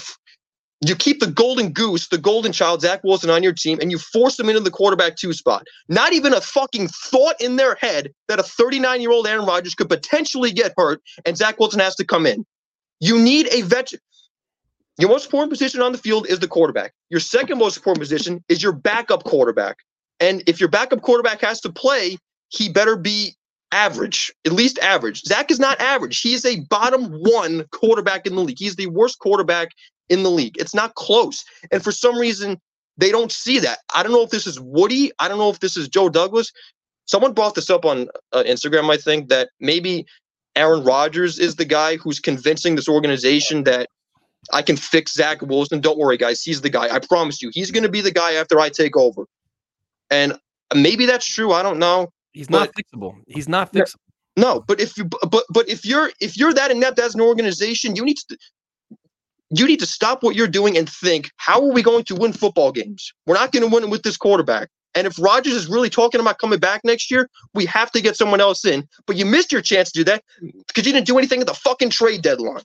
you 0.81 0.95
keep 0.95 1.19
the 1.21 1.27
golden 1.27 1.73
goose, 1.73 2.09
the 2.09 2.19
golden 2.19 2.53
child, 2.53 2.83
Zach 2.83 3.03
Wilson 3.03 3.31
on 3.31 3.43
your 3.43 3.53
team, 3.53 3.79
and 3.81 3.91
you 3.91 3.99
force 3.99 4.39
him 4.39 4.49
into 4.49 4.61
the 4.61 4.71
quarterback 4.71 5.17
two 5.17 5.33
spot. 5.33 5.67
Not 5.89 6.13
even 6.13 6.33
a 6.33 6.41
fucking 6.41 6.89
thought 6.89 7.41
in 7.41 7.57
their 7.57 7.75
head 7.77 8.13
that 8.29 8.39
a 8.39 8.45
39 8.45 9.01
year 9.01 9.11
old 9.11 9.27
Aaron 9.27 9.45
Rodgers 9.45 9.75
could 9.75 9.89
potentially 9.89 10.53
get 10.53 10.75
hurt 10.77 11.03
and 11.25 11.37
Zach 11.37 11.59
Wilson 11.59 11.81
has 11.81 11.97
to 11.97 12.05
come 12.05 12.27
in. 12.27 12.47
You 13.01 13.19
need 13.19 13.49
a 13.53 13.63
veteran. 13.63 14.01
Your 14.99 15.11
most 15.11 15.27
important 15.27 15.53
position 15.53 15.81
on 15.81 15.93
the 15.93 15.99
field 15.99 16.27
is 16.29 16.41
the 16.41 16.49
quarterback. 16.49 16.93
Your 17.11 17.21
second 17.21 17.59
most 17.59 17.77
important 17.77 18.01
position 18.01 18.43
is 18.49 18.63
your 18.63 18.73
backup 18.73 19.25
quarterback. 19.25 19.79
And 20.21 20.43
if 20.49 20.59
your 20.59 20.69
backup 20.69 21.03
quarterback 21.03 21.41
has 21.41 21.61
to 21.61 21.73
play, 21.73 22.19
he 22.49 22.69
better 22.69 22.97
be 22.97 23.37
average, 23.71 24.33
at 24.45 24.53
least 24.53 24.79
average. 24.81 25.23
Zach 25.23 25.51
is 25.51 25.61
not 25.61 25.81
average. 25.81 26.21
He 26.21 26.35
is 26.35 26.45
a 26.45 26.61
bottom 26.69 27.05
one 27.05 27.67
quarterback 27.71 28.27
in 28.27 28.35
the 28.35 28.43
league. 28.43 28.59
He's 28.59 28.77
the 28.77 28.87
worst 28.89 29.19
quarterback 29.21 29.69
in 30.09 30.23
the 30.23 30.31
league. 30.31 30.57
It's 30.59 30.75
not 30.75 30.95
close. 30.95 31.45
And 31.71 31.83
for 31.83 31.93
some 31.93 32.17
reason, 32.17 32.61
they 32.97 33.11
don't 33.11 33.33
see 33.33 33.59
that. 33.61 33.79
I 33.95 34.03
don't 34.03 34.13
know 34.13 34.23
if 34.23 34.31
this 34.31 34.47
is 34.47 34.61
Woody. 34.61 35.13
I 35.19 35.29
don't 35.29 35.39
know 35.39 35.51
if 35.51 35.61
this 35.61 35.77
is 35.77 35.89
Joe 35.89 36.09
Douglas. 36.09 36.53
Someone 37.07 37.33
brought 37.33 37.55
this 37.55 37.71
up 37.71 37.85
on 37.85 38.09
uh, 38.33 38.43
Instagram, 38.47 38.93
I 38.93 38.97
think, 38.97 39.29
that 39.29 39.51
maybe 39.61 40.05
Aaron 40.57 40.85
Rodgers 40.85 41.39
is 41.39 41.57
the 41.57 41.65
guy 41.65 41.97
who's 41.97 42.21
convincing 42.21 42.75
this 42.77 42.89
organization 42.89 43.65
that 43.65 43.89
I 44.53 44.63
can 44.63 44.77
fix 44.77 45.15
Zach 45.15 45.41
Wilson. 45.43 45.81
Don't 45.81 45.99
worry, 45.99 46.17
guys. 46.17 46.43
He's 46.43 46.61
the 46.61 46.71
guy. 46.71 46.95
I 46.95 46.99
promise 46.99 47.41
you. 47.41 47.51
He's 47.53 47.71
going 47.71 47.85
to 47.85 47.89
be 47.89 48.01
the 48.01 48.11
guy 48.11 48.35
after 48.35 48.61
I 48.61 48.69
take 48.69 48.97
over. 48.97 49.25
And 50.11 50.39
maybe 50.75 51.07
that's 51.07 51.27
true. 51.27 51.53
I 51.53 51.63
don't 51.63 51.79
know. 51.79 52.13
He's 52.33 52.51
not 52.51 52.71
fixable. 52.75 53.15
He's 53.27 53.49
not 53.49 53.73
fixable. 53.73 53.97
No, 54.37 54.63
but 54.67 54.81
if 54.81 54.97
you 54.97 55.05
but 55.05 55.45
but 55.51 55.69
if 55.69 55.85
you're 55.85 56.13
if 56.21 56.37
you're 56.37 56.55
that 56.55 56.71
inept 56.71 57.01
as 57.01 57.15
an 57.15 57.21
organization, 57.21 57.97
you 57.97 58.05
need 58.05 58.19
to 58.29 58.39
you 59.51 59.67
need 59.67 59.81
to 59.81 59.87
stop 59.87 60.23
what 60.23 60.37
you're 60.37 60.47
doing 60.47 60.77
and 60.77 60.89
think, 60.89 61.31
how 61.37 61.63
are 61.63 61.73
we 61.73 61.83
going 61.83 62.05
to 62.05 62.15
win 62.15 62.33
football 62.33 62.73
games? 62.73 63.13
We're 63.27 63.35
not 63.35 63.53
going 63.53 63.69
to 63.69 63.75
win 63.75 63.89
with 63.91 64.03
this 64.03 64.17
quarterback. 64.17 64.69
And 64.95 65.07
if 65.07 65.19
Rodgers 65.19 65.53
is 65.53 65.69
really 65.69 65.91
talking 65.91 66.21
about 66.21 66.39
coming 66.39 66.59
back 66.59 66.81
next 66.85 67.11
year, 67.11 67.29
we 67.55 67.65
have 67.67 67.91
to 67.93 68.01
get 68.01 68.17
someone 68.17 68.41
else 68.41 68.65
in. 68.65 68.89
But 69.07 69.17
you 69.17 69.25
missed 69.25 69.53
your 69.53 69.61
chance 69.63 69.93
to 69.93 70.01
do 70.01 70.05
that 70.05 70.25
because 70.67 70.87
you 70.87 70.93
didn't 70.93 71.07
do 71.07 71.19
anything 71.19 71.41
at 71.41 71.47
the 71.47 71.55
fucking 71.55 71.91
trade 71.91 72.23
deadline. 72.23 72.63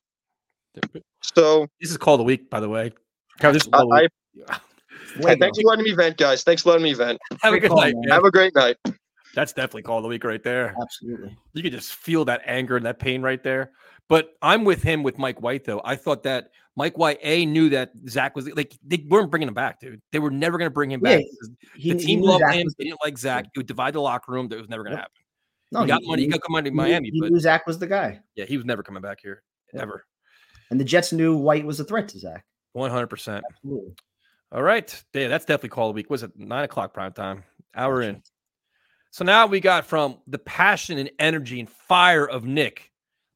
So 1.21 1.67
This 1.79 1.91
is 1.91 1.97
call 1.97 2.15
of 2.15 2.19
the 2.19 2.23
week, 2.23 2.49
by 2.49 2.59
the 2.59 2.69
way. 2.69 2.91
Kyle, 3.39 3.53
this 3.53 3.63
is 3.63 3.69
I, 3.71 3.77
call 3.77 3.89
the 3.89 3.95
I, 3.95 4.01
week. 4.01 5.27
hey, 5.27 5.35
thanks 5.39 5.59
for 5.59 5.67
letting 5.67 5.83
me 5.83 5.91
vent, 5.93 6.17
guys. 6.17 6.43
Thanks 6.43 6.63
for 6.63 6.69
letting 6.69 6.83
me 6.83 6.93
vent. 6.93 7.19
Have 7.41 7.53
a 7.53 7.59
good 7.59 7.71
night, 7.71 7.93
man. 7.95 8.09
Have 8.09 8.23
a 8.23 8.31
great 8.31 8.55
night. 8.55 8.77
That's 9.35 9.53
definitely 9.53 9.83
call 9.83 9.97
of 9.97 10.03
the 10.03 10.09
week 10.09 10.23
right 10.23 10.43
there. 10.43 10.75
Absolutely. 10.81 11.37
You 11.53 11.63
can 11.63 11.71
just 11.71 11.93
feel 11.93 12.25
that 12.25 12.41
anger 12.45 12.77
and 12.77 12.85
that 12.85 12.99
pain 12.99 13.21
right 13.21 13.43
there. 13.43 13.71
But 14.09 14.33
I'm 14.41 14.65
with 14.65 14.83
him 14.83 15.01
with 15.03 15.17
Mike 15.17 15.41
White 15.41 15.63
though. 15.63 15.81
I 15.83 15.95
thought 15.95 16.23
that 16.23 16.49
Mike 16.75 16.97
White 16.97 17.19
a 17.23 17.45
knew 17.45 17.69
that 17.69 17.91
Zach 18.09 18.35
was 18.35 18.47
like 18.55 18.77
they 18.85 19.03
weren't 19.07 19.31
bringing 19.31 19.47
him 19.47 19.53
back, 19.53 19.79
dude. 19.79 20.01
They 20.11 20.19
were 20.19 20.31
never 20.31 20.57
going 20.57 20.67
to 20.69 20.73
bring 20.73 20.91
him 20.91 21.01
Yeah, 21.03 21.17
back. 21.17 21.25
he- 21.75 21.93
the 21.93 21.99
team 21.99 22.21
loved 22.21 22.41
Zach 22.41 22.55
him. 22.55 22.65
was- 22.65 22.75
They 22.77 22.85
didn't 22.85 22.99
like 23.03 23.17
Zach. 23.17 23.45
It 23.45 23.57
would 23.57 23.67
divide 23.67 23.93
the 23.93 24.01
locker 24.01 24.31
room. 24.31 24.47
That 24.49 24.59
was 24.59 24.69
never 24.69 24.83
going 24.83 24.91
to 24.95 24.97
happen. 25.01 25.11
No, 25.71 25.81
he 25.81 25.87
got 25.87 26.01
he- 26.01 26.07
money. 26.09 26.21
He 26.23 26.25
he- 26.27 26.31
got 26.31 26.41
come 26.41 26.55
out 26.55 26.65
to 26.65 26.71
Miami, 26.71 27.09
he 27.11 27.19
but 27.19 27.31
knew 27.31 27.39
Zach 27.39 27.65
was 27.65 27.79
the 27.79 27.87
guy. 27.87 28.19
yeah, 28.35 28.45
he 28.45 28.57
was 28.57 28.65
never 28.65 28.83
coming 28.83 29.01
back 29.01 29.19
here 29.21 29.41
ever. 29.73 30.05
And 30.69 30.79
the 30.79 30.83
Jets 30.83 31.11
knew 31.13 31.35
White 31.37 31.65
was 31.65 31.79
a 31.79 31.83
threat 31.83 32.07
to 32.09 32.19
Zach. 32.19 32.45
One 32.73 32.91
hundred 32.91 33.07
percent. 33.07 33.43
All 34.51 34.61
right. 34.61 35.03
Yeah, 35.13 35.27
that's 35.29 35.45
definitely 35.45 35.69
call 35.69 35.89
of 35.89 35.93
the 35.95 35.99
week. 35.99 36.09
Was 36.09 36.23
it 36.23 36.31
nine 36.37 36.63
o'clock 36.65 36.93
prime 36.93 37.13
time? 37.13 37.43
Hour 37.75 38.01
in. 38.01 38.21
So 39.11 39.23
now 39.23 39.45
we 39.47 39.59
got 39.59 39.85
from 39.85 40.17
the 40.27 40.39
passion 40.39 40.97
and 40.97 41.11
energy 41.19 41.59
and 41.59 41.69
fire 41.69 42.25
of 42.27 42.45
Nick 42.45 42.91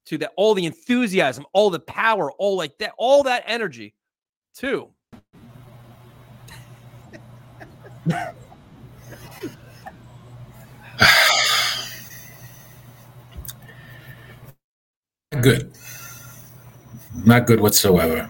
to 0.08 0.18
that 0.20 0.32
all 0.36 0.54
the 0.54 0.66
enthusiasm, 0.66 1.46
all 1.54 1.70
the 1.70 1.80
power, 1.80 2.32
all 2.34 2.58
like 2.58 2.78
that, 2.80 2.94
all 2.98 3.24
that 3.24 3.44
energy 3.46 3.94
to 4.56 4.90
good. 15.42 15.72
Not 17.26 17.48
good 17.48 17.60
whatsoever. 17.60 18.30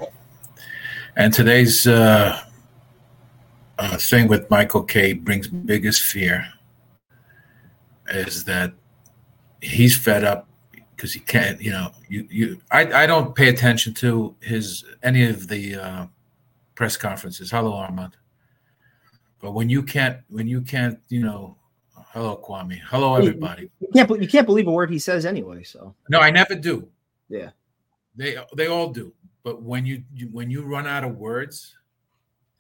And 1.16 1.34
today's 1.34 1.88
uh, 1.88 2.40
uh, 3.78 3.98
thing 3.98 4.28
with 4.28 4.50
Michael 4.50 4.84
Kay 4.84 5.14
brings 5.14 5.48
biggest 5.48 6.04
fear 6.04 6.46
is 8.10 8.44
that 8.46 8.74
he's 9.62 9.98
fed 9.98 10.24
up 10.24 10.48
because 10.98 11.14
he 11.14 11.20
can't. 11.22 11.62
You 11.62 11.72
know, 11.72 11.92
you 12.10 12.28
you. 12.30 12.60
I 12.72 13.04
I 13.04 13.06
don't 13.06 13.34
pay 13.36 13.48
attention 13.50 13.94
to 13.96 14.36
his 14.42 14.84
any 15.04 15.26
of 15.26 15.48
the 15.48 15.76
uh, 15.76 16.06
press 16.76 16.98
conferences. 16.98 17.52
Hello, 17.52 17.74
Armand. 17.74 18.18
But 19.40 19.52
when 19.52 19.70
you 19.70 19.84
can't, 19.84 20.18
when 20.30 20.48
you 20.48 20.62
can't, 20.62 21.00
you 21.10 21.22
know, 21.24 21.56
hello, 22.10 22.42
Kwame. 22.44 22.80
Hello, 22.90 23.16
everybody. 23.16 23.70
You 23.80 23.88
can't 23.94 24.22
you 24.22 24.28
can't 24.28 24.48
believe 24.48 24.68
a 24.68 24.72
word 24.72 24.90
he 24.90 25.00
says 25.00 25.26
anyway. 25.26 25.64
So 25.64 25.96
No, 26.10 26.20
I 26.20 26.32
never 26.32 26.56
do. 26.56 26.90
yeah. 27.30 27.52
They 28.16 28.36
they 28.56 28.68
all 28.68 28.90
do. 28.90 29.14
But 29.44 29.62
when 29.62 29.86
you, 29.86 30.04
you 30.14 30.28
when 30.32 30.50
you 30.50 30.64
run 30.64 30.88
out 30.88 31.04
of 31.04 31.16
words, 31.18 31.76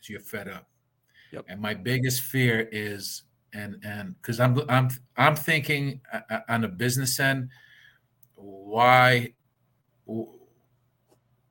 you're 0.03 0.21
fed 0.21 0.47
up. 0.47 0.69
Yep. 1.33 1.45
And 1.49 1.59
my 1.59 1.73
biggest 1.73 2.21
fear 2.21 2.69
is 2.71 3.23
and 3.53 3.75
and 3.83 4.15
because 4.21 4.39
I'm 4.39 4.61
I'm 4.69 4.89
I'm 5.17 5.35
thinking 5.35 5.99
uh, 6.13 6.21
uh, 6.29 6.39
on 6.47 6.61
the 6.61 6.67
business 6.67 7.19
end, 7.19 7.49
why 8.37 9.33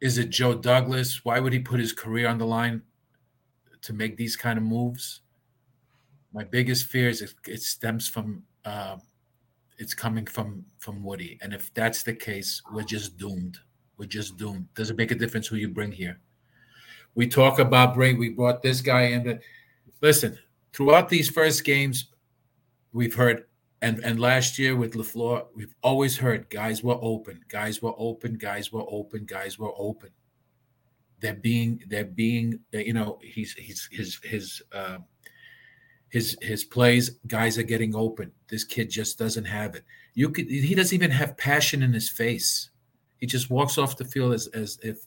is 0.01 0.19
it 0.19 0.31
Joe 0.31 0.55
Douglas? 0.55 1.25
Why 1.25 1.41
would 1.41 1.53
he 1.53 1.59
put 1.59 1.81
his 1.81 1.93
career 1.93 2.29
on 2.29 2.39
the 2.39 2.47
line 2.47 2.83
to 3.83 3.93
make 3.93 4.17
these 4.17 4.37
kind 4.37 4.59
of 4.59 4.65
moves? 4.65 5.23
My 6.33 6.45
biggest 6.45 6.87
fear 6.87 7.09
is 7.09 7.23
it, 7.23 7.35
it 7.47 7.63
stems 7.63 8.09
from 8.09 8.43
uh, 8.65 8.97
it's 9.79 9.95
coming 9.95 10.27
from 10.27 10.65
from 10.79 11.03
Woody, 11.03 11.39
and 11.43 11.53
if 11.53 11.73
that's 11.75 12.03
the 12.03 12.15
case, 12.15 12.63
we're 12.73 12.83
just 12.83 13.17
doomed. 13.17 13.59
We're 13.99 14.07
just 14.07 14.37
doomed. 14.37 14.69
Doesn't 14.75 14.97
make 14.97 15.11
a 15.11 15.15
difference 15.15 15.47
who 15.47 15.57
you 15.57 15.69
bring 15.69 15.93
here. 15.93 16.21
We 17.15 17.27
talk 17.27 17.59
about 17.59 17.95
bring. 17.95 18.19
We 18.19 18.31
brought 18.31 18.63
this 18.63 18.81
guy 18.81 19.03
in. 19.07 19.41
Listen, 20.03 20.39
throughout 20.73 21.09
these 21.09 21.31
first 21.31 21.65
games, 21.65 22.09
we've 22.93 23.15
heard, 23.15 23.47
and 23.83 24.01
and 24.01 24.19
last 24.19 24.59
year 24.59 24.77
with 24.77 24.95
Lafleur, 24.95 25.47
we've 25.55 25.75
always 25.83 26.17
heard 26.17 26.49
guys 26.51 26.83
were 26.83 26.99
open, 27.01 27.41
guys 27.49 27.83
were 27.83 27.95
open, 27.97 28.35
guys 28.35 28.73
were 28.73 28.85
open, 28.89 29.25
guys 29.25 29.59
were 29.59 29.73
open. 29.77 30.11
They're 31.21 31.35
being, 31.35 31.83
they're 31.89 32.05
being, 32.05 32.61
you 32.73 32.93
know, 32.93 33.19
he's 33.23 33.53
he's 33.55 33.89
his 33.91 34.19
his. 34.23 34.63
Uh, 34.73 34.99
his 36.09 36.37
his 36.41 36.63
plays 36.63 37.19
guys 37.27 37.59
are 37.59 37.65
getting 37.65 37.95
open 37.97 38.31
this 38.49 38.63
kid 38.63 38.89
just 38.89 39.19
doesn't 39.19 39.45
have 39.45 39.75
it 39.75 39.83
you 40.15 40.31
could 40.31 40.47
he 40.49 40.73
doesn't 40.73 40.95
even 40.95 41.11
have 41.11 41.37
passion 41.37 41.83
in 41.83 41.93
his 41.93 42.09
face 42.09 42.71
he 43.19 43.27
just 43.27 43.51
walks 43.51 43.77
off 43.77 43.97
the 43.97 44.05
field 44.05 44.33
as 44.33 44.47
as 44.55 44.79
if 44.85 44.99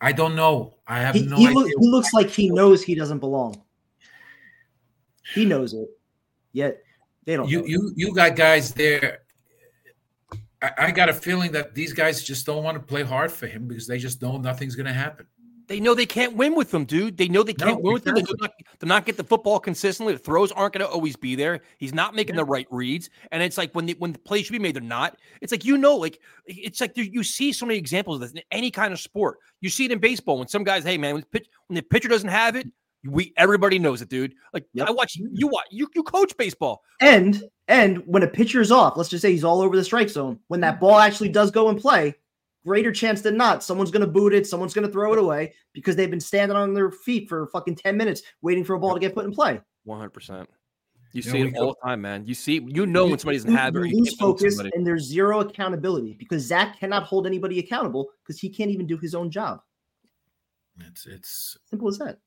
i 0.00 0.10
don't 0.10 0.34
know 0.34 0.78
i 0.86 0.98
have 0.98 1.14
He, 1.14 1.26
no 1.26 1.36
he, 1.36 1.48
idea 1.48 1.54
look, 1.54 1.68
he 1.68 1.90
looks 1.90 2.14
like 2.14 2.30
he 2.30 2.48
knows 2.48 2.82
he 2.82 2.94
doesn't 2.94 3.18
belong. 3.18 3.62
He 5.34 5.44
knows 5.44 5.74
it. 5.74 5.88
Yet 6.52 6.82
they 7.26 7.36
don't. 7.36 7.48
You 7.48 7.60
know 7.60 7.66
you 7.66 7.92
you 7.94 8.14
got 8.14 8.36
guys 8.36 8.72
there. 8.72 9.18
I, 10.62 10.72
I 10.78 10.90
got 10.92 11.08
a 11.08 11.12
feeling 11.12 11.52
that 11.52 11.74
these 11.74 11.92
guys 11.92 12.24
just 12.24 12.46
don't 12.46 12.64
want 12.64 12.76
to 12.76 12.82
play 12.82 13.02
hard 13.02 13.30
for 13.30 13.46
him 13.46 13.68
because 13.68 13.86
they 13.86 13.98
just 13.98 14.22
know 14.22 14.38
nothing's 14.38 14.74
going 14.74 14.86
to 14.86 14.92
happen. 14.92 15.26
They 15.68 15.80
know 15.80 15.94
they 15.94 16.06
can't 16.06 16.36
win 16.36 16.54
with 16.54 16.70
them, 16.70 16.84
dude. 16.84 17.16
They 17.16 17.26
know 17.26 17.42
they 17.42 17.52
can't 17.52 17.82
win 17.82 17.94
with 17.94 18.04
them. 18.04 18.14
They 18.14 18.22
do 18.22 18.34
exactly. 18.34 18.64
not, 18.68 18.78
they're 18.78 18.88
not 18.88 19.04
get 19.04 19.16
the 19.16 19.24
football 19.24 19.58
consistently. 19.58 20.12
The 20.12 20.20
throws 20.20 20.52
aren't 20.52 20.74
going 20.74 20.86
to 20.86 20.88
always 20.88 21.16
be 21.16 21.34
there. 21.34 21.62
He's 21.78 21.92
not 21.92 22.14
making 22.14 22.36
the 22.36 22.44
right 22.44 22.68
reads, 22.70 23.10
and 23.32 23.42
it's 23.42 23.58
like 23.58 23.74
when 23.74 23.86
the, 23.86 23.96
when 23.98 24.12
the 24.12 24.18
plays 24.20 24.46
should 24.46 24.52
be 24.52 24.60
made, 24.60 24.76
they're 24.76 24.82
not. 24.82 25.18
It's 25.40 25.50
like 25.50 25.64
you 25.64 25.76
know, 25.76 25.96
like 25.96 26.20
it's 26.46 26.80
like 26.80 26.92
you 26.96 27.24
see 27.24 27.52
so 27.52 27.66
many 27.66 27.80
examples 27.80 28.16
of 28.16 28.20
this 28.20 28.32
in 28.32 28.42
any 28.52 28.70
kind 28.70 28.92
of 28.92 29.00
sport. 29.00 29.38
You 29.60 29.68
see 29.68 29.86
it 29.86 29.90
in 29.90 29.98
baseball 29.98 30.38
when 30.38 30.46
some 30.46 30.62
guys, 30.62 30.84
hey 30.84 30.98
man, 30.98 31.14
when 31.14 31.22
the, 31.22 31.38
pitch, 31.38 31.48
when 31.66 31.74
the 31.74 31.82
pitcher 31.82 32.08
doesn't 32.08 32.28
have 32.28 32.54
it, 32.54 32.68
we 33.08 33.32
everybody 33.36 33.78
knows 33.78 34.02
it, 34.02 34.08
dude. 34.08 34.34
Like 34.52 34.66
I 34.80 34.90
watch 34.90 35.16
you 35.16 35.46
watch 35.48 35.66
you 35.70 35.88
you 35.94 36.02
coach 36.02 36.36
baseball. 36.36 36.82
And 37.00 37.42
and 37.68 37.98
when 38.06 38.22
a 38.22 38.28
pitcher 38.28 38.60
is 38.60 38.70
off, 38.72 38.96
let's 38.96 39.08
just 39.08 39.22
say 39.22 39.32
he's 39.32 39.44
all 39.44 39.60
over 39.60 39.76
the 39.76 39.84
strike 39.84 40.08
zone. 40.08 40.38
When 40.48 40.60
that 40.60 40.80
ball 40.80 40.98
actually 40.98 41.28
does 41.30 41.50
go 41.50 41.68
and 41.68 41.78
play, 41.80 42.14
greater 42.64 42.92
chance 42.92 43.20
than 43.22 43.36
not, 43.36 43.62
someone's 43.64 43.90
going 43.90 44.00
to 44.06 44.06
boot 44.06 44.32
it, 44.32 44.46
someone's 44.46 44.72
going 44.74 44.86
to 44.86 44.92
throw 44.92 45.12
it 45.12 45.18
away 45.18 45.54
because 45.72 45.96
they've 45.96 46.10
been 46.10 46.20
standing 46.20 46.56
on 46.56 46.74
their 46.74 46.90
feet 46.90 47.28
for 47.28 47.46
fucking 47.48 47.74
ten 47.76 47.96
minutes 47.96 48.22
waiting 48.42 48.64
for 48.64 48.74
a 48.74 48.78
ball 48.78 48.94
to 48.94 49.00
get 49.00 49.14
put 49.14 49.24
in 49.24 49.32
play. 49.32 49.60
One 49.84 49.98
hundred 49.98 50.10
percent. 50.10 50.48
You 51.12 51.22
Yeah, 51.24 51.32
see 51.32 51.42
we 51.44 51.48
it 51.48 51.56
all 51.56 51.76
the 51.80 51.88
time, 51.88 52.02
man. 52.02 52.26
You 52.26 52.34
see, 52.34 52.60
you 52.66 52.84
know 52.86 53.06
when 53.06 53.18
somebody 53.18 53.38
doesn't 53.38 53.50
You- 53.50 53.56
have 53.56 53.74
it. 53.74 53.78
you 53.78 53.82
Or 53.84 53.86
you 53.86 53.96
lose 53.98 54.08
can't 54.10 54.20
win 54.20 54.28
with 54.32 54.40
focus, 54.40 54.56
somebody. 54.56 54.76
and 54.76 54.86
there's 54.86 55.04
zero 55.04 55.40
accountability 55.40 56.14
because 56.18 56.42
Zach 56.42 56.78
cannot 56.78 57.04
hold 57.04 57.26
anybody 57.26 57.58
accountable 57.58 58.10
because 58.22 58.38
he 58.40 58.48
can't 58.50 58.70
even 58.70 58.86
do 58.86 58.96
his 58.98 59.14
own 59.14 59.30
job. 59.30 59.60
It's 60.88 61.06
it's 61.06 61.56
simple 61.64 61.88
as 61.88 61.98
that. 61.98 62.18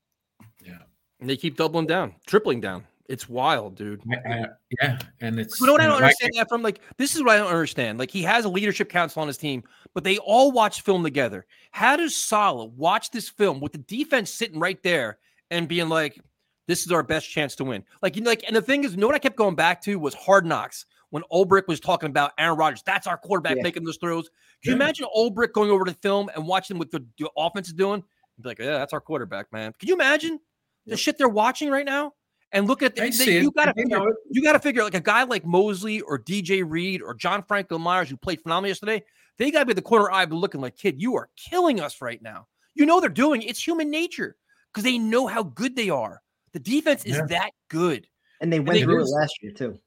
And 1.21 1.29
they 1.29 1.35
keep 1.35 1.57
doubling 1.57 1.85
down, 1.85 2.15
tripling 2.27 2.61
down. 2.61 2.85
It's 3.09 3.27
wild, 3.27 3.75
dude. 3.75 4.01
yeah, 4.05 4.99
and 5.19 5.37
it's 5.39 5.59
You 5.59 5.65
know 5.65 5.73
what 5.73 5.81
I 5.81 5.85
don't 5.85 5.93
know, 5.93 5.95
like- 5.95 6.03
understand 6.03 6.31
that 6.37 6.47
from? 6.47 6.61
Like, 6.61 6.79
this 6.97 7.13
is 7.15 7.21
what 7.23 7.31
I 7.35 7.37
don't 7.39 7.47
understand. 7.51 7.97
Like, 7.99 8.09
he 8.11 8.21
has 8.23 8.45
a 8.45 8.49
leadership 8.49 8.87
council 8.87 9.21
on 9.21 9.27
his 9.27 9.35
team, 9.37 9.63
but 9.93 10.03
they 10.05 10.17
all 10.19 10.51
watch 10.51 10.81
film 10.81 11.03
together. 11.03 11.45
How 11.71 11.97
does 11.97 12.15
Saleh 12.15 12.71
watch 12.77 13.11
this 13.11 13.27
film 13.27 13.59
with 13.59 13.71
the 13.73 13.79
defense 13.79 14.31
sitting 14.31 14.59
right 14.59 14.81
there 14.83 15.17
and 15.51 15.67
being 15.67 15.89
like, 15.89 16.21
"This 16.67 16.85
is 16.85 16.91
our 16.93 17.03
best 17.03 17.29
chance 17.29 17.55
to 17.55 17.65
win"? 17.65 17.83
Like, 18.01 18.15
you 18.15 18.21
know, 18.21 18.29
like, 18.29 18.43
and 18.47 18.55
the 18.55 18.61
thing 18.61 18.83
is, 18.85 18.91
you 18.91 18.97
know 18.99 19.07
what 19.07 19.15
I 19.15 19.19
kept 19.19 19.35
going 19.35 19.55
back 19.55 19.81
to 19.81 19.97
was 19.99 20.13
Hard 20.13 20.45
Knocks 20.45 20.85
when 21.09 21.23
Ulbrich 21.33 21.67
was 21.67 21.79
talking 21.79 22.09
about 22.11 22.31
Aaron 22.37 22.57
Rodgers. 22.57 22.83
That's 22.85 23.07
our 23.07 23.17
quarterback 23.17 23.57
Yeah. 23.57 23.63
making 23.63 23.83
those 23.83 23.97
throws. 23.97 24.29
Can 24.63 24.69
you 24.69 24.75
imagine 24.75 25.07
Ulbrich 25.17 25.51
going 25.51 25.71
over 25.71 25.83
to 25.83 25.93
film 25.95 26.29
and 26.35 26.47
watching 26.47 26.77
what 26.77 26.91
the, 26.91 27.03
the 27.17 27.27
offense 27.35 27.67
is 27.67 27.73
doing? 27.73 28.03
Be 28.41 28.49
like, 28.49 28.59
yeah, 28.59 28.77
that's 28.77 28.93
our 28.93 29.01
quarterback, 29.01 29.51
man. 29.51 29.73
Can 29.79 29.89
you 29.89 29.95
imagine 29.95 30.39
the 30.85 30.95
shit 30.97 31.17
they're 31.17 31.27
watching 31.29 31.69
right 31.69 31.85
now? 31.85 32.13
And 32.51 32.67
look 32.67 32.81
at 32.81 32.99
I 32.99 33.05
they- 33.05 33.11
see 33.11 33.39
you 33.39 33.51
got 33.51 33.65
to 33.65 33.73
figure 33.73 33.97
know 33.99 34.11
you 34.31 34.41
got 34.41 34.53
to 34.53 34.59
figure 34.59 34.83
like 34.83 34.95
a 34.95 34.99
guy 34.99 35.23
like 35.23 35.45
Mosley 35.45 36.01
or 36.01 36.17
DJ 36.17 36.63
Reed 36.67 37.01
or 37.01 37.13
Jon 37.13 37.43
Franklin-Myers 37.43 38.09
who 38.09 38.17
played 38.17 38.41
phenomenal 38.41 38.69
yesterday. 38.69 39.03
They 39.37 39.51
got 39.51 39.59
to 39.59 39.65
be 39.67 39.73
the 39.73 39.81
corner 39.81 40.09
eye, 40.11 40.25
but 40.25 40.35
looking 40.35 40.59
like 40.61 40.75
kid, 40.75 40.99
you 41.01 41.15
are 41.15 41.29
killing 41.37 41.79
us 41.79 42.01
right 42.01 42.21
now. 42.21 42.47
You 42.75 42.85
know 42.85 42.99
they're 43.01 43.09
doing 43.09 43.41
it's 43.43 43.65
human 43.65 43.91
nature 43.91 44.35
because 44.73 44.83
they 44.83 44.97
know 44.97 45.27
how 45.27 45.43
good 45.43 45.75
they 45.75 45.89
are. 45.89 46.21
The 46.53 46.59
defense 46.59 47.05
is 47.05 47.17
Yeah. 47.17 47.25
that 47.27 47.51
good, 47.67 48.07
And 48.41 48.51
they 48.51 48.59
went 48.59 48.79
they 48.79 48.83
through 48.83 49.03
it 49.03 49.09
last 49.09 49.37
year 49.43 49.51
too. 49.51 49.79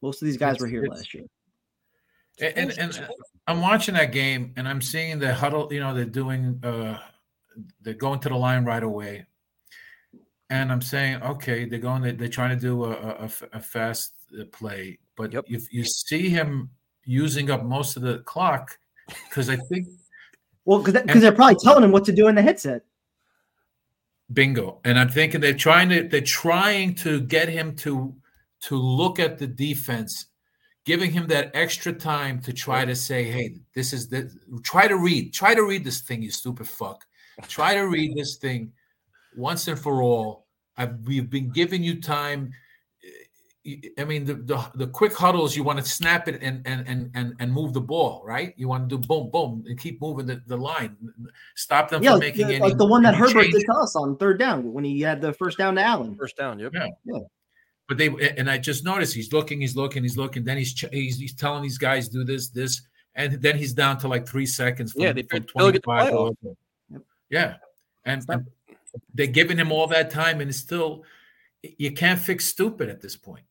Most 0.00 0.22
of 0.22 0.26
these 0.26 0.36
guys 0.38 0.54
It's- 0.54 0.62
were 0.62 0.68
here 0.68 0.86
last 0.86 1.12
year. 1.12 1.24
And, 2.40 2.56
and, 2.56 2.78
and 2.78 3.08
I'm 3.46 3.60
watching 3.60 3.94
that 3.94 4.12
game 4.12 4.52
and 4.56 4.68
I'm 4.68 4.80
seeing 4.80 5.18
the 5.18 5.34
huddle, 5.34 5.72
you 5.72 5.80
know, 5.80 5.94
they're 5.94 6.04
doing 6.04 6.60
uh 6.62 6.98
they're 7.82 7.94
going 7.94 8.20
to 8.20 8.28
the 8.28 8.36
line 8.36 8.64
right 8.64 8.82
away. 8.82 9.26
And 10.50 10.70
I'm 10.70 10.82
saying, 10.82 11.22
okay, 11.22 11.64
they're 11.64 11.78
going, 11.78 12.02
they're, 12.02 12.12
they're 12.12 12.28
trying 12.28 12.50
to 12.50 12.60
do 12.60 12.84
a 12.84 13.28
a 13.52 13.60
fast 13.60 14.14
uh, 14.38 14.44
play, 14.52 14.98
but 15.16 15.34
if 15.48 15.72
you 15.72 15.84
see 15.84 16.28
him 16.28 16.70
using 17.04 17.50
up 17.50 17.64
most 17.64 17.96
of 17.96 18.02
the 18.02 18.18
clock, 18.20 18.78
because 19.28 19.48
I 19.48 19.56
think 19.56 19.88
Well, 20.64 20.82
because 20.82 21.20
they're 21.20 21.32
probably 21.32 21.56
telling 21.62 21.84
him 21.84 21.92
what 21.92 22.04
to 22.06 22.12
do 22.12 22.28
in 22.28 22.34
the 22.34 22.42
headset. 22.42 22.82
Bingo. 24.32 24.80
And 24.84 24.98
I'm 24.98 25.10
thinking 25.10 25.40
they're 25.40 25.54
trying 25.54 25.88
to 25.90 26.08
they're 26.08 26.20
trying 26.20 26.94
to 26.96 27.20
get 27.20 27.48
him 27.48 27.76
to 27.76 28.14
to 28.62 28.76
look 28.76 29.18
at 29.18 29.38
the 29.38 29.46
defense, 29.46 30.26
giving 30.84 31.10
him 31.10 31.26
that 31.28 31.50
extra 31.54 31.92
time 31.92 32.40
to 32.42 32.52
try 32.52 32.84
to 32.84 32.94
say, 32.94 33.24
hey, 33.24 33.54
this 33.74 33.92
is 33.92 34.08
the 34.08 34.30
try 34.62 34.86
to 34.86 34.96
read, 34.98 35.32
try 35.32 35.54
to 35.54 35.62
read 35.64 35.84
this 35.84 36.00
thing, 36.02 36.22
you 36.22 36.30
stupid 36.30 36.68
fuck. 36.68 37.04
Try 37.48 37.74
to 37.74 37.82
read 37.88 38.14
this 38.16 38.36
thing 38.36 38.72
once 39.36 39.66
and 39.68 39.78
for 39.78 40.02
all. 40.02 40.46
I've 40.76 40.98
we've 41.06 41.28
been 41.30 41.50
giving 41.50 41.82
you 41.82 42.00
time. 42.00 42.52
Eh, 43.66 43.76
I 43.98 44.04
mean, 44.04 44.24
the, 44.26 44.34
the 44.34 44.62
the 44.74 44.86
quick 44.88 45.14
huddles, 45.14 45.56
you 45.56 45.64
want 45.64 45.78
to 45.78 45.84
snap 45.84 46.28
it 46.28 46.42
and 46.42 46.60
and 46.66 46.86
and 46.86 47.10
and 47.14 47.34
and 47.40 47.50
move 47.52 47.72
the 47.72 47.80
ball, 47.80 48.22
right? 48.26 48.52
You 48.56 48.68
want 48.68 48.88
to 48.90 48.98
do 48.98 49.06
boom, 49.08 49.30
boom, 49.30 49.64
and 49.66 49.78
keep 49.78 50.00
moving 50.02 50.26
the, 50.26 50.42
the 50.46 50.56
line. 50.56 50.96
Stop 51.56 51.88
them 51.90 52.02
Yeah, 52.02 52.10
from 52.10 52.20
like, 52.20 52.34
making 52.34 52.48
the- 52.48 52.54
any 52.56 52.62
like 52.64 52.76
the 52.76 52.86
one 52.86 53.02
that 53.04 53.14
Herbert 53.14 53.44
changes. 53.44 53.62
did 53.62 53.66
to 53.66 53.78
us 53.78 53.96
on 53.96 54.16
third 54.18 54.38
down 54.38 54.70
when 54.72 54.84
he 54.84 55.00
had 55.00 55.20
the 55.22 55.32
first 55.32 55.56
down 55.58 55.76
to 55.76 55.80
Allen. 55.82 56.14
First 56.14 56.36
down, 56.36 56.58
yep. 56.58 56.72
Yeah. 56.74 56.88
Yeah. 57.04 57.18
But 57.88 57.98
they 57.98 58.08
and 58.36 58.48
I 58.48 58.58
just 58.58 58.84
noticed 58.84 59.14
he's 59.14 59.32
looking, 59.32 59.60
he's 59.60 59.76
looking, 59.76 60.02
he's 60.02 60.16
looking. 60.16 60.44
Then 60.44 60.56
he's 60.56 60.78
he's, 60.90 61.18
he's 61.18 61.34
telling 61.34 61.62
these 61.62 61.78
guys 61.78 62.08
do 62.08 62.24
this, 62.24 62.48
this, 62.48 62.82
and 63.14 63.34
then 63.42 63.58
he's 63.58 63.74
down 63.74 63.98
to 63.98 64.08
like 64.08 64.26
three 64.26 64.46
seconds. 64.46 64.94
Yeah, 64.96 65.12
they 65.12 65.22
from 65.22 65.40
the 65.40 65.80
25 65.80 66.36
Yeah, 67.28 67.56
and, 68.06 68.24
and 68.28 68.46
they're 69.12 69.26
giving 69.26 69.58
him 69.58 69.70
all 69.70 69.86
that 69.88 70.10
time, 70.10 70.40
and 70.40 70.48
it's 70.48 70.58
still 70.58 71.04
you 71.78 71.92
can't 71.92 72.18
fix 72.18 72.46
stupid 72.46 72.88
at 72.88 73.00
this 73.00 73.16
point. 73.16 73.44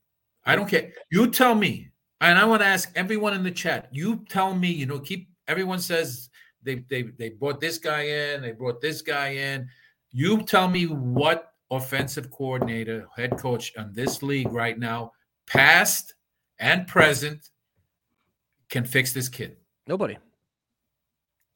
I 0.45 0.55
don't 0.55 0.67
care. 0.67 0.91
You 1.11 1.29
tell 1.29 1.55
me, 1.55 1.89
and 2.19 2.37
I 2.37 2.45
want 2.45 2.61
to 2.61 2.67
ask 2.67 2.91
everyone 2.95 3.33
in 3.33 3.43
the 3.43 3.51
chat. 3.51 3.87
You 3.91 4.25
tell 4.29 4.55
me. 4.55 4.71
You 4.71 4.87
know, 4.87 4.99
keep 4.99 5.29
everyone 5.47 5.79
says 5.79 6.29
they 6.63 6.83
they 6.89 7.03
they 7.03 7.29
brought 7.29 7.61
this 7.61 7.77
guy 7.77 8.01
in, 8.01 8.41
they 8.41 8.51
brought 8.51 8.81
this 8.81 9.01
guy 9.01 9.29
in. 9.29 9.69
You 10.11 10.41
tell 10.41 10.67
me 10.67 10.85
what 10.85 11.52
offensive 11.75 12.31
coordinator, 12.31 13.07
head 13.15 13.37
coach 13.37 13.73
on 13.77 13.91
this 13.93 14.23
league 14.23 14.51
right 14.51 14.77
now, 14.77 15.11
past 15.47 16.13
and 16.59 16.87
present, 16.87 17.49
can 18.69 18.85
fix 18.85 19.13
this 19.13 19.29
kid. 19.29 19.57
Nobody. 19.87 20.17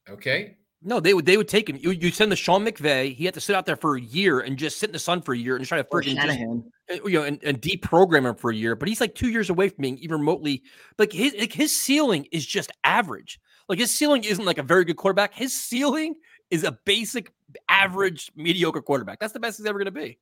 Okay. 0.09 0.57
No, 0.83 0.99
they 0.99 1.13
would 1.13 1.25
they 1.25 1.37
would 1.37 1.47
take 1.47 1.69
him. 1.69 1.77
You, 1.81 1.91
you 1.91 2.11
send 2.11 2.31
the 2.31 2.35
Sean 2.35 2.63
McVay. 2.63 3.13
He 3.15 3.25
had 3.25 3.33
to 3.33 3.41
sit 3.41 3.55
out 3.55 3.65
there 3.65 3.75
for 3.75 3.97
a 3.97 4.01
year 4.01 4.41
and 4.41 4.57
just 4.57 4.77
sit 4.77 4.89
in 4.89 4.93
the 4.93 4.99
sun 4.99 5.21
for 5.21 5.33
a 5.33 5.37
year 5.37 5.55
and 5.55 5.65
try 5.65 5.79
to 5.79 5.83
freaking 5.83 6.15
just, 6.15 6.39
uh, 6.39 7.07
you 7.07 7.19
know 7.19 7.23
and, 7.23 7.43
and 7.43 7.59
deprogram 7.61 8.27
him 8.27 8.35
for 8.35 8.51
a 8.51 8.55
year. 8.55 8.75
But 8.75 8.87
he's 8.87 9.01
like 9.01 9.15
two 9.15 9.29
years 9.29 9.49
away 9.49 9.69
from 9.69 9.81
being 9.81 9.97
even 9.97 10.19
remotely 10.19 10.63
like 10.99 11.11
his 11.11 11.33
like 11.37 11.51
his 11.51 11.75
ceiling 11.75 12.27
is 12.31 12.45
just 12.45 12.71
average. 12.83 13.39
Like 13.67 13.79
his 13.79 13.93
ceiling 13.93 14.23
isn't 14.23 14.45
like 14.45 14.59
a 14.59 14.63
very 14.63 14.85
good 14.85 14.97
quarterback. 14.97 15.33
His 15.33 15.53
ceiling 15.53 16.15
is 16.51 16.63
a 16.63 16.71
basic 16.85 17.31
average 17.69 18.31
mediocre 18.35 18.81
quarterback. 18.81 19.19
That's 19.19 19.33
the 19.33 19.39
best 19.39 19.57
he's 19.57 19.65
ever 19.65 19.77
going 19.79 19.85
to 19.85 19.91
be. 19.91 20.17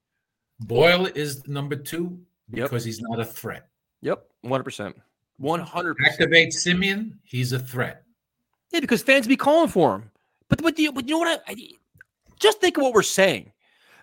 Boyle 0.62 1.06
is 1.08 1.48
number 1.48 1.76
two 1.76 2.20
because 2.50 2.84
he's 2.86 3.02
not 3.02 3.20
a 3.20 3.26
threat. 3.26 3.68
Yep, 4.02 4.26
one 4.42 4.52
hundred 4.52 4.64
percent, 4.64 4.96
one 5.38 5.60
hundred 5.60 5.96
percent. 5.98 6.14
Activate 6.14 6.54
Siemian, 6.54 7.20
he's 7.24 7.52
a 7.52 7.60
threat. 7.60 8.04
Yeah, 8.72 8.80
because 8.80 9.02
fans 9.02 9.28
be 9.28 9.36
calling 9.36 9.70
for 9.70 9.96
him. 9.96 10.12
But 10.48 10.62
but 10.62 10.78
you, 10.80 10.92
but 10.92 11.08
you 11.08 11.16
know 11.16 11.20
what? 11.20 11.44
I, 11.48 11.52
I- 11.52 11.70
just 12.40 12.60
think 12.60 12.78
of 12.78 12.84
what 12.84 12.94
we're 12.94 13.02
saying. 13.02 13.52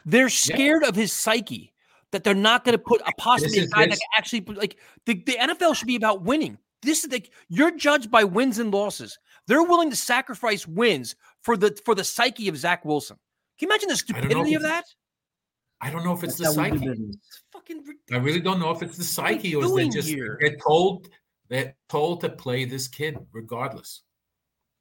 They're 0.06 0.30
scared 0.30 0.82
of 0.84 0.96
his 0.96 1.12
psyche 1.12 1.72
that 2.10 2.24
they're 2.24 2.34
not 2.34 2.64
going 2.64 2.72
to 2.72 2.82
put 2.82 3.00
a 3.02 3.12
possibly 3.18 3.58
a 3.58 3.66
guy 3.66 3.82
that 3.82 3.90
this- 3.90 3.98
can 3.98 4.08
actually 4.16 4.40
like 4.54 4.76
the, 5.06 5.14
the 5.14 5.36
NFL 5.40 5.76
should 5.76 5.86
be 5.86 5.96
about 5.96 6.22
winning. 6.22 6.58
This 6.82 7.04
is 7.04 7.12
like 7.12 7.30
you're 7.48 7.76
judged 7.76 8.10
by 8.10 8.24
wins 8.24 8.58
and 8.58 8.72
losses. 8.72 9.18
They're 9.46 9.62
willing 9.62 9.90
to 9.90 9.96
sacrifice 9.96 10.66
wins 10.66 11.14
for 11.42 11.56
the 11.56 11.78
for 11.84 11.94
the 11.94 12.04
psyche 12.04 12.48
of 12.48 12.56
Zach 12.56 12.84
Wilson. 12.84 13.16
Can 13.58 13.68
you 13.68 13.72
imagine 13.72 13.88
the 13.88 13.96
stupidity 13.96 14.54
of 14.54 14.62
that? 14.62 14.84
I 15.80 15.90
don't 15.90 16.04
know 16.04 16.12
if 16.12 16.22
it's 16.22 16.36
That's 16.36 16.54
the 16.54 16.62
how 16.62 16.70
we 16.70 16.78
do 16.78 16.78
psyche. 16.78 16.90
business. 16.90 17.16
Fucking 17.52 17.84
I 18.12 18.16
really 18.16 18.40
don't 18.40 18.60
know 18.60 18.70
if 18.70 18.82
it's 18.82 18.96
the 18.96 19.04
psyche 19.04 19.54
or 19.54 19.64
is 19.64 19.74
they 19.74 19.88
just 19.88 20.08
here? 20.08 20.38
they're 20.40 20.56
told 20.56 21.08
they're 21.48 21.74
told 21.88 22.20
to 22.22 22.28
play 22.30 22.64
this 22.64 22.88
kid 22.88 23.18
regardless. 23.32 24.02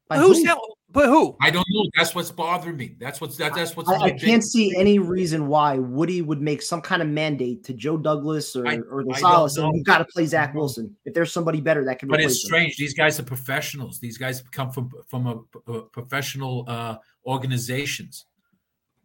By 0.08 0.18
Who's 0.18 0.38
who? 0.46 0.58
That? 0.94 1.00
But 1.00 1.08
who? 1.10 1.36
I 1.42 1.50
don't 1.50 1.66
know. 1.70 1.86
That's 1.96 2.14
what's 2.14 2.32
bothering 2.32 2.78
me. 2.78 2.96
That's 3.00 3.22
what's 3.22 3.38
that, 3.38 3.54
that's 3.56 3.76
what's 3.76 3.90
I, 3.90 3.96
I 3.96 4.12
can't 4.12 4.44
see 4.44 4.76
any 4.78 5.00
reason 5.00 5.48
why 5.48 5.78
Woody 5.78 6.22
would 6.22 6.42
make 6.42 6.62
some 6.62 6.82
kind 6.82 7.02
of 7.02 7.08
mandate 7.08 7.64
to 7.66 7.74
Joe 7.74 7.98
Douglas 7.98 8.56
or, 8.56 8.68
I- 8.68 8.80
or 8.90 9.04
the 9.04 9.12
I 9.12 9.20
don't 9.20 9.50
Saleh 9.50 9.52
saying 9.52 9.70
know. 9.70 9.76
you 9.78 9.84
got 9.84 10.00
to 10.00 10.06
play 10.06 10.26
Zach 10.26 10.54
Wilson 10.54 10.96
if 11.06 11.14
there's 11.14 11.32
somebody 11.32 11.62
better 11.62 11.86
that 11.86 12.00
can 12.00 12.10
But 12.10 12.20
replace 12.20 12.36
it's 12.36 12.44
him. 12.44 12.48
strange. 12.48 12.78
These 12.78 12.94
guys 12.94 13.20
are 13.20 13.24
professionals. 13.24 14.00
These 14.00 14.18
guys 14.18 14.42
come 14.52 14.72
from 14.72 14.90
from 15.08 15.28
a, 15.28 15.72
a 15.72 15.82
professional 15.84 16.66
uh, 16.68 16.98
organizations. 17.26 18.26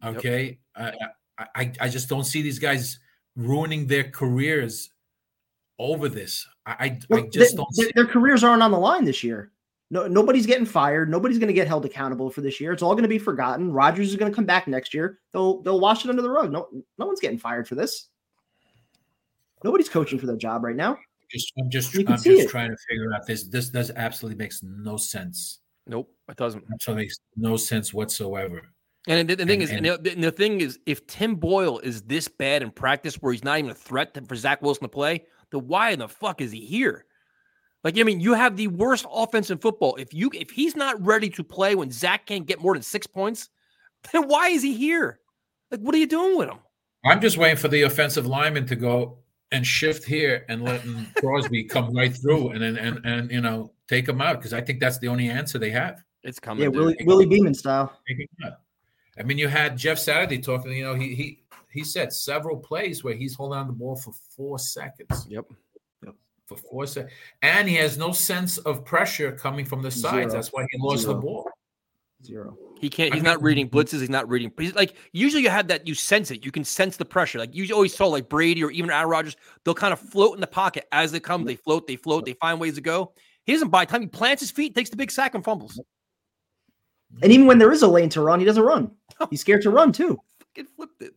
Okay, 0.05 0.59
I, 0.75 0.93
I 1.55 1.71
I 1.81 1.89
just 1.89 2.07
don't 2.09 2.23
see 2.25 2.41
these 2.41 2.59
guys 2.59 2.99
ruining 3.35 3.87
their 3.87 4.03
careers 4.03 4.89
over 5.79 6.07
this. 6.09 6.47
I 6.65 6.71
I, 7.11 7.15
I 7.15 7.21
just 7.31 7.51
they- 7.51 7.57
don't. 7.57 7.67
they- 7.75 7.83
See, 7.83 7.91
their 7.95 8.05
careers 8.05 8.43
aren't 8.43 8.61
on 8.61 8.71
the 8.71 8.77
line 8.79 9.05
this 9.05 9.23
year. 9.23 9.51
No, 9.89 10.05
nobody's 10.05 10.45
getting 10.45 10.65
fired. 10.65 11.09
Nobody's 11.09 11.37
going 11.37 11.47
to 11.47 11.53
get 11.53 11.67
held 11.67 11.85
accountable 11.85 12.29
for 12.29 12.41
this 12.41 12.59
year. 12.59 12.73
It's 12.73 12.83
all 12.83 12.93
going 12.93 13.03
to 13.03 13.07
be 13.09 13.17
forgotten. 13.19 13.71
Rodgers 13.71 14.09
is 14.09 14.17
going 14.17 14.29
to 14.31 14.35
come 14.35 14.45
back 14.45 14.67
next 14.67 14.93
year. 14.93 15.19
They'll 15.31 15.61
they'll 15.61 15.79
wash 15.79 16.03
it 16.03 16.09
under 16.09 16.21
the 16.21 16.29
rug. 16.29 16.51
No, 16.51 16.67
no 16.97 17.05
one's 17.05 17.21
getting 17.21 17.37
fired 17.37 17.67
for 17.67 17.75
this. 17.75 18.07
Nobody's 19.63 19.89
coaching 19.89 20.19
for 20.19 20.25
their 20.25 20.35
job 20.35 20.63
right 20.63 20.75
now. 20.75 20.97
Just, 21.31 21.51
I'm 21.59 21.69
just, 21.69 21.95
I'm 21.97 22.05
just 22.05 22.25
it. 22.27 22.49
trying 22.49 22.69
to 22.69 22.77
figure 22.89 23.13
out 23.13 23.25
this. 23.25 23.45
This 23.47 23.69
does 23.69 23.91
absolutely 23.91 24.37
makes 24.37 24.61
no 24.63 24.97
sense. 24.97 25.59
Nope, 25.87 26.09
it 26.29 26.37
doesn't. 26.37 26.63
So 26.81 26.91
it 26.93 26.95
makes 26.95 27.17
no 27.35 27.57
sense 27.57 27.93
whatsoever. 27.93 28.61
And 29.07 29.27
the, 29.29 29.35
the 29.35 29.45
thing 29.45 29.61
And- 29.61 29.63
is, 29.63 29.69
and- 29.71 29.85
and 29.85 30.05
the, 30.05 30.11
and 30.13 30.23
the 30.23 30.31
thing 30.31 30.61
is, 30.61 30.79
if 30.85 31.05
Tim 31.07 31.35
Boyle 31.35 31.79
is 31.79 32.01
this 32.03 32.27
bad 32.27 32.61
in 32.61 32.71
practice, 32.71 33.15
where 33.15 33.31
he's 33.31 33.43
not 33.43 33.57
even 33.59 33.71
a 33.71 33.75
threat 33.75 34.13
to, 34.13 34.21
for 34.21 34.35
Zach 34.35 34.61
Wilson 34.61 34.83
to 34.83 34.89
play, 34.89 35.25
then 35.51 35.67
why 35.67 35.91
in 35.91 35.99
the 35.99 36.07
fuck 36.09 36.41
is 36.41 36.51
he 36.51 36.59
here? 36.65 37.05
Like, 37.87 37.97
I 37.97 38.03
mean, 38.03 38.19
you 38.19 38.33
have 38.33 38.57
the 38.57 38.67
worst 38.67 39.05
offense 39.09 39.49
in 39.49 39.59
football. 39.59 39.95
If 39.95 40.13
you 40.13 40.29
if 40.33 40.49
he's 40.49 40.75
not 40.75 41.01
ready 41.01 41.29
to 41.29 41.41
play 41.41 41.73
when 41.73 41.89
Zach 41.89 42.25
can't 42.25 42.45
get 42.45 42.59
more 42.59 42.73
than 42.73 42.83
six 42.83 43.07
points, 43.07 43.49
then 44.11 44.27
why 44.27 44.49
is 44.49 44.61
he 44.61 44.73
here? 44.73 45.21
Like, 45.71 45.79
what 45.79 45.95
are 45.95 45.97
you 45.97 46.05
doing 46.05 46.37
with 46.37 46.49
him? 46.49 46.57
I'm 47.05 47.21
just 47.21 47.37
waiting 47.37 47.55
for 47.55 47.69
the 47.69 47.83
offensive 47.83 48.27
lineman 48.27 48.65
to 48.65 48.75
go 48.75 49.19
and 49.53 49.65
shift 49.65 50.03
here 50.03 50.43
and 50.49 50.63
letting 50.63 51.07
Crosby 51.15 51.63
come 51.63 51.95
right 51.95 52.13
through 52.13 52.49
and 52.49 52.61
and 52.61 52.77
and, 52.77 53.05
and 53.05 53.31
you 53.31 53.39
know 53.39 53.71
take 53.87 54.09
him 54.09 54.19
out 54.19 54.35
because 54.35 54.51
I 54.51 54.59
think 54.59 54.81
that's 54.81 54.97
the 54.99 55.07
only 55.07 55.29
answer 55.29 55.57
they 55.57 55.71
have. 55.71 56.03
It's 56.23 56.41
coming. 56.41 56.63
Yeah, 56.63 56.67
Willie, 56.67 56.97
Willie 57.05 57.25
Beamen 57.25 57.53
style. 57.53 57.97
Take 58.05 58.17
him 58.19 58.27
out. 58.47 58.59
I 59.17 59.23
mean, 59.23 59.37
you 59.37 59.47
had 59.47 59.77
Jeff 59.77 59.97
Saturday 59.97 60.39
talking. 60.39 60.73
You 60.73 60.83
know, 60.83 60.95
he 60.95 61.15
he 61.15 61.43
he 61.71 61.85
said 61.85 62.11
several 62.11 62.57
plays 62.57 63.01
where 63.01 63.13
he's 63.13 63.33
holding 63.33 63.59
on 63.59 63.67
the 63.67 63.71
ball 63.71 63.95
for 63.95 64.11
four 64.35 64.59
seconds. 64.59 65.25
Yep. 65.29 65.45
For 66.47 66.55
four 66.57 66.87
seconds, 66.87 67.13
and 67.41 67.67
he 67.67 67.75
has 67.75 67.97
no 67.97 68.13
sense 68.13 68.57
of 68.59 68.85
pressure 68.85 69.33
coming 69.33 69.65
from 69.65 69.81
the 69.81 69.91
sides. 69.91 70.31
Zero. 70.31 70.31
That's 70.31 70.47
why 70.53 70.65
he 70.71 70.77
lost 70.79 71.01
Zero. 71.01 71.13
the 71.15 71.19
ball. 71.19 71.49
Zero. 72.23 72.57
He 72.79 72.89
can't. 72.89 73.11
I 73.11 73.15
He's 73.17 73.23
mean- 73.23 73.33
not 73.33 73.41
reading 73.43 73.69
blitzes. 73.69 73.99
He's 73.99 74.09
not 74.09 74.29
reading. 74.29 74.51
He's 74.57 74.73
like 74.73 74.95
usually 75.11 75.43
you 75.43 75.49
have 75.49 75.67
that. 75.67 75.85
You 75.85 75.93
sense 75.93 76.31
it. 76.31 76.45
You 76.45 76.51
can 76.53 76.63
sense 76.63 76.95
the 76.95 77.03
pressure. 77.03 77.37
Like 77.37 77.53
you 77.53 77.73
always 77.75 77.93
saw, 77.93 78.07
like 78.07 78.29
Brady 78.29 78.63
or 78.63 78.71
even 78.71 78.89
Aaron 78.89 79.09
Rodgers. 79.09 79.35
They'll 79.65 79.73
kind 79.73 79.91
of 79.91 79.99
float 79.99 80.35
in 80.35 80.41
the 80.41 80.47
pocket 80.47 80.87
as 80.93 81.11
they 81.11 81.19
come. 81.19 81.43
They 81.43 81.55
float. 81.57 81.85
They 81.85 81.97
float. 81.97 82.23
They 82.25 82.33
find 82.33 82.61
ways 82.61 82.75
to 82.75 82.81
go. 82.81 83.11
He 83.45 83.51
doesn't. 83.53 83.69
By 83.69 83.83
the 83.83 83.91
time 83.91 84.01
he 84.01 84.07
plants 84.07 84.41
his 84.41 84.51
feet, 84.51 84.73
takes 84.73 84.89
the 84.89 84.95
big 84.97 85.11
sack 85.11 85.35
and 85.35 85.43
fumbles. 85.43 85.79
And 87.21 87.31
even 87.31 87.45
when 87.45 87.57
there 87.57 87.71
is 87.73 87.81
a 87.81 87.87
lane 87.87 88.09
to 88.09 88.21
run, 88.21 88.39
he 88.39 88.45
doesn't 88.45 88.63
run. 88.63 88.91
He's 89.29 89.41
scared 89.41 89.61
to 89.63 89.69
run 89.69 89.91
too. 89.91 90.17
Fucking 90.39 90.67
flipped 90.77 91.01
it. 91.01 91.13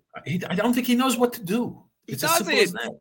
I 0.48 0.54
don't 0.56 0.72
think 0.74 0.86
he 0.88 0.96
knows 0.96 1.16
what 1.16 1.32
to 1.34 1.42
do. 1.44 1.82
He 2.06 2.14
It's 2.14 2.24
as 2.24 2.36
simple 2.36 2.54
as 2.54 2.72
doesn't. 2.72 2.96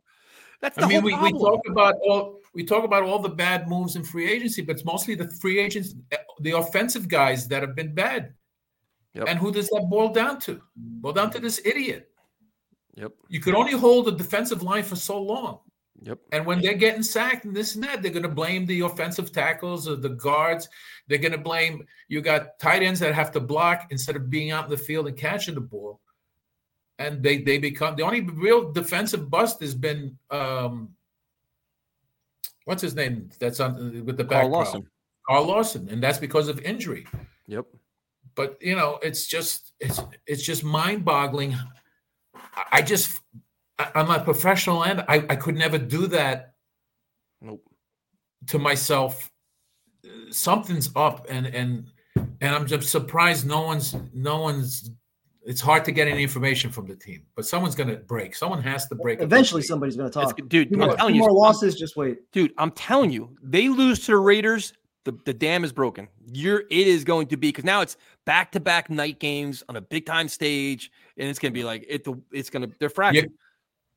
That. 0.60 0.74
That's 0.74 0.84
I 0.84 0.88
mean, 0.88 1.00
whole 1.00 1.22
we, 1.22 1.32
we 1.32 1.38
talk 1.38 1.60
about 1.68 1.94
all 2.06 2.40
we 2.54 2.64
talk 2.64 2.84
about 2.84 3.02
all 3.02 3.18
the 3.18 3.28
bad 3.28 3.68
moves 3.68 3.96
in 3.96 4.04
free 4.04 4.30
agency, 4.30 4.62
but 4.62 4.76
it's 4.76 4.84
mostly 4.84 5.14
the 5.14 5.30
free 5.30 5.58
agents, 5.58 5.94
eh, 6.12 6.16
the 6.40 6.52
offensive 6.52 7.08
guys 7.08 7.48
that 7.48 7.62
have 7.62 7.74
been 7.76 7.94
bad. 7.94 8.34
And 9.14 9.38
who 9.38 9.52
does 9.52 9.68
that 9.68 9.88
boil 9.90 10.08
down 10.08 10.38
to? 10.40 10.60
Boil 10.76 11.12
down 11.12 11.30
to 11.32 11.40
this 11.40 11.60
idiot. 11.64 12.10
Yep. 12.94 13.12
You 13.28 13.40
could 13.40 13.54
only 13.54 13.72
hold 13.72 14.08
a 14.08 14.12
defensive 14.12 14.62
line 14.62 14.84
for 14.84 14.96
so 14.96 15.20
long. 15.20 15.58
Yep. 16.02 16.18
And 16.32 16.46
when 16.46 16.60
they're 16.60 16.74
getting 16.74 17.02
sacked 17.02 17.44
and 17.44 17.54
this 17.54 17.74
and 17.74 17.84
that, 17.84 18.02
they're 18.02 18.12
going 18.12 18.22
to 18.22 18.28
blame 18.28 18.66
the 18.66 18.80
offensive 18.80 19.32
tackles 19.32 19.88
or 19.88 19.96
the 19.96 20.10
guards. 20.10 20.68
They're 21.08 21.18
going 21.18 21.32
to 21.32 21.38
blame 21.38 21.86
you 22.08 22.20
got 22.20 22.58
tight 22.58 22.82
ends 22.82 23.00
that 23.00 23.14
have 23.14 23.32
to 23.32 23.40
block 23.40 23.88
instead 23.90 24.16
of 24.16 24.30
being 24.30 24.50
out 24.50 24.64
in 24.64 24.70
the 24.70 24.78
field 24.78 25.08
and 25.08 25.16
catching 25.16 25.54
the 25.54 25.60
ball. 25.60 26.00
And 27.00 27.22
they 27.22 27.38
they 27.38 27.58
become 27.58 27.96
the 27.96 28.04
only 28.04 28.20
real 28.20 28.70
defensive 28.70 29.28
bust 29.30 29.58
has 29.60 29.74
been 29.74 30.16
um 30.30 30.90
what's 32.66 32.82
his 32.82 32.94
name? 32.94 33.30
That's 33.40 33.58
on 33.58 34.04
with 34.06 34.16
the 34.16 34.24
back 34.24 34.42
Carl 34.42 34.50
problem. 34.50 34.64
Lawson. 34.64 34.90
Carl 35.26 35.44
Lawson, 35.46 35.88
and 35.88 36.02
that's 36.02 36.18
because 36.18 36.46
of 36.48 36.60
injury. 36.60 37.06
Yep. 37.46 37.66
But 38.34 38.58
you 38.60 38.76
know, 38.76 38.98
it's 39.02 39.26
just 39.26 39.72
it's 39.80 40.00
it's 40.26 40.42
just 40.42 40.62
mind-boggling. 40.62 41.54
I- 41.54 42.66
I 42.72 42.82
just 42.82 43.20
on 43.94 44.06
my 44.08 44.18
professional 44.18 44.84
end, 44.84 45.04
I, 45.08 45.16
I 45.30 45.36
could 45.36 45.56
never 45.56 45.78
do 45.78 46.06
that 46.08 46.54
Nope. 47.40 47.64
to 48.48 48.58
myself. 48.58 49.32
Something's 50.30 50.90
up, 50.94 51.26
and 51.30 51.46
and 51.46 51.90
and 52.40 52.54
I'm 52.54 52.66
just 52.66 52.90
surprised 52.90 53.46
no 53.46 53.62
one's 53.62 53.96
no 54.12 54.40
one's. 54.42 54.90
It's 55.42 55.60
hard 55.60 55.84
to 55.86 55.92
get 55.92 56.06
any 56.06 56.22
information 56.22 56.70
from 56.70 56.86
the 56.86 56.94
team, 56.94 57.22
but 57.34 57.46
someone's 57.46 57.74
going 57.74 57.88
to 57.88 57.96
break. 57.96 58.34
Someone 58.34 58.62
has 58.62 58.86
to 58.88 58.94
break. 58.94 59.20
Eventually, 59.22 59.62
somebody's 59.62 59.96
going 59.96 60.10
to 60.10 60.12
talk. 60.12 60.36
dude, 60.48 60.68
Two 60.68 60.74
I'm 60.74 60.88
more, 60.88 60.96
telling 60.96 61.14
you, 61.14 61.20
more 61.20 61.30
I'm- 61.30 61.36
losses. 61.36 61.76
Just 61.76 61.96
wait. 61.96 62.30
Dude, 62.32 62.52
I'm 62.58 62.70
telling 62.72 63.10
you, 63.10 63.34
they 63.42 63.68
lose 63.70 64.00
to 64.00 64.12
the 64.12 64.18
Raiders, 64.18 64.74
the, 65.04 65.12
the 65.24 65.32
dam 65.32 65.64
is 65.64 65.72
broken. 65.72 66.08
You're 66.26 66.60
it 66.70 66.86
is 66.86 67.04
going 67.04 67.28
to 67.28 67.38
be 67.38 67.48
because 67.48 67.64
now 67.64 67.80
it's 67.80 67.96
back 68.26 68.52
to 68.52 68.60
back 68.60 68.90
night 68.90 69.18
games 69.18 69.64
on 69.70 69.76
a 69.76 69.80
big 69.80 70.04
time 70.04 70.28
stage, 70.28 70.90
and 71.16 71.26
it's 71.28 71.38
gonna 71.38 71.52
be 71.52 71.64
like 71.64 71.86
it. 71.88 72.06
It's 72.32 72.50
gonna 72.50 72.68
they're 72.78 72.90
fractured. 72.90 73.30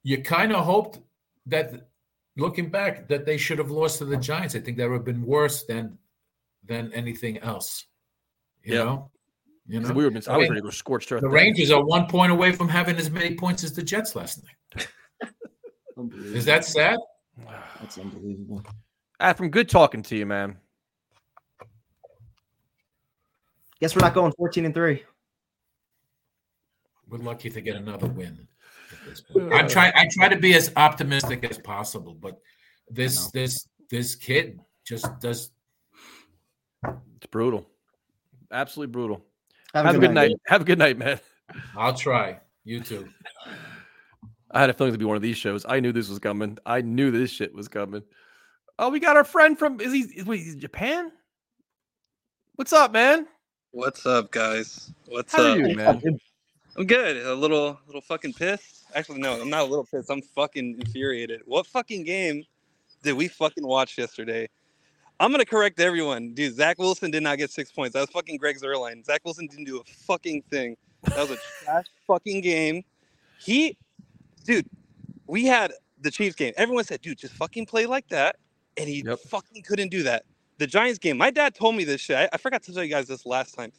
You, 0.04 0.18
you 0.18 0.24
kind 0.24 0.54
of 0.54 0.64
hoped 0.64 1.02
that, 1.48 1.90
looking 2.38 2.70
back, 2.70 3.10
that 3.10 3.26
they 3.26 3.36
should 3.38 3.58
have 3.58 3.70
lost 3.70 3.98
to 4.00 4.06
the 4.06 4.16
Giants. 4.16 4.56
I 4.56 4.60
think 4.62 4.78
that 4.78 4.88
would 4.88 4.96
have 4.96 5.06
been 5.06 5.26
worse 5.26 5.64
than 5.66 5.98
than 6.66 6.92
anything 6.94 7.38
else. 7.40 7.86
You 8.64 8.76
Yeah. 8.76 8.84
know, 8.86 9.12
you 9.68 9.80
'Cause 9.80 9.90
know, 9.90 9.96
we 9.96 10.04
would've 10.04 10.24
been- 10.24 10.32
I 10.32 10.36
I 10.36 10.38
was 10.38 10.50
ready 10.50 10.62
to 10.62 10.66
go 10.66 10.70
scorched 10.72 11.12
earth 11.12 11.22
The 11.22 11.28
there. 11.28 11.36
Rangers 11.36 11.72
are 11.72 11.84
one 11.84 12.08
point 12.08 12.32
away 12.32 12.52
from 12.52 12.68
having 12.70 12.96
as 12.98 13.10
many 13.10 13.36
points 13.36 13.64
as 13.64 13.74
the 13.74 13.84
Jets 13.84 14.16
last 14.16 14.44
night. 14.44 14.88
Is 16.36 16.46
that 16.46 16.66
sad? 16.66 16.98
That's 17.80 17.98
unbelievable. 17.98 18.64
From 19.38 19.50
good 19.50 19.70
talking 19.70 20.02
to 20.04 20.18
you, 20.18 20.26
man. 20.26 20.58
Guess 23.80 23.96
we're 23.96 24.02
not 24.02 24.14
going 24.14 24.32
14 24.34 24.66
and 24.66 24.74
three. 24.74 25.04
We're 27.08 27.20
lucky 27.20 27.50
to 27.50 27.62
get 27.62 27.76
another 27.76 28.08
win. 28.08 28.48
at 28.92 29.06
this 29.10 29.22
point. 29.22 29.52
I'm 29.54 29.68
trying. 29.68 29.92
I 29.96 30.08
try 30.12 30.30
to 30.30 30.38
be 30.38 30.54
as 30.54 30.72
optimistic 30.76 31.44
as 31.50 31.58
possible, 31.58 32.14
but 32.14 32.40
this 32.90 33.30
this 33.32 33.68
this 33.90 34.16
kid 34.16 34.60
just 34.86 35.08
does. 35.20 35.52
It's 36.86 37.26
brutal, 37.32 37.68
absolutely 38.52 38.92
brutal. 38.92 39.26
Have 39.74 39.86
Have, 39.86 39.96
a 39.96 39.98
a 39.98 40.02
good 40.02 40.08
good 40.08 40.14
night. 40.14 40.30
night. 40.30 40.40
Have 40.48 40.62
a 40.62 40.66
good 40.66 40.80
night, 40.80 40.98
man. 40.98 41.20
I'll 41.76 41.94
try. 41.94 42.40
You 42.64 42.80
too. 42.80 43.10
I 44.52 44.62
had 44.62 44.70
a 44.70 44.74
feeling 44.74 44.94
to 44.94 45.00
be 45.00 45.06
one 45.06 45.16
of 45.16 45.22
these 45.22 45.38
shows. 45.38 45.66
I 45.68 45.80
knew 45.80 45.92
this 45.92 46.10
was 46.10 46.20
coming. 46.20 46.58
I 46.66 46.82
knew 46.82 47.10
this 47.10 47.32
shit 47.32 47.54
was 47.54 47.68
coming. 47.68 48.04
Oh, 48.78 48.90
we 48.90 49.00
got 49.00 49.18
our 49.18 49.24
friend 49.24 49.58
from 49.58 49.80
is 49.82 49.92
he 49.92 50.02
is 50.02 50.26
wait, 50.26 50.42
is 50.42 50.54
he 50.54 50.60
Japan? 50.60 51.12
What's 52.56 52.72
up, 52.72 52.92
man? 52.92 53.28
What's 53.72 54.06
up, 54.06 54.32
guys? 54.32 54.92
What's 55.08 55.34
How 55.34 55.44
are 55.44 55.52
up, 55.52 55.58
you, 55.58 55.76
man? 55.76 56.20
I'm 56.78 56.86
good. 56.86 57.18
A 57.26 57.34
little, 57.34 57.80
little 57.88 58.02
fucking 58.02 58.34
pissed. 58.34 58.84
Actually, 58.94 59.20
no, 59.20 59.42
I'm 59.42 59.50
not 59.50 59.62
a 59.62 59.66
little 59.66 59.86
pissed. 59.86 60.12
I'm 60.12 60.22
fucking 60.22 60.78
infuriated. 60.80 61.42
What 61.46 61.66
fucking 61.66 62.04
game 62.04 62.44
did 63.02 63.14
we 63.14 63.28
fucking 63.28 63.66
watch 63.66 63.98
yesterday? 63.98 64.48
I'm 65.24 65.32
gonna 65.32 65.46
correct 65.46 65.80
everyone, 65.80 66.34
dude. 66.34 66.54
Zach 66.54 66.78
Wilson 66.78 67.10
did 67.10 67.24
not 67.24 67.38
get 67.38 67.50
six 67.50 67.72
points. 67.72 67.94
That 67.94 68.02
was 68.02 68.10
fucking 68.10 68.36
Greg 68.36 68.60
Zuerlein. 68.60 69.06
Zach 69.06 69.22
Wilson 69.24 69.48
didn't 69.48 69.64
do 69.64 69.80
a 69.80 69.84
fucking 69.86 70.42
thing. 70.52 70.76
That 71.04 71.30
was 71.30 71.32
a 71.32 71.38
trash 71.64 71.86
fucking 72.06 72.42
game. 72.42 72.84
He, 73.40 73.78
dude, 74.44 74.68
we 75.26 75.46
had 75.46 75.72
the 76.02 76.12
Chiefs 76.12 76.36
game. 76.36 76.54
Everyone 76.58 76.84
said, 76.84 77.00
dude, 77.00 77.20
just 77.20 77.34
fucking 77.36 77.68
play 77.68 77.86
like 77.86 78.10
that, 78.10 78.36
and 78.76 78.90
he 78.90 79.02
fucking 79.30 79.64
couldn't 79.64 79.92
do 79.92 80.04
that. 80.04 80.26
The 80.58 80.68
Giants 80.68 81.00
game. 81.00 81.18
My 81.18 81.32
dad 81.32 81.56
told 81.56 81.78
me 81.78 81.86
this 81.86 82.02
shit. 82.02 82.18
I, 82.18 82.28
I 82.34 82.38
forgot 82.38 82.62
to 82.64 82.74
tell 82.74 82.84
you 82.84 82.92
guys 82.92 83.08
this 83.08 83.26
last 83.26 83.56
time. 83.56 83.72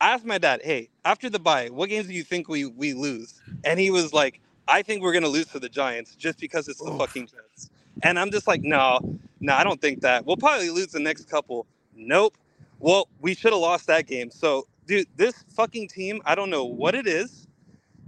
I 0.00 0.12
asked 0.12 0.24
my 0.24 0.38
dad, 0.38 0.60
"Hey, 0.62 0.90
after 1.04 1.28
the 1.28 1.40
bye, 1.40 1.70
what 1.72 1.88
games 1.88 2.06
do 2.06 2.12
you 2.12 2.22
think 2.22 2.48
we 2.48 2.66
we 2.66 2.94
lose?" 2.94 3.34
And 3.64 3.80
he 3.80 3.90
was 3.90 4.12
like, 4.12 4.40
"I 4.68 4.82
think 4.82 5.02
we're 5.02 5.12
gonna 5.12 5.26
lose 5.26 5.46
to 5.46 5.58
the 5.58 5.68
Giants 5.68 6.14
just 6.14 6.38
because 6.38 6.68
it's 6.68 6.80
the 6.80 6.96
fucking 6.96 7.26
Jets." 7.26 7.68
And 8.04 8.16
I'm 8.16 8.30
just 8.30 8.46
like, 8.46 8.62
"No, 8.62 9.18
no, 9.40 9.54
I 9.54 9.64
don't 9.64 9.80
think 9.80 10.00
that. 10.02 10.24
We'll 10.26 10.36
probably 10.36 10.70
lose 10.70 10.88
the 10.88 11.00
next 11.00 11.28
couple." 11.28 11.66
Nope. 11.94 12.36
Well, 12.80 13.08
we 13.20 13.34
should 13.34 13.52
have 13.52 13.60
lost 13.60 13.86
that 13.88 14.06
game. 14.06 14.30
So, 14.30 14.66
dude, 14.86 15.08
this 15.16 15.44
fucking 15.56 15.88
team, 15.88 16.22
I 16.24 16.34
don't 16.34 16.50
know 16.50 16.64
what 16.64 16.94
it 16.94 17.06
is. 17.06 17.46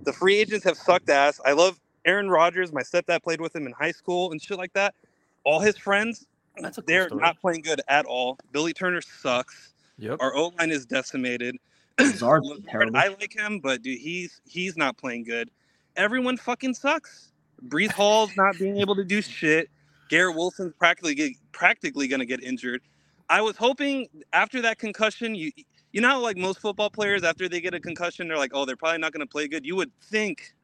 The 0.04 0.12
free 0.12 0.36
agents 0.36 0.64
have 0.64 0.76
sucked 0.76 1.10
ass. 1.10 1.40
I 1.44 1.52
love 1.52 1.80
Aaron 2.04 2.30
Rodgers. 2.30 2.72
My 2.72 2.82
stepdad 2.82 3.22
played 3.22 3.40
with 3.40 3.54
him 3.54 3.66
in 3.66 3.72
high 3.72 3.90
school 3.90 4.30
and 4.30 4.40
shit 4.40 4.58
like 4.58 4.72
that. 4.74 4.94
All 5.44 5.60
his 5.60 5.76
friends, 5.76 6.26
they're 6.86 7.06
story. 7.08 7.20
not 7.20 7.40
playing 7.40 7.62
good 7.62 7.80
at 7.88 8.06
all. 8.06 8.38
Billy 8.52 8.72
Turner 8.72 9.00
sucks. 9.00 9.72
Yep. 9.98 10.18
Our 10.20 10.34
O 10.36 10.52
line 10.58 10.70
is 10.70 10.86
decimated. 10.86 11.56
Lazard's 11.98 12.48
Lazard. 12.66 12.94
I 12.94 13.08
like 13.08 13.34
him, 13.34 13.58
but 13.60 13.82
dude, 13.82 13.98
he's 13.98 14.40
he's 14.46 14.76
not 14.76 14.96
playing 14.96 15.24
good. 15.24 15.50
Everyone 15.96 16.36
fucking 16.36 16.74
sucks. 16.74 17.32
Breece 17.66 17.92
Hall's 17.92 18.34
not 18.36 18.58
being 18.58 18.78
able 18.78 18.96
to 18.96 19.04
do 19.04 19.20
shit. 19.20 19.68
Garrett 20.10 20.36
Wilson's 20.36 20.74
practically 20.78 21.38
practically 21.52 22.08
gonna 22.08 22.26
get 22.26 22.44
injured. 22.44 22.82
I 23.30 23.42
was 23.42 23.56
hoping 23.56 24.08
after 24.34 24.62
that 24.62 24.78
concussion, 24.78 25.36
you 25.36 25.52
you 25.92 26.02
know 26.02 26.10
how 26.10 26.20
like 26.20 26.36
most 26.36 26.60
football 26.60 26.90
players 26.90 27.24
after 27.24 27.48
they 27.48 27.62
get 27.62 27.74
a 27.74 27.80
concussion, 27.80 28.28
they're 28.28 28.38
like, 28.38 28.52
oh, 28.54 28.66
they're 28.66 28.76
probably 28.76 28.98
not 28.98 29.12
gonna 29.12 29.26
play 29.26 29.48
good. 29.48 29.66
You 29.66 29.76
would 29.76 29.92
think 30.02 30.54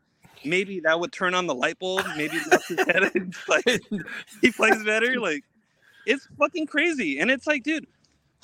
maybe 0.44 0.80
that 0.80 1.00
would 1.00 1.12
turn 1.12 1.34
on 1.34 1.46
the 1.48 1.54
light 1.54 1.78
bulb. 1.78 2.04
Maybe 2.16 2.38
he 4.42 4.52
plays 4.52 4.84
better. 4.84 5.20
Like 5.20 5.44
it's 6.06 6.28
fucking 6.38 6.68
crazy. 6.68 7.20
And 7.20 7.30
it's 7.30 7.48
like, 7.48 7.64
dude, 7.64 7.88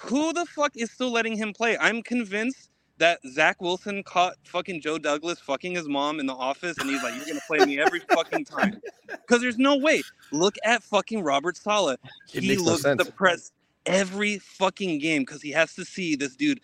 who 0.02 0.34
the 0.34 0.46
fuck 0.46 0.76
is 0.76 0.92
still 0.92 1.12
letting 1.12 1.36
him 1.36 1.54
play? 1.54 1.78
I'm 1.78 2.02
convinced 2.02 2.70
that 2.98 3.18
Zach 3.32 3.60
Wilson 3.60 4.02
caught 4.04 4.34
fucking 4.44 4.80
Joe 4.80 4.98
Douglas 4.98 5.40
fucking 5.40 5.74
his 5.74 5.88
mom 5.88 6.20
in 6.20 6.26
the 6.26 6.34
office, 6.34 6.76
and 6.78 6.88
he's 6.88 7.02
like, 7.02 7.14
"You're 7.16 7.26
gonna 7.26 7.40
play 7.46 7.64
me 7.64 7.80
every 7.80 8.00
fucking 8.00 8.44
time," 8.44 8.80
because 9.08 9.40
there's 9.40 9.58
no 9.58 9.76
way. 9.76 10.02
Look 10.30 10.54
at 10.64 10.82
fucking 10.82 11.22
Robert 11.22 11.56
Saleh. 11.56 11.98
It 12.32 12.42
He 12.42 12.48
makes 12.48 12.62
no 12.62 12.70
looks 12.72 12.82
sense. 12.82 13.04
depressed 13.04 13.52
every 13.86 14.38
fucking 14.38 14.98
game 15.00 15.22
because 15.22 15.42
he 15.42 15.50
has 15.50 15.74
to 15.74 15.84
see 15.84 16.14
this 16.16 16.36
dude 16.36 16.60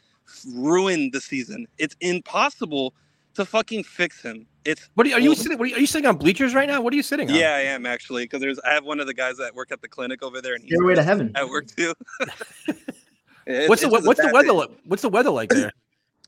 ruin 0.55 1.11
the 1.13 1.21
season. 1.21 1.67
It's 1.79 1.97
impossible 2.01 2.95
to 3.35 3.45
fucking 3.45 3.85
fix 3.85 4.23
him. 4.23 4.47
It's 4.65 4.89
What 4.95 5.07
are 5.07 5.11
you, 5.11 5.17
are 5.17 5.21
you 5.21 5.35
sitting? 5.35 5.59
What 5.59 5.65
are 5.65 5.69
you, 5.69 5.77
are 5.77 5.81
you 5.81 5.87
sitting 5.87 6.07
on 6.07 6.17
bleachers 6.19 6.55
right 6.55 6.69
now? 6.69 6.81
What 6.83 6.93
are 6.93 6.97
you 6.97 7.03
sitting 7.03 7.29
on? 7.31 7.35
yeah, 7.37 7.55
I 7.55 7.61
am 7.61 7.87
actually 7.87 8.25
because 8.25 8.41
there's 8.41 8.59
I 8.61 8.73
have 8.75 8.85
one 8.85 9.01
of 9.01 9.07
the 9.07 9.15
guys 9.15 9.39
that 9.39 9.55
work 9.55 9.73
at 9.73 9.81
the 9.81 9.89
clinic 9.89 10.23
over 10.23 10.41
there, 10.43 10.55
and 10.55 10.63
he's 10.63 10.75
Stairway 10.75 10.95
to 10.95 11.03
heaven. 11.03 11.33
at 11.35 11.49
work 11.49 11.67
too. 11.75 11.95
It's- 13.47 13.69
What's 13.69 13.81
the 13.81 13.89
what- 13.89 14.05
what's 14.05 14.21
the 14.21 14.31
weather 14.31 14.49
day. 14.49 14.55
like? 14.55 14.71
What's 14.85 15.03
the 15.03 15.09
weather 15.09 15.31
like 15.31 15.49
there? 15.49 15.73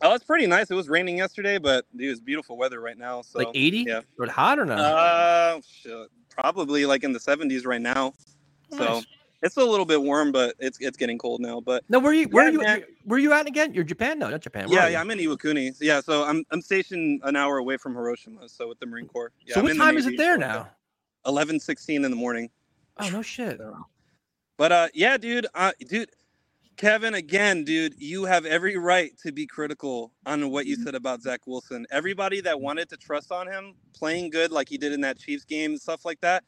Oh, 0.02 0.14
it's 0.14 0.24
pretty 0.24 0.46
nice. 0.46 0.70
It 0.70 0.74
was 0.74 0.88
raining 0.88 1.18
yesterday, 1.18 1.58
but 1.58 1.84
it 1.98 2.08
was 2.08 2.20
beautiful 2.20 2.56
weather 2.56 2.80
right 2.80 2.96
now. 2.96 3.22
So 3.22 3.38
Like 3.38 3.48
80? 3.54 3.84
Yeah. 3.86 4.00
Or 4.18 4.26
hot 4.26 4.58
or 4.58 4.64
not? 4.64 4.78
Uh, 4.78 5.60
shit, 5.60 6.08
probably 6.30 6.86
like 6.86 7.04
in 7.04 7.12
the 7.12 7.18
70s 7.18 7.66
right 7.66 7.80
now. 7.80 8.14
So 8.76 9.02
it's 9.42 9.56
a 9.56 9.64
little 9.64 9.84
bit 9.84 10.00
warm, 10.00 10.32
but 10.32 10.54
it's 10.58 10.78
it's 10.80 10.96
getting 10.96 11.18
cold 11.18 11.40
now. 11.40 11.60
But 11.60 11.82
No, 11.88 11.98
where 11.98 12.12
are 12.12 12.14
you? 12.14 12.28
Where 12.28 12.44
Yeah, 12.44 12.48
are 12.50 12.52
you? 12.52 12.58
man. 12.60 12.84
Where 13.04 13.16
are 13.16 13.20
you 13.20 13.32
at 13.32 13.46
again? 13.46 13.74
You're 13.74 13.84
Japan? 13.84 14.18
No, 14.18 14.28
not 14.30 14.40
Japan. 14.42 14.68
Where 14.68 14.78
yeah, 14.78 14.88
yeah, 14.88 15.00
I'm 15.00 15.10
in 15.10 15.18
Iwakuni. 15.18 15.74
Yeah, 15.80 16.00
so 16.00 16.24
I'm 16.24 16.44
I'm 16.50 16.62
stationed 16.62 17.20
an 17.24 17.34
hour 17.36 17.58
away 17.58 17.76
from 17.78 17.94
Hiroshima, 17.94 18.48
so 18.48 18.68
with 18.68 18.78
the 18.78 18.86
Marine 18.86 19.06
Corps. 19.08 19.32
Yeah, 19.44 19.54
so 19.54 19.60
I'm 19.60 19.64
what 19.64 19.72
in 19.72 19.78
the 19.78 19.84
time 19.84 19.96
is 19.96 20.06
it 20.06 20.16
there 20.16 20.34
so 20.36 20.40
now? 20.40 20.68
11, 21.26 21.58
16 21.60 22.04
in 22.04 22.10
the 22.10 22.16
morning. 22.16 22.48
Oh 22.98 23.08
no 23.10 23.22
shit. 23.22 23.60
But 24.56 24.72
uh, 24.72 24.88
yeah, 24.94 25.16
dude, 25.16 25.46
uh, 25.54 25.72
dude, 25.88 26.10
Kevin, 26.76 27.14
again, 27.14 27.64
dude, 27.64 27.94
you 27.98 28.24
have 28.24 28.46
every 28.46 28.76
right 28.78 29.12
to 29.22 29.32
be 29.32 29.46
critical 29.46 30.12
on 30.24 30.50
what 30.50 30.64
you 30.66 30.76
said 30.76 30.94
about 30.94 31.20
Zach 31.20 31.40
Wilson. 31.46 31.86
Everybody 31.90 32.40
that 32.40 32.58
wanted 32.58 32.88
to 32.88 32.96
trust 32.96 33.30
on 33.30 33.46
him 33.46 33.74
playing 33.94 34.30
good 34.30 34.50
like 34.50 34.68
he 34.68 34.78
did 34.78 34.92
in 34.92 35.02
that 35.02 35.18
Chiefs 35.18 35.44
game 35.44 35.72
and 35.72 35.80
stuff 35.80 36.04
like 36.06 36.20
that. 36.22 36.42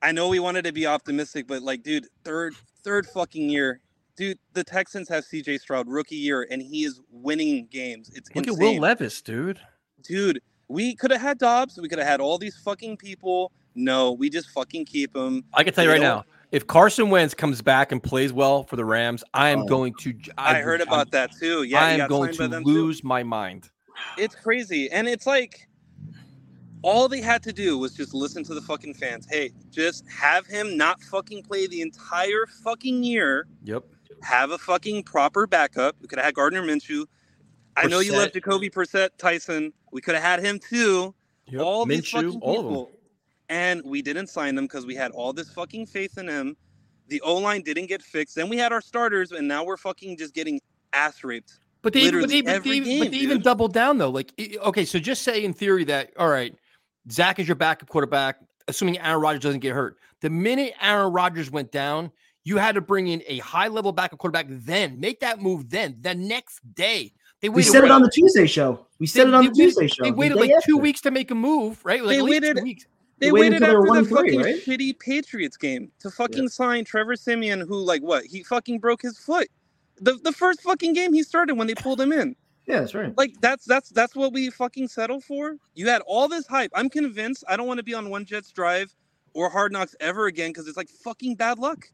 I 0.00 0.12
know 0.12 0.28
we 0.28 0.40
wanted 0.40 0.64
to 0.64 0.72
be 0.72 0.86
optimistic, 0.86 1.46
but 1.46 1.62
like, 1.62 1.82
dude, 1.82 2.06
third, 2.24 2.54
third 2.82 3.06
fucking 3.06 3.50
year, 3.50 3.80
dude, 4.16 4.38
the 4.54 4.64
Texans 4.64 5.08
have 5.10 5.24
C.J. 5.24 5.58
Stroud 5.58 5.88
rookie 5.88 6.16
year, 6.16 6.46
and 6.50 6.62
he 6.62 6.84
is 6.84 7.00
winning 7.10 7.68
games. 7.70 8.10
It's 8.14 8.30
Look 8.34 8.46
insane 8.46 8.66
at 8.66 8.72
Will 8.74 8.80
Levis, 8.80 9.20
dude. 9.20 9.60
dude, 10.02 10.40
we 10.68 10.94
could 10.96 11.10
have 11.10 11.20
had 11.20 11.38
Dobbs. 11.38 11.78
We 11.80 11.88
could 11.88 11.98
have 11.98 12.08
had 12.08 12.20
all 12.20 12.38
these 12.38 12.56
fucking 12.64 12.96
people. 12.96 13.52
No, 13.74 14.12
we 14.12 14.30
just 14.30 14.48
fucking 14.50 14.86
keep 14.86 15.14
him. 15.14 15.44
I 15.54 15.62
can 15.64 15.74
tell 15.74 15.84
you 15.84 15.90
We 15.90 15.94
right 15.94 16.00
don't- 16.00 16.16
now, 16.18 16.24
if 16.52 16.66
Carson 16.66 17.10
Wentz 17.10 17.34
comes 17.34 17.60
back 17.62 17.90
and 17.92 18.02
plays 18.02 18.32
well 18.32 18.62
for 18.62 18.76
the 18.76 18.84
Rams, 18.84 19.24
I 19.34 19.48
am 19.50 19.60
Oh. 19.62 19.66
going 19.66 19.94
to. 20.00 20.14
I 20.38 20.60
heard 20.60 20.80
about 20.80 21.10
that 21.10 21.32
too. 21.38 21.64
Yeah, 21.64 21.84
I 21.84 21.90
am 21.92 22.08
going 22.08 22.32
to 22.34 22.46
them 22.48 22.62
too. 22.62 22.70
lose 22.70 23.02
my 23.02 23.22
mind. 23.22 23.70
It's 24.16 24.34
crazy, 24.34 24.90
and 24.90 25.08
it's 25.08 25.26
like 25.26 25.68
all 26.82 27.08
they 27.08 27.20
had 27.20 27.42
to 27.44 27.52
do 27.52 27.78
was 27.78 27.94
just 27.94 28.12
listen 28.14 28.42
to 28.44 28.54
the 28.54 28.60
fucking 28.60 28.94
fans. 28.94 29.26
Hey, 29.30 29.52
just 29.70 30.04
have 30.10 30.46
him 30.46 30.76
not 30.76 31.00
fucking 31.02 31.42
play 31.44 31.66
the 31.66 31.80
entire 31.80 32.46
fucking 32.64 33.02
year. 33.04 33.46
Yep. 33.64 33.84
Have 34.22 34.50
a 34.50 34.58
fucking 34.58 35.04
proper 35.04 35.46
backup. 35.46 35.96
We 36.00 36.08
could 36.08 36.18
have 36.18 36.26
had 36.26 36.34
Gardner 36.34 36.62
Minshew. 36.62 37.06
I 37.76 37.86
know 37.86 38.00
you 38.00 38.12
love 38.12 38.32
Jacoby 38.32 38.68
Brissett 38.68 39.10
Tyson. 39.18 39.72
We 39.92 40.00
could 40.00 40.14
have 40.14 40.22
had 40.24 40.44
him 40.44 40.58
too. 40.58 41.14
Yep, 41.46 41.60
All 41.62 41.86
these 41.86 42.02
Minshew, 42.02 42.12
fucking 42.26 42.40
all 42.40 42.58
of 42.60 42.66
'em. 42.66 42.70
people. 42.72 42.90
And 43.52 43.82
we 43.84 44.00
didn't 44.00 44.28
sign 44.28 44.54
them 44.54 44.64
because 44.64 44.86
we 44.86 44.94
had 44.94 45.10
all 45.10 45.34
this 45.34 45.50
fucking 45.50 45.84
faith 45.84 46.16
in 46.16 46.26
him. 46.26 46.56
The 47.08 47.20
O 47.20 47.34
line 47.36 47.60
didn't 47.60 47.84
get 47.86 48.00
fixed. 48.00 48.34
Then 48.34 48.48
we 48.48 48.56
had 48.56 48.72
our 48.72 48.80
starters, 48.80 49.32
and 49.32 49.46
now 49.46 49.62
we're 49.62 49.76
fucking 49.76 50.16
just 50.16 50.32
getting 50.32 50.58
ass 50.94 51.22
raped. 51.22 51.58
But 51.82 51.92
they, 51.92 52.10
but 52.10 52.30
they, 52.30 52.40
but 52.40 52.64
they, 52.64 52.80
game, 52.80 53.00
but 53.00 53.10
they 53.10 53.16
even 53.18 53.36
dude. 53.38 53.44
doubled 53.44 53.74
down 53.74 53.98
though. 53.98 54.08
Like, 54.08 54.32
okay, 54.64 54.86
so 54.86 54.98
just 54.98 55.20
say 55.22 55.44
in 55.44 55.52
theory 55.52 55.84
that 55.84 56.12
all 56.16 56.30
right, 56.30 56.56
Zach 57.10 57.38
is 57.40 57.46
your 57.46 57.56
backup 57.56 57.90
quarterback, 57.90 58.38
assuming 58.68 58.98
Aaron 59.00 59.20
Rodgers 59.20 59.42
doesn't 59.42 59.60
get 59.60 59.74
hurt. 59.74 59.98
The 60.22 60.30
minute 60.30 60.72
Aaron 60.80 61.12
Rodgers 61.12 61.50
went 61.50 61.70
down, 61.72 62.10
you 62.44 62.56
had 62.56 62.74
to 62.76 62.80
bring 62.80 63.08
in 63.08 63.22
a 63.26 63.36
high 63.40 63.68
level 63.68 63.92
backup 63.92 64.18
quarterback. 64.18 64.46
Then 64.48 64.98
make 64.98 65.20
that 65.20 65.42
move. 65.42 65.68
Then 65.68 65.98
the 66.00 66.14
next 66.14 66.60
day, 66.74 67.12
they 67.42 67.50
We 67.50 67.56
waited. 67.56 67.70
said 67.72 67.84
it 67.84 67.90
on 67.90 68.00
the 68.02 68.10
Tuesday 68.10 68.46
show. 68.46 68.86
We 68.98 69.06
said 69.06 69.28
it 69.28 69.34
on 69.34 69.44
the 69.44 69.50
Tuesday 69.50 69.82
waited- 69.82 69.94
show. 69.96 70.04
They 70.04 70.12
waited 70.12 70.38
day 70.38 70.54
like 70.54 70.64
two 70.64 70.78
weeks 70.78 71.02
to 71.02 71.10
make 71.10 71.30
a 71.30 71.34
move, 71.34 71.84
right? 71.84 72.02
Like 72.02 72.14
They 72.14 72.18
at 72.18 72.24
least 72.24 72.40
two 72.42 72.48
waited- 72.48 72.62
weeks. 72.62 72.86
They 73.22 73.30
waited 73.30 73.52
waited 73.52 73.62
until 73.62 73.82
they 73.82 73.88
were 73.88 73.96
after 73.96 74.08
the 74.08 74.16
fucking 74.16 74.40
right? 74.40 74.64
shitty 74.64 74.98
Patriots 74.98 75.56
game 75.56 75.92
to 76.00 76.10
fucking 76.10 76.48
sign 76.48 76.84
Trevor 76.84 77.14
Siemian, 77.14 77.60
who 77.60 77.76
like 77.76 78.02
what? 78.02 78.24
He 78.24 78.42
fucking 78.42 78.80
broke 78.80 79.02
his 79.02 79.16
foot. 79.18 79.48
The 80.00 80.14
the 80.14 80.32
first 80.32 80.62
fucking 80.62 80.92
game 80.94 81.12
he 81.12 81.22
started 81.22 81.54
when 81.54 81.66
they 81.66 81.74
pulled 81.74 82.00
him 82.00 82.12
in. 82.12 82.36
Yeah, 82.64 82.78
that's 82.78 82.94
right. 82.94 83.12
Like 83.18 83.34
that's 83.40 83.64
that's 83.64 83.88
that's 83.88 84.14
what 84.14 84.32
we 84.32 84.48
fucking 84.48 84.86
settled 84.86 85.24
for. 85.24 85.56
You 85.74 85.88
had 85.88 86.00
all 86.06 86.28
this 86.28 86.46
hype. 86.46 86.70
I'm 86.76 86.88
convinced 86.88 87.42
I 87.48 87.56
don't 87.56 87.66
want 87.66 87.78
to 87.78 87.82
be 87.82 87.92
on 87.92 88.08
one 88.08 88.24
Jets 88.24 88.52
drive 88.52 88.94
or 89.34 89.50
Hard 89.50 89.72
Knocks 89.72 89.96
ever 89.98 90.26
again 90.26 90.50
because 90.50 90.68
it's 90.68 90.76
like 90.76 90.88
fucking 90.88 91.34
bad 91.34 91.58
luck. 91.58 91.88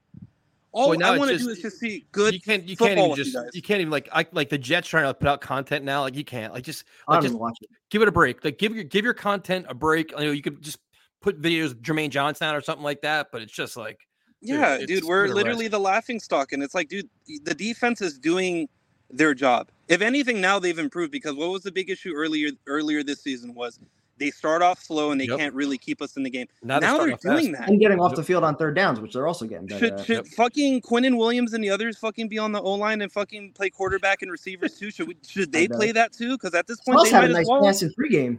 All 0.73 0.91
Well, 0.91 1.03
I 1.03 1.17
want 1.17 1.31
to 1.31 1.39
do 1.39 1.49
is 1.49 1.61
just 1.61 1.79
see 1.79 2.05
good 2.13 2.35
You 2.35 2.41
can't. 2.41 2.69
You 2.69 2.77
can't 2.77 2.99
even 2.99 3.17
just. 3.17 3.33
you. 3.33 3.49
You 3.55 3.63
can't 3.63 3.81
even 3.81 3.91
like. 3.91 4.09
I, 4.13 4.27
like 4.33 4.51
the 4.51 4.59
Jets 4.59 4.89
trying 4.89 5.05
to 5.05 5.15
put 5.15 5.27
out 5.27 5.41
content 5.41 5.85
now. 5.85 6.03
Like 6.03 6.15
you 6.15 6.25
can't. 6.25 6.53
Like 6.53 6.65
just. 6.65 6.85
I 7.09 7.15
Like 7.15 7.23
just 7.23 7.35
watch 7.35 7.57
it. 7.63 7.71
give 7.89 8.03
it 8.03 8.09
a 8.09 8.13
break. 8.13 8.45
Like 8.45 8.59
give 8.59 8.75
your 8.75 8.85
give 8.85 9.05
your 9.05 9.15
content 9.15 9.65
a 9.69 9.75
break. 9.75 10.11
You 10.13 10.27
know, 10.27 10.31
you 10.33 10.43
could 10.43 10.61
just 10.61 10.79
put 11.21 11.41
videos 11.41 11.73
of 11.73 11.79
Jermaine 11.83 12.11
Johnson 12.11 12.47
out 12.47 12.55
or 12.57 12.61
something 12.61 12.85
like 12.85 13.03
that. 13.03 13.29
But 13.33 13.43
it's 13.43 13.53
just 13.53 13.77
like. 13.77 13.99
Yeah, 14.41 14.75
it's- 14.75 14.87
dude, 14.87 14.99
it's 14.99 15.07
we're 15.07 15.23
been 15.25 15.33
a 15.33 15.35
rest. 15.35 15.45
literally 15.45 15.69
the 15.69 15.81
laughing 15.81 16.21
stock, 16.21 16.53
and 16.53 16.63
it's 16.63 16.75
like, 16.75 16.89
dude, 16.89 17.09
the 17.43 17.55
defense 17.55 18.01
is 18.01 18.19
doing 18.21 18.69
their 19.11 19.35
job. 19.35 19.69
If 19.89 20.01
anything, 20.01 20.41
now 20.41 20.59
they've 20.61 20.79
improved 20.79 21.11
because 21.11 21.35
what 21.35 21.51
was 21.51 21.63
the 21.63 21.73
big 21.73 21.91
issue 21.91 22.13
earlier 22.15 22.51
earlier 22.67 23.03
this 23.03 23.21
season 23.23 23.53
was 23.55 23.81
they 24.19 24.31
start 24.31 24.63
off 24.63 24.81
slow 24.83 25.11
and 25.13 25.21
they 25.21 25.25
Yep. 25.27 25.39
can't 25.39 25.55
really 25.55 25.79
keep 25.79 26.03
us 26.03 26.17
in 26.17 26.23
the 26.25 26.31
game. 26.31 26.47
Now 26.63 26.79
Now, 26.79 26.99
they're 26.99 27.17
they're 27.17 27.17
doing 27.37 27.53
fast. 27.55 27.61
that. 27.63 27.71
And 27.71 27.81
getting 27.81 27.99
off 28.01 28.15
the 28.17 28.23
field 28.23 28.45
on 28.45 28.55
third 28.57 28.75
downs, 28.77 29.01
which 29.01 29.13
they're 29.13 29.27
also 29.27 29.47
getting 29.47 29.67
better 29.67 29.87
Should 29.87 29.93
at. 29.95 30.07
should 30.07 30.27
fucking 30.29 30.83
Quinnen 30.83 31.17
Williams 31.17 31.53
and 31.53 31.63
the 31.65 31.71
others 31.71 31.97
fucking 31.99 32.29
be 32.29 32.37
on 32.39 32.53
the 32.53 32.61
O 32.61 32.75
line 32.75 33.01
and 33.01 33.11
fucking 33.11 33.53
play 33.55 33.71
quarterback 33.71 34.23
and 34.23 34.31
receivers 34.31 34.79
too? 34.79 34.91
Should 34.91 35.09
we, 35.09 35.17
should 35.27 35.51
they 35.53 35.67
play 35.69 35.91
that 35.93 36.13
too? 36.13 36.33
Because 36.37 36.55
at 36.55 36.67
this 36.67 36.79
point, 36.81 36.99
Smells 37.01 37.11
they 37.11 37.17
had 37.17 37.31
a 37.31 37.33
nice 37.33 37.47
well. 37.49 37.63
pass 37.65 37.83
in 37.83 37.91
pregame. 37.95 38.39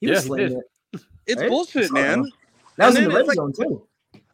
He 0.00 0.08
was 0.08 0.16
Yeah, 0.16 0.20
he 0.22 0.26
slaying 0.26 0.48
did. 0.48 0.58
it. 0.58 0.64
It's 1.30 1.40
right? 1.40 1.48
bullshit, 1.50 1.88
So, 1.88 1.94
man. 1.94 2.30
That 2.76 2.86
was 2.88 2.96
in 2.96 3.04
the 3.04 3.10
red 3.10 3.20
it's 3.20 3.28
like- 3.28 3.36
zone 3.36 3.52
too. 3.52 3.86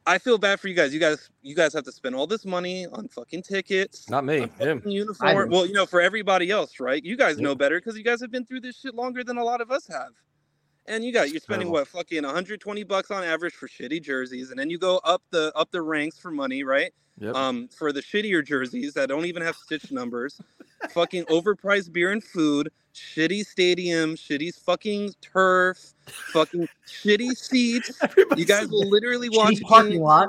I 0.09 0.18
feel 0.18 0.39
bad 0.39 0.60
for 0.60 0.68
you 0.68 0.74
guys. 0.74 0.94
You 0.94 1.01
guys, 1.01 1.31
you 1.43 1.56
guys 1.56 1.73
have 1.74 1.82
to 1.82 1.90
spend 1.90 2.14
all 2.14 2.28
this 2.28 2.44
money 2.44 2.86
on 2.86 3.09
fucking 3.09 3.43
tickets. 3.43 4.09
Not 4.09 4.24
me. 4.24 4.48
Him. 4.60 4.81
Uniform. 4.86 5.51
Well, 5.51 5.66
you 5.66 5.73
know, 5.73 5.85
for 5.85 6.01
everybody 6.01 6.48
else, 6.48 6.78
right? 6.78 7.05
You 7.05 7.16
guys 7.16 7.39
Yep. 7.39 7.43
know 7.43 7.55
better 7.56 7.81
because 7.81 7.98
you 7.98 8.05
guys 8.05 8.20
have 8.20 8.31
been 8.31 8.44
through 8.47 8.60
this 8.60 8.77
shit 8.78 8.94
longer 8.94 9.24
than 9.24 9.36
a 9.36 9.43
lot 9.43 9.60
of 9.60 9.73
us 9.73 9.85
have. 9.89 10.10
And 10.86 11.05
you 11.05 11.12
got 11.12 11.31
you're 11.31 11.40
spending 11.40 11.70
what 11.73 11.89
fucking 11.89 12.23
120 12.23 12.85
bucks 12.85 13.10
on 13.10 13.24
average 13.24 13.55
for 13.55 13.66
shitty 13.66 14.01
jerseys, 14.01 14.51
and 14.51 14.59
then 14.60 14.70
you 14.70 14.78
go 14.78 14.98
up 14.98 15.23
the 15.31 15.52
up 15.56 15.73
the 15.73 15.82
ranks 15.82 16.16
for 16.20 16.31
money, 16.31 16.62
right? 16.62 16.93
Yep. 17.18 17.34
Um, 17.34 17.68
for 17.68 17.93
the 17.93 18.02
shittier 18.02 18.44
jerseys 18.44 18.93
that 18.94 19.09
don't 19.09 19.24
even 19.24 19.43
have 19.43 19.56
stitch 19.56 19.90
numbers, 19.90 20.38
fucking 20.90 21.24
overpriced 21.26 21.90
beer 21.93 22.12
and 22.12 22.22
food, 22.22 22.70
shitty 22.94 23.44
stadium, 23.47 24.16
shitty 24.16 24.55
fucking 24.55 25.14
turf, 25.22 25.94
fucking 26.32 26.68
shitty 26.86 27.30
seats. 27.36 27.98
You 28.36 28.44
guys 28.44 28.68
will 28.68 28.88
literally 28.88 29.30
watch 29.30 29.55
Shitty 29.55 29.62
parking 29.62 29.90
games- 29.93 30.02
lot. 30.02 30.28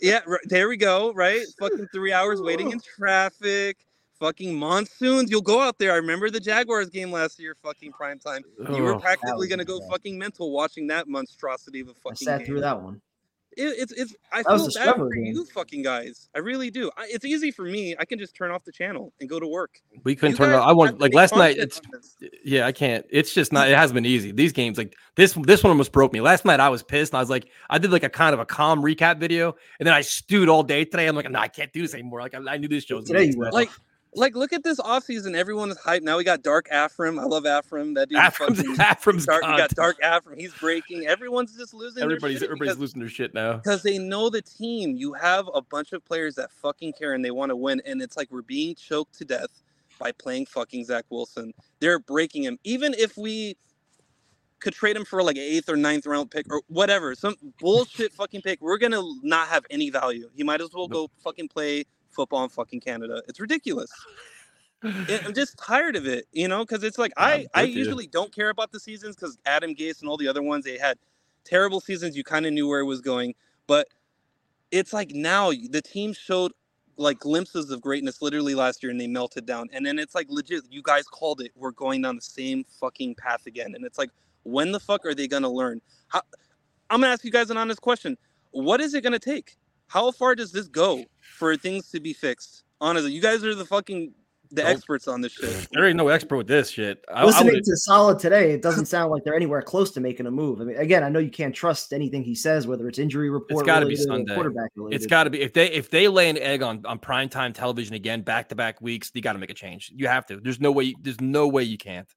yeah, 0.00 0.20
r- 0.28 0.40
there 0.44 0.68
we 0.68 0.76
go. 0.76 1.12
Right, 1.12 1.42
fucking 1.58 1.88
three 1.92 2.12
hours 2.12 2.40
waiting 2.40 2.70
in 2.70 2.80
traffic. 2.80 3.78
Fucking 4.20 4.54
monsoons. 4.56 5.28
You'll 5.32 5.40
go 5.42 5.60
out 5.60 5.80
there. 5.80 5.90
I 5.90 5.96
remember 5.96 6.30
the 6.30 6.38
Jaguars 6.38 6.88
game 6.90 7.10
last 7.10 7.40
year. 7.40 7.56
Fucking 7.60 7.90
prime 7.90 8.20
time. 8.20 8.42
You 8.72 8.80
were 8.84 8.96
practically 9.00 9.32
was 9.34 9.48
gonna 9.48 9.64
go 9.64 9.80
bad. 9.80 9.90
fucking 9.90 10.16
mental 10.16 10.52
watching 10.52 10.86
that 10.86 11.08
monstrosity 11.08 11.80
of 11.80 11.88
a 11.88 11.94
fucking 11.94 12.18
I 12.28 12.30
sat 12.30 12.38
game. 12.38 12.46
through 12.46 12.60
that 12.60 12.80
one. 12.80 13.00
It, 13.56 13.64
it's 13.78 13.92
it's. 13.92 14.14
I 14.32 14.42
That 14.42 14.56
feel 14.56 14.68
bad 14.74 14.96
for 14.96 15.10
game. 15.10 15.26
you 15.26 15.44
fucking 15.46 15.82
guys. 15.82 16.28
I 16.34 16.38
really 16.38 16.70
do. 16.70 16.90
I, 16.96 17.06
it's 17.10 17.24
easy 17.24 17.50
for 17.50 17.64
me. 17.64 17.94
I 17.98 18.04
can 18.04 18.18
just 18.18 18.34
turn 18.34 18.50
off 18.50 18.64
the 18.64 18.72
channel 18.72 19.12
and 19.20 19.28
go 19.28 19.38
to 19.38 19.46
work. 19.46 19.78
We 20.04 20.14
couldn't 20.16 20.32
You 20.32 20.36
turn 20.38 20.50
it. 20.50 20.52
guys. 20.54 20.62
I 20.64 20.68
have 20.68 20.76
want 20.76 21.00
like 21.00 21.12
last 21.14 21.36
night. 21.36 21.56
It's 21.58 21.80
yeah, 22.44 22.66
I 22.66 22.72
can't. 22.72 23.04
It's 23.10 23.34
just 23.34 23.52
not. 23.52 23.68
It 23.68 23.76
hasn't 23.76 23.94
been 23.94 24.06
easy. 24.06 24.32
These 24.32 24.52
games 24.52 24.78
like 24.78 24.96
this. 25.16 25.34
This 25.42 25.62
one 25.62 25.70
almost 25.70 25.92
broke 25.92 26.12
me. 26.12 26.20
Last 26.20 26.44
night 26.44 26.60
I 26.60 26.68
was 26.68 26.82
pissed. 26.82 27.12
And 27.12 27.18
I 27.18 27.20
was 27.22 27.30
like, 27.30 27.48
I 27.68 27.78
did 27.78 27.92
like 27.92 28.04
a 28.04 28.08
kind 28.08 28.32
of 28.34 28.40
a 28.40 28.46
calm 28.46 28.82
recap 28.82 29.18
video, 29.20 29.54
and 29.78 29.86
then 29.86 29.94
I 29.94 30.00
stewed 30.00 30.48
all 30.48 30.62
day 30.62 30.84
today. 30.84 31.06
I'm 31.06 31.14
like, 31.16 31.30
no, 31.30 31.38
I 31.38 31.48
can't 31.48 31.72
do 31.72 31.82
this 31.82 31.94
anymore. 31.94 32.20
Like 32.20 32.34
I, 32.34 32.38
I 32.48 32.56
knew 32.56 32.68
this 32.68 32.84
show 32.84 32.96
was 32.96 33.08
gonna 33.08 33.20
Today 33.20 33.30
be 33.30 33.34
you 33.34 33.40
will. 33.40 33.50
Like, 33.52 33.70
like, 34.14 34.36
look 34.36 34.52
at 34.52 34.62
this 34.62 34.78
offseason. 34.78 35.34
Everyone 35.34 35.70
is 35.70 35.78
hyped. 35.78 36.02
Now 36.02 36.18
we 36.18 36.24
got 36.24 36.42
Dark 36.42 36.68
Afram. 36.70 37.18
I 37.18 37.24
love 37.24 37.44
Afram. 37.44 37.94
That 37.94 38.08
dude. 38.08 38.18
Afram's, 38.18 38.60
Afram's 38.78 39.26
Dark, 39.26 39.42
we 39.42 39.56
got 39.56 39.70
Dark 39.70 39.96
Afram. 40.02 40.38
He's 40.38 40.52
breaking. 40.54 41.06
Everyone's 41.06 41.56
just 41.56 41.72
losing. 41.72 42.02
Everybody's 42.02 42.40
their 42.40 42.48
shit 42.48 42.50
everybody's 42.50 42.72
because, 42.72 42.80
losing 42.80 43.00
their 43.00 43.08
shit 43.08 43.34
now. 43.34 43.54
because 43.54 43.82
they 43.82 43.98
know 43.98 44.28
the 44.28 44.42
team. 44.42 44.96
You 44.96 45.14
have 45.14 45.48
a 45.54 45.62
bunch 45.62 45.92
of 45.92 46.04
players 46.04 46.34
that 46.34 46.50
fucking 46.52 46.92
care 46.92 47.14
and 47.14 47.24
they 47.24 47.30
want 47.30 47.50
to 47.50 47.56
win, 47.56 47.80
and 47.86 48.02
it's 48.02 48.16
like 48.16 48.30
we're 48.30 48.42
being 48.42 48.74
choked 48.74 49.16
to 49.18 49.24
death 49.24 49.62
by 49.98 50.12
playing 50.12 50.46
fucking 50.46 50.84
Zach 50.84 51.04
Wilson. 51.10 51.52
They're 51.80 51.98
breaking 51.98 52.42
him. 52.42 52.58
Even 52.64 52.94
if 52.98 53.16
we 53.16 53.56
could 54.60 54.74
trade 54.74 54.96
him 54.96 55.04
for 55.04 55.22
like 55.22 55.36
an 55.36 55.42
eighth 55.42 55.68
or 55.68 55.76
ninth 55.76 56.06
round 56.06 56.30
pick 56.30 56.46
or 56.50 56.62
whatever, 56.68 57.14
some 57.14 57.36
bullshit 57.58 58.12
fucking 58.12 58.42
pick, 58.42 58.60
we're 58.60 58.78
gonna 58.78 59.02
not 59.22 59.48
have 59.48 59.64
any 59.70 59.90
value. 59.90 60.28
He 60.34 60.42
might 60.42 60.60
as 60.60 60.70
well 60.74 60.88
go 60.88 61.08
fucking 61.22 61.48
play 61.48 61.84
football 62.12 62.44
in 62.44 62.50
fucking 62.50 62.80
Canada. 62.80 63.22
It's 63.28 63.40
ridiculous. 63.40 63.90
I'm 64.82 65.34
just 65.34 65.56
tired 65.64 65.96
of 65.96 66.06
it, 66.06 66.26
you 66.32 66.48
know, 66.48 66.60
because 66.64 66.82
it's 66.84 66.98
like 66.98 67.12
I 67.16 67.46
I 67.54 67.62
with 67.62 67.70
you. 67.70 67.78
usually 67.78 68.06
don't 68.06 68.34
care 68.34 68.50
about 68.50 68.72
the 68.72 68.80
seasons 68.80 69.16
because 69.16 69.38
Adam 69.46 69.74
Gase 69.74 70.00
and 70.00 70.08
all 70.08 70.16
the 70.16 70.28
other 70.28 70.42
ones 70.42 70.64
they 70.64 70.78
had 70.78 70.98
terrible 71.44 71.80
seasons. 71.80 72.16
You 72.16 72.24
kind 72.24 72.46
of 72.46 72.52
knew 72.52 72.68
where 72.68 72.80
it 72.80 72.84
was 72.84 73.00
going, 73.00 73.34
but 73.66 73.88
it's 74.70 74.92
like 74.92 75.12
now 75.12 75.50
the 75.50 75.82
team 75.82 76.12
showed 76.12 76.52
like 76.96 77.18
glimpses 77.18 77.70
of 77.70 77.80
greatness 77.80 78.20
literally 78.20 78.54
last 78.54 78.82
year 78.82 78.90
and 78.90 79.00
they 79.00 79.06
melted 79.06 79.46
down, 79.46 79.68
and 79.72 79.84
then 79.86 79.98
it's 79.98 80.14
like 80.14 80.26
legit. 80.28 80.64
You 80.70 80.82
guys 80.82 81.04
called 81.04 81.40
it. 81.40 81.52
We're 81.54 81.72
going 81.72 82.02
down 82.02 82.16
the 82.16 82.22
same 82.22 82.64
fucking 82.80 83.14
path 83.16 83.46
again, 83.46 83.74
and 83.74 83.84
it's 83.84 83.98
like 83.98 84.10
when 84.44 84.72
the 84.72 84.80
fuck 84.80 85.06
are 85.06 85.14
they 85.14 85.28
gonna 85.28 85.50
learn? 85.50 85.80
How, 86.08 86.22
I'm 86.90 87.00
gonna 87.00 87.12
ask 87.12 87.24
you 87.24 87.30
guys 87.30 87.50
an 87.50 87.56
honest 87.56 87.80
question. 87.80 88.18
What 88.50 88.80
is 88.80 88.94
it 88.94 89.02
gonna 89.02 89.18
take? 89.18 89.56
How 89.86 90.10
far 90.10 90.34
does 90.34 90.52
this 90.52 90.68
go 90.68 91.04
for 91.42 91.56
things 91.56 91.90
to 91.90 91.98
be 91.98 92.12
fixed? 92.12 92.62
Honestly, 92.80 93.10
you 93.10 93.20
guys 93.20 93.42
are 93.44 93.54
the 93.54 93.64
fucking 93.64 94.14
the 94.52 94.62
Oh. 94.62 94.66
experts 94.66 95.08
on 95.08 95.22
this 95.22 95.32
shit. 95.32 95.66
There 95.72 95.86
ain't 95.86 95.96
no 95.96 96.08
expert 96.08 96.36
with 96.36 96.46
this 96.46 96.68
shit. 96.70 97.02
I, 97.12 97.22
I 97.22 97.24
Listening 97.24 97.54
would, 97.54 97.64
to 97.64 97.76
Solid 97.76 98.18
today, 98.18 98.52
it 98.52 98.60
doesn't 98.60 98.84
sound 98.84 99.10
like 99.10 99.24
they're 99.24 99.34
anywhere 99.34 99.62
close 99.62 99.90
to 99.92 100.00
making 100.00 100.26
a 100.26 100.30
move. 100.30 100.60
I 100.60 100.64
mean, 100.64 100.76
again, 100.76 101.02
I 101.02 101.08
know 101.08 101.18
you 101.20 101.30
can't 101.30 101.54
trust 101.54 101.92
anything 101.94 102.22
he 102.22 102.34
says, 102.34 102.66
whether 102.66 102.86
it's 102.86 102.98
injury 102.98 103.30
report, 103.30 103.50
it's 103.50 103.62
got 103.62 103.80
to 103.80 103.86
be 103.86 103.94
or 103.94 103.96
Sunday. 103.96 104.34
quarterback 104.34 104.70
related. 104.76 104.96
It's 104.96 105.06
got 105.06 105.24
to 105.24 105.30
be 105.30 105.40
if 105.40 105.52
they 105.54 105.70
if 105.70 105.88
they 105.90 106.06
lay 106.06 106.28
an 106.28 106.36
egg 106.38 106.62
on 106.62 106.84
on 106.84 106.98
primetime 106.98 107.54
television 107.54 107.94
again, 107.94 108.20
back 108.20 108.50
to 108.50 108.54
back 108.54 108.80
weeks, 108.82 109.10
you 109.14 109.22
got 109.22 109.32
to 109.32 109.38
make 109.38 109.50
a 109.50 109.54
change. 109.54 109.90
You 109.94 110.06
have 110.06 110.26
to. 110.26 110.38
There's 110.38 110.60
no 110.60 110.70
way. 110.70 110.94
There's 111.00 111.20
no 111.20 111.48
way 111.48 111.62
you 111.64 111.78
can't. 111.78 112.08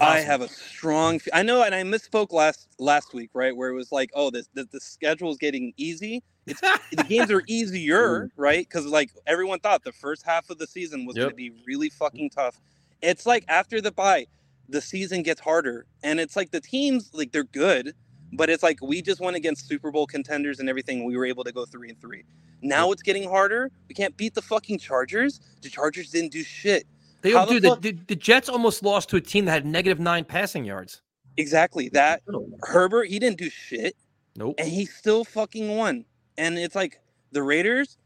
I 0.00 0.18
have 0.20 0.40
a 0.40 0.48
strong. 0.48 1.20
I 1.32 1.42
know, 1.42 1.62
and 1.62 1.74
I 1.74 1.82
misspoke 1.82 2.32
last 2.32 2.68
last 2.78 3.14
week, 3.14 3.30
right? 3.34 3.56
Where 3.56 3.68
it 3.68 3.74
was 3.74 3.92
like, 3.92 4.10
oh, 4.14 4.30
this 4.30 4.48
the, 4.54 4.64
the 4.64 4.80
schedule 4.80 5.30
is 5.30 5.36
getting 5.36 5.72
easy. 5.76 6.22
It's 6.46 6.60
the 6.60 7.04
games 7.08 7.30
are 7.30 7.42
easier, 7.48 8.26
mm. 8.26 8.30
right? 8.36 8.66
Because 8.68 8.86
like 8.86 9.10
everyone 9.26 9.60
thought 9.60 9.84
the 9.84 9.92
first 9.92 10.24
half 10.24 10.50
of 10.50 10.58
the 10.58 10.66
season 10.66 11.06
was 11.06 11.16
going 11.16 11.30
to 11.30 11.36
be 11.36 11.52
really 11.66 11.88
fucking 11.88 12.30
tough. 12.30 12.60
It's 13.00 13.26
like 13.26 13.44
after 13.48 13.80
the 13.80 13.92
bye, 13.92 14.26
the 14.68 14.80
season 14.80 15.22
gets 15.22 15.40
harder, 15.40 15.86
and 16.02 16.18
it's 16.18 16.34
like 16.34 16.50
the 16.50 16.60
teams 16.60 17.10
like 17.12 17.30
they're 17.30 17.44
good, 17.44 17.94
but 18.32 18.50
it's 18.50 18.64
like 18.64 18.82
we 18.82 19.02
just 19.02 19.20
went 19.20 19.36
against 19.36 19.68
Super 19.68 19.92
Bowl 19.92 20.06
contenders 20.06 20.58
and 20.58 20.68
everything. 20.68 21.04
We 21.04 21.16
were 21.16 21.26
able 21.26 21.44
to 21.44 21.52
go 21.52 21.64
three 21.64 21.90
and 21.90 22.00
three. 22.00 22.24
Now 22.60 22.90
it's 22.90 23.02
getting 23.02 23.28
harder. 23.28 23.70
We 23.88 23.94
can't 23.94 24.16
beat 24.16 24.34
the 24.34 24.42
fucking 24.42 24.78
Chargers. 24.78 25.40
The 25.62 25.68
Chargers 25.68 26.10
didn't 26.10 26.32
do 26.32 26.42
shit. 26.42 26.86
They, 27.22 27.32
How 27.32 27.44
the 27.46 27.58
the, 27.58 27.68
fuck- 27.70 27.82
the, 27.82 27.92
the 28.08 28.16
Jets 28.16 28.48
almost 28.48 28.82
lost 28.82 29.08
to 29.10 29.16
a 29.16 29.20
team 29.20 29.46
that 29.46 29.52
had 29.52 29.66
negative 29.66 29.98
nine 29.98 30.24
passing 30.24 30.64
yards. 30.64 31.02
Exactly. 31.36 31.88
That 31.90 32.22
Herbert, 32.62 33.08
he 33.08 33.18
didn't 33.18 33.38
do 33.38 33.50
shit. 33.50 33.96
Nope. 34.36 34.54
And 34.58 34.68
he 34.68 34.84
still 34.86 35.24
fucking 35.24 35.76
won. 35.76 36.04
And 36.38 36.58
it's 36.58 36.74
like 36.74 37.00
the 37.32 37.42
Raiders 37.42 37.96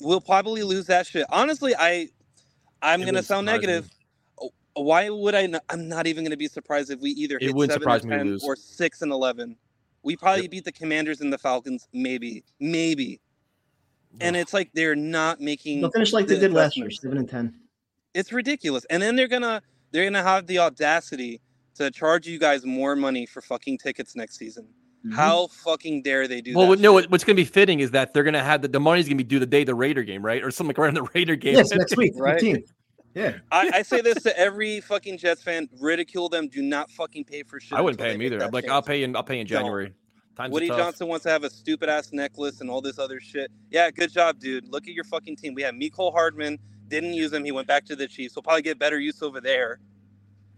will 0.00 0.20
probably 0.20 0.62
lose 0.62 0.86
that 0.86 1.06
shit. 1.06 1.26
Honestly, 1.30 1.74
I 1.78 2.08
I'm 2.82 3.02
It 3.02 3.06
gonna 3.06 3.22
sound 3.22 3.46
surprise 3.46 3.60
me. 3.62 3.66
negative. 3.66 3.90
Oh, 4.40 4.50
Why 4.74 5.08
would 5.08 5.34
I 5.34 5.46
not, 5.46 5.62
I'm 5.70 5.88
not 5.88 6.06
even 6.06 6.24
gonna 6.24 6.36
be 6.36 6.48
surprised 6.48 6.90
if 6.90 7.00
we 7.00 7.10
either 7.10 7.36
It 7.36 7.42
hit 7.44 7.50
seven 7.52 7.70
surprise 7.70 8.02
and 8.02 8.10
me 8.10 8.16
to 8.16 8.18
10 8.24 8.26
lose. 8.32 8.44
or 8.44 8.56
six 8.56 9.02
and 9.02 9.10
eleven. 9.12 9.56
We 10.02 10.16
probably 10.16 10.46
beat 10.48 10.64
the 10.64 10.72
Commanders 10.72 11.20
and 11.20 11.32
the 11.32 11.38
Falcons, 11.38 11.88
maybe. 11.92 12.44
Maybe. 12.60 13.20
And 14.20 14.36
it's 14.36 14.54
like 14.54 14.70
they're 14.72 14.94
not 14.96 15.40
making 15.40 15.80
They'll 15.80 15.90
finish 15.90 16.12
like 16.12 16.26
they 16.26 16.38
did 16.38 16.52
last 16.52 16.76
year, 16.76 16.90
seven 16.90 17.18
and 17.18 17.28
ten. 17.28 17.54
It's 18.16 18.32
ridiculous. 18.32 18.84
And 18.90 19.02
then 19.02 19.16
they're 19.16 19.28
gonna 19.28 19.62
they're 19.92 20.04
gonna 20.04 20.22
have 20.22 20.46
the 20.46 20.58
audacity 20.58 21.40
to 21.76 21.90
charge 21.90 22.26
you 22.26 22.38
guys 22.38 22.64
more 22.64 22.96
money 22.96 23.26
for 23.26 23.40
fucking 23.42 23.78
tickets 23.78 24.16
next 24.16 24.36
season. 24.38 24.64
Mm-hmm. 25.04 25.14
How 25.14 25.46
fucking 25.48 26.02
dare 26.02 26.26
they 26.26 26.40
do 26.40 26.54
Well, 26.54 26.64
that? 26.64 26.68
what- 26.70 26.80
no, 26.80 26.92
what- 26.94 27.10
what's 27.10 27.22
going 27.22 27.36
to 27.36 27.40
be 27.40 27.44
fitting 27.44 27.80
is 27.80 27.90
that 27.92 28.12
they're 28.14 28.24
going 28.24 28.34
to 28.34 28.42
have 28.42 28.62
the, 28.62 28.68
the 28.68 28.80
money's 28.80 29.04
going 29.06 29.18
to 29.18 29.22
be 29.22 29.28
due 29.28 29.38
the 29.38 29.46
day 29.46 29.62
the 29.62 29.74
Raider 29.74 30.02
game, 30.02 30.24
right? 30.24 30.42
Or 30.42 30.50
something 30.50 30.68
like 30.74 30.78
around 30.78 30.94
the 30.94 31.02
Raider 31.14 31.36
game. 31.36 31.54
Yes, 31.54 31.70
next 31.70 31.96
week, 31.96 32.12
Right. 32.16 32.40
15th. 32.42 32.72
Yeah. 33.14 33.38
I, 33.52 33.70
I 33.74 33.82
say 33.82 34.00
this 34.00 34.22
to 34.24 34.36
every 34.38 34.80
fucking 34.80 35.18
Jets 35.18 35.42
fan: 35.42 35.68
ridicule 35.80 36.28
them. 36.28 36.48
Do 36.48 36.60
not 36.60 36.90
fucking 36.90 37.24
pay 37.24 37.42
for 37.44 37.60
shit. 37.60 37.78
I 37.78 37.80
wouldn't 37.82 37.98
pay 38.00 38.12
them 38.12 38.20
either. 38.22 38.42
I'm 38.42 38.50
like, 38.50 38.64
change. 38.64 38.72
I'll 38.72 38.82
pay 38.82 39.02
in. 39.04 39.14
I'll 39.16 39.22
pay 39.22 39.38
in 39.40 39.46
January. 39.46 39.92
Times 40.36 40.52
Woody. 40.52 40.68
Johnson 40.68 41.08
wants 41.08 41.22
to 41.22 41.30
have 41.30 41.44
a 41.44 41.50
stupid 41.50 41.88
ass 41.88 42.12
necklace 42.12 42.60
and 42.60 42.68
all 42.68 42.82
this 42.82 42.98
other 42.98 43.20
shit. 43.20 43.50
Yeah, 43.70 43.90
good 43.90 44.12
job, 44.12 44.38
dude. 44.38 44.68
Look 44.68 44.86
at 44.88 44.92
your 44.92 45.04
fucking 45.04 45.36
team. 45.36 45.54
We 45.54 45.62
have 45.62 45.74
Mecole 45.74 46.12
Hardman. 46.12 46.58
Didn't 46.88 47.14
use 47.14 47.32
him. 47.32 47.44
He 47.44 47.52
went 47.52 47.66
back 47.66 47.84
to 47.86 47.96
the 47.96 48.06
Chiefs. 48.06 48.34
He'll 48.34 48.42
probably 48.42 48.62
get 48.62 48.78
better 48.78 48.98
use 48.98 49.22
over 49.22 49.40
there. 49.40 49.80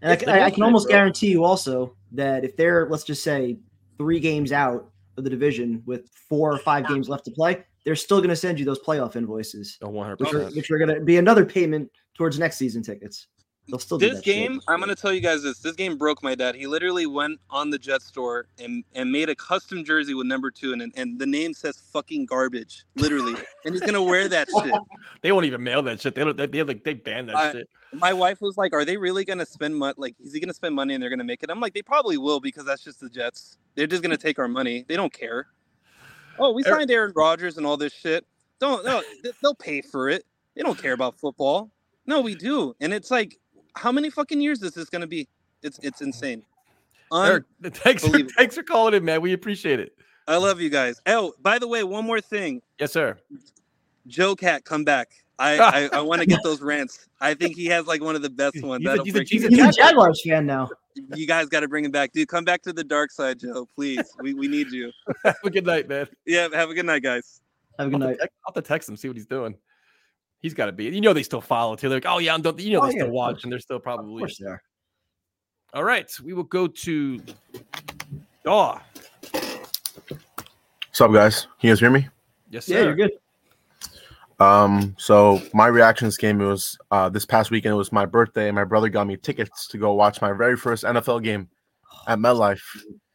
And 0.01 0.11
I, 0.11 0.15
can- 0.15 0.29
I, 0.29 0.45
I 0.45 0.51
can 0.51 0.63
almost 0.63 0.87
bro. 0.87 0.95
guarantee 0.97 1.29
you 1.31 1.43
also 1.43 1.95
that 2.13 2.43
if 2.45 2.55
they're, 2.55 2.87
let's 2.89 3.03
just 3.03 3.23
say, 3.23 3.57
three 3.97 4.19
games 4.19 4.51
out 4.51 4.89
of 5.17 5.23
the 5.23 5.29
division 5.29 5.83
with 5.85 6.09
four 6.29 6.53
or 6.53 6.57
five 6.59 6.87
games 6.87 7.09
left 7.09 7.25
to 7.25 7.31
play, 7.31 7.63
they're 7.85 7.95
still 7.95 8.19
going 8.19 8.29
to 8.29 8.35
send 8.35 8.59
you 8.59 8.65
those 8.65 8.79
playoff 8.79 9.15
invoices, 9.15 9.77
Oh, 9.81 9.89
100%. 9.89 10.19
which 10.19 10.33
are, 10.33 10.45
which 10.51 10.71
are 10.71 10.77
going 10.77 10.93
to 10.93 11.01
be 11.01 11.17
another 11.17 11.45
payment 11.45 11.89
towards 12.15 12.37
next 12.39 12.57
season 12.57 12.81
tickets. 12.83 13.27
They'll 13.69 13.79
still 13.79 13.97
do 13.97 14.07
This 14.09 14.17
that 14.17 14.25
shit. 14.25 14.35
game, 14.49 14.61
I'm 14.67 14.79
gonna 14.79 14.95
tell 14.95 15.13
you 15.13 15.21
guys 15.21 15.43
this. 15.43 15.59
This 15.59 15.75
game 15.75 15.97
broke 15.97 16.23
my 16.23 16.35
dad. 16.35 16.55
He 16.55 16.67
literally 16.67 17.05
went 17.05 17.39
on 17.49 17.69
the 17.69 17.77
Jet 17.77 18.01
store 18.01 18.47
and, 18.57 18.83
and 18.95 19.11
made 19.11 19.29
a 19.29 19.35
custom 19.35 19.83
jersey 19.83 20.13
with 20.13 20.27
number 20.27 20.49
two, 20.51 20.73
and 20.73 20.91
and 20.95 21.19
the 21.19 21.25
name 21.25 21.53
says 21.53 21.77
fucking 21.93 22.25
garbage, 22.25 22.85
literally. 22.95 23.35
and 23.65 23.73
he's 23.73 23.81
gonna 23.81 24.01
wear 24.03 24.27
that 24.29 24.47
shit. 24.49 24.73
They 25.21 25.31
won't 25.31 25.45
even 25.45 25.63
mail 25.63 25.81
that 25.83 26.01
shit. 26.01 26.15
They 26.15 26.23
don't. 26.23 26.35
They, 26.35 26.47
they 26.47 26.63
like 26.63 26.83
they 26.83 26.93
ban 26.95 27.27
that 27.27 27.35
I- 27.35 27.51
shit. 27.51 27.69
My 27.91 28.13
wife 28.13 28.39
was 28.39 28.55
like, 28.55 28.73
"Are 28.73 28.85
they 28.85 28.97
really 28.97 29.25
gonna 29.25 29.45
spend 29.47 29.75
money? 29.75 29.95
Like, 29.97 30.15
is 30.19 30.31
he 30.33 30.39
gonna 30.39 30.53
spend 30.53 30.75
money 30.75 30.93
and 30.93 31.01
they're 31.01 31.09
gonna 31.09 31.23
make 31.23 31.41
it?" 31.41 31.49
I'm 31.49 31.59
like, 31.59 31.73
"They 31.73 31.81
probably 31.81 32.17
will 32.17 32.39
because 32.39 32.63
that's 32.65 32.83
just 32.83 32.99
the 32.99 33.09
Jets. 33.09 33.57
They're 33.75 33.87
just 33.87 34.03
gonna 34.03 34.15
take 34.17 34.37
our 34.37 34.47
money. 34.47 34.85
They 34.87 34.95
don't 34.95 35.11
care." 35.13 35.47
Oh, 36.37 36.51
we 36.53 36.61
Er 36.63 36.69
signed 36.69 36.91
Aaron 36.91 37.11
Rodgers 37.15 37.57
and 37.57 37.65
all 37.65 37.77
this 37.77 37.91
shit. 37.93 38.25
Don't 38.59 38.85
no, 38.85 39.01
they'll 39.41 39.55
pay 39.55 39.81
for 39.81 40.07
it. 40.09 40.23
They 40.55 40.61
don't 40.61 40.77
care 40.77 40.93
about 40.93 41.17
football. 41.19 41.71
No, 42.05 42.21
we 42.21 42.35
do. 42.35 42.75
And 42.81 42.93
it's 42.93 43.09
like, 43.11 43.37
how 43.75 43.91
many 43.91 44.09
fucking 44.09 44.41
years 44.41 44.61
is 44.63 44.73
this 44.73 44.89
gonna 44.89 45.07
be? 45.07 45.27
It's 45.63 45.79
it's 45.79 46.01
insane. 46.01 46.43
Eric, 47.13 47.45
thanks 47.63 48.07
for, 48.07 48.19
thanks 48.37 48.55
for 48.55 48.63
calling 48.63 48.93
in, 48.93 49.03
man. 49.03 49.21
We 49.21 49.33
appreciate 49.33 49.79
it. 49.79 49.95
I 50.27 50.37
love 50.37 50.61
you 50.61 50.69
guys. 50.69 51.01
Oh, 51.07 51.33
by 51.41 51.57
the 51.57 51.67
way, 51.67 51.83
one 51.83 52.05
more 52.05 52.21
thing. 52.21 52.61
Yes, 52.79 52.93
sir. 52.93 53.17
Joe 54.07 54.35
Cat, 54.35 54.63
come 54.63 54.83
back. 54.83 55.09
I 55.39 55.57
I, 55.93 55.97
I 55.97 56.01
want 56.01 56.21
to 56.21 56.27
get 56.27 56.41
those 56.43 56.61
rants. 56.61 57.07
I 57.19 57.33
think 57.33 57.55
he 57.55 57.65
has 57.67 57.87
like 57.87 58.03
one 58.03 58.15
of 58.15 58.21
the 58.21 58.29
best 58.29 58.61
ones. 58.61 58.81
He's 58.81 58.87
a- 58.87 58.89
That'll 58.91 59.05
he's 59.05 59.15
a- 59.15 59.17
freak 59.17 59.29
he's 59.29 59.43
a. 59.45 59.71
Jaguars 59.71 60.21
fan 60.23 60.45
now. 60.45 60.69
You 61.15 61.25
guys 61.25 61.47
got 61.47 61.61
to 61.61 61.67
bring 61.67 61.85
him 61.85 61.91
back, 61.91 62.11
dude. 62.11 62.27
Come 62.27 62.43
back 62.43 62.61
to 62.63 62.73
the 62.73 62.83
dark 62.83 63.11
side, 63.11 63.39
Joe. 63.39 63.65
Please, 63.73 64.03
we, 64.21 64.33
we 64.33 64.47
need 64.47 64.69
you. 64.71 64.91
Have 65.23 65.37
a 65.45 65.49
good 65.49 65.65
night, 65.65 65.87
man. 65.87 66.07
Yeah, 66.25 66.49
have 66.53 66.69
a 66.69 66.73
good 66.73 66.85
night, 66.85 67.03
guys. 67.03 67.39
Have 67.77 67.87
a 67.87 67.89
good 67.91 68.01
I'll 68.01 68.07
night. 68.09 68.17
have 68.19 68.29
to- 68.29 68.33
I'll 68.47 68.53
have 68.53 68.63
to 68.63 68.67
text 68.67 68.89
him, 68.89 68.97
see 68.97 69.07
what 69.07 69.15
he's 69.17 69.25
doing. 69.25 69.55
He's 70.41 70.53
got 70.53 70.67
to 70.67 70.71
be. 70.71 70.85
You 70.85 71.01
know, 71.01 71.13
they 71.13 71.23
still 71.23 71.41
follow 71.41 71.75
too. 71.75 71.89
They're 71.89 71.97
like, 71.97 72.05
oh 72.07 72.17
yeah, 72.19 72.33
I'm. 72.33 72.41
Don't, 72.41 72.59
you 72.59 72.73
know, 72.73 72.81
Oh, 72.81 72.87
they 72.87 72.93
yeah, 72.93 72.99
still 72.99 73.07
of 73.07 73.13
watch, 73.13 73.43
and 73.43 73.51
they're 73.51 73.59
still 73.59 73.79
probably. 73.79 74.15
Of 74.15 74.19
course 74.27 74.37
they 74.37 74.47
are. 74.47 74.61
All 75.73 75.83
right, 75.83 76.09
we 76.23 76.33
will 76.33 76.43
go 76.43 76.67
to. 76.67 77.21
Oh, 78.45 78.79
What's 79.31 81.01
up, 81.01 81.11
guys? 81.13 81.41
Can 81.59 81.67
you 81.67 81.71
guys 81.71 81.79
hear 81.79 81.89
me? 81.91 82.07
yes, 82.49 82.67
Yeah, 82.67 82.77
sir. 82.79 82.83
you're 82.85 82.95
good. 82.95 83.11
Um, 84.39 84.95
so 84.97 85.41
my 85.53 85.67
reaction 85.67 86.05
to 86.05 86.07
this 86.07 86.17
game 86.17 86.39
it 86.39 86.45
was 86.45 86.77
uh 86.91 87.09
this 87.09 87.25
past 87.25 87.51
weekend. 87.51 87.73
It 87.73 87.77
was 87.77 87.91
my 87.91 88.05
birthday, 88.05 88.47
and 88.47 88.55
my 88.55 88.63
brother 88.63 88.87
got 88.89 89.05
me 89.07 89.17
tickets 89.17 89.67
to 89.67 89.77
go 89.77 89.93
watch 89.93 90.21
my 90.21 90.31
very 90.31 90.55
first 90.55 90.83
NFL 90.85 91.23
game 91.23 91.49
at 92.07 92.19
MetLife. 92.19 92.61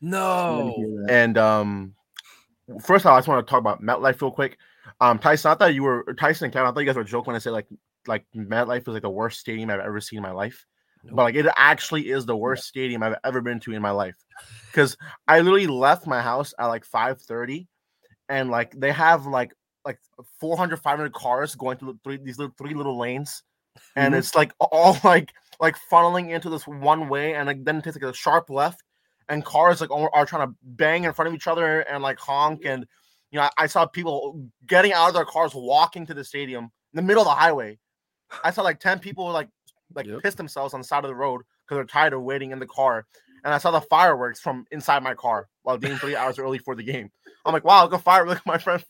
No. 0.02 0.74
And 1.09 1.38
um, 1.38 1.94
first 2.84 3.05
of 3.05 3.10
all, 3.10 3.16
I 3.16 3.18
just 3.20 3.28
want 3.28 3.44
to 3.46 3.51
talk 3.51 3.60
about 3.60 3.82
MetLife 3.82 4.20
real 4.20 4.30
quick. 4.30 4.59
Um, 5.00 5.18
Tyson, 5.18 5.50
I 5.50 5.54
thought 5.54 5.74
you 5.74 5.82
were 5.82 6.14
Tyson 6.18 6.46
and 6.46 6.52
Kevin. 6.52 6.68
I 6.68 6.72
thought 6.72 6.80
you 6.80 6.86
guys 6.86 6.96
were 6.96 7.04
joking 7.04 7.28
when 7.28 7.36
I 7.36 7.40
said 7.40 7.52
like 7.52 7.66
like 8.06 8.24
MetLife 8.36 8.82
is 8.82 8.88
like 8.88 9.02
the 9.02 9.10
worst 9.10 9.40
stadium 9.40 9.70
I've 9.70 9.80
ever 9.80 10.00
seen 10.00 10.18
in 10.18 10.22
my 10.22 10.30
life. 10.30 10.66
But 11.04 11.22
like 11.24 11.34
it 11.34 11.46
actually 11.56 12.10
is 12.10 12.24
the 12.26 12.36
worst 12.36 12.66
stadium 12.66 13.02
I've 13.02 13.16
ever 13.24 13.40
been 13.40 13.60
to 13.60 13.72
in 13.72 13.82
my 13.82 13.90
life. 13.90 14.16
Because 14.70 14.96
I 15.28 15.40
literally 15.40 15.66
left 15.66 16.06
my 16.06 16.22
house 16.22 16.54
at 16.58 16.66
like 16.66 16.84
5:30 16.84 17.66
and 18.28 18.50
like 18.50 18.72
they 18.78 18.92
have 18.92 19.26
like 19.26 19.52
like 19.84 19.98
400 20.40 20.78
500 20.80 21.12
cars 21.12 21.54
going 21.54 21.76
through 21.76 21.98
three 22.02 22.16
these 22.16 22.38
little 22.38 22.54
three 22.56 22.72
little 22.74 22.98
lanes 22.98 23.42
and 23.96 24.14
Mhm. 24.14 24.18
it's 24.18 24.34
like 24.34 24.52
all 24.60 24.96
like 25.04 25.32
like 25.60 25.76
funneling 25.90 26.30
into 26.30 26.48
this 26.48 26.66
one 26.66 27.08
way 27.08 27.34
and 27.34 27.46
like 27.46 27.64
then 27.64 27.76
it 27.76 27.84
takes 27.84 27.96
like 27.96 28.10
a 28.10 28.16
sharp 28.16 28.48
left 28.48 28.82
and 29.28 29.44
cars 29.44 29.80
like 29.82 29.90
are, 29.90 30.10
are 30.14 30.24
trying 30.26 30.48
to 30.48 30.54
bang 30.62 31.04
in 31.04 31.12
front 31.12 31.28
of 31.28 31.34
each 31.34 31.46
other 31.46 31.80
and 31.80 32.02
like 32.02 32.18
honk 32.18 32.64
and 32.64 32.86
you 33.35 33.40
know 33.40 33.48
I, 33.59 33.65
I 33.65 33.66
saw 33.66 33.85
people 33.85 34.48
getting 34.66 34.93
out 34.93 35.09
of 35.09 35.15
their 35.15 35.24
cars 35.24 35.55
walking 35.55 36.06
to 36.06 36.15
the 36.15 36.23
stadium 36.23 36.65
in 36.65 36.70
the 36.97 37.02
middle 37.02 37.23
of 37.23 37.27
the 37.27 37.35
highway. 37.35 37.78
I 38.44 38.52
saw 38.52 38.62
like 38.62 38.78
10 38.78 39.01
people 39.01 39.28
like 39.31 39.48
like 39.94 40.06
piss 40.23 40.36
themselves 40.36 40.73
on 40.73 40.81
the 40.81 40.86
side 40.86 41.05
of 41.05 41.09
the 41.09 41.15
road 41.16 41.43
because 41.66 41.77
they're 41.77 41.85
tired 41.85 42.12
of 42.12 42.23
waiting 42.23 42.52
in 42.52 42.59
the 42.59 42.66
car 42.66 43.06
and 43.44 43.52
i 43.52 43.59
saw 43.59 43.70
the 43.70 43.81
fireworks 43.82 44.40
from 44.40 44.65
inside 44.70 45.02
my 45.02 45.15
car 45.15 45.48
while 45.62 45.77
being 45.78 45.97
three 45.98 46.16
hours 46.16 46.39
early 46.39 46.59
for 46.59 46.74
the 46.74 46.82
game. 46.82 47.11
I'm 47.44 47.52
like 47.52 47.65
wow 47.65 47.82
look 47.85 47.93
at 47.93 48.02
fire 48.02 48.27
look 48.27 48.39
at 48.39 48.47
my 48.47 48.59
friend 48.59 48.82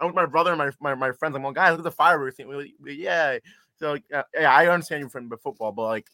i'm 0.00 0.06
with 0.06 0.16
my 0.16 0.26
brother 0.26 0.50
and 0.52 0.58
my, 0.58 0.70
my, 0.80 0.94
my 0.94 1.12
friends 1.12 1.36
i'm 1.36 1.42
like 1.42 1.54
guys 1.54 1.72
look 1.72 1.80
at 1.80 1.84
the 1.84 1.90
fireworks 1.90 2.36
thing. 2.36 2.48
We- 2.48 2.74
we- 2.80 2.94
yeah 2.94 3.38
so 3.78 3.98
yeah 4.10 4.22
i 4.50 4.66
understand 4.68 5.00
you're 5.00 5.10
from 5.10 5.30
football 5.42 5.72
but 5.72 5.82
like 5.82 6.06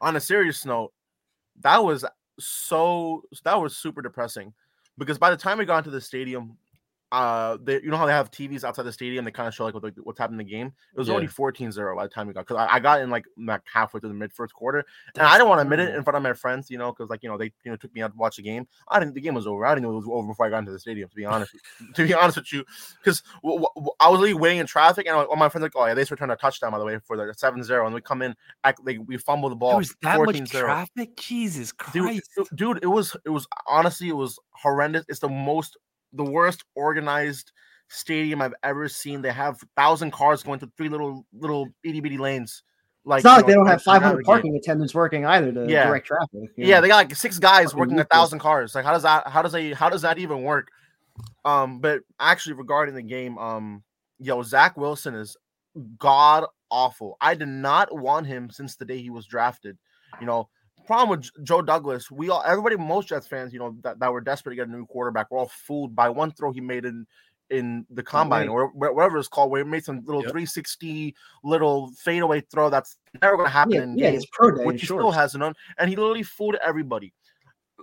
on 0.00 0.16
a 0.16 0.20
serious 0.20 0.64
note 0.64 0.92
that 1.60 1.84
was 1.84 2.04
so 2.38 3.22
that 3.44 3.60
was 3.60 3.76
super 3.76 4.02
depressing 4.02 4.54
because 4.98 5.18
by 5.18 5.30
the 5.30 5.36
time 5.36 5.58
we 5.58 5.64
got 5.64 5.78
into 5.78 5.90
the 5.90 6.00
stadium 6.00 6.56
uh, 7.12 7.56
they, 7.62 7.74
you 7.82 7.90
know 7.90 7.96
how 7.96 8.06
they 8.06 8.12
have 8.12 8.30
TVs 8.30 8.62
outside 8.64 8.84
the 8.84 8.92
stadium? 8.92 9.24
They 9.24 9.30
kind 9.30 9.48
of 9.48 9.54
show 9.54 9.64
like 9.64 9.74
what, 9.74 9.82
like, 9.82 9.94
what's 10.02 10.18
happening 10.18 10.40
in 10.40 10.46
the 10.46 10.50
game. 10.52 10.72
It 10.94 10.98
was 10.98 11.08
Yeah. 11.08 11.14
already 11.14 11.26
14-0 11.28 11.96
by 11.96 12.04
the 12.04 12.08
time 12.08 12.26
we 12.28 12.32
got 12.32 12.46
because 12.46 12.56
I, 12.56 12.74
I 12.76 12.80
got 12.80 13.00
in 13.00 13.10
like 13.10 13.24
like 13.36 13.62
halfway 13.72 14.00
through 14.00 14.10
the 14.10 14.14
mid 14.14 14.32
first 14.32 14.54
quarter, 14.54 14.84
and 15.16 15.26
I 15.26 15.36
didn't 15.36 15.48
want 15.48 15.58
to 15.58 15.62
admit 15.62 15.80
it 15.80 15.94
in 15.94 16.02
front 16.04 16.16
of 16.16 16.22
my 16.22 16.32
friends, 16.32 16.70
you 16.70 16.78
know, 16.78 16.92
because 16.92 17.10
like 17.10 17.22
you 17.22 17.28
know 17.28 17.36
they 17.36 17.52
you 17.64 17.70
know 17.70 17.76
took 17.76 17.92
me 17.94 18.02
out 18.02 18.12
to 18.12 18.16
watch 18.16 18.36
the 18.36 18.42
game. 18.42 18.66
I 18.88 18.98
didn't. 19.00 19.14
The 19.14 19.20
game 19.20 19.34
was 19.34 19.46
over. 19.46 19.66
I 19.66 19.74
didn't 19.74 19.84
know 19.84 19.92
it 19.92 19.96
was 19.96 20.08
over 20.10 20.28
before 20.28 20.46
I 20.46 20.50
got 20.50 20.58
into 20.58 20.72
the 20.72 20.78
stadium. 20.78 21.08
To 21.08 21.16
be 21.16 21.24
honest, 21.24 21.52
to 21.94 22.06
be 22.06 22.14
honest 22.20 22.36
with 22.38 22.52
you, 22.52 22.64
because 23.02 23.22
w- 23.42 23.60
w- 23.74 23.90
I 23.98 24.08
was 24.08 24.20
waiting 24.34 24.58
in 24.58 24.66
traffic, 24.66 25.06
and 25.06 25.16
all 25.16 25.36
my 25.36 25.48
friends 25.48 25.62
like, 25.62 25.72
oh 25.74 25.86
yeah, 25.86 25.94
they 25.94 26.02
just 26.02 26.10
returned 26.10 26.32
a 26.32 26.36
touchdown 26.36 26.70
by 26.72 26.78
the 26.78 26.84
way 26.84 26.98
for 27.04 27.16
the 27.16 27.24
7-0, 27.24 27.84
and 27.86 27.94
we 27.94 28.00
come 28.00 28.22
in, 28.22 28.34
act 28.64 28.80
like 28.86 28.98
we 29.06 29.16
fumble 29.16 29.48
the 29.48 29.56
ball. 29.56 29.70
There 29.70 29.78
was 29.78 29.94
that 30.02 30.18
much 30.20 30.36
14-0. 30.36 30.48
traffic. 30.50 31.16
Jesus 31.16 31.72
dude, 31.92 32.02
Christ! 32.04 32.30
it- 32.36 32.48
dude, 32.56 32.78
it 32.82 32.86
was 32.86 33.16
it 33.24 33.30
was 33.30 33.46
honestly 33.66 34.08
it 34.08 34.16
was 34.16 34.38
horrendous. 34.52 35.04
It's 35.08 35.20
the 35.20 35.28
most 35.28 35.76
the 36.12 36.24
worst 36.24 36.64
organized 36.74 37.52
stadium 37.88 38.40
I've 38.42 38.54
ever 38.62 38.88
seen. 38.88 39.22
They 39.22 39.32
have 39.32 39.60
thousand 39.76 40.12
cars 40.12 40.42
going 40.42 40.58
through 40.58 40.72
three 40.76 40.88
little 40.88 41.24
little 41.32 41.68
itty 41.84 42.00
bitty 42.00 42.18
lanes. 42.18 42.62
Like 43.04 43.20
it's 43.20 43.24
not 43.24 43.38
like 43.38 43.46
they 43.46 43.54
don't 43.54 43.66
have 43.66 43.82
500 43.82 44.24
parking 44.24 44.54
attendants 44.56 44.94
working 44.94 45.24
either 45.24 45.50
to 45.52 45.66
Yeah. 45.66 45.86
direct 45.86 46.06
traffic. 46.06 46.50
Yeah, 46.56 46.76
know. 46.76 46.80
they 46.82 46.88
got 46.88 46.96
like 46.96 47.14
six 47.16 47.38
guys 47.38 47.74
working 47.74 47.98
a 47.98 48.04
thousand 48.04 48.40
cars. 48.40 48.74
Like, 48.74 48.84
how 48.84 48.92
does 48.92 49.04
that? 49.04 49.26
How 49.26 49.42
does 49.42 49.52
they? 49.52 49.72
How 49.72 49.88
does 49.88 50.02
that 50.02 50.18
even 50.18 50.42
work? 50.42 50.68
Um, 51.44 51.80
but 51.80 52.00
actually, 52.18 52.54
regarding 52.54 52.94
the 52.94 53.02
game, 53.02 53.38
um, 53.38 53.82
yo, 54.18 54.42
Zach 54.42 54.76
Wilson 54.76 55.14
is 55.14 55.36
god 55.98 56.44
awful. 56.70 57.16
I 57.20 57.34
did 57.34 57.48
not 57.48 57.96
want 57.96 58.26
him 58.26 58.50
since 58.50 58.76
the 58.76 58.84
day 58.84 59.00
he 59.00 59.10
was 59.10 59.26
drafted. 59.26 59.78
You 60.20 60.26
know, 60.26 60.48
problem 60.86 61.18
with 61.18 61.44
Joe 61.44 61.62
Douglas, 61.62 62.10
we 62.10 62.30
all, 62.30 62.42
everybody, 62.46 62.76
most 62.76 63.08
Jets 63.08 63.26
fans, 63.26 63.52
you 63.52 63.58
know, 63.58 63.76
that, 63.82 63.98
that 64.00 64.12
were 64.12 64.20
desperate 64.20 64.52
to 64.52 64.56
get 64.56 64.68
a 64.68 64.70
new 64.70 64.86
quarterback, 64.86 65.30
were 65.30 65.38
all 65.38 65.48
fooled 65.48 65.94
by 65.94 66.08
one 66.08 66.32
throw 66.32 66.52
he 66.52 66.60
made 66.60 66.84
in 66.84 67.06
in 67.50 67.84
the 67.90 68.02
combine 68.02 68.46
or 68.46 68.68
whatever 68.68 69.18
it's 69.18 69.26
called, 69.26 69.50
where 69.50 69.64
he 69.64 69.68
made 69.68 69.84
some 69.84 70.02
little 70.04 70.22
360 70.22 71.16
little 71.42 71.90
fadeaway 71.98 72.40
throw 72.42 72.70
that's 72.70 72.96
never 73.20 73.36
going 73.36 73.48
to 73.48 73.52
happen 73.52 73.74
Yeah, 73.74 73.82
in 73.82 73.98
yeah, 73.98 74.10
games, 74.10 74.22
it's 74.22 74.30
pro 74.32 74.52
day 74.52 74.64
which 74.64 74.82
he 74.82 74.86
still 74.86 75.10
hasn't 75.10 75.42
done, 75.42 75.54
and 75.76 75.90
he 75.90 75.96
literally 75.96 76.22
fooled 76.22 76.54
everybody 76.64 77.12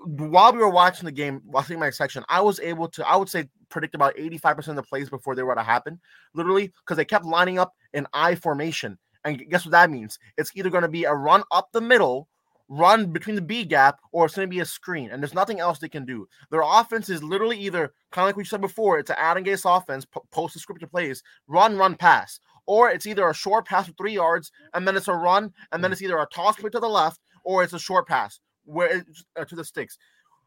while 0.05 0.53
we 0.53 0.59
were 0.59 0.69
watching 0.69 1.05
the 1.05 1.11
game, 1.11 1.41
watching 1.45 1.79
my 1.79 1.89
section, 1.89 2.23
I 2.29 2.41
was 2.41 2.59
able 2.59 2.87
to, 2.89 3.07
I 3.07 3.15
would 3.15 3.29
say, 3.29 3.49
predict 3.69 3.95
about 3.95 4.15
85% 4.15 4.69
of 4.69 4.75
the 4.75 4.83
plays 4.83 5.09
before 5.09 5.35
they 5.35 5.43
were 5.43 5.55
to 5.55 5.63
happen, 5.63 5.99
literally, 6.33 6.71
because 6.83 6.97
they 6.97 7.05
kept 7.05 7.25
lining 7.25 7.59
up 7.59 7.73
in 7.93 8.07
I 8.13 8.35
formation. 8.35 8.97
And 9.23 9.43
guess 9.49 9.65
what 9.65 9.71
that 9.71 9.89
means? 9.89 10.19
It's 10.37 10.51
either 10.55 10.69
going 10.69 10.83
to 10.83 10.87
be 10.87 11.03
a 11.03 11.13
run 11.13 11.43
up 11.51 11.69
the 11.71 11.81
middle, 11.81 12.27
run 12.69 13.11
between 13.11 13.35
the 13.35 13.41
B 13.41 13.63
gap, 13.63 13.99
or 14.11 14.25
it's 14.25 14.35
going 14.35 14.47
to 14.47 14.53
be 14.53 14.59
a 14.59 14.65
screen. 14.65 15.09
And 15.11 15.21
there's 15.21 15.33
nothing 15.33 15.59
else 15.59 15.79
they 15.79 15.89
can 15.89 16.05
do. 16.05 16.27
Their 16.51 16.63
offense 16.63 17.09
is 17.09 17.23
literally 17.23 17.57
either, 17.59 17.93
kind 18.11 18.25
of 18.25 18.29
like 18.29 18.37
we 18.37 18.43
said 18.43 18.61
before, 18.61 18.99
it's 18.99 19.09
an 19.09 19.15
Adam 19.19 19.43
Gase 19.43 19.65
offense, 19.65 20.05
po- 20.05 20.25
post 20.31 20.53
the 20.53 20.59
scripted 20.59 20.91
plays, 20.91 21.23
run, 21.47 21.77
run, 21.77 21.95
pass. 21.95 22.39
Or 22.65 22.89
it's 22.89 23.07
either 23.07 23.29
a 23.29 23.33
short 23.33 23.65
pass 23.65 23.87
for 23.87 23.93
three 23.93 24.13
yards, 24.13 24.51
and 24.73 24.85
then 24.85 24.97
it's 24.97 25.07
a 25.07 25.13
run, 25.13 25.53
and 25.71 25.81
then 25.81 25.91
it's 25.91 26.01
either 26.01 26.17
a 26.17 26.27
toss 26.33 26.57
play 26.57 26.69
to 26.69 26.79
the 26.79 26.87
left, 26.87 27.21
or 27.43 27.63
it's 27.63 27.73
a 27.73 27.79
short 27.79 28.07
pass 28.07 28.39
where 28.65 28.97
it's 28.97 29.23
uh, 29.39 29.45
to 29.45 29.55
the 29.55 29.63
sticks. 29.63 29.97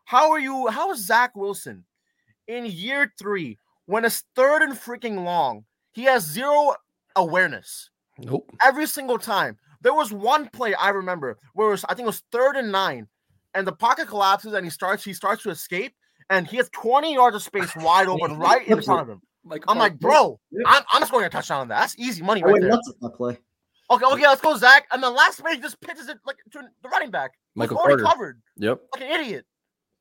How 0.04 0.30
are 0.30 0.38
you? 0.38 0.66
How 0.68 0.90
is 0.90 1.06
Zach 1.06 1.34
Wilson 1.34 1.84
in 2.46 2.66
year 2.66 3.12
three 3.18 3.58
when 3.86 4.04
it's 4.04 4.24
third 4.36 4.60
and 4.62 4.74
freaking 4.74 5.24
long? 5.24 5.64
He 5.92 6.02
has 6.04 6.24
zero 6.26 6.74
awareness. 7.16 7.90
Nope. 8.18 8.50
Every 8.62 8.86
single 8.86 9.18
time. 9.18 9.56
There 9.82 9.94
was 9.94 10.12
one 10.12 10.48
play 10.48 10.74
I 10.74 10.90
remember 10.90 11.38
where 11.54 11.68
it 11.68 11.70
was, 11.72 11.84
I 11.84 11.94
think 11.94 12.04
it 12.04 12.06
was 12.06 12.22
third 12.32 12.56
and 12.56 12.70
nine, 12.70 13.08
and 13.54 13.66
the 13.66 13.72
pocket 13.72 14.08
collapses 14.08 14.52
and 14.52 14.64
he 14.64 14.70
starts 14.70 15.04
he 15.04 15.12
starts 15.14 15.42
to 15.44 15.50
escape, 15.50 15.94
and 16.28 16.46
he 16.46 16.56
has 16.58 16.68
20 16.70 17.14
yards 17.14 17.36
of 17.36 17.42
space 17.42 17.74
wide 17.76 18.08
open 18.08 18.38
right 18.38 18.66
in 18.66 18.82
front 18.82 19.02
of 19.02 19.08
him. 19.08 19.20
Like 19.44 19.64
I'm 19.68 19.78
uh, 19.78 19.80
like, 19.80 19.98
bro, 19.98 20.38
I'm, 20.66 20.82
I'm 20.92 21.04
scoring 21.06 21.26
a 21.26 21.30
touchdown 21.30 21.62
on 21.62 21.68
that. 21.68 21.80
That's 21.80 21.98
easy 21.98 22.22
money 22.22 22.42
oh, 22.44 22.48
right 22.50 22.60
there. 22.60 22.70
nuts 22.70 22.90
at 22.90 23.00
that 23.00 23.16
play. 23.16 23.38
Okay, 23.90 24.04
okay, 24.04 24.22
let's 24.22 24.40
go, 24.40 24.56
Zach. 24.56 24.86
And 24.92 25.02
the 25.02 25.10
last 25.10 25.40
play, 25.40 25.54
he 25.54 25.60
just 25.60 25.80
pitches 25.80 26.08
it 26.08 26.18
like 26.24 26.36
to 26.52 26.62
the 26.82 26.88
running 26.88 27.10
back. 27.10 27.32
who's 27.54 27.60
Michael 27.60 27.78
already 27.78 28.02
Carter. 28.02 28.14
covered 28.14 28.42
Yep. 28.58 28.80
like 28.94 29.02
an 29.02 29.20
idiot. 29.20 29.46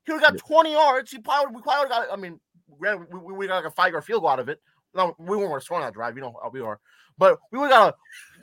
He 0.06 0.12
would 0.12 0.22
have 0.22 0.32
got 0.32 0.46
20 0.46 0.72
yards. 0.72 1.10
He 1.10 1.18
probably 1.18 1.56
we 1.56 1.62
probably 1.62 1.88
got. 1.88 2.06
I 2.12 2.16
mean, 2.16 2.38
we, 2.68 2.88
we, 2.94 3.32
we 3.32 3.46
got 3.46 3.56
like 3.56 3.72
a 3.72 3.74
five 3.74 3.92
yard 3.92 4.04
field 4.04 4.22
goal 4.22 4.30
out 4.30 4.38
of 4.38 4.48
it. 4.48 4.60
No, 4.94 5.14
we 5.18 5.36
weren't 5.36 5.62
scoring 5.62 5.84
that 5.84 5.94
drive. 5.94 6.14
You 6.16 6.22
know 6.22 6.34
how 6.42 6.50
we 6.50 6.60
are, 6.60 6.78
but 7.20 7.38
we 7.52 7.58
would 7.60 7.70
got 7.70 7.94
a 7.94 7.94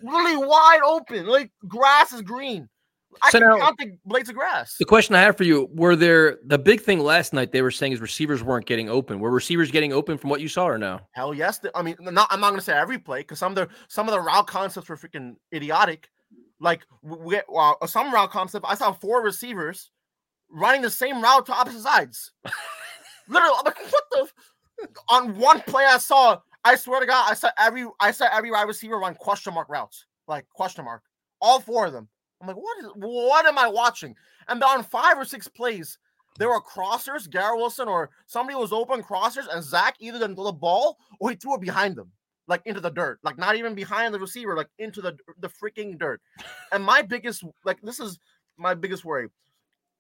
really 0.09 0.37
wide 0.37 0.79
open. 0.85 1.25
Like 1.25 1.51
grass 1.67 2.13
is 2.13 2.21
green. 2.21 2.69
I 3.21 3.31
So 3.31 3.39
can 3.39 3.49
now- 3.49 3.57
count 3.57 3.77
the 3.79 3.97
blades 4.05 4.29
of 4.29 4.35
grass. 4.35 4.75
The 4.77 4.85
question 4.85 5.15
I 5.15 5.21
have 5.21 5.35
for 5.35 5.43
you: 5.43 5.67
Were 5.73 5.95
there 5.95 6.37
the 6.45 6.59
big 6.59 6.81
thing 6.81 6.99
last 6.99 7.33
night? 7.33 7.51
They 7.51 7.63
were 7.63 7.71
saying 7.71 7.93
is 7.93 7.99
receivers 7.99 8.43
weren't 8.43 8.67
getting 8.67 8.89
open. 8.89 9.19
Were 9.19 9.31
receivers 9.31 9.71
getting 9.71 9.91
open 9.91 10.17
from 10.19 10.29
what 10.29 10.39
you 10.39 10.47
saw, 10.47 10.67
or 10.67 10.77
no? 10.77 10.99
Hell 11.13 11.33
yes. 11.33 11.59
I 11.73 11.81
mean, 11.81 11.95
not, 11.99 12.27
I'm 12.29 12.39
not 12.39 12.49
going 12.49 12.59
to 12.59 12.65
say 12.65 12.73
every 12.77 12.99
play 12.99 13.21
because 13.21 13.39
some 13.39 13.53
of 13.53 13.55
the 13.55 13.67
some 13.87 14.07
of 14.07 14.13
the 14.13 14.21
route 14.21 14.45
concepts 14.47 14.87
were 14.87 14.97
freaking 14.97 15.35
idiotic. 15.51 16.09
Like 16.59 16.81
we, 17.01 17.41
well, 17.49 17.77
uh, 17.81 17.87
some 17.87 18.13
route 18.13 18.29
concept, 18.29 18.65
I 18.67 18.75
saw 18.75 18.91
four 18.91 19.23
receivers 19.23 19.89
running 20.51 20.81
the 20.83 20.89
same 20.89 21.21
route 21.21 21.45
to 21.47 21.53
opposite 21.53 21.81
sides. 21.81 22.31
Literally, 23.27 23.55
I'm 23.59 23.65
like, 23.65 23.79
what 23.91 24.03
the? 24.11 24.27
On 25.09 25.37
one 25.39 25.61
play, 25.61 25.85
I 25.85 25.97
saw. 25.97 26.37
I 26.67 26.75
swear 26.75 26.99
to 26.99 27.05
God, 27.05 27.25
I 27.29 27.33
saw 27.33 27.49
every 27.57 27.85
I 28.01 28.11
saw 28.11 28.27
every 28.29 28.51
wide 28.51 28.67
receiver 28.67 28.99
run 28.99 29.15
question 29.15 29.53
mark 29.53 29.69
routes, 29.69 30.05
like 30.27 30.45
question 30.49 30.83
mark, 30.83 31.01
all 31.39 31.61
four 31.61 31.85
of 31.85 31.93
them. 31.93 32.09
I'm 32.41 32.47
like, 32.47 32.57
what 32.57 32.77
is? 32.79 32.89
What 32.95 33.45
am 33.45 33.57
I 33.57 33.69
watching? 33.69 34.13
And 34.49 34.61
on 34.61 34.83
five 34.83 35.17
or 35.17 35.23
six 35.23 35.47
plays, 35.47 35.97
there 36.37 36.49
were 36.49 36.59
crossers. 36.61 37.29
Garrett 37.29 37.57
Wilson 37.57 37.87
or 37.87 38.09
somebody 38.25 38.57
was 38.57 38.73
open 38.73 39.01
crossers, 39.01 39.47
and 39.49 39.63
Zach 39.63 39.95
either 40.01 40.19
didn't 40.19 40.35
throw 40.35 40.43
the 40.43 40.51
ball 40.51 40.97
or 41.21 41.29
he 41.29 41.37
threw 41.37 41.55
it 41.55 41.61
behind 41.61 41.95
them, 41.95 42.11
like 42.49 42.63
into 42.65 42.81
the 42.81 42.91
dirt, 42.91 43.19
like 43.23 43.37
not 43.37 43.55
even 43.55 43.73
behind 43.73 44.13
the 44.13 44.19
receiver, 44.19 44.57
like 44.57 44.69
into 44.77 45.01
the 45.01 45.17
the 45.39 45.47
freaking 45.49 45.97
dirt. 45.97 46.19
And 46.73 46.83
my 46.83 47.01
biggest, 47.01 47.45
like, 47.63 47.81
this 47.81 48.01
is 48.01 48.19
my 48.57 48.73
biggest 48.73 49.05
worry. 49.05 49.29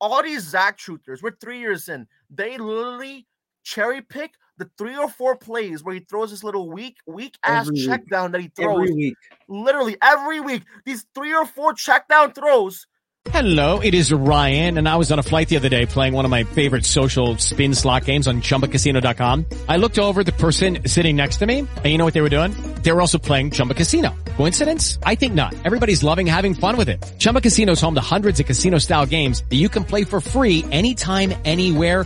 All 0.01 0.21
these 0.21 0.43
Zach 0.43 0.77
truthers, 0.77 1.21
we're 1.21 1.31
three 1.31 1.59
years 1.59 1.87
in, 1.87 2.07
they 2.29 2.57
literally 2.57 3.25
cherry 3.63 4.01
pick 4.01 4.31
the 4.57 4.69
three 4.77 4.97
or 4.97 5.07
four 5.09 5.35
plays 5.35 5.83
where 5.83 5.93
he 5.95 6.01
throws 6.01 6.31
this 6.31 6.43
little 6.43 6.69
weak, 6.69 6.97
weak 7.05 7.37
ass 7.43 7.67
Every 7.67 7.79
check 7.85 8.01
week. 8.01 8.09
down 8.09 8.31
that 8.31 8.41
he 8.41 8.47
throws 8.55 8.89
Every 8.89 8.93
week. 8.93 9.15
literally 9.47 9.97
every 10.01 10.39
week. 10.39 10.63
These 10.85 11.05
three 11.13 11.33
or 11.33 11.45
four 11.45 11.73
check 11.73 12.07
down 12.07 12.33
throws. 12.33 12.87
Hello, 13.31 13.81
it 13.81 13.93
is 13.93 14.13
Ryan, 14.13 14.77
and 14.77 14.87
I 14.87 14.95
was 14.95 15.11
on 15.11 15.19
a 15.19 15.23
flight 15.23 15.49
the 15.49 15.57
other 15.57 15.67
day 15.67 15.85
playing 15.85 16.13
one 16.13 16.23
of 16.23 16.31
my 16.31 16.45
favorite 16.45 16.85
social 16.85 17.37
spin 17.39 17.73
slot 17.73 18.05
games 18.05 18.25
on 18.25 18.41
ChumbaCasino.com. 18.41 19.45
I 19.67 19.75
looked 19.75 19.99
over 19.99 20.23
the 20.23 20.31
person 20.31 20.87
sitting 20.87 21.17
next 21.17 21.37
to 21.37 21.45
me, 21.45 21.59
and 21.59 21.85
you 21.85 21.97
know 21.97 22.05
what 22.05 22.13
they 22.13 22.21
were 22.21 22.29
doing? 22.29 22.53
They 22.83 22.91
were 22.93 23.01
also 23.01 23.17
playing 23.17 23.51
Chumba 23.51 23.73
Casino. 23.73 24.15
Coincidence? 24.37 24.97
I 25.03 25.15
think 25.15 25.33
not. 25.33 25.53
Everybody's 25.65 26.03
loving 26.03 26.25
having 26.25 26.53
fun 26.53 26.77
with 26.77 26.87
it. 26.87 27.03
Chumba 27.19 27.41
Casino 27.41 27.73
is 27.73 27.81
home 27.81 27.95
to 27.95 28.01
hundreds 28.01 28.39
of 28.39 28.45
casino-style 28.45 29.07
games 29.07 29.43
that 29.49 29.57
you 29.57 29.67
can 29.67 29.83
play 29.83 30.05
for 30.05 30.21
free 30.21 30.63
anytime, 30.71 31.33
anywhere, 31.43 32.05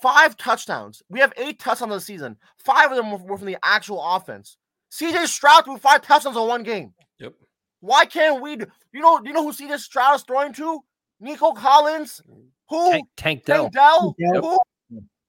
five 0.00 0.36
touchdowns. 0.36 1.02
We 1.08 1.20
have 1.20 1.32
eight 1.36 1.58
touchdowns 1.58 1.92
this 1.92 2.04
season. 2.04 2.36
Five 2.58 2.90
of 2.90 2.96
them 2.96 3.10
were 3.10 3.18
were 3.18 3.38
from 3.38 3.46
the 3.46 3.58
actual 3.62 4.02
offense. 4.02 4.56
CJ 4.92 5.26
Stroud 5.26 5.64
threw 5.64 5.76
five 5.78 6.02
touchdowns 6.02 6.36
in 6.36 6.42
one 6.46 6.62
game. 6.62 6.94
Yep. 7.18 7.34
Why 7.80 8.04
can't 8.04 8.40
we? 8.42 8.56
Do, 8.56 8.66
you 8.92 9.00
know, 9.00 9.20
you 9.24 9.32
know 9.32 9.42
who 9.42 9.52
CJ 9.52 9.78
Stroud 9.78 10.16
is 10.16 10.22
throwing 10.22 10.52
to? 10.54 10.80
Nico 11.20 11.52
Collins. 11.52 12.20
Who? 12.68 12.90
Tank, 12.90 13.08
Tank 13.16 13.44
Dell. 13.44 13.62
Tank 13.64 13.72
Dell. 13.74 14.14
Yep. 14.18 14.42
Who? 14.42 14.58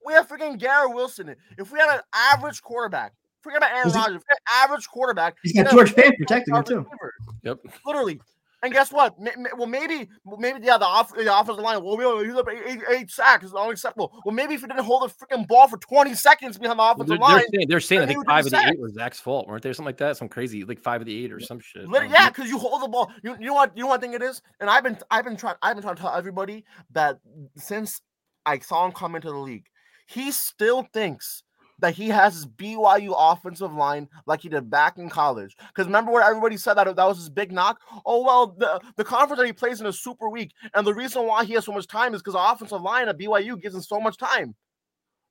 We 0.06 0.14
have 0.14 0.27
freaking 0.30 0.57
Garrett 0.57 0.94
Wilson. 0.94 1.35
If 1.57 1.72
we 1.72 1.80
had 1.80 1.94
an 1.95 2.02
average 2.14 2.61
quarterback, 2.61 3.14
forget 3.41 3.57
about 3.57 3.72
Aaron 3.72 3.91
Rodgers. 3.91 4.15
If 4.15 4.22
we 4.22 4.26
had 4.30 4.38
an 4.38 4.69
average 4.69 4.88
quarterback, 4.88 5.35
He's 5.44 5.53
got 5.53 5.69
George 5.69 5.89
have 5.89 5.98
Fant 5.98 6.18
protecting 6.18 6.56
him, 6.56 6.64
too. 6.64 6.77
receiver. 6.77 7.14
Yep. 7.44 7.60
Literally, 7.85 8.22
And 8.63 8.73
guess 8.73 8.91
what? 8.91 9.15
Well, 9.55 9.67
maybe, 9.67 10.09
maybe 10.39 10.65
yeah, 10.65 10.79
the 10.79 10.85
off 10.85 11.13
the 11.13 11.39
offensive 11.39 11.63
line. 11.63 11.84
Well, 11.84 11.95
we 11.95 12.25
he's 12.25 12.35
up 12.35 12.47
eight 12.89 13.11
sacks. 13.11 13.45
It's 13.45 13.53
unacceptable. 13.53 14.19
Well, 14.25 14.34
maybe 14.34 14.55
if 14.55 14.61
he 14.61 14.67
didn't 14.67 14.84
hold 14.84 15.03
the 15.03 15.13
freaking 15.13 15.47
ball 15.47 15.67
for 15.67 15.77
20 15.77 16.15
seconds 16.15 16.57
behind 16.57 16.79
the 16.79 16.84
offensive 16.84 17.19
they're, 17.19 17.27
they're 17.27 17.39
saying, 17.39 17.67
they're 17.67 17.79
saying 17.79 18.01
I 18.01 18.05
think 18.07 18.25
five 18.25 18.45
of 18.45 18.51
the 18.51 18.57
sacks. 18.57 18.71
eight 18.71 18.79
was 18.79 18.93
Zach's 18.93 19.19
fault, 19.19 19.47
weren't 19.47 19.61
there? 19.61 19.73
Something 19.73 19.89
like 19.89 19.97
that. 19.97 20.17
Some 20.17 20.27
crazy 20.27 20.63
like 20.63 20.79
five 20.79 21.01
of 21.01 21.05
the 21.05 21.23
eight 21.23 21.31
or 21.31 21.39
some 21.39 21.59
shit. 21.59 21.85
Um, 21.85 21.93
yeah, 22.09 22.29
because 22.29 22.49
you 22.49 22.57
hold 22.57 22.81
the 22.81 22.88
ball. 22.88 23.11
You, 23.23 23.35
you 23.39 23.45
know 23.45 23.53
what? 23.53 23.77
You 23.77 23.84
know 23.84 23.89
what 23.89 23.99
I 23.99 24.01
think 24.01 24.15
it 24.15 24.23
is. 24.23 24.41
And 24.59 24.71
I've 24.71 24.84
been 24.84 24.97
I've 25.11 25.23
been 25.23 25.38
trying 25.38 25.55
I've 25.61 25.75
been 25.75 25.84
trying 25.84 25.95
to 25.95 26.01
tell 26.01 26.15
everybody 26.15 26.65
that 26.91 27.19
since 27.57 28.01
I 28.47 28.57
saw 28.57 28.85
him 28.85 28.91
come 28.91 29.15
into 29.15 29.29
the 29.29 29.38
league, 29.38 29.67
he 30.07 30.31
still 30.31 30.81
thinks 30.93 31.43
that 31.79 31.93
he 31.93 32.09
has 32.09 32.33
his 32.33 32.45
BYU 32.45 33.13
offensive 33.17 33.73
line 33.73 34.07
like 34.25 34.41
he 34.41 34.49
did 34.49 34.69
back 34.69 34.97
in 34.97 35.09
college. 35.09 35.55
Because 35.67 35.85
remember 35.85 36.11
what 36.11 36.25
everybody 36.25 36.57
said 36.57 36.75
that 36.75 36.95
that 36.95 37.07
was 37.07 37.17
his 37.17 37.29
big 37.29 37.51
knock. 37.51 37.79
Oh 38.05 38.23
well, 38.23 38.47
the 38.47 38.81
the 38.95 39.03
conference 39.03 39.39
that 39.39 39.45
he 39.45 39.53
plays 39.53 39.79
in 39.79 39.87
is 39.87 40.01
super 40.01 40.29
weak, 40.29 40.51
and 40.73 40.85
the 40.85 40.93
reason 40.93 41.25
why 41.25 41.45
he 41.45 41.53
has 41.53 41.65
so 41.65 41.71
much 41.71 41.87
time 41.87 42.13
is 42.13 42.21
because 42.21 42.33
the 42.33 42.51
offensive 42.51 42.81
line 42.81 43.07
at 43.07 43.17
BYU 43.17 43.61
gives 43.61 43.75
him 43.75 43.81
so 43.81 43.99
much 43.99 44.17
time. 44.17 44.55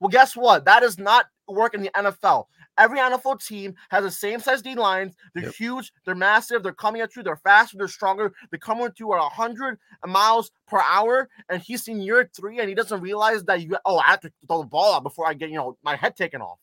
Well, 0.01 0.11
guess 0.11 0.37
what? 0.37 0.65
That 0.67 0.81
does 0.81 0.99
not 0.99 1.27
work 1.49 1.75
in 1.75 1.83
the 1.83 1.91
NFL. 1.95 2.47
Every 2.79 2.99
NFL 2.99 3.45
team 3.45 3.75
has 3.91 4.05
the 4.05 4.11
same 4.11 4.41
size 4.41 4.63
D 4.63 4.75
lines. 4.75 5.15
They're 5.35 5.51
huge, 5.51 5.93
they're 6.05 6.15
massive, 6.15 6.63
they're 6.63 6.73
coming 6.73 7.01
at 7.01 7.17
you, 7.17 7.23
they're 7.23 7.37
faster, 7.37 7.79
they're 7.79 7.89
stronger. 7.89 8.33
They're 8.51 8.59
coming 8.59 8.85
at 8.85 9.01
you 9.01 9.13
at 9.15 9.19
100 9.19 9.79
miles 10.07 10.51
per 10.67 10.81
hour. 10.81 11.29
And 11.49 11.63
he's 11.63 11.89
in 11.89 12.01
year 12.01 12.31
three 12.37 12.61
and 12.61 12.69
he 12.69 12.75
doesn't 12.75 13.01
realize 13.01 13.45
that 13.45 13.63
you, 13.63 13.77
oh, 13.85 13.99
I 13.99 14.05
have 14.05 14.21
to 14.21 14.33
throw 14.47 14.61
the 14.61 14.69
ball 14.69 14.95
out 14.95 15.03
before 15.03 15.27
I 15.27 15.35
get, 15.35 15.51
you 15.51 15.57
know, 15.57 15.79
my 15.83 15.97
head 15.97 16.17
taken 16.17 16.43
off. 16.43 16.59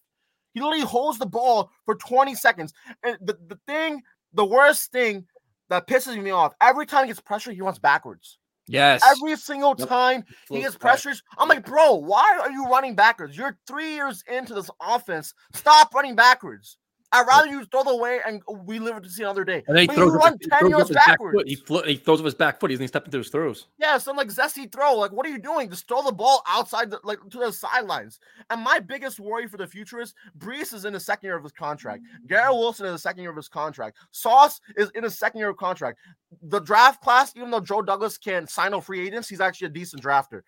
He 0.54 0.62
literally 0.62 0.86
holds 0.86 1.18
the 1.18 1.26
ball 1.26 1.72
for 1.86 1.96
20 1.96 2.36
seconds. 2.36 2.74
And 3.04 3.18
the, 3.22 3.38
the 3.48 3.60
thing, 3.68 4.02
the 4.34 4.46
worst 4.46 4.92
thing 4.92 5.26
that 5.70 5.88
pisses 5.88 6.22
me 6.22 6.30
off, 6.30 6.54
every 6.62 6.86
time 6.86 7.06
he 7.06 7.08
gets 7.08 7.20
pressure, 7.20 7.52
he 7.52 7.62
runs 7.62 7.80
backwards. 7.80 8.38
Yes. 8.68 9.02
Every 9.06 9.36
single 9.36 9.76
Yep. 9.78 9.88
time 9.88 10.24
he 10.50 10.62
gets 10.62 10.78
pressures, 10.78 11.22
I'm 11.38 11.50
like, 11.50 11.66
bro, 11.66 11.96
why 11.96 12.38
are 12.42 12.52
you 12.52 12.66
running 12.66 12.96
backwards? 12.96 13.38
You're 13.38 13.58
three 13.68 13.94
years 13.94 14.24
into 14.28 14.54
this 14.54 14.70
offense. 14.82 15.34
Stop 15.54 15.94
running 15.94 16.16
backwards. 16.16 16.78
I'd 17.14 17.28
rather 17.28 17.48
you 17.48 17.64
throw 17.66 17.84
the 17.84 17.92
away 17.92 18.20
and 18.26 18.42
we 18.66 18.80
live 18.80 19.02
to 19.02 19.10
see 19.10 19.22
another 19.24 19.44
day. 19.46 19.64
And 19.68 19.78
then 19.78 19.84
he 19.84 19.88
But 19.88 19.96
throws, 19.96 20.12
you 20.14 20.18
run 20.18 20.32
his- 20.34 20.40
he 20.42 20.50
10 20.50 20.60
throws 20.60 20.72
yards 20.72 20.90
backwards. 20.92 21.36
foot. 21.38 21.48
He, 21.48 21.56
flo- 21.56 21.84
he 21.84 21.96
throws 21.96 22.20
up 22.20 22.26
his 22.26 22.34
back 22.34 22.60
foot. 22.60 22.72
He 22.72 22.76
doesn't 22.76 22.88
step 22.88 23.06
into 23.06 23.20
his 23.20 23.30
throws. 23.30 23.68
Yeah, 23.78 23.98
some 24.00 24.18
like 24.18 24.30
zesty 24.30 24.70
throw. 24.72 24.96
Like, 24.96 25.12
what 25.12 25.26
are 25.26 25.30
you 25.30 25.38
doing? 25.40 25.70
Just 25.70 25.88
throw 25.88 26.02
the 26.02 26.12
ball 26.12 26.42
outside, 26.48 26.90
the, 26.90 27.00
like 27.04 27.20
to 27.30 27.38
the 27.38 27.54
sidelines. 27.54 28.20
And 28.50 28.62
my 28.62 28.80
biggest 28.80 29.20
worry 29.20 29.48
for 29.48 29.58
the 29.58 29.68
future 29.68 30.00
is 30.02 30.14
Breece 30.40 30.74
is 30.74 30.86
in 30.86 30.94
the 30.94 31.00
second 31.00 31.28
year 31.28 31.38
of 31.38 31.44
his 31.44 31.52
contract. 31.54 32.02
Garrett 32.28 32.56
Wilson 32.56 32.86
is 32.88 32.90
in 32.90 32.94
the 32.96 33.00
second 33.00 33.22
year 33.22 33.30
of 33.32 33.38
his 33.38 33.48
contract. 33.48 33.98
Sauce 34.12 34.60
is 34.76 34.90
in 34.96 35.04
his 35.04 35.18
second 35.18 35.40
year 35.40 35.50
of 35.50 35.58
contract. 35.58 36.00
The 36.42 36.60
draft 36.62 37.02
class, 37.02 37.32
even 37.36 37.52
though 37.52 37.60
Joe 37.62 37.84
Douglas 37.84 38.18
can 38.18 38.48
sign 38.48 38.72
no 38.72 38.82
free 38.82 39.06
agents, 39.06 39.30
he's 39.30 39.40
actually 39.40 39.68
a 39.68 39.72
decent 39.72 40.02
drafter. 40.02 40.42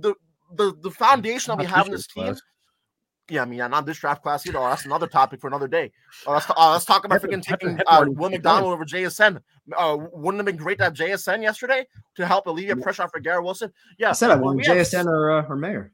The 0.00 0.14
the 0.56 0.74
the 0.82 0.90
foundation 0.90 1.50
that 1.52 1.58
we 1.58 1.64
have 1.66 1.86
in 1.86 1.92
this 1.92 2.06
team. 2.08 2.34
Yeah, 3.30 3.42
I 3.42 3.44
mean, 3.44 3.58
yeah, 3.60 3.68
not 3.68 3.86
this 3.86 3.98
draft 3.98 4.22
class 4.22 4.46
either. 4.46 4.58
Oh, 4.58 4.68
that's 4.68 4.84
another 4.84 5.06
topic 5.06 5.40
for 5.40 5.46
another 5.46 5.68
day. 5.68 5.92
Oh, 6.26 6.32
let's, 6.32 6.50
uh, 6.50 6.72
let's 6.72 6.84
talk 6.84 7.04
about 7.04 7.22
freaking 7.22 7.42
taking 7.42 7.78
uh, 7.86 8.04
Will 8.08 8.30
McDonald 8.30 8.72
over 8.72 8.84
JSN. 8.84 9.40
Uh, 9.76 9.96
wouldn't 10.12 10.40
it 10.40 10.46
have 10.46 10.46
been 10.46 10.62
great 10.62 10.78
to 10.78 10.84
have 10.84 10.92
JSN 10.92 11.40
yesterday 11.40 11.86
to 12.16 12.26
help 12.26 12.46
alleviate 12.46 12.80
pressure 12.82 13.04
off 13.04 13.10
for 13.12 13.20
Garrett 13.20 13.44
Wilson? 13.44 13.72
Yeah, 13.96 14.10
I 14.10 14.12
said 14.12 14.32
I 14.32 14.36
wanted 14.36 14.58
we 14.58 14.64
have 14.66 14.76
JSN 14.86 15.06
or 15.06 15.30
uh, 15.30 15.46
or 15.48 15.56
Mayer. 15.56 15.92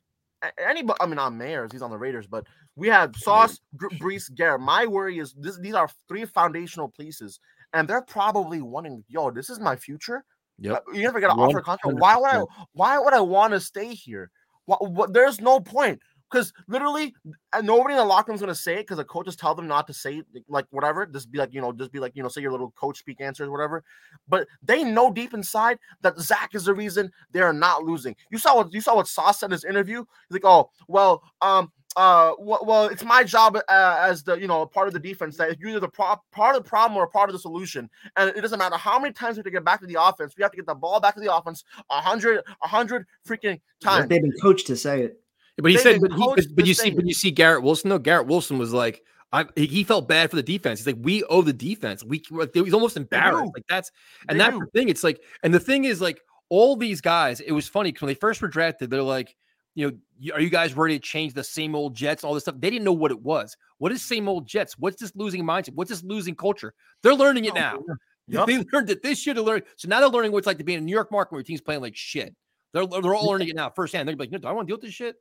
anybody. 0.59 0.97
I 1.01 1.07
mean, 1.07 1.17
not 1.17 1.33
Mayers. 1.33 1.71
He's 1.71 1.83
on 1.83 1.91
the 1.91 1.99
Raiders, 1.99 2.27
but 2.27 2.47
we 2.77 2.89
have 2.89 3.15
Sauce, 3.15 3.61
Gr- 3.77 3.89
Breece, 4.01 4.35
Garrett. 4.35 4.63
My 4.63 4.87
worry 4.87 5.19
is 5.19 5.35
this: 5.35 5.59
these 5.59 5.75
are 5.75 5.89
three 6.09 6.25
foundational 6.25 6.89
pieces, 6.89 7.41
and 7.75 7.87
they're 7.87 8.03
probably 8.03 8.63
wanting. 8.63 9.05
Yo, 9.07 9.31
this 9.31 9.51
is 9.51 9.61
my 9.61 9.77
future. 9.77 10.25
Yep. 10.61 10.85
Uh, 10.89 10.93
You 10.93 11.03
never 11.03 11.21
get 11.21 11.31
an 11.31 11.39
offer 11.39 11.59
a 11.59 11.63
contract. 11.63 11.99
Why 12.01 12.17
would 12.17 12.31
I? 12.31 12.43
Why 12.73 12.99
would 12.99 13.13
I 13.13 13.21
want 13.21 13.53
to 13.53 13.61
stay 13.61 13.95
here? 13.95 14.31
What, 14.65 14.91
what, 14.91 15.13
there's 15.15 15.41
no 15.41 15.61
point 15.61 16.01
because 16.31 16.53
literally 16.67 17.15
nobody 17.63 17.95
in 17.95 17.99
the 17.99 18.05
locker 18.05 18.31
room's 18.31 18.41
gonna 18.41 18.55
say 18.55 18.75
it 18.75 18.81
because 18.81 18.99
the 18.99 19.05
coaches 19.05 19.37
tell 19.37 19.55
them 19.55 19.67
not 19.67 19.87
to 19.87 19.95
say 19.95 20.19
it, 20.35 20.45
like 20.49 20.67
whatever. 20.71 21.07
Just 21.07 21.31
be 21.31 21.39
like 21.39 21.53
you 21.53 21.61
know, 21.61 21.73
just 21.73 21.93
be 21.93 22.01
like 22.01 22.13
you 22.15 22.23
know, 22.23 22.29
say 22.29 22.41
your 22.41 22.53
little 22.53 22.71
coach 22.73 22.99
speak 22.99 23.21
answers, 23.21 23.49
whatever. 23.49 23.85
But 24.29 24.47
they 24.63 24.85
know 24.85 25.13
deep 25.13 25.35
inside 25.35 25.79
that 26.03 26.19
Zach 26.19 26.51
is 26.55 26.65
the 26.65 26.75
reason 26.75 27.11
they 27.33 27.41
are 27.41 27.53
not 27.53 27.85
losing. 27.85 28.15
You 28.31 28.39
saw 28.39 28.57
what 28.57 28.73
you 28.73 28.81
saw 28.81 28.97
what 28.97 29.09
Sauce 29.09 29.41
said 29.41 29.47
in 29.47 29.53
his 29.53 29.65
interview. 29.65 30.05
He's 30.29 30.35
like, 30.35 30.45
oh 30.45 30.71
well, 30.87 31.23
um. 31.41 31.73
Uh, 31.97 32.33
well, 32.39 32.61
well, 32.65 32.85
it's 32.85 33.03
my 33.03 33.25
job 33.25 33.57
uh, 33.57 33.97
as 34.01 34.23
the 34.23 34.37
you 34.37 34.47
know 34.47 34.65
part 34.65 34.87
of 34.87 34.95
the 34.95 35.01
defense 35.01 35.37
that 35.37 35.59
you're 35.59 35.71
either 35.71 35.81
the 35.81 35.89
pro- 35.89 36.15
part 36.31 36.55
of 36.55 36.63
the 36.63 36.69
problem 36.69 36.97
or 36.97 37.09
part 37.09 37.29
of 37.29 37.33
the 37.33 37.39
solution, 37.39 37.91
and 38.17 38.31
it 38.37 38.41
doesn't 38.43 38.59
matter 38.59 38.77
how 38.77 39.01
many 39.01 39.13
times 39.13 39.35
we 39.35 39.39
have 39.39 39.47
to 39.47 39.51
get 39.51 39.65
back 39.65 39.81
to 39.81 39.87
the 39.87 40.01
offense. 40.01 40.35
We 40.37 40.43
have 40.43 40.53
to 40.53 40.57
get 40.57 40.67
the 40.67 40.77
ball 40.77 41.01
back 41.01 41.15
to 41.15 41.21
the 41.21 41.35
offense 41.35 41.65
a 41.91 42.01
hundred, 42.01 42.45
a 42.63 42.69
hundred 42.69 43.07
freaking 43.27 43.59
times. 43.81 44.09
They've 44.09 44.23
been 44.23 44.37
coached 44.41 44.69
to 44.69 44.77
say 44.77 45.03
it. 45.03 45.21
But 45.61 45.71
he 45.71 45.77
They've 45.77 45.83
said, 45.83 46.01
but, 46.01 46.13
he, 46.13 46.33
but, 46.37 46.45
but 46.55 46.67
you 46.67 46.75
see, 46.75 46.91
but 46.91 47.05
you 47.07 47.15
see 47.15 47.31
Garrett 47.31 47.63
Wilson. 47.63 47.91
though. 47.91 47.99
Garrett 47.99 48.27
Wilson 48.27 48.59
was 48.59 48.73
like, 48.73 49.03
I 49.33 49.47
he, 49.57 49.85
felt 49.85 50.09
bad 50.09 50.31
for 50.31 50.37
the 50.37 50.43
defense. 50.43 50.81
He's 50.81 50.87
like, 50.87 50.97
we 51.01 51.23
owe 51.25 51.43
the 51.43 51.53
defense. 51.53 52.03
We 52.05 52.23
like, 52.31 52.55
he's 52.55 52.73
almost 52.73 52.97
embarrassed. 52.97 53.53
Like 53.55 53.67
that's 53.69 53.91
and 54.29 54.39
They 54.39 54.45
that's 54.45 54.57
do. 54.57 54.61
the 54.61 54.79
thing. 54.79 54.89
It's 54.89 55.05
like, 55.05 55.21
and 55.43 55.53
the 55.53 55.61
thing 55.61 55.85
is, 55.85 56.01
like 56.01 56.21
all 56.49 56.77
these 56.77 57.01
guys. 57.01 57.41
It 57.41 57.53
was 57.53 57.69
funny 57.69 57.91
because 57.91 58.03
when 58.03 58.09
they 58.09 58.15
first 58.15 58.41
were 58.41 58.49
drafted, 58.49 58.91
they're 58.91 59.03
like, 59.03 59.37
you 59.75 59.91
know, 59.91 60.35
are 60.35 60.41
you 60.41 60.49
guys 60.49 60.75
ready 60.75 60.99
to 60.99 61.03
change 61.03 61.35
the 61.35 61.45
same 61.45 61.75
old 61.75 61.95
Jets? 61.95 62.25
All 62.25 62.35
this 62.35 62.45
stuff. 62.45 62.57
They 62.59 62.71
didn't 62.71 62.85
know 62.85 62.93
what 62.93 63.11
it 63.11 63.21
was. 63.21 63.57
What 63.79 63.93
is 63.93 64.03
same 64.03 64.29
old 64.29 64.47
Jets? 64.47 64.79
What's 64.79 65.01
this 65.01 65.13
losing 65.15 65.45
mindset? 65.45 65.75
What's 65.75 65.91
this 65.91 66.03
losing 66.03 66.35
culture? 66.35 66.75
They're 67.03 67.15
learning 67.15 67.45
it 67.45 67.53
oh, 67.53 67.61
now. 67.61 67.79
Yup. 68.29 68.47
They 68.47 68.65
learned 68.73 68.91
it. 68.91 69.03
They 69.03 69.15
should 69.15 69.37
have 69.37 69.47
learned. 69.47 69.65
So 69.77 69.89
now 69.89 70.01
they're 70.01 70.09
learning 70.09 70.33
what 70.33 70.39
it's 70.39 70.47
like 70.47 70.59
to 70.59 70.65
be 70.65 70.75
in 70.75 70.81
a 70.81 70.85
New 70.85 70.93
York 70.93 71.11
market 71.11 71.33
where 71.33 71.41
your 71.41 71.45
team's 71.45 71.63
playing 71.63 71.81
like 71.81 71.97
shit. 71.97 72.35
They're, 72.75 72.87
they're 72.87 73.15
all 73.15 73.27
learning 73.27 73.49
it 73.49 73.57
now 73.57 73.71
firsthand. 73.71 74.07
They're 74.07 74.17
like, 74.17 74.31
no, 74.31 74.39
do 74.39 74.49
I 74.49 74.53
want 74.53 74.69
to 74.69 74.71
deal 74.71 74.77
with 74.77 74.85
this 74.85 74.95
shit? 74.95 75.17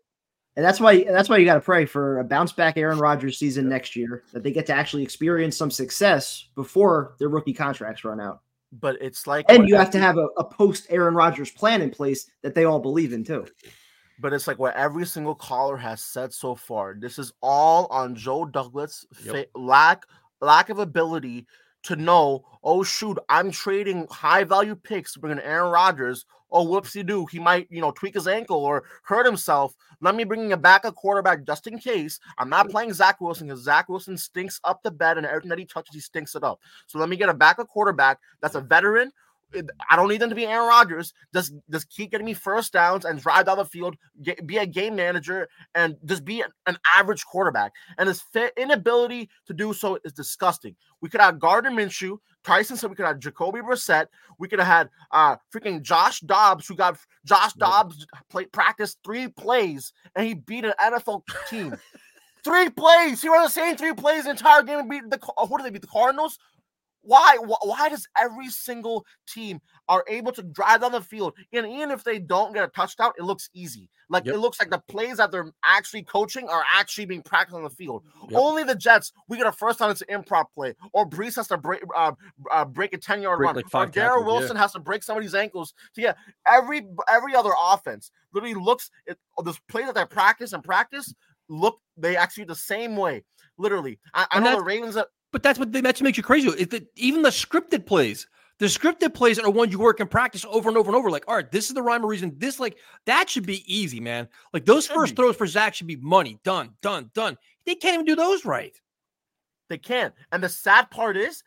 And 0.57 0.65
that's 0.65 0.79
why 0.79 1.03
that's 1.03 1.29
why 1.29 1.38
you 1.38 1.45
got 1.45 1.53
to 1.53 1.61
pray 1.61 1.85
for 1.85 2.17
a 2.17 2.23
bounce 2.23 2.51
back 2.51 2.77
Aaron 2.77 2.97
Rodgers 2.97 3.38
season 3.38 3.69
next 3.69 3.95
year 3.95 4.23
that 4.34 4.41
they 4.41 4.51
get 4.51 4.65
to 4.65 4.73
actually 4.73 5.03
experience 5.03 5.55
some 5.55 5.69
success 5.69 6.47
before 6.55 7.15
their 7.19 7.29
rookie 7.29 7.53
contracts 7.53 8.03
run 8.03 8.19
out. 8.19 8.41
But 8.71 8.97
it's 8.99 9.27
like 9.27 9.45
And 9.49 9.69
you 9.69 9.75
have 9.75 9.91
to 9.91 9.99
have 9.99 10.17
a, 10.17 10.25
a 10.38 10.43
post 10.43 10.88
Aaron 10.89 11.13
Rodgers 11.13 11.51
plan 11.51 11.84
in 11.84 11.91
place 11.91 12.31
that 12.41 12.55
they 12.55 12.65
all 12.65 12.79
believe 12.79 13.13
in 13.13 13.23
too. 13.23 13.45
But 14.19 14.34
it's 14.34 14.47
like 14.47 14.57
what 14.57 14.75
every 14.75 15.05
single 15.05 15.35
caller 15.35 15.77
has 15.77 16.01
said 16.01 16.34
so 16.34 16.55
far. 16.55 16.95
This 16.99 17.19
is 17.19 17.31
all 17.43 17.85
on 17.91 18.15
Joe 18.15 18.43
Douglas' 18.43 19.05
fa- 19.13 19.45
lack 19.53 20.05
lack 20.41 20.71
of 20.71 20.79
ability 20.79 21.45
to 21.84 21.95
know. 21.95 22.43
Oh 22.63 22.81
shoot, 22.81 23.19
I'm 23.29 23.51
trading 23.51 24.07
high 24.09 24.43
value 24.43 24.73
picks 24.73 25.13
to 25.13 25.19
bring 25.19 25.34
in 25.34 25.39
Aaron 25.39 25.71
Rodgers. 25.71 26.25
Oh 26.52 26.65
whoopsie 26.65 27.06
doo, 27.06 27.26
he 27.26 27.40
might 27.40 27.68
you 27.69 27.82
know 27.82 27.91
tweak 27.91 28.14
his 28.14 28.28
ankle 28.28 28.57
or 28.57 28.84
hurt 29.03 29.26
himself. 29.26 29.76
Let 30.02 30.15
me 30.15 30.24
bring 30.24 30.53
a 30.53 30.57
backup 30.57 30.95
quarterback 30.95 31.45
just 31.45 31.68
in 31.68 31.80
case. 31.80 32.19
I'm 32.38 32.49
not 32.49 32.69
playing 32.69 32.94
Zach 32.94 33.19
Wilson 33.19 33.48
because 33.48 33.64
Zach 33.64 33.90
Wilson 33.90 34.18
stinks 34.18 34.60
up 34.64 34.82
the 34.84 34.91
bed 34.91 35.18
and 35.18 35.26
everything 35.26 35.49
that 35.49 35.60
he 35.60 35.65
touches, 35.65 35.95
he 35.95 36.02
stinks 36.02 36.36
it 36.36 36.44
up. 36.44 36.60
So 36.86 36.99
let 36.99 37.10
me 37.10 37.18
get 37.18 37.30
a 37.30 37.34
backup 37.34 37.68
quarterback 37.68 38.19
that's 38.41 38.56
a 38.56 38.61
veteran 38.61 39.11
I 39.90 39.95
don't 39.95 40.10
need 40.10 40.19
them 40.19 40.30
to 40.30 40.36
be 40.36 40.45
Aaron 40.45 40.68
Rodgers. 40.68 41.14
Just 41.34 41.53
just 41.72 41.90
keep 41.90 42.11
getting 42.11 42.26
me 42.26 42.34
first 42.34 42.74
downs 42.74 43.06
and 43.06 43.22
drive 43.22 43.45
down 43.45 43.57
the 43.57 43.65
field. 43.65 43.95
Get, 44.22 44.45
be 44.45 44.57
a 44.57 44.65
game 44.65 44.95
manager 44.95 45.48
and 45.74 45.95
just 46.06 46.26
be 46.26 46.41
an, 46.41 46.49
an 46.65 46.78
average 46.95 47.26
quarterback. 47.26 47.72
And 47.98 48.07
his 48.07 48.22
fit 48.22 48.53
inability 48.57 49.30
to 49.45 49.53
do 49.53 49.74
so 49.74 49.99
is 50.03 50.14
disgusting. 50.14 50.76
We 51.02 51.10
could 51.10 51.22
have 51.22 51.40
Gardner 51.40 51.72
Minshew. 51.72 52.18
Tyson 52.44 52.78
said 52.78 52.90
we 52.90 52.95
could 52.95 53.06
have 53.06 53.19
Jacoby 53.19 53.60
Brissett. 53.60 54.07
We 54.38 54.48
could 54.48 54.60
have 54.60 54.68
had 54.68 54.90
uh 55.11 55.38
freaking 55.53 55.82
Josh 55.82 56.19
Dobbs, 56.22 56.68
who 56.68 56.76
got 56.76 56.98
Josh 57.26 57.53
Dobbs 57.53 58.06
play 58.30 58.45
practice 58.45 58.98
three 59.03 59.30
plays 59.30 59.94
and 60.15 60.28
he 60.28 60.34
beat 60.34 60.65
an 60.65 60.74
NFL 60.82 61.22
team. 61.49 61.76
three 62.44 62.69
plays. 62.69 63.22
He 63.22 63.30
ran 63.30 63.44
the 63.44 63.49
same 63.49 63.78
three 63.78 63.94
plays 63.94 64.26
the 64.26 64.32
entire 64.32 64.64
game 64.64 64.80
and 64.80 64.90
beat 64.90 65.10
the 65.10 65.19
who 65.48 65.57
did 65.57 65.65
they 65.65 65.69
beat 65.69 65.82
the 65.82 65.88
Cardinals? 65.88 66.38
Why? 67.02 67.38
Wh- 67.38 67.65
Why 67.65 67.90
does 67.90 68.07
every 68.19 68.49
single 68.49 69.06
team 69.28 69.61
are 69.88 70.03
able 70.07 70.32
to 70.34 70.44
drive 70.44 70.82
down 70.82 70.91
the 70.91 71.02
field, 71.02 71.34
and 71.53 71.65
even 71.65 71.91
if 71.91 72.03
they 72.03 72.19
don't 72.19 72.53
get 72.53 72.64
a 72.64 72.68
touchdown, 72.68 73.11
it 73.18 73.24
looks 73.24 73.49
easy. 73.53 73.90
Like 74.10 74.26
Yep. 74.26 74.36
it 74.36 74.38
looks 74.40 74.60
like 74.60 74.69
the 74.69 74.82
plays 74.88 75.18
that 75.18 75.32
they're 75.32 75.52
actually 75.65 76.03
coaching 76.03 76.48
are 76.48 76.64
actually 76.74 77.06
being 77.06 77.22
practiced 77.22 77.56
on 77.57 77.64
the 77.64 77.69
field. 77.69 78.03
Yep. 78.30 78.40
Only 78.40 78.64
the 78.64 78.76
Jets, 78.76 79.11
we 79.28 79.38
get 79.38 79.48
a 79.48 79.52
first 79.52 79.80
down, 79.80 79.91
it's 79.91 80.02
an 80.07 80.24
improv 80.24 80.45
play, 80.56 80.76
or 80.94 81.07
Breece 81.10 81.36
has 81.36 81.48
to 81.49 81.57
break 81.57 81.82
uh, 81.95 82.14
uh, 82.52 82.65
break 82.65 82.94
a 82.94 82.98
ten 82.98 83.22
yard 83.22 83.40
run, 83.40 83.56
like 83.56 83.65
or 83.74 83.86
Garrett 83.88 83.94
tackles, 83.94 84.26
yeah. 84.26 84.40
Wilson 84.40 84.56
has 84.57 84.72
to 84.74 84.80
break 84.80 85.03
somebody's 85.03 85.36
ankles. 85.36 85.74
So 85.94 86.02
yeah, 86.02 86.14
every 86.45 86.88
every 87.10 87.36
other 87.36 87.52
offense 87.60 88.11
literally 88.34 88.56
looks 88.56 88.91
at 89.10 89.18
this 89.44 89.60
play 89.68 89.84
that 89.86 89.95
they 89.95 90.06
practice 90.06 90.53
and 90.53 90.64
practice 90.64 91.14
look 91.49 91.80
they 91.95 92.18
actually 92.18 92.44
the 92.44 92.56
same 92.56 92.95
way. 92.95 93.24
Literally, 93.57 93.99
I, 94.14 94.28
I 94.32 94.40
know 94.40 94.56
the 94.57 94.64
Ravens. 94.64 94.95
That, 94.95 95.07
But 95.32 95.44
that's 95.44 95.60
what 95.60 95.72
that 95.74 96.02
makes 96.02 96.18
you 96.18 96.24
crazy. 96.24 96.48
Is 96.49 96.68
that 96.70 96.88
even 96.95 97.22
the 97.22 97.30
scripted 97.30 97.86
plays, 97.86 98.28
the 98.60 98.66
scripted 98.66 99.14
plays 99.14 99.38
are 99.38 99.49
ones 99.49 99.72
you 99.72 99.80
work 99.80 99.99
and 99.99 100.10
practice 100.10 100.45
over 100.49 100.70
and 100.70 100.78
over 100.78 100.90
and 100.90 100.95
over. 100.95 101.12
Like, 101.12 101.26
all 101.28 101.36
right, 101.36 101.52
this 101.52 101.68
is 101.68 101.76
the 101.76 101.82
rhyme 101.84 102.04
or 102.04 102.08
reason. 102.08 102.34
This 102.38 102.60
like 102.60 102.78
that 103.06 103.30
should 103.30 103.45
be 103.45 103.64
easy, 103.72 103.99
man. 103.99 104.28
Like 104.54 104.66
those 104.66 104.88
first 104.88 105.16
throws 105.16 105.36
for 105.36 105.45
Zach 105.45 105.76
should 105.76 105.88
be 105.88 105.98
money. 105.98 106.40
Done, 106.44 106.72
done, 106.82 107.12
done. 107.14 107.38
They 107.66 107.76
can't 107.76 107.95
even 107.95 108.06
do 108.06 108.16
those 108.16 108.45
right. 108.45 108.76
They 109.70 109.78
can't. 109.78 110.14
And 110.32 110.41
the 110.41 110.49
sad 110.49 110.90
part 110.90 111.18
is, 111.18 111.44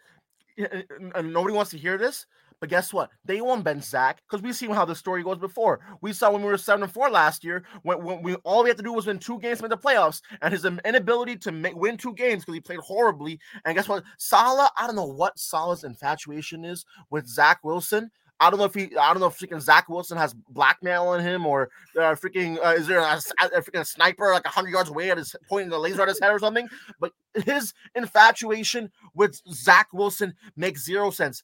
and 0.58 1.32
nobody 1.32 1.54
wants 1.54 1.70
to 1.70 1.78
hear 1.78 1.96
this, 1.96 2.26
But 2.60 2.68
guess 2.68 2.92
what? 2.92 3.10
They 3.24 3.40
won't 3.40 3.64
bench 3.64 3.84
Zach 3.84 4.22
because 4.28 4.42
we've 4.42 4.54
seen 4.54 4.70
how 4.70 4.84
the 4.84 4.94
story 4.94 5.22
goes 5.22 5.38
before. 5.38 5.80
We 6.02 6.12
saw 6.12 6.30
when 6.30 6.42
we 6.42 6.48
were 6.48 6.58
seven 6.58 6.82
and 6.82 6.92
four 6.92 7.10
last 7.10 7.42
year, 7.42 7.64
when, 7.82 8.04
when 8.04 8.22
we 8.22 8.34
all 8.36 8.62
we 8.62 8.68
had 8.68 8.76
to 8.76 8.82
do 8.82 8.92
was 8.92 9.06
win 9.06 9.18
two 9.18 9.38
games 9.38 9.58
to 9.58 9.64
make 9.64 9.70
the 9.70 9.78
playoffs, 9.78 10.20
and 10.42 10.52
his 10.52 10.64
inability 10.64 11.36
to 11.36 11.52
make, 11.52 11.74
win 11.74 11.96
two 11.96 12.12
games 12.14 12.44
because 12.44 12.54
he 12.54 12.60
played 12.60 12.80
horribly. 12.80 13.40
And 13.64 13.74
guess 13.74 13.88
what? 13.88 14.04
Saleh, 14.18 14.70
I 14.78 14.86
don't 14.86 14.96
know 14.96 15.06
what 15.06 15.38
Saleh's 15.38 15.84
infatuation 15.84 16.64
is 16.64 16.84
with 17.08 17.26
Zach 17.26 17.60
Wilson. 17.64 18.10
I 18.40 18.48
don't 18.48 18.58
know 18.58 18.64
if 18.64 18.74
he, 18.74 18.96
I 18.96 19.12
don't 19.12 19.20
know 19.20 19.26
if 19.26 19.38
freaking 19.38 19.60
Zach 19.60 19.88
Wilson 19.90 20.16
has 20.16 20.34
blackmail 20.48 21.08
on 21.08 21.20
him 21.20 21.44
or 21.44 21.68
uh, 21.96 22.14
freaking 22.14 22.58
uh, 22.64 22.70
is 22.70 22.86
there 22.86 23.00
a, 23.00 23.20
a 23.54 23.60
freaking 23.60 23.86
sniper 23.86 24.32
like 24.32 24.46
hundred 24.46 24.70
yards 24.70 24.88
away 24.88 25.10
at 25.10 25.18
his 25.18 25.36
pointing 25.46 25.68
the 25.68 25.78
laser 25.78 26.00
at 26.02 26.08
his 26.08 26.18
head 26.18 26.30
or 26.30 26.38
something? 26.38 26.66
But 26.98 27.12
his 27.44 27.74
infatuation 27.94 28.90
with 29.14 29.40
Zach 29.52 29.88
Wilson 29.92 30.34
makes 30.56 30.84
zero 30.84 31.10
sense. 31.10 31.42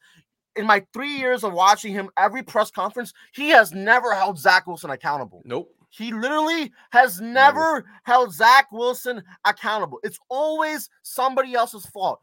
In 0.57 0.66
my 0.66 0.85
three 0.93 1.16
years 1.16 1.45
of 1.45 1.53
watching 1.53 1.93
him, 1.93 2.11
every 2.16 2.43
press 2.43 2.70
conference, 2.70 3.12
he 3.33 3.51
has 3.51 3.73
never 3.73 4.15
held 4.15 4.39
Zach 4.39 4.66
Wilson 4.66 4.91
accountable. 4.91 5.43
Nope. 5.45 5.70
He 5.91 6.12
literally 6.12 6.73
has 6.91 7.20
never 7.20 7.85
held 8.05 8.33
Zach 8.33 8.66
Wilson 8.70 9.23
accountable. 9.45 9.99
It's 10.03 10.19
always 10.28 10.91
somebody 11.03 11.55
else's 11.55 11.87
fault. 11.87 12.20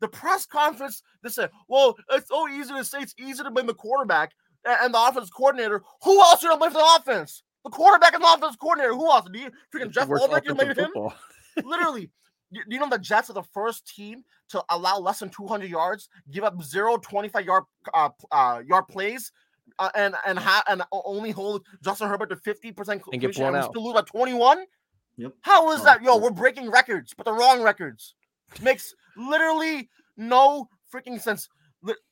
The 0.00 0.08
press 0.08 0.46
conference, 0.46 1.02
they 1.22 1.30
said, 1.30 1.50
well, 1.68 1.96
it's 2.10 2.28
so 2.28 2.48
easy 2.48 2.72
to 2.74 2.84
say 2.84 3.00
it's 3.00 3.14
easy 3.18 3.42
to 3.42 3.50
blame 3.50 3.66
the 3.66 3.74
quarterback 3.74 4.32
and 4.64 4.92
the 4.92 5.00
offense 5.00 5.30
coordinator. 5.30 5.82
Who 6.02 6.20
else 6.20 6.44
are 6.44 6.48
you 6.48 6.52
to 6.52 6.58
blame 6.58 6.70
for 6.70 6.78
the 6.78 7.00
offense? 7.00 7.42
The 7.64 7.70
quarterback 7.70 8.14
and 8.14 8.22
the 8.22 8.32
offense 8.32 8.56
coordinator. 8.56 8.94
Who 8.94 9.10
else? 9.10 9.26
Do 9.32 9.38
you 9.38 9.50
freaking 9.74 9.90
Jeff 9.90 10.08
worst 10.08 10.24
Ulbrich? 10.24 10.44
You 10.44 10.54
blame 10.54 10.74
him? 10.74 10.90
Literally. 11.64 12.10
You, 12.50 12.62
you 12.68 12.78
know 12.78 12.88
the 12.88 12.98
Jets 12.98 13.30
are 13.30 13.34
the 13.34 13.42
first 13.42 13.86
team 13.94 14.22
to 14.50 14.62
allow 14.70 14.98
less 14.98 15.18
than 15.18 15.30
200 15.30 15.68
yards, 15.68 16.08
give 16.30 16.44
up 16.44 16.62
zero 16.62 16.96
25 16.96 17.44
yard 17.44 17.64
uh, 17.92 18.08
uh, 18.30 18.62
yard 18.66 18.86
plays, 18.88 19.32
uh, 19.78 19.90
and 19.94 20.14
and 20.26 20.38
ha- 20.38 20.62
and 20.68 20.82
only 20.92 21.30
hold 21.32 21.64
Justin 21.82 22.08
Herbert 22.08 22.30
to 22.30 22.36
50 22.36 22.72
percent 22.72 23.02
And 23.12 23.20
get 23.20 23.28
completion, 23.28 23.42
blown 23.42 23.54
and 23.56 23.64
out. 23.64 23.70
still 23.70 23.84
lose 23.84 23.94
by 23.94 24.02
21. 24.02 24.64
Yep. 25.18 25.32
How 25.42 25.72
is 25.72 25.82
that? 25.84 26.02
Yo, 26.02 26.16
we're 26.18 26.30
breaking 26.30 26.70
records, 26.70 27.14
but 27.16 27.24
the 27.24 27.32
wrong 27.32 27.62
records. 27.62 28.14
Makes 28.62 28.94
literally 29.16 29.88
no 30.16 30.68
freaking 30.92 31.20
sense. 31.20 31.48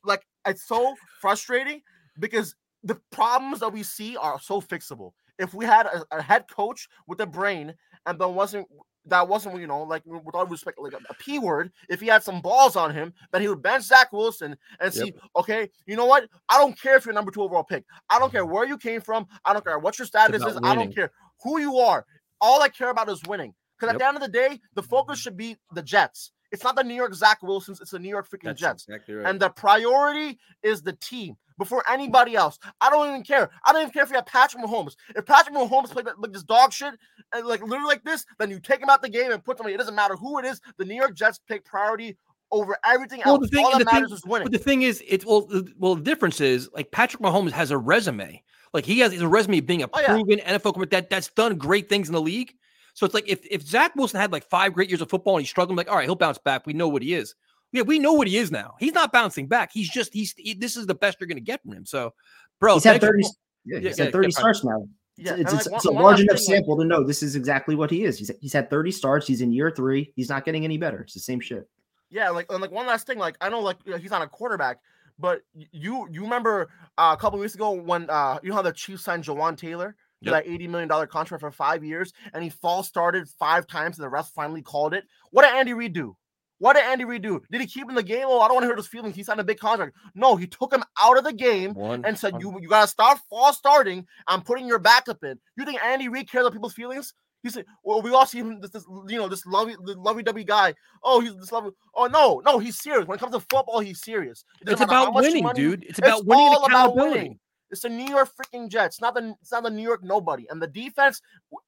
Like 0.05 0.27
it's 0.47 0.67
so 0.67 0.95
frustrating 1.21 1.81
because 2.19 2.55
the 2.83 2.97
problems 3.13 3.61
that 3.61 3.73
we 3.73 3.83
see 3.83 4.17
are 4.17 4.41
so 4.41 4.61
fixable. 4.61 5.13
If 5.39 5.55
we 5.55 5.65
had 5.65 5.87
a, 5.87 6.05
a 6.13 6.23
head 6.23 6.45
coach 6.51 6.89
with 7.07 7.21
a 7.21 7.27
brain 7.27 7.75
and 8.07 8.19
then 8.19 8.35
wasn't 8.35 8.67
that 9.07 9.29
wasn't 9.29 9.59
you 9.61 9.67
know 9.67 9.83
like 9.83 10.03
with 10.07 10.35
all 10.35 10.47
respect 10.47 10.79
like 10.79 10.93
a, 10.93 11.01
a 11.11 11.15
p 11.15 11.39
word, 11.39 11.73
if 11.89 12.01
he 12.01 12.07
had 12.07 12.23
some 12.23 12.41
balls 12.41 12.77
on 12.77 12.93
him, 12.93 13.13
then 13.33 13.43
he 13.43 13.49
would 13.49 13.63
bench 13.63 13.85
Zach 13.85 14.13
Wilson 14.13 14.57
and 14.81 14.93
see, 14.93 15.15
okay, 15.37 15.69
you 15.87 15.97
know 15.97 16.07
what? 16.07 16.29
I 16.49 16.59
don't 16.59 16.81
care 16.81 16.97
if 16.97 17.05
you're 17.05 17.15
number 17.15 17.31
two 17.31 17.43
overall 17.43 17.65
pick. 17.65 17.85
I 18.11 18.19
don't 18.19 18.31
care 18.31 18.45
mm-hmm. 18.45 18.53
where 18.53 18.67
you 18.67 18.79
came 18.79 19.01
from. 19.01 19.27
I 19.45 19.53
don't 19.53 19.65
care 19.65 19.79
what 19.79 19.99
your 19.99 20.07
status 20.07 20.45
is. 20.45 20.59
I 20.63 20.75
don't 20.75 20.95
care 20.95 21.11
who 21.43 21.61
you 21.61 21.79
are. 21.79 22.07
All 22.41 22.63
I 22.63 22.69
care 22.69 22.91
about 22.91 23.09
is 23.09 23.23
winning. 23.27 23.55
Because 23.79 23.93
Yep. 23.93 23.95
at 23.95 23.99
the 23.99 24.07
end 24.07 24.17
of 24.17 24.23
the 24.23 24.29
day, 24.29 24.61
the 24.75 24.83
focus 24.83 25.19
mm-hmm. 25.19 25.23
should 25.23 25.37
be 25.37 25.57
the 25.73 25.83
Jets. 25.83 26.31
It's 26.53 26.63
not 26.63 26.77
the 26.77 26.85
New 26.85 26.95
York 26.95 27.15
Zach 27.15 27.43
Wilsons. 27.43 27.81
It's 27.81 27.91
the 27.91 27.99
New 27.99 28.09
York 28.09 28.29
freaking 28.31 28.45
That's 28.45 28.61
Jets. 28.61 28.85
exactly 28.85 29.15
right. 29.17 29.29
And 29.29 29.41
the 29.41 29.51
priority 29.51 30.39
is 30.63 30.83
the 30.83 30.93
team 30.93 31.37
before 31.59 31.85
anybody 31.91 32.35
else. 32.37 32.59
I 32.81 32.91
don't 32.91 33.09
even 33.09 33.23
care. 33.23 33.51
I 33.65 33.73
don't 33.73 33.83
even 33.83 33.93
care 33.93 34.03
if 34.03 34.11
you 34.11 34.17
have 34.17 34.27
Patrick 34.27 34.63
Mahomes. 34.65 34.97
If 35.15 35.25
Patrick 35.27 35.55
Mahomes 35.55 35.91
played 35.91 36.07
like 36.19 36.33
this 36.33 36.43
dog 36.43 36.73
shit, 36.73 36.95
and 37.33 37.47
like 37.47 37.61
literally 37.63 37.87
like 37.87 38.05
this, 38.05 38.25
then 38.39 38.51
you 38.51 38.61
take 38.61 38.81
him 38.81 38.89
out 38.91 39.03
the 39.03 39.09
game 39.09 39.31
and 39.33 39.43
put 39.45 39.59
somebody. 39.59 39.75
It 39.75 39.79
doesn't 39.79 39.95
matter 39.95 40.17
who 40.17 40.39
it 40.39 40.45
is. 40.45 40.61
The 40.79 40.85
New 40.85 40.95
York 40.97 41.15
Jets 41.15 41.41
take 41.49 41.65
priority 41.65 42.17
over 42.53 42.77
everything 42.85 43.21
Well, 43.25 43.37
else. 43.37 43.49
the 43.51 43.57
thing, 43.57 43.65
All 43.65 43.73
that 43.79 43.85
the 43.85 43.91
thing, 43.91 44.05
is 44.05 44.25
winning. 44.27 44.45
but 44.47 44.53
the 44.53 44.59
thing 44.59 44.83
is, 44.83 45.03
it's 45.09 45.25
well, 45.25 45.43
the, 45.47 45.73
well, 45.79 45.95
the 45.97 46.03
difference 46.03 46.41
is 46.41 46.69
like 46.73 46.91
Patrick 46.91 47.23
Mahomes 47.23 47.51
has 47.53 47.71
a 47.71 47.79
resume. 47.79 48.43
Like 48.73 48.85
he 48.85 48.99
has 49.01 49.13
his 49.13 49.23
resume 49.23 49.59
of 49.59 49.67
being 49.67 49.83
a 49.83 49.89
Oh, 49.93 50.01
yeah. 50.01 50.09
proven 50.09 50.39
NFL 50.41 50.75
quarterback 50.75 50.91
that 50.91 51.11
that's 51.11 51.29
done 51.29 51.57
great 51.57 51.89
things 51.89 52.09
in 52.09 52.15
the 52.15 52.21
league. 52.21 52.55
So 52.95 53.05
it's 53.07 53.15
like 53.15 53.29
if 53.29 53.45
if 53.51 53.63
Zach 53.63 53.97
Wilson 53.97 54.21
had 54.21 54.31
like 54.31 54.45
five 54.45 54.73
great 54.73 54.89
years 54.89 55.01
of 55.01 55.11
football 55.11 55.37
and 55.37 55.43
he's 55.43 55.51
struggling, 55.51 55.77
like 55.77 55.89
all 55.91 55.97
right, 55.97 56.05
he'll 56.05 56.15
bounce 56.15 56.39
back. 56.39 56.67
We 56.67 56.73
know 56.75 56.89
what 56.89 57.03
he 57.03 57.15
is. 57.15 57.35
Yeah, 57.75 57.83
we 57.83 57.99
know 57.99 58.13
what 58.13 58.29
he 58.29 58.37
is 58.39 58.53
now. 58.53 58.77
He's 58.79 58.93
not 58.95 59.11
bouncing 59.13 59.49
back. 59.49 59.73
He's 59.73 59.91
just 59.91 60.15
he's 60.15 60.33
he, 60.37 60.55
this 60.55 60.77
is 60.77 60.87
the 60.87 60.95
best 60.95 61.19
you're 61.21 61.27
going 61.27 61.39
to 61.39 61.43
get 61.43 61.61
from 61.61 61.73
him. 61.73 61.85
So, 61.85 62.15
bro, 62.61 62.75
he's 62.75 62.85
had 62.85 63.01
thanks 63.01 63.05
for- 63.05 63.13
30, 63.13 63.25
yeah, 63.65 63.79
he's 63.89 63.99
yeah, 63.99 64.05
had 64.05 64.13
30 64.13 64.29
yeah, 64.29 64.31
starts 64.31 64.65
now. 64.65 64.89
Yeah, 65.17 65.33
it's, 65.35 65.53
it's, 65.53 65.67
like, 65.67 65.75
it's 65.77 65.85
a 65.85 65.89
one- 65.89 65.95
one 65.97 66.05
large 66.05 66.21
enough 66.21 66.39
thing, 66.39 66.47
like- 66.47 66.59
sample 66.59 66.77
to 66.79 66.85
know 66.85 67.03
this 67.05 67.23
is 67.23 67.35
exactly 67.35 67.75
what 67.75 67.91
he 67.91 68.05
is. 68.05 68.17
He's, 68.17 68.31
he's 68.41 68.53
had 68.53 68.71
30 68.71 68.93
starts. 68.93 69.27
He's 69.27 69.41
in 69.41 69.51
year 69.53 69.73
three. 69.73 70.13
He's 70.15 70.29
not 70.29 70.45
getting 70.45 70.65
any 70.65 70.79
better. 70.79 71.01
It's 71.01 71.15
the 71.15 71.21
same 71.21 71.41
shit. 71.41 71.69
Yeah, 72.11 72.31
like 72.31 72.47
and 72.51 72.61
like 72.63 72.71
one 72.71 72.87
last 72.87 73.09
thing, 73.09 73.19
like 73.19 73.37
I 73.41 73.49
know 73.49 73.59
like 73.59 73.79
you 73.85 73.91
know, 73.91 73.99
he's 73.99 74.13
not 74.13 74.23
a 74.23 74.29
quarterback, 74.29 74.79
but 75.19 75.43
you 75.53 76.07
you 76.13 76.23
remember 76.23 76.71
uh, 76.97 77.15
a 77.19 77.21
couple 77.21 77.41
weeks 77.41 77.57
ago 77.57 77.73
when 77.73 78.09
uh 78.09 78.39
you 78.41 78.51
know 78.51 78.55
how 78.55 78.63
the 78.63 78.71
Chiefs 78.73 79.03
signed 79.03 79.25
Jawaan 79.25 79.57
Taylor 79.57 79.97
to 80.23 80.31
Yep. 80.31 80.45
that 80.45 80.49
eighty 80.51 80.69
million 80.69 80.89
dollar 80.89 81.09
contract 81.09 81.41
for 81.41 81.51
five 81.51 81.83
years, 81.83 82.13
and 82.33 82.45
he 82.45 82.51
false 82.51 82.87
started 82.87 83.29
five 83.29 83.67
times, 83.67 83.99
and 83.99 84.05
the 84.05 84.09
ref 84.09 84.29
finally 84.29 84.63
called 84.63 84.95
it. 84.95 85.05
What 85.33 85.43
did 85.43 85.55
Andy 85.57 85.73
Reid 85.73 85.93
do? 85.93 86.17
What 86.59 86.75
did 86.75 86.85
Andy 86.85 87.05
Reid 87.05 87.23
do? 87.23 87.43
Did 87.51 87.61
he 87.61 87.67
keep 87.67 87.85
him 87.85 87.91
in 87.91 87.95
the 87.97 88.03
game? 88.03 88.25
Oh, 88.27 88.41
I 88.41 88.47
don't 88.47 88.55
want 88.57 88.65
to 88.65 88.69
hurt 88.69 88.79
his 88.79 88.87
feelings. 88.87 89.17
He 89.17 89.23
signed 89.23 89.41
a 89.41 89.45
big 89.45 89.59
contract. 89.59 89.97
No, 90.15 90.37
he 90.37 90.47
took 90.47 90.73
him 90.73 90.85
out 91.01 91.19
of 91.19 91.25
the 91.25 91.33
game 91.33 91.75
One- 91.75 92.05
and 92.05 92.19
said, 92.19 92.33
one- 92.35 92.41
"You 92.43 92.59
you 92.61 92.69
gotta 92.69 92.87
start 92.89 93.19
false 93.29 93.57
starting. 93.59 94.07
I'm 94.29 94.43
putting 94.43 94.67
your 94.67 94.79
backup 94.79 95.23
in." 95.25 95.39
You 95.57 95.65
think 95.65 95.83
Andy 95.83 96.09
Reid 96.09 96.31
cares 96.31 96.43
about 96.47 96.53
people's 96.53 96.75
feelings? 96.75 97.13
He 97.43 97.51
said, 97.51 97.67
"Well, 97.83 98.01
we 98.01 98.11
all 98.15 98.25
see 98.25 98.39
him 98.39 98.61
this, 98.61 98.71
this 98.71 98.85
you 99.09 99.19
know 99.19 99.29
this 99.29 99.45
lovey 99.45 99.77
lovey 99.79 100.23
dovey 100.23 100.45
guy. 100.45 100.75
Oh, 101.03 101.21
he's 101.21 101.37
this 101.37 101.53
lovey. 101.53 101.71
Oh 101.95 102.07
no, 102.07 102.41
no, 102.47 102.59
he's 102.59 102.81
serious. 102.81 103.07
When 103.07 103.17
it 103.17 103.21
comes 103.21 103.35
to 103.35 103.41
football, 103.41 103.81
he's 103.81 104.01
serious. 104.03 104.45
It 104.63 104.71
It's 104.71 104.81
about 104.81 105.13
winning, 105.13 105.45
money- 105.45 105.61
dude. 105.61 105.85
It's 105.85 105.99
about 105.99 106.25
winning 106.25 106.47
and 106.47 106.55
all 106.57 106.65
about 106.65 106.71
accountability. 106.87 107.19
winning. 107.21 107.41
It's 107.75 107.83
the 107.83 107.89
New 107.89 108.07
York 108.07 108.31
freaking 108.39 108.69
Jets, 108.69 109.01
not 109.01 109.15
the 109.15 109.35
it's 109.43 109.51
not 109.51 109.65
the 109.65 109.71
New 109.71 109.83
York 109.83 110.05
nobody. 110.05 110.47
And 110.49 110.63
the 110.63 110.69
defense, 110.69 111.21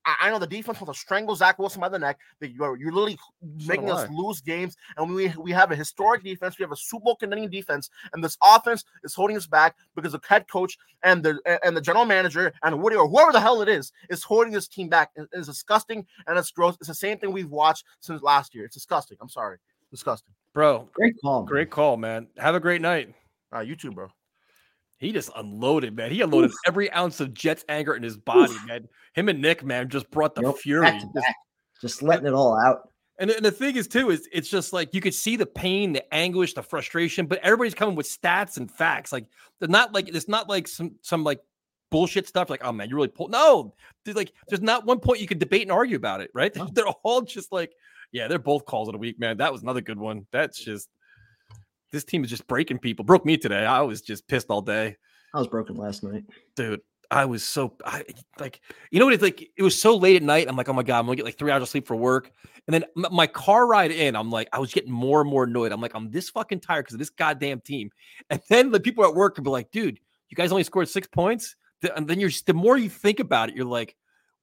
I, 0.04 0.14
I 0.20 0.30
know 0.30 0.38
the 0.38 0.46
defense 0.46 0.80
wants 0.80 0.96
to 0.96 1.04
strangle 1.04 1.34
Zach 1.34 1.58
Wilson 1.58 1.80
by 1.80 1.88
the 1.88 1.98
neck. 1.98 2.18
That 2.38 2.52
you're 2.52 2.76
you're 2.76 2.92
literally 2.92 3.18
making 3.66 3.86
do 3.86 3.92
us 3.92 4.08
lose 4.10 4.40
games. 4.40 4.76
And 4.96 5.12
we 5.12 5.28
we 5.36 5.50
have 5.50 5.72
a 5.72 5.76
historic 5.76 6.22
defense. 6.22 6.58
We 6.58 6.62
have 6.62 6.70
a 6.70 6.76
Super 6.76 7.02
Bowl 7.04 7.16
contending 7.16 7.50
defense, 7.50 7.90
and 8.12 8.22
this 8.22 8.38
offense 8.40 8.84
is 9.02 9.14
holding 9.14 9.36
us 9.36 9.48
back 9.48 9.74
because 9.96 10.12
the 10.12 10.20
head 10.28 10.46
coach 10.48 10.78
and 11.02 11.22
the 11.24 11.40
and 11.64 11.76
the 11.76 11.80
general 11.80 12.04
manager 12.04 12.52
and 12.62 12.80
Woody 12.80 12.94
or 12.96 13.08
whoever 13.08 13.32
the 13.32 13.40
hell 13.40 13.60
it 13.62 13.68
is 13.68 13.90
is 14.08 14.22
holding 14.22 14.52
this 14.52 14.68
team 14.68 14.88
back. 14.88 15.10
It- 15.16 15.28
It's 15.32 15.48
disgusting 15.48 16.06
and 16.28 16.38
it's 16.38 16.52
gross. 16.52 16.76
It's 16.78 16.88
the 16.88 16.94
same 16.94 17.18
thing 17.18 17.32
we've 17.32 17.50
watched 17.50 17.84
since 17.98 18.22
last 18.22 18.54
year. 18.54 18.64
It's 18.64 18.74
disgusting. 18.74 19.18
I'm 19.20 19.28
sorry, 19.28 19.58
disgusting. 19.90 20.32
bro. 20.54 20.88
Great 20.92 21.14
call. 21.20 21.40
man. 21.40 21.46
Great 21.46 21.70
call, 21.70 21.96
man. 21.96 22.28
Have 22.38 22.54
a 22.54 22.60
great 22.60 22.80
night. 22.80 23.12
Uh, 23.54 23.60
you 23.60 23.76
too, 23.76 23.90
bro. 23.90 24.08
He 24.98 25.12
just 25.12 25.30
unloaded, 25.36 25.94
man. 25.94 26.10
He 26.10 26.22
unloaded 26.22 26.52
every 26.66 26.90
ounce 26.92 27.20
of 27.20 27.34
Jets 27.34 27.64
anger 27.68 27.94
in 27.94 28.02
his 28.02 28.16
body, 28.16 28.54
man. 28.66 28.88
Him 29.14 29.28
and 29.28 29.42
Nick, 29.42 29.62
man, 29.64 29.88
just 29.88 30.10
brought 30.10 30.34
the 30.34 30.42
Yep, 30.42 30.56
fury. 30.56 30.82
back 30.86 31.00
Just- 31.00 31.14
back. 31.14 31.36
Just 31.82 32.02
letting 32.02 32.26
it 32.26 32.32
all 32.32 32.58
out. 32.58 32.90
And, 33.18 33.30
and 33.30 33.44
the 33.44 33.50
thing 33.50 33.76
is, 33.76 33.86
too, 33.88 34.10
is 34.10 34.28
it's 34.32 34.48
just 34.48 34.72
like 34.72 34.92
you 34.94 35.00
could 35.00 35.14
see 35.14 35.36
the 35.36 35.46
pain, 35.46 35.92
the 35.92 36.14
anguish, 36.14 36.52
the 36.54 36.62
frustration, 36.62 37.26
but 37.26 37.38
everybody's 37.42 37.74
coming 37.74 37.94
with 37.94 38.06
stats 38.06 38.56
and 38.58 38.70
facts. 38.70 39.12
Like 39.12 39.26
they're 39.58 39.68
not 39.68 39.94
like 39.94 40.08
it's 40.08 40.28
not 40.28 40.48
like 40.48 40.68
some 40.68 40.94
some 41.02 41.24
like 41.24 41.40
bullshit 41.90 42.26
stuff. 42.28 42.50
Like, 42.50 42.62
oh 42.64 42.72
man, 42.72 42.88
you 42.90 42.96
really 42.96 43.08
pulled. 43.08 43.30
No, 43.30 43.74
there's 44.04 44.16
like 44.16 44.32
there's 44.48 44.60
not 44.62 44.84
one 44.86 45.00
point 45.00 45.20
you 45.20 45.26
could 45.26 45.38
debate 45.38 45.62
and 45.62 45.72
argue 45.72 45.96
about 45.96 46.20
it, 46.20 46.30
right? 46.34 46.52
They're 46.74 46.86
all 47.04 47.22
just 47.22 47.52
like, 47.52 47.72
yeah, 48.12 48.28
they're 48.28 48.38
both 48.38 48.64
calls 48.66 48.88
of 48.88 48.92
the 48.92 48.98
week, 48.98 49.18
man. 49.18 49.38
That 49.38 49.52
was 49.52 49.62
another 49.62 49.80
good 49.80 49.98
one. 49.98 50.26
That's 50.30 50.62
just 50.62 50.88
this 51.92 52.04
team 52.04 52.24
is 52.24 52.30
just 52.30 52.46
breaking 52.46 52.78
people. 52.78 53.04
Broke 53.04 53.24
me 53.24 53.36
today. 53.36 53.64
I 53.64 53.82
was 53.82 54.02
just 54.02 54.26
pissed 54.28 54.48
all 54.50 54.62
day. 54.62 54.96
I 55.34 55.38
was 55.38 55.48
broken 55.48 55.76
last 55.76 56.02
night. 56.02 56.24
dude 56.54 56.80
i 57.10 57.24
was 57.24 57.44
so 57.44 57.74
i 57.84 58.02
like 58.40 58.60
you 58.90 58.98
know 58.98 59.04
what 59.04 59.14
it's 59.14 59.22
like? 59.22 59.48
It 59.56 59.62
was 59.62 59.80
so 59.80 59.96
late 59.96 60.16
at 60.16 60.22
night. 60.22 60.48
I'm 60.48 60.56
like 60.56 60.68
oh 60.68 60.72
my 60.72 60.82
god 60.82 60.98
i'm 60.98 61.06
gonna 61.06 61.16
get 61.16 61.24
like 61.24 61.38
three 61.38 61.50
hours 61.50 61.62
of 61.62 61.68
sleep 61.68 61.86
for 61.86 61.96
work. 61.96 62.30
And 62.66 62.74
then 62.74 62.84
my 62.94 63.26
car 63.26 63.66
ride 63.66 63.90
in 63.92 64.16
i'm 64.16 64.30
like 64.30 64.48
i 64.52 64.58
was 64.58 64.72
getting 64.72 64.90
more 64.90 65.20
and 65.20 65.30
more 65.30 65.44
annoyed. 65.44 65.72
I'm 65.72 65.80
like 65.80 65.94
i'm 65.94 66.10
this 66.10 66.30
fucking 66.30 66.60
tired 66.60 66.84
because 66.84 66.94
of 66.94 66.98
this 66.98 67.10
goddamn 67.10 67.60
team. 67.60 67.90
And 68.30 68.40
then 68.48 68.70
the 68.70 68.80
people 68.80 69.04
at 69.04 69.14
work 69.14 69.34
could 69.36 69.44
be 69.44 69.50
like 69.50 69.70
dude 69.70 70.00
you 70.30 70.34
guys 70.36 70.50
only 70.50 70.64
scored 70.64 70.88
six 70.88 71.06
points? 71.06 71.54
And 71.94 72.08
then 72.08 72.18
you're 72.18 72.30
the 72.46 72.54
more 72.54 72.76
you 72.76 72.88
think 72.88 73.20
about 73.20 73.50
it 73.50 73.56
you're 73.56 73.64
like 73.64 73.94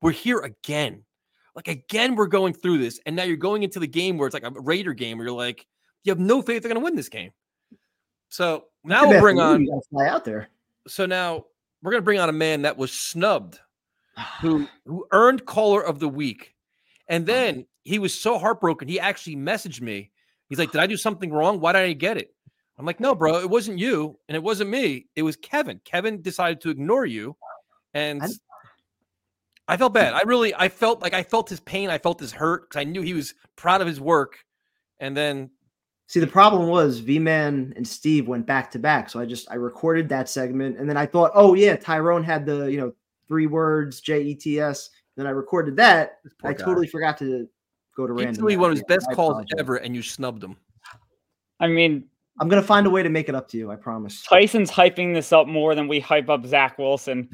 we're 0.02 0.12
here 0.12 0.40
again. 0.40 1.04
Like 1.56 1.68
again 1.68 2.16
we're 2.16 2.28
going 2.28 2.54
through 2.54 2.78
this. 2.78 3.00
And 3.06 3.16
now 3.16 3.24
you're 3.24 3.36
going 3.36 3.64
into 3.64 3.80
the 3.80 3.88
game 3.88 4.18
where 4.18 4.28
it's 4.28 4.34
like 4.34 4.44
a 4.46 4.52
raider 4.52 4.94
game 4.94 5.18
where 5.18 5.28
you're 5.28 5.36
like 5.36 5.66
you 6.04 6.12
have 6.12 6.20
no 6.20 6.42
faith 6.42 6.62
they're 6.62 6.74
gonna 6.74 6.84
win 6.84 6.96
this 6.96 7.10
game. 7.10 7.32
So 8.30 8.66
now 8.84 9.08
we'll 9.08 9.22
bring 9.22 9.40
on 9.40 9.68
fly 9.90 10.08
out 10.08 10.26
there. 10.26 10.50
so 10.88 11.06
now 11.06 11.46
we're 11.84 11.92
going 11.92 12.02
to 12.02 12.06
bring 12.06 12.20
on 12.20 12.30
a 12.30 12.34
man 12.34 12.64
that 12.64 12.78
was 12.78 12.92
snubbed 12.92 13.60
who 14.42 14.68
who 14.86 15.06
earned 15.12 15.46
caller 15.46 15.82
of 15.82 16.00
the 16.00 16.10
week. 16.10 16.56
And 17.10 17.26
then 17.26 17.68
he 17.84 18.00
was 18.00 18.14
so 18.18 18.40
heartbroken 18.40 18.88
he 18.88 19.00
actually 19.00 19.36
messaged 19.36 19.82
me. 19.82 20.12
He's 20.50 20.58
like 20.58 20.72
did 20.72 20.82
i 20.82 20.88
do 20.88 20.98
something 20.98 21.32
wrong? 21.32 21.60
Why 21.60 21.74
did 21.74 21.84
i 21.84 21.94
get 21.94 22.18
it? 22.18 22.34
I'm 22.80 22.86
like 22.86 23.00
no 23.00 23.14
bro 23.14 23.40
it 23.40 23.50
wasn't 23.50 23.78
you 23.78 24.18
and 24.28 24.36
it 24.36 24.42
wasn't 24.42 24.70
me. 24.70 25.08
It 25.16 25.22
was 25.22 25.36
kevin. 25.36 25.80
Kevin 25.84 26.22
decided 26.22 26.62
to 26.62 26.70
ignore 26.70 27.06
you. 27.06 27.36
And 27.94 28.24
i 29.68 29.78
felt 29.78 29.94
bad. 29.94 30.14
Hmm. 30.14 30.20
I 30.20 30.22
really 30.24 30.56
i 30.56 30.70
felt 30.70 31.02
like 31.02 31.14
i 31.14 31.24
felt 31.24 31.50
his 31.50 31.60
pain. 31.60 31.90
I 31.90 31.98
felt 31.98 32.20
his 32.20 32.32
hurt 32.32 32.70
because 32.70 32.80
i 32.80 32.84
knew 32.84 33.02
he 33.02 33.14
was 33.14 33.36
proud 33.56 33.82
of 33.82 33.88
his 33.88 34.02
work. 34.02 34.44
And 35.00 35.16
then 35.16 35.52
See, 36.14 36.20
the 36.20 36.28
problem 36.28 36.68
was 36.68 37.00
V 37.00 37.18
Man 37.18 37.74
and 37.76 37.88
Steve 37.88 38.28
went 38.28 38.46
back 38.46 38.70
to 38.70 38.78
back. 38.78 39.10
So 39.10 39.20
I 39.20 39.26
just 39.26 39.50
I 39.50 39.56
recorded 39.56 40.08
that 40.10 40.30
segment 40.30 40.78
and 40.78 40.88
then 40.88 40.96
I 40.96 41.08
thought, 41.08 41.32
oh 41.34 41.56
yeah, 41.56 41.76
Tyrone 41.76 42.24
had 42.24 42.46
the 42.46 42.72
you 42.72 42.78
know 42.78 42.94
three 43.28 43.48
words 43.48 44.00
J 44.00 44.22
E 44.22 44.36
T 44.36 44.60
S. 44.60 44.92
Then 45.18 45.26
I 45.26 45.32
recorded 45.32 45.76
that. 45.78 46.20
poor 46.40 46.52
I 46.52 46.54
guy. 46.54 46.64
totally 46.64 46.86
forgot 46.86 47.18
to 47.18 47.50
go 47.98 48.06
to 48.06 48.14
He 48.16 48.26
random. 48.26 48.36
threw 48.44 48.56
one 48.60 48.70
of 48.70 48.78
his 48.78 48.84
best 48.88 49.08
I 49.10 49.16
calls 49.16 49.32
apologize. 49.32 49.56
ever, 49.58 49.78
and 49.78 49.96
you 49.96 50.04
snubbed 50.04 50.44
him. 50.44 50.56
I 51.60 51.66
mean, 51.66 52.06
I'm 52.40 52.48
gonna 52.48 52.62
find 52.62 52.86
a 52.86 52.92
way 52.92 53.02
to 53.02 53.10
make 53.10 53.28
it 53.28 53.34
up 53.34 53.48
to 53.48 53.58
you. 53.58 53.72
I 53.72 53.76
promise. 53.76 54.22
Tyson's 54.22 54.70
hyping 54.70 55.16
this 55.16 55.34
up 55.34 55.48
more 55.48 55.74
than 55.74 55.88
we 55.88 56.00
hype 56.00 56.30
up 56.30 56.46
Zach 56.46 56.78
Wilson. 56.78 57.28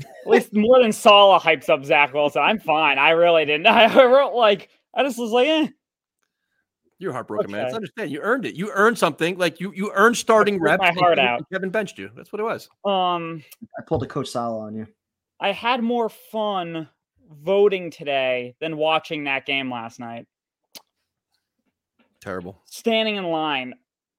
At 0.00 0.26
least 0.26 0.52
more 0.54 0.82
than 0.82 0.92
Saleh 0.92 1.42
hypes 1.42 1.70
up 1.70 1.82
Zach 1.82 2.12
Wilson. 2.12 2.42
I'm 2.42 2.58
fine. 2.58 2.98
I 2.98 3.12
really 3.12 3.46
didn't. 3.46 3.66
I 3.68 4.04
wrote 4.04 4.34
like 4.34 4.68
I 4.94 5.02
just 5.02 5.18
was 5.18 5.30
like, 5.30 5.48
eh. 5.48 5.68
You're 6.98 7.12
heartbroken, 7.12 7.50
man. 7.50 7.60
It's 7.60 7.68
Okay. 7.70 7.76
understand. 7.76 8.10
You 8.10 8.20
earned 8.20 8.44
it. 8.44 8.54
You 8.54 8.70
earned 8.72 8.98
something. 8.98 9.38
Like 9.38 9.60
you, 9.60 9.72
you 9.72 9.92
earned 9.94 10.16
starting 10.16 10.58
ripped 10.58 10.82
reps. 10.82 10.96
my 10.96 11.00
heart 11.00 11.18
out. 11.18 11.44
Kevin 11.52 11.70
benched 11.70 11.98
you. 11.98 12.10
That's 12.16 12.32
what 12.32 12.40
it 12.40 12.44
was. 12.44 12.68
Um, 12.84 13.42
I 13.78 13.82
pulled 13.86 14.02
a 14.02 14.06
Coach 14.06 14.28
Saleh 14.28 14.60
on 14.60 14.74
you. 14.74 14.86
I 15.40 15.52
had 15.52 15.82
more 15.82 16.08
fun 16.08 16.88
voting 17.42 17.90
today 17.90 18.56
than 18.60 18.76
watching 18.76 19.24
that 19.24 19.46
game 19.46 19.70
last 19.70 20.00
night. 20.00 20.26
Terrible. 22.20 22.60
Standing 22.64 23.16
in 23.16 23.24
line, 23.24 23.74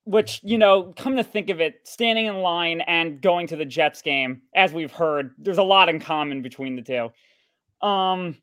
which 0.06 0.40
you 0.44 0.58
know, 0.58 0.94
come 0.96 1.18
to 1.18 1.24
think 1.24 1.50
of 1.50 1.60
it, 1.60 1.82
standing 1.84 2.28
in 2.28 2.36
line 2.38 2.80
and 2.82 3.20
going 3.22 3.46
to 3.48 3.58
the 3.58 3.66
Jets 3.66 4.02
game, 4.02 4.42
as 4.56 4.72
we've 4.72 4.92
heard, 4.92 5.32
there's 5.38 5.58
a 5.58 5.64
lot 5.64 5.90
in 5.90 6.00
common 6.00 6.42
between 6.42 6.78
the 6.78 6.82
two. 6.82 7.86
Um, 7.86 8.38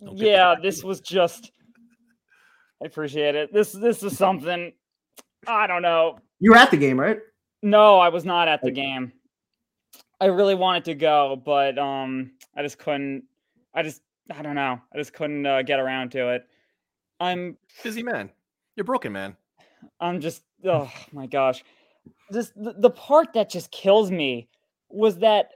yeah, 0.00 0.54
this 0.60 0.82
was 0.84 1.00
just. 1.00 1.52
I 2.82 2.86
appreciate 2.86 3.34
it. 3.34 3.52
This 3.52 3.72
this 3.72 4.02
is 4.02 4.16
something. 4.16 4.72
I 5.46 5.66
don't 5.66 5.82
know. 5.82 6.18
You 6.38 6.52
were 6.52 6.56
at 6.56 6.70
the 6.70 6.76
game, 6.76 6.98
right? 6.98 7.18
No, 7.62 7.98
I 7.98 8.08
was 8.08 8.24
not 8.24 8.46
at 8.48 8.62
the 8.62 8.70
game. 8.70 9.12
I 10.20 10.26
really 10.26 10.54
wanted 10.54 10.84
to 10.86 10.94
go, 10.94 11.40
but 11.44 11.78
um, 11.78 12.32
I 12.56 12.62
just 12.62 12.78
couldn't. 12.78 13.24
I 13.74 13.82
just, 13.82 14.02
I 14.34 14.42
don't 14.42 14.54
know. 14.54 14.80
I 14.92 14.98
just 14.98 15.12
couldn't 15.12 15.44
uh, 15.46 15.62
get 15.62 15.80
around 15.80 16.10
to 16.12 16.34
it. 16.34 16.46
I'm 17.20 17.56
busy, 17.82 18.02
man. 18.02 18.30
You're 18.76 18.84
broken, 18.84 19.12
man. 19.12 19.36
I'm 20.00 20.20
just, 20.20 20.42
oh 20.64 20.90
my 21.12 21.26
gosh, 21.26 21.64
just 22.32 22.54
the, 22.56 22.74
the 22.78 22.90
part 22.90 23.32
that 23.34 23.50
just 23.50 23.70
kills 23.70 24.10
me 24.10 24.48
was 24.88 25.18
that. 25.18 25.50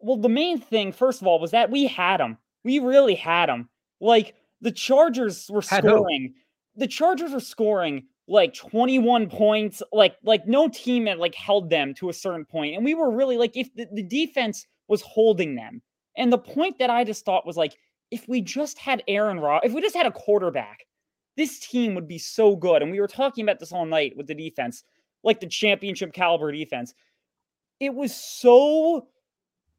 Well, 0.00 0.16
the 0.16 0.28
main 0.28 0.58
thing, 0.58 0.90
first 0.92 1.20
of 1.20 1.26
all, 1.28 1.38
was 1.38 1.52
that 1.52 1.70
we 1.70 1.86
had 1.86 2.18
them. 2.18 2.36
We 2.64 2.80
really 2.80 3.14
had 3.14 3.48
them. 3.48 3.68
Like 4.02 4.34
the 4.60 4.72
Chargers 4.72 5.48
were 5.48 5.62
Had 5.62 5.84
scoring. 5.84 6.34
The 6.76 6.88
Chargers 6.88 7.32
were 7.32 7.40
scoring 7.40 8.04
like 8.28 8.52
21 8.52 9.30
points. 9.30 9.82
Like 9.92 10.16
like 10.24 10.46
no 10.46 10.68
team 10.68 11.06
had 11.06 11.18
like 11.18 11.34
held 11.34 11.70
them 11.70 11.94
to 11.94 12.10
a 12.10 12.12
certain 12.12 12.44
point, 12.44 12.74
and 12.74 12.84
we 12.84 12.94
were 12.94 13.10
really 13.10 13.38
like 13.38 13.56
if 13.56 13.72
the, 13.74 13.86
the 13.92 14.02
defense 14.02 14.66
was 14.88 15.00
holding 15.02 15.54
them. 15.54 15.80
And 16.16 16.30
the 16.30 16.38
point 16.38 16.78
that 16.78 16.90
I 16.90 17.04
just 17.04 17.24
thought 17.24 17.46
was 17.46 17.56
like 17.56 17.76
if 18.10 18.28
we 18.28 18.42
just 18.42 18.76
had 18.76 19.02
Aaron 19.06 19.40
Rod, 19.40 19.62
if 19.64 19.72
we 19.72 19.80
just 19.80 19.96
had 19.96 20.06
a 20.06 20.10
quarterback, 20.10 20.84
this 21.36 21.60
team 21.60 21.94
would 21.94 22.08
be 22.08 22.18
so 22.18 22.56
good. 22.56 22.82
And 22.82 22.90
we 22.90 23.00
were 23.00 23.08
talking 23.08 23.44
about 23.44 23.60
this 23.60 23.72
all 23.72 23.86
night 23.86 24.16
with 24.16 24.26
the 24.26 24.34
defense, 24.34 24.84
like 25.22 25.40
the 25.40 25.46
championship 25.46 26.12
caliber 26.12 26.50
defense. 26.50 26.92
It 27.80 27.94
was 27.94 28.14
so 28.14 29.08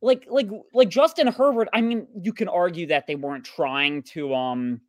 like 0.03 0.27
like 0.29 0.49
like 0.73 0.89
Justin 0.89 1.27
Herbert. 1.27 1.69
I 1.73 1.81
mean, 1.81 2.07
you 2.21 2.33
can 2.33 2.49
argue 2.49 2.85
that 2.87 3.07
they 3.07 3.15
weren't 3.15 3.45
trying 3.45 4.03
to 4.03 4.35
um 4.35 4.81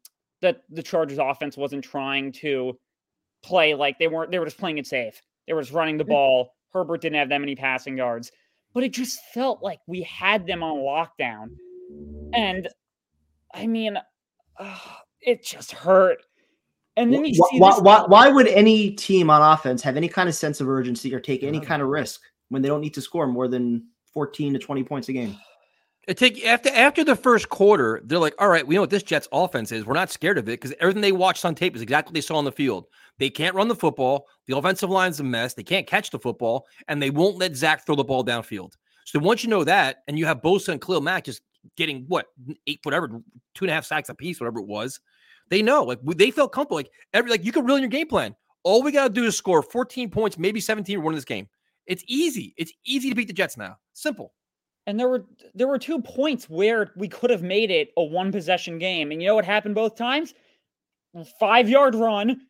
that 0.42 0.62
the 0.68 0.82
Chargers 0.82 1.18
offense 1.18 1.56
wasn't 1.56 1.84
trying 1.84 2.32
to 2.32 2.78
play 3.42 3.74
like 3.74 3.98
they 3.98 4.08
weren't 4.08 4.30
they 4.30 4.38
were 4.38 4.44
just 4.44 4.58
playing 4.58 4.78
it 4.78 4.86
safe. 4.86 5.22
They 5.46 5.52
were 5.52 5.62
just 5.62 5.72
running 5.72 5.96
the 5.96 6.04
ball. 6.04 6.54
Herbert 6.72 7.00
didn't 7.00 7.18
have 7.18 7.28
that 7.28 7.38
many 7.38 7.54
passing 7.54 7.96
yards, 7.96 8.32
but 8.74 8.82
it 8.82 8.92
just 8.92 9.20
felt 9.32 9.62
like 9.62 9.78
we 9.86 10.02
had 10.02 10.46
them 10.46 10.64
on 10.64 10.78
lockdown. 10.78 11.50
And 12.32 12.68
I 13.54 13.68
mean, 13.68 13.96
uh, 14.58 14.78
it 15.20 15.44
just 15.44 15.70
hurt. 15.70 16.22
And 16.96 17.12
then 17.12 17.24
you 17.24 17.34
Why, 17.36 17.48
see 17.50 17.60
why, 17.60 17.78
why, 17.78 18.04
why 18.06 18.28
would 18.30 18.48
any 18.48 18.92
team 18.92 19.30
on 19.30 19.42
offense 19.42 19.82
have 19.82 19.96
any 19.96 20.08
kind 20.08 20.28
of 20.28 20.34
sense 20.34 20.60
of 20.60 20.68
urgency 20.68 21.14
or 21.14 21.20
take 21.20 21.42
any 21.42 21.60
kind 21.60 21.82
of 21.82 21.88
risk 21.88 22.20
when 22.48 22.62
they 22.62 22.68
don't 22.68 22.80
need 22.80 22.94
to 22.94 23.00
score 23.00 23.26
more 23.26 23.48
than 23.48 23.84
14 24.14 24.54
to 24.54 24.58
20 24.58 24.84
points 24.84 25.08
a 25.08 25.12
game? 25.12 25.36
It 26.06 26.18
take 26.18 26.44
after 26.44 26.70
after 26.70 27.02
the 27.02 27.16
first 27.16 27.48
quarter, 27.48 28.02
they're 28.04 28.18
like, 28.18 28.34
all 28.38 28.48
right, 28.48 28.66
we 28.66 28.74
know 28.74 28.82
what 28.82 28.90
this 28.90 29.02
Jets 29.02 29.26
offense 29.32 29.72
is. 29.72 29.86
We're 29.86 29.94
not 29.94 30.10
scared 30.10 30.36
of 30.36 30.48
it 30.48 30.60
because 30.60 30.74
everything 30.78 31.00
they 31.00 31.12
watched 31.12 31.44
on 31.44 31.54
tape 31.54 31.74
is 31.74 31.82
exactly 31.82 32.10
what 32.10 32.14
they 32.14 32.20
saw 32.20 32.36
on 32.36 32.44
the 32.44 32.52
field. 32.52 32.86
They 33.18 33.30
can't 33.30 33.54
run 33.54 33.68
the 33.68 33.74
football. 33.74 34.26
The 34.46 34.56
offensive 34.56 34.90
line's 34.90 35.20
a 35.20 35.24
mess. 35.24 35.54
They 35.54 35.62
can't 35.62 35.86
catch 35.86 36.10
the 36.10 36.18
football, 36.18 36.66
and 36.88 37.00
they 37.00 37.08
won't 37.10 37.38
let 37.38 37.56
Zach 37.56 37.86
throw 37.86 37.96
the 37.96 38.04
ball 38.04 38.22
downfield. 38.22 38.72
So 39.06 39.18
once 39.18 39.44
you 39.44 39.50
know 39.50 39.64
that, 39.64 40.02
and 40.06 40.18
you 40.18 40.26
have 40.26 40.42
Bosa 40.42 40.68
and 40.68 40.80
Khalil 40.80 41.00
Mack 41.00 41.24
just 41.24 41.40
getting 41.76 42.04
what 42.08 42.26
eight, 42.66 42.80
whatever, 42.82 43.08
two 43.54 43.64
and 43.64 43.70
a 43.70 43.74
half 43.74 43.86
sacks 43.86 44.10
apiece, 44.10 44.40
whatever 44.40 44.58
it 44.58 44.66
was, 44.66 45.00
they 45.48 45.62
know 45.62 45.84
like 45.84 46.00
they 46.02 46.30
felt 46.30 46.52
comfortable. 46.52 46.76
Like 46.76 46.90
every 47.12 47.30
like 47.30 47.44
you 47.44 47.52
can 47.52 47.64
reel 47.64 47.76
in 47.76 47.82
your 47.82 47.90
game 47.90 48.08
plan. 48.08 48.34
All 48.62 48.82
we 48.82 48.92
gotta 48.92 49.12
do 49.12 49.24
is 49.24 49.36
score 49.36 49.62
14 49.62 50.10
points, 50.10 50.38
maybe 50.38 50.60
17, 50.60 50.98
or 50.98 51.02
win 51.02 51.14
this 51.14 51.24
game. 51.24 51.48
It's 51.86 52.04
easy. 52.06 52.54
It's 52.56 52.72
easy 52.84 53.08
to 53.10 53.14
beat 53.14 53.28
the 53.28 53.34
Jets 53.34 53.56
now. 53.56 53.76
Simple. 53.92 54.32
And 54.86 55.00
there 55.00 55.08
were 55.08 55.24
there 55.54 55.68
were 55.68 55.78
two 55.78 56.02
points 56.02 56.48
where 56.48 56.92
we 56.96 57.08
could 57.08 57.30
have 57.30 57.42
made 57.42 57.70
it 57.70 57.90
a 57.96 58.04
one 58.04 58.30
possession 58.32 58.78
game. 58.78 59.10
And 59.10 59.22
you 59.22 59.28
know 59.28 59.34
what 59.34 59.44
happened 59.44 59.74
both 59.74 59.96
times? 59.96 60.34
Five 61.40 61.68
yard 61.68 61.94
run. 61.94 62.40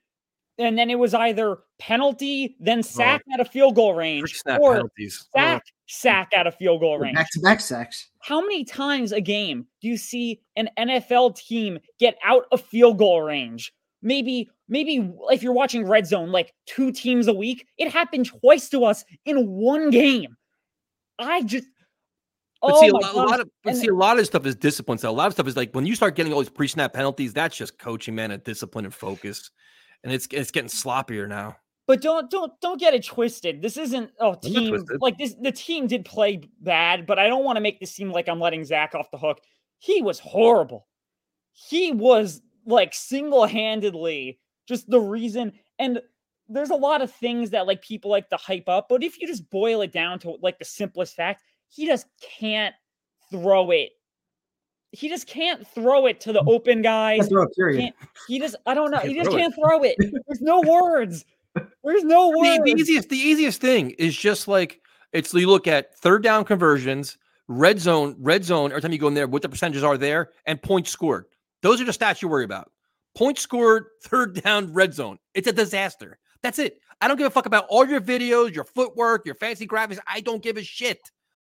And 0.59 0.79
then 0.79 0.89
it 0.89 0.99
was 0.99 1.15
either 1.15 1.59
penalty, 1.81 2.57
then 2.61 2.83
sack 2.83 3.23
at 3.33 3.41
a 3.41 3.45
field 3.45 3.75
goal 3.75 3.95
range, 3.95 4.35
snap 4.35 4.61
or 4.61 4.75
penalties. 4.75 5.27
Oh. 5.35 5.41
sack, 5.41 5.65
sack 5.87 6.29
at 6.33 6.47
a 6.47 6.53
field 6.53 6.81
goal 6.81 6.99
range. 6.99 7.17
Back 7.17 7.31
to 7.33 7.41
back 7.41 7.61
sacks. 7.61 8.09
How 8.21 8.41
many 8.41 8.65
times 8.65 9.11
a 9.11 9.21
game 9.21 9.67
do 9.83 9.89
you 9.89 9.97
see 9.97 10.41
an 10.55 10.69
NFL 10.79 11.37
team 11.37 11.81
get 11.99 12.17
out 12.25 12.45
of 12.53 12.61
field 12.61 12.99
goal 12.99 13.23
range? 13.23 13.73
Maybe, 14.05 14.51
maybe 14.69 15.13
if 15.31 15.43
you're 15.43 15.55
watching 15.55 15.89
Red 15.89 16.07
Zone, 16.07 16.31
like 16.31 16.53
two 16.67 16.93
teams 16.93 17.27
a 17.27 17.33
week, 17.33 17.67
it 17.79 17.91
happened 17.91 18.27
twice 18.27 18.69
to 18.69 18.85
us 18.85 19.05
in 19.25 19.49
one 19.49 19.91
game. 19.91 20.37
I 21.19 21.43
just, 21.43 21.65
But 22.61 22.73
oh 22.75 22.81
see, 22.81 22.89
a, 22.89 22.93
lot, 22.93 23.15
a 23.15 23.17
lot 23.17 23.41
of 23.41 23.49
but 23.65 23.71
And- 23.71 23.79
see, 23.79 23.89
a 23.89 23.95
lot 23.95 24.19
of 24.19 24.27
stuff 24.27 24.45
is 24.47 24.55
discipline. 24.55 24.99
So 24.99 25.11
a 25.11 25.13
lot 25.13 25.27
of 25.27 25.33
stuff 25.33 25.49
is 25.49 25.57
like 25.57 25.73
when 25.73 25.87
you 25.87 25.97
start 25.97 26.17
getting 26.17 26.33
all 26.33 26.41
these 26.41 26.51
pre-snap 26.51 26.93
penalties, 26.93 27.33
that's 27.33 27.57
just 27.57 27.79
coaching, 27.79 28.15
man, 28.15 28.31
and 28.31 28.45
discipline 28.45 28.85
and 28.85 28.95
focus. 28.95 29.51
And 30.05 30.13
it's 30.13 30.29
it's 30.31 30.51
getting 30.51 30.69
sloppier 30.69 31.27
now. 31.27 31.57
But 31.87 32.03
don't 32.03 32.31
don't 32.31 32.53
don't 32.61 32.79
get 32.79 32.93
it 32.95 33.05
twisted. 33.05 33.63
This 33.63 33.79
isn't 33.79 34.11
not 34.21 34.43
team 34.43 34.85
like 35.01 35.17
this. 35.17 35.35
The 35.41 35.53
team 35.53 35.87
did 35.87 36.05
play 36.05 36.43
bad, 36.61 37.07
but 37.07 37.19
I 37.19 37.27
don't 37.27 37.45
want 37.45 37.57
to 37.57 37.61
make 37.63 37.81
this 37.81 37.93
seem 37.93 38.11
like 38.11 38.29
I'm 38.29 38.41
letting 38.41 38.65
Zach 38.65 38.95
off 38.95 39.11
the 39.11 39.19
hook. 39.19 39.41
He 39.79 40.03
was 40.03 40.19
horrible. 40.19 40.87
He 41.53 41.93
was 41.93 42.43
like 42.67 42.95
single-handedly 42.95 44.39
just 44.67 44.89
the 44.89 45.01
reason. 45.01 45.53
And 45.79 46.01
there's 46.49 46.71
a 46.71 46.75
lot 46.77 47.03
of 47.03 47.11
things 47.13 47.51
that 47.51 47.67
like 47.67 47.83
people 47.83 48.11
like 48.11 48.29
to 48.31 48.37
hype 48.37 48.69
up, 48.69 48.89
but 48.89 49.03
if 49.03 49.21
you 49.21 49.27
just 49.27 49.49
boil 49.51 49.83
it 49.83 49.93
down 49.93 50.19
to 50.21 50.37
like 50.43 50.59
the 50.59 50.65
simplest 50.65 51.15
fact, 51.17 51.43
he 51.69 51.87
just 51.87 52.07
can't 52.21 52.75
throw 53.31 53.71
it. 53.71 53.91
He 54.93 55.09
just 55.09 55.27
can't 55.27 55.67
throw 55.67 56.07
it 56.07 56.21
to 56.21 56.33
the 56.33 56.43
open 56.47 56.81
guys. 56.83 57.21
Can't 57.21 57.31
throw 57.31 57.43
it, 57.43 57.55
period. 57.57 57.93
He 58.29 58.39
just 58.39 58.55
I 58.67 58.75
don't 58.75 58.91
know. 58.91 58.99
He 58.99 59.15
just 59.15 59.31
can't 59.31 59.55
throw 59.55 59.83
it. 59.83 59.97
There's 59.99 60.41
no 60.41 60.61
words. 60.67 61.25
There's 61.83 62.05
no 62.05 62.31
The, 62.31 62.39
words. 62.39 62.61
the 62.65 62.71
easiest 62.81 63.09
the 63.09 63.17
easiest 63.19 63.61
thing 63.61 63.91
is 63.93 64.17
just 64.17 64.47
like 64.47 64.81
it's 65.13 65.33
you 65.35 65.49
look 65.49 65.67
at 65.67 65.97
third 65.99 66.23
down 66.23 66.45
conversions, 66.45 67.19
red 67.49 67.81
zone, 67.81 68.17
red 68.19 68.45
zone. 68.45 68.71
Every 68.71 68.83
time 68.83 68.93
you 68.93 68.99
go 68.99 69.09
in 69.09 69.15
there, 69.15 69.27
what 69.27 69.43
the 69.43 69.49
percentages 69.49 69.83
are 69.83 69.97
there, 69.99 70.31
and 70.47 70.61
points 70.63 70.91
scored. 70.91 71.27
Those 71.65 71.81
are 71.81 71.85
the 71.87 71.93
stats 71.93 72.21
you 72.21 72.29
worry 72.29 72.45
about. 72.45 72.71
Points 73.17 73.41
scored, 73.41 73.87
third 74.03 74.43
down, 74.43 74.75
red 74.75 74.93
zone. 74.93 75.17
It's 75.33 75.49
a 75.49 75.53
disaster. 75.53 76.19
That's 76.43 76.59
it. 76.59 76.79
I 77.01 77.09
don't 77.09 77.17
give 77.17 77.27
a 77.27 77.31
fuck 77.31 77.47
about 77.47 77.65
all 77.71 77.87
your 77.87 78.03
videos, 78.03 78.55
your 78.55 78.65
footwork, 78.65 79.25
your 79.25 79.35
fancy 79.35 79.67
graphics. 79.67 79.99
I 80.07 80.21
don't 80.21 80.43
give 80.43 80.59
a 80.59 80.63
shit. 80.63 80.99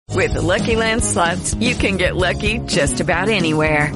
With 0.09 0.33
the 0.33 0.41
Lucky 0.41 0.75
Land 0.75 1.01
slots, 1.05 1.53
you 1.55 1.75
can 1.75 1.95
get 1.95 2.17
lucky 2.17 2.59
just 2.65 2.99
about 2.99 3.29
anywhere. 3.29 3.95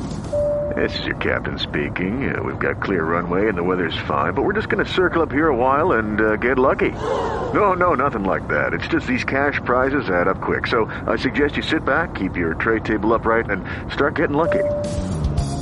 This 0.78 0.98
is 1.00 1.06
your 1.06 1.18
captain 1.18 1.60
speaking. 1.60 2.34
Uh, 2.34 2.42
we've 2.42 2.60
got 2.60 2.82
clear 2.82 3.04
runway 3.04 3.50
and 3.50 3.58
the 3.58 3.64
weather's 3.64 3.98
fine, 4.08 4.34
but 4.34 4.44
we're 4.44 4.54
just 4.54 4.70
going 4.70 4.86
to 4.86 4.90
circle 4.90 5.22
up 5.22 5.34
here 5.34 5.50
a 5.50 5.56
while 5.56 5.92
and 6.00 6.22
uh, 6.22 6.38
get 6.38 6.58
lucky. 6.58 6.92
No, 6.92 7.74
no, 7.74 7.94
nothing 7.94 8.24
like 8.24 8.48
that. 8.48 8.74
It's 8.74 8.88
just 8.88 9.06
these 9.06 9.26
cash 9.26 9.60
prizes 9.66 10.10
add 10.10 10.30
up 10.30 10.40
quick. 10.40 10.68
So 10.68 10.86
I 11.08 11.18
suggest 11.18 11.58
you 11.58 11.64
sit 11.64 11.84
back, 11.84 12.16
keep 12.16 12.38
your 12.38 12.54
tray 12.54 12.80
table 12.80 13.14
upright, 13.14 13.50
and 13.50 13.66
start 13.92 14.16
getting 14.16 14.38
lucky. 14.38 14.64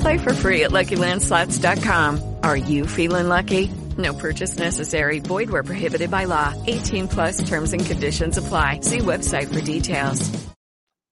Play 0.04 0.18
for 0.18 0.34
free 0.34 0.64
at 0.64 0.72
LuckyLandSlots.com. 0.72 2.36
Are 2.44 2.58
you 2.58 2.86
feeling 2.86 3.30
lucky? 3.30 3.72
No 3.98 4.14
purchase 4.14 4.58
necessary. 4.58 5.20
Void 5.20 5.50
where 5.50 5.64
prohibited 5.64 6.12
by 6.12 6.26
law. 6.26 6.54
18 6.68 7.08
plus 7.08 7.48
terms 7.48 7.72
and 7.72 7.86
conditions 7.86 8.38
apply. 8.38 8.82
See 8.82 9.00
website 9.00 9.48
for 9.54 9.62
details. 9.62 10.30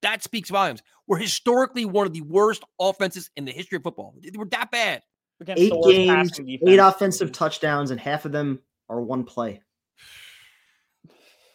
That 0.01 0.23
speaks 0.23 0.49
volumes. 0.49 0.81
We're 1.07 1.19
historically 1.19 1.85
one 1.85 2.05
of 2.05 2.11
the 2.11 2.19
worst 2.19 2.65
offenses 2.81 3.29
in 3.37 3.45
the 3.45 3.53
history 3.53 3.77
of 3.77 3.83
football. 3.83 4.13
We're 4.35 4.49
that 4.49 4.71
bad. 4.71 5.03
against 5.39 5.63
Eight 5.63 5.73
games, 5.85 6.39
eight 6.67 6.79
offensive 6.79 7.31
touchdowns, 7.31 7.91
and 7.91 7.99
half 7.99 8.25
of 8.25 8.33
them 8.33 8.59
are 8.89 8.99
one 8.99 9.23
play. 9.23 9.61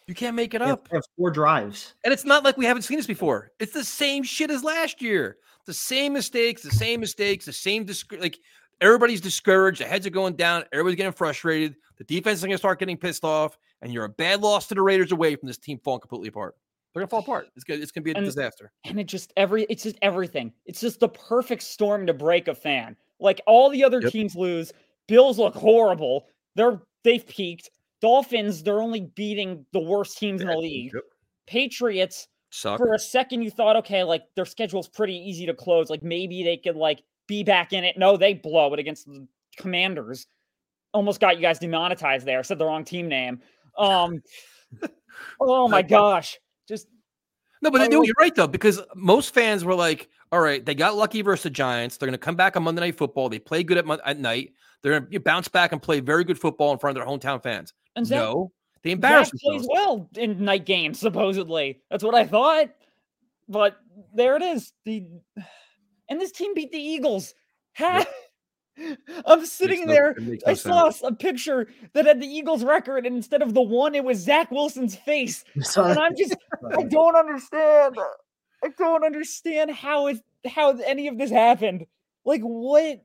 You 0.07 0.15
can't 0.15 0.37
make 0.37 0.55
it 0.55 0.61
They 0.61 0.65
up. 0.67 0.89
they 0.89 0.97
have 0.97 1.05
four 1.17 1.31
drives. 1.31 1.95
And 2.05 2.13
it's 2.13 2.25
not 2.25 2.45
like 2.45 2.57
we 2.57 2.65
haven't 2.65 2.83
seen 2.83 2.97
this 2.97 3.07
before. 3.07 3.51
It's 3.59 3.73
the 3.73 3.85
same 3.85 4.23
shit 4.23 4.51
as 4.51 4.63
last 4.63 5.03
year. 5.03 5.39
The 5.67 5.75
same 5.75 6.13
mistakes, 6.13 6.63
the 6.63 6.71
same 6.71 7.01
mistakes, 7.01 7.45
the 7.45 7.53
same 7.53 7.85
disc- 7.85 8.13
like 8.21 8.39
everybody's 8.81 9.21
discouraged. 9.21 9.81
The 9.81 9.85
heads 9.85 10.07
are 10.07 10.11
going 10.11 10.37
down. 10.37 10.65
Everybody's 10.73 10.97
getting 10.97 11.13
frustrated. 11.13 11.75
The 11.97 12.05
defense 12.05 12.39
is 12.39 12.45
going 12.45 12.53
to 12.53 12.59
start 12.59 12.79
getting 12.79 12.97
pissed 12.97 13.25
off, 13.25 13.59
and 13.83 13.93
you're 13.93 14.05
a 14.05 14.09
bad 14.09 14.43
loss 14.43 14.69
to 14.69 14.75
the 14.77 14.83
Raiders 14.83 15.11
away 15.11 15.35
from 15.35 15.49
this 15.49 15.59
team 15.59 15.81
falling 15.83 16.01
completely 16.01 16.29
apart. 16.29 16.55
They're 16.95 17.01
going 17.01 17.09
to 17.09 17.11
fall 17.11 17.21
apart. 17.21 17.49
It's 17.57 17.65
going 17.65 17.81
to, 17.81 17.83
it's 17.83 17.91
going 17.91 18.03
to 18.03 18.05
be 18.05 18.13
a 18.13 18.17
And- 18.17 18.25
disaster. 18.25 18.71
and 18.85 19.01
it 19.01 19.09
just 19.09 19.33
every 19.37 19.65
it's 19.65 19.83
just 19.83 19.97
everything. 20.03 20.53
It's 20.67 20.81
just 20.81 21.01
the 21.01 21.09
perfect 21.09 21.63
storm 21.63 22.07
to 22.07 22.15
break 22.15 22.47
a 22.47 22.55
fan. 22.55 22.97
Like 23.19 23.41
all 23.49 23.71
the 23.71 23.83
other 23.83 24.01
Yep. 24.03 24.13
teams 24.13 24.37
lose, 24.37 24.73
Bills 25.09 25.37
look 25.39 25.55
horrible. 25.57 26.29
They're 26.55 26.81
they've 27.03 27.27
peaked. 27.27 27.71
Dolphins, 28.01 28.63
they're 28.63 28.81
only 28.81 29.11
beating 29.15 29.65
the 29.73 29.81
worst 29.81 30.19
teams 30.19 30.41
in 30.41 30.49
the 30.49 30.57
league. 30.57 30.93
Patriots, 31.47 32.29
Suck. 32.51 32.79
for 32.79 32.95
a 32.95 32.99
second 32.99 33.43
you 33.43 33.51
thought, 33.51 33.77
okay, 33.77 34.05
like 34.05 34.23
their 34.35 34.45
schedule's 34.45 34.89
pretty 34.89 35.15
easy 35.15 35.47
to 35.47 35.55
close. 35.55 35.91
Like 35.91 36.03
maybe 36.03 36.43
they 36.43 36.57
could 36.57 36.77
like 36.77 37.03
be 37.27 37.43
back 37.43 37.73
in 37.73 37.85
it. 37.85 37.97
No, 37.97 38.17
they 38.17 38.35
blow 38.35 38.73
it 38.75 38.79
against 38.79 39.07
the 39.07 39.27
Commanders. 39.57 40.27
Almost 40.93 41.21
got 41.21 41.37
you 41.37 41.43
guys 41.43 41.59
demonetized 41.59 42.27
there. 42.27 42.43
Said 42.43 42.59
the 42.59 42.67
wrong 42.67 42.85
team 42.85 43.09
name. 43.09 43.41
Um, 43.77 44.23
oh 45.41 45.69
my 45.69 45.83
gosh, 45.83 46.39
just 46.69 46.87
No, 47.67 47.71
but 47.79 47.91
no, 47.91 47.99
will- 47.99 48.07
you're 48.07 48.15
right 48.19 48.35
though, 48.35 48.47
because 48.47 48.81
most 48.95 49.35
fans 49.35 49.65
were 49.65 49.75
like, 49.75 50.09
"All 50.33 50.41
right, 50.41 50.65
they 50.65 50.75
got 50.75 50.97
lucky 50.97 51.23
versus 51.23 51.45
the 51.45 51.51
Giants. 51.51 51.97
They're 51.97 52.07
going 52.07 52.13
to 52.13 52.19
come 52.19 52.37
back 52.37 52.57
on 52.57 52.63
Monday 52.63 52.81
Night 52.81 52.97
Football. 52.97 53.29
They 53.29 53.39
play 53.39 53.63
good 53.63 53.77
at 53.79 53.87
mon- 53.87 54.01
at 54.05 54.19
night. 54.19 54.53
They're 54.83 55.01
going 55.01 55.11
to 55.11 55.21
bounce 55.21 55.49
back 55.49 55.73
and 55.73 55.83
play 55.83 56.01
very 56.01 56.25
good 56.25 56.39
football 56.39 56.73
in 56.73 56.79
front 56.79 56.97
of 56.97 57.05
their 57.05 57.13
hometown 57.13 57.43
fans." 57.43 57.73
And 57.97 58.07
Zach- 58.07 58.19
no, 58.19 58.53
they 58.83 58.93
embarrassed 58.93 59.33
Zach 59.33 59.41
plays 59.43 59.67
well 59.69 60.09
in 60.17 60.45
night 60.45 60.65
games, 60.65 60.99
supposedly. 61.01 61.81
That's 61.91 62.05
what 62.05 62.15
I 62.15 62.25
thought. 62.27 62.69
But 63.49 63.77
there 64.15 64.37
it 64.37 64.43
is. 64.43 64.73
The 64.85 65.05
and 66.09 66.21
this 66.21 66.33
team 66.33 66.55
beat 66.55 66.73
the 66.73 66.79
Eagles. 66.79 67.35
Ha- 67.79 68.07
I'm 69.27 69.45
sitting 69.47 69.87
no- 69.87 69.93
there. 69.93 70.17
I 70.47 70.55
saw 70.55 70.91
a 71.05 71.15
picture 71.15 71.69
that 71.95 72.07
had 72.07 72.21
the 72.21 72.27
Eagles 72.27 72.65
record, 72.65 73.07
and 73.07 73.17
instead 73.17 73.43
of 73.43 73.55
the 73.55 73.63
one, 73.63 73.95
it 73.95 74.05
was 74.05 74.19
Zach 74.19 74.51
Wilson's 74.51 74.97
face. 74.97 75.45
And 75.77 75.99
I'm 75.99 76.17
just, 76.17 76.37
I 76.79 76.83
don't 76.85 77.17
understand. 77.17 77.97
I 78.65 78.69
don't 78.79 79.05
understand 79.05 79.71
how 79.71 80.09
it, 80.09 80.19
how 80.47 80.77
any 80.79 81.09
of 81.09 81.19
this 81.19 81.31
happened. 81.31 81.87
Like 82.25 82.41
what? 82.43 83.01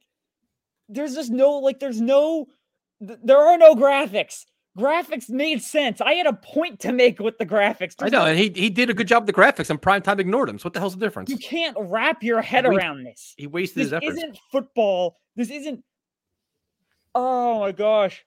There's 0.89 1.15
just 1.15 1.31
no, 1.31 1.51
like, 1.59 1.79
there's 1.79 2.01
no, 2.01 2.47
th- 3.05 3.19
there 3.23 3.37
are 3.37 3.57
no 3.57 3.75
graphics. 3.75 4.45
Graphics 4.77 5.29
made 5.29 5.61
sense. 5.61 5.99
I 6.01 6.13
had 6.13 6.25
a 6.27 6.33
point 6.33 6.79
to 6.81 6.91
make 6.93 7.19
with 7.19 7.37
the 7.37 7.45
graphics. 7.45 7.95
I 7.99 8.07
know, 8.09 8.19
no- 8.19 8.25
and 8.27 8.37
he 8.39 8.49
he 8.55 8.69
did 8.69 8.89
a 8.89 8.93
good 8.93 9.07
job 9.07 9.23
with 9.25 9.35
the 9.35 9.41
graphics, 9.41 9.69
and 9.69 9.81
primetime 9.81 10.19
ignored 10.19 10.47
him. 10.49 10.57
So 10.59 10.63
what 10.65 10.73
the 10.73 10.79
hell's 10.79 10.95
the 10.97 11.05
difference? 11.05 11.29
you 11.29 11.37
can't 11.37 11.75
wrap 11.79 12.23
your 12.23 12.41
head 12.41 12.65
Waste- 12.65 12.77
around 12.77 13.03
this. 13.03 13.33
He 13.37 13.47
wasted 13.47 13.77
This 13.77 13.85
his 13.85 13.93
efforts. 13.93 14.17
isn't 14.17 14.39
football. 14.51 15.17
This 15.35 15.49
isn't. 15.49 15.83
Oh 17.15 17.59
my 17.59 17.71
gosh, 17.71 18.25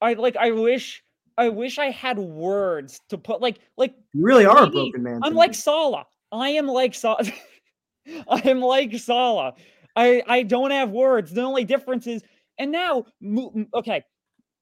I 0.00 0.14
like. 0.14 0.36
I 0.36 0.50
wish. 0.50 1.02
I 1.36 1.48
wish 1.48 1.78
I 1.78 1.90
had 1.90 2.18
words 2.18 3.00
to 3.08 3.18
put 3.18 3.40
like 3.40 3.58
like. 3.76 3.94
You 4.12 4.24
really 4.24 4.46
are 4.46 4.64
a 4.64 4.70
broken 4.70 5.02
man. 5.02 5.20
I'm 5.22 5.30
Tim. 5.30 5.34
like 5.34 5.54
Saleh. 5.54 6.06
I 6.32 6.50
am 6.50 6.66
like 6.66 6.94
Saleh. 6.94 7.32
I 8.28 8.40
am 8.44 8.60
like 8.60 8.96
Saleh. 8.96 9.54
I 9.96 10.22
I 10.26 10.42
don't 10.42 10.70
have 10.70 10.90
words. 10.90 11.32
The 11.32 11.42
only 11.42 11.64
difference 11.64 12.06
is, 12.06 12.22
and 12.58 12.70
now, 12.70 13.06
okay, 13.74 14.04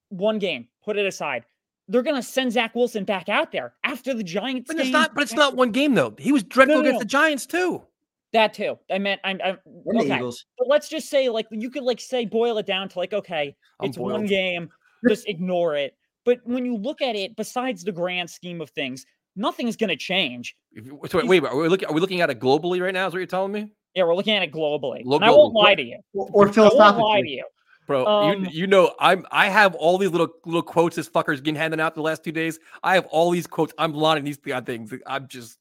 one 0.08 0.38
game. 0.38 0.68
Put 0.84 0.98
it 0.98 1.06
aside. 1.06 1.44
They're 1.88 2.02
gonna 2.02 2.22
send 2.22 2.52
Zach 2.52 2.74
Wilson 2.74 3.04
back 3.04 3.28
out 3.28 3.52
there 3.52 3.74
after 3.84 4.14
the 4.14 4.22
Giants. 4.22 4.68
But 4.68 4.80
it's 4.80 4.90
not. 4.90 5.14
But 5.14 5.24
it's 5.24 5.34
not 5.34 5.56
one 5.56 5.72
game 5.72 5.94
though. 5.94 6.14
He 6.18 6.32
was 6.32 6.42
dreadful 6.42 6.76
no, 6.76 6.80
against 6.80 6.94
no. 6.94 6.98
the 7.00 7.04
Giants 7.04 7.46
too. 7.46 7.82
That 8.32 8.54
too. 8.54 8.78
I 8.90 8.98
meant 8.98 9.20
I'm, 9.24 9.40
I'm 9.44 9.58
And 9.66 10.00
the 10.00 10.04
okay. 10.04 10.16
Eagles. 10.16 10.46
But 10.58 10.68
let's 10.68 10.88
just 10.88 11.10
say 11.10 11.28
like 11.28 11.46
you 11.50 11.70
could 11.70 11.82
like 11.82 12.00
say 12.00 12.24
boil 12.24 12.58
it 12.58 12.66
down 12.66 12.88
to 12.90 12.98
like 12.98 13.12
okay, 13.12 13.54
I'm 13.80 13.88
it's 13.88 13.98
one 13.98 14.26
game, 14.26 14.70
just 15.08 15.28
ignore 15.28 15.76
it. 15.76 15.94
But 16.24 16.40
when 16.44 16.64
you 16.64 16.76
look 16.76 17.02
at 17.02 17.14
it, 17.16 17.36
besides 17.36 17.84
the 17.84 17.92
grand 17.92 18.30
scheme 18.30 18.60
of 18.60 18.70
things, 18.70 19.04
nothing's 19.36 19.76
gonna 19.76 19.96
change. 19.96 20.56
If 20.72 20.86
so 21.10 21.18
wait, 21.18 21.42
wait, 21.42 21.44
are 21.44 21.56
we 21.56 21.68
looking? 21.68 21.88
Are 21.88 21.94
we 21.94 22.00
looking 22.00 22.20
at 22.22 22.30
it 22.30 22.40
globally 22.40 22.80
right 22.82 22.94
now? 22.94 23.06
Is 23.06 23.12
what 23.12 23.18
you're 23.18 23.26
telling 23.26 23.52
me, 23.52 23.70
Yeah, 23.94 24.04
we're 24.04 24.14
looking 24.14 24.34
at 24.34 24.42
it 24.42 24.52
globally. 24.52 25.02
Lo- 25.04 25.16
and 25.16 25.24
I 25.26 25.30
won't 25.30 25.54
lie 25.54 25.74
to 25.74 25.82
you. 25.82 25.98
Or, 26.14 26.28
or 26.32 26.42
I 26.44 26.46
won't 26.46 26.56
lie 26.56 26.68
to 26.68 26.70
philosophically. 26.70 27.30
you. 27.32 27.44
bro? 27.86 28.06
Um, 28.06 28.44
you 28.44 28.50
you 28.50 28.66
know 28.66 28.94
I'm 28.98 29.26
I 29.30 29.48
have 29.50 29.74
all 29.74 29.98
these 29.98 30.10
little 30.10 30.28
little 30.46 30.62
quotes 30.62 30.96
this 30.96 31.08
fucker's 31.08 31.42
getting 31.42 31.56
handed 31.56 31.80
out 31.80 31.94
the 31.94 32.02
last 32.02 32.24
two 32.24 32.32
days. 32.32 32.58
I 32.82 32.94
have 32.94 33.04
all 33.06 33.30
these 33.30 33.46
quotes. 33.46 33.74
I'm 33.76 33.92
lining 33.92 34.24
these 34.24 34.38
god 34.38 34.64
things. 34.64 34.94
I'm 35.06 35.28
just 35.28 35.58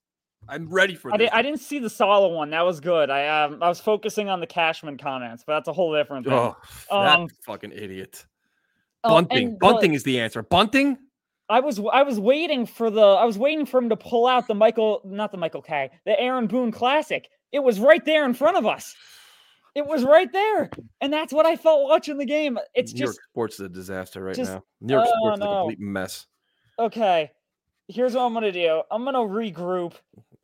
I'm 0.50 0.68
ready 0.70 0.96
for 0.96 1.14
I, 1.14 1.18
this. 1.18 1.30
did, 1.30 1.34
I 1.38 1.42
didn't 1.42 1.60
see 1.60 1.80
the 1.80 1.90
Saleh 1.90 2.32
one. 2.32 2.50
That 2.50 2.66
was 2.66 2.80
good. 2.80 3.10
I 3.10 3.44
um 3.44 3.62
I 3.62 3.70
was 3.70 3.80
focusing 3.80 4.30
on 4.30 4.40
the 4.40 4.48
Cashman 4.48 4.98
comments, 4.98 5.44
but 5.46 5.54
that's 5.56 5.68
a 5.68 5.74
whole 5.74 5.96
different 5.96 6.26
thing. 6.26 6.34
oh, 6.34 6.56
that 6.90 7.20
Um, 7.20 7.28
fucking 7.46 7.72
idiot. 7.72 8.26
oh, 9.04 9.10
Bunting. 9.10 9.58
but- 9.60 9.74
Bunting 9.74 9.94
is 9.94 10.04
the 10.04 10.20
answer. 10.20 10.42
Bunting. 10.44 10.98
I 11.50 11.60
was 11.60 11.80
I 11.92 12.04
was 12.04 12.20
waiting 12.20 12.66
for 12.66 12.90
the 12.90 13.02
I 13.02 13.26
was 13.26 13.38
waiting 13.38 13.66
for 13.66 13.78
him 13.78 13.90
to 13.90 13.98
pull 13.98 14.26
out 14.26 14.48
the 14.48 14.56
Michael 14.56 15.02
not 15.06 15.32
the 15.32 15.38
Michael 15.38 15.62
Kay 15.62 15.90
the 16.06 16.18
Aaron 16.20 16.48
Boone 16.48 16.72
Classic. 16.72 17.28
It 17.52 17.60
was 17.60 17.80
right 17.80 18.04
there 18.06 18.24
in 18.26 18.34
front 18.34 18.56
of 18.58 18.66
us. 18.66 18.96
It 19.76 19.86
was 19.86 20.04
right 20.04 20.32
there, 20.34 20.70
and 21.02 21.14
that's 21.14 21.32
what 21.32 21.46
I 21.46 21.56
felt 21.56 21.84
watching 21.88 22.18
the 22.18 22.26
game. 22.26 22.58
It's 22.74 22.94
New 22.94 23.00
just 23.00 23.14
York 23.18 23.24
sports 23.30 23.56
is 23.56 23.62
a 23.62 23.70
disaster 23.70 24.24
right 24.24 24.36
just- 24.36 24.52
now. 24.52 24.64
New 24.82 24.94
York 24.96 25.08
oh, 25.10 25.18
sports 25.20 25.38
is 25.40 25.44
a 25.44 25.48
complete 25.48 25.80
mess. 25.80 26.28
okay. 26.80 27.32
Here's 27.88 28.14
what 28.14 28.22
I'm 28.22 28.34
gonna 28.34 28.52
do. 28.54 28.82
I'm 28.90 29.04
gonna 29.04 29.20
regroup. 29.20 29.94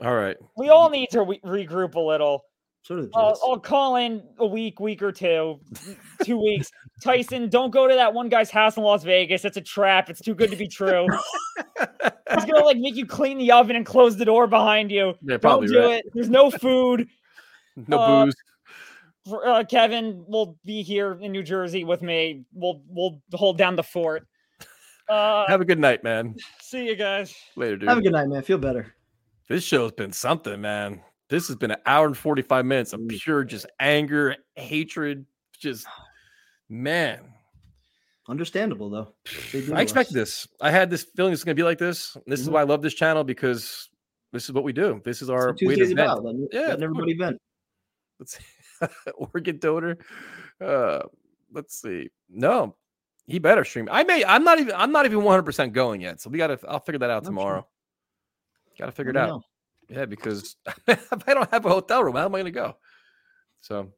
All 0.01 0.15
right. 0.15 0.37
We 0.57 0.69
all 0.69 0.89
need 0.89 1.09
to 1.11 1.23
we- 1.23 1.39
regroup 1.39 1.95
a 1.95 1.99
little. 1.99 2.43
So 2.83 2.95
do 2.95 3.01
the 3.01 3.09
I'll, 3.15 3.37
I'll 3.43 3.59
call 3.59 3.97
in 3.97 4.23
a 4.39 4.45
week, 4.45 4.79
week 4.79 5.01
or 5.01 5.11
two, 5.11 5.59
two 6.23 6.37
weeks. 6.41 6.69
Tyson, 7.03 7.49
don't 7.49 7.71
go 7.71 7.87
to 7.87 7.93
that 7.95 8.13
one 8.13 8.29
guy's 8.29 8.49
house 8.49 8.77
in 8.77 8.83
Las 8.83 9.03
Vegas. 9.03 9.43
It's 9.43 9.57
a 9.57 9.61
trap. 9.61 10.09
It's 10.09 10.21
too 10.21 10.33
good 10.33 10.51
to 10.51 10.55
be 10.55 10.67
true. 10.67 11.05
He's 12.33 12.45
gonna 12.45 12.63
like 12.63 12.77
make 12.77 12.95
you 12.95 13.05
clean 13.05 13.37
the 13.39 13.51
oven 13.51 13.75
and 13.75 13.85
close 13.85 14.15
the 14.17 14.25
door 14.25 14.47
behind 14.47 14.91
you. 14.91 15.07
Yeah, 15.21 15.31
don't 15.37 15.41
probably 15.41 15.67
do 15.67 15.79
right. 15.79 15.93
it. 15.95 16.05
There's 16.13 16.29
no 16.29 16.49
food. 16.51 17.07
No 17.87 17.99
Uh, 17.99 18.25
booze. 18.25 18.35
For- 19.27 19.47
Uh, 19.47 19.63
Kevin 19.63 20.23
will 20.27 20.57
be 20.65 20.81
here 20.81 21.13
in 21.21 21.31
New 21.31 21.43
Jersey 21.43 21.83
with 21.83 22.01
me. 22.01 22.43
We'll 22.53 22.81
we'll 22.87 23.21
hold 23.33 23.57
down 23.57 23.75
the 23.75 23.83
fort. 23.83 24.25
Uh, 25.09 25.45
Have 25.47 25.61
a 25.61 25.65
good 25.65 25.79
night, 25.79 26.03
man. 26.03 26.35
see 26.61 26.87
you 26.87 26.95
guys. 26.95 27.35
Later, 27.55 27.77
dude. 27.77 27.89
Have 27.89 27.99
a 27.99 28.01
good 28.01 28.13
night, 28.13 28.29
man. 28.29 28.41
Feel 28.41 28.57
better. 28.57 28.93
This 29.49 29.63
show's 29.63 29.91
been 29.93 30.11
something, 30.11 30.59
man. 30.61 31.01
This 31.29 31.47
has 31.47 31.55
been 31.57 31.71
an 31.71 31.77
hour 31.85 32.05
and 32.07 32.17
45 32.17 32.65
minutes 32.65 32.93
of 32.93 33.01
pure 33.07 33.43
just 33.43 33.65
anger, 33.79 34.35
hatred, 34.55 35.25
just 35.57 35.85
man. 36.69 37.33
Understandable 38.29 38.89
though. 38.89 39.13
I 39.53 39.59
to 39.59 39.81
expected 39.81 40.13
this. 40.15 40.47
I 40.59 40.69
had 40.69 40.89
this 40.89 41.03
feeling 41.15 41.31
it's 41.31 41.45
gonna 41.45 41.55
be 41.55 41.63
like 41.63 41.77
this. 41.77 42.17
This 42.27 42.41
is 42.41 42.49
Mhm. 42.49 42.53
why 42.53 42.61
I 42.61 42.63
love 42.65 42.81
this 42.81 42.93
channel 42.93 43.23
because 43.23 43.89
this 44.33 44.43
is 44.45 44.51
what 44.51 44.65
we 44.65 44.73
do. 44.73 45.01
This 45.05 45.21
is 45.21 45.29
our 45.29 45.55
way 45.61 45.75
to 45.75 45.85
vent. 45.85 45.91
about. 45.93 46.23
Letting, 46.25 46.47
Yeah, 46.51 46.73
of 46.73 46.83
everybody 46.83 47.13
vent. 47.17 47.37
Let's 48.19 48.37
Oregon 49.15 49.59
donor. 49.59 49.97
Uh 50.59 51.03
let's 51.53 51.79
see. 51.81 52.09
No, 52.29 52.75
he 53.27 53.39
better 53.39 53.63
stream. 53.63 53.87
I 53.89 54.03
may 54.03 54.25
I'm 54.25 54.43
not 54.43 54.59
even 54.59 54.75
I'm 54.75 54.91
not 54.91 55.05
even 55.05 55.23
100 55.23 55.43
percent 55.43 55.71
going 55.71 56.01
yet. 56.01 56.19
So 56.19 56.29
we 56.29 56.37
gotta 56.37 56.59
I'll 56.67 56.81
figure 56.81 56.99
that 56.99 57.09
out 57.09 57.23
No, 57.23 57.29
sure. 57.31 57.65
Tomorrow. 58.77 58.87
Gotta 58.87 58.91
figure 58.91 59.09
it 59.11 59.17
out. 59.17 59.29
know. 59.29 59.41
Yeah, 59.89 60.05
because 60.05 60.55
if 60.87 61.27
I 61.27 61.33
don't 61.33 61.49
have 61.51 61.65
a 61.65 61.69
hotel 61.69 62.03
room, 62.03 62.15
how 62.15 62.25
am 62.25 62.35
I 62.35 62.39
gonna 62.39 62.51
go? 62.51 62.77
So 63.61 63.91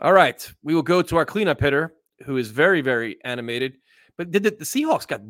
all 0.00 0.12
right, 0.12 0.50
we 0.62 0.74
will 0.74 0.82
go 0.82 1.02
to 1.02 1.16
our 1.16 1.26
cleanup 1.26 1.60
hitter, 1.60 1.94
who 2.24 2.38
is 2.38 2.50
very, 2.50 2.80
very 2.80 3.18
animated. 3.24 3.76
But 4.16 4.30
did 4.30 4.42
the, 4.42 4.50
the 4.50 4.64
Seahawks 4.64 5.06
got 5.06 5.20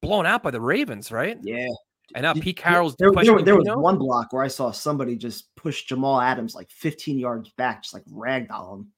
blown 0.00 0.24
out 0.24 0.42
by 0.42 0.52
the 0.52 0.60
Ravens, 0.60 1.10
right? 1.10 1.36
Yeah. 1.42 1.66
And 2.14 2.22
now 2.22 2.34
Pete 2.34 2.56
Carroll's 2.56 2.94
There, 2.96 3.10
there, 3.10 3.42
there 3.42 3.56
was 3.56 3.66
one 3.76 3.98
block 3.98 4.32
where 4.32 4.44
I 4.44 4.48
saw 4.48 4.70
somebody 4.70 5.16
just 5.16 5.54
push 5.56 5.84
Jamal 5.84 6.20
Adams 6.20 6.54
like 6.54 6.70
15 6.70 7.18
yards 7.18 7.50
back, 7.56 7.82
just 7.82 7.94
like 7.94 8.04
ragdoll 8.04 8.78
him. 8.78 8.92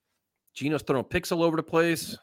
Geno's 0.55 0.83
throwing 0.83 1.05
picks 1.05 1.33
all 1.33 1.43
over 1.43 1.57
the 1.57 1.63
place. 1.63 2.17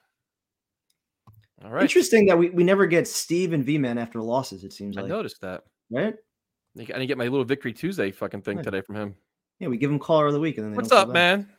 All 1.63 1.71
right. 1.71 1.83
Interesting 1.83 2.25
that 2.27 2.37
we, 2.37 2.49
we 2.49 2.63
never 2.63 2.85
get 2.85 3.07
Steve 3.07 3.53
and 3.53 3.63
V 3.63 3.77
Man 3.77 3.97
after 3.97 4.21
losses, 4.21 4.63
it 4.63 4.73
seems 4.73 4.97
I 4.97 5.01
like. 5.01 5.11
I 5.11 5.15
noticed 5.15 5.41
that. 5.41 5.63
Right? 5.89 6.15
I 6.77 6.83
didn't 6.83 7.07
get 7.07 7.17
my 7.17 7.25
little 7.27 7.45
Victory 7.45 7.73
Tuesday 7.73 8.11
fucking 8.11 8.41
thing 8.41 8.57
Yeah. 8.57 8.63
today 8.63 8.81
from 8.81 8.95
him. 8.95 9.15
Yeah, 9.59 9.67
we 9.67 9.77
give 9.77 9.91
him 9.91 9.99
caller 9.99 10.27
of 10.27 10.33
the 10.33 10.39
week 10.39 10.57
and 10.57 10.65
then 10.65 10.71
they 10.71 10.77
What's 10.77 10.89
don't 10.89 10.99
up, 10.99 11.05
call 11.07 11.13
man? 11.13 11.49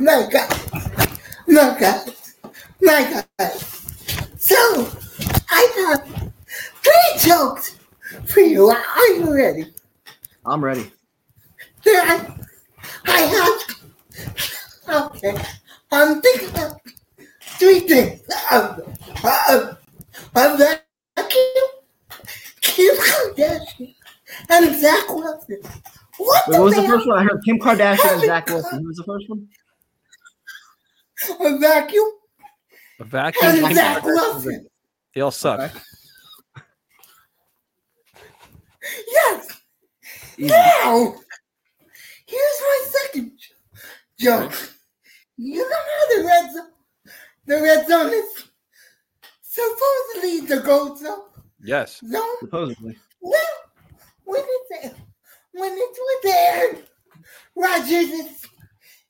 My 0.00 0.28
God. 0.30 0.60
My 1.46 1.76
God. 1.78 2.14
My 2.80 3.24
God. 3.38 3.52
So, 4.38 4.56
I 5.50 5.92
have 6.00 6.32
three 6.82 7.30
jokes 7.30 7.76
for 8.26 8.40
you. 8.40 8.68
Are 8.70 9.08
you 9.08 9.34
ready? 9.34 9.66
I'm 10.46 10.64
ready. 10.64 10.90
Then 11.84 12.36
I 13.06 13.20
have 13.20 13.78
Okay. 14.88 15.36
I'm 15.92 16.20
thinking 16.22 16.62
of 16.62 16.76
three 17.58 17.80
things. 17.80 18.22
Um, 18.50 18.82
uh, 19.22 19.74
I'm 20.34 20.58
that 20.58 20.87
Kim 22.78 22.94
Kardashian 22.94 23.94
and 24.50 24.80
Zach 24.80 25.08
Wilson. 25.08 25.58
What, 26.16 26.42
Wait, 26.46 26.58
what 26.58 26.64
was 26.64 26.76
the 26.76 26.82
first 26.82 27.08
one? 27.08 27.18
I 27.18 27.24
heard 27.24 27.42
Kim 27.44 27.58
Kardashian 27.58 28.12
and 28.12 28.20
Zach 28.20 28.46
Wilson. 28.46 28.82
Who 28.82 28.86
was 28.86 28.96
the 28.96 29.02
first 29.02 29.28
one? 29.28 29.48
A 31.40 31.58
vacuum 31.58 32.08
A 33.00 33.04
vacuum. 33.04 33.64
And 33.64 33.74
Zach 33.74 34.04
Wilson. 34.04 34.68
They 35.12 35.20
all 35.22 35.32
suck. 35.32 35.72
Yes. 39.08 39.60
Now, 40.38 41.16
here's 42.26 42.60
my 42.60 42.86
second 42.86 43.32
joke. 44.20 44.54
You 45.36 45.68
know 45.68 45.76
how 45.76 46.16
the 46.16 46.26
red 46.28 46.52
zone, 46.52 46.70
the 47.44 47.60
red 47.60 47.88
zone 47.88 48.12
is 48.12 48.44
supposedly 49.42 50.46
the 50.46 50.62
gold 50.64 51.00
zone. 51.00 51.22
Yes. 51.62 52.00
zone. 52.06 52.22
Supposedly. 52.40 52.96
Well, 53.20 53.42
when 54.24 54.42
it's 54.44 54.94
when 55.52 55.72
it's 55.74 55.98
with 56.24 56.34
Aaron 56.34 56.82
Rodgers, 57.56 58.10
it's 58.10 58.46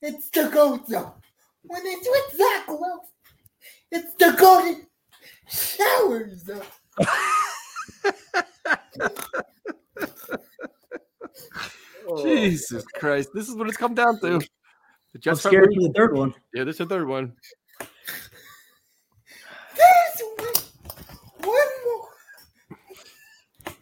it's 0.01 0.31
the 0.31 0.49
gold 0.49 0.87
zone. 0.87 1.12
When 1.62 1.83
it's 1.85 2.09
with 2.09 2.37
Zach 2.39 2.69
Wilson, 2.69 3.09
it's 3.91 4.15
the 4.15 4.37
golden 4.39 4.87
shower 5.49 6.35
zone. 6.37 6.62
Jesus 12.23 12.85
Christ. 12.95 13.31
This 13.35 13.49
is 13.49 13.55
what 13.55 13.69
it's 13.69 13.77
come 13.77 13.95
down 13.95 14.19
to. 14.20 14.41
The 15.15 15.31
I'm 15.31 15.37
scared 15.37 15.73
for 15.75 15.83
the 15.89 15.93
third 15.95 16.16
one. 16.16 16.35
Yeah, 16.55 16.65
this 16.65 16.75
is 16.75 16.79
the 16.79 16.87
third 16.87 17.09
one. 17.09 17.35
There's 19.75 20.23
one, 20.37 20.55
one 21.41 21.69
more. 21.85 22.09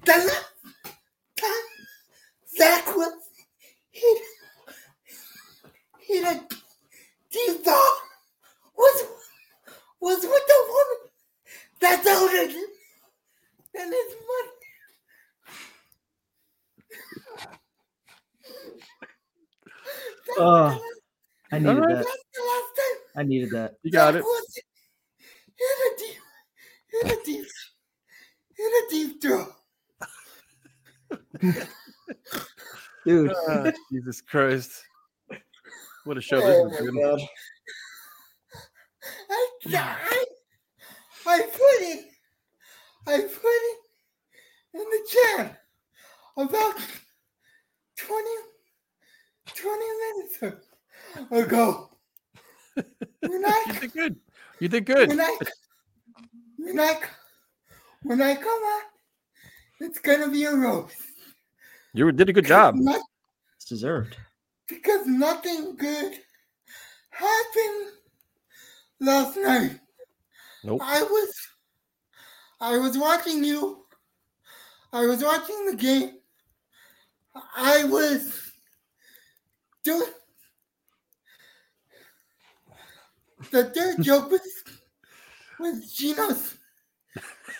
The 0.06 0.12
last 0.12 0.44
time 1.36 1.50
Zach 2.56 2.86
Wilson 2.94 3.20
hit, 3.90 4.22
hit 5.98 6.24
a 6.24 6.40
deep 7.32 7.66
was, 7.66 9.04
was 10.00 10.22
with 10.22 10.22
the 10.22 10.64
woman 10.68 11.10
that's 11.80 12.06
older 12.06 12.46
than, 12.46 12.66
than 13.74 13.86
his 13.88 14.14
mother. 14.28 14.52
Oh, 20.38 20.80
I 21.50 21.58
needed 21.58 21.78
Alright. 21.78 21.88
that. 21.88 22.04
That's 22.04 22.24
the 22.32 22.42
last 22.42 22.76
time 22.76 22.98
I 23.16 23.22
needed 23.24 23.50
that. 23.50 23.74
You 23.82 23.90
got 23.90 24.14
it. 24.14 24.22
Wilson 24.22 24.62
hit 25.56 25.78
a 25.80 25.98
deep, 25.98 26.20
hit 26.92 27.06
a 27.10 27.24
deep, 27.24 27.46
hit 28.54 28.72
a 28.72 28.86
deep 28.88 29.20
throw. 29.20 29.55
Dude. 33.04 33.32
Ah, 33.48 33.70
Jesus 33.92 34.20
Christ. 34.20 34.82
What 36.04 36.16
a 36.16 36.20
show 36.20 36.40
Oh 36.40 36.46
this 36.46 36.58
is. 36.58 36.64
my 36.72 36.78
dude. 36.86 36.94
God. 37.02 37.20
I, 39.30 39.48
I, 39.74 40.24
I 41.26 41.40
put 41.42 41.80
it, 41.80 42.04
I 43.06 43.20
put 43.20 43.44
it 43.44 43.78
in 44.74 44.80
the 44.80 45.08
chat 45.10 45.62
about 46.36 46.74
20, 47.98 48.30
20 49.54 49.84
minutes 50.40 50.64
ago. 51.30 51.90
When 53.20 53.44
I, 53.44 53.64
You 53.66 53.72
did 53.80 53.92
good. 53.92 54.16
You 54.60 54.68
did 54.68 54.86
good. 54.86 55.08
when 55.08 55.20
I, 55.20 55.36
when 56.58 56.80
I, 56.80 57.00
when 58.02 58.22
I 58.22 58.34
come 58.36 58.46
out, 58.46 58.82
it's 59.80 59.98
gonna 59.98 60.30
be 60.30 60.44
a 60.44 60.54
roast. 60.54 60.96
You 61.96 62.12
did 62.12 62.28
a 62.28 62.32
good 62.34 62.44
job. 62.44 62.74
Not, 62.74 63.00
It's 63.56 63.64
deserved. 63.64 64.18
because 64.68 65.06
nothing 65.06 65.76
good 65.76 66.12
happened 67.08 67.86
last 69.00 69.34
night. 69.38 69.80
Nope. 70.62 70.82
I 70.84 71.02
was 71.02 71.34
I 72.60 72.76
was 72.76 72.98
watching 72.98 73.42
you. 73.42 73.86
I 74.92 75.06
was 75.06 75.24
watching 75.24 75.66
the 75.70 75.76
game. 75.76 76.18
I 77.56 77.84
was 77.84 78.52
doing 79.82 80.12
the 83.50 83.64
third 83.70 83.96
joke 84.02 84.30
was 84.30 84.64
was 85.58 85.94
Geno 85.94 86.36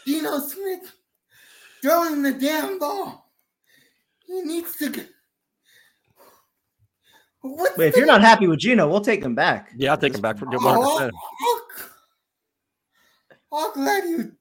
Geno 0.06 0.38
Smith 0.40 0.92
throwing 1.80 2.20
the 2.22 2.32
damn 2.32 2.78
ball. 2.78 3.25
He 4.26 4.42
needs 4.42 4.76
to 4.76 4.90
get 4.90 5.08
What's 7.40 7.76
Wait, 7.78 7.88
if 7.88 7.94
the- 7.94 8.00
you're 8.00 8.06
not 8.06 8.22
happy 8.22 8.48
with 8.48 8.58
Geno, 8.58 8.88
we'll 8.88 9.00
take 9.00 9.22
him 9.22 9.34
back. 9.34 9.70
Yeah, 9.76 9.92
I'll 9.92 9.98
take 9.98 10.14
him 10.14 10.20
back 10.20 10.36
for 10.38 10.46
Oh, 10.46 10.58
100%. 10.58 11.12
I'll 13.52 13.72
glad 13.72 14.04
you. 14.04 14.32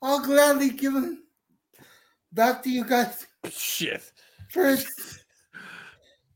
I'll 0.00 0.24
gladly 0.24 0.70
give 0.70 0.94
him 0.94 1.24
back 2.32 2.62
to 2.62 2.70
you 2.70 2.84
guys 2.84 3.26
Shit. 3.50 4.10
first. 4.50 4.88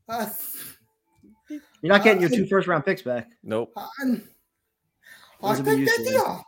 Uh, 0.07 0.29
You're 1.49 1.61
not 1.83 2.03
getting 2.03 2.21
your 2.21 2.29
two 2.29 2.45
first 2.45 2.67
round 2.67 2.85
picks 2.85 3.01
back. 3.01 3.29
Nope. 3.41 3.73
I'm- 3.75 4.27
I'll 5.41 5.55
Those 5.55 5.65
will 5.65 5.75
take 5.77 5.85
that 5.85 6.03
deal. 6.05 6.43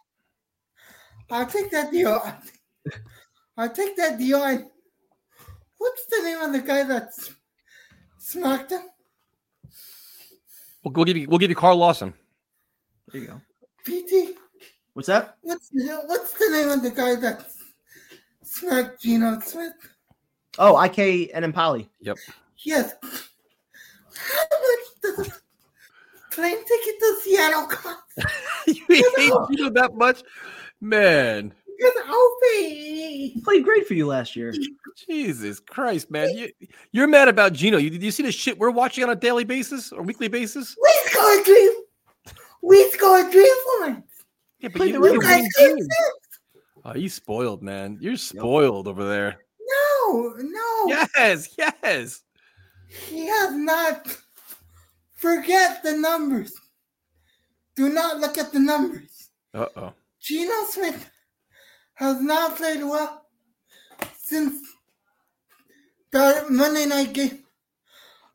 I'll 1.31 1.47
take 1.47 1.71
that 1.71 1.91
deal. 1.91 2.21
I'll 3.57 3.69
take 3.73 3.97
that 3.97 4.17
deal. 4.19 4.71
And 5.85 5.91
what's 5.91 6.05
the 6.05 6.23
name 6.23 6.41
of 6.41 6.53
the 6.53 6.61
guy 6.61 6.83
that 6.83 7.09
smacked 8.17 8.71
him? 8.71 8.81
We'll, 10.83 10.93
we'll 10.93 11.05
give 11.05 11.17
you 11.17 11.27
we'll 11.27 11.39
give 11.39 11.49
you 11.49 11.55
Carl 11.55 11.77
Lawson. 11.77 12.13
There 13.11 13.21
you 13.21 13.27
go. 13.27 13.41
PT. 13.85 14.37
What's 14.93 15.07
that? 15.07 15.37
What's 15.41 15.69
the, 15.69 16.01
what's 16.05 16.33
the 16.33 16.49
name 16.51 16.69
of 16.69 16.81
the 16.81 16.91
guy 16.91 17.15
that 17.15 17.45
smacked 18.43 19.01
Geno 19.01 19.39
Smith? 19.41 19.73
Oh, 20.57 20.81
IK 20.81 21.33
Enemkpali. 21.33 21.87
Yep. 21.99 22.17
Yes. 22.63 22.93
How 23.01 24.43
much 24.61 25.01
does 25.03 25.27
a 25.27 26.31
plane 26.31 26.57
ticket 26.65 26.99
to 26.99 27.19
Seattle 27.23 27.67
cost? 27.67 28.01
you 28.67 28.85
hate 28.87 29.33
Geno 29.51 29.69
that 29.71 29.91
much? 29.95 30.23
Man. 30.79 31.53
Because 31.77 31.93
I'll 32.07 32.35
pay. 32.43 33.29
He 33.29 33.41
played 33.43 33.63
great 33.63 33.87
for 33.87 33.93
you 33.93 34.07
last 34.07 34.35
year. 34.35 34.53
Jesus 35.09 35.59
Christ, 35.59 36.09
man. 36.09 36.29
You, 36.35 36.49
you're 36.91 37.07
mad 37.07 37.27
about 37.27 37.53
Geno. 37.53 37.77
You, 37.77 37.89
did 37.89 38.01
you 38.03 38.11
see 38.11 38.23
the 38.23 38.31
shit 38.31 38.57
we're 38.57 38.71
watching 38.71 39.03
on 39.03 39.09
a 39.09 39.15
daily 39.15 39.43
basis 39.43 39.91
or 39.91 40.01
weekly 40.03 40.27
basis? 40.27 40.75
We 40.81 40.89
scored 41.11 41.45
three. 41.45 41.83
We 42.61 42.89
scored 42.91 43.31
three 43.31 43.55
points. 43.79 44.23
Yeah, 44.59 44.69
but 44.69 44.77
Played 44.77 44.93
you 44.95 45.01
the 45.01 45.07
didn't 45.09 45.19
right 45.25 45.41
win 45.41 45.49
game. 45.57 45.75
games. 45.75 45.87
Oh, 46.85 46.95
you 46.95 47.09
spoiled, 47.09 47.61
man. 47.61 47.97
You're 47.99 48.15
spoiled 48.15 48.87
over 48.87 49.03
there. 49.07 49.37
No, 50.07 50.33
no. 50.37 50.85
Yes, 50.87 51.49
yes. 51.57 52.21
He 53.09 53.25
has 53.25 53.53
not. 53.55 54.17
Forget 55.15 55.81
the 55.83 55.93
numbers. 55.93 56.53
Do 57.75 57.89
not 57.89 58.19
look 58.19 58.37
at 58.37 58.53
the 58.53 58.59
numbers. 58.59 59.29
Uh 59.53 59.65
oh. 59.75 59.93
Geno 60.21 60.63
Smith 60.69 61.09
has 61.95 62.21
not 62.21 62.55
played 62.57 62.83
well 62.83 63.25
since 64.17 64.61
that 66.11 66.49
Monday 66.49 66.85
night 66.85 67.13
game 67.13 67.43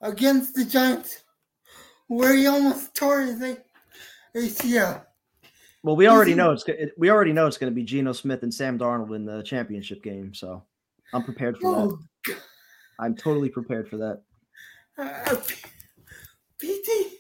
against 0.00 0.54
the 0.54 0.64
Giants, 0.64 1.22
where 2.08 2.34
he 2.34 2.46
almost 2.46 2.94
tore 2.94 3.20
his 3.22 3.56
ACL. 4.34 5.04
Well, 5.82 5.96
we 5.96 6.08
already 6.08 6.34
know 6.34 6.50
it's 6.52 6.64
we 6.98 7.10
already 7.10 7.32
know 7.32 7.46
it's 7.46 7.56
going 7.58 7.70
to 7.72 7.74
be 7.74 7.84
Geno 7.84 8.12
Smith 8.12 8.42
and 8.42 8.52
Sam 8.52 8.78
Darnold 8.78 9.14
in 9.16 9.24
the 9.24 9.42
championship 9.42 10.02
game. 10.02 10.34
So 10.34 10.62
I'm 11.14 11.22
prepared 11.22 11.56
for 11.58 11.74
that. 11.74 11.98
Oh, 12.28 12.34
I'm 12.98 13.14
totally 13.16 13.48
prepared 13.48 13.88
for 13.88 13.96
that. 13.96 14.22
uh, 14.98 15.36
P- 15.46 16.82
PT, 16.82 17.14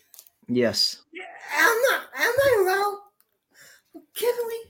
Yes. 0.48 1.00
am 1.56 1.68
I, 1.68 2.00
am 2.16 2.32
I 2.32 2.64
wrong? 2.66 3.00
Can 4.14 4.34
we? 4.46 4.69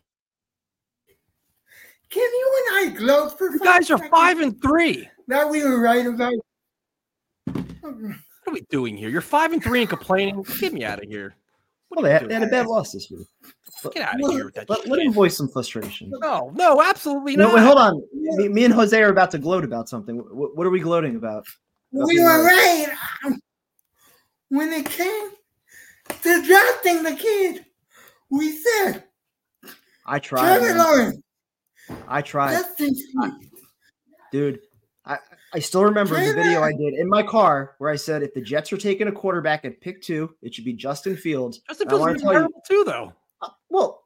Can 2.11 2.23
you 2.23 2.65
and 2.69 2.77
I 2.95 2.99
gloat 2.99 3.39
for 3.39 3.51
You 3.51 3.59
five 3.59 3.65
guys 3.65 3.91
are 3.91 3.99
seconds 3.99 4.11
five 4.11 4.41
and 4.41 4.61
three. 4.61 5.09
that 5.29 5.49
we 5.49 5.63
were 5.65 5.81
right 5.81 6.07
about? 6.07 6.33
What 7.83 7.95
are 8.47 8.53
we 8.53 8.63
doing 8.71 8.97
here? 8.97 9.09
You're 9.09 9.21
five 9.21 9.53
and 9.53 9.63
three 9.63 9.81
and 9.81 9.89
complaining. 9.89 10.45
Get 10.59 10.73
me 10.73 10.85
out 10.85 11.03
of 11.03 11.09
here. 11.09 11.35
What 11.89 12.03
Well, 12.03 12.05
they 12.05 12.13
had, 12.13 12.29
they 12.29 12.35
had 12.35 12.43
a 12.43 12.47
bad 12.49 12.67
loss 12.67 12.93
this 12.93 13.09
week. 13.11 13.27
But 13.83 13.95
Get 13.95 14.09
out 14.09 14.21
of 14.23 14.31
here 14.33 14.45
with 14.45 14.55
that 14.55 14.69
let, 14.69 14.81
shit. 14.81 14.89
let 14.89 15.01
him 15.01 15.13
voice 15.13 15.37
some 15.37 15.49
frustration. 15.49 16.11
No, 16.21 16.51
no, 16.55 16.83
absolutely 16.83 17.37
No, 17.37 17.47
not. 17.47 17.55
wait, 17.55 17.63
hold 17.65 17.79
on. 17.79 18.03
Me, 18.13 18.49
me 18.49 18.65
and 18.65 18.75
Jose 18.75 19.01
are 19.01 19.09
about 19.09 19.31
to 19.33 19.39
gloat 19.39 19.65
about 19.65 19.89
something. 19.89 20.19
What, 20.19 20.57
what 20.57 20.67
are 20.67 20.71
we 20.71 20.81
gloating 20.81 21.17
about? 21.17 21.47
We 21.93 22.21
were 22.23 22.45
right 22.45 22.89
when 24.49 24.73
it 24.73 24.87
came 24.87 25.31
to 26.23 26.43
drafting 26.47 27.03
the 27.03 27.15
kid. 27.17 27.65
We 28.31 28.57
said 28.57 29.05
I 30.07 30.19
tried. 30.19 30.43
Trevor 30.59 30.75
man. 30.75 30.79
Lawrence, 30.79 31.23
I 32.09 32.23
tried. 32.23 32.53
Justin 32.53 32.95
Fields. 32.95 33.47
dude. 34.33 34.61
I, 35.07 35.19
I 35.55 35.59
still 35.59 35.83
remember 35.85 36.15
the 36.15 36.35
video 36.35 36.63
I 36.63 36.73
did 36.73 36.95
in 36.95 37.09
my 37.09 37.23
car 37.23 37.75
where 37.79 37.91
I 37.91 37.97
said 37.97 38.23
if 38.23 38.35
the 38.35 38.41
Jets 38.43 38.73
are 38.73 38.77
taking 38.77 39.09
a 39.09 39.13
quarterback 39.13 39.65
at 39.65 39.81
pick 39.81 40.03
two, 40.03 40.35
it 40.43 40.55
should 40.55 40.65
be 40.67 40.75
Justin 40.75 41.17
Fields. 41.17 41.61
Justin 41.67 41.89
Fields 41.89 42.01
wanna 42.01 42.15
is 42.15 42.23
you- 42.23 42.31
terrible 42.31 42.63
too, 42.69 42.85
though. 42.87 43.13
Well, 43.71 44.03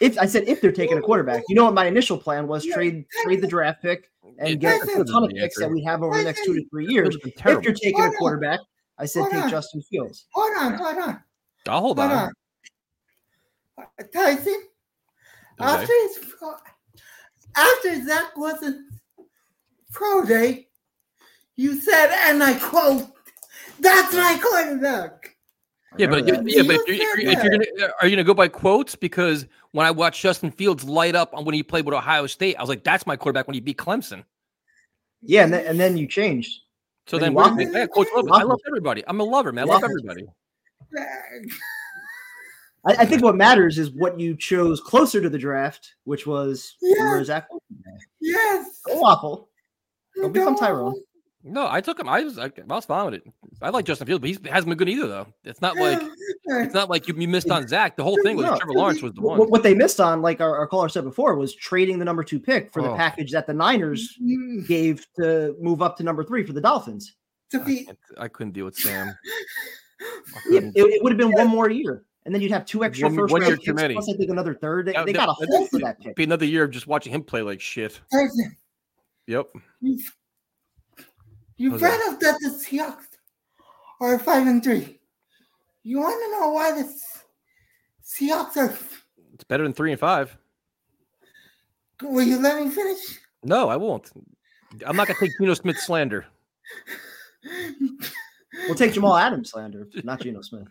if 0.00 0.18
I 0.18 0.24
said 0.26 0.44
if 0.48 0.60
they're 0.62 0.72
taking 0.72 0.96
a 0.96 1.02
quarterback, 1.02 1.44
you 1.48 1.54
know 1.54 1.66
what 1.66 1.74
my 1.74 1.84
initial 1.86 2.16
plan 2.16 2.48
was 2.48 2.64
trade 2.64 3.04
trade 3.22 3.42
the 3.42 3.46
draft 3.46 3.82
pick 3.82 4.10
and 4.38 4.58
get 4.58 4.82
a 4.82 5.04
ton 5.04 5.24
of 5.24 5.30
picks 5.30 5.58
that 5.58 5.70
we 5.70 5.84
have 5.84 6.02
over 6.02 6.16
the 6.16 6.24
next 6.24 6.44
two 6.46 6.54
to 6.54 6.64
three 6.70 6.86
years. 6.86 7.16
been 7.18 7.32
If 7.36 7.62
you're 7.62 7.74
taking 7.74 8.00
a 8.00 8.02
Hold 8.04 8.14
on. 8.14 8.16
quarterback, 8.18 8.60
I 8.98 9.04
said 9.04 9.20
Hold 9.20 9.32
take 9.32 9.42
on. 9.44 9.50
Justin 9.50 9.82
Fields. 9.82 10.26
Hold 10.32 10.56
on, 10.58 10.74
hold 10.74 10.96
on, 10.96 11.22
I'll 11.68 11.80
hold 11.80 11.98
hold 11.98 12.10
on. 12.10 12.18
on. 13.78 13.84
Uh, 13.98 14.02
Tyson, 14.12 14.62
Okay. 15.60 15.70
after 15.70 15.92
his 15.92 16.18
pro, 16.38 16.54
after 17.56 18.04
Zach 18.04 18.36
Wilson's 18.36 19.00
pro 19.92 20.24
day, 20.24 20.68
you 21.56 21.80
said, 21.80 22.10
and 22.28 22.42
I 22.42 22.54
quote, 22.58 23.06
"That's 23.80 24.14
my 24.14 24.38
quarterback." 24.42 25.36
Yeah, 25.98 26.06
but 26.06 26.24
remember 26.24 26.48
yeah, 26.48 26.62
but 26.62 26.76
if 26.88 26.98
you're, 26.98 27.18
if 27.18 27.42
you're 27.42 27.58
gonna 27.58 27.92
are 28.00 28.06
you 28.06 28.14
gonna 28.16 28.24
go 28.24 28.34
by 28.34 28.48
quotes? 28.48 28.94
Because 28.94 29.46
when 29.72 29.86
I 29.86 29.90
watched 29.90 30.22
Justin 30.22 30.50
Fields 30.52 30.84
light 30.84 31.14
up 31.16 31.34
on 31.34 31.44
when 31.44 31.54
he 31.54 31.62
played 31.62 31.84
with 31.84 31.94
Ohio 31.94 32.26
State, 32.26 32.56
I 32.56 32.60
was 32.62 32.68
like, 32.68 32.84
"That's 32.84 33.06
my 33.06 33.16
quarterback." 33.16 33.46
When 33.48 33.54
he 33.54 33.60
beat 33.60 33.76
Clemson, 33.76 34.24
Yeah, 35.22 35.44
and 35.44 35.52
then, 35.52 35.66
and 35.66 35.80
then 35.80 35.96
you 35.96 36.06
changed. 36.06 36.60
so 37.06 37.16
Then 37.18 37.22
then 37.24 37.32
you 37.32 37.36
we're, 37.38 37.42
lost 37.44 37.60
it. 37.60 37.72
yeah, 37.72 37.86
Coach 37.86 38.08
Love, 38.14 38.28
I 38.30 38.42
love 38.44 38.60
everybody. 38.68 39.02
I'm 39.08 39.18
a 39.20 39.24
lover, 39.24 39.52
man. 39.52 39.68
I 39.68 39.72
love 39.74 39.84
everybody. 39.84 40.26
I, 42.86 42.92
I 43.00 43.04
think 43.06 43.22
what 43.22 43.36
matters 43.36 43.78
is 43.78 43.90
what 43.90 44.18
you 44.18 44.36
chose 44.36 44.80
closer 44.80 45.20
to 45.20 45.28
the 45.28 45.38
draft, 45.38 45.94
which 46.04 46.26
was 46.26 46.76
Yeah. 46.80 47.04
where 47.10 47.24
Zach. 47.24 47.48
Yes. 48.20 48.80
Go 48.86 49.00
waffle. 49.00 49.48
Don't 50.16 50.32
become 50.32 50.56
Tyrone. 50.56 50.94
No, 51.42 51.66
I 51.70 51.80
took 51.80 51.98
him. 51.98 52.08
I 52.08 52.20
was 52.22 52.38
I, 52.38 52.46
I 52.46 52.50
was 52.68 52.84
fine 52.84 53.06
with 53.06 53.14
it. 53.14 53.22
I 53.62 53.70
like 53.70 53.86
Justin 53.86 54.06
Fields, 54.06 54.20
but 54.20 54.28
he 54.28 54.52
hasn't 54.52 54.68
been 54.68 54.76
good 54.76 54.90
either, 54.90 55.08
though. 55.08 55.26
It's 55.44 55.62
not 55.62 55.76
like 55.76 56.02
it's 56.44 56.74
not 56.74 56.90
like 56.90 57.08
you, 57.08 57.14
you 57.16 57.28
missed 57.28 57.50
on 57.50 57.66
Zach. 57.66 57.96
The 57.96 58.04
whole 58.04 58.18
thing 58.22 58.36
was 58.36 58.44
No. 58.44 58.56
Trevor 58.56 58.72
Lawrence 58.74 59.00
was 59.00 59.14
the 59.14 59.22
What, 59.22 59.38
one. 59.38 59.48
what 59.48 59.62
they 59.62 59.72
missed 59.74 60.00
on, 60.00 60.20
like 60.20 60.42
our, 60.42 60.54
our 60.54 60.66
caller 60.66 60.90
said 60.90 61.04
before, 61.04 61.36
was 61.36 61.54
trading 61.54 61.98
the 61.98 62.04
number 62.04 62.22
two 62.22 62.38
pick 62.40 62.70
for 62.72 62.82
the 62.82 62.90
Oh. 62.90 62.96
package 62.96 63.32
that 63.32 63.46
the 63.46 63.54
Niners 63.54 64.18
mm-hmm. 64.22 64.66
gave 64.66 65.06
to 65.16 65.56
move 65.60 65.80
up 65.80 65.96
to 65.96 66.02
number 66.02 66.24
three 66.24 66.44
for 66.44 66.52
the 66.52 66.60
Dolphins. 66.60 67.14
To 67.52 67.60
be 67.64 67.88
I 68.18 68.28
couldn't 68.28 68.52
deal 68.52 68.66
with 68.66 68.76
Sam. 68.76 69.16
It, 70.50 70.72
it 70.74 71.02
would 71.02 71.12
have 71.12 71.18
been 71.18 71.32
one 71.32 71.48
more 71.48 71.68
year, 71.68 72.04
and 72.24 72.34
then 72.34 72.42
you'd 72.42 72.50
have 72.52 72.64
two 72.66 72.84
extra 72.84 73.08
One- 73.08 73.16
first 73.16 73.32
one 73.32 73.42
year 73.42 73.50
round 73.50 73.60
too 73.64 73.72
picks, 73.72 73.82
many. 73.82 73.94
plus 73.94 74.08
I 74.08 74.16
think 74.16 74.30
another 74.30 74.54
third. 74.54 74.86
They, 74.86 74.92
That- 74.92 75.06
they 75.06 75.12
that- 75.12 75.26
got 75.26 75.36
a 75.40 75.46
that- 75.46 75.56
haul 75.56 75.66
for 75.66 75.78
that 75.80 76.00
pick. 76.00 76.16
Be 76.16 76.24
another 76.24 76.44
year 76.46 76.64
of 76.64 76.70
just 76.70 76.86
watching 76.86 77.12
him 77.12 77.22
play 77.22 77.42
like 77.42 77.60
shit. 77.60 78.00
Yep. 79.26 79.46
you, 79.80 79.98
you 81.56 81.70
How's 81.72 81.80
brought 81.80 81.98
that? 81.98 82.08
up 82.12 82.20
that 82.20 82.36
the 82.40 82.48
Seahawks 82.48 83.06
are 84.00 84.18
five 84.18 84.46
and 84.46 84.62
three. 84.62 84.98
You 85.82 86.00
want 86.00 86.20
to 86.22 86.30
know 86.40 86.50
why 86.50 86.72
the 86.72 86.80
S- 86.80 87.24
Seahawks 88.04 88.56
are? 88.56 88.76
It's 89.34 89.44
better 89.44 89.62
than 89.62 89.72
three 89.72 89.92
and 89.92 90.00
five. 90.00 90.36
Will 92.02 92.22
you 92.22 92.38
let 92.40 92.62
me 92.62 92.70
finish? 92.70 92.98
No, 93.44 93.68
I 93.68 93.76
won't. 93.76 94.10
I'm 94.86 94.96
not 94.96 95.06
gonna 95.08 95.18
take 95.20 95.30
Geno 95.38 95.54
Smith 95.54 95.78
slander. 95.78 96.26
We'll 98.66 98.74
take 98.74 98.92
Jamal 98.92 99.16
Adams 99.16 99.50
slander, 99.52 99.86
not 100.02 100.20
Geno 100.20 100.42
Smith. 100.42 100.66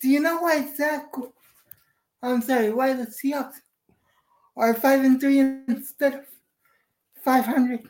Do 0.00 0.08
you 0.08 0.20
know 0.20 0.40
why 0.40 0.66
Zach? 0.76 1.10
I'm 2.22 2.42
sorry, 2.42 2.72
why 2.72 2.92
the 2.92 3.06
Seahawks 3.06 3.60
are 4.56 4.74
five 4.74 5.04
and 5.04 5.20
three 5.20 5.38
instead 5.38 6.14
of 6.14 6.26
five 7.24 7.44
hundred? 7.44 7.88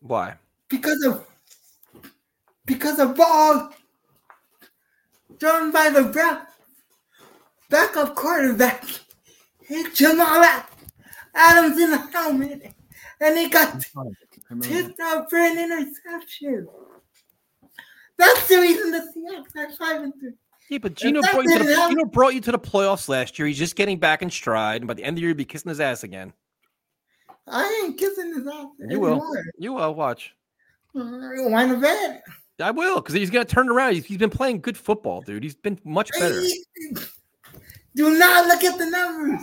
Why? 0.00 0.34
Because 0.68 1.02
of 1.04 1.26
because 2.64 2.98
of 2.98 3.16
ball 3.16 3.72
thrown 5.38 5.70
by 5.70 5.90
the 5.90 6.04
Brown 6.04 6.42
backup 7.68 8.14
quarterback 8.14 8.84
hit 9.60 9.94
Jamal 9.94 10.44
Adams 11.34 11.78
in 11.78 11.90
the 11.90 11.98
helmet, 11.98 12.72
and 13.20 13.38
he 13.38 13.48
got 13.48 13.84
tipped 14.62 15.00
out 15.00 15.28
for 15.28 15.38
an 15.38 15.58
interception. 15.58 16.68
That's 18.16 18.48
the 18.48 18.56
reason 18.56 18.90
the 18.90 19.12
Seahawks 19.14 19.56
are 19.56 19.76
five 19.76 20.02
and 20.02 20.14
three. 20.18 20.32
Yeah, 20.68 20.78
but 20.78 20.94
Geno 20.94 21.20
brought, 21.20 21.44
you 21.44 21.58
to 21.58 21.64
the, 21.64 21.86
Geno 21.88 22.04
brought 22.04 22.34
you 22.34 22.40
to 22.40 22.52
the 22.52 22.58
playoffs 22.58 23.08
last 23.08 23.38
year. 23.38 23.46
He's 23.46 23.58
just 23.58 23.76
getting 23.76 23.98
back 23.98 24.22
in 24.22 24.30
stride, 24.30 24.80
and 24.80 24.88
by 24.88 24.94
the 24.94 25.04
end 25.04 25.14
of 25.14 25.16
the 25.16 25.20
year, 25.20 25.28
he'll 25.30 25.36
be 25.36 25.44
kissing 25.44 25.68
his 25.68 25.80
ass 25.80 26.02
again. 26.02 26.32
I 27.46 27.82
ain't 27.84 27.98
kissing 27.98 28.34
his 28.34 28.46
ass 28.46 28.66
You 28.88 28.98
will. 28.98 29.12
anymore. 29.12 29.44
You 29.58 29.72
will. 29.74 29.94
Watch. 29.94 30.34
Why 30.92 31.66
the 31.66 31.76
bed? 31.76 32.22
I 32.60 32.70
will, 32.70 32.96
because 32.96 33.14
he's 33.14 33.30
gonna 33.30 33.44
turn 33.44 33.68
around. 33.68 33.94
He's, 33.94 34.06
he's 34.06 34.18
been 34.18 34.30
playing 34.30 34.60
good 34.62 34.76
football, 34.78 35.20
dude. 35.20 35.42
He's 35.42 35.54
been 35.54 35.78
much 35.84 36.10
better. 36.18 36.42
Do 37.94 38.18
not 38.18 38.46
look 38.46 38.64
at 38.64 38.78
the 38.78 38.86
numbers. 38.86 39.40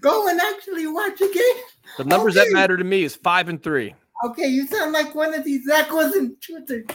Go 0.00 0.28
and 0.28 0.40
actually 0.40 0.86
watch 0.86 1.20
a 1.20 1.32
game. 1.32 1.62
The 1.98 2.04
numbers 2.04 2.34
that 2.34 2.48
matter 2.50 2.76
to 2.76 2.84
me 2.84 3.04
is 3.04 3.14
five 3.14 3.48
and 3.48 3.62
three. 3.62 3.94
Okay, 4.24 4.46
you 4.46 4.66
sound 4.66 4.92
like 4.92 5.14
one 5.14 5.34
of 5.34 5.44
these 5.44 5.66
Zach 5.66 5.90
Wilson 5.92 6.36
truthers. 6.40 6.90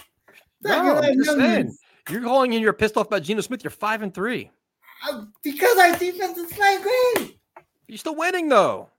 No, 0.64 0.98
I'm 0.98 1.24
just 1.24 1.38
saying. 1.38 1.78
You're 2.10 2.22
calling 2.24 2.54
in. 2.54 2.62
You're 2.62 2.74
pissed 2.74 2.98
off 2.98 3.08
about 3.08 3.24
Geno 3.24 3.42
Smith. 3.42 3.64
You're 3.64 3.72
five 3.72 4.02
and 4.02 4.14
three. 4.14 4.50
Uh, 5.10 5.26
Because 5.44 5.78
our 5.78 5.96
defense 5.98 6.38
is 6.38 6.52
playing 6.52 6.82
great. 6.82 7.38
You're 7.88 7.98
still 7.98 8.16
winning 8.16 8.50
though. 8.50 8.90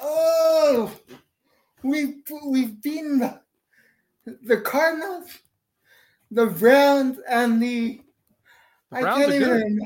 Oh, 0.00 0.92
we've 1.82 2.14
we've 2.46 2.80
beaten 2.82 3.18
the, 3.18 3.40
the 4.44 4.60
Cardinals, 4.60 5.26
the 6.30 6.46
Browns, 6.46 7.18
and 7.28 7.60
the. 7.62 8.00
I 8.92 9.00
Browns 9.02 9.18
can't 9.26 9.32
are 9.32 9.38
good. 9.38 9.56
even. 9.60 9.80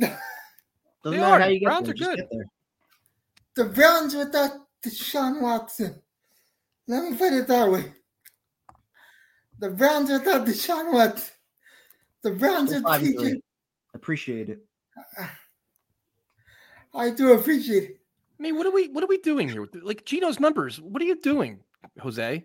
Doesn't 0.00 0.18
They 1.04 1.10
matter 1.18 1.24
are. 1.24 1.40
how 1.40 1.46
you 1.48 1.60
get 1.60 1.64
Browns 1.66 1.86
there, 1.86 1.94
are 1.94 2.16
good. 2.16 2.24
The 3.54 3.64
Browns 3.64 4.14
without 4.14 4.50
Deshaun 4.84 5.40
Watson. 5.40 6.00
Let 6.86 7.10
me 7.10 7.16
put 7.16 7.32
it 7.32 7.46
that 7.48 7.70
way. 7.70 7.92
The 9.60 9.70
Browns 9.70 10.10
without 10.10 10.46
Deshaun 10.46 10.92
Watson. 10.92 11.30
The 12.22 12.30
Browns 12.32 12.70
Still 12.70 12.82
with 12.82 12.88
five 12.90 13.02
and 13.02 13.16
PJ. 13.18 13.40
Appreciate 13.94 14.48
it. 14.50 14.64
I 16.94 17.10
do 17.10 17.32
appreciate 17.32 17.82
it. 17.84 18.00
I 18.38 18.42
mean, 18.42 18.56
what 18.56 18.66
are 18.66 18.70
we 18.72 18.88
what 18.88 19.02
are 19.04 19.08
we 19.08 19.18
doing 19.18 19.48
here? 19.48 19.66
Like 19.82 20.04
Geno's 20.04 20.40
numbers. 20.40 20.80
What 20.80 21.02
are 21.02 21.04
you 21.04 21.20
doing, 21.20 21.60
Jose? 22.00 22.44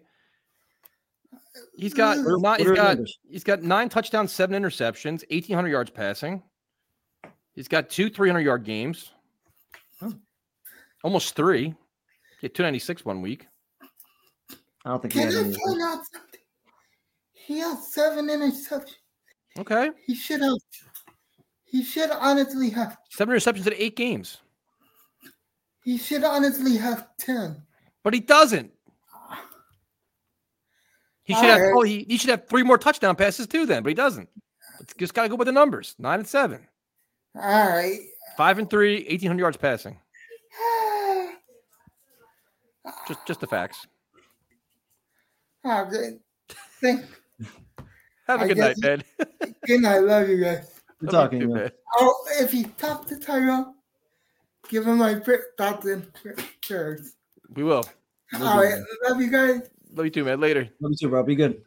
He's 1.75 1.93
got 1.93 2.17
What 2.17 2.25
are- 2.27 2.31
not, 2.39 2.41
what 2.41 2.59
he's 2.59 2.67
are 2.67 2.69
the 2.71 2.75
got 2.75 2.87
numbers? 2.97 3.19
he's 3.29 3.43
got 3.43 3.61
nine 3.63 3.89
touchdowns, 3.89 4.31
seven 4.31 4.61
interceptions, 4.61 5.23
eighteen 5.29 5.55
hundred 5.55 5.69
yards 5.69 5.91
passing. 5.91 6.41
He's 7.53 7.67
got 7.67 7.89
two 7.89 8.09
three 8.09 8.29
hundred 8.29 8.41
yard 8.41 8.63
games. 8.63 9.11
Oh. 10.01 10.13
Almost 11.03 11.35
three. 11.35 11.73
Yeah, 12.41 12.49
two 12.53 12.63
ninety 12.63 12.79
six 12.79 13.05
one 13.05 13.21
week. 13.21 13.47
I 14.85 14.89
don't 14.89 15.01
think 15.01 15.13
Can 15.13 15.27
had 15.31 15.35
I 15.35 15.39
any. 15.47 15.55
point 15.57 15.81
out 15.81 15.99
something? 16.11 16.32
He 17.45 17.59
has 17.59 17.91
seven 17.93 18.27
interceptions. 18.27 18.95
Okay, 19.59 19.91
He 20.07 20.15
should 20.15 20.41
have. 20.41 20.53
He 21.65 21.83
should 21.83 22.09
honestly 22.11 22.69
have. 22.71 22.97
seven 23.11 23.35
interceptions 23.35 23.67
in 23.67 23.73
eight 23.75 23.95
games, 23.95 24.37
He 25.83 25.97
should 25.97 26.23
honestly 26.23 26.77
have 26.77 27.07
ten. 27.17 27.61
but 28.03 28.13
he 28.13 28.19
doesn't. 28.19 28.71
He 31.25 31.33
should 31.33 31.45
have. 31.45 31.59
Alright. 31.59 31.73
Oh, 31.75 31.83
he, 31.83 32.05
he 32.09 32.17
should 32.17 32.29
have 32.31 32.47
three 32.47 32.63
more 32.63 32.77
touchdown 32.77 33.15
passes 33.15 33.47
too. 33.47 33.65
Then, 33.65 33.81
but 33.83 33.89
he 33.89 33.93
doesn't. 33.95 34.27
It's 34.81 34.93
just 34.95 35.13
got 35.13 35.23
to 35.23 35.29
go 35.29 35.35
with 35.35 35.45
the 35.45 35.51
numbers. 35.53 35.95
Nine 35.97 36.19
and 36.19 36.27
seven, 36.27 36.67
All 37.35 37.69
right. 37.69 37.99
five 38.37 38.59
and 38.59 38.69
three, 38.69 38.95
1800 39.09 39.39
yards 39.39 39.57
passing. 39.57 39.97
Just 43.07 43.25
just 43.25 43.39
the 43.39 43.47
facts. 43.47 43.87
Oh, 45.63 45.85
good. 45.89 46.19
Thank. 46.81 47.05
Have 48.27 48.41
a 48.41 48.43
I 48.43 48.47
good 48.47 48.57
night, 48.57 48.75
guess- 48.77 49.01
man. 49.19 49.55
Good 49.65 49.81
night. 49.81 49.99
Love 49.99 50.29
you 50.29 50.43
guys. 50.43 50.81
Good 50.99 51.11
Love 51.11 51.25
talking 51.25 51.41
you 51.41 51.47
to 51.47 51.53
too, 51.53 51.57
you. 51.59 51.63
man. 51.63 51.71
Oh, 51.97 52.15
if 52.39 52.53
you 52.53 52.65
talk 52.77 53.05
to 53.07 53.17
Tyrone, 53.19 53.73
give 54.69 54.87
him 54.87 54.97
my 54.97 55.15
pr- 55.15 55.35
thoughts 55.57 55.85
and 55.85 56.11
pr- 56.13 56.41
prayers. 56.65 57.15
We 57.55 57.63
will. 57.63 57.83
All 58.39 58.63
right. 58.63 58.79
Love 59.07 59.21
you 59.21 59.29
guys. 59.29 59.69
Love 59.93 60.05
you 60.05 60.11
too, 60.11 60.23
man. 60.25 60.39
Later. 60.39 60.69
Love 60.79 60.91
you 60.91 60.97
too, 60.97 61.09
bro. 61.09 61.23
Be 61.23 61.35
good. 61.35 61.61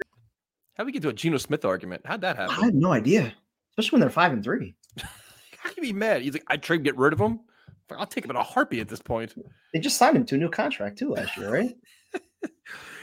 How'd 0.75 0.87
we 0.87 0.93
get 0.93 1.03
to 1.03 1.09
a 1.11 1.13
Geno 1.13 1.39
Smith 1.39 1.65
argument? 1.65 2.03
How'd 2.05 2.21
that 2.23 2.37
happen? 2.37 2.51
I 2.51 2.55
happen? 2.55 2.69
have 2.71 2.75
no 2.75 2.93
idea, 2.93 3.33
especially 3.71 3.97
when 3.97 4.01
they're 4.01 4.11
five 4.11 4.33
and 4.33 4.43
three. 4.43 4.75
How 4.99 5.71
can 5.71 5.75
you 5.77 5.83
be 5.83 5.93
mad? 5.93 6.23
He's 6.23 6.33
like, 6.33 6.45
I'd 6.49 6.63
trade 6.63 6.83
get 6.85 6.97
rid 6.97 7.13
of 7.13 7.21
him. 7.21 7.41
I'll 7.97 8.05
take 8.07 8.25
him 8.25 8.31
in 8.31 8.37
a 8.37 8.43
heartbeat 8.43 8.81
at 8.81 8.89
this 8.89 9.01
point. 9.01 9.33
They 9.73 9.79
just 9.79 9.97
signed 9.97 10.17
him 10.17 10.25
to 10.27 10.35
a 10.35 10.39
new 10.39 10.49
contract 10.51 10.99
too 10.99 11.11
last 11.11 11.37
year, 11.37 11.53
right? 11.53 11.77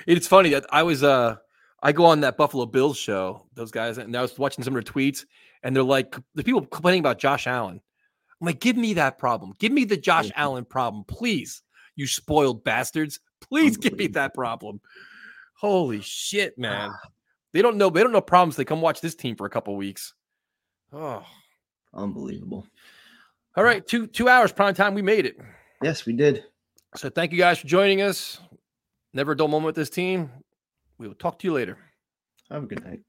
It's 0.06 0.28
funny 0.28 0.50
that 0.50 0.66
I 0.70 0.84
was 0.84 1.02
uh 1.02 1.38
I 1.84 1.92
go 1.92 2.06
on 2.06 2.22
that 2.22 2.38
Buffalo 2.38 2.66
Bills 2.66 2.98
show, 2.98 3.46
those 3.54 3.70
guys, 3.70 3.98
and 3.98 4.16
I 4.16 4.22
was 4.22 4.40
watching 4.40 4.64
some 4.64 4.76
of 4.76 4.84
their 4.84 4.94
tweets, 4.94 5.26
and 5.64 5.76
they're 5.76 5.84
like, 5.84 6.16
the 6.34 6.44
people 6.44 6.66
complaining 6.66 7.02
about 7.02 7.20
Josh 7.20 7.46
Allen. 7.46 7.82
I'm 8.42 8.46
like, 8.48 8.62
give 8.62 8.78
me 8.78 8.94
that 8.94 9.18
problem. 9.18 9.54
Give 9.60 9.72
me 9.72 9.84
the 9.84 9.98
Josh 9.98 10.28
mm-hmm. 10.28 10.42
Allen 10.42 10.66
problem, 10.66 11.04
please. 11.04 11.62
You 11.96 12.08
spoiled 12.08 12.64
bastards. 12.64 13.20
Please 13.42 13.76
give 13.78 13.98
me 13.98 14.08
that 14.08 14.34
problem. 14.34 14.80
Holy 15.56 16.02
shit, 16.02 16.58
man. 16.58 16.90
Ah. 16.92 17.10
They 17.52 17.62
don't 17.62 17.78
know. 17.78 17.90
They 17.90 18.02
don't 18.02 18.12
know 18.12 18.22
problems. 18.22 18.56
They 18.56 18.66
come 18.66 18.82
watch 18.82 19.02
this 19.02 19.14
team 19.14 19.36
for 19.36 19.46
a 19.46 19.50
couple 19.50 19.76
weeks. 19.76 20.14
Oh, 20.92 21.24
unbelievable. 21.94 22.66
All 23.56 23.64
right, 23.64 23.86
two 23.86 24.08
two 24.08 24.28
hours 24.28 24.52
prime 24.52 24.74
time. 24.74 24.96
We 24.96 25.02
made 25.02 25.26
it. 25.26 25.38
Yes, 25.84 26.06
we 26.06 26.14
did. 26.14 26.46
So 26.96 27.10
thank 27.10 27.32
you 27.32 27.38
guys 27.38 27.60
for 27.60 27.68
joining 27.68 28.02
us. 28.02 28.40
Never 29.14 29.34
a 29.34 29.38
dull 29.38 29.48
moment 29.48 29.68
with 29.68 29.76
this 29.76 29.90
team. 29.90 30.32
We 30.98 31.08
will 31.08 31.16
talk 31.16 31.40
to 31.40 31.48
you 31.48 31.54
later. 31.54 31.78
Have 32.50 32.64
a 32.64 32.68
good 32.68 32.84
night. 32.84 33.02